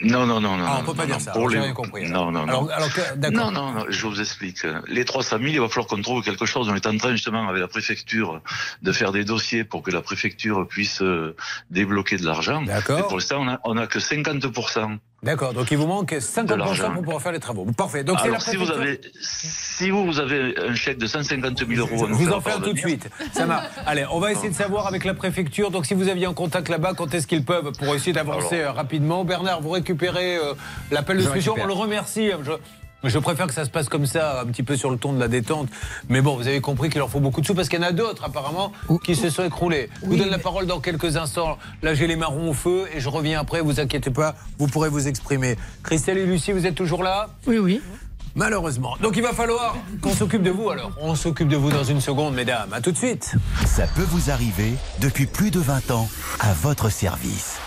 Non, 0.03 0.25
non, 0.25 0.39
non, 0.39 0.57
non. 0.57 0.65
Ah, 0.67 0.75
on 0.77 0.81
non, 0.81 0.85
peut 0.91 0.93
pas 0.97 1.03
non, 1.05 1.15
dire 1.15 1.21
ça. 1.21 1.31
pour 1.31 1.49
J'ai 1.49 1.57
les- 1.57 1.63
rien 1.63 1.73
compris. 1.73 2.09
Non, 2.09 2.31
non, 2.31 2.45
non. 2.45 2.67
Alors, 2.69 2.89
d'accord. 3.15 3.51
Non, 3.51 3.73
non, 3.73 3.85
je 3.89 4.05
vous 4.07 4.19
explique. 4.21 4.59
Les 4.87 5.05
300 5.05 5.37
000, 5.37 5.47
il 5.49 5.59
va 5.59 5.67
falloir 5.69 5.87
qu'on 5.87 6.01
trouve 6.01 6.21
quelque 6.23 6.45
chose. 6.45 6.66
On 6.67 6.75
est 6.75 6.87
en 6.87 6.97
train 6.97 7.11
justement 7.11 7.47
avec 7.47 7.61
la 7.61 7.67
préfecture 7.67 8.41
de 8.81 8.91
faire 8.91 9.11
des 9.11 9.23
dossiers 9.23 9.63
pour 9.63 9.81
que 9.81 9.91
la 9.91 10.01
préfecture 10.01 10.67
puisse 10.67 11.01
euh, 11.01 11.35
débloquer 11.69 12.17
de 12.17 12.25
l'argent. 12.25 12.61
D'accord. 12.63 12.99
Et 12.99 13.03
pour 13.03 13.17
l'instant, 13.17 13.41
on 13.41 13.47
a, 13.47 13.59
on 13.63 13.77
a 13.77 13.87
que 13.87 13.99
50%. 13.99 14.97
D'accord, 15.23 15.53
donc 15.53 15.71
il 15.71 15.77
vous 15.77 15.87
manque 15.87 16.13
De 16.13 16.19
50% 16.19 16.55
l'argent. 16.57 16.93
pour 16.93 17.01
pouvoir 17.01 17.21
faire 17.21 17.31
les 17.31 17.39
travaux. 17.39 17.65
Parfait. 17.75 18.03
Donc 18.03 18.19
Alors, 18.21 18.41
si 18.41 18.55
vous 18.55 18.69
avez, 18.69 19.01
si 19.19 19.89
vous, 19.89 20.05
vous 20.05 20.19
avez 20.19 20.55
un 20.59 20.75
chèque 20.75 20.99
de 20.99 21.07
150 21.07 21.57
000 21.67 21.71
euros, 21.79 22.07
nous 22.07 22.15
vous 22.15 22.25
faire 22.25 22.37
en 22.37 22.41
fais 22.41 22.51
un 22.51 22.59
tout 22.59 22.73
de 22.73 22.77
suite. 22.77 23.09
Ça 23.33 23.47
marche. 23.47 23.65
Allez, 23.87 24.05
on 24.11 24.19
va 24.19 24.31
essayer 24.31 24.49
de 24.49 24.55
savoir 24.55 24.85
avec 24.85 25.05
la 25.05 25.15
préfecture. 25.15 25.71
Donc, 25.71 25.87
si 25.87 25.95
vous 25.95 26.07
aviez 26.07 26.27
un 26.27 26.33
contact 26.33 26.69
là-bas, 26.69 26.93
quand 26.95 27.13
est-ce 27.15 27.25
qu'ils 27.25 27.43
peuvent 27.43 27.71
pour 27.79 27.95
essayer 27.95 28.13
d'avancer 28.13 28.61
euh, 28.61 28.71
rapidement 28.71 29.25
Bernard, 29.25 29.61
vous 29.61 29.71
récupérez 29.71 30.37
euh, 30.37 30.53
l'appel 30.91 31.17
de 31.17 31.23
solution. 31.23 31.55
On 31.59 31.65
le 31.65 31.73
remercie. 31.73 32.29
Je, 32.43 32.51
je 33.03 33.19
préfère 33.19 33.47
que 33.47 33.53
ça 33.53 33.65
se 33.65 33.69
passe 33.69 33.89
comme 33.89 34.05
ça, 34.05 34.41
un 34.41 34.45
petit 34.45 34.63
peu 34.63 34.75
sur 34.75 34.89
le 34.89 34.97
ton 34.97 35.13
de 35.13 35.19
la 35.19 35.27
détente. 35.27 35.69
Mais 36.09 36.21
bon, 36.21 36.35
vous 36.35 36.47
avez 36.47 36.61
compris 36.61 36.89
qu'il 36.89 36.99
leur 36.99 37.09
faut 37.09 37.19
beaucoup 37.19 37.41
de 37.41 37.45
sous 37.45 37.53
parce 37.53 37.69
qu'il 37.69 37.79
y 37.79 37.83
en 37.83 37.87
a 37.87 37.91
d'autres, 37.91 38.23
apparemment, 38.23 38.71
qui 39.03 39.15
se 39.15 39.29
sont 39.29 39.43
écroulés. 39.43 39.89
Je 40.01 40.07
vous 40.07 40.15
donne 40.15 40.29
la 40.29 40.39
parole 40.39 40.65
dans 40.65 40.79
quelques 40.79 41.17
instants. 41.17 41.57
Là, 41.81 41.93
j'ai 41.93 42.07
les 42.07 42.15
marrons 42.15 42.49
au 42.49 42.53
feu 42.53 42.87
et 42.93 42.99
je 42.99 43.09
reviens 43.09 43.39
après. 43.39 43.61
Vous 43.61 43.79
inquiétez 43.79 44.09
pas, 44.11 44.35
vous 44.57 44.67
pourrez 44.67 44.89
vous 44.89 45.07
exprimer. 45.07 45.57
Christelle 45.83 46.17
et 46.17 46.25
Lucie, 46.25 46.51
vous 46.51 46.65
êtes 46.65 46.75
toujours 46.75 47.03
là? 47.03 47.29
Oui, 47.45 47.57
oui. 47.57 47.81
Malheureusement. 48.35 48.95
Donc 49.01 49.17
il 49.17 49.23
va 49.23 49.33
falloir 49.33 49.75
qu'on 49.99 50.13
s'occupe 50.13 50.43
de 50.43 50.51
vous 50.51 50.69
alors. 50.69 50.91
On 51.01 51.15
s'occupe 51.15 51.47
de 51.47 51.57
vous 51.57 51.71
dans 51.71 51.83
une 51.83 52.01
seconde, 52.01 52.35
mesdames. 52.35 52.71
À 52.71 52.81
tout 52.81 52.91
de 52.91 52.97
suite. 52.97 53.33
Ça 53.65 53.87
peut 53.87 54.05
vous 54.09 54.29
arriver 54.29 54.73
depuis 54.99 55.25
plus 55.25 55.49
de 55.49 55.59
20 55.59 55.89
ans 55.89 56.07
à 56.39 56.53
votre 56.53 56.89
service. 56.91 57.57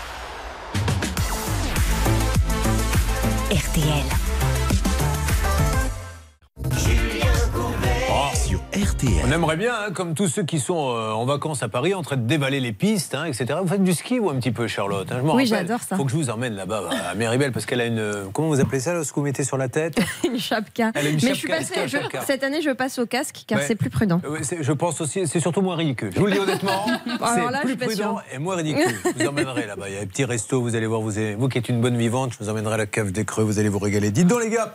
RTL. 3.51 4.30
RTL. 8.73 9.11
On 9.27 9.31
aimerait 9.33 9.57
bien, 9.57 9.73
hein, 9.73 9.91
comme 9.93 10.13
tous 10.13 10.27
ceux 10.29 10.43
qui 10.43 10.57
sont 10.57 10.91
euh, 10.95 11.11
en 11.11 11.25
vacances 11.25 11.61
à 11.61 11.67
Paris, 11.67 11.93
en 11.93 12.03
train 12.03 12.15
de 12.15 12.25
dévaler 12.25 12.61
les 12.61 12.71
pistes, 12.71 13.13
hein, 13.15 13.25
etc. 13.25 13.59
Vous 13.61 13.67
faites 13.67 13.83
du 13.83 13.93
ski 13.93 14.17
ou 14.17 14.29
un 14.29 14.35
petit 14.35 14.51
peu, 14.53 14.65
Charlotte 14.67 15.11
hein, 15.11 15.17
Je 15.17 15.23
Oui, 15.23 15.29
rappelle. 15.31 15.45
j'adore 15.47 15.81
ça. 15.81 15.97
faut 15.97 16.05
que 16.05 16.11
je 16.11 16.15
vous 16.15 16.29
emmène 16.29 16.53
là-bas 16.55 16.83
à 17.09 17.13
Méribel 17.15 17.51
parce 17.51 17.65
qu'elle 17.65 17.81
a 17.81 17.85
une. 17.85 17.99
euh, 17.99 18.25
Comment 18.31 18.47
vous 18.47 18.61
appelez 18.61 18.79
ça, 18.79 18.93
là, 18.93 19.03
ce 19.03 19.11
que 19.11 19.15
vous 19.19 19.25
mettez 19.25 19.43
sur 19.43 19.57
la 19.57 19.67
tête? 19.67 19.99
Une 20.25 20.39
chapka. 20.39 20.91
Elle 20.95 21.05
a 21.07 21.09
une 21.09 21.15
Mais 21.21 21.29
je 21.29 21.33
suis 21.33 21.49
passée- 21.49 21.73
je- 21.85 21.97
cette 22.25 22.43
année, 22.43 22.61
je 22.61 22.69
passe 22.69 22.97
au 22.97 23.05
casque 23.05 23.43
car 23.45 23.59
Ouais. 23.59 23.65
c'est 23.67 23.75
plus 23.75 23.89
prudent. 23.89 24.21
Euh, 24.23 24.37
Je 24.61 24.71
pense 24.71 25.01
aussi, 25.01 25.27
c'est 25.27 25.41
surtout 25.41 25.61
moins 25.61 25.75
ridicule. 25.75 26.11
Je 26.15 26.19
vous 26.19 26.27
le 26.27 26.31
dis 26.31 26.39
honnêtement, 26.39 26.85
Alors 27.21 27.51
là, 27.51 27.59
c'est 27.63 27.69
je 27.71 27.75
plus 27.75 27.87
prudent 27.87 28.19
et 28.33 28.37
moins 28.37 28.55
ridicule. 28.55 28.95
Je 29.17 29.23
vous 29.23 29.29
emmènerai 29.29 29.65
là-bas. 29.67 29.89
Il 29.89 29.95
y 29.95 29.97
a 29.97 30.01
des 30.01 30.05
petits 30.07 30.23
restos, 30.25 30.61
vous 30.61 30.75
allez 30.75 30.87
voir, 30.87 31.01
vous, 31.01 31.11
vous 31.37 31.49
qui 31.49 31.57
êtes 31.57 31.67
une 31.67 31.81
bonne 31.81 31.97
vivante, 31.97 32.31
je 32.39 32.41
vous 32.43 32.49
emmènerai 32.49 32.75
à 32.75 32.77
la 32.77 32.85
cave 32.85 33.11
des 33.11 33.25
creux, 33.25 33.43
vous 33.43 33.59
allez 33.59 33.69
vous 33.69 33.79
régaler. 33.79 34.11
Dites 34.11 34.27
donc 34.27 34.41
les 34.41 34.49
gars, 34.49 34.73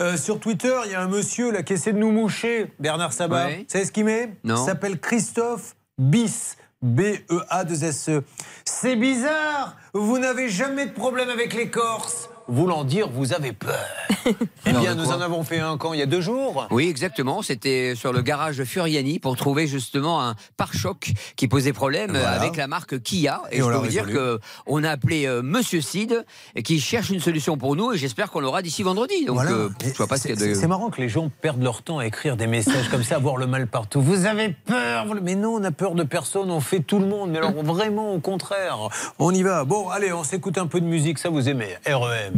euh, 0.00 0.16
sur 0.16 0.40
Twitter, 0.40 0.74
il 0.86 0.92
y 0.92 0.94
a 0.94 1.00
un 1.00 1.08
monsieur 1.08 1.50
là 1.50 1.62
qui 1.62 1.74
essaie 1.74 1.92
de 1.92 1.98
nous 1.98 2.10
moucher, 2.10 2.72
Bernard 2.78 3.12
Sabat. 3.12 3.48
Vous 3.48 3.64
savez 3.68 3.84
ce 3.84 3.92
qu'il 3.92 4.04
met? 4.04 4.36
Non. 4.44 4.56
Il 4.56 4.66
s'appelle 4.66 4.98
Christophe 4.98 5.76
Bis. 5.98 6.56
B-E-A-2-S-E. 6.84 8.22
C'est 8.66 8.96
bizarre, 8.96 9.76
vous 9.94 10.18
n'avez 10.18 10.50
jamais 10.50 10.84
de 10.84 10.92
problème 10.92 11.30
avec 11.30 11.54
les 11.54 11.70
Corses. 11.70 12.28
Voulant 12.46 12.84
dire, 12.84 13.08
vous 13.08 13.32
avez 13.32 13.52
peur. 13.52 13.74
eh 14.66 14.72
bien, 14.72 14.94
nous 14.94 15.06
en 15.10 15.20
avons 15.22 15.44
fait 15.44 15.60
un 15.60 15.78
camp 15.78 15.94
il 15.94 15.98
y 15.98 16.02
a 16.02 16.06
deux 16.06 16.20
jours. 16.20 16.66
Oui, 16.70 16.88
exactement. 16.88 17.40
C'était 17.40 17.94
sur 17.94 18.12
le 18.12 18.20
garage 18.20 18.58
de 18.58 18.64
Furiani 18.64 19.18
pour 19.18 19.34
trouver 19.36 19.66
justement 19.66 20.22
un 20.22 20.34
pare-choc 20.58 21.12
qui 21.36 21.48
posait 21.48 21.72
problème 21.72 22.10
Voilà. 22.10 22.32
avec 22.32 22.56
la 22.56 22.66
marque 22.66 23.00
Kia. 23.02 23.40
Et, 23.50 23.56
Et 23.56 23.60
je 23.60 23.64
peux 23.66 23.72
vous 23.74 23.86
dire 23.86 24.04
résolu. 24.04 24.18
que 24.18 24.40
on 24.66 24.84
a 24.84 24.90
appelé 24.90 25.26
euh, 25.26 25.40
Monsieur 25.42 25.80
Sid 25.80 26.24
qui 26.64 26.80
cherche 26.80 27.08
une 27.08 27.20
solution 27.20 27.56
pour 27.56 27.76
nous 27.76 27.92
et 27.92 27.96
j'espère 27.96 28.30
qu'on 28.30 28.40
l'aura 28.40 28.60
d'ici 28.60 28.82
vendredi. 28.82 29.24
Donc, 29.24 29.36
Voilà. 29.36 29.50
euh, 29.52 29.68
Et 29.82 29.88
je 29.88 29.94
vois 29.94 30.06
pas 30.06 30.16
ce 30.18 30.22
qu'il 30.22 30.32
y 30.32 30.34
a 30.34 30.36
c'est- 30.38 30.48
de. 30.50 30.54
C'est 30.54 30.66
marrant 30.66 30.90
que 30.90 31.00
les 31.00 31.08
gens 31.08 31.30
perdent 31.40 31.62
leur 31.62 31.82
temps 31.82 31.98
à 31.98 32.06
écrire 32.06 32.36
des 32.36 32.46
messages 32.46 32.88
comme 32.90 33.04
ça, 33.04 33.16
à 33.16 33.18
voir 33.20 33.38
le 33.38 33.46
mal 33.46 33.66
partout. 33.68 34.02
Vous 34.02 34.26
avez 34.26 34.50
peur 34.50 35.06
Mais 35.22 35.34
non, 35.34 35.54
on 35.54 35.60
n'a 35.60 35.70
peur 35.72 35.94
de 35.94 36.02
personne, 36.02 36.50
on 36.50 36.60
fait 36.60 36.80
tout 36.80 36.98
le 36.98 37.06
monde. 37.06 37.30
Mais 37.30 37.38
alors 37.38 37.52
vraiment, 37.62 38.12
au 38.12 38.20
contraire, 38.20 38.78
on 39.18 39.32
y 39.32 39.42
va. 39.42 39.64
Bon, 39.64 39.88
allez, 39.88 40.12
on 40.12 40.24
s'écoute 40.24 40.58
un 40.58 40.66
peu 40.66 40.80
de 40.82 40.86
musique, 40.86 41.18
ça 41.18 41.30
vous 41.30 41.48
aimez. 41.48 41.76
REM. 41.86 42.33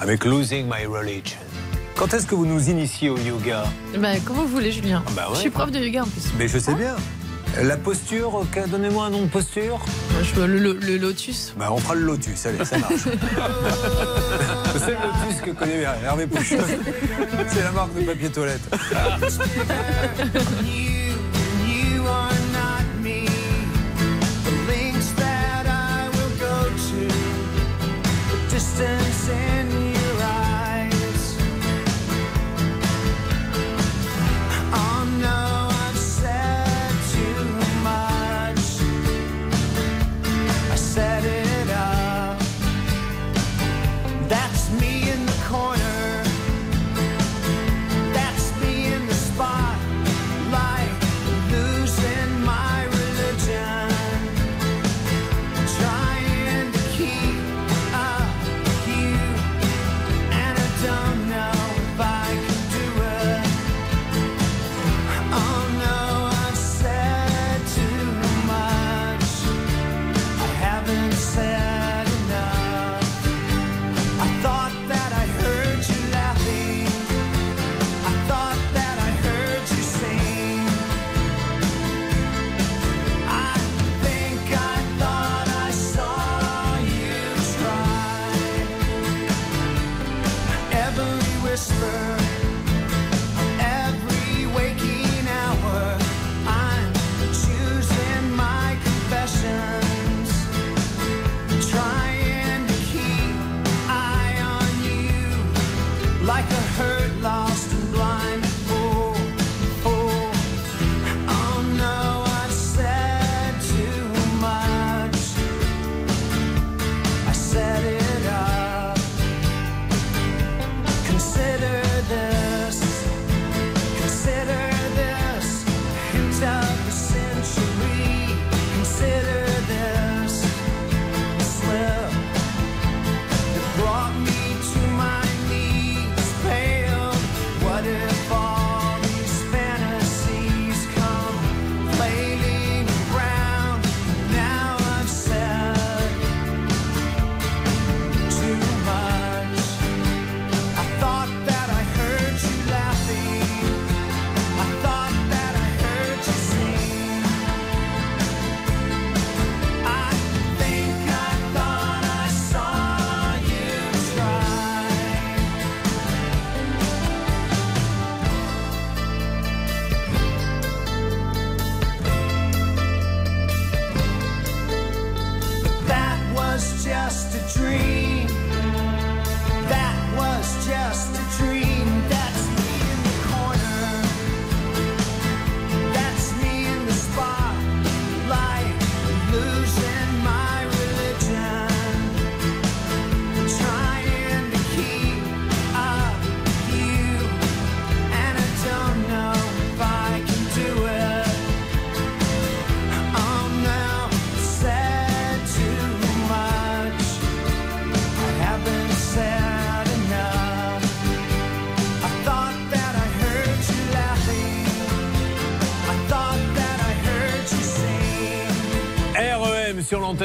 Avec 0.00 0.24
Losing 0.24 0.66
My 0.66 0.86
Religion. 0.86 1.38
Quand 1.96 2.14
est-ce 2.14 2.26
que 2.26 2.34
vous 2.34 2.46
nous 2.46 2.70
initiez 2.70 3.10
au 3.10 3.18
yoga 3.18 3.64
Bah, 3.98 4.08
comment 4.24 4.42
vous 4.42 4.48
voulez, 4.48 4.72
Julien 4.72 5.02
bah 5.14 5.26
ouais. 5.28 5.34
Je 5.34 5.40
suis 5.40 5.50
prof 5.50 5.70
de 5.70 5.78
yoga 5.78 6.02
en 6.02 6.06
plus. 6.06 6.22
Mais 6.38 6.48
je 6.48 6.58
sais 6.58 6.74
bien. 6.74 6.96
La 7.60 7.76
posture, 7.76 8.46
donnez-moi 8.68 9.06
un 9.06 9.10
nom 9.10 9.22
de 9.22 9.26
posture. 9.28 9.80
Je- 10.22 10.40
le, 10.40 10.58
le- 10.58 10.72
le 10.80 10.96
lotus. 10.98 11.52
Bah, 11.58 11.68
on 11.72 11.78
fera 11.78 11.94
le 11.96 12.02
lotus, 12.02 12.46
allez, 12.46 12.64
ça 12.64 12.78
marche. 12.78 12.92
C'est 14.78 14.92
le 14.92 14.96
lotus 14.96 15.40
que 15.44 15.50
connaît 15.50 15.78
bien 15.80 15.94
Hervé 16.04 16.26
Pouchon. 16.28 16.58
C'est 17.48 17.62
la 17.64 17.72
marque 17.72 17.94
de 17.98 18.02
papier 18.02 18.30
toilette. 18.30 18.60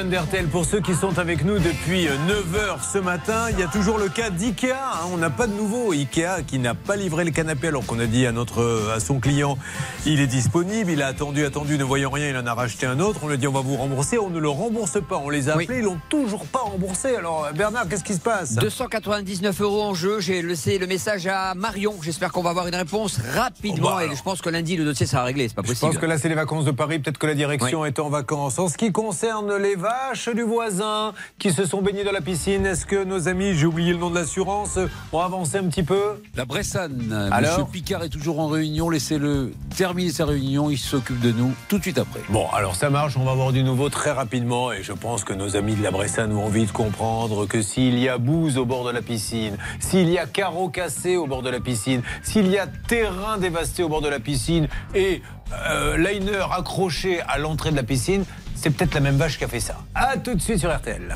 L'antenne 0.04 0.48
pour 0.48 0.66
ceux 0.66 0.82
qui 0.82 0.94
sont 0.94 1.20
avec 1.20 1.46
nous 1.46 1.58
depuis 1.58 2.06
9h 2.08 2.92
ce 2.92 2.98
matin. 2.98 3.46
Il 3.52 3.60
y 3.60 3.64
a 3.64 3.68
toujours 3.68 3.98
le 3.98 4.10
cas 4.10 4.30
d'IKEA. 4.30 4.74
hein. 4.74 5.08
On 5.14 5.18
n'a 5.18 5.30
pas 5.30 5.48
de 5.48 5.54
nouveau. 5.54 5.94
IKEA 5.94 6.44
qui 6.46 6.60
n'a 6.60 6.74
pas 6.76 6.98
livré 6.98 7.24
le 7.24 7.32
canapé 7.32 7.70
alors 7.70 7.86
qu'on 7.86 8.00
a 8.00 8.06
dit 8.06 8.26
à, 8.26 8.34
notre, 8.34 8.92
à 8.94 9.00
son 9.00 9.20
client 9.20 9.58
il 10.06 10.20
est 10.20 10.28
disponible. 10.28 10.92
Il 10.92 11.02
a 11.02 11.08
attendu, 11.08 11.46
attendu, 11.46 11.78
ne 11.78 11.84
voyant 11.84 12.10
rien, 12.10 12.30
il 12.30 12.38
en 12.38 12.46
a 12.46 12.54
racheté 12.54 12.86
un 12.86 13.00
autre. 13.00 13.22
On 13.24 13.28
lui 13.28 13.34
a 13.36 13.38
dit 13.38 13.48
on 13.48 13.52
va 13.52 13.62
vous 13.62 13.76
rembourser. 13.76 14.18
On 14.20 14.30
ne 14.30 14.40
le 14.40 14.50
rembourse 14.50 14.98
pas. 15.08 15.18
On 15.18 15.30
les 15.30 15.50
a 15.50 15.54
appelés, 15.54 15.80
ils 15.80 15.84
l'ont 15.84 16.00
toujours 16.10 16.46
pas 16.46 16.60
remboursé. 16.60 17.16
Alors 17.16 17.48
Bernard, 17.56 17.88
qu'est-ce 17.90 18.04
qui 18.04 18.14
se 18.14 18.20
passe? 18.20 18.56
299 18.56 19.62
euros 19.62 19.82
en 19.84 19.94
jeu. 19.94 20.20
J'ai 20.20 20.42
laissé 20.42 20.78
le 20.78 20.88
message 20.88 21.28
à 21.28 21.54
Marion. 21.56 21.96
J'espère 22.02 22.32
qu'on 22.32 22.44
va 22.44 22.52
avoir 22.52 22.68
une 22.68 22.76
réponse 22.76 23.20
rapidement. 23.36 23.90
Oh 23.94 23.96
bah 23.98 24.06
et 24.06 24.16
je 24.16 24.22
pense 24.24 24.42
que 24.42 24.50
lundi, 24.50 24.78
le 24.78 24.86
dossier 24.86 25.06
sera 25.06 25.24
réglé. 25.24 25.48
C'est 25.48 25.56
pas 25.56 25.62
Je 25.64 25.70
possible. 25.70 25.92
pense 25.92 26.00
que 26.02 26.06
là, 26.06 26.18
c'est 26.18 26.30
les 26.30 26.36
vacances 26.36 26.66
de 26.66 26.72
Paris. 26.72 27.00
Peut-être 27.00 27.18
que 27.18 27.28
la 27.28 27.34
direction 27.36 27.86
est 27.86 28.00
en 28.00 28.10
vacances. 28.10 28.60
En 28.60 28.68
ce 28.68 28.78
qui 28.78 28.92
concerne 28.92 29.56
les 29.58 29.76
vaches 29.76 30.30
du 30.30 30.44
voisin 30.44 31.14
qui 31.40 31.52
se 31.52 31.66
sont 31.66 31.82
baignées 31.82 32.04
dans 32.04 32.12
la 32.12 32.22
piscine, 32.22 32.66
est-ce 32.66 32.86
que 32.86 33.04
nos 33.04 33.28
amis, 33.28 33.54
j'ai 33.56 33.66
oublié 33.66 33.92
le 33.94 34.00
nom 34.00 34.10
de 34.10 34.16
l'assurance, 34.16 34.78
ont 35.12 35.20
avancé 35.20 35.58
un 35.58 35.64
petit 35.66 35.84
peu? 35.84 36.22
La 36.36 36.46
Bressane. 36.46 37.30
Alors 37.32 37.52
Monsieur 37.58 37.72
Picard 37.72 38.04
est 38.04 38.10
toujours 38.10 38.40
en 38.40 38.48
réunion. 38.48 38.90
Laissez-le 38.90 39.52
terminer 39.76 39.95
sa 40.12 40.26
réunion. 40.26 40.70
Il 40.70 40.78
s'occupe 40.78 41.20
de 41.20 41.32
nous 41.32 41.54
tout 41.68 41.78
de 41.78 41.84
suite 41.84 41.98
après. 41.98 42.22
Bon, 42.30 42.48
alors 42.50 42.76
ça 42.76 42.90
marche, 42.90 43.18
on 43.18 43.24
va 43.24 43.34
voir 43.34 43.52
du 43.52 43.64
nouveau 43.64 43.90
très 43.90 44.12
rapidement 44.12 44.72
et 44.72 44.84
je 44.84 44.94
pense 44.94 45.24
que 45.24 45.34
nos 45.34 45.56
amis 45.56 45.76
de 45.76 45.84
la 45.84 45.92
Bressane 45.92 46.34
vont 46.34 46.50
vite 46.50 46.72
comprendre 46.72 47.46
que 47.46 47.62
s'il 47.62 47.98
y 48.00 48.10
a 48.10 48.18
bouse 48.18 48.58
au 48.58 48.66
bord 48.66 48.86
de 48.86 48.92
la 48.92 49.02
piscine, 49.02 49.58
s'il 49.80 50.10
y 50.10 50.18
a 50.18 50.26
carreaux 50.26 50.70
cassés 50.70 51.18
au 51.18 51.28
bord 51.28 51.42
de 51.42 51.50
la 51.50 51.60
piscine, 51.60 52.02
s'il 52.24 52.48
y 52.48 52.58
a 52.58 52.68
terrain 52.68 53.38
dévasté 53.38 53.84
au 53.84 53.90
bord 53.90 54.02
de 54.02 54.10
la 54.10 54.20
piscine 54.20 54.68
et 54.94 55.22
euh, 55.54 55.98
liner 55.98 56.46
accroché 56.52 57.22
à 57.22 57.38
l'entrée 57.38 57.72
de 57.72 57.76
la 57.76 57.84
piscine, 57.84 58.26
c'est 58.56 58.70
peut-être 58.70 58.94
la 58.94 59.02
même 59.02 59.18
vache 59.18 59.38
qui 59.38 59.44
a 59.44 59.48
fait 59.48 59.60
ça. 59.60 59.78
A 59.94 60.18
tout 60.18 60.36
de 60.36 60.42
suite 60.42 60.60
sur 60.60 60.76
RTL. 60.76 61.16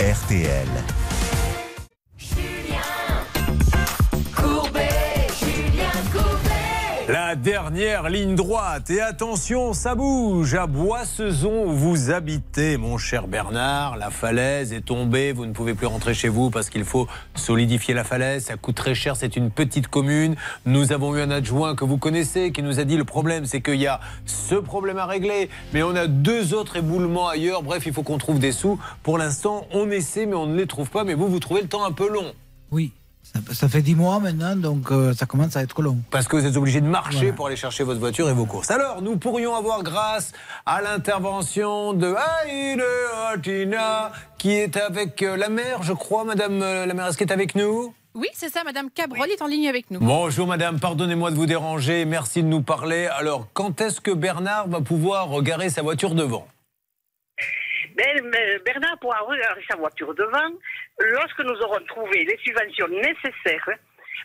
RTL. 0.00 1.09
La 7.12 7.34
dernière 7.34 8.08
ligne 8.08 8.36
droite. 8.36 8.88
Et 8.88 9.00
attention, 9.00 9.72
ça 9.72 9.96
bouge. 9.96 10.54
À 10.54 10.68
Boissezon, 10.68 11.64
où 11.66 11.72
vous 11.72 12.12
habitez, 12.12 12.76
mon 12.76 12.98
cher 12.98 13.26
Bernard, 13.26 13.96
la 13.96 14.10
falaise 14.10 14.72
est 14.72 14.84
tombée. 14.84 15.32
Vous 15.32 15.44
ne 15.44 15.52
pouvez 15.52 15.74
plus 15.74 15.88
rentrer 15.88 16.14
chez 16.14 16.28
vous 16.28 16.50
parce 16.50 16.70
qu'il 16.70 16.84
faut 16.84 17.08
solidifier 17.34 17.94
la 17.94 18.04
falaise. 18.04 18.44
Ça 18.44 18.56
coûte 18.56 18.76
très 18.76 18.94
cher. 18.94 19.16
C'est 19.16 19.34
une 19.34 19.50
petite 19.50 19.88
commune. 19.88 20.36
Nous 20.66 20.92
avons 20.92 21.16
eu 21.16 21.20
un 21.20 21.32
adjoint 21.32 21.74
que 21.74 21.84
vous 21.84 21.98
connaissez 21.98 22.52
qui 22.52 22.62
nous 22.62 22.78
a 22.78 22.84
dit 22.84 22.96
le 22.96 23.04
problème, 23.04 23.44
c'est 23.44 23.60
qu'il 23.60 23.80
y 23.80 23.88
a 23.88 23.98
ce 24.24 24.54
problème 24.54 24.98
à 24.98 25.06
régler. 25.06 25.50
Mais 25.72 25.82
on 25.82 25.96
a 25.96 26.06
deux 26.06 26.54
autres 26.54 26.76
éboulements 26.76 27.26
ailleurs. 27.26 27.64
Bref, 27.64 27.86
il 27.86 27.92
faut 27.92 28.04
qu'on 28.04 28.18
trouve 28.18 28.38
des 28.38 28.52
sous. 28.52 28.78
Pour 29.02 29.18
l'instant, 29.18 29.66
on 29.72 29.90
essaie, 29.90 30.26
mais 30.26 30.36
on 30.36 30.46
ne 30.46 30.56
les 30.56 30.68
trouve 30.68 30.90
pas. 30.90 31.02
Mais 31.02 31.14
vous, 31.14 31.26
vous 31.26 31.40
trouvez 31.40 31.62
le 31.62 31.68
temps 31.68 31.84
un 31.84 31.92
peu 31.92 32.08
long. 32.08 32.34
Oui. 32.70 32.92
Ça, 33.32 33.54
ça 33.54 33.68
fait 33.68 33.82
10 33.82 33.94
mois 33.94 34.18
maintenant, 34.18 34.56
donc 34.56 34.90
euh, 34.90 35.12
ça 35.14 35.26
commence 35.26 35.56
à 35.56 35.62
être 35.62 35.82
long. 35.82 35.98
Parce 36.10 36.26
que 36.26 36.36
vous 36.36 36.46
êtes 36.46 36.56
obligé 36.56 36.80
de 36.80 36.86
marcher 36.86 37.32
pour 37.32 37.46
aller 37.46 37.56
chercher 37.56 37.84
votre 37.84 38.00
voiture 38.00 38.28
et 38.28 38.32
vos 38.32 38.44
courses. 38.46 38.70
Alors, 38.70 39.02
nous 39.02 39.16
pourrions 39.18 39.54
avoir 39.54 39.82
grâce 39.82 40.32
à 40.66 40.80
l'intervention 40.82 41.92
de 41.92 42.12
Aïe 42.42 42.80
Atina, 43.32 44.10
qui 44.38 44.52
est 44.52 44.76
avec 44.76 45.22
euh, 45.22 45.36
la 45.36 45.48
mère, 45.48 45.82
je 45.82 45.92
crois, 45.92 46.24
Madame 46.24 46.60
euh, 46.62 46.86
la 46.86 46.94
mère, 46.94 47.06
est-ce 47.06 47.16
qu'elle 47.18 47.28
est 47.28 47.32
avec 47.32 47.54
nous 47.54 47.94
Oui, 48.14 48.28
c'est 48.34 48.48
ça, 48.48 48.64
Madame 48.64 48.90
Cabrol 48.90 49.28
est 49.30 49.42
en 49.42 49.46
ligne 49.46 49.68
avec 49.68 49.90
nous. 49.92 50.00
Bonjour 50.00 50.48
Madame, 50.48 50.80
pardonnez-moi 50.80 51.30
de 51.30 51.36
vous 51.36 51.46
déranger, 51.46 52.04
merci 52.06 52.42
de 52.42 52.48
nous 52.48 52.62
parler. 52.62 53.06
Alors, 53.06 53.46
quand 53.52 53.80
est-ce 53.80 54.00
que 54.00 54.10
Bernard 54.10 54.68
va 54.68 54.80
pouvoir 54.80 55.40
garer 55.42 55.70
sa 55.70 55.82
voiture 55.82 56.14
devant? 56.16 56.46
Bernard 58.64 58.98
pourra 59.00 59.20
regarder 59.20 59.62
sa 59.68 59.76
voiture 59.76 60.14
devant 60.14 60.50
lorsque 60.98 61.40
nous 61.40 61.56
aurons 61.62 61.84
trouvé 61.86 62.24
les 62.24 62.38
subventions 62.44 62.88
nécessaires 62.88 63.68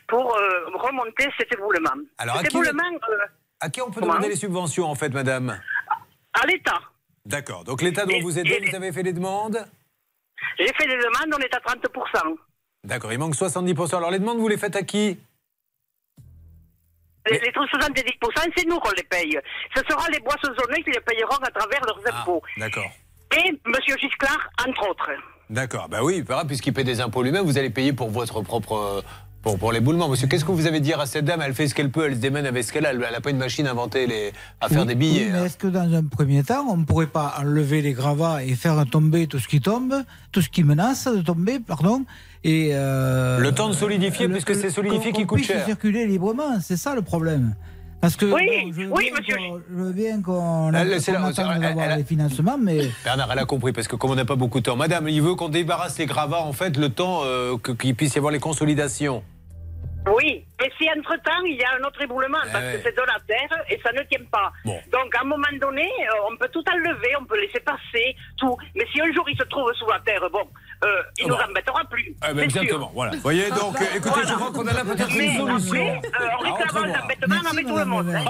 pour 0.07 0.35
euh, 0.37 0.65
remonter 0.75 1.27
cet 1.37 1.51
éboulement. 1.53 2.01
Alors, 2.17 2.37
à 2.37 2.43
qui, 2.43 2.57
euh, 2.57 2.63
à 3.59 3.69
qui 3.69 3.81
on 3.81 3.91
peut 3.91 4.01
demander 4.01 4.29
les 4.29 4.35
subventions, 4.35 4.85
en 4.85 4.95
fait, 4.95 5.09
Madame? 5.09 5.59
À 6.33 6.45
l'État. 6.45 6.79
D'accord, 7.25 7.63
donc 7.63 7.81
l'État 7.81 8.05
doit 8.05 8.17
Et- 8.17 8.21
vous 8.21 8.37
aider, 8.37 8.59
et- 8.61 8.69
vous 8.69 8.75
avez 8.75 8.91
fait 8.91 9.03
des 9.03 9.13
demandes? 9.13 9.65
J'ai 10.59 10.67
fait 10.67 10.85
des 10.87 10.97
demandes, 10.97 11.33
on 11.33 11.39
est 11.39 11.55
à 11.55 11.59
30%. 11.59 12.37
D'accord, 12.83 13.11
il 13.11 13.17
manque 13.19 13.35
70%. 13.35 13.97
Alors, 13.97 14.11
les 14.11 14.19
demandes, 14.19 14.37
vous 14.37 14.47
les 14.47 14.57
faites 14.57 14.75
à 14.75 14.83
qui? 14.83 15.17
Les, 17.31 17.39
les 17.39 17.51
70%, 17.51 18.51
c'est 18.55 18.67
nous 18.67 18.77
qu'on 18.79 18.91
les 18.91 19.03
paye. 19.03 19.39
Ce 19.75 19.81
sera 19.89 20.07
les 20.09 20.19
boissonnés 20.19 20.83
qui 20.83 20.91
les 20.91 20.99
payeront 20.99 21.37
à 21.37 21.49
travers 21.49 21.81
leurs 21.85 21.99
Ah. 22.05 22.21
impôts. 22.21 22.43
D'accord. 22.57 22.91
Et 23.37 23.49
M. 23.49 23.73
Giscard, 23.99 24.49
entre 24.67 24.89
autres. 24.89 25.09
D'accord, 25.49 25.87
bah 25.89 25.99
oui, 26.03 26.23
puisqu'il 26.47 26.73
paie 26.73 26.83
des 26.83 27.01
impôts 27.01 27.21
lui-même, 27.23 27.45
vous 27.45 27.57
allez 27.57 27.69
payer 27.69 27.93
pour 27.93 28.09
votre 28.09 28.41
propre. 28.41 28.73
euh, 28.73 29.01
Pour, 29.43 29.59
pour 29.59 29.71
l'éboulement. 29.71 30.09
Monsieur, 30.09 30.25
qu'est-ce 30.27 30.43
que 30.43 30.51
vous 30.51 30.65
avez 30.65 30.77
à 30.77 30.79
dire 30.79 30.99
à 30.99 31.05
cette 31.05 31.23
dame? 31.25 31.39
Elle 31.45 31.53
fait 31.53 31.67
ce 31.67 31.75
qu'elle 31.75 31.91
peut, 31.91 32.05
elle 32.07 32.15
se 32.15 32.19
démène 32.19 32.47
avec 32.47 32.63
ce 32.63 32.73
qu'elle 32.73 32.87
a. 32.87 32.93
Elle 32.93 32.99
n'a 32.99 33.21
pas 33.21 33.29
une 33.29 33.37
machine 33.37 33.67
inventée 33.67 34.07
les, 34.07 34.33
à 34.59 34.69
faire 34.69 34.81
Oui, 34.81 34.87
des 34.87 34.95
billets. 34.95 35.25
oui, 35.25 35.29
mais 35.33 35.37
hein. 35.37 35.45
est-ce 35.45 35.57
que 35.57 35.67
dans 35.67 35.93
un 35.93 36.03
premier 36.03 36.41
temps, 36.43 36.65
on 36.67 36.77
ne 36.77 36.83
pourrait 36.83 37.05
pas 37.05 37.35
enlever 37.39 37.83
les 37.83 37.93
gravats 37.93 38.43
et 38.43 38.55
faire 38.55 38.83
tomber 38.89 39.27
tout 39.27 39.37
ce 39.37 39.47
qui 39.47 39.61
tombe, 39.61 39.93
tout 40.31 40.41
ce 40.41 40.49
qui 40.49 40.63
menace 40.63 41.05
de 41.07 41.21
tomber, 41.21 41.59
pardon 41.59 42.05
et 42.43 42.71
euh, 42.73 43.37
Le 43.39 43.51
temps 43.51 43.67
de 43.69 43.73
solidifier, 43.73 44.27
puisque 44.29 44.55
c'est 44.55 44.71
solidifié 44.71 45.11
qu'on- 45.11 45.17
qui 45.19 45.25
coûte 45.27 45.43
cher. 45.43 45.63
circuler 45.65 46.07
librement, 46.07 46.59
c'est 46.59 46.77
ça 46.77 46.95
le 46.95 47.03
problème. 47.03 47.53
Parce 48.05 48.17
que 48.17 48.25
Oui, 48.27 48.65
bon, 48.65 48.71
je 48.71 48.81
veux 48.83 48.91
oui, 48.91 49.05
bien 49.09 49.13
monsieur. 49.19 49.35
qu'on- 49.35 49.61
je 49.67 49.75
veux 49.83 49.91
bien 49.93 50.21
qu'on 50.21 50.69
les 50.69 52.03
financements, 52.03 52.57
mais 52.59 52.81
Bernard, 53.03 53.31
elle 53.31 53.39
a 53.39 53.45
compris, 53.45 53.73
parce 53.73 53.87
que 53.87 53.95
comme 53.95 54.11
on 54.11 54.15
n'a 54.15 54.25
pas 54.25 54.35
beaucoup 54.35 54.59
de 54.59 54.65
temps. 54.65 54.75
Madame, 54.75 55.09
il 55.09 55.23
veut 55.23 55.33
qu'on 55.33 55.49
débarrasse 55.49 55.97
les 55.97 56.05
gravats, 56.05 56.41
en 56.43 56.53
fait, 56.53 56.77
le 56.77 56.89
temps 56.89 57.21
euh, 57.23 57.57
qu'il 57.79 57.95
puisse 57.95 58.13
y 58.13 58.19
avoir 58.19 58.31
les 58.31 58.37
consolidations. 58.39 59.23
Oui, 60.15 60.45
et 60.63 60.71
si 60.77 60.87
entre-temps, 60.87 61.41
il 61.47 61.55
y 61.55 61.63
a 61.63 61.69
un 61.81 61.83
autre 61.87 61.99
éboulement, 61.99 62.37
parce 62.53 62.63
ouais. 62.63 62.73
que 62.77 62.83
c'est 62.83 62.95
de 62.95 63.01
la 63.01 63.17
terre 63.25 63.57
et 63.71 63.79
ça 63.83 63.91
ne 63.91 64.03
tient 64.03 64.23
pas. 64.31 64.53
Bon. 64.63 64.77
Donc, 64.91 65.15
à 65.15 65.21
un 65.21 65.25
moment 65.25 65.47
donné, 65.59 65.81
euh, 65.81 66.29
on 66.31 66.37
peut 66.37 66.49
tout 66.53 66.63
enlever, 66.71 67.09
on 67.19 67.25
peut 67.25 67.41
laisser 67.41 67.59
passer, 67.59 68.15
tout. 68.37 68.55
Mais 68.75 68.85
si 68.93 69.01
un 69.01 69.11
jour 69.13 69.25
il 69.27 69.35
se 69.35 69.45
trouve 69.45 69.73
sous 69.73 69.89
la 69.89 69.99
terre, 70.05 70.21
bon, 70.31 70.45
euh, 70.85 71.01
il 71.17 71.25
Ah 71.25 71.27
nous 71.29 71.35
embêtera 71.51 71.83
plus. 71.89 72.15
Ah 72.21 72.33
ben, 72.33 72.43
c'est 72.45 72.51
sûr. 72.51 72.61
exactement, 72.61 72.91
voilà. 72.93 73.11
Vous 73.13 73.19
voyez, 73.21 73.49
donc, 73.49 73.81
euh, 73.81 73.85
écoutez, 73.95 74.21
je 74.27 74.33
crois 74.33 74.51
qu'on 74.51 74.67
a 74.67 74.73
là 74.73 74.83
peut-être 74.85 75.09
Mais 75.17 75.25
une 75.27 75.37
solution. 75.37 75.97
après, 75.97 76.01
euh, 76.21 76.27
en 76.27 76.39
Ah, 76.43 76.57
réclamant 76.57 76.85
l'embêtement, 76.85 77.35
on 77.43 77.49
en 77.49 77.53
met 77.53 77.63
tout 77.63 77.77
le 77.77 77.85
monde. 77.85 78.09
hein. 78.09 78.23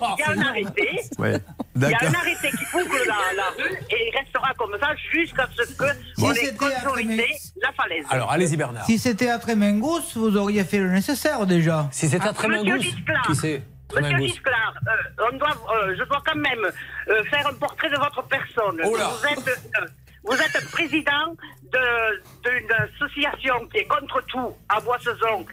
Donc, 0.00 0.18
il 0.18 0.20
y 0.20 0.22
a 0.24 0.30
un 0.30 0.48
arrêté. 0.48 0.88
Ouais. 1.18 1.36
Il 1.76 1.82
y 1.82 1.84
a 1.94 1.98
un 2.02 2.14
arrêté 2.14 2.50
qui 2.50 2.64
couvre 2.66 2.96
la, 3.06 3.14
la 3.36 3.48
rue 3.64 3.74
et 3.90 4.08
il 4.12 4.18
restera 4.18 4.52
comme 4.58 4.76
ça 4.80 4.88
jusqu'à 5.12 5.46
ce 5.56 5.72
que 5.74 5.84
on 6.22 6.30
ait 6.32 6.34
c'était 6.34 6.56
consolidé 6.56 7.26
la 7.62 7.72
falaise. 7.72 8.04
Alors, 8.10 8.30
allez-y, 8.30 8.56
Bernard. 8.56 8.84
si 8.84 8.98
c'était 8.98 9.30
à 9.30 9.38
Trémengous, 9.38 10.02
vous 10.16 10.36
auriez 10.36 10.64
fait 10.64 10.78
le 10.78 10.90
nécessaire 10.90 11.46
déjà. 11.46 11.88
Si 11.90 12.08
c'est 12.08 12.16
à 12.20 12.32
Monsieur 12.32 12.34
Trémengous, 12.34 12.78
qui 13.26 13.34
c'est 13.36 13.62
Monsieur. 13.92 14.18
Giscard, 14.18 14.74
euh, 14.86 15.24
on 15.32 15.36
doit, 15.36 15.48
euh, 15.50 15.94
je 15.98 16.04
dois 16.04 16.22
quand 16.24 16.36
même 16.36 16.64
euh, 17.08 17.24
faire 17.24 17.44
un 17.48 17.54
portrait 17.54 17.90
de 17.90 17.96
votre 17.96 18.22
personne. 18.28 18.80
Oh 18.84 18.96
là. 18.96 19.10
Vous 19.20 19.26
êtes, 19.26 19.48
euh, 19.48 19.86
vous 20.24 20.34
êtes 20.34 20.70
président 20.70 21.34
de- 21.72 22.22
d'une 22.44 22.70
association 22.72 23.66
qui 23.72 23.78
est 23.78 23.86
contre 23.86 24.20
tout 24.26 24.52
à 24.68 24.80
Boissezon, 24.80 25.46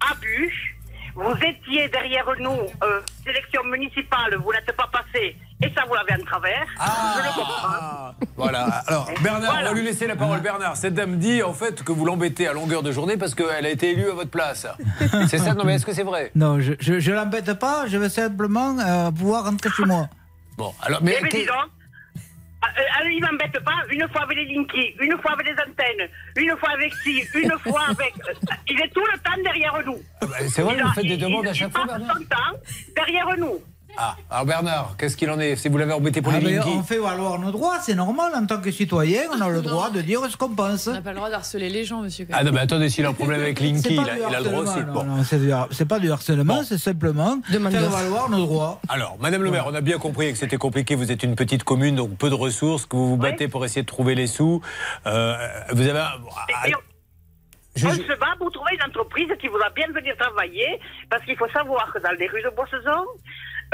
à 0.00 0.14
Buche. 0.16 0.72
Vous 1.14 1.32
étiez 1.42 1.88
derrière 1.88 2.26
nous, 2.38 2.50
euh, 2.84 3.00
sélection 3.24 3.64
municipale, 3.64 4.34
vous 4.36 4.52
n'êtes 4.52 4.70
pas 4.76 4.86
passé, 4.92 5.34
et 5.62 5.72
ça 5.74 5.84
vous 5.88 5.94
l'avez 5.94 6.20
en 6.22 6.26
travers. 6.26 6.66
Je 6.78 7.22
le 7.22 7.28
comprends. 7.34 7.68
Ah, 7.68 8.14
Voilà. 8.36 8.64
Alors, 8.86 9.10
Bernard, 9.22 9.56
on 9.60 9.64
va 9.64 9.72
lui 9.72 9.82
laisser 9.82 10.06
la 10.06 10.14
parole. 10.14 10.40
Bernard, 10.40 10.76
cette 10.76 10.92
dame 10.92 11.16
dit 11.16 11.42
en 11.42 11.54
fait 11.54 11.82
que 11.82 11.90
vous 11.90 12.04
l'embêtez 12.04 12.46
à 12.48 12.52
longueur 12.52 12.82
de 12.82 12.92
journée 12.92 13.16
parce 13.16 13.34
qu'elle 13.34 13.64
a 13.64 13.70
été 13.70 13.92
élue 13.92 14.10
à 14.10 14.14
votre 14.14 14.30
place. 14.30 14.66
C'est 15.28 15.38
ça? 15.38 15.54
Non, 15.54 15.64
mais 15.64 15.76
est-ce 15.76 15.86
que 15.86 15.94
c'est 15.94 16.02
vrai? 16.02 16.32
Non, 16.34 16.60
je 16.60 16.74
je, 16.80 17.00
je 17.00 17.12
l'embête 17.12 17.54
pas, 17.54 17.86
je 17.86 17.96
veux 17.96 18.10
simplement 18.10 18.76
euh, 18.78 19.10
pouvoir 19.10 19.44
rentrer 19.46 19.70
chez 19.70 19.86
moi. 19.86 20.08
Bon, 20.58 20.74
alors, 20.82 21.00
mais. 21.02 21.16
Eh 21.18 21.22
bien, 21.22 21.40
dis 21.40 21.46
donc, 21.46 21.56
euh, 22.78 23.10
il 23.10 23.20
m'embête 23.22 23.58
pas, 23.64 23.78
une 23.90 24.06
fois 24.08 24.22
avec 24.22 24.36
les 24.38 24.44
linkies, 24.46 24.94
une 25.00 25.16
fois 25.20 25.32
avec 25.32 25.46
les 25.46 25.52
antennes, 25.54 26.08
une 26.36 26.56
fois 26.56 26.70
avec 26.70 26.92
ci, 27.02 27.24
une 27.34 27.50
fois 27.64 27.82
avec. 27.88 28.14
euh, 28.28 28.32
Il 28.68 28.80
est 28.80 28.88
tout 28.88 29.04
le 29.12 29.18
temps 29.18 29.42
derrière 29.44 29.78
nous. 29.84 29.98
bah, 30.20 30.28
c'est 30.48 30.62
vrai, 30.62 30.74
Il 30.76 30.82
vous 30.82 30.88
a- 30.88 30.92
faites 30.92 31.06
des 31.06 31.16
demandes 31.16 31.44
il- 31.44 31.48
à 31.50 31.54
chaque 31.54 31.68
il 31.70 31.76
fois, 31.76 31.86
passe 31.86 32.02
son 32.02 32.24
temps 32.24 32.58
derrière 32.96 33.28
nous. 33.38 33.60
Ah, 33.98 34.16
alors 34.30 34.44
Bernard, 34.44 34.94
qu'est-ce 34.98 35.16
qu'il 35.16 35.30
en 35.30 35.40
est 35.40 35.56
Si 35.56 35.68
vous 35.68 35.78
l'avez 35.78 35.92
embêté 35.92 36.20
pour 36.22 36.32
Ah, 36.34 36.38
les 36.40 36.58
on 36.60 36.82
fait 36.82 36.98
valoir 36.98 37.38
nos 37.38 37.50
droits, 37.50 37.78
c'est 37.80 37.94
normal. 37.94 38.32
En 38.34 38.44
tant 38.46 38.60
que 38.60 38.70
citoyen, 38.70 39.22
on 39.36 39.40
a 39.40 39.48
le 39.48 39.62
droit 39.62 39.90
de 39.90 40.00
dire 40.02 40.20
ce 40.30 40.36
qu'on 40.36 40.50
pense. 40.54 40.86
On 40.86 40.92
n'a 40.92 41.00
pas 41.00 41.10
le 41.10 41.16
droit 41.16 41.30
d'harceler 41.30 41.68
les 41.70 41.84
gens, 41.84 42.02
monsieur. 42.02 42.26
Ah 42.32 42.44
non, 42.44 42.52
mais 42.52 42.60
attendez, 42.60 42.88
s'il 42.90 43.06
a 43.06 43.08
un 43.08 43.12
problème 43.14 43.40
avec 43.40 43.58
Linky, 43.60 43.94
il 43.94 44.00
a, 44.00 44.14
du 44.14 44.20
il 44.28 44.34
a 44.34 44.38
le 44.40 44.44
droit 44.44 44.60
aussi. 44.60 44.68
harcèlement, 44.70 44.92
Bon. 44.92 45.04
non, 45.04 45.16
non, 45.16 45.66
c'est 45.70 45.84
pas 45.88 45.98
du 45.98 46.10
harcèlement, 46.10 46.62
c'est 46.64 46.78
simplement 46.78 47.38
faire 47.50 47.90
valoir 47.90 48.28
nos 48.30 48.38
droits. 48.44 48.80
Alors, 48.88 49.16
Madame 49.20 49.42
le 49.42 49.50
maire, 49.50 49.64
on 49.66 49.74
a 49.74 49.80
bien 49.80 49.98
compris 49.98 50.32
que 50.32 50.38
c'était 50.38 50.56
compliqué. 50.58 50.94
Vous 50.94 51.10
êtes 51.10 51.22
une 51.22 51.34
petite 51.34 51.64
commune, 51.64 51.96
donc 51.96 52.16
peu 52.18 52.28
de 52.30 52.34
ressources, 52.34 52.86
que 52.86 52.96
vous 52.96 53.08
vous 53.08 53.16
battez 53.16 53.48
pour 53.48 53.64
essayer 53.64 53.82
de 53.82 53.86
trouver 53.86 54.14
les 54.14 54.26
sous. 54.26 54.60
Euh, 55.06 55.36
vous 55.72 55.86
avez. 55.88 55.98
un- 56.00 56.12
on, 56.24 57.78
Je- 57.78 57.86
on 57.88 57.90
je- 57.90 57.96
se 58.02 58.18
bat 58.18 58.34
pour 58.38 58.50
trouver 58.50 58.72
une 58.74 58.82
entreprise 58.88 59.28
qui 59.40 59.48
voudra 59.48 59.68
bien 59.70 59.86
venir 59.94 60.14
travailler, 60.18 60.80
parce 61.10 61.22
qu'il 61.26 61.36
faut 61.36 61.48
savoir 61.50 61.92
que 61.92 61.98
dans 61.98 62.12
les 62.18 62.26
rues 62.28 62.42
de 62.42 62.48
Boissezon, 62.56 63.04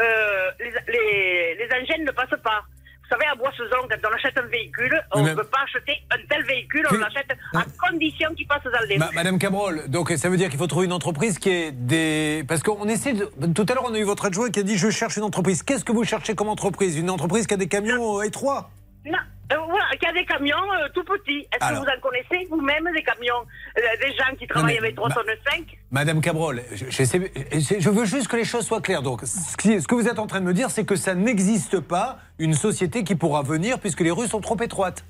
euh, 0.01 0.51
les, 0.61 0.71
les, 0.93 1.55
les 1.57 1.69
engins 1.75 2.03
ne 2.05 2.11
passent 2.11 2.41
pas. 2.43 2.63
Vous 3.03 3.19
savez, 3.19 3.27
à 3.31 3.35
Boissezon, 3.35 3.89
quand 3.91 4.09
on 4.11 4.15
achète 4.15 4.39
un 4.39 4.47
véhicule, 4.47 4.99
on 5.13 5.21
ne 5.21 5.29
mais- 5.29 5.35
peut 5.35 5.45
pas 5.45 5.59
acheter 5.65 5.93
un 6.11 6.17
tel 6.31 6.43
véhicule, 6.47 6.87
on 6.91 6.95
l'achète 6.97 7.31
à 7.55 7.63
condition 7.87 8.33
qu'il 8.35 8.47
passe 8.47 8.63
dans 8.65 8.87
les 8.89 8.97
Ma-. 8.97 9.11
Madame 9.13 9.39
Cabrol, 9.39 9.83
donc 9.89 10.11
ça 10.13 10.31
veut 10.31 10.39
dire 10.39 10.49
qu'il 10.49 10.59
faut 10.59 10.67
trouver 10.67 10.87
une 10.87 10.95
entreprise 10.95 11.39
qui 11.39 11.51
est 11.51 11.73
des. 11.73 12.43
Parce 12.49 12.63
qu'on 12.63 12.89
essaie 12.89 13.13
de. 13.13 13.27
Tout 13.55 13.67
à 13.69 13.75
l'heure, 13.75 13.85
on 13.87 13.93
a 13.93 13.99
eu 13.99 14.05
votre 14.05 14.25
adjoint 14.25 14.51
qui 14.51 14.61
a 14.61 14.63
dit 14.63 14.79
Je 14.79 14.89
cherche 14.89 15.19
une 15.19 15.25
entreprise. 15.25 15.63
Qu'est-ce 15.63 15.85
que 15.85 15.93
vous 15.93 16.05
cherchez 16.05 16.35
comme 16.35 16.49
entreprise? 16.49 16.97
Une 16.97 17.11
entreprise 17.11 17.47
qui 17.47 17.53
a 17.53 17.59
des 17.59 17.69
camions 17.69 18.23
étroits? 18.23 18.71
Non, 19.05 19.19
euh, 19.53 19.57
voilà, 19.69 19.85
qu'il 19.99 20.03
y 20.09 20.11
a 20.11 20.13
des 20.13 20.25
camions 20.25 20.57
euh, 20.73 20.89
tout 20.95 21.05
petits. 21.05 21.41
Est-ce 21.53 21.59
que 21.59 21.65
Alors. 21.65 21.83
vous 21.85 21.89
en 21.89 22.01
connaissez 22.01 22.47
vous-même 22.51 22.85
des 22.95 23.03
camions, 23.03 23.45
euh, 23.79 23.81
des 24.01 24.13
gens 24.17 24.35
qui 24.39 24.47
travaillent 24.47 24.73
mais- 24.75 24.79
avec 24.79 24.95
3 24.97 25.09
bah- 25.09 25.15
tonnes 25.17 25.35
5 25.51 25.79
Madame 25.91 26.21
Cabrol, 26.21 26.63
je, 26.73 26.87
je- 26.91 27.81
je 27.81 27.91
veux 27.91 28.05
juste 28.05 28.29
que 28.29 28.37
les 28.37 28.45
choses 28.45 28.67
soient 28.67 28.81
claires. 28.81 29.03
Donc, 29.03 29.23
ce 29.25 29.57
qui- 29.57 29.81
ce 29.81 29.87
que 29.89 29.95
vous 29.95 30.09
êtes 30.09 30.19
en 30.19 30.27
train 30.27 30.41
de 30.41 30.47
me 30.47 30.55
dire, 30.55 30.71
c'est 30.71 30.85
que 30.85 30.97
ça 30.97 31.15
n'existe 31.15 31.81
pas 31.81 32.19
une 32.39 32.55
société 32.55 33.05
qui 33.05 33.15
pourra 33.15 33.43
venir 33.43 33.79
puisque 33.79 34.01
les 34.01 34.11
rues 34.11 34.29
sont 34.29 34.41
trop 34.41 34.57
étroites. 34.61 35.05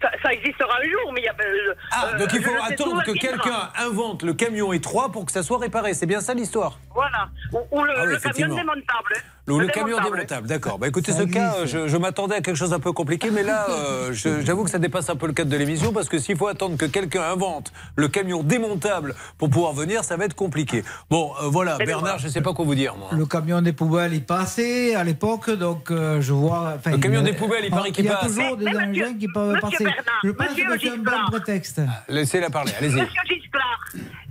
ça, 0.00 0.08
ça 0.22 0.32
existera 0.32 0.68
un 0.78 0.84
jour, 0.88 1.12
mais 1.12 1.22
il 1.22 1.24
y 1.24 1.28
a. 1.28 1.32
euh, 1.32 1.74
Ah, 1.90 2.10
euh, 2.14 2.18
donc 2.18 2.28
il 2.32 2.40
faut 2.40 2.50
sais 2.50 2.72
attendre 2.72 3.02
que 3.02 3.10
quelqu'un 3.10 3.70
invente 3.80 4.22
le 4.22 4.32
camion 4.32 4.72
étroit 4.72 5.10
pour 5.10 5.26
que 5.26 5.32
ça 5.32 5.42
soit 5.42 5.58
réparé. 5.58 5.92
C'est 5.92 6.06
bien 6.06 6.20
ça 6.20 6.34
l'histoire 6.34 6.78
Voilà. 6.94 7.28
Ou, 7.52 7.58
ou 7.72 7.82
le, 7.82 7.90
Ah 7.96 8.02
oui, 8.04 8.12
le 8.12 8.16
camion 8.16 8.16
effectivement. 8.18 8.54
démontable. 8.54 9.14
Ou 9.48 9.58
le 9.58 9.66
camion 9.68 9.98
démontable, 10.02 10.46
d'accord. 10.46 10.78
Bah 10.78 10.88
écoutez, 10.88 11.12
Ça 11.12 11.18
ce 11.18 11.24
cas, 11.24 11.64
je, 11.64 11.88
je 11.88 11.96
m'attendais 11.96 12.36
à 12.36 12.40
quelque 12.40 12.56
chose 12.56 12.70
d'un 12.70 12.80
peu 12.80 12.92
compliqué, 12.92 13.30
mais 13.30 13.42
là, 13.42 13.66
euh, 13.70 14.12
j'avoue 14.12 14.64
que 14.64 14.70
ça 14.70 14.78
dépasse 14.78 15.08
un 15.10 15.16
peu 15.16 15.26
le 15.26 15.32
cadre 15.32 15.50
de 15.50 15.56
l'émission, 15.56 15.92
parce 15.92 16.08
que 16.08 16.18
s'il 16.18 16.36
faut 16.36 16.48
attendre 16.48 16.76
que 16.76 16.84
quelqu'un 16.86 17.22
invente 17.22 17.72
le 17.96 18.08
camion 18.08 18.42
démontable 18.42 19.14
pour 19.38 19.50
pouvoir 19.50 19.72
venir, 19.72 20.04
ça 20.04 20.16
va 20.16 20.24
être 20.26 20.34
compliqué. 20.34 20.84
Bon, 21.10 21.32
euh, 21.42 21.48
voilà, 21.48 21.76
Bernard, 21.78 22.18
je 22.18 22.26
ne 22.26 22.30
sais 22.32 22.40
pas 22.40 22.52
quoi 22.52 22.64
vous 22.64 22.74
dire, 22.74 22.94
moi. 22.96 23.08
Le 23.12 23.26
camion 23.26 23.60
des 23.62 23.72
poubelles, 23.72 24.14
il 24.14 24.24
passait 24.24 24.94
à 24.94 25.04
l'époque, 25.04 25.50
donc 25.50 25.90
euh, 25.90 26.20
je 26.20 26.32
vois. 26.32 26.74
Le 26.86 26.98
camion 26.98 27.20
il- 27.20 27.24
des 27.24 27.32
poubelles, 27.32 27.64
il 27.64 27.70
paraît 27.70 27.90
qu'il 27.90 28.04
Il 28.04 28.08
y 28.08 28.12
a 28.12 28.16
passe. 28.16 28.28
toujours 28.34 28.56
des 28.56 28.66
engins 28.68 28.86
monsieur- 28.88 29.14
qui 29.18 29.28
peuvent 29.28 29.60
passer. 29.60 29.84
Bernard, 29.84 30.02
je 30.24 30.30
pense 30.30 30.48
monsieur 30.50 30.64
que 30.68 30.80
c'est 30.80 30.88
un 30.90 30.96
bon 30.98 31.30
prétexte. 31.30 31.80
Laissez-la 32.08 32.50
parler, 32.50 32.72
allez-y. 32.78 33.00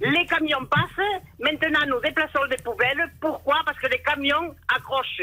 Les 0.02 0.26
camions 0.26 0.66
passent. 0.66 1.08
Maintenant, 1.40 1.86
nous 1.88 2.00
déplaçons 2.02 2.46
des 2.50 2.58
poubelles. 2.58 3.12
Pourquoi? 3.20 3.62
Parce 3.66 3.80
que 3.80 3.88
les 3.88 4.00
camions 4.00 4.56
accrochent 4.74 5.22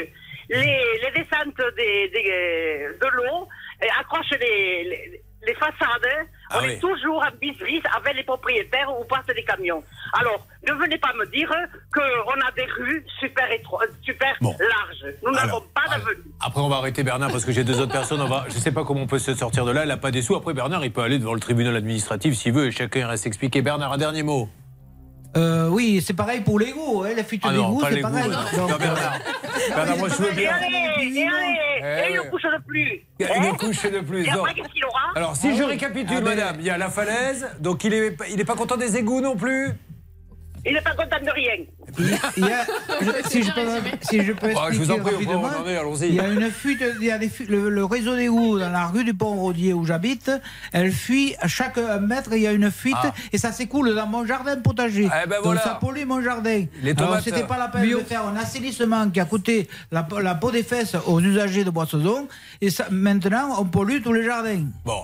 les, 0.49 0.99
les 1.01 1.11
descentes 1.11 1.57
des, 1.77 2.09
des- 2.09 2.89
de 3.01 3.07
l'eau, 3.15 3.47
et 3.81 3.89
accrochent 3.99 4.37
les, 4.39 4.83
les, 4.83 5.21
les 5.45 5.53
façades. 5.55 6.27
Ah 6.49 6.59
On 6.59 6.65
oui. 6.65 6.71
est 6.73 6.79
toujours 6.79 7.17
en 7.23 7.35
bis 7.39 7.55
avec 7.95 8.15
les 8.15 8.23
propriétaires 8.23 8.87
où 8.99 9.03
passent 9.05 9.25
des 9.35 9.43
camions. 9.43 9.83
Alors, 10.13 10.45
ne 10.67 10.73
venez 10.73 10.97
pas 10.97 11.13
me 11.13 11.25
dire 11.27 11.49
qu'on 11.93 12.01
a 12.41 12.51
des 12.55 12.65
rues 12.77 13.05
super, 13.19 13.47
super 14.03 14.35
larges. 14.41 15.13
Nous 15.23 15.31
n'avons 15.31 15.61
pas 15.73 15.87
d'avenue. 15.89 16.23
Après, 16.41 16.61
on 16.61 16.69
va 16.69 16.77
arrêter 16.77 17.03
Bernard 17.03 17.31
parce 17.31 17.45
que 17.45 17.51
j'ai 17.51 17.63
deux 17.63 17.79
autres 17.81 17.91
personnes. 17.91 18.21
On 18.21 18.27
va, 18.27 18.45
je 18.49 18.55
ne 18.55 18.59
sais 18.59 18.71
pas 18.71 18.83
comment 18.83 19.01
on 19.01 19.07
peut 19.07 19.19
se 19.19 19.33
sortir 19.33 19.65
de 19.65 19.71
là. 19.71 19.81
Elle 19.83 19.89
n'a 19.89 19.97
pas 19.97 20.11
des 20.11 20.21
sous. 20.21 20.35
Après, 20.35 20.53
Bernard, 20.53 20.83
il 20.85 20.91
peut 20.91 21.01
aller 21.01 21.19
devant 21.19 21.33
le 21.33 21.39
tribunal 21.39 21.75
administratif 21.75 22.35
s'il 22.35 22.53
veut 22.53 22.67
et 22.67 22.71
chacun 22.71 23.07
reste 23.07 23.25
expliqué. 23.25 23.61
Bernard, 23.61 23.93
un 23.93 23.97
dernier 23.97 24.23
mot. 24.23 24.49
Euh, 25.37 25.67
oui, 25.69 26.01
c'est 26.05 26.13
pareil 26.13 26.41
pour 26.41 26.59
l'ego. 26.59 27.03
Hein, 27.03 27.09
la 27.15 27.23
fuite 27.23 27.41
Ah 27.45 27.49
pas 27.49 27.89
c'est 27.91 27.99
pareil. 28.01 28.29
non. 28.29 28.67
Non, 28.69 28.77
Bernard. 28.77 29.19
Bernard, 29.75 29.97
moi, 29.97 30.07
je 30.09 30.15
veux 30.23 30.31
Et 30.31 30.35
bien. 30.35 30.51
allez, 30.53 31.17
et 31.19 31.27
allez, 31.27 32.11
et 32.11 32.15
une 32.15 32.29
couche 32.29 32.43
de 32.43 32.63
plus. 32.65 33.01
Une 33.19 33.57
couche 33.57 33.83
de 33.91 33.99
plus. 33.99 34.23
Et 34.25 34.31
non. 34.31 34.39
après, 34.39 34.53
qu'est-ce 34.53 34.69
qu'il 34.69 34.85
aura 34.85 35.01
Alors, 35.15 35.35
si 35.35 35.47
Ah 35.49 35.55
je 35.55 35.63
oui. 35.63 35.69
récapitule, 35.71 36.17
Ah 36.19 36.21
madame, 36.21 36.55
il 36.59 36.65
y 36.65 36.69
a 36.69 36.77
la 36.77 36.89
falaise, 36.89 37.47
donc 37.59 37.83
il 37.83 37.93
est, 37.93 38.15
il 38.31 38.39
est 38.39 38.45
pas 38.45 38.55
content 38.55 38.77
des 38.77 38.95
égouts 38.97 39.21
non 39.21 39.35
plus. 39.35 39.73
Il 40.67 40.73
n'est 40.73 40.81
pas 40.81 40.95
content 40.95 41.23
de 41.23 41.29
rien. 41.31 41.53
il 42.37 42.45
y 42.45 42.51
a- 42.51 42.65
je- 43.01 43.29
si, 43.29 43.43
je 43.43 43.51
peux, 43.51 43.61
si 44.01 44.23
je 44.23 44.31
peux 44.33 44.51
Ah, 44.57 44.69
je 44.71 44.79
vous 44.79 44.89
en 44.91 44.97
prie, 44.99 45.09
expliquer 45.13 45.33
rapidement, 45.35 45.79
allons-y. 45.79 46.07
il 46.07 46.15
y 46.15 46.19
a 46.19 46.27
une 46.27 46.49
fuite, 46.49 46.83
il 46.99 47.05
y 47.05 47.11
a 47.11 47.17
des 47.19 47.29
fuites- 47.29 47.49
le, 47.49 47.69
le 47.69 47.85
réseau 47.85 48.15
d'égout 48.15 48.57
dans 48.57 48.69
la 48.71 48.87
rue 48.87 49.03
du 49.03 49.13
Pont-Rodier 49.13 49.73
où 49.73 49.85
j'habite, 49.85 50.31
elle 50.73 50.91
fuit 50.91 51.35
à 51.39 51.47
chaque 51.47 51.77
mètre, 51.77 52.31
il 52.33 52.41
y 52.41 52.47
a 52.47 52.51
une 52.51 52.71
fuite 52.71 52.95
Ah. 53.03 53.13
et 53.31 53.37
ça 53.37 53.51
s'écoule 53.51 53.93
dans 53.93 54.07
mon 54.07 54.25
jardin 54.25 54.57
potager. 54.59 55.07
Eh 55.23 55.27
ben 55.27 55.41
Donc 55.43 55.57
ça 55.59 55.77
pollue 55.79 56.05
mon 56.05 56.21
jardin. 56.21 56.65
Les 56.81 56.91
Alors 56.91 57.09
tomates, 57.09 57.23
c'était 57.23 57.43
pas 57.43 57.57
la 57.59 57.67
peine 57.67 57.83
bio. 57.83 57.99
de 57.99 58.03
faire 58.03 58.25
un 58.25 58.35
assainissement 58.35 59.09
qui 59.11 59.19
a 59.19 59.25
coûté 59.25 59.67
la, 59.91 60.07
la 60.21 60.35
peau 60.35 60.49
des 60.51 60.63
fesses 60.63 60.95
aux 61.05 61.19
usagers 61.21 61.63
de 61.63 61.69
Boissezon 61.69 62.27
et 62.61 62.69
ça, 62.71 62.87
maintenant 62.89 63.55
on 63.61 63.65
pollue 63.65 64.01
tous 64.03 64.13
les 64.13 64.23
jardins. 64.25 64.63
Bon. 64.83 65.03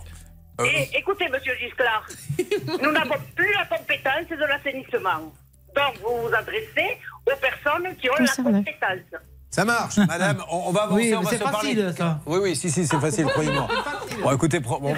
Et 0.64 0.90
écoutez, 0.98 1.26
monsieur 1.32 1.54
Giscard, 1.60 2.06
nous 2.84 2.92
n'avons 2.92 3.16
plus 3.36 3.52
la 3.54 3.66
compétence 3.78 4.30
de 4.30 4.46
l'assainissement. 4.46 5.34
Donc, 5.76 5.96
vous 6.04 6.28
vous 6.28 6.34
adressez 6.36 6.98
aux 7.26 7.36
personnes 7.40 7.96
qui 7.98 8.10
ont 8.10 8.14
la 8.20 8.44
compétence. 8.44 9.22
Ça 9.50 9.66
marche, 9.66 9.98
madame. 10.08 10.42
On, 10.50 10.64
on 10.68 10.72
va 10.72 10.84
avancer, 10.84 11.02
Oui, 11.10 11.14
on 11.14 11.22
va 11.22 11.30
c'est 11.30 11.38
se 11.38 11.44
parler. 11.44 11.76
facile, 11.76 11.94
ça. 11.98 12.20
Oui, 12.26 12.40
oui, 12.42 12.56
si, 12.56 12.72
si, 12.72 12.88
c'est 12.88 13.00
facile, 13.00 13.26
croyez-moi. 13.26 13.68
Bon, 14.24 14.32
écoutez, 14.32 14.60
bon, 14.62 14.80
bon, 14.80 14.94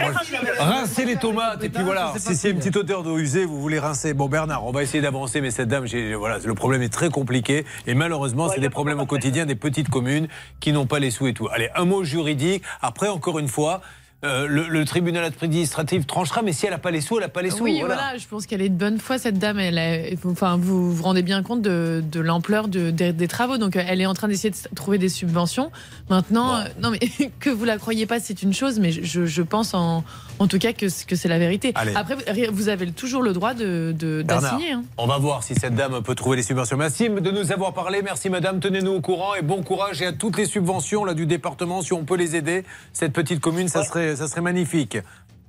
rincez 0.60 1.06
les 1.06 1.16
tomates 1.16 1.64
et 1.64 1.70
puis 1.70 1.82
voilà. 1.84 2.14
Si 2.18 2.36
c'est 2.36 2.52
une 2.52 2.58
petite 2.60 2.78
odeur 2.78 3.02
d'eau 3.02 3.18
usée, 3.18 3.46
vous 3.46 3.60
voulez 3.60 3.80
rincer. 3.80 4.14
Bon, 4.14 4.28
Bernard, 4.30 4.64
on 4.66 4.72
va 4.72 4.84
essayer 4.84 5.02
d'avancer, 5.02 5.42
mais 5.42 5.50
cette 5.50 5.70
dame, 5.70 5.86
voilà, 6.18 6.38
le 6.38 6.54
problème 6.54 6.84
est 6.84 6.94
très 6.94 7.10
compliqué 7.10 7.66
et 7.88 7.96
malheureusement, 7.96 8.48
c'est 8.50 8.60
des 8.62 8.70
problèmes 8.70 9.00
au 9.00 9.08
quotidien 9.08 9.48
des 9.48 9.56
petites 9.56 9.90
communes 9.90 10.28
qui 10.60 10.72
n'ont 10.72 10.86
pas 10.86 11.00
les 11.00 11.10
sous 11.10 11.26
et 11.26 11.34
tout. 11.34 11.48
Allez, 11.52 11.70
un 11.76 11.86
mot 11.86 12.04
juridique. 12.04 12.64
Après, 12.82 13.08
encore 13.10 13.40
une 13.40 13.48
fois. 13.48 13.82
Euh, 14.24 14.48
le, 14.48 14.68
le 14.68 14.86
tribunal 14.86 15.26
administratif 15.42 16.08
tranchera, 16.08 16.42
mais 16.42 16.54
si 16.54 16.66
elle 16.66 16.72
n'a 16.72 16.78
pas 16.78 16.92
les 16.92 17.02
sous, 17.02 17.16
elle 17.18 17.24
n'a 17.24 17.30
pas 17.30 17.42
les 17.42 17.50
sous. 17.50 17.64
Oui, 17.64 17.80
voilà. 17.80 17.96
voilà. 17.96 18.18
je 18.18 18.28
pense 18.28 18.46
qu'elle 18.46 18.62
est 18.62 18.70
de 18.70 18.76
bonne 18.76 19.00
foi, 19.00 19.18
cette 19.18 19.38
dame. 19.38 19.60
Elle 19.60 19.78
a- 19.78 20.16
enfin, 20.26 20.58
vous 20.58 20.94
vous 20.94 21.04
rendez 21.04 21.22
bien 21.22 21.44
compte 21.44 21.62
de, 21.62 22.04
de 22.10 22.20
l'ampleur 22.20 22.68
de- 22.68 22.90
des, 22.92 23.14
des 23.14 23.28
travaux. 23.28 23.58
Donc, 23.58 23.76
euh, 23.76 23.84
elle 23.88 24.02
est 24.02 24.06
en 24.06 24.14
train 24.14 24.28
d'essayer 24.28 24.50
de 24.52 24.76
trouver 24.76 24.98
des 24.98 25.10
subventions. 25.10 25.72
Maintenant, 26.10 26.56
euh, 26.56 26.64
non, 26.82 26.92
mais 26.92 27.00
que 27.40 27.50
vous 27.50 27.66
la 27.66 27.78
croyez 27.78 28.06
pas, 28.06 28.20
c'est 28.20 28.44
une 28.44 28.54
chose, 28.54 28.80
mais 28.80 28.92
je, 28.92 29.26
je 29.26 29.42
pense 29.42 29.74
en, 29.74 30.04
en 30.40 30.48
tout 30.48 30.60
cas 30.60 30.74
que, 30.74 30.90
c'est 30.90 31.28
la 31.28 31.40
vérité. 31.40 31.72
Allez. 31.76 31.94
Après, 31.96 32.16
vous 32.52 32.70
avez 32.70 32.92
toujours 32.92 33.22
le 33.24 33.34
droit 33.34 33.54
de, 33.54 33.94
de- 33.98 34.24
Bernard, 34.26 34.54
d'assigner. 34.54 34.72
hein. 34.74 34.84
on 34.98 35.08
va 35.08 35.18
voir 35.18 35.44
si 35.44 35.56
cette 35.56 35.76
dame 35.76 36.02
peut 36.04 36.16
trouver 36.16 36.38
les 36.38 36.44
subventions. 36.44 36.78
Merci 36.78 37.10
de 37.10 37.32
nous 37.32 37.52
avoir 37.52 37.74
parlé. 37.74 38.02
Merci 38.04 38.30
madame. 38.30 38.60
Tenez-nous 38.60 38.92
au 38.92 39.02
courant 39.02 39.36
et 39.36 39.42
bon 39.42 39.64
courage 39.64 40.02
et 40.02 40.06
à 40.06 40.14
toutes 40.14 40.38
les 40.38 40.46
subventions 40.46 41.06
là, 41.06 41.14
du 41.14 41.26
département. 41.26 41.82
Si 41.82 41.94
on 41.94 42.04
peut 42.04 42.16
les 42.18 42.36
aider, 42.36 42.64
cette 42.94 43.14
petite 43.14 43.40
commune, 43.40 43.68
ça, 43.68 43.84
serait, 43.84 44.13
ça 44.16 44.28
serait 44.28 44.42
magnifique. 44.42 44.98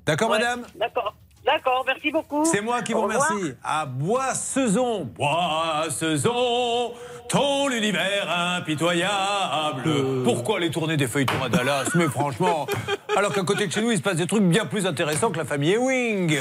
D'accord 0.07 0.31
madame? 0.31 0.67
D'accord. 0.75 1.15
D'accord, 1.45 1.85
merci 1.87 2.11
beaucoup. 2.11 2.45
C'est 2.47 2.63
moi 2.63 2.81
qui 2.83 2.95
vous 2.95 3.03
remercie. 3.03 3.53
À 3.63 3.85
Boissezon, 3.85 5.05
Boissezon, 5.05 6.93
ton 7.29 7.69
univers 7.71 8.31
impitoyable. 8.57 10.23
Pourquoi 10.25 10.59
les 10.59 10.71
tournées 10.71 10.97
des 10.97 11.07
feuilletons 11.07 11.43
à 11.45 11.51
Dallas? 11.51 11.85
Mais 11.97 12.09
franchement, 12.09 12.67
alors 13.17 13.33
qu'à 13.35 13.43
côté 13.43 13.67
de 13.67 13.73
chez 13.73 13.83
nous, 13.83 13.91
il 13.91 13.99
se 13.99 14.03
passe 14.03 14.17
des 14.17 14.27
trucs 14.27 14.45
bien 14.45 14.65
plus 14.65 14.87
intéressants 14.87 15.31
que 15.31 15.37
la 15.39 15.45
famille 15.45 15.73
Ewing. 15.75 16.39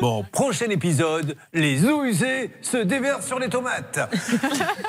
Bon, 0.00 0.24
prochain 0.30 0.66
épisode, 0.70 1.36
les 1.52 1.84
eaux 1.86 2.04
usées 2.04 2.52
se 2.62 2.76
déversent 2.76 3.26
sur 3.26 3.38
les 3.38 3.48
tomates. 3.48 3.98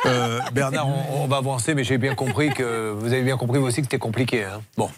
Euh, 0.06 0.40
Bernard, 0.54 0.88
on, 0.88 1.24
on 1.24 1.28
va 1.28 1.38
avancer, 1.38 1.74
mais 1.74 1.84
j'ai 1.84 1.98
bien 1.98 2.14
compris 2.14 2.52
que 2.52 2.92
vous 2.92 3.08
avez 3.12 3.24
bien 3.24 3.38
compris 3.38 3.58
vous 3.58 3.66
aussi 3.66 3.78
que 3.78 3.86
c'était 3.88 3.98
compliqué. 3.98 4.44
hein. 4.44 4.62
Bon, 4.78 4.90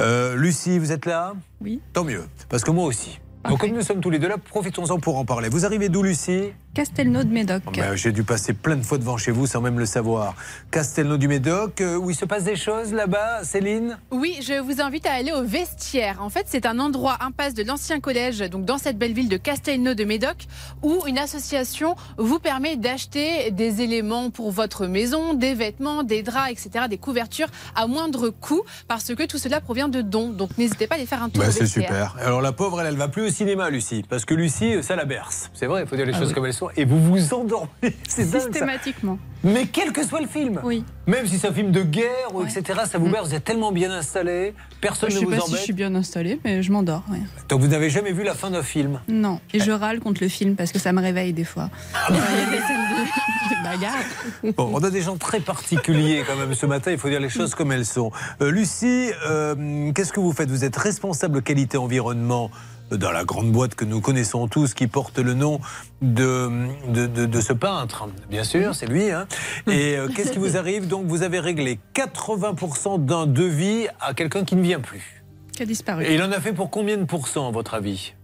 Euh, 0.00 0.34
Lucie, 0.34 0.80
vous 0.80 0.90
êtes 0.90 1.06
là? 1.06 1.34
Oui. 1.60 1.80
Tant 1.92 2.02
mieux, 2.02 2.24
parce 2.48 2.64
que 2.64 2.72
moi 2.72 2.86
aussi. 2.86 3.20
Donc 3.48 3.60
comme 3.60 3.70
nous 3.70 3.82
sommes 3.82 4.00
tous 4.00 4.10
les 4.10 4.18
deux 4.18 4.28
là, 4.28 4.38
profitons-en 4.38 4.98
pour 4.98 5.18
en 5.18 5.24
parler. 5.24 5.48
Vous 5.48 5.64
arrivez 5.66 5.88
d'où, 5.88 6.02
Lucie? 6.02 6.52
Castelnau 6.74 7.22
de 7.22 7.28
Médoc. 7.28 7.62
Ben, 7.76 7.94
J'ai 7.94 8.12
dû 8.12 8.22
passer 8.24 8.54
plein 8.54 8.76
de 8.76 8.82
fois 8.82 8.96
devant 8.96 9.18
chez 9.18 9.30
vous 9.30 9.46
sans 9.46 9.60
même 9.60 9.78
le 9.78 9.84
savoir. 9.84 10.34
Castelnau 10.70 11.18
du 11.18 11.28
Médoc, 11.28 11.82
euh, 11.82 11.96
où 11.96 12.08
il 12.08 12.16
se 12.16 12.24
passe 12.24 12.44
des 12.44 12.56
choses 12.56 12.94
là-bas, 12.94 13.44
Céline? 13.44 13.98
Oui, 14.10 14.38
je 14.40 14.58
vous 14.58 14.80
invite 14.80 15.04
à 15.06 15.12
aller 15.12 15.32
au 15.32 15.42
vestiaire. 15.44 16.22
En 16.22 16.30
fait, 16.30 16.46
c'est 16.48 16.64
un 16.64 16.78
endroit 16.78 17.18
impasse 17.20 17.52
de 17.52 17.62
l'ancien 17.62 18.00
collège, 18.00 18.38
donc 18.50 18.64
dans 18.64 18.78
cette 18.78 18.96
belle 18.96 19.12
ville 19.12 19.28
de 19.28 19.36
Castelnau 19.36 19.92
de 19.92 20.04
Médoc, 20.04 20.46
où 20.82 21.02
une 21.06 21.18
association 21.18 21.94
vous 22.16 22.38
permet 22.38 22.76
d'acheter 22.76 23.50
des 23.50 23.82
éléments 23.82 24.30
pour 24.30 24.50
votre 24.50 24.86
maison, 24.86 25.34
des 25.34 25.52
vêtements, 25.52 26.02
des 26.04 26.22
draps, 26.22 26.52
etc., 26.52 26.86
des 26.88 26.96
couvertures 26.98 27.48
à 27.74 27.86
moindre 27.86 28.30
coût, 28.30 28.62
parce 28.88 29.14
que 29.14 29.26
tout 29.26 29.36
cela 29.38 29.60
provient 29.60 29.88
de 29.88 30.00
dons. 30.00 30.30
Donc 30.30 30.56
n'hésitez 30.56 30.86
pas 30.86 30.94
à 30.94 30.98
aller 30.98 31.06
faire 31.06 31.22
un 31.22 31.28
tour 31.28 31.44
Bah, 31.44 31.50
c'est 31.50 31.66
super. 31.66 32.16
Alors 32.18 32.40
la 32.40 32.52
pauvre, 32.52 32.80
elle, 32.80 32.86
elle 32.86 32.96
va 32.96 33.08
plus 33.08 33.26
au 33.26 33.30
cinéma, 33.30 33.68
Lucie. 33.68 34.04
Parce 34.08 34.24
que 34.24 34.32
Lucie, 34.32 34.82
ça 34.82 34.96
la 34.96 35.04
berce. 35.04 35.50
C'est 35.52 35.66
vrai, 35.66 35.82
il 35.82 35.86
faut 35.86 35.96
dire 35.96 36.06
les 36.06 36.14
Ah 36.14 36.18
choses 36.18 36.28
oui. 36.28 36.34
comme 36.34 36.46
elles 36.46 36.54
sont. 36.54 36.61
Et 36.76 36.84
vous 36.84 37.00
vous 37.00 37.34
endormez. 37.34 37.68
C'est 38.08 38.30
dingue. 38.30 38.42
Systématiquement. 38.42 39.18
Mais 39.44 39.66
quel 39.66 39.92
que 39.92 40.06
soit 40.06 40.20
le 40.20 40.28
film. 40.28 40.60
Oui. 40.62 40.84
Même 41.08 41.26
si 41.26 41.36
c'est 41.36 41.48
un 41.48 41.52
film 41.52 41.72
de 41.72 41.82
guerre, 41.82 42.32
ou 42.32 42.44
etc., 42.44 42.62
ça 42.88 42.98
vous 42.98 43.08
berce. 43.08 43.28
Vous 43.28 43.34
êtes 43.34 43.42
tellement 43.42 43.72
bien 43.72 43.90
installé. 43.90 44.54
Personne 44.80 45.10
je 45.10 45.16
ne 45.16 45.18
sais 45.20 45.24
vous 45.24 45.30
pas 45.32 45.38
si 45.38 45.42
embête. 45.48 45.58
je 45.58 45.64
suis 45.64 45.72
bien 45.72 45.92
installée, 45.96 46.38
mais 46.44 46.62
je 46.62 46.70
m'endors. 46.70 47.02
ouais. 47.10 47.18
Donc 47.48 47.60
vous 47.60 47.66
n'avez 47.66 47.90
jamais 47.90 48.12
vu 48.12 48.22
la 48.22 48.34
fin 48.34 48.50
d'un 48.50 48.62
film. 48.62 49.00
Non. 49.08 49.40
Et 49.52 49.58
je 49.58 49.72
râle 49.72 49.98
contre 49.98 50.22
le 50.22 50.28
film 50.28 50.54
parce 50.54 50.70
que 50.70 50.78
ça 50.78 50.92
me 50.92 51.00
réveille 51.00 51.32
des 51.32 51.42
fois. 51.42 51.70
Il 52.08 52.14
y 52.14 52.18
a 52.18 52.50
des 52.52 52.64
scènes 52.64 52.76
de, 52.88 53.56
de 53.56 53.64
bagarre. 53.64 54.54
Bon, 54.56 54.70
on 54.72 54.84
a 54.84 54.90
des 54.90 55.02
gens 55.02 55.16
très 55.16 55.40
particuliers 55.40 56.22
quand 56.24 56.36
même 56.36 56.54
ce 56.54 56.66
matin, 56.66 56.92
il 56.92 56.98
faut 56.98 57.08
dire 57.08 57.18
les 57.20 57.28
choses 57.28 57.56
comme 57.56 57.72
elles 57.72 57.86
sont. 57.86 58.12
Euh, 58.40 58.52
Lucie, 58.52 59.10
euh, 59.26 59.90
qu'est-ce 59.92 60.12
que 60.12 60.20
vous 60.20 60.32
faites? 60.32 60.50
Vous 60.50 60.64
êtes 60.64 60.76
responsable 60.76 61.42
qualité 61.42 61.78
environnement 61.78 62.48
dans 62.96 63.10
la 63.12 63.24
grande 63.24 63.50
boîte 63.52 63.74
que 63.74 63.84
nous 63.84 64.00
connaissons 64.00 64.48
tous 64.48 64.74
qui 64.74 64.86
porte 64.86 65.18
le 65.18 65.34
nom 65.34 65.60
de, 66.00 66.50
de, 66.88 67.06
de- 67.06 67.26
de 67.26 67.40
ce 67.40 67.52
peintre. 67.52 68.08
Bien 68.30 68.44
sûr, 68.44 68.74
c'est 68.74 68.86
lui. 68.86 69.10
hein. 69.10 69.26
Et 69.66 69.96
euh, 69.96 70.08
qu'est-ce 70.14 70.32
qui 70.32 70.38
vous 70.38 70.56
arrive? 70.56 70.88
Donc 70.88 71.06
vous 71.06 71.22
avez 71.22 71.40
réglé 71.40 71.78
80% 71.94 73.04
d'un 73.04 73.26
devis 73.26 73.86
à 74.00 74.14
quelqu'un 74.14 74.44
qui 74.44 74.56
ne 74.56 74.62
vient 74.62 74.80
plus. 74.80 75.22
Qui 75.52 75.62
a 75.62 75.66
disparu. 75.66 76.04
Et 76.04 76.14
il 76.14 76.22
en 76.22 76.32
a 76.32 76.40
fait 76.40 76.52
pour 76.52 76.70
combien 76.70 76.96
de 76.96 77.04
pourcents 77.04 77.48
à 77.48 77.50
votre 77.50 77.74
avis? 77.74 78.14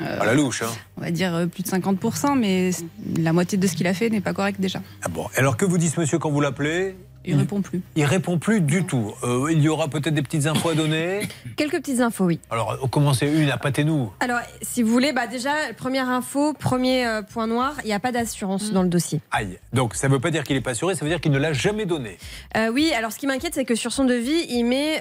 Euh, 0.00 0.20
À 0.20 0.24
la 0.24 0.34
louche, 0.34 0.62
hein 0.62 0.70
On 0.96 1.00
va 1.00 1.10
dire 1.10 1.34
euh, 1.34 1.46
plus 1.46 1.62
de 1.62 1.68
50%, 1.68 2.38
mais 2.38 2.70
la 3.16 3.32
moitié 3.32 3.58
de 3.58 3.66
ce 3.66 3.74
qu'il 3.74 3.86
a 3.86 3.94
fait 3.94 4.08
n'est 4.10 4.20
pas 4.20 4.32
correct 4.32 4.60
déjà. 4.60 4.80
Ah 5.02 5.08
bon, 5.08 5.26
alors 5.36 5.56
que 5.56 5.64
vous 5.64 5.78
dit 5.78 5.88
ce 5.88 5.98
monsieur 6.00 6.18
quand 6.18 6.30
vous 6.30 6.40
l'appelez? 6.40 6.96
Il 7.26 7.36
répond 7.36 7.62
plus. 7.62 7.80
Il 7.96 8.04
répond 8.04 8.38
plus 8.38 8.60
du 8.60 8.84
tout. 8.84 9.14
Euh, 9.22 9.48
il 9.50 9.60
y 9.62 9.68
aura 9.68 9.88
peut-être 9.88 10.14
des 10.14 10.22
petites 10.22 10.46
infos 10.46 10.70
à 10.70 10.74
donner. 10.74 11.20
Quelques 11.56 11.76
petites 11.78 12.00
infos, 12.00 12.24
oui. 12.24 12.38
Alors, 12.50 12.72
euh, 12.72 12.86
commencez 12.88 13.26
une 13.26 13.50
à 13.50 13.56
pâtez-nous. 13.56 14.12
Alors, 14.20 14.40
si 14.62 14.82
vous 14.82 14.90
voulez, 14.92 15.12
bah 15.12 15.26
déjà, 15.26 15.52
première 15.76 16.08
info, 16.08 16.52
premier 16.52 17.06
euh, 17.06 17.22
point 17.22 17.46
noir, 17.46 17.74
il 17.82 17.86
n'y 17.86 17.92
a 17.94 18.00
pas 18.00 18.12
d'assurance 18.12 18.72
dans 18.72 18.82
le 18.82 18.88
dossier. 18.88 19.20
Aïe. 19.30 19.58
Donc, 19.72 19.94
ça 19.94 20.08
ne 20.08 20.12
veut 20.12 20.20
pas 20.20 20.30
dire 20.30 20.44
qu'il 20.44 20.56
n'est 20.56 20.62
pas 20.62 20.72
assuré, 20.72 20.94
ça 20.94 21.04
veut 21.04 21.10
dire 21.10 21.20
qu'il 21.20 21.32
ne 21.32 21.38
l'a 21.38 21.52
jamais 21.52 21.86
donné. 21.86 22.18
Euh, 22.56 22.68
oui, 22.72 22.92
alors 22.96 23.12
ce 23.12 23.18
qui 23.18 23.26
m'inquiète, 23.26 23.54
c'est 23.54 23.64
que 23.64 23.74
sur 23.74 23.92
son 23.92 24.04
devis, 24.04 24.44
il 24.50 24.64
met, 24.64 25.00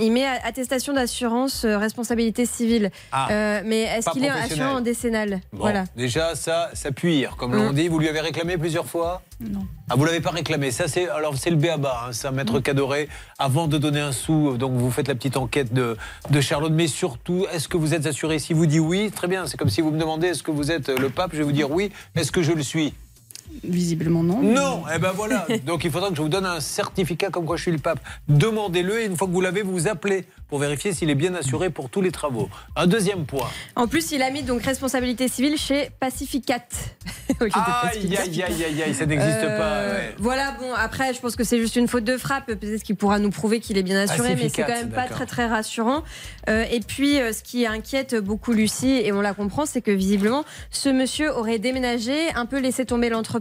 il 0.00 0.12
met 0.12 0.26
attestation 0.44 0.92
d'assurance 0.92 1.64
responsabilité 1.66 2.46
civile. 2.46 2.90
Ah, 3.12 3.60
mais 3.64 3.82
est-ce 3.82 4.10
qu'il 4.10 4.24
est 4.24 4.30
assuré 4.30 4.64
en 4.64 4.80
décennal? 4.80 5.40
Bon, 5.52 5.58
Voilà. 5.60 5.84
déjà, 5.96 6.34
ça, 6.34 6.70
ça 6.74 6.92
puire, 6.92 7.36
comme 7.36 7.54
l'on 7.54 7.70
Mm. 7.70 7.74
dit. 7.74 7.88
Vous 7.88 7.98
lui 7.98 8.08
avez 8.08 8.20
réclamé 8.20 8.56
plusieurs 8.56 8.86
fois? 8.86 9.22
Non. 9.38 9.66
Ah, 9.90 9.96
vous 9.96 10.04
l'avez 10.04 10.20
pas 10.20 10.30
réclamé. 10.30 10.70
Ça, 10.70 10.88
c'est 10.88 11.08
alors 11.08 11.36
c'est 11.36 11.50
le 11.50 11.56
béaba, 11.56 12.06
hein, 12.06 12.12
ça, 12.12 12.30
maître 12.30 12.58
Cadoré. 12.60 13.08
Avant 13.38 13.68
de 13.68 13.76
donner 13.76 14.00
un 14.00 14.12
sou, 14.12 14.56
donc 14.56 14.72
vous 14.72 14.90
faites 14.90 15.08
la 15.08 15.14
petite 15.14 15.36
enquête 15.36 15.74
de, 15.74 15.96
de 16.30 16.40
Charlotte. 16.40 16.72
Mais 16.72 16.86
surtout, 16.86 17.46
est-ce 17.52 17.68
que 17.68 17.76
vous 17.76 17.92
êtes 17.92 18.06
assuré? 18.06 18.38
Si 18.38 18.54
vous 18.54 18.66
dites 18.66 18.80
oui, 18.80 19.10
très 19.14 19.28
bien. 19.28 19.46
C'est 19.46 19.58
comme 19.58 19.68
si 19.68 19.82
vous 19.82 19.90
me 19.90 19.98
demandez 19.98 20.28
est-ce 20.28 20.42
que 20.42 20.50
vous 20.50 20.70
êtes 20.70 20.88
le 20.88 21.10
pape? 21.10 21.32
Je 21.32 21.38
vais 21.38 21.44
vous 21.44 21.52
dire 21.52 21.70
oui. 21.70 21.92
Est-ce 22.14 22.32
que 22.32 22.42
je 22.42 22.52
le 22.52 22.62
suis? 22.62 22.94
Visiblement 23.64 24.22
non. 24.22 24.40
Non, 24.42 24.82
eh 24.94 24.98
ben 24.98 25.12
voilà. 25.12 25.46
Donc 25.66 25.84
il 25.84 25.90
faudra 25.90 26.10
que 26.10 26.14
je 26.16 26.22
vous 26.22 26.28
donne 26.28 26.46
un 26.46 26.60
certificat 26.60 27.30
comme 27.30 27.44
quoi 27.46 27.56
je 27.56 27.62
suis 27.62 27.72
le 27.72 27.78
pape. 27.78 28.00
Demandez-le 28.28 29.00
et 29.02 29.06
une 29.06 29.16
fois 29.16 29.26
que 29.26 29.32
vous 29.32 29.40
l'avez, 29.40 29.62
vous 29.62 29.72
vous 29.72 29.88
appelez 29.88 30.24
pour 30.48 30.58
vérifier 30.60 30.92
s'il 30.92 31.10
est 31.10 31.14
bien 31.16 31.34
assuré 31.34 31.70
pour 31.70 31.88
tous 31.90 32.00
les 32.00 32.12
travaux. 32.12 32.48
Un 32.76 32.86
deuxième 32.86 33.24
point. 33.26 33.48
En 33.74 33.88
plus, 33.88 34.12
il 34.12 34.22
a 34.22 34.30
mis 34.30 34.42
donc 34.42 34.62
responsabilité 34.62 35.26
civile 35.28 35.56
chez 35.58 35.90
Pacificat. 35.98 36.60
Aïe, 37.40 38.16
aïe, 38.16 38.42
aïe, 38.42 38.64
aïe, 38.64 38.82
aïe, 38.82 38.94
ça 38.94 39.04
n'existe 39.04 39.38
Euh, 39.42 39.58
pas. 39.58 39.94
ouais. 39.94 40.14
Voilà, 40.18 40.52
bon, 40.52 40.72
après, 40.74 41.12
je 41.12 41.20
pense 41.20 41.36
que 41.36 41.44
c'est 41.44 41.58
juste 41.58 41.76
une 41.76 41.88
faute 41.88 42.04
de 42.04 42.16
frappe. 42.16 42.46
Peut-être 42.46 42.82
qu'il 42.82 42.96
pourra 42.96 43.18
nous 43.18 43.30
prouver 43.30 43.60
qu'il 43.60 43.76
est 43.76 43.82
bien 43.82 43.98
assuré, 43.98 44.36
mais 44.36 44.48
c'est 44.48 44.62
quand 44.62 44.68
même 44.68 44.90
pas 44.90 45.04
très, 45.06 45.26
très 45.26 45.46
rassurant. 45.46 46.02
Euh, 46.48 46.64
et 46.70 46.80
puis, 46.80 47.20
euh, 47.20 47.32
ce 47.32 47.42
qui 47.42 47.66
inquiète 47.66 48.14
beaucoup 48.14 48.52
Lucie, 48.52 49.00
et 49.04 49.12
on 49.12 49.20
la 49.20 49.34
comprend, 49.34 49.66
c'est 49.66 49.82
que 49.82 49.90
visiblement, 49.90 50.44
ce 50.70 50.88
monsieur 50.88 51.30
aurait 51.36 51.58
déménagé, 51.58 52.30
un 52.34 52.46
peu 52.46 52.58
laissé 52.60 52.86
tomber 52.86 53.08
l'entreprise, 53.10 53.35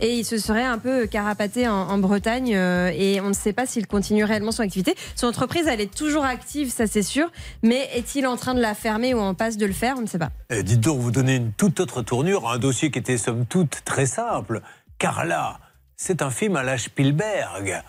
et 0.00 0.14
il 0.14 0.24
se 0.24 0.38
serait 0.38 0.64
un 0.64 0.78
peu 0.78 1.06
carapaté 1.06 1.68
en, 1.68 1.98
Bretagne, 1.98 2.54
euh, 2.54 2.90
et 2.94 3.20
on 3.20 3.28
ne 3.28 3.34
sait 3.34 3.52
pas 3.52 3.66
s'il 3.66 3.86
continue 3.86 4.24
réellement 4.24 4.52
son 4.52 4.62
activité. 4.62 4.94
Son 5.14 5.26
entreprise, 5.26 5.66
elle 5.66 5.80
est 5.80 5.94
toujours 5.94 6.24
active, 6.24 6.70
ça 6.70 6.86
c'est 6.86 7.02
sûr, 7.02 7.30
mais 7.62 7.88
est-il 7.94 8.26
en 8.26 8.36
train 8.36 8.54
de 8.54 8.60
la 8.60 8.74
fermer 8.74 9.14
ou 9.14 9.18
en 9.18 9.34
passe 9.34 9.56
de 9.56 9.66
le 9.66 9.72
faire? 9.72 9.96
On 9.98 10.02
ne 10.02 10.06
sait 10.06 10.18
pas. 10.18 10.30
Eh, 10.50 10.62
dites 10.62 10.80
donc, 10.80 11.00
vous 11.00 11.10
donnez 11.10 11.36
une 11.36 11.52
toute 11.52 11.80
autre 11.80 12.02
tournure 12.02 12.48
à 12.48 12.54
un 12.54 12.58
dossier 12.58 12.90
qui 12.90 12.98
était 12.98 13.18
somme 13.18 13.46
toute 13.46 13.82
très 13.84 14.06
simple. 14.06 14.62
Car 14.98 15.24
là, 15.24 15.58
c'est 15.96 16.22
un 16.22 16.30
film 16.30 16.56
à 16.56 16.62
la 16.62 16.78
Spielberg. 16.78 17.82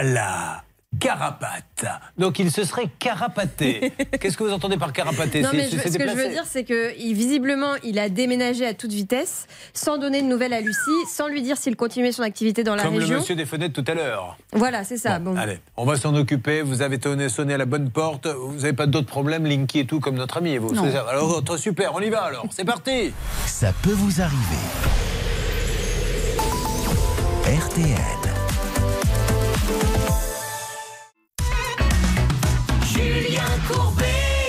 La 0.00 0.64
carapate. 1.00 1.86
Donc 2.18 2.38
il 2.38 2.50
se 2.50 2.64
serait 2.64 2.88
carapaté. 2.98 3.92
Qu'est-ce 4.20 4.36
que 4.36 4.44
vous 4.44 4.52
entendez 4.52 4.76
par 4.76 4.92
carapaté? 4.92 5.42
Non, 5.42 5.50
mais 5.52 5.64
je- 5.70 5.76
ce 5.76 5.96
que 5.98 6.08
je 6.08 6.14
veux 6.14 6.28
dire, 6.28 6.44
c'est 6.46 6.64
que 6.64 6.92
visiblement, 7.12 7.74
il 7.82 7.98
a 7.98 8.08
déménagé 8.08 8.66
à 8.66 8.74
toute 8.74 8.92
vitesse, 8.92 9.46
sans 9.72 9.98
donner 9.98 10.22
de 10.22 10.26
nouvelles 10.26 10.52
à 10.54 10.60
Lucie, 10.60 10.78
sans 11.12 11.28
lui 11.28 11.42
dire 11.42 11.56
s'il 11.56 11.76
continuait 11.76 12.12
son 12.12 12.22
activité 12.22 12.64
dans 12.64 12.74
la 12.74 12.82
Comme 12.82 12.94
le 12.94 13.00
région. 13.00 13.18
monsieur 13.18 13.36
des 13.36 13.46
fenêtres 13.46 13.74
tout 13.80 13.90
à 13.90 13.94
l'heure. 13.94 14.36
Voilà, 14.52 14.84
c'est 14.84 14.96
ça. 14.98 15.18
Bon. 15.18 15.36
Allez, 15.36 15.58
on 15.76 15.84
va 15.84 15.96
s'en 15.96 16.14
occuper. 16.14 16.62
Vous 16.62 16.82
avez 16.82 16.98
sonné, 17.02 17.28
sonné 17.28 17.54
à 17.54 17.58
la 17.58 17.66
bonne 17.66 17.90
porte. 17.90 18.26
Vous 18.26 18.56
n'avez 18.56 18.72
pas 18.72 18.86
d'autres 18.86 19.06
problèmes, 19.08 19.46
Linky 19.46 19.80
et 19.80 19.86
tout, 19.86 20.00
comme 20.00 20.14
notre 20.16 20.38
ami. 20.38 20.56
Vous, 20.58 20.72
Non. 20.74 20.84
c'est 20.84 20.92
ça 20.92 21.04
Alors, 21.08 21.36
autre, 21.36 21.56
super, 21.56 21.94
on 21.94 22.00
y 22.00 22.10
va 22.10 22.22
alors. 22.22 22.46
C'est 22.50 22.64
parti. 22.64 23.12
Ça 23.46 23.72
peut 23.82 23.92
vous 23.92 24.20
arriver. 24.20 24.38
RTL. 27.46 28.33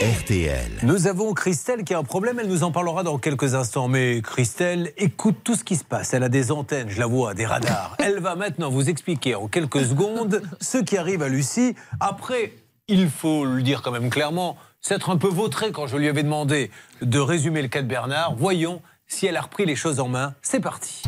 RTL. 0.06 0.70
Nous 0.84 1.08
avons 1.08 1.34
Christelle 1.34 1.84
qui 1.84 1.96
a 1.96 1.98
un 1.98 2.04
problème, 2.04 2.38
elle 2.40 2.48
nous 2.48 2.62
en 2.62 2.72
parlera 2.72 3.02
dans 3.02 3.18
quelques 3.18 3.56
instants. 3.56 3.88
Mais 3.88 4.22
Christelle 4.22 4.92
écoute 4.98 5.38
tout 5.44 5.56
ce 5.56 5.64
qui 5.64 5.76
se 5.76 5.84
passe. 5.84 6.14
Elle 6.14 6.22
a 6.22 6.30
des 6.30 6.52
antennes, 6.52 6.92
je 6.92 7.00
la 7.00 7.08
vois, 7.08 7.34
des 7.34 7.48
radars. 7.48 7.96
Elle 8.00 8.20
va 8.20 8.36
maintenant 8.36 8.70
vous 8.70 8.88
expliquer 8.88 9.34
en 9.34 9.48
quelques 9.48 9.84
secondes 9.84 10.44
ce 10.62 10.78
qui 10.78 10.96
arrive 10.98 11.24
à 11.24 11.28
Lucie. 11.28 11.74
Après, 12.00 12.54
il 12.88 13.10
faut 13.10 13.46
le 13.46 13.64
dire 13.64 13.82
quand 13.82 13.90
même 13.90 14.12
clairement, 14.12 14.58
s'être 14.80 15.10
un 15.10 15.18
peu 15.18 15.30
vautré 15.30 15.72
quand 15.72 15.88
je 15.88 15.98
lui 15.98 16.08
avais 16.08 16.22
demandé 16.22 16.70
de 17.02 17.18
résumer 17.18 17.64
le 17.64 17.68
cas 17.68 17.82
de 17.82 17.88
Bernard. 17.88 18.36
Voyons 18.36 18.84
si 19.08 19.26
elle 19.26 19.38
a 19.38 19.42
repris 19.42 19.66
les 19.66 19.76
choses 19.76 20.00
en 20.00 20.08
main. 20.08 20.36
C'est 20.44 20.60
parti. 20.60 21.02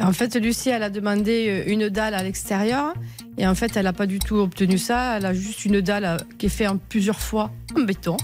En 0.00 0.12
fait, 0.12 0.34
Lucie, 0.36 0.70
elle 0.70 0.82
a 0.82 0.90
demandé 0.90 1.46
euh, 1.66 1.70
une 1.72 1.88
dalle 1.88 2.14
à 2.14 2.22
l'extérieur. 2.22 2.94
Et 3.38 3.46
en 3.46 3.54
fait, 3.54 3.76
elle 3.76 3.84
n'a 3.84 3.92
pas 3.92 4.06
du 4.06 4.18
tout 4.18 4.36
obtenu 4.36 4.78
ça. 4.78 5.16
Elle 5.16 5.26
a 5.26 5.34
juste 5.34 5.64
une 5.64 5.80
dalle 5.80 6.04
euh, 6.04 6.16
qui 6.38 6.46
est 6.46 6.50
faite 6.50 6.68
en 6.68 6.76
plusieurs 6.76 7.20
fois 7.20 7.50
en 7.76 7.80
béton. 7.82 8.16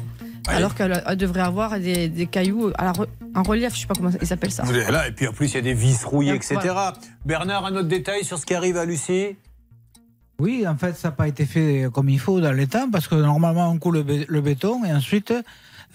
Alors 0.49 0.77
qu'elle 0.77 1.03
elle 1.05 1.17
devrait 1.17 1.41
avoir 1.41 1.79
des, 1.81 2.09
des 2.09 2.27
cailloux 2.27 2.71
à 2.79 2.85
la 2.85 2.93
re- 2.93 3.09
en 3.35 3.43
relief, 3.43 3.75
je 3.75 3.81
sais 3.81 3.87
pas 3.89 3.95
comment 3.95 4.11
ils 4.23 4.33
appellent 4.33 4.53
ça. 4.53 4.63
Vous 4.63 4.77
êtes 4.77 4.89
là, 4.91 5.09
et 5.09 5.11
puis 5.11 5.27
en 5.27 5.33
plus, 5.33 5.51
il 5.51 5.55
y 5.55 5.59
a 5.59 5.61
des 5.61 5.75
vis 5.75 6.05
rouillées, 6.05 6.35
etc. 6.35 6.55
voilà. 6.63 6.93
Bernard, 7.25 7.67
un 7.67 7.75
autre 7.75 7.89
détail 7.89 8.23
sur 8.23 8.39
ce 8.39 8.47
qui 8.47 8.55
arrive 8.55 8.77
à 8.77 8.85
Lucie? 8.85 9.37
Oui, 10.39 10.65
en 10.69 10.77
fait, 10.77 10.95
ça 10.97 11.09
n'a 11.09 11.13
pas 11.13 11.27
été 11.27 11.47
fait 11.47 11.87
comme 11.93 12.09
il 12.09 12.21
faut 12.21 12.41
dans 12.41 12.53
les 12.53 12.69
temps, 12.69 12.89
parce 12.93 13.09
que 13.09 13.17
normalement, 13.17 13.71
on 13.73 13.79
coule 13.79 13.97
le, 13.97 14.03
bé- 14.05 14.27
le 14.29 14.41
béton 14.41 14.85
et 14.85 14.93
ensuite, 14.93 15.35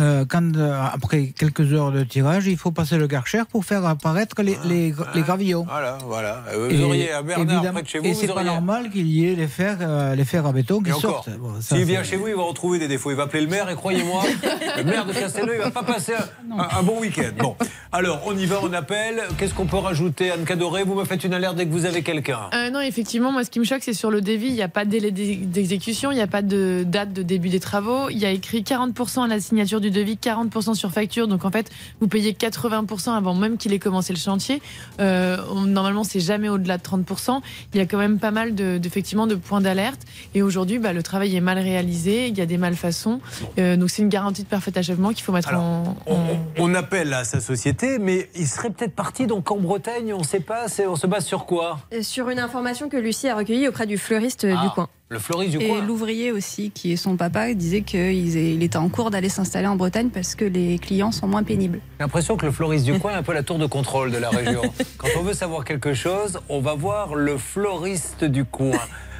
euh, 0.01 0.25
quand, 0.27 0.55
euh, 0.57 0.79
après 0.93 1.27
quelques 1.37 1.71
heures 1.73 1.91
de 1.91 2.03
tirage, 2.03 2.47
il 2.47 2.57
faut 2.57 2.71
passer 2.71 2.97
le 2.97 3.07
karcher 3.07 3.43
pour 3.49 3.63
faire 3.65 3.85
apparaître 3.85 4.41
les, 4.41 4.57
les, 4.65 4.93
les 5.15 5.21
gravillons. 5.21 5.65
Voilà, 5.69 5.97
voilà. 6.05 6.43
Vous 6.57 6.69
Et 6.69 6.83
auriez 6.83 7.11
un 7.13 7.21
Bernard 7.23 7.45
évidemment- 7.55 7.73
près 7.73 7.83
de 7.83 7.87
chez 7.87 7.99
vous, 7.99 8.05
Et 8.07 8.13
c'est 8.13 8.27
pas 8.27 8.33
auriez- 8.33 8.45
normal 8.45 8.89
qu'il 8.89 9.07
y 9.07 9.29
ait 9.31 9.35
les 9.35 9.47
fers, 9.47 9.77
euh, 9.81 10.15
les 10.15 10.25
fers 10.25 10.45
à 10.45 10.51
béton 10.51 10.81
qui 10.81 10.89
Et 10.89 10.93
sortent. 10.93 11.29
Bon, 11.37 11.53
s'il 11.61 11.85
vient 11.85 12.03
chez 12.03 12.15
vous, 12.17 12.27
il 12.27 12.35
va 12.35 12.43
retrouver 12.43 12.79
des 12.79 12.87
défauts. 12.87 13.11
Il 13.11 13.17
va 13.17 13.23
appeler 13.23 13.43
le 13.43 13.49
maire 13.49 13.69
et 13.69 13.75
croyez-moi, 13.75 14.23
le 14.77 14.83
maire 14.83 15.05
de 15.05 15.13
Castelnau, 15.13 15.53
il 15.53 15.59
va 15.61 15.71
pas 15.71 15.83
passer 15.83 16.13
un, 16.13 16.59
un- 16.59 16.79
un 16.79 16.83
bon 16.83 16.99
week-end. 16.99 17.31
Bon, 17.37 17.55
alors 17.91 18.21
on 18.25 18.35
y 18.37 18.45
va, 18.45 18.57
on 18.63 18.73
appelle. 18.73 19.21
Qu'est-ce 19.37 19.53
qu'on 19.53 19.65
peut 19.67 19.77
rajouter 19.77 20.31
Anne 20.31 20.45
Cadoré, 20.45 20.83
vous 20.83 20.95
me 20.95 21.05
faites 21.05 21.23
une 21.23 21.33
alerte 21.33 21.55
dès 21.55 21.65
que 21.65 21.71
vous 21.71 21.85
avez 21.85 22.01
quelqu'un. 22.01 22.39
Euh, 22.53 22.69
non, 22.69 22.81
effectivement, 22.81 23.31
moi, 23.31 23.43
ce 23.43 23.49
qui 23.49 23.59
me 23.59 23.65
choque, 23.65 23.81
c'est 23.83 23.93
sur 23.93 24.09
le 24.11 24.21
devis, 24.21 24.47
il 24.47 24.53
n'y 24.53 24.61
a 24.61 24.67
pas 24.67 24.85
de 24.85 24.89
délai 24.89 25.11
d'ex- 25.11 25.45
d'exécution, 25.47 26.11
il 26.11 26.15
n'y 26.15 26.21
a 26.21 26.27
pas 26.27 26.41
de 26.41 26.83
date 26.87 27.13
de 27.13 27.21
début 27.21 27.49
des 27.49 27.59
travaux. 27.59 28.09
Il 28.09 28.17
y 28.17 28.25
a 28.25 28.31
écrit 28.31 28.63
40% 28.63 29.23
à 29.23 29.27
la 29.27 29.39
signature 29.39 29.81
du 29.81 29.90
du 29.91 29.99
devis 29.99 30.15
40% 30.15 30.73
sur 30.75 30.91
facture. 30.91 31.27
Donc 31.27 31.45
en 31.45 31.51
fait, 31.51 31.69
vous 31.99 32.07
payez 32.07 32.33
80% 32.33 33.11
avant 33.15 33.35
même 33.35 33.57
qu'il 33.57 33.73
ait 33.73 33.79
commencé 33.79 34.13
le 34.13 34.19
chantier. 34.19 34.61
Euh, 34.99 35.37
on- 35.51 35.61
normalement, 35.61 36.03
c'est 36.03 36.19
jamais 36.19 36.49
au-delà 36.49 36.77
de 36.77 36.83
30%. 36.83 37.41
Il 37.73 37.77
y 37.77 37.81
a 37.81 37.85
quand 37.85 37.97
même 37.97 38.19
pas 38.19 38.31
mal 38.31 38.55
de, 38.55 38.77
d'effectivement 38.77 39.27
de 39.27 39.35
points 39.35 39.61
d'alerte. 39.61 40.01
Et 40.33 40.41
aujourd'hui, 40.41 40.79
bah, 40.79 40.93
le 40.93 41.03
travail 41.03 41.35
est 41.35 41.41
mal 41.41 41.59
réalisé. 41.59 42.27
Il 42.27 42.37
y 42.37 42.41
a 42.41 42.45
des 42.45 42.57
malfaçons. 42.57 43.19
Euh, 43.59 43.75
donc 43.77 43.89
c'est 43.89 44.01
une 44.01 44.09
garantie 44.09 44.43
de 44.43 44.47
parfait 44.47 44.77
achèvement 44.77 45.09
qu'il 45.09 45.23
faut 45.23 45.31
mettre 45.33 45.53
en, 45.53 45.95
en- 46.07 46.25
On 46.57 46.73
appelle 46.73 47.13
à 47.13 47.23
sa 47.23 47.39
société, 47.39 47.99
mais 47.99 48.29
il 48.35 48.47
serait 48.47 48.69
peut-être 48.69 48.95
parti 48.95 49.27
donc 49.27 49.51
en 49.51 49.57
Bretagne, 49.57 50.13
on 50.13 50.19
ne 50.19 50.23
sait 50.23 50.39
pas, 50.39 50.65
on 50.87 50.95
se 50.95 51.07
base 51.07 51.25
sur 51.25 51.45
quoi? 51.45 51.79
Euh, 51.93 52.01
Sur 52.01 52.29
une 52.29 52.39
information 52.39 52.89
que 52.89 52.97
Lucie 52.97 53.27
a 53.27 53.35
recueillie 53.35 53.67
auprès 53.67 53.87
du 53.87 53.97
fleuriste 53.97 54.45
euh, 54.45 54.55
Ah, 54.57 54.63
du 54.63 54.69
coin. 54.69 54.87
Le 55.11 55.19
fleuriste 55.19 55.57
du 55.57 55.65
Et 55.65 55.67
coin. 55.67 55.81
l'ouvrier 55.85 56.31
aussi, 56.31 56.71
qui 56.71 56.93
est 56.93 56.95
son 56.95 57.17
papa, 57.17 57.53
disait 57.53 57.81
qu'il 57.81 58.13
il 58.37 58.63
était 58.63 58.77
en 58.77 58.87
cours 58.87 59.11
d'aller 59.11 59.27
s'installer 59.27 59.67
en 59.67 59.75
Bretagne 59.75 60.07
parce 60.07 60.35
que 60.35 60.45
les 60.45 60.79
clients 60.79 61.11
sont 61.11 61.27
moins 61.27 61.43
pénibles. 61.43 61.81
J'ai 61.99 62.03
l'impression 62.05 62.37
que 62.37 62.45
le 62.45 62.53
fleuriste 62.53 62.85
du 62.85 62.97
coin 62.97 63.11
est 63.11 63.15
un 63.15 63.21
peu 63.23 63.33
la 63.33 63.43
tour 63.43 63.57
de 63.59 63.65
contrôle 63.65 64.11
de 64.11 64.17
la 64.17 64.29
région. 64.29 64.61
Quand 64.97 65.09
on 65.19 65.23
veut 65.23 65.33
savoir 65.33 65.65
quelque 65.65 65.93
chose, 65.93 66.39
on 66.47 66.61
va 66.61 66.75
voir 66.75 67.15
le 67.15 67.37
fleuriste 67.37 68.23
du 68.23 68.45
coin. 68.45 68.79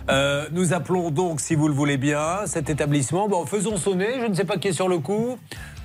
Euh, 0.10 0.48
nous 0.54 0.72
appelons 0.72 1.12
donc, 1.12 1.42
si 1.42 1.56
vous 1.56 1.68
le 1.68 1.74
voulez 1.74 1.98
bien, 1.98 2.46
cet 2.46 2.70
établissement. 2.70 3.28
Bon, 3.28 3.46
faisons 3.46 3.76
sonner, 3.76 4.08
je 4.22 4.28
ne 4.28 4.34
sais 4.34 4.46
pas 4.46 4.56
qui 4.56 4.70
est 4.70 4.74
sur 4.74 4.88
le 4.88 5.00
coup. 5.00 5.38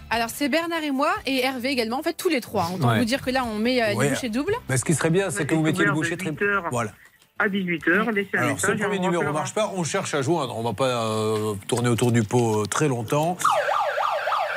Alors 0.09 0.31
c'est 0.31 0.49
Bernard 0.49 0.85
et 0.85 0.93
moi 0.93 1.11
et 1.27 1.41
Hervé 1.43 1.71
également, 1.71 1.99
en 1.99 2.03
fait 2.05 2.17
tous 2.17 2.29
les 2.29 2.41
trois. 2.41 2.71
Autant 2.73 2.91
Ouais. 2.91 3.01
vous 3.01 3.05
dire 3.05 3.21
que 3.23 3.31
là 3.31 3.45
on 3.45 3.59
met 3.59 3.83
euh, 3.83 3.95
Ouais. 3.97 4.05
les 4.05 4.11
bouchées 4.15 4.29
doubles. 4.29 4.55
Mais 4.69 4.77
ce 4.77 4.85
qui 4.85 4.95
serait 4.95 5.11
bien, 5.11 5.31
c'est 5.31 5.47
que 5.47 5.55
vous 5.57 5.63
mettiez 5.63 5.85
le 5.85 5.91
boucher 5.93 6.17
très... 6.17 6.33
Voilà. 6.71 6.93
À 7.39 7.49
18h, 7.49 8.11
laissez 8.13 8.29
un 8.35 8.39
Alors, 8.43 8.59
ce 8.61 8.67
message. 8.69 8.81
et 8.81 8.85
premier 8.85 8.99
on 8.99 9.03
numéro 9.03 9.25
ne 9.25 9.31
marche 9.31 9.53
pas, 9.53 9.71
on 9.77 9.85
cherche 9.85 10.15
à 10.15 10.23
joindre. 10.23 10.57
On 10.57 10.63
va 10.63 10.73
pas 10.73 10.87
euh, 11.05 11.55
tourner 11.69 11.91
autour 11.91 12.11
du 12.11 12.23
pot 12.23 12.63
euh, 12.63 12.67
très 12.67 12.89
longtemps. 12.89 13.37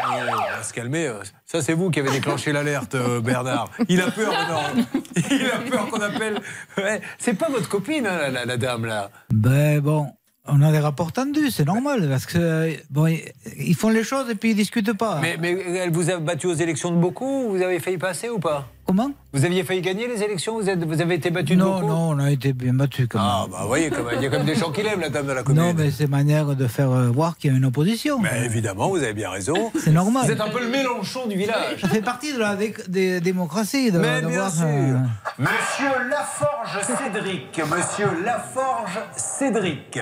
Euh, 0.09 0.27
on 0.31 0.57
va 0.57 0.63
se 0.63 0.71
calmer. 0.73 1.11
Ça, 1.45 1.61
c'est 1.61 1.73
vous 1.73 1.89
qui 1.91 1.99
avez 1.99 2.09
déclenché 2.11 2.53
l'alerte, 2.53 2.95
euh, 2.95 3.19
Bernard. 3.19 3.69
Il 3.89 3.99
a 4.01 4.09
peur, 4.09 4.31
non 4.49 4.83
Il 5.29 5.45
a 5.51 5.57
peur 5.69 5.89
qu'on 5.89 5.99
appelle. 5.99 6.39
Ouais, 6.77 7.01
c'est 7.17 7.33
pas 7.33 7.49
votre 7.49 7.67
copine, 7.67 8.07
hein, 8.07 8.17
la, 8.17 8.29
la- 8.29 8.45
la 8.45 8.55
dame, 8.57 8.85
là. 8.85 9.11
Ben 9.29 9.81
bon, 9.81 10.07
on 10.47 10.61
a 10.61 10.71
des 10.71 10.79
rapports 10.79 11.11
tendus, 11.11 11.51
c'est 11.51 11.65
normal, 11.65 12.07
parce 12.09 12.25
que 12.25 12.73
bon, 12.89 13.07
ils- 13.07 13.25
ils 13.57 13.75
font 13.75 13.89
les 13.89 14.05
choses 14.05 14.29
et 14.29 14.35
puis 14.35 14.51
ils 14.51 14.55
discutent 14.55 14.93
pas. 14.97 15.19
Mais, 15.21 15.35
mais 15.37 15.51
elle 15.51 15.91
vous 15.91 16.09
a 16.09 16.17
battu 16.17 16.47
aux 16.47 16.53
élections 16.53 16.91
de 16.91 16.97
beaucoup 16.97 17.49
Vous 17.49 17.61
avez 17.61 17.79
failli 17.79 17.97
passer 17.97 18.29
ou 18.29 18.39
pas? 18.39 18.67
Comment 18.89 19.11
Vous 19.33 19.45
aviez 19.45 19.63
failli 19.63 19.81
gagner 19.81 20.07
les 20.07 20.23
élections 20.23 20.55
vous, 20.59 20.67
êtes- 20.67 20.83
vous 20.83 20.99
avez 20.99 21.13
été 21.13 21.29
battu 21.29 21.55
Non, 21.55 21.73
beaucoup 21.75 21.85
non, 21.93 22.09
on 22.09 22.17
a 22.19 22.31
été 22.31 22.53
bien 22.53 22.73
battus 22.73 23.05
quand 23.07 23.19
même. 23.19 23.27
Ah, 23.31 23.45
bah, 23.51 23.57
vous 23.61 23.67
voyez, 23.67 23.85
il 23.85 23.91
y 24.23 24.25
a 24.25 24.29
quand 24.31 24.37
même 24.37 24.47
des 24.47 24.55
gens 24.55 24.71
qui 24.71 24.81
l'aiment, 24.81 25.01
la 25.01 25.09
dame 25.09 25.27
de 25.27 25.31
la 25.31 25.43
commune. 25.43 25.61
Non, 25.61 25.73
mais 25.77 25.91
c'est 25.91 26.07
manière 26.07 26.55
de 26.55 26.65
faire 26.65 26.89
euh, 26.89 27.09
voir 27.09 27.37
qu'il 27.37 27.51
y 27.51 27.53
a 27.53 27.57
une 27.57 27.65
opposition. 27.65 28.17
Mais 28.17 28.45
évidemment, 28.45 28.89
vous 28.89 28.95
avez 28.97 29.13
bien 29.13 29.29
raison. 29.29 29.71
C'est 29.79 29.91
normal. 29.91 30.25
Vous 30.25 30.31
êtes 30.31 30.41
un 30.41 30.49
peu 30.49 30.59
le 30.59 30.69
Mélenchon 30.71 31.27
du 31.27 31.35
village. 31.37 31.79
Ça 31.81 31.87
fait 31.87 32.01
partie 32.01 32.33
de 32.33 32.39
la 32.39 32.55
dé- 32.55 32.73
des 32.87 33.21
démocratie. 33.21 33.91
De, 33.91 33.99
Mais 33.99 34.21
bien 34.23 34.49
sûr. 34.49 34.65
euh, 34.65 34.97
Monsieur 35.37 36.09
Laforge 36.09 36.79
Cédric, 36.81 37.61
Monsieur 37.69 38.07
Laforge 38.25 38.99
Cédric, 39.15 39.99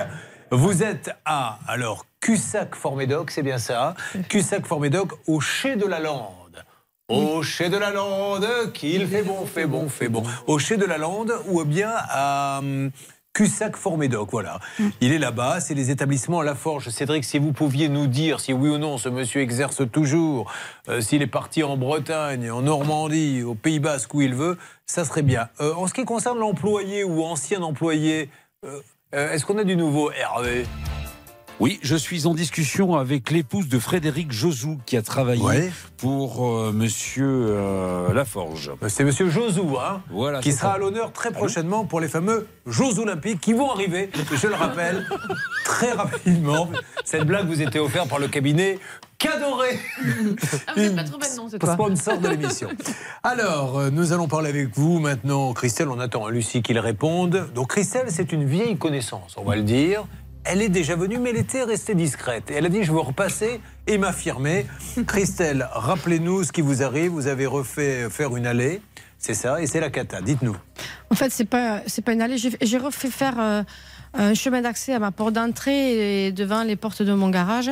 vous 0.49 0.81
êtes 0.81 1.11
à 1.25 1.59
alors 1.67 2.05
Cussac-Formédoc, 2.21 3.31
c'est 3.31 3.43
bien 3.43 3.57
ça 3.57 3.95
Cussac-Formédoc 4.29 5.11
au 5.27 5.41
Chai 5.41 5.75
de 5.75 5.85
la 5.85 5.99
Lande. 5.99 6.21
Au 7.09 7.41
Chai 7.41 7.69
de 7.69 7.77
la 7.77 7.91
Lande, 7.91 8.45
qu'il 8.73 9.07
fait 9.07 9.23
bon, 9.23 9.45
fait 9.45 9.65
bon, 9.65 9.87
fait 9.87 10.09
bon. 10.09 10.23
Au 10.45 10.59
Chai 10.59 10.75
de 10.75 10.83
la 10.83 10.97
Lande 10.97 11.33
ou 11.47 11.63
bien 11.63 11.93
à 11.95 12.57
hum, 12.59 12.91
Cussac-Formédoc, 13.31 14.29
voilà. 14.29 14.59
Il 14.99 15.13
est 15.13 15.17
là-bas, 15.17 15.61
c'est 15.61 15.73
les 15.73 15.89
établissements 15.89 16.41
Laforge. 16.41 16.89
Cédric, 16.89 17.23
si 17.23 17.39
vous 17.39 17.53
pouviez 17.53 17.87
nous 17.87 18.07
dire 18.07 18.41
si 18.41 18.51
oui 18.51 18.69
ou 18.69 18.77
non 18.77 18.97
ce 18.97 19.07
monsieur 19.07 19.39
exerce 19.39 19.89
toujours, 19.89 20.51
euh, 20.89 20.99
s'il 20.99 21.21
est 21.21 21.27
parti 21.27 21.63
en 21.63 21.77
Bretagne, 21.77 22.51
en 22.51 22.63
Normandie, 22.63 23.41
au 23.41 23.55
Pays 23.55 23.79
Basque, 23.79 24.13
où 24.13 24.21
il 24.21 24.35
veut, 24.35 24.57
ça 24.85 25.05
serait 25.05 25.21
bien. 25.21 25.47
Euh, 25.61 25.73
en 25.75 25.87
ce 25.87 25.93
qui 25.93 26.03
concerne 26.03 26.39
l'employé 26.39 27.05
ou 27.05 27.23
ancien 27.23 27.61
employé, 27.61 28.29
euh, 28.65 28.81
est-ce 29.13 29.45
qu'on 29.45 29.57
a 29.57 29.63
du 29.63 29.77
nouveau, 29.77 30.11
Hervé? 30.11 30.65
Oui, 31.59 31.79
je 31.81 31.95
suis 31.95 32.27
en 32.27 32.35
discussion 32.35 32.95
avec 32.95 33.31
l'épouse 33.31 33.67
de 33.67 33.79
Frédéric 33.79 34.31
Josou 34.31 34.77
qui 34.85 34.95
a 34.95 35.01
travaillé 35.01 35.41
Ouais. 35.41 35.71
pour 35.97 36.45
euh, 36.47 36.71
Monsieur 36.71 37.25
euh, 37.27 38.13
Laforge. 38.13 38.71
C'est 38.87 39.03
Monsieur 39.03 39.27
Josou, 39.31 39.75
hein, 39.79 40.03
Voilà, 40.11 40.39
qui 40.39 40.51
sera 40.51 40.67
ça. 40.69 40.73
à 40.75 40.77
l'honneur 40.77 41.11
très 41.11 41.31
prochainement 41.31 41.83
pour 41.83 41.99
les 41.99 42.09
fameux 42.09 42.45
Jeux 42.67 42.99
Olympiques 42.99 43.41
qui 43.41 43.53
vont 43.53 43.71
arriver, 43.71 44.11
je 44.39 44.45
le 44.47 44.53
rappelle, 44.53 45.07
très 45.65 45.93
rapidement. 45.93 46.69
Cette 47.05 47.25
blague 47.25 47.47
vous 47.47 47.59
était 47.59 47.79
offerte 47.79 48.07
par 48.07 48.19
le 48.19 48.27
cabinet 48.27 48.77
Cadoré. 49.17 49.79
Ah, 50.67 50.73
vous 50.77 50.95
pas 50.95 51.03
trop 51.03 51.73
sponsor 51.73 52.19
de 52.19 52.27
l'émission. 52.27 52.69
Alors, 53.23 53.79
euh, 53.79 53.89
nous 53.89 54.13
allons 54.13 54.27
parler 54.27 54.49
avec 54.49 54.77
vous 54.77 54.99
maintenant. 54.99 55.53
Christelle, 55.53 55.89
on 55.89 55.99
attend 55.99 56.27
hein, 56.27 56.29
Lucie 56.29 56.61
qu'il 56.61 56.77
réponde. 56.77 57.47
Donc, 57.55 57.69
Christelle, 57.71 58.05
c'est 58.09 58.31
une 58.31 58.45
vieille 58.45 58.77
connaissance, 58.77 59.33
on 59.37 59.43
va 59.43 59.55
le 59.55 59.63
dire. 59.63 60.05
Elle 60.49 60.61
est 60.61 60.69
déjà 60.69 60.95
venue, 60.95 61.17
mais 61.17 61.31
elle 61.31 61.37
était 61.37 61.63
restée 61.63 61.93
discrète. 61.95 62.49
Et 62.51 62.55
elle 62.55 62.65
a 62.65 62.69
dit 62.69 62.83
Je 62.83 62.91
veux 62.91 62.99
repasser 62.99 63.59
et 63.87 63.97
m'affirmer. 63.97 64.65
Christelle, 65.07 65.67
rappelez-nous 65.71 66.43
ce 66.43 66.51
qui 66.51 66.61
vous 66.61 66.83
arrive. 66.83 67.11
Vous 67.11 67.27
avez 67.27 67.45
refait 67.45 68.09
faire 68.09 68.35
une 68.35 68.45
allée, 68.47 68.81
c'est 69.17 69.33
ça, 69.33 69.61
et 69.61 69.67
c'est 69.67 69.79
la 69.79 69.89
cata. 69.89 70.21
Dites-nous. 70.21 70.55
En 71.09 71.15
fait, 71.15 71.29
c'est 71.31 71.45
pas 71.45 71.81
c'est 71.87 72.01
pas 72.03 72.13
une 72.13 72.21
allée. 72.21 72.37
J'ai 72.37 72.77
refait 72.77 73.09
faire 73.09 73.35
euh, 73.39 73.63
un 74.13 74.33
chemin 74.33 74.61
d'accès 74.61 74.93
à 74.93 74.99
ma 74.99 75.11
porte 75.11 75.33
d'entrée 75.33 76.27
et 76.27 76.31
devant 76.31 76.63
les 76.63 76.75
portes 76.75 77.01
de 77.03 77.13
mon 77.13 77.29
garage 77.29 77.71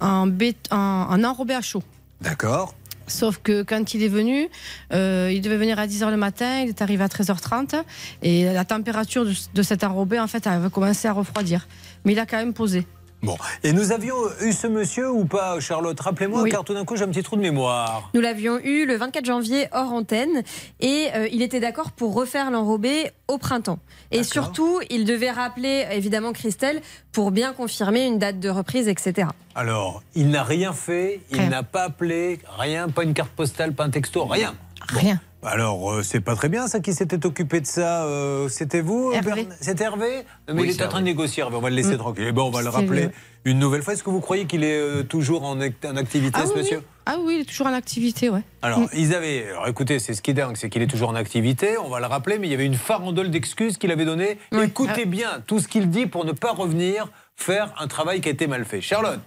en, 0.00 0.26
bét- 0.26 0.70
en, 0.70 1.06
en 1.10 1.24
enrobé 1.24 1.54
à 1.54 1.62
chaud. 1.62 1.82
D'accord. 2.20 2.74
Sauf 3.06 3.38
que 3.42 3.62
quand 3.62 3.94
il 3.94 4.02
est 4.02 4.08
venu, 4.08 4.48
euh, 4.92 5.30
il 5.32 5.40
devait 5.40 5.56
venir 5.56 5.78
à 5.78 5.86
10h 5.86 6.10
le 6.10 6.16
matin, 6.16 6.62
il 6.62 6.70
est 6.70 6.82
arrivé 6.82 7.04
à 7.04 7.08
13h30 7.08 7.82
et 8.22 8.44
la 8.44 8.64
température 8.64 9.24
de, 9.24 9.32
de 9.54 9.62
cet 9.62 9.84
enrobé 9.84 10.18
en 10.18 10.26
fait 10.26 10.46
avait 10.46 10.70
commencé 10.70 11.08
à 11.08 11.12
refroidir. 11.12 11.66
Mais 12.04 12.12
il 12.12 12.18
a 12.18 12.26
quand 12.26 12.38
même 12.38 12.54
posé. 12.54 12.86
Bon. 13.24 13.36
Et 13.62 13.72
nous 13.72 13.92
avions 13.92 14.14
eu 14.42 14.52
ce 14.52 14.66
monsieur 14.66 15.10
ou 15.10 15.24
pas, 15.24 15.58
Charlotte? 15.60 15.98
Rappelez-moi, 15.98 16.42
Oui. 16.42 16.50
car 16.50 16.64
tout 16.64 16.74
d'un 16.74 16.84
coup, 16.84 16.96
j'ai 16.96 17.04
un 17.04 17.08
petit 17.08 17.22
trou 17.22 17.36
de 17.36 17.40
mémoire. 17.40 18.10
Nous 18.14 18.20
l'avions 18.20 18.58
eu 18.58 18.86
le 18.86 18.96
24 18.96 19.24
janvier 19.24 19.66
hors 19.72 19.92
antenne 19.92 20.42
et 20.80 21.08
euh, 21.14 21.28
il 21.32 21.42
était 21.42 21.60
d'accord 21.60 21.92
pour 21.92 22.14
refaire 22.14 22.50
l'enrobé 22.50 23.10
au 23.28 23.38
printemps. 23.38 23.78
Et 24.10 24.22
surtout, 24.22 24.80
il 24.90 25.04
devait 25.04 25.30
rappeler 25.30 25.86
évidemment 25.90 26.32
Christelle 26.32 26.80
pour 27.12 27.30
bien 27.30 27.52
confirmer 27.52 28.04
une 28.06 28.18
date 28.18 28.38
de 28.40 28.48
reprise, 28.50 28.88
etc. 28.88 29.28
Alors, 29.54 30.02
il 30.14 30.28
n'a 30.28 30.42
rien 30.42 30.72
fait, 30.72 31.20
il 31.30 31.48
n'a 31.48 31.62
pas 31.62 31.84
appelé, 31.84 32.40
rien, 32.58 32.88
pas 32.88 33.04
une 33.04 33.14
carte 33.14 33.30
postale, 33.30 33.72
pas 33.72 33.84
un 33.84 33.90
texto, 33.90 34.24
rien. 34.24 34.54
Rien. 34.88 35.20
Alors, 35.44 35.92
euh, 35.92 36.02
c'est 36.02 36.20
pas 36.20 36.34
très 36.36 36.48
bien 36.48 36.66
ça 36.68 36.80
qui 36.80 36.94
s'était 36.94 37.24
occupé 37.26 37.60
de 37.60 37.66
ça. 37.66 38.04
euh, 38.04 38.48
C'était 38.48 38.80
vous 38.80 39.12
Hervé. 39.12 39.44
Bern- 39.44 39.56
C'était 39.60 39.84
Hervé? 39.84 40.24
Non, 40.48 40.54
mais 40.54 40.62
Oui, 40.62 40.70
il 40.74 40.80
est 40.80 40.84
en 40.84 40.88
train 40.88 41.00
de 41.00 41.04
négocier, 41.04 41.42
Hervé, 41.42 41.56
on 41.56 41.60
va 41.60 41.70
le 41.70 41.76
laisser 41.76 41.94
Mm. 41.94 41.98
tranquille. 41.98 42.24
Et 42.26 42.32
bon, 42.32 42.44
on 42.44 42.50
va 42.50 42.62
le 42.62 42.68
rappeler 42.70 43.02
le- 43.04 43.10
une 43.50 43.58
nouvelle 43.58 43.82
fois. 43.82 43.92
Est-ce 43.92 44.02
que 44.02 44.10
vous 44.10 44.20
croyez 44.20 44.46
qu'il 44.46 44.64
est 44.64 44.72
euh, 44.78 45.02
toujours 45.02 45.44
en, 45.44 45.60
act- 45.60 45.84
en 45.84 45.96
activité, 45.96 46.38
Ah 46.42 46.46
ce 46.46 46.52
oui, 46.52 46.58
monsieur? 46.60 46.78
oui. 46.78 46.84
Ah 47.06 47.16
oui, 47.20 47.34
il 47.36 47.40
est 47.42 47.44
toujours 47.44 47.66
en 47.66 47.74
activité, 47.74 48.30
ouais. 48.30 48.40
Alors, 48.62 48.78
Mm. 48.80 48.88
ils 48.94 49.14
avaient. 49.14 49.46
Alors, 49.50 49.68
écoutez, 49.68 49.98
c'est 49.98 50.14
ce 50.14 50.22
qui 50.22 50.30
est 50.30 50.34
dingue, 50.34 50.56
c'est 50.56 50.70
qu'il 50.70 50.80
est 50.80 50.86
toujours 50.86 51.10
en 51.10 51.14
activité. 51.14 51.76
On 51.76 51.88
va 51.90 52.00
le 52.00 52.06
rappeler, 52.06 52.38
mais 52.38 52.46
il 52.46 52.50
y 52.50 52.54
avait 52.54 52.64
une 52.64 52.74
farandole 52.76 53.30
d'excuses 53.30 53.76
qu'il 53.76 53.90
avait 53.90 54.06
données. 54.06 54.38
Écoutez 54.62 55.02
Ah. 55.02 55.06
bien 55.06 55.28
tout 55.46 55.58
ce 55.60 55.68
qu'il 55.68 55.90
dit 55.90 56.06
pour 56.06 56.24
ne 56.24 56.32
pas 56.32 56.52
revenir 56.52 57.08
faire 57.36 57.74
un 57.78 57.88
travail 57.88 58.20
qui 58.20 58.28
a 58.28 58.32
été 58.32 58.46
mal 58.46 58.64
fait. 58.64 58.80
Charlotte. 58.80 59.18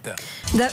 Da- 0.54 0.66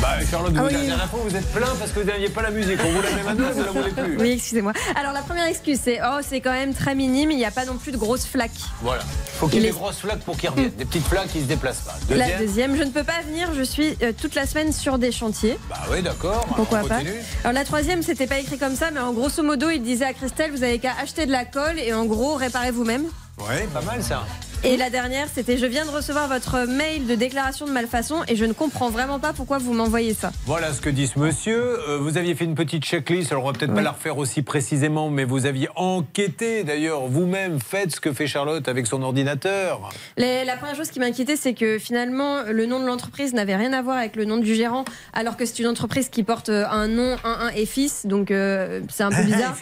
bah, 0.00 0.08
Charlotte, 0.30 0.52
Ah 0.56 0.62
oui. 0.66 0.72
la 0.72 0.80
dernière 0.80 1.08
fois, 1.10 1.20
vous 1.24 1.36
êtes 1.36 1.50
plein 1.52 1.68
parce 1.78 1.90
que 1.92 2.00
vous 2.00 2.06
n'aviez 2.06 2.28
pas 2.28 2.42
la 2.42 2.50
musique. 2.50 2.78
On 2.84 2.90
vous 2.92 3.02
la 3.02 3.10
met 3.12 3.22
maintenant, 3.22 3.50
vous 3.52 3.62
la 3.62 3.70
voulez 3.70 3.90
plus. 3.92 4.16
Oui, 4.18 4.30
excusez-moi. 4.32 4.72
Alors 4.96 5.12
la 5.12 5.22
première 5.22 5.46
excuse, 5.46 5.78
c'est 5.82 6.00
oh, 6.02 6.18
c'est 6.22 6.40
quand 6.40 6.52
même 6.52 6.74
très 6.74 6.94
minime, 6.94 7.30
il 7.30 7.36
n'y 7.36 7.44
a 7.44 7.50
pas 7.50 7.64
non 7.64 7.76
plus 7.76 7.92
de 7.92 7.96
grosses 7.96 8.26
flaques. 8.26 8.50
Voilà. 8.82 9.02
Faut 9.38 9.48
qu'il 9.48 9.60
y 9.62 9.64
ait 9.64 9.68
des 9.70 9.74
grosses 9.74 9.98
flaques 9.98 10.20
pour 10.20 10.36
qu'ils 10.36 10.50
reviennent. 10.50 10.70
Des 10.70 10.84
petites 10.84 11.06
flaques 11.06 11.28
qui 11.28 11.38
ne 11.38 11.42
se 11.44 11.48
déplacent 11.48 11.80
pas. 11.80 11.94
La 12.14 12.38
Deuxième. 12.38 12.76
je 12.76 12.82
ne 12.82 12.90
peux 12.90 13.04
pas 13.04 13.20
venir, 13.26 13.50
je 13.54 13.62
suis 13.62 13.96
euh, 14.02 14.12
toute 14.18 14.34
la 14.34 14.46
semaine 14.46 14.72
sur 14.72 14.98
des 14.98 15.12
chantiers. 15.12 15.58
Bah 15.68 15.76
oui, 15.90 16.02
d'accord. 16.02 16.44
Pourquoi 16.56 16.80
On 16.84 16.88
pas. 16.88 17.00
Alors 17.42 17.52
la 17.52 17.64
troisième, 17.64 18.02
c'était 18.02 18.26
pas 18.26 18.38
écrit 18.38 18.58
comme 18.58 18.76
ça, 18.76 18.90
mais 18.90 19.00
en 19.00 19.12
grosso 19.12 19.42
modo, 19.42 19.70
il 19.70 19.82
disait 19.82 20.04
à 20.06 20.12
Christelle, 20.12 20.50
vous 20.50 20.62
avez 20.62 20.78
qu'à 20.78 20.92
acheter 21.02 21.26
de 21.26 21.32
la 21.32 21.44
colle 21.44 21.78
et 21.78 21.92
en 21.92 22.04
gros, 22.04 22.34
réparez 22.34 22.70
vous-même. 22.70 23.04
Ouais, 23.38 23.66
pas 23.72 23.80
mal 23.82 24.02
ça. 24.02 24.24
Et 24.66 24.78
la 24.78 24.88
dernière, 24.88 25.26
c'était 25.32 25.58
je 25.58 25.66
viens 25.66 25.84
de 25.84 25.90
recevoir 25.90 26.26
votre 26.26 26.66
mail 26.66 27.06
de 27.06 27.14
déclaration 27.14 27.66
de 27.66 27.70
malfaçon 27.70 28.22
et 28.28 28.34
je 28.34 28.46
ne 28.46 28.54
comprends 28.54 28.88
vraiment 28.88 29.18
pas 29.18 29.34
pourquoi 29.34 29.58
vous 29.58 29.74
m'envoyez 29.74 30.14
ça. 30.14 30.32
Voilà 30.46 30.72
ce 30.72 30.80
que 30.80 30.88
dit 30.88 31.06
ce 31.06 31.18
monsieur. 31.18 31.78
Euh, 31.86 31.98
vous 31.98 32.16
aviez 32.16 32.34
fait 32.34 32.46
une 32.46 32.54
petite 32.54 32.82
checklist, 32.82 33.30
alors 33.30 33.44
on 33.44 33.48
va 33.48 33.52
peut-être 33.52 33.74
pas 33.74 33.82
la 33.82 33.90
refaire 33.90 34.16
aussi 34.16 34.40
précisément, 34.40 35.10
mais 35.10 35.24
vous 35.24 35.44
aviez 35.44 35.68
enquêté 35.76 36.64
d'ailleurs 36.64 37.02
vous-même. 37.08 37.60
Faites 37.60 37.94
ce 37.94 38.00
que 38.00 38.10
fait 38.14 38.26
Charlotte 38.26 38.66
avec 38.66 38.86
son 38.86 39.02
ordinateur. 39.02 39.90
Les- 40.16 40.46
la 40.46 40.56
première 40.56 40.76
chose 40.76 40.90
qui 40.90 40.98
m'inquiétait, 40.98 41.36
c'est 41.36 41.52
que 41.52 41.78
finalement, 41.78 42.44
le 42.50 42.64
nom 42.64 42.80
de 42.80 42.86
l'entreprise 42.86 43.34
n'avait 43.34 43.56
rien 43.56 43.74
à 43.74 43.82
voir 43.82 43.98
avec 43.98 44.16
le 44.16 44.24
nom 44.24 44.38
du 44.38 44.54
gérant, 44.54 44.86
alors 45.12 45.36
que 45.36 45.44
c'est 45.44 45.58
une 45.58 45.68
entreprise 45.68 46.08
qui 46.08 46.22
porte 46.22 46.48
euh, 46.48 46.64
un 46.70 46.88
nom, 46.88 47.16
un, 47.24 47.48
un 47.48 47.48
et 47.50 47.66
fils, 47.66 48.06
donc 48.06 48.30
euh, 48.30 48.80
c'est 48.88 49.02
un 49.02 49.10
peu 49.10 49.22
bizarre. 49.24 49.54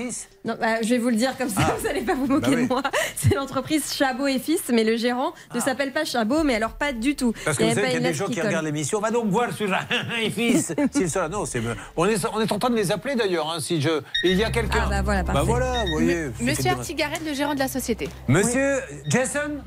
Non, 0.44 0.56
bah, 0.60 0.82
je 0.82 0.89
vais 0.89 0.98
vous 0.98 1.10
le 1.10 1.14
dire 1.14 1.36
comme 1.39 1.48
ça, 1.48 1.60
Ah. 1.64 1.74
vous 1.78 1.85
n'allez 1.86 2.01
pas 2.01 2.14
vous 2.14 2.27
moquer 2.27 2.51
Bah 2.51 2.56
oui. 2.56 2.62
de 2.64 2.69
moi. 2.69 2.82
C'est 3.16 3.32
l'entreprise 3.35 3.94
Chabot 3.94 4.27
et 4.27 4.40
Fils, 4.40 4.62
mais 4.73 4.82
le 4.82 4.97
gérant 4.97 5.35
ne 5.55 5.60
s'appelle 5.60 5.93
pas 5.93 6.05
Chabot, 6.05 6.43
mais 6.43 6.56
alors 6.56 6.73
pas 6.73 6.93
du 6.93 7.14
tout. 7.14 7.32
Ah. 7.36 7.40
Parce 7.44 7.59
que 7.59 7.62
Il 7.62 7.66
y 7.66 7.69
vous 7.70 7.74
savez 7.77 7.86
qu'il 7.93 8.02
y 8.02 8.05
a 8.05 8.09
des 8.09 8.14
gens 8.14 8.27
qui 8.27 8.35
colle. 8.35 8.47
regardent 8.47 8.64
l'émission. 8.66 8.98
Va 9.01 9.12
donc 9.12 9.27
voir 9.31 9.52
celui-là, 9.52 9.82
et 10.20 10.31
fils. 10.31 10.74
S'il 10.90 11.09
sera- 11.09 11.28
Non, 11.28 11.44
c'est. 11.44 11.60
On 11.97 12.06
est, 12.06 12.16
on 12.35 12.40
est 12.40 12.51
en 12.51 12.59
train 12.59 12.70
de 12.70 12.74
les 12.77 12.90
appeler 12.90 13.14
d'ailleurs. 13.14 13.48
hein, 13.52 13.60
si 13.60 13.81
je. 13.81 14.01
Il 14.24 14.36
y 14.36 14.43
a 14.43 14.51
quelqu'un. 14.51 14.82
Ah, 14.86 14.89
bah 14.90 15.02
voilà, 15.02 15.23
Bah 15.23 15.32
parfait. 15.32 15.47
voilà, 15.47 15.85
vous 15.85 15.93
voyez. 15.93 16.31
Monsieur 16.40 16.62
bien. 16.64 16.73
Artigaret, 16.73 17.20
le 17.24 17.35
gérant 17.35 17.55
de 17.55 17.60
la 17.60 17.69
société. 17.69 18.09
Monsieur 18.27 18.81
Jason? 19.06 19.60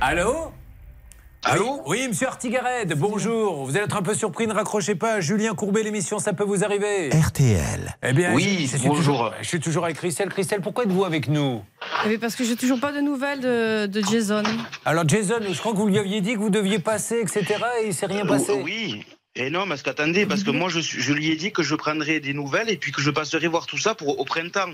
Allô? 0.00 0.52
Allô 1.44 1.80
Oui, 1.86 2.06
monsieur 2.08 2.26
Artigared, 2.26 2.92
bonjour. 2.98 3.64
Vous 3.64 3.70
allez 3.76 3.84
être 3.84 3.96
un 3.96 4.02
peu 4.02 4.12
surpris, 4.14 4.46
ne 4.46 4.52
raccrochez 4.52 4.96
pas. 4.96 5.20
Julien 5.20 5.54
Courbet, 5.54 5.82
l'émission, 5.82 6.18
ça 6.18 6.32
peut 6.32 6.44
vous 6.44 6.64
arriver. 6.64 7.08
RTL. 7.10 7.96
Eh 8.02 8.12
bien, 8.12 8.34
Oui, 8.34 8.66
je, 8.66 8.72
je 8.72 8.76
suis 8.76 8.88
bonjour. 8.88 8.96
toujours- 9.04 9.32
je 9.40 9.46
suis 9.46 9.60
toujours 9.60 9.84
avec 9.84 9.96
Christelle. 9.96 10.28
Christelle, 10.28 10.60
pourquoi 10.60 10.84
êtes-vous 10.84 11.04
avec 11.04 11.28
nous? 11.28 11.62
Eh 12.04 12.08
bien, 12.08 12.18
parce 12.18 12.34
que 12.34 12.44
j'ai 12.44 12.56
toujours 12.56 12.80
pas 12.80 12.92
de 12.92 13.00
nouvelles 13.00 13.40
de, 13.40 13.86
de 13.86 14.00
Jason. 14.02 14.42
Alors, 14.84 15.08
Jason, 15.08 15.36
je 15.50 15.58
crois 15.58 15.72
que 15.72 15.78
vous 15.78 15.86
lui 15.86 15.98
aviez 15.98 16.20
dit 16.20 16.34
que 16.34 16.38
vous 16.38 16.50
deviez 16.50 16.80
passer, 16.80 17.20
etc. 17.22 17.44
Et 17.82 17.86
il 17.86 17.94
s'est 17.94 18.06
rien 18.06 18.26
passé. 18.26 18.52
Euh, 18.52 18.62
Oui. 18.62 19.06
Et 19.40 19.50
non, 19.50 19.68
parce 19.68 19.82
qu'attendez, 19.82 20.26
parce 20.26 20.42
que 20.42 20.50
moi, 20.50 20.68
je, 20.68 20.80
suis- 20.80 21.00
je 21.00 21.12
lui 21.12 21.30
ai 21.30 21.36
dit 21.36 21.52
que 21.52 21.62
je 21.62 21.76
prendrais 21.76 22.18
des 22.18 22.34
nouvelles 22.34 22.68
et 22.70 22.76
puis 22.76 22.90
que 22.90 23.00
je 23.00 23.08
passerai 23.10 23.46
voir 23.46 23.66
tout 23.66 23.78
ça 23.78 23.94
pour, 23.94 24.18
au 24.18 24.24
printemps. 24.24 24.72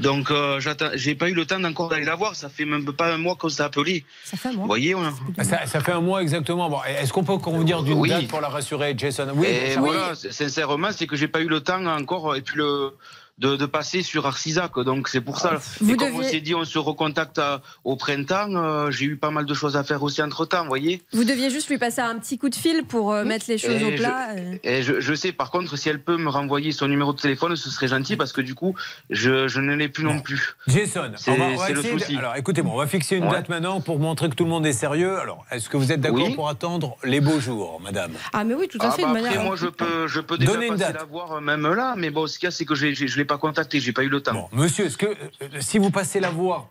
Donc, 0.00 0.32
euh, 0.32 0.60
j'ai 0.96 1.14
pas 1.14 1.28
eu 1.30 1.34
le 1.34 1.46
temps 1.46 1.62
encore 1.62 1.88
d'aller 1.88 2.04
la 2.04 2.16
voir. 2.16 2.34
Ça 2.34 2.48
fait 2.48 2.64
même 2.64 2.84
pas 2.84 3.14
un 3.14 3.16
mois 3.18 3.36
qu'on 3.36 3.48
s'est 3.48 3.62
appelé. 3.62 4.04
Ça 4.24 4.36
fait 4.36 4.48
un 4.48 4.52
mois. 4.54 4.62
Vous 4.62 4.66
voyez, 4.66 4.96
on 4.96 5.04
a- 5.04 5.44
Ça, 5.44 5.66
ça 5.66 5.80
fait 5.80 5.92
un 5.92 6.00
mois 6.00 6.20
exactement. 6.20 6.68
Bon, 6.68 6.80
Est-ce 6.82 7.12
qu'on 7.12 7.22
peut 7.22 7.38
convenir 7.38 7.84
d'une 7.84 7.98
Oui. 7.98 8.08
date 8.08 8.26
pour 8.26 8.40
la 8.40 8.48
rassurer, 8.48 8.92
Jason? 8.98 9.28
Oui, 9.36 9.46
et 9.46 9.72
sûr. 9.72 9.80
voilà, 9.82 10.14
sincèrement, 10.16 10.90
c'est 10.90 11.06
que 11.06 11.14
j'ai 11.14 11.28
pas 11.28 11.40
eu 11.40 11.46
le 11.48 11.60
temps 11.60 11.84
encore 11.86 12.34
et 12.34 12.42
puis 12.42 12.56
le 12.56 12.90
de, 13.38 13.56
de 13.56 13.66
passer 13.66 14.02
sur 14.02 14.26
Arcisac. 14.26 14.78
Donc 14.80 15.08
c'est 15.08 15.20
pour 15.20 15.38
ça. 15.38 15.58
Vous 15.80 15.92
et 15.92 15.96
comme 15.96 16.14
on 16.16 16.22
s'est 16.22 16.40
dit, 16.40 16.54
on 16.54 16.64
se 16.64 16.78
recontacte 16.78 17.38
à- 17.38 17.60
au 17.84 17.96
printemps. 17.96 18.54
euh, 18.54 18.90
j'ai 18.90 19.06
eu 19.06 19.16
pas 19.16 19.30
mal 19.30 19.46
de 19.46 19.54
choses 19.54 19.76
à 19.76 19.84
faire 19.84 20.02
aussi 20.02 20.22
entre 20.22 20.44
temps, 20.46 20.62
vous 20.62 20.68
voyez. 20.68 21.02
Vous 21.12 21.24
deviez 21.24 21.50
juste 21.50 21.68
lui 21.68 21.78
passer 21.78 22.00
un 22.00 22.18
petit 22.18 22.38
coup 22.38 22.48
de 22.48 22.54
fil 22.54 22.84
pour 22.84 23.12
euh, 23.12 23.24
mettre 23.24 23.46
les 23.48 23.58
choses 23.58 23.80
Et 23.80 23.84
au 23.84 23.90
je- 23.90 23.96
plat. 23.96 24.28
euh. 24.36 24.54
Et 24.62 24.82
je, 24.82 25.00
je 25.00 25.14
sais, 25.14 25.32
par 25.32 25.50
contre, 25.50 25.76
si 25.76 25.88
elle 25.88 26.00
peut 26.02 26.16
me 26.16 26.28
renvoyer 26.28 26.72
son 26.72 26.88
numéro 26.88 27.12
de 27.12 27.20
téléphone, 27.20 27.56
ce 27.56 27.70
serait 27.70 27.88
gentil 27.88 28.16
parce 28.16 28.32
que 28.32 28.40
du 28.40 28.54
coup, 28.54 28.74
je, 29.10 29.48
je 29.48 29.60
ne 29.60 29.74
l'ai 29.74 29.88
plus 29.88 30.04
non 30.04 30.20
plus. 30.20 30.54
Jason, 30.68 31.10
C'est 31.16 31.30
on 31.30 31.36
va, 31.36 31.44
on 31.44 31.56
va 31.56 31.66
c'est 31.66 31.72
le 31.72 31.82
de- 31.82 31.88
souci. 31.88 32.16
Alors, 32.16 32.36
écoutez-moi, 32.36 32.74
on 32.74 32.78
va 32.78 32.86
fixer 32.86 33.16
une 33.16 33.24
Ouais. 33.24 33.30
date 33.32 33.48
maintenant 33.48 33.80
pour 33.80 33.98
montrer 33.98 34.28
que 34.28 34.34
tout 34.34 34.44
le 34.44 34.50
monde 34.50 34.66
est 34.66 34.72
sérieux. 34.72 35.18
Alors, 35.18 35.44
est-ce 35.50 35.68
que 35.68 35.76
vous 35.76 35.90
êtes 35.92 36.00
d'accord 36.00 36.26
Oui. 36.26 36.34
pour 36.34 36.48
attendre 36.48 36.96
les 37.04 37.20
beaux 37.20 37.40
jours, 37.40 37.80
madame? 37.82 38.12
Ah, 38.32 38.44
mais 38.44 38.54
oui, 38.54 38.68
tout 38.68 38.78
à 38.80 38.88
Ah 38.88 38.90
fait. 38.90 39.02
bah 39.02 39.08
de 39.12 39.16
après, 39.18 39.28
manière... 39.30 39.44
moi, 39.44 39.56
je 39.56 39.66
peux, 39.66 40.06
je 40.06 40.20
peux 40.20 40.36
déjà 40.38 40.52
Donnez 40.52 40.66
une 40.66 40.72
passer 40.74 40.84
date. 40.92 40.96
la 41.00 41.04
voir 41.04 41.40
même 41.40 41.66
là, 41.72 41.94
mais 41.96 42.10
bon, 42.10 42.26
ce 42.26 42.38
qu'il 42.38 42.46
y 42.46 42.48
a, 42.48 42.50
c'est 42.50 42.64
que 42.64 42.74
je 42.74 42.86
ne 42.86 43.21
l'ai 43.22 43.26
pas 43.26 43.38
contacté, 43.38 43.80
j'ai 43.80 43.92
pas 43.92 44.02
eu 44.02 44.08
le 44.08 44.20
temps. 44.20 44.48
Monsieur, 44.52 44.86
est-ce 44.86 44.96
que 44.98 45.06
euh, 45.06 45.48
si 45.60 45.78
vous 45.78 45.90
passez 45.90 46.18
la 46.20 46.30
voir, 46.30 46.68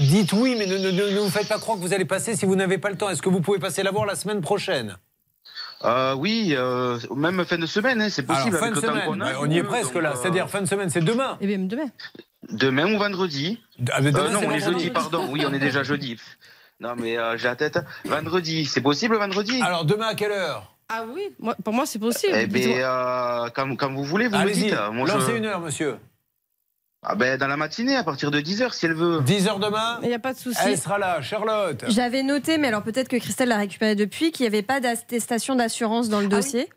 dites 0.00 0.32
oui, 0.32 0.56
mais 0.58 0.66
ne, 0.66 0.76
ne- 0.78 0.90
ne- 0.90 1.10
ne 1.14 1.18
vous 1.20 1.30
faites 1.30 1.48
pas 1.48 1.58
croire 1.58 1.76
que 1.78 1.82
vous 1.82 1.92
allez 1.92 2.04
passer 2.04 2.34
si 2.36 2.46
vous 2.46 2.56
n'avez 2.56 2.78
pas 2.78 2.90
le 2.90 2.96
temps. 2.96 3.10
Est-ce 3.10 3.22
que 3.22 3.28
vous 3.28 3.40
pouvez 3.40 3.58
passer 3.58 3.82
la 3.82 3.90
voir 3.90 4.06
la 4.06 4.14
semaine 4.14 4.40
prochaine? 4.40 4.96
Euh, 5.84 6.14
oui, 6.14 6.54
euh, 6.56 6.98
même 7.14 7.44
fin 7.46 7.56
de 7.56 7.64
semaine, 7.66 8.00
hein, 8.02 8.08
c'est 8.10 8.22
possible. 8.22 8.56
Alors, 8.56 8.60
fin 8.60 8.66
avec 8.66 8.76
de 8.76 8.80
le 8.80 8.86
temps 8.86 8.92
semaine, 8.94 9.06
qu'on 9.06 9.20
a, 9.20 9.24
ouais, 9.26 9.30
si 9.32 9.38
on 9.40 9.50
y 9.50 9.58
est 9.58 9.62
presque 9.62 9.94
donc, 9.94 10.02
là. 10.02 10.10
euh, 10.10 10.14
C'est-à-dire 10.20 10.50
fin 10.50 10.60
de 10.60 10.66
semaine, 10.66 10.90
c'est 10.90 11.00
demain. 11.00 11.38
Eh 11.40 11.46
bien, 11.46 11.58
demain. 11.58 11.86
Demain 12.50 12.92
ou 12.94 12.98
vendredi 12.98 13.60
Ah, 13.92 14.00
demain, 14.02 14.18
Euh, 14.18 14.30
Non, 14.30 14.40
on 14.46 14.50
est 14.50 14.60
jeudi, 14.60 14.90
pardon. 14.90 15.26
Oui, 15.30 15.42
on 15.46 15.52
est 15.54 15.58
déjà 15.58 15.82
jeudi. 15.82 16.16
Non, 16.80 16.94
mais 16.96 17.16
euh, 17.18 17.36
j'ai 17.38 17.48
la 17.48 17.56
tête. 17.56 17.78
Vendredi, 18.04 18.64
c'est 18.66 18.80
possible 18.80 19.16
vendredi? 19.16 19.60
Alors, 19.62 19.84
demain 19.84 20.08
à 20.08 20.14
quelle 20.14 20.32
heure? 20.32 20.74
Ah 20.92 21.04
oui, 21.14 21.22
moi, 21.38 21.54
pour 21.62 21.72
moi, 21.72 21.86
c'est 21.86 21.98
possible. 22.00 22.32
Eh 22.36 22.46
bien, 22.46 22.68
euh, 22.78 23.48
quand, 23.54 23.76
quand 23.76 23.92
vous 23.92 24.02
voulez, 24.04 24.26
vous 24.28 24.36
me 24.36 24.50
dites. 24.50 24.74
Moi, 24.92 25.06
je- 25.08 25.12
lancez 25.14 25.36
une 25.36 25.44
heure, 25.46 25.60
monsieur. 25.60 25.96
Ah 27.02 27.14
ben, 27.14 27.38
dans 27.38 27.46
la 27.46 27.56
matinée, 27.56 27.96
à 27.96 28.04
partir 28.04 28.30
de 28.30 28.40
10h, 28.40 28.74
si 28.74 28.84
elle 28.84 28.92
veut. 28.94 29.22
10 29.22 29.46
heures 29.48 29.58
demain 29.58 30.00
Il 30.02 30.08
n'y 30.08 30.14
a 30.14 30.18
pas 30.18 30.34
de 30.34 30.38
souci. 30.38 30.58
Elle 30.62 30.76
sera 30.76 30.98
là, 30.98 31.22
Charlotte. 31.22 31.84
J'avais 31.88 32.22
noté, 32.22 32.58
mais 32.58 32.68
alors 32.68 32.82
peut-être 32.82 33.08
que 33.08 33.16
Christelle 33.16 33.48
l'a 33.48 33.56
récupéré 33.56 33.94
depuis, 33.94 34.32
qu'il 34.32 34.44
n'y 34.44 34.48
avait 34.48 34.62
pas 34.62 34.80
d'attestation 34.80 35.54
d'assurance 35.54 36.10
dans 36.10 36.20
le 36.20 36.26
dossier. 36.28 36.68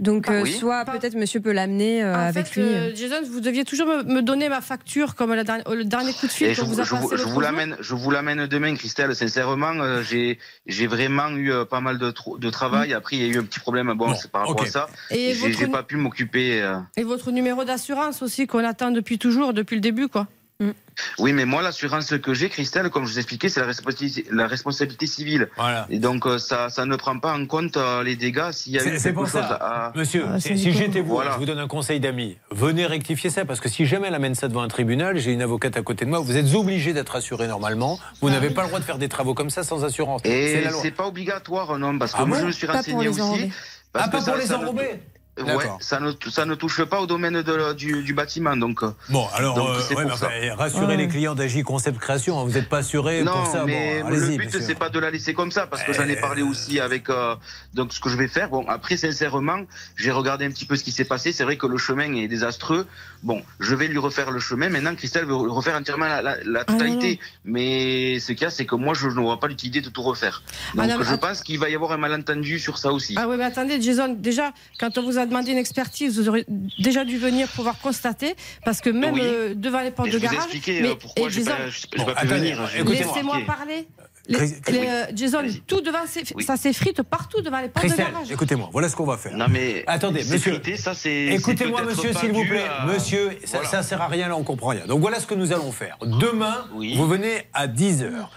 Donc, 0.00 0.28
euh, 0.28 0.38
Ah 0.40 0.42
oui. 0.42 0.52
soit 0.52 0.84
peut-être 0.86 1.14
monsieur 1.14 1.40
peut 1.40 1.52
l'amener 1.52 2.02
euh, 2.02 2.14
En 2.16 2.18
avec 2.18 2.46
fait, 2.48 2.60
lui. 2.60 2.68
euh, 2.68 2.94
Jason, 2.96 3.22
vous 3.30 3.40
deviez 3.40 3.64
toujours 3.64 3.86
me, 3.86 4.02
me 4.02 4.22
donner 4.22 4.48
ma 4.48 4.60
facture 4.60 5.14
comme 5.14 5.32
la 5.32 5.44
dernière- 5.44 5.70
le 5.72 5.84
dernier 5.84 6.12
coup 6.12 6.26
de 6.26 6.32
fil 6.32 6.52
je, 6.52 6.62
vous 6.62 6.72
je, 6.72 6.78
passé 6.78 6.96
vous, 6.96 7.16
je 7.16 7.22
vous 7.24 7.40
l'amène, 7.40 7.76
je 7.78 7.94
vous 7.94 8.10
l'amène 8.10 8.46
demain, 8.46 8.74
Christelle. 8.74 9.14
Sincèrement, 9.14 9.72
euh, 9.80 10.02
j'ai, 10.02 10.38
j'ai 10.66 10.88
vraiment 10.88 11.28
eu 11.30 11.52
euh, 11.52 11.64
pas 11.64 11.80
mal 11.80 11.98
de, 11.98 12.50
travail. 12.50 12.92
Après, 12.92 13.16
il 13.16 13.22
y 13.22 13.24
a 13.24 13.28
eu 13.28 13.38
un 13.38 13.44
petit 13.44 13.60
problème. 13.60 13.92
Bon, 13.94 14.12
c'est 14.14 14.30
par 14.30 14.48
rapport 14.48 14.62
à 14.62 14.66
ça. 14.66 14.88
Et 15.10 15.32
j'ai, 15.34 15.50
votre- 15.52 15.70
pas 15.70 15.82
pu 15.84 15.96
m'occuper. 15.96 16.60
euh. 16.60 16.78
Et 16.96 17.04
votre 17.04 17.30
numéro 17.30 17.62
d'assurance 17.64 18.20
aussi 18.22 18.46
qu'on 18.48 18.64
attend 18.64 18.90
depuis 18.90 19.18
toujours, 19.18 19.52
depuis 19.54 19.76
le 19.76 19.80
début, 19.80 20.08
quoi. 20.08 20.26
Oui, 21.18 21.32
mais 21.32 21.44
moi, 21.44 21.60
l'assurance 21.60 22.14
que 22.22 22.34
j'ai, 22.34 22.48
Christelle, 22.48 22.88
comme 22.88 23.04
je 23.04 23.12
vous 23.12 23.18
expliquais, 23.18 23.48
c'est 23.48 23.58
la 23.58 23.66
responsabilité, 23.66 24.26
la 24.30 24.46
responsabilité 24.46 25.06
civile. 25.08 25.48
Voilà. 25.56 25.86
Et 25.90 25.98
donc, 25.98 26.24
euh, 26.24 26.38
ça, 26.38 26.70
ça 26.70 26.86
ne 26.86 26.94
prend 26.94 27.18
pas 27.18 27.34
en 27.36 27.46
compte 27.46 27.76
euh, 27.76 28.04
les 28.04 28.14
dégâts 28.14 28.52
s'il 28.52 28.74
y 28.74 28.78
a 28.78 28.82
eu 28.82 28.84
c'est 28.98 29.02
quelque 29.08 29.14
pour 29.14 29.24
chose 29.26 29.40
ça, 29.40 29.54
à. 29.60 29.92
monsieur, 29.96 30.24
Ah, 30.32 30.38
si- 30.38 30.56
j'étais 30.72 31.00
vous, 31.00 31.14
Voilà. 31.14 31.32
je 31.32 31.38
vous 31.38 31.46
donne 31.46 31.58
un 31.58 31.66
conseil 31.66 31.98
d'ami. 31.98 32.36
Venez 32.52 32.86
rectifier 32.86 33.28
ça, 33.28 33.44
parce 33.44 33.58
que 33.60 33.68
si 33.68 33.86
jamais 33.86 34.06
elle 34.06 34.14
amène 34.14 34.36
ça 34.36 34.46
devant 34.46 34.62
un 34.62 34.68
tribunal, 34.68 35.18
j'ai 35.18 35.32
une 35.32 35.42
avocate 35.42 35.76
à 35.76 35.82
côté 35.82 36.04
de 36.04 36.10
moi, 36.10 36.20
vous 36.20 36.36
êtes 36.36 36.54
obligé 36.54 36.92
d'être 36.92 37.16
assuré 37.16 37.48
normalement. 37.48 37.98
Vous 38.20 38.30
n'avez 38.30 38.50
pas 38.50 38.62
le 38.62 38.68
droit 38.68 38.78
de 38.78 38.84
faire 38.84 38.98
des 38.98 39.08
travaux 39.08 39.34
comme 39.34 39.50
ça 39.50 39.64
sans 39.64 39.84
assurance. 39.84 40.20
C'est 40.24 40.30
Et 40.30 40.62
la 40.62 40.70
loi. 40.70 40.80
c'est 40.80 40.92
pas 40.92 41.06
obligatoire, 41.08 41.76
non, 41.76 41.98
parce 41.98 42.12
que 42.12 42.18
Ah 42.20 42.24
moi, 42.24 42.36
bon 42.36 42.42
je 42.42 42.46
me 42.46 42.52
suis 42.52 42.66
Pas 42.68 42.74
pour 42.74 42.82
renseigné 42.82 43.02
les 43.02 43.08
aussi. 43.20 43.52
parce 43.92 44.06
Ah, 44.06 44.10
pas 44.10 44.18
que 44.20 44.24
pour 44.24 44.36
les 44.36 44.46
ne- 44.48 44.54
enrobés 44.54 45.00
Ouais, 45.36 45.64
ça 45.80 45.98
ne, 45.98 46.12
ça 46.30 46.44
ne 46.46 46.54
touche 46.54 46.84
pas 46.84 47.00
au 47.00 47.06
domaine 47.06 47.42
de- 47.42 47.72
du, 47.72 48.04
du 48.04 48.14
bâtiment, 48.14 48.56
donc. 48.56 48.84
euh, 48.84 48.90
Bon, 49.08 49.26
alors, 49.34 49.56
donc 49.56 49.68
euh, 49.70 49.80
c'est 49.80 49.96
ouais, 49.96 50.02
pour 50.02 50.12
mais 50.12 50.16
ça. 50.16 50.26
enfin, 50.28 50.54
rassurez 50.56 50.96
les 50.96 51.08
clients 51.08 51.34
d'Agi 51.34 51.62
Concept 51.64 51.98
Création, 51.98 52.38
hein, 52.38 52.44
vous 52.44 52.52
n'êtes 52.52 52.68
pas 52.68 52.78
assuré 52.78 53.24
Non, 53.24 53.32
pour 53.32 53.46
ça. 53.48 53.64
mais 53.64 54.02
bon, 54.02 54.10
le 54.10 54.36
but 54.36 54.60
c'est 54.60 54.76
pas 54.76 54.90
de 54.90 54.98
la 55.00 55.10
laisser 55.10 55.34
comme 55.34 55.50
ça 55.50 55.66
parce 55.66 55.82
que 55.82 55.92
j'en 55.92 56.04
ai 56.06 56.14
parlé 56.14 56.42
aussi 56.42 56.78
avec 56.78 57.10
euh, 57.10 57.34
donc 57.74 57.92
ce 57.92 57.98
que 57.98 58.08
je 58.10 58.16
vais 58.16 58.28
faire. 58.28 58.48
Bon 58.48 58.64
après 58.68 58.96
sincèrement 58.96 59.62
j'ai 59.96 60.12
regardé 60.12 60.44
un 60.44 60.50
petit 60.50 60.66
peu 60.66 60.76
ce 60.76 60.84
qui 60.84 60.92
s'est 60.92 61.04
passé. 61.04 61.32
C'est 61.32 61.42
vrai 61.44 61.56
que 61.56 61.66
le 61.66 61.78
chemin 61.78 62.12
est 62.14 62.28
désastreux. 62.28 62.86
Bon 63.24 63.42
je 63.58 63.74
vais 63.74 63.88
lui 63.88 63.98
refaire 63.98 64.30
le 64.30 64.38
chemin. 64.38 64.68
Maintenant 64.68 64.94
Christelle 64.94 65.24
veut 65.24 65.34
refaire 65.34 65.74
entièrement 65.76 66.06
la, 66.06 66.22
la- 66.22 66.36
la 66.44 66.60
Ah, 66.60 66.64
totalité. 66.64 67.18
Mais 67.44 68.20
ce 68.20 68.32
qu'il 68.32 68.42
y 68.42 68.44
a 68.44 68.50
c'est 68.50 68.66
que 68.66 68.76
moi 68.76 68.94
je 68.94 69.08
n'aurai 69.08 69.38
pas 69.38 69.48
l'utilité 69.48 69.80
de 69.80 69.88
tout 69.88 70.02
refaire. 70.02 70.42
Donc 70.74 70.84
Ah, 70.84 70.86
non, 70.92 70.98
mais 71.00 71.04
je 71.04 71.14
pense 71.16 71.42
qu'il 71.42 71.58
va 71.58 71.68
y 71.70 71.74
avoir 71.74 71.90
un 71.92 71.96
malentendu 71.96 72.58
sur 72.60 72.78
ça 72.78 72.92
aussi. 72.92 73.14
Ah 73.18 73.26
oui, 73.28 73.36
mais 73.36 73.44
attendez, 73.44 73.80
Jason, 73.82 74.14
déjà, 74.16 74.52
quand 74.78 74.96
on 74.98 75.02
vous 75.02 75.18
a 75.18 75.23
demandé 75.26 75.52
une 75.52 75.58
expertise, 75.58 76.18
vous 76.18 76.28
aurez 76.28 76.44
déjà 76.78 77.04
dû 77.04 77.18
venir 77.18 77.48
pouvoir 77.48 77.78
constater, 77.80 78.34
parce 78.64 78.80
que 78.80 78.90
même 78.90 79.14
Oui. 79.14 79.20
euh, 79.22 79.54
devant 79.54 79.80
les 79.80 79.90
portes 79.90 80.08
de 80.08 80.14
je 80.14 80.18
garage. 80.18 80.38
mais- 80.66 80.94
pourquoi 80.96 81.28
j'ai 81.28 81.42
Bon, 81.44 82.04
pas 82.04 82.14
pu 82.22 82.26
venir. 82.26 82.60
Laissez-moi 82.86 83.38
parler. 83.46 83.86
Les- 84.26 84.38
Chris- 84.38 84.54
les, 84.70 84.86
euh, 84.88 85.04
Jason, 85.14 85.42
tout 85.66 85.82
devant, 85.82 85.98
ça 86.40 86.56
s'effrite 86.56 87.02
partout 87.02 87.42
devant 87.42 87.60
les 87.60 87.68
portes 87.68 87.86
de 87.86 87.94
garage. 87.94 88.30
écoutez-moi, 88.30 88.70
voilà 88.72 88.88
ce 88.88 88.96
qu'on 88.96 89.04
va 89.04 89.18
faire. 89.18 89.36
Non 89.36 89.48
mais 89.50 89.84
Attendez, 89.86 90.22
c'est 90.22 90.32
monsieur. 90.32 90.52
frité, 90.52 90.78
ça 90.78 90.94
c'est. 90.94 91.26
Écoutez-moi, 91.26 91.82
monsieur, 91.82 92.10
s'il 92.14 92.32
vous 92.32 92.46
plaît. 92.46 92.64
à- 92.64 92.86
Monsieur, 92.86 93.32
ça, 93.44 93.58
Voilà. 93.58 93.68
ça 93.68 93.82
sert 93.82 94.00
à 94.00 94.06
rien, 94.08 94.28
là, 94.28 94.36
on 94.38 94.42
comprend 94.42 94.68
rien. 94.68 94.86
Donc 94.86 95.00
voilà 95.02 95.20
ce 95.20 95.26
que 95.26 95.34
nous 95.34 95.52
allons 95.52 95.72
faire. 95.72 95.98
Demain, 96.00 96.64
vous 96.72 97.06
venez 97.06 97.42
à 97.52 97.66
10h. 97.66 98.30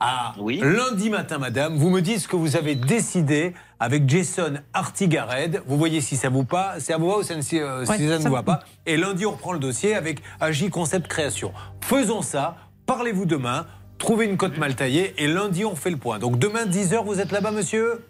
À 0.00 0.34
lundi 0.38 1.10
matin, 1.10 1.36
madame, 1.38 1.76
vous 1.76 1.90
me 1.90 2.00
dites 2.00 2.20
ce 2.20 2.28
que 2.28 2.36
vous 2.36 2.56
avez 2.56 2.74
décidé 2.74 3.52
avec 3.80 4.08
Jason 4.08 4.54
Artigared. 4.72 5.62
Vous 5.66 5.76
voyez 5.76 6.00
si 6.00 6.16
ça 6.16 6.28
vous 6.28 6.44
pas, 6.44 6.80
ça 6.80 6.96
vous 6.96 7.08
va 7.10 7.18
ou 7.18 7.22
ça 7.22 7.36
ne, 7.36 7.40
si, 7.42 7.60
euh, 7.60 7.84
si 7.84 7.92
ça 7.92 7.98
ne 7.98 8.18
ça 8.22 8.28
vous 8.28 8.34
va 8.34 8.42
pas. 8.42 8.60
Et 8.86 8.96
lundi, 8.96 9.26
on 9.26 9.32
reprend 9.32 9.52
le 9.52 9.58
dossier 9.58 9.94
avec 9.94 10.20
Agi 10.40 10.70
Concept 10.70 11.06
Création. 11.08 11.52
Faisons 11.82 12.22
ça. 12.22 12.56
Parlez-vous 12.86 13.26
demain. 13.26 13.66
Trouvez 13.98 14.26
une 14.26 14.36
cote 14.36 14.58
mal 14.58 14.74
taillée 14.74 15.14
et 15.18 15.26
lundi, 15.26 15.64
on 15.64 15.74
fait 15.74 15.90
le 15.90 15.96
point. 15.96 16.18
Donc 16.18 16.38
demain, 16.38 16.66
10h, 16.66 17.04
vous 17.04 17.20
êtes 17.20 17.32
là-bas, 17.32 17.50
monsieur? 17.50 18.04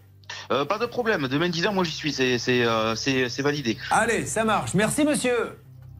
Euh, 0.50 0.64
pas 0.64 0.78
de 0.78 0.86
problème. 0.86 1.28
Demain 1.28 1.48
10h, 1.48 1.72
moi 1.72 1.84
j'y 1.84 1.92
suis. 1.92 2.12
C'est 2.12 2.38
euh, 2.48 2.94
c'est- 2.96 3.42
validé. 3.42 3.78
Allez, 3.90 4.26
ça 4.26 4.44
marche. 4.44 4.74
Merci, 4.74 5.04
monsieur. 5.04 5.56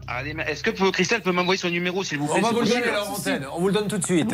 Allez, 0.08 0.36
est-ce 0.46 0.62
que 0.62 0.70
Christelle 0.90 1.22
peut 1.22 1.32
m'envoyer 1.32 1.58
son 1.58 1.68
numéro, 1.70 2.04
s'il 2.04 2.18
vous 2.18 2.26
plaît 2.26 2.36
On 2.38 2.42
va 2.42 2.50
vous 2.50 2.60
le 2.60 2.66
donner 2.68 2.84
à 2.84 2.96
l'antenne. 2.98 3.46
On 3.52 3.60
vous 3.60 3.68
le 3.68 3.74
donne 3.74 3.88
tout 3.88 3.98
de 3.98 4.04
suite. 4.04 4.32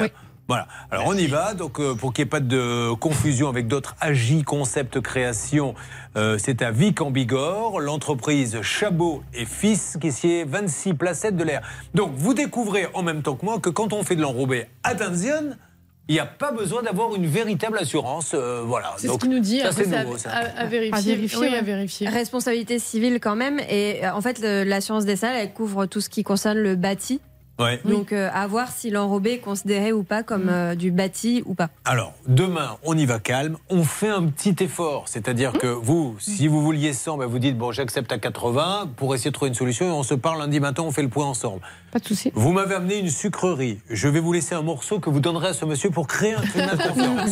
Voilà. 0.49 0.67
Alors 0.91 1.07
on 1.07 1.15
y 1.15 1.27
va. 1.27 1.55
Donc 1.55 1.79
euh, 1.81 1.95
pour 1.95 2.13
qu'il 2.13 2.25
n'y 2.25 2.27
ait 2.27 2.31
pas 2.31 2.41
de 2.41 2.93
confusion 2.95 3.49
avec 3.49 3.69
d'autres 3.69 3.95
Agi 4.01 4.43
Concept 4.43 5.01
Création, 5.01 5.75
euh, 6.17 6.37
c'est 6.39 6.63
à 6.63 6.71
Vic 6.71 7.01
en 7.01 7.11
Bigorre, 7.11 7.81
l'entreprise 7.81 8.61
Chabot 8.61 9.23
et 9.35 9.45
Fils 9.47 9.97
qui 10.01 10.13
sied 10.13 10.45
26 10.45 10.95
placettes 10.95 11.37
de 11.37 11.45
l'air. 11.45 11.63
Donc 11.95 12.13
vous 12.17 12.35
découvrez 12.35 12.89
en 12.95 13.03
même 13.03 13.23
temps 13.23 13.37
que 13.37 13.45
moi 13.47 13.61
que 13.61 13.71
quand 13.71 13.93
on 13.93 14.03
fait 14.03 14.17
de 14.17 14.23
l'enrobé, 14.23 14.67
attention. 14.83 15.57
Il 16.09 16.15
n'y 16.15 16.21
a 16.21 16.27
pas 16.27 16.51
besoin 16.51 16.83
d'avoir 16.83 17.15
une 17.15 17.27
véritable 17.27 17.79
assurance. 17.79 18.33
euh, 18.35 18.63
voilà. 18.67 18.93
C'est 18.99 19.07
ce 19.07 19.17
qu'il 19.19 19.31
nous 19.31 19.39
dit. 19.39 19.61
Ça, 19.61 19.69
Après, 19.69 19.85
c'est 19.85 20.03
nouveau, 20.03 20.17
à, 20.17 20.19
ça. 20.19 20.31
à- 20.31 20.61
à 20.63 20.67
vérifier. 20.67 20.93
À 20.99 21.01
vérifier, 21.01 21.39
Oui, 21.39 21.49
ouais. 21.49 21.57
à 21.57 21.63
vérifier. 21.63 22.09
Responsabilité 22.09 22.81
civile 22.81 23.21
quand 23.21 23.37
même. 23.37 23.61
Et 23.71 24.05
euh, 24.05 24.13
en 24.13 24.21
fait, 24.21 24.41
le- 24.43 24.65
l'assurance 24.65 25.05
des 25.05 25.15
salles, 25.15 25.37
elle 25.37 25.53
couvre 25.55 25.87
tout 25.87 26.01
ce 26.01 26.09
qui 26.11 26.25
concerne 26.25 26.59
le 26.59 26.75
bâti. 26.75 27.21
Ouais. 27.63 27.81
Donc 27.85 28.13
euh, 28.13 28.29
à 28.33 28.47
voir 28.47 28.71
si 28.73 28.91
l'enrobé 28.91 29.33
est 29.33 29.39
considéré 29.39 29.93
ou 29.93 30.03
pas 30.03 30.23
comme 30.23 30.49
euh, 30.49 30.75
du 30.75 30.91
bâti 30.91 31.43
ou 31.47 31.55
pas. 31.55 31.69
Alors, 31.85 32.15
demain, 32.27 32.77
on 32.85 32.97
y 32.97 33.07
va 33.07 33.19
calme, 33.19 33.57
on 33.71 33.85
fait 33.85 34.09
un 34.09 34.27
petit 34.27 34.63
effort. 34.63 35.09
C'est-à-dire 35.09 35.53
que 35.53 35.67
vous, 35.67 36.17
si 36.19 36.49
vous 36.49 36.63
vouliez 36.63 36.93
100, 36.93 37.19
ben 37.19 37.27
vous 37.27 37.39
dites, 37.39 37.57
bon, 37.57 37.73
j'accepte 37.73 38.11
à 38.13 38.19
80 38.19 38.91
pour 38.97 39.15
essayer 39.15 39.31
de 39.31 39.35
trouver 39.35 39.51
une 39.51 39.55
solution 39.55 39.87
et 39.87 39.91
on 39.91 40.03
se 40.03 40.15
parle 40.15 40.39
lundi 40.39 40.61
matin, 40.61 40.83
on 40.83 40.91
fait 40.91 41.03
le 41.03 41.09
point 41.09 41.27
ensemble. 41.27 41.63
Pas 41.93 41.99
de 41.99 42.07
souci. 42.07 42.33
Vous 42.35 42.53
m'avez 42.53 42.75
amené 42.75 42.99
une 42.99 43.11
sucrerie. 43.11 43.79
Je 43.91 44.09
vais 44.09 44.21
vous 44.21 44.33
laisser 44.33 44.55
un 44.55 44.63
morceau 44.63 44.99
que 44.99 45.11
vous 45.11 45.21
donnerez 45.21 45.49
à 45.49 45.53
ce 45.53 45.67
monsieur 45.67 45.91
pour 45.91 46.07
créer 46.07 46.33
un 46.33 46.41
climat 46.41 46.75
de 46.75 46.83
confiance. 46.89 47.31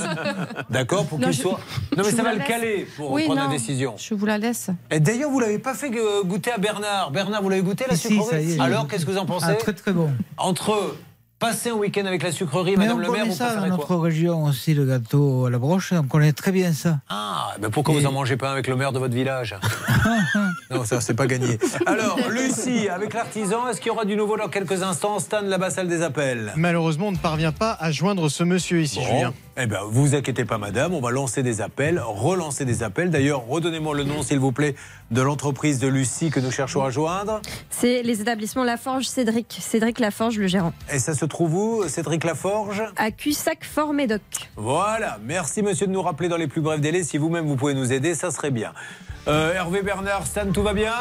D'accord 0.69 1.07
Pour 1.07 1.19
qu'il 1.19 1.33
je- 1.33 1.41
soit. 1.41 1.59
Non, 1.97 2.03
mais 2.05 2.11
je 2.11 2.17
ça 2.17 2.23
va 2.23 2.35
le 2.35 2.41
caler 2.45 2.87
pour 2.97 3.11
Oui, 3.11 3.25
prendre 3.25 3.41
non, 3.41 3.47
la 3.49 3.53
décision. 3.53 3.95
Je 3.97 4.13
vous 4.15 4.27
la 4.27 4.37
laisse. 4.37 4.69
Et 4.91 5.01
d'ailleurs, 5.01 5.31
vous 5.31 5.41
l'avez 5.41 5.59
pas 5.59 5.73
fait 5.75 5.91
euh, 5.97 6.23
goûter 6.25 6.53
à 6.53 6.59
Bernard. 6.59 7.11
Bernard, 7.11 7.43
vous 7.43 7.49
l'avez 7.49 7.63
goûté 7.63 7.87
la 7.89 7.97
Si, 7.97 8.09
sucrerie 8.09 8.29
ça 8.29 8.41
y 8.41 8.53
est. 8.57 8.61
Alors, 8.61 8.87
qu'est-ce 8.87 9.07
que 9.07 9.11
vous 9.13 9.17
en 9.19 9.25
pensez 9.25 9.47
Ah, 9.49 9.55
très 9.55 9.73
très 9.73 9.93
bon. 9.95 10.11
Entre 10.37 10.95
passer 11.39 11.71
un 11.71 11.75
week-end 11.77 12.05
avec 12.05 12.23
la 12.23 12.31
sucrerie, 12.33 12.73
Mais 12.73 12.85
Madame 12.85 12.97
on 12.97 12.99
le 12.99 13.05
maire, 13.11 13.21
connaît 13.23 13.31
vous 13.31 13.35
ça 13.39 13.57
dans 13.57 13.67
notre 13.67 13.97
région 13.97 14.45
aussi, 14.45 14.75
le 14.75 14.85
gâteau 14.85 15.47
à 15.47 15.51
la 15.51 15.57
broche. 15.59 15.95
On 15.97 16.03
connaît 16.03 16.35
très 16.35 16.53
bien 16.53 16.75
ça. 16.75 16.99
Ah, 17.09 17.53
ben 17.59 17.71
pourquoi 17.71 17.95
vous 17.95 18.05
en 18.05 18.13
mangez 18.13 18.37
pas 18.37 18.51
un 18.51 18.53
avec 18.53 18.67
le 18.69 18.77
maire 18.77 18.93
de 18.93 18.99
votre 18.99 19.15
village 19.15 19.57
Non, 20.71 20.85
ça, 20.85 21.01
c'est 21.01 21.15
pas 21.15 21.27
gagné. 21.27 21.59
Alors, 21.87 22.19
Lucie, 22.31 22.89
avec 22.89 23.13
l'artisan, 23.13 23.69
est-ce 23.69 23.81
qu'il 23.81 23.89
y 23.89 23.91
aura 23.91 24.05
du 24.05 24.17
nouveau 24.17 24.37
dans 24.37 24.49
quelques 24.49 24.83
instants? 24.83 25.19
Stan, 25.19 25.41
la 25.43 25.71
salle 25.71 25.89
des 25.89 26.03
appels. 26.03 26.53
Malheureusement, 26.57 27.09
on 27.09 27.13
ne 27.13 27.17
parvient 27.17 27.53
pas 27.53 27.77
à 27.81 27.91
joindre 27.91 28.29
ce 28.29 28.45
monsieur 28.45 28.81
ici, 28.81 28.99
Bon. 29.01 29.07
Julien. 29.07 29.35
Eh 29.63 29.67
bien, 29.67 29.81
vous 29.85 30.15
inquiétez 30.15 30.47
pas, 30.47 30.57
madame, 30.57 30.95
on 30.95 31.03
va 31.03 31.11
lancer 31.11 31.43
des 31.43 31.61
appels, 31.61 32.01
relancer 32.03 32.65
des 32.65 32.83
appels. 32.83 33.11
D'ailleurs, 33.11 33.47
redonnez-moi 33.47 33.95
le 33.95 34.05
nom, 34.05 34.23
s'il 34.23 34.39
vous 34.39 34.53
plaît, 34.53 34.75
de 35.11 35.21
l'entreprise 35.21 35.79
de 35.79 35.87
Lucie 35.87 36.31
que 36.31 36.41
nous 36.41 36.51
cherchons 36.51 36.83
à 36.83 36.89
joindre. 36.89 37.43
C'est 37.69 38.03
les 38.03 38.23
établissements 38.23 38.65
Laforge 38.65 39.05
Cédric. 39.05 39.59
Cédric 39.61 39.99
Laforge, 39.99 40.39
le 40.39 40.47
gérant. 40.47 40.73
Et 40.91 40.99
ça 40.99 41.13
se 41.13 41.27
trouve 41.27 41.55
où, 41.55 41.89
Cédric 41.89 42.25
Laforge? 42.25 42.83
À 42.97 43.11
Cussac 43.11 43.63
Fort 43.65 43.93
Médoc. 43.93 44.23
Voilà, 44.57 45.19
merci 45.23 45.63
monsieur 45.63 45.87
de 45.87 45.93
nous 45.93 46.03
rappeler 46.03 46.29
dans 46.29 46.39
les 46.39 46.47
plus 46.47 46.63
brefs 46.63 46.81
délais. 46.81 47.03
Si 47.03 47.19
vous-même 47.19 47.47
vous 47.47 47.57
pouvez 47.57 47.75
nous 47.75 47.93
aider, 47.93 48.15
ça 48.15 48.31
serait 48.31 48.51
bien. 48.51 48.73
Euh, 49.29 49.53
Hervé 49.53 49.83
Bernard, 49.83 50.27
Stan, 50.27 50.51
tout 50.55 50.63
va 50.63 50.73
bien? 50.73 50.95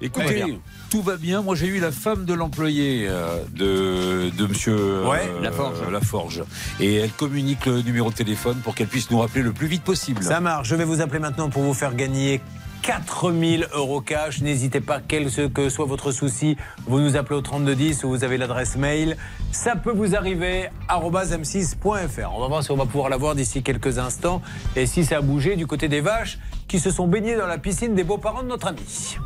Écoutez. 0.00 0.58
Tout 0.90 1.02
va 1.02 1.16
bien. 1.16 1.42
Moi, 1.42 1.54
j'ai 1.54 1.66
eu 1.66 1.80
la 1.80 1.92
femme 1.92 2.24
de 2.24 2.34
l'employé 2.34 3.06
euh, 3.08 3.42
de, 3.54 4.30
de 4.36 4.46
monsieur 4.46 4.76
euh, 4.76 5.08
Ouais, 5.08 5.28
Laforge. 5.42 5.78
Laforge. 5.90 6.44
Et 6.80 6.94
elle 6.96 7.10
communique 7.12 7.66
le 7.66 7.82
numéro 7.82 8.10
de 8.10 8.14
téléphone 8.14 8.58
pour 8.62 8.74
qu'elle 8.74 8.86
puisse 8.86 9.10
nous 9.10 9.18
rappeler 9.18 9.42
le 9.42 9.52
plus 9.52 9.66
vite 9.66 9.82
possible. 9.82 10.22
Ça 10.22 10.40
marche. 10.40 10.68
Je 10.68 10.74
vais 10.74 10.84
vous 10.84 11.00
appeler 11.00 11.18
maintenant 11.18 11.50
pour 11.50 11.62
vous 11.62 11.74
faire 11.74 11.94
gagner 11.94 12.40
4000 12.82 13.66
euros 13.74 14.00
cash. 14.00 14.40
N'hésitez 14.42 14.80
pas, 14.80 15.00
quel 15.00 15.28
que 15.52 15.68
soit 15.68 15.86
votre 15.86 16.12
souci, 16.12 16.56
vous 16.86 17.00
nous 17.00 17.16
appelez 17.16 17.36
au 17.36 17.40
3210 17.40 18.04
ou 18.04 18.10
vous 18.10 18.22
avez 18.24 18.38
l'adresse 18.38 18.76
mail. 18.76 19.16
Ça 19.50 19.74
peut 19.74 19.92
vous 19.92 20.14
arriver 20.14 20.68
arobase 20.88 21.32
m6.fr. 21.32 22.30
On 22.32 22.40
va 22.40 22.48
voir 22.48 22.62
si 22.62 22.70
on 22.70 22.76
va 22.76 22.86
pouvoir 22.86 23.08
l'avoir 23.08 23.34
d'ici 23.34 23.62
quelques 23.62 23.98
instants 23.98 24.40
et 24.76 24.86
si 24.86 25.04
ça 25.04 25.16
a 25.16 25.20
bougé 25.20 25.56
du 25.56 25.66
côté 25.66 25.88
des 25.88 26.00
vaches 26.00 26.38
qui 26.68 26.78
se 26.78 26.90
sont 26.90 27.06
baignées 27.08 27.36
dans 27.36 27.46
la 27.46 27.58
piscine 27.58 27.94
des 27.94 28.04
beaux-parents 28.04 28.42
de 28.42 28.48
notre 28.48 28.68
ami. 28.68 29.16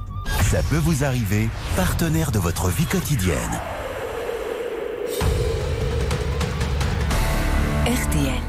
Ça 0.42 0.62
peut 0.68 0.78
vous 0.78 1.04
arriver, 1.04 1.48
partenaire 1.76 2.32
de 2.32 2.38
votre 2.38 2.68
vie 2.68 2.86
quotidienne. 2.86 3.36
RTL. 7.86 8.42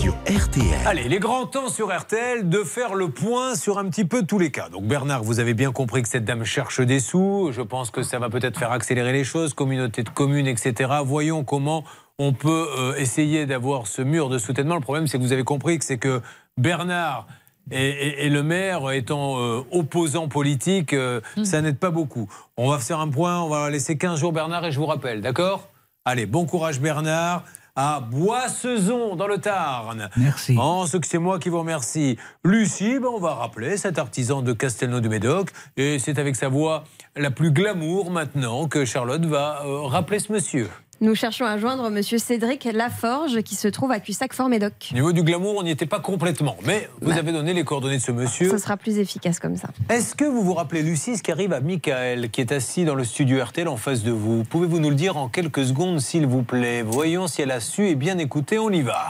Sur 0.00 0.14
RTL. 0.24 0.86
Allez, 0.86 1.02
il 1.06 1.12
est 1.14 1.18
grand 1.18 1.46
temps 1.46 1.68
sur 1.68 1.96
RTL 1.96 2.48
de 2.48 2.58
faire 2.64 2.94
le 2.94 3.10
point 3.10 3.54
sur 3.54 3.78
un 3.78 3.88
petit 3.88 4.04
peu 4.04 4.24
tous 4.24 4.38
les 4.38 4.50
cas. 4.50 4.68
Donc 4.68 4.84
Bernard, 4.84 5.22
vous 5.22 5.40
avez 5.40 5.54
bien 5.54 5.72
compris 5.72 6.02
que 6.02 6.08
cette 6.08 6.24
dame 6.24 6.44
cherche 6.44 6.80
des 6.80 7.00
sous. 7.00 7.50
Je 7.52 7.62
pense 7.62 7.90
que 7.90 8.02
ça 8.02 8.18
va 8.18 8.28
peut-être 8.28 8.58
faire 8.58 8.72
accélérer 8.72 9.12
les 9.12 9.24
choses, 9.24 9.54
communauté 9.54 10.02
de 10.02 10.10
communes, 10.10 10.46
etc. 10.46 10.90
Voyons 11.04 11.44
comment 11.44 11.84
on 12.18 12.32
peut 12.32 12.68
euh, 12.78 12.94
essayer 12.96 13.46
d'avoir 13.46 13.86
ce 13.86 14.02
mur 14.02 14.28
de 14.28 14.38
soutènement. 14.38 14.74
Le 14.74 14.80
problème, 14.80 15.06
c'est 15.06 15.18
que 15.18 15.22
vous 15.22 15.32
avez 15.32 15.44
compris 15.44 15.78
que 15.78 15.84
c'est 15.84 15.98
que 15.98 16.22
Bernard 16.56 17.26
et, 17.70 17.88
et- 17.88 18.26
et 18.26 18.30
le 18.30 18.42
maire 18.42 18.90
étant 18.92 19.38
euh, 19.40 19.62
opposants 19.72 20.28
politiques, 20.28 20.92
euh, 20.92 21.20
ça 21.44 21.60
n'aide 21.62 21.78
pas 21.78 21.90
beaucoup. 21.90 22.28
On 22.56 22.70
va 22.70 22.78
faire 22.78 23.00
un 23.00 23.08
point, 23.08 23.40
on 23.40 23.48
va 23.48 23.70
laisser 23.70 23.96
15 23.98 24.18
jours 24.20 24.32
Bernard 24.32 24.64
et 24.64 24.72
je 24.72 24.78
vous 24.78 24.86
rappelle, 24.86 25.20
d'accord? 25.20 25.68
Allez, 26.04 26.26
bon 26.26 26.46
courage 26.46 26.80
Bernard 26.80 27.42
à 27.78 28.00
Boissezon 28.00 29.16
dans 29.16 29.26
le 29.26 29.38
Tarn. 29.38 30.08
Merci. 30.16 30.56
En 30.58 30.86
ce 30.86 30.96
que 30.96 31.06
c'est 31.06 31.18
moi 31.18 31.38
qui 31.38 31.48
vous 31.50 31.58
remercie. 31.58 32.16
Lucie, 32.44 32.98
ben, 32.98 33.08
on 33.12 33.18
va 33.20 33.34
rappeler 33.34 33.76
cet 33.76 33.98
artisan 33.98 34.40
de 34.40 34.52
Castelnau 34.52 35.00
du 35.00 35.08
Médoc. 35.10 35.50
Et 35.76 35.98
c'est 35.98 36.18
avec 36.18 36.36
sa 36.36 36.48
voix 36.48 36.84
la 37.16 37.30
plus 37.30 37.50
glamour 37.50 38.10
maintenant 38.10 38.66
que 38.68 38.84
Charlotte 38.84 39.24
va 39.26 39.62
euh, 39.66 39.82
rappeler 39.82 40.20
ce 40.20 40.32
monsieur. 40.32 40.70
Nous 41.02 41.14
cherchons 41.14 41.44
à 41.44 41.58
joindre 41.58 41.90
monsieur 41.90 42.16
Cédric 42.16 42.66
Laforge 42.72 43.42
qui 43.42 43.54
se 43.54 43.68
trouve 43.68 43.92
à 43.92 44.00
Cussac 44.00 44.32
Fort 44.32 44.48
Médoc. 44.48 44.72
Au 44.92 44.94
niveau 44.94 45.12
du 45.12 45.22
glamour, 45.22 45.56
on 45.58 45.62
n'y 45.62 45.70
était 45.70 45.84
pas 45.84 46.00
complètement. 46.00 46.56
Mais 46.64 46.88
vous 47.02 47.10
avez 47.10 47.32
donné 47.32 47.52
les 47.52 47.64
coordonnées 47.64 47.98
de 47.98 48.02
ce 48.02 48.12
monsieur. 48.12 48.50
Ce 48.50 48.56
sera 48.56 48.78
plus 48.78 48.98
efficace 48.98 49.38
comme 49.38 49.56
ça. 49.56 49.68
Est-ce 49.90 50.14
que 50.14 50.24
vous 50.24 50.42
vous 50.42 50.54
rappelez, 50.54 50.82
Lucie, 50.82 51.18
ce 51.18 51.22
qui 51.22 51.30
arrive 51.30 51.52
à 51.52 51.60
Michael, 51.60 52.30
qui 52.30 52.40
est 52.40 52.50
assis 52.50 52.86
dans 52.86 52.94
le 52.94 53.04
studio 53.04 53.44
RTL 53.44 53.68
en 53.68 53.76
face 53.76 54.04
de 54.04 54.10
vous? 54.10 54.44
Pouvez-vous 54.44 54.80
nous 54.80 54.88
le 54.88 54.96
dire 54.96 55.18
en 55.18 55.28
quelques 55.28 55.66
secondes, 55.66 56.00
s'il 56.00 56.26
vous 56.26 56.42
plaît? 56.42 56.80
Voyons 56.80 57.26
si 57.26 57.42
elle 57.42 57.50
a 57.50 57.60
su 57.60 57.88
et 57.88 57.94
bien 57.94 58.16
écouté, 58.16 58.58
on 58.58 58.70
y 58.70 58.80
va. 58.80 59.06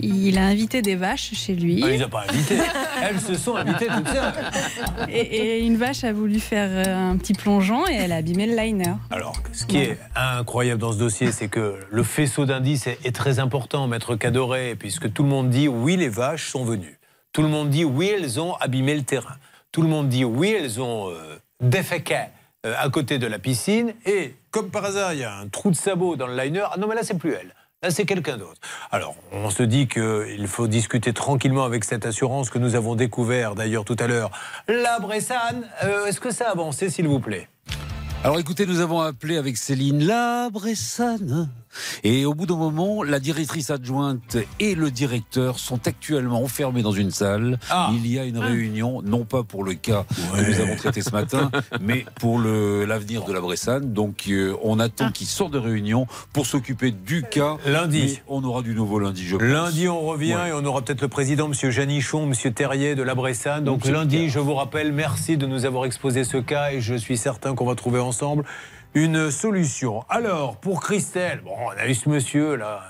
Il 0.00 0.38
a 0.38 0.46
invité 0.46 0.82
des 0.82 0.96
vaches 0.96 1.34
chez 1.34 1.54
lui. 1.54 1.80
Ah, 1.84 1.88
il 1.88 1.98
les 1.98 2.02
a 2.02 2.08
pas 2.08 2.24
invitées. 2.28 2.58
Elles 3.02 3.20
se 3.20 3.34
sont 3.34 3.56
invitées 3.56 3.86
toutes 3.86 4.08
seules. 4.08 5.08
Et, 5.08 5.20
et 5.20 5.64
une 5.64 5.76
vache 5.76 6.04
a 6.04 6.12
voulu 6.12 6.40
faire 6.40 6.68
euh, 6.70 7.10
un 7.12 7.16
petit 7.16 7.32
plongeon 7.32 7.86
et 7.86 7.94
elle 7.94 8.12
a 8.12 8.16
abîmé 8.16 8.46
le 8.46 8.56
liner. 8.56 8.94
Alors, 9.10 9.34
ce 9.52 9.64
qui 9.64 9.78
est 9.78 9.98
incroyable 10.14 10.80
dans 10.80 10.92
ce 10.92 10.98
dossier, 10.98 11.27
c'est 11.32 11.48
que 11.48 11.78
le 11.90 12.02
faisceau 12.02 12.46
d'indices 12.46 12.86
est, 12.86 13.14
très 13.14 13.38
important, 13.38 13.86
maître 13.86 14.16
Cadoré, 14.16 14.76
puisque 14.76 15.12
tout 15.12 15.22
le 15.22 15.28
monde 15.28 15.50
dit 15.50 15.68
oui, 15.68 15.96
les 15.96 16.08
vaches 16.08 16.50
sont 16.50 16.64
venues. 16.64 16.98
Tout 17.32 17.42
le 17.42 17.48
monde 17.48 17.70
dit 17.70 17.84
oui, 17.84 18.12
elles 18.14 18.40
ont 18.40 18.54
abîmé 18.56 18.94
le 18.94 19.02
terrain. 19.02 19.36
Tout 19.72 19.82
le 19.82 19.88
monde 19.88 20.08
dit 20.08 20.24
oui, 20.24 20.54
elles 20.58 20.80
ont 20.80 21.10
euh, 21.10 21.38
déféqué 21.60 22.24
euh, 22.66 22.74
à 22.78 22.88
côté 22.90 23.18
de 23.18 23.26
la 23.26 23.38
piscine. 23.38 23.94
Et 24.06 24.34
comme 24.50 24.70
par 24.70 24.84
hasard, 24.84 25.12
il 25.14 25.20
y 25.20 25.24
a 25.24 25.36
un 25.36 25.48
trou 25.48 25.70
de 25.70 25.76
sabot 25.76 26.16
dans 26.16 26.26
le 26.26 26.36
liner. 26.36 26.64
Ah 26.72 26.76
non, 26.78 26.86
mais 26.86 26.94
là, 26.94 27.02
c'est 27.02 27.18
plus 27.18 27.32
elle. 27.32 27.54
Là, 27.82 27.92
c'est 27.92 28.06
quelqu'un 28.06 28.38
d'autre. 28.38 28.60
Alors, 28.90 29.14
on 29.30 29.50
se 29.50 29.62
dit 29.62 29.86
qu'il 29.86 30.48
faut 30.48 30.66
discuter 30.66 31.12
tranquillement 31.12 31.64
avec 31.64 31.84
cette 31.84 32.06
assurance 32.06 32.50
que 32.50 32.58
nous 32.58 32.74
avons 32.74 32.96
découvert 32.96 33.54
d'ailleurs 33.54 33.84
tout 33.84 33.96
à 34.00 34.08
l'heure. 34.08 34.32
La 34.66 34.98
Bressane, 34.98 35.64
euh, 35.84 36.06
est-ce 36.06 36.20
que 36.20 36.32
ça 36.32 36.48
a 36.48 36.50
avancé, 36.50 36.90
s'il 36.90 37.06
vous 37.06 37.20
plaît? 37.20 37.48
Alors 38.24 38.40
écoutez, 38.40 38.66
nous 38.66 38.80
avons 38.80 39.00
appelé 39.00 39.36
avec 39.36 39.56
Céline 39.56 40.04
la 40.04 40.50
Bressane. 40.50 41.48
Et 42.04 42.24
au 42.24 42.34
bout 42.34 42.46
d'un 42.46 42.56
moment, 42.56 43.02
la 43.02 43.20
directrice 43.20 43.70
adjointe 43.70 44.36
et 44.60 44.74
le 44.74 44.90
directeur 44.90 45.58
sont 45.58 45.86
actuellement 45.86 46.42
enfermés 46.42 46.82
dans 46.82 46.92
une 46.92 47.10
salle. 47.10 47.58
Ah. 47.70 47.90
Il 47.92 48.06
y 48.06 48.18
a 48.18 48.24
une 48.24 48.38
réunion, 48.38 49.02
non 49.02 49.24
pas 49.24 49.42
pour 49.42 49.64
le 49.64 49.74
cas 49.74 50.04
que 50.34 50.50
nous 50.50 50.60
avons 50.60 50.76
traité 50.76 51.02
ce 51.02 51.10
matin, 51.10 51.50
mais 51.80 52.04
pour 52.20 52.38
l'avenir 52.40 53.24
de 53.24 53.32
la 53.32 53.40
Bressane. 53.40 53.92
Donc 53.92 54.24
euh, 54.28 54.54
on 54.62 54.78
attend 54.78 55.10
qu'ils 55.10 55.26
sortent 55.26 55.52
de 55.52 55.58
réunion 55.58 56.06
pour 56.32 56.46
s'occuper 56.46 56.90
du 56.90 57.22
cas. 57.22 57.56
Lundi. 57.66 58.20
On 58.28 58.42
aura 58.44 58.62
du 58.62 58.74
nouveau 58.74 58.98
lundi, 58.98 59.24
je 59.24 59.36
pense. 59.36 59.46
Lundi, 59.46 59.88
on 59.88 60.00
revient 60.00 60.34
Ouais. 60.34 60.50
et 60.50 60.52
on 60.52 60.64
aura 60.64 60.82
peut-être 60.82 61.00
le 61.00 61.08
président, 61.08 61.50
M. 61.50 61.70
Janichon, 61.70 62.30
M. 62.30 62.52
Terrier 62.52 62.94
de 62.94 63.02
la 63.02 63.14
Bressane. 63.14 63.64
Donc 63.64 63.84
lundi, 63.86 64.28
je 64.28 64.38
vous 64.38 64.54
rappelle, 64.54 64.92
merci 64.92 65.36
de 65.36 65.46
nous 65.46 65.64
avoir 65.64 65.84
exposé 65.86 66.24
ce 66.24 66.36
cas 66.36 66.70
et 66.72 66.80
je 66.80 66.94
suis 66.94 67.16
certain 67.16 67.54
qu'on 67.54 67.64
va 67.66 67.74
trouver 67.74 68.00
ensemble 68.00 68.44
une 68.94 69.30
solution. 69.30 70.04
Alors, 70.08 70.56
pour 70.56 70.80
Christelle, 70.82 71.40
bon, 71.44 71.52
on 71.66 71.70
a 71.70 71.86
eu 71.86 71.94
ce 71.94 72.08
monsieur 72.08 72.56
là. 72.56 72.82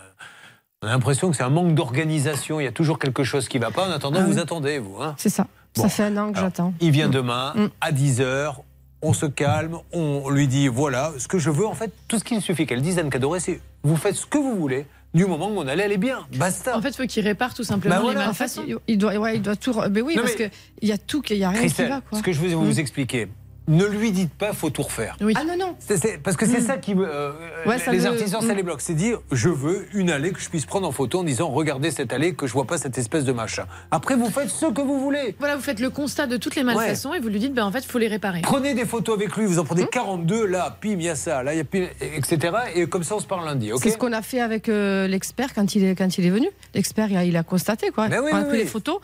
On 0.83 0.87
a 0.87 0.91
l'impression 0.91 1.31
que 1.31 1.37
c'est 1.37 1.43
un 1.43 1.51
manque 1.51 1.75
d'organisation. 1.75 2.61
Il 2.61 2.65
y 2.65 2.69
a 2.69 2.73
toujours 2.73 2.99
quelque 3.01 3.25
chose 3.25 3.49
qui 3.49 3.59
ne 3.59 3.65
va 3.65 3.71
pas. 3.73 3.89
En 3.89 3.91
attendant, 3.91 4.21
Ah 4.23 4.27
vous 4.27 4.39
attendez, 4.39 4.79
vous. 4.79 4.97
Hein 5.03 5.15
C'est 5.19 5.29
ça. 5.29 5.47
Bon. 5.75 5.83
Ça 5.83 5.89
fait 5.89 6.05
un 6.05 6.17
an 6.17 6.33
que 6.33 6.39
j'attends. 6.39 6.73
Il 6.81 6.93
vient 6.93 7.09
demain 7.09 7.53
Mm. 7.57 7.67
à 7.81 7.93
10h. 7.93 8.55
On 9.03 9.13
se 9.13 9.27
calme, 9.27 9.79
on 9.93 10.29
lui 10.29 10.49
dit 10.49 10.67
voilà, 10.67 11.13
ce 11.19 11.29
que 11.29 11.39
je 11.39 11.51
veux, 11.51 11.67
en 11.67 11.75
fait, 11.75 11.93
tout 12.09 12.19
ce 12.19 12.25
qu'il 12.25 12.41
suffit 12.43 12.67
qu'elle 12.67 12.83
dise, 12.83 12.99
Anne 12.99 13.11
Cadoré, 13.11 13.39
c'est 13.39 13.61
vous 13.85 13.97
faites 13.97 14.17
ce 14.17 14.27
que 14.27 14.39
vous 14.39 14.57
voulez, 14.57 14.87
du 15.15 15.25
moment 15.25 15.49
que 15.49 15.55
mon 15.55 15.69
allée, 15.69 15.85
elle 15.85 15.93
est 15.93 15.99
bien. 15.99 16.27
Basta. 16.37 16.77
En 16.77 16.83
fait, 16.83 16.89
il 16.89 16.97
faut 16.97 17.07
qu'il 17.07 17.23
répare 17.25 17.55
tout 17.55 17.63
simplement 17.63 17.95
Bah 17.95 18.01
les 18.01 18.13
voilà, 18.15 18.29
En 18.31 18.33
fait, 18.33 18.59
il- 18.67 18.77
il 18.89 18.99
doit, 18.99 19.15
ouais, 19.17 19.37
il 19.37 19.43
doit 19.43 19.55
tout. 19.55 19.73
Mais 19.93 20.01
oui, 20.01 20.17
Non, 20.17 20.23
parce 20.23 20.35
mais- 20.37 20.49
que 20.51 20.55
il 20.83 20.89
y 20.89 20.93
a 20.93 20.99
tout, 20.99 21.23
il 21.31 21.37
y 21.37 21.45
a 21.45 21.51
rien 21.51 21.61
Christelle, 21.61 21.87
qui 21.87 21.93
va. 21.93 22.01
Quoi. 22.01 22.19
ce 22.19 22.25
que 22.25 22.33
je 22.33 22.41
veux 22.41 22.49
Mm. 22.57 22.65
vous 22.65 22.81
expliquer, 22.81 23.29
ne 23.69 23.85
lui 23.85 24.11
dites 24.13 24.33
pas 24.33 24.53
faut 24.53 24.71
tout 24.71 24.83
refaire. 24.83 25.17
Ah 25.21 25.45
non 25.45 25.57
non. 25.57 25.77
Parce 26.25 26.37
que 26.37 26.47
c'est 26.47 26.61
ça 26.61 26.77
qui. 26.79 26.95
euh, 26.97 27.33
Ouais, 27.67 27.79
ça 27.79 27.93
les 27.93 27.99
me- 27.99 28.07
artisans, 28.07 28.41
ça 28.41 28.53
Mm. 28.53 28.57
les 28.57 28.63
bloque. 28.63 28.81
C'est 28.81 28.95
dire 28.95 29.21
je 29.31 29.49
veux 29.49 29.87
une 29.95 30.11
allée 30.11 30.33
que 30.33 30.41
je 30.41 30.49
puisse 30.49 30.67
prendre 30.67 30.89
en 30.89 30.93
photo 30.93 31.21
en 31.21 31.25
disant 31.25 31.49
regardez 31.49 31.91
cette 31.91 32.13
allée, 32.13 32.35
que 32.35 32.47
je 32.47 32.53
vois 32.53 32.65
pas 32.65 32.79
cette 32.79 32.99
espèce 32.99 33.25
de 33.25 33.33
machin. 33.33 33.67
Après, 33.91 34.17
vous 34.17 34.31
faites 34.31 34.49
ce 34.51 34.67
que 34.67 34.81
vous 34.81 34.99
voulez. 35.01 35.37
Voilà, 35.39 35.57
vous 35.57 35.63
faites 35.63 35.81
le 35.81 35.91
constat 35.91 36.27
de 36.27 36.37
toutes 36.37 36.57
les 36.57 36.65
malfaçons 36.65 37.13
et 37.15 37.21
vous 37.21 37.29
lui 37.29 37.39
dites, 37.39 37.55
ben, 37.55 37.65
en 37.65 37.71
fait, 37.73 37.81
il 37.81 37.87
faut 37.91 37.99
les 37.99 38.09
réparer. 38.09 38.41
Prenez 38.43 38.75
des 38.75 38.87
photos 38.87 39.17
avec 39.17 39.37
lui, 39.37 39.45
vous 39.47 39.59
en 39.59 39.65
prenez 39.65 39.87
42, 39.87 40.47
là, 40.47 40.77
pim, 40.81 40.91
il 40.91 41.03
y 41.03 41.09
a 41.09 41.15
ça, 41.17 41.43
là, 41.43 41.55
il 41.55 41.59
y 41.59 41.61
a 41.61 41.65
pim, 41.65 41.87
etc. 42.01 42.57
Et 42.75 42.87
comme 42.87 43.03
ça, 43.05 43.17
on 43.17 43.21
se 43.21 43.27
parle 43.27 43.45
lundi, 43.45 43.73
ok 43.73 43.81
C'est 43.83 43.91
ce 43.91 43.99
qu'on 43.99 44.13
a 44.13 44.23
fait 44.23 44.41
avec 44.41 44.69
euh, 44.69 45.07
l'expert 45.07 45.53
quand 45.55 45.75
il 45.75 45.85
est 45.85 45.95
quand 45.95 46.17
il 46.19 46.25
est 46.27 46.31
venu. 46.31 46.49
L'expert, 46.75 47.11
il, 47.11 47.17
a- 47.17 47.25
il 47.25 47.37
a 47.37 47.43
constaté 47.43 47.91
quoi. 47.91 48.09
Ben 48.09 48.21
oui, 48.25 48.31
on 48.33 48.37
a 48.37 48.41
oui, 48.41 48.45
pris 48.49 48.53
oui. 48.59 48.63
les 48.65 48.67
photos. 48.69 48.99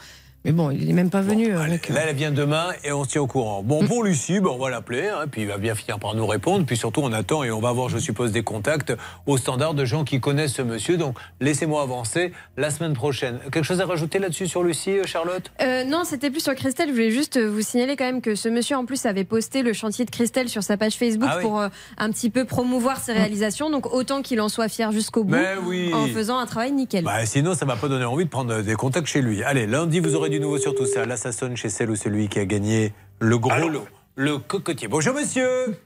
Mais 0.45 0.53
bon, 0.53 0.71
il 0.71 0.87
n'est 0.87 0.93
même 0.93 1.09
pas 1.11 1.23
venu. 1.23 1.55
euh, 1.55 1.61
avec, 1.63 1.89
Là, 1.89 2.03
elle 2.09 2.15
vient 2.17 2.31
demain 2.31 2.67
et 2.85 2.93
on 2.93 3.05
se 3.05 3.09
tient 3.11 3.23
au 3.23 3.27
courant. 3.27 3.63
Bon, 3.63 3.87
pour 3.87 4.05
Lucie, 4.05 4.41
ben, 4.41 4.51
on 4.51 4.59
va 4.59 4.69
l'appeler, 4.69 5.09
hein, 5.09 5.25
puis 5.31 5.41
il 5.43 5.49
va 5.49 5.57
bien 5.57 5.75
finir 5.75 5.99
par 5.99 6.15
nous 6.15 6.27
répondre. 6.27 6.67
Puis 6.67 6.77
surtout, 6.77 7.01
on 7.03 7.13
attend 7.13 7.45
et 7.45 7.51
on 7.51 7.61
va 7.61 7.71
avoir, 7.71 7.89
je 7.89 7.97
suppose, 7.99 8.31
des 8.31 8.43
contacts 8.43 8.93
au 9.27 9.39
standard 9.39 9.73
de 9.73 9.85
gens 9.87 10.05
qui 10.05 10.21
connaissent 10.21 10.53
ce 10.53 10.63
monsieur. 10.63 10.99
Donc, 10.99 11.17
laissez-moi 11.41 11.81
avancer 11.81 12.33
la 12.59 12.71
semaine 12.71 12.93
prochaine. 12.93 13.39
Quelque 13.53 13.63
chose 13.65 13.81
à 13.81 13.87
rajouter 13.87 14.19
là-dessus 14.19 14.47
sur 14.47 14.63
Lucie, 14.63 14.99
euh, 14.99 15.05
Charlotte? 15.07 15.51
Euh, 15.63 15.85
non, 15.85 16.03
c'était 16.05 16.31
plus 16.31 16.41
sur 16.43 16.55
Christelle. 16.55 16.89
Je 16.89 16.93
voulais 16.93 17.11
juste 17.11 17.39
vous 17.41 17.63
signaler 17.63 17.97
quand 17.97 18.05
même 18.05 18.21
que 18.21 18.35
ce 18.35 18.51
monsieur 18.51 18.77
en 18.77 18.85
plus 18.85 19.07
avait 19.07 19.25
posté 19.25 19.63
le 19.63 19.73
chantier 19.73 20.05
de 20.05 20.11
Christelle 20.11 20.51
sur 20.51 20.63
sa 20.63 20.77
page 20.77 20.95
Facebook 20.97 21.29
Ah 21.33 21.37
oui. 21.39 21.43
pour 21.43 21.59
euh, 21.59 21.69
un 21.97 22.11
petit 22.11 22.29
peu 22.29 22.45
promouvoir 22.45 22.99
ses 22.99 23.13
réalisations. 23.15 23.71
Donc 23.71 23.95
autant 23.95 24.21
qu'il 24.21 24.41
en 24.43 24.51
soit 24.51 24.69
fier 24.69 24.93
jusqu'au 24.93 25.25
bout 25.25 25.33
Mais 25.37 25.55
oui. 25.65 25.91
en 25.95 26.07
faisant 26.09 26.37
un 26.39 26.45
travail 26.47 26.73
nickel. 26.73 27.05
Bah, 27.05 27.25
sinon, 27.25 27.55
ça 27.55 27.65
va 27.65 27.77
pas 27.77 27.89
donner 27.89 28.05
envie 28.05 28.27
de 28.27 28.31
prendre 28.31 28.61
des 28.61 28.75
contacts 28.75 29.07
chez 29.07 29.23
lui. 29.23 29.43
Allez, 29.43 29.67
lundi, 29.67 30.01
vous 30.01 30.15
aurez 30.15 30.34
du 30.35 30.41
nouveau 30.41 30.59
sur 30.59 30.75
tout 30.75 30.87
ça. 30.87 31.07
Là, 31.07 31.17
ça 31.17 31.31
sonne 31.31 31.57
chez 31.57 31.69
celle 31.69 31.91
ou 31.91 31.97
celui 31.97 32.29
qui 32.29 32.41
a 32.41 32.45
gagné 32.45 32.93
le 33.21 33.39
gros 33.39 33.69
lot, 33.69 33.87
le 34.17 34.39
cocotier. 34.39 34.89
Bonjour, 34.89 35.15
monsieur. 35.15 35.79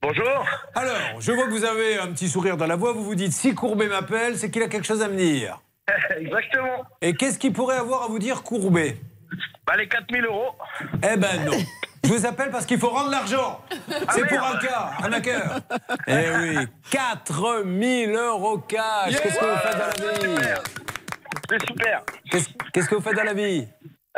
Bonjour. 0.00 0.46
Alors, 0.76 1.20
je 1.20 1.32
vois 1.32 1.46
que 1.46 1.50
vous 1.50 1.64
avez 1.64 1.98
un 1.98 2.06
petit 2.12 2.28
sourire 2.28 2.56
dans 2.56 2.68
la 2.68 2.76
voix. 2.76 2.92
Vous 2.92 3.02
vous 3.02 3.16
dites, 3.16 3.32
si 3.32 3.52
Courbet 3.54 3.88
m'appelle, 3.88 4.38
c'est 4.38 4.48
qu'il 4.48 4.62
a 4.62 4.68
quelque 4.68 4.86
chose 4.86 5.02
à 5.02 5.08
me 5.08 5.16
dire. 5.16 5.60
Exactement. 6.16 6.84
Et 7.02 7.14
qu'est-ce 7.14 7.38
qu'il 7.38 7.52
pourrait 7.52 7.78
avoir 7.78 8.04
à 8.04 8.06
vous 8.06 8.20
dire, 8.20 8.44
Courbet? 8.44 8.96
Bah, 9.66 9.76
les 9.76 9.88
4000 9.88 10.24
euros. 10.24 10.52
Eh 11.02 11.16
ben 11.16 11.44
non. 11.44 11.58
Je 12.04 12.12
vous 12.12 12.26
appelle 12.26 12.50
parce 12.52 12.64
qu'il 12.66 12.78
faut 12.78 12.90
rendre 12.90 13.10
l'argent. 13.10 13.60
Ah, 13.90 14.12
C'est 14.14 14.24
pour 14.28 14.40
un 14.40 14.56
cas, 14.58 14.92
un 15.02 15.12
hacker. 15.12 15.58
Eh 16.06 16.30
oui, 16.38 16.66
4000 16.92 18.10
euros 18.10 18.58
cash. 18.58 19.20
Qu'est-ce 19.20 19.38
que 19.40 19.44
vous 19.44 19.56
faites 19.56 19.72
dans 19.72 20.06
la 20.06 20.44
vie? 20.44 20.60
C'est 21.48 21.66
super. 21.66 22.02
Qu'est-ce 22.72 22.88
que 22.88 22.94
vous 22.94 23.00
faites 23.00 23.16
dans 23.16 23.24
la 23.24 23.34
vie? 23.34 23.66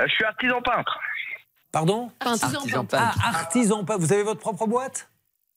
Je 0.06 0.12
suis 0.12 0.24
artisan 0.24 0.60
peintre. 0.62 0.98
Pardon 1.72 2.10
Artisan 2.20 2.46
Artisan 2.46 2.84
peintre. 2.84 3.04
peintre. 3.04 3.18
Ah, 3.24 3.28
artisan 3.28 3.84
peintre. 3.84 4.00
Vous 4.00 4.12
avez 4.12 4.22
votre 4.22 4.40
propre 4.40 4.66
boîte 4.66 5.10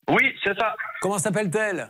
Oui, 0.09 0.33
c'est 0.43 0.57
ça. 0.57 0.75
Comment 1.01 1.19
s'appelle-t-elle 1.19 1.89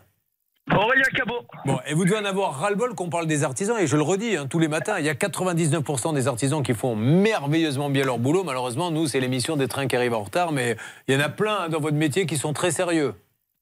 Aurélien 0.72 1.04
Cabot. 1.16 1.42
Bon, 1.66 1.80
et 1.88 1.94
vous 1.94 2.06
devez 2.06 2.18
en 2.18 2.26
avoir 2.26 2.60
ras-le-bol 2.60 2.94
qu'on 2.94 3.10
parle 3.10 3.26
des 3.26 3.44
artisans, 3.44 3.78
et 3.80 3.88
je 3.88 3.98
le 3.98 4.04
redis, 4.04 4.38
hein, 4.38 4.46
tous 4.48 4.60
les 4.60 4.68
matins, 4.68 5.00
il 5.00 5.06
y 5.06 5.10
a 5.10 5.16
99% 5.16 6.14
des 6.14 6.28
artisans 6.28 6.64
qui 6.64 6.74
font 6.74 6.96
merveilleusement 6.96 7.90
bien 7.90 8.06
leur 8.06 8.20
boulot. 8.20 8.44
Malheureusement, 8.44 8.92
nous, 8.92 9.08
c'est 9.08 9.20
l'émission 9.20 9.58
des 9.58 9.68
trains 9.68 9.88
qui 9.88 9.96
arrivent 9.96 10.14
en 10.14 10.24
retard, 10.24 10.52
mais 10.52 10.78
il 11.08 11.16
y 11.16 11.18
en 11.18 11.20
a 11.20 11.30
plein 11.30 11.62
hein, 11.62 11.70
dans 11.70 11.80
votre 11.80 11.98
métier 11.98 12.26
qui 12.26 12.38
sont 12.38 12.54
très 12.54 12.72
sérieux. 12.72 13.16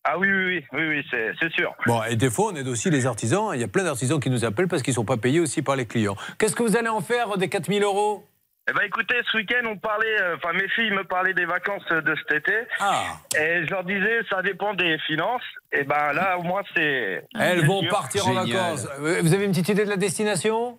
Ah 0.03 0.17
oui, 0.17 0.29
oui, 0.31 0.45
oui, 0.45 0.63
oui, 0.73 0.87
oui 0.97 1.05
c'est 1.09 1.31
c'est 1.39 1.51
sûr. 1.53 1.73
Bon, 1.85 2.01
et 2.03 2.15
des 2.15 2.29
fois, 2.29 2.51
on 2.51 2.55
aide 2.55 2.67
aussi 2.67 2.89
les 2.89 3.05
artisans. 3.05 3.51
Il 3.53 3.59
y 3.59 3.63
a 3.63 3.67
plein 3.67 3.83
d'artisans 3.83 4.19
qui 4.19 4.29
nous 4.29 4.45
appellent 4.45 4.67
parce 4.67 4.81
qu'ils 4.81 4.91
ne 4.91 4.95
sont 4.95 5.05
pas 5.05 5.17
payés 5.17 5.39
aussi 5.39 5.61
par 5.61 5.75
les 5.75 5.85
clients. 5.85 6.15
Qu'est-ce 6.37 6.55
que 6.55 6.63
vous 6.63 6.77
allez 6.77 6.89
en 6.89 7.01
faire 7.01 7.37
des 7.37 7.49
4000 7.49 7.83
euros 7.83 8.23
Eh 8.69 8.73
ben 8.73 8.83
écoutez, 8.85 9.15
ce 9.31 9.37
week-end, 9.37 9.65
on 9.65 9.77
parlait, 9.77 10.21
euh, 10.21 10.35
enfin 10.35 10.53
mes 10.53 10.67
filles 10.69 10.91
me 10.91 11.03
parlaient 11.03 11.33
des 11.33 11.45
vacances 11.45 11.87
de 11.87 12.15
cet 12.15 12.37
été. 12.37 12.53
Ah. 12.79 13.17
Et 13.35 13.65
je 13.65 13.69
leur 13.71 13.83
disais, 13.83 14.19
ça 14.29 14.43
dépend 14.43 14.75
des 14.75 14.99
finances. 15.07 15.41
Et 15.71 15.83
ben 15.83 16.13
là, 16.13 16.37
au 16.37 16.43
moins, 16.43 16.61
c'est. 16.75 17.25
Elles 17.39 17.65
vont 17.65 17.81
sûr. 17.81 17.89
partir 17.89 18.27
en 18.27 18.33
vacances. 18.33 18.87
Euh, 18.99 19.21
Vous 19.21 19.33
avez 19.33 19.45
une 19.45 19.51
petite 19.51 19.69
idée 19.69 19.85
de 19.85 19.89
la 19.89 19.97
destination? 19.97 20.77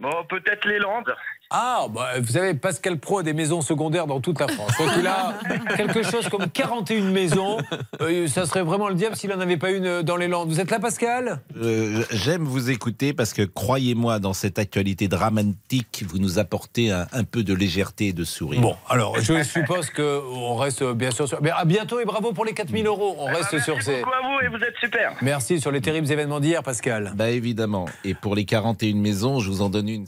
Bon, 0.00 0.24
peut-être 0.28 0.66
les 0.66 0.80
Landes. 0.80 1.14
Ah, 1.54 1.86
bah, 1.92 2.18
vous 2.18 2.32
savez, 2.32 2.54
Pascal 2.54 2.98
Pro 2.98 3.18
a 3.18 3.22
des 3.22 3.34
maisons 3.34 3.60
secondaires 3.60 4.06
dans 4.06 4.20
toute 4.20 4.40
la 4.40 4.48
France. 4.48 4.72
Crois 4.72 4.92
qu'il 4.94 5.06
a 5.06 5.34
quelque 5.76 6.02
chose 6.02 6.28
comme 6.30 6.48
41 6.48 7.10
maisons. 7.10 7.58
Euh, 8.00 8.26
ça 8.26 8.46
serait 8.46 8.62
vraiment 8.62 8.88
le 8.88 8.94
diable 8.94 9.16
s'il 9.16 9.28
n'en 9.30 9.38
avait 9.40 9.58
pas 9.58 9.70
une 9.70 9.84
euh, 9.86 10.02
dans 10.02 10.16
les 10.16 10.28
Landes. 10.28 10.48
Vous 10.48 10.60
êtes 10.60 10.70
là, 10.70 10.80
Pascal? 10.80 11.40
Euh, 11.60 12.04
J'aime 12.10 12.44
vous 12.44 12.70
écouter 12.70 13.12
parce 13.12 13.34
que 13.34 13.42
croyez-moi, 13.42 14.18
dans 14.18 14.32
cette 14.32 14.58
actualité 14.58 15.08
dramatique, 15.08 16.04
vous 16.08 16.18
nous 16.18 16.38
apportez 16.38 16.90
un, 16.90 17.06
un 17.12 17.24
peu 17.24 17.42
de 17.42 17.52
légèreté 17.52 18.08
et 18.08 18.12
de 18.12 18.24
sourire. 18.24 18.60
Bon, 18.60 18.76
alors 18.88 19.20
je 19.20 19.42
suppose 19.42 19.90
qu'on 19.90 20.56
reste 20.56 20.82
euh, 20.82 20.94
bien 20.94 21.10
sûr 21.10 21.28
sur. 21.28 21.42
Mais 21.42 21.50
à 21.50 21.64
bientôt 21.66 22.00
et 22.00 22.04
bravo 22.04 22.32
pour 22.32 22.44
les 22.46 22.54
4000 22.54 22.86
euros. 22.86 23.14
On 23.18 23.26
reste 23.26 23.58
sur 23.60 23.80
ces. 23.82 24.00
Beaucoup 24.00 24.10
à 24.10 24.22
vous 24.26 24.46
et 24.46 24.48
vous 24.48 24.64
êtes 24.64 24.76
super. 24.80 25.12
Merci 25.20 25.60
sur 25.60 25.70
les 25.70 25.80
terribles 25.82 26.10
événements 26.10 26.40
d'hier, 26.40 26.62
Pascal. 26.62 27.12
Bah 27.14 27.28
évidemment. 27.30 27.86
Et 28.04 28.14
pour 28.14 28.34
les 28.34 28.44
41 28.46 28.94
maisons, 28.96 29.40
je 29.40 29.50
vous 29.50 29.60
en 29.62 29.68
donne 29.68 29.88
une. 29.88 30.06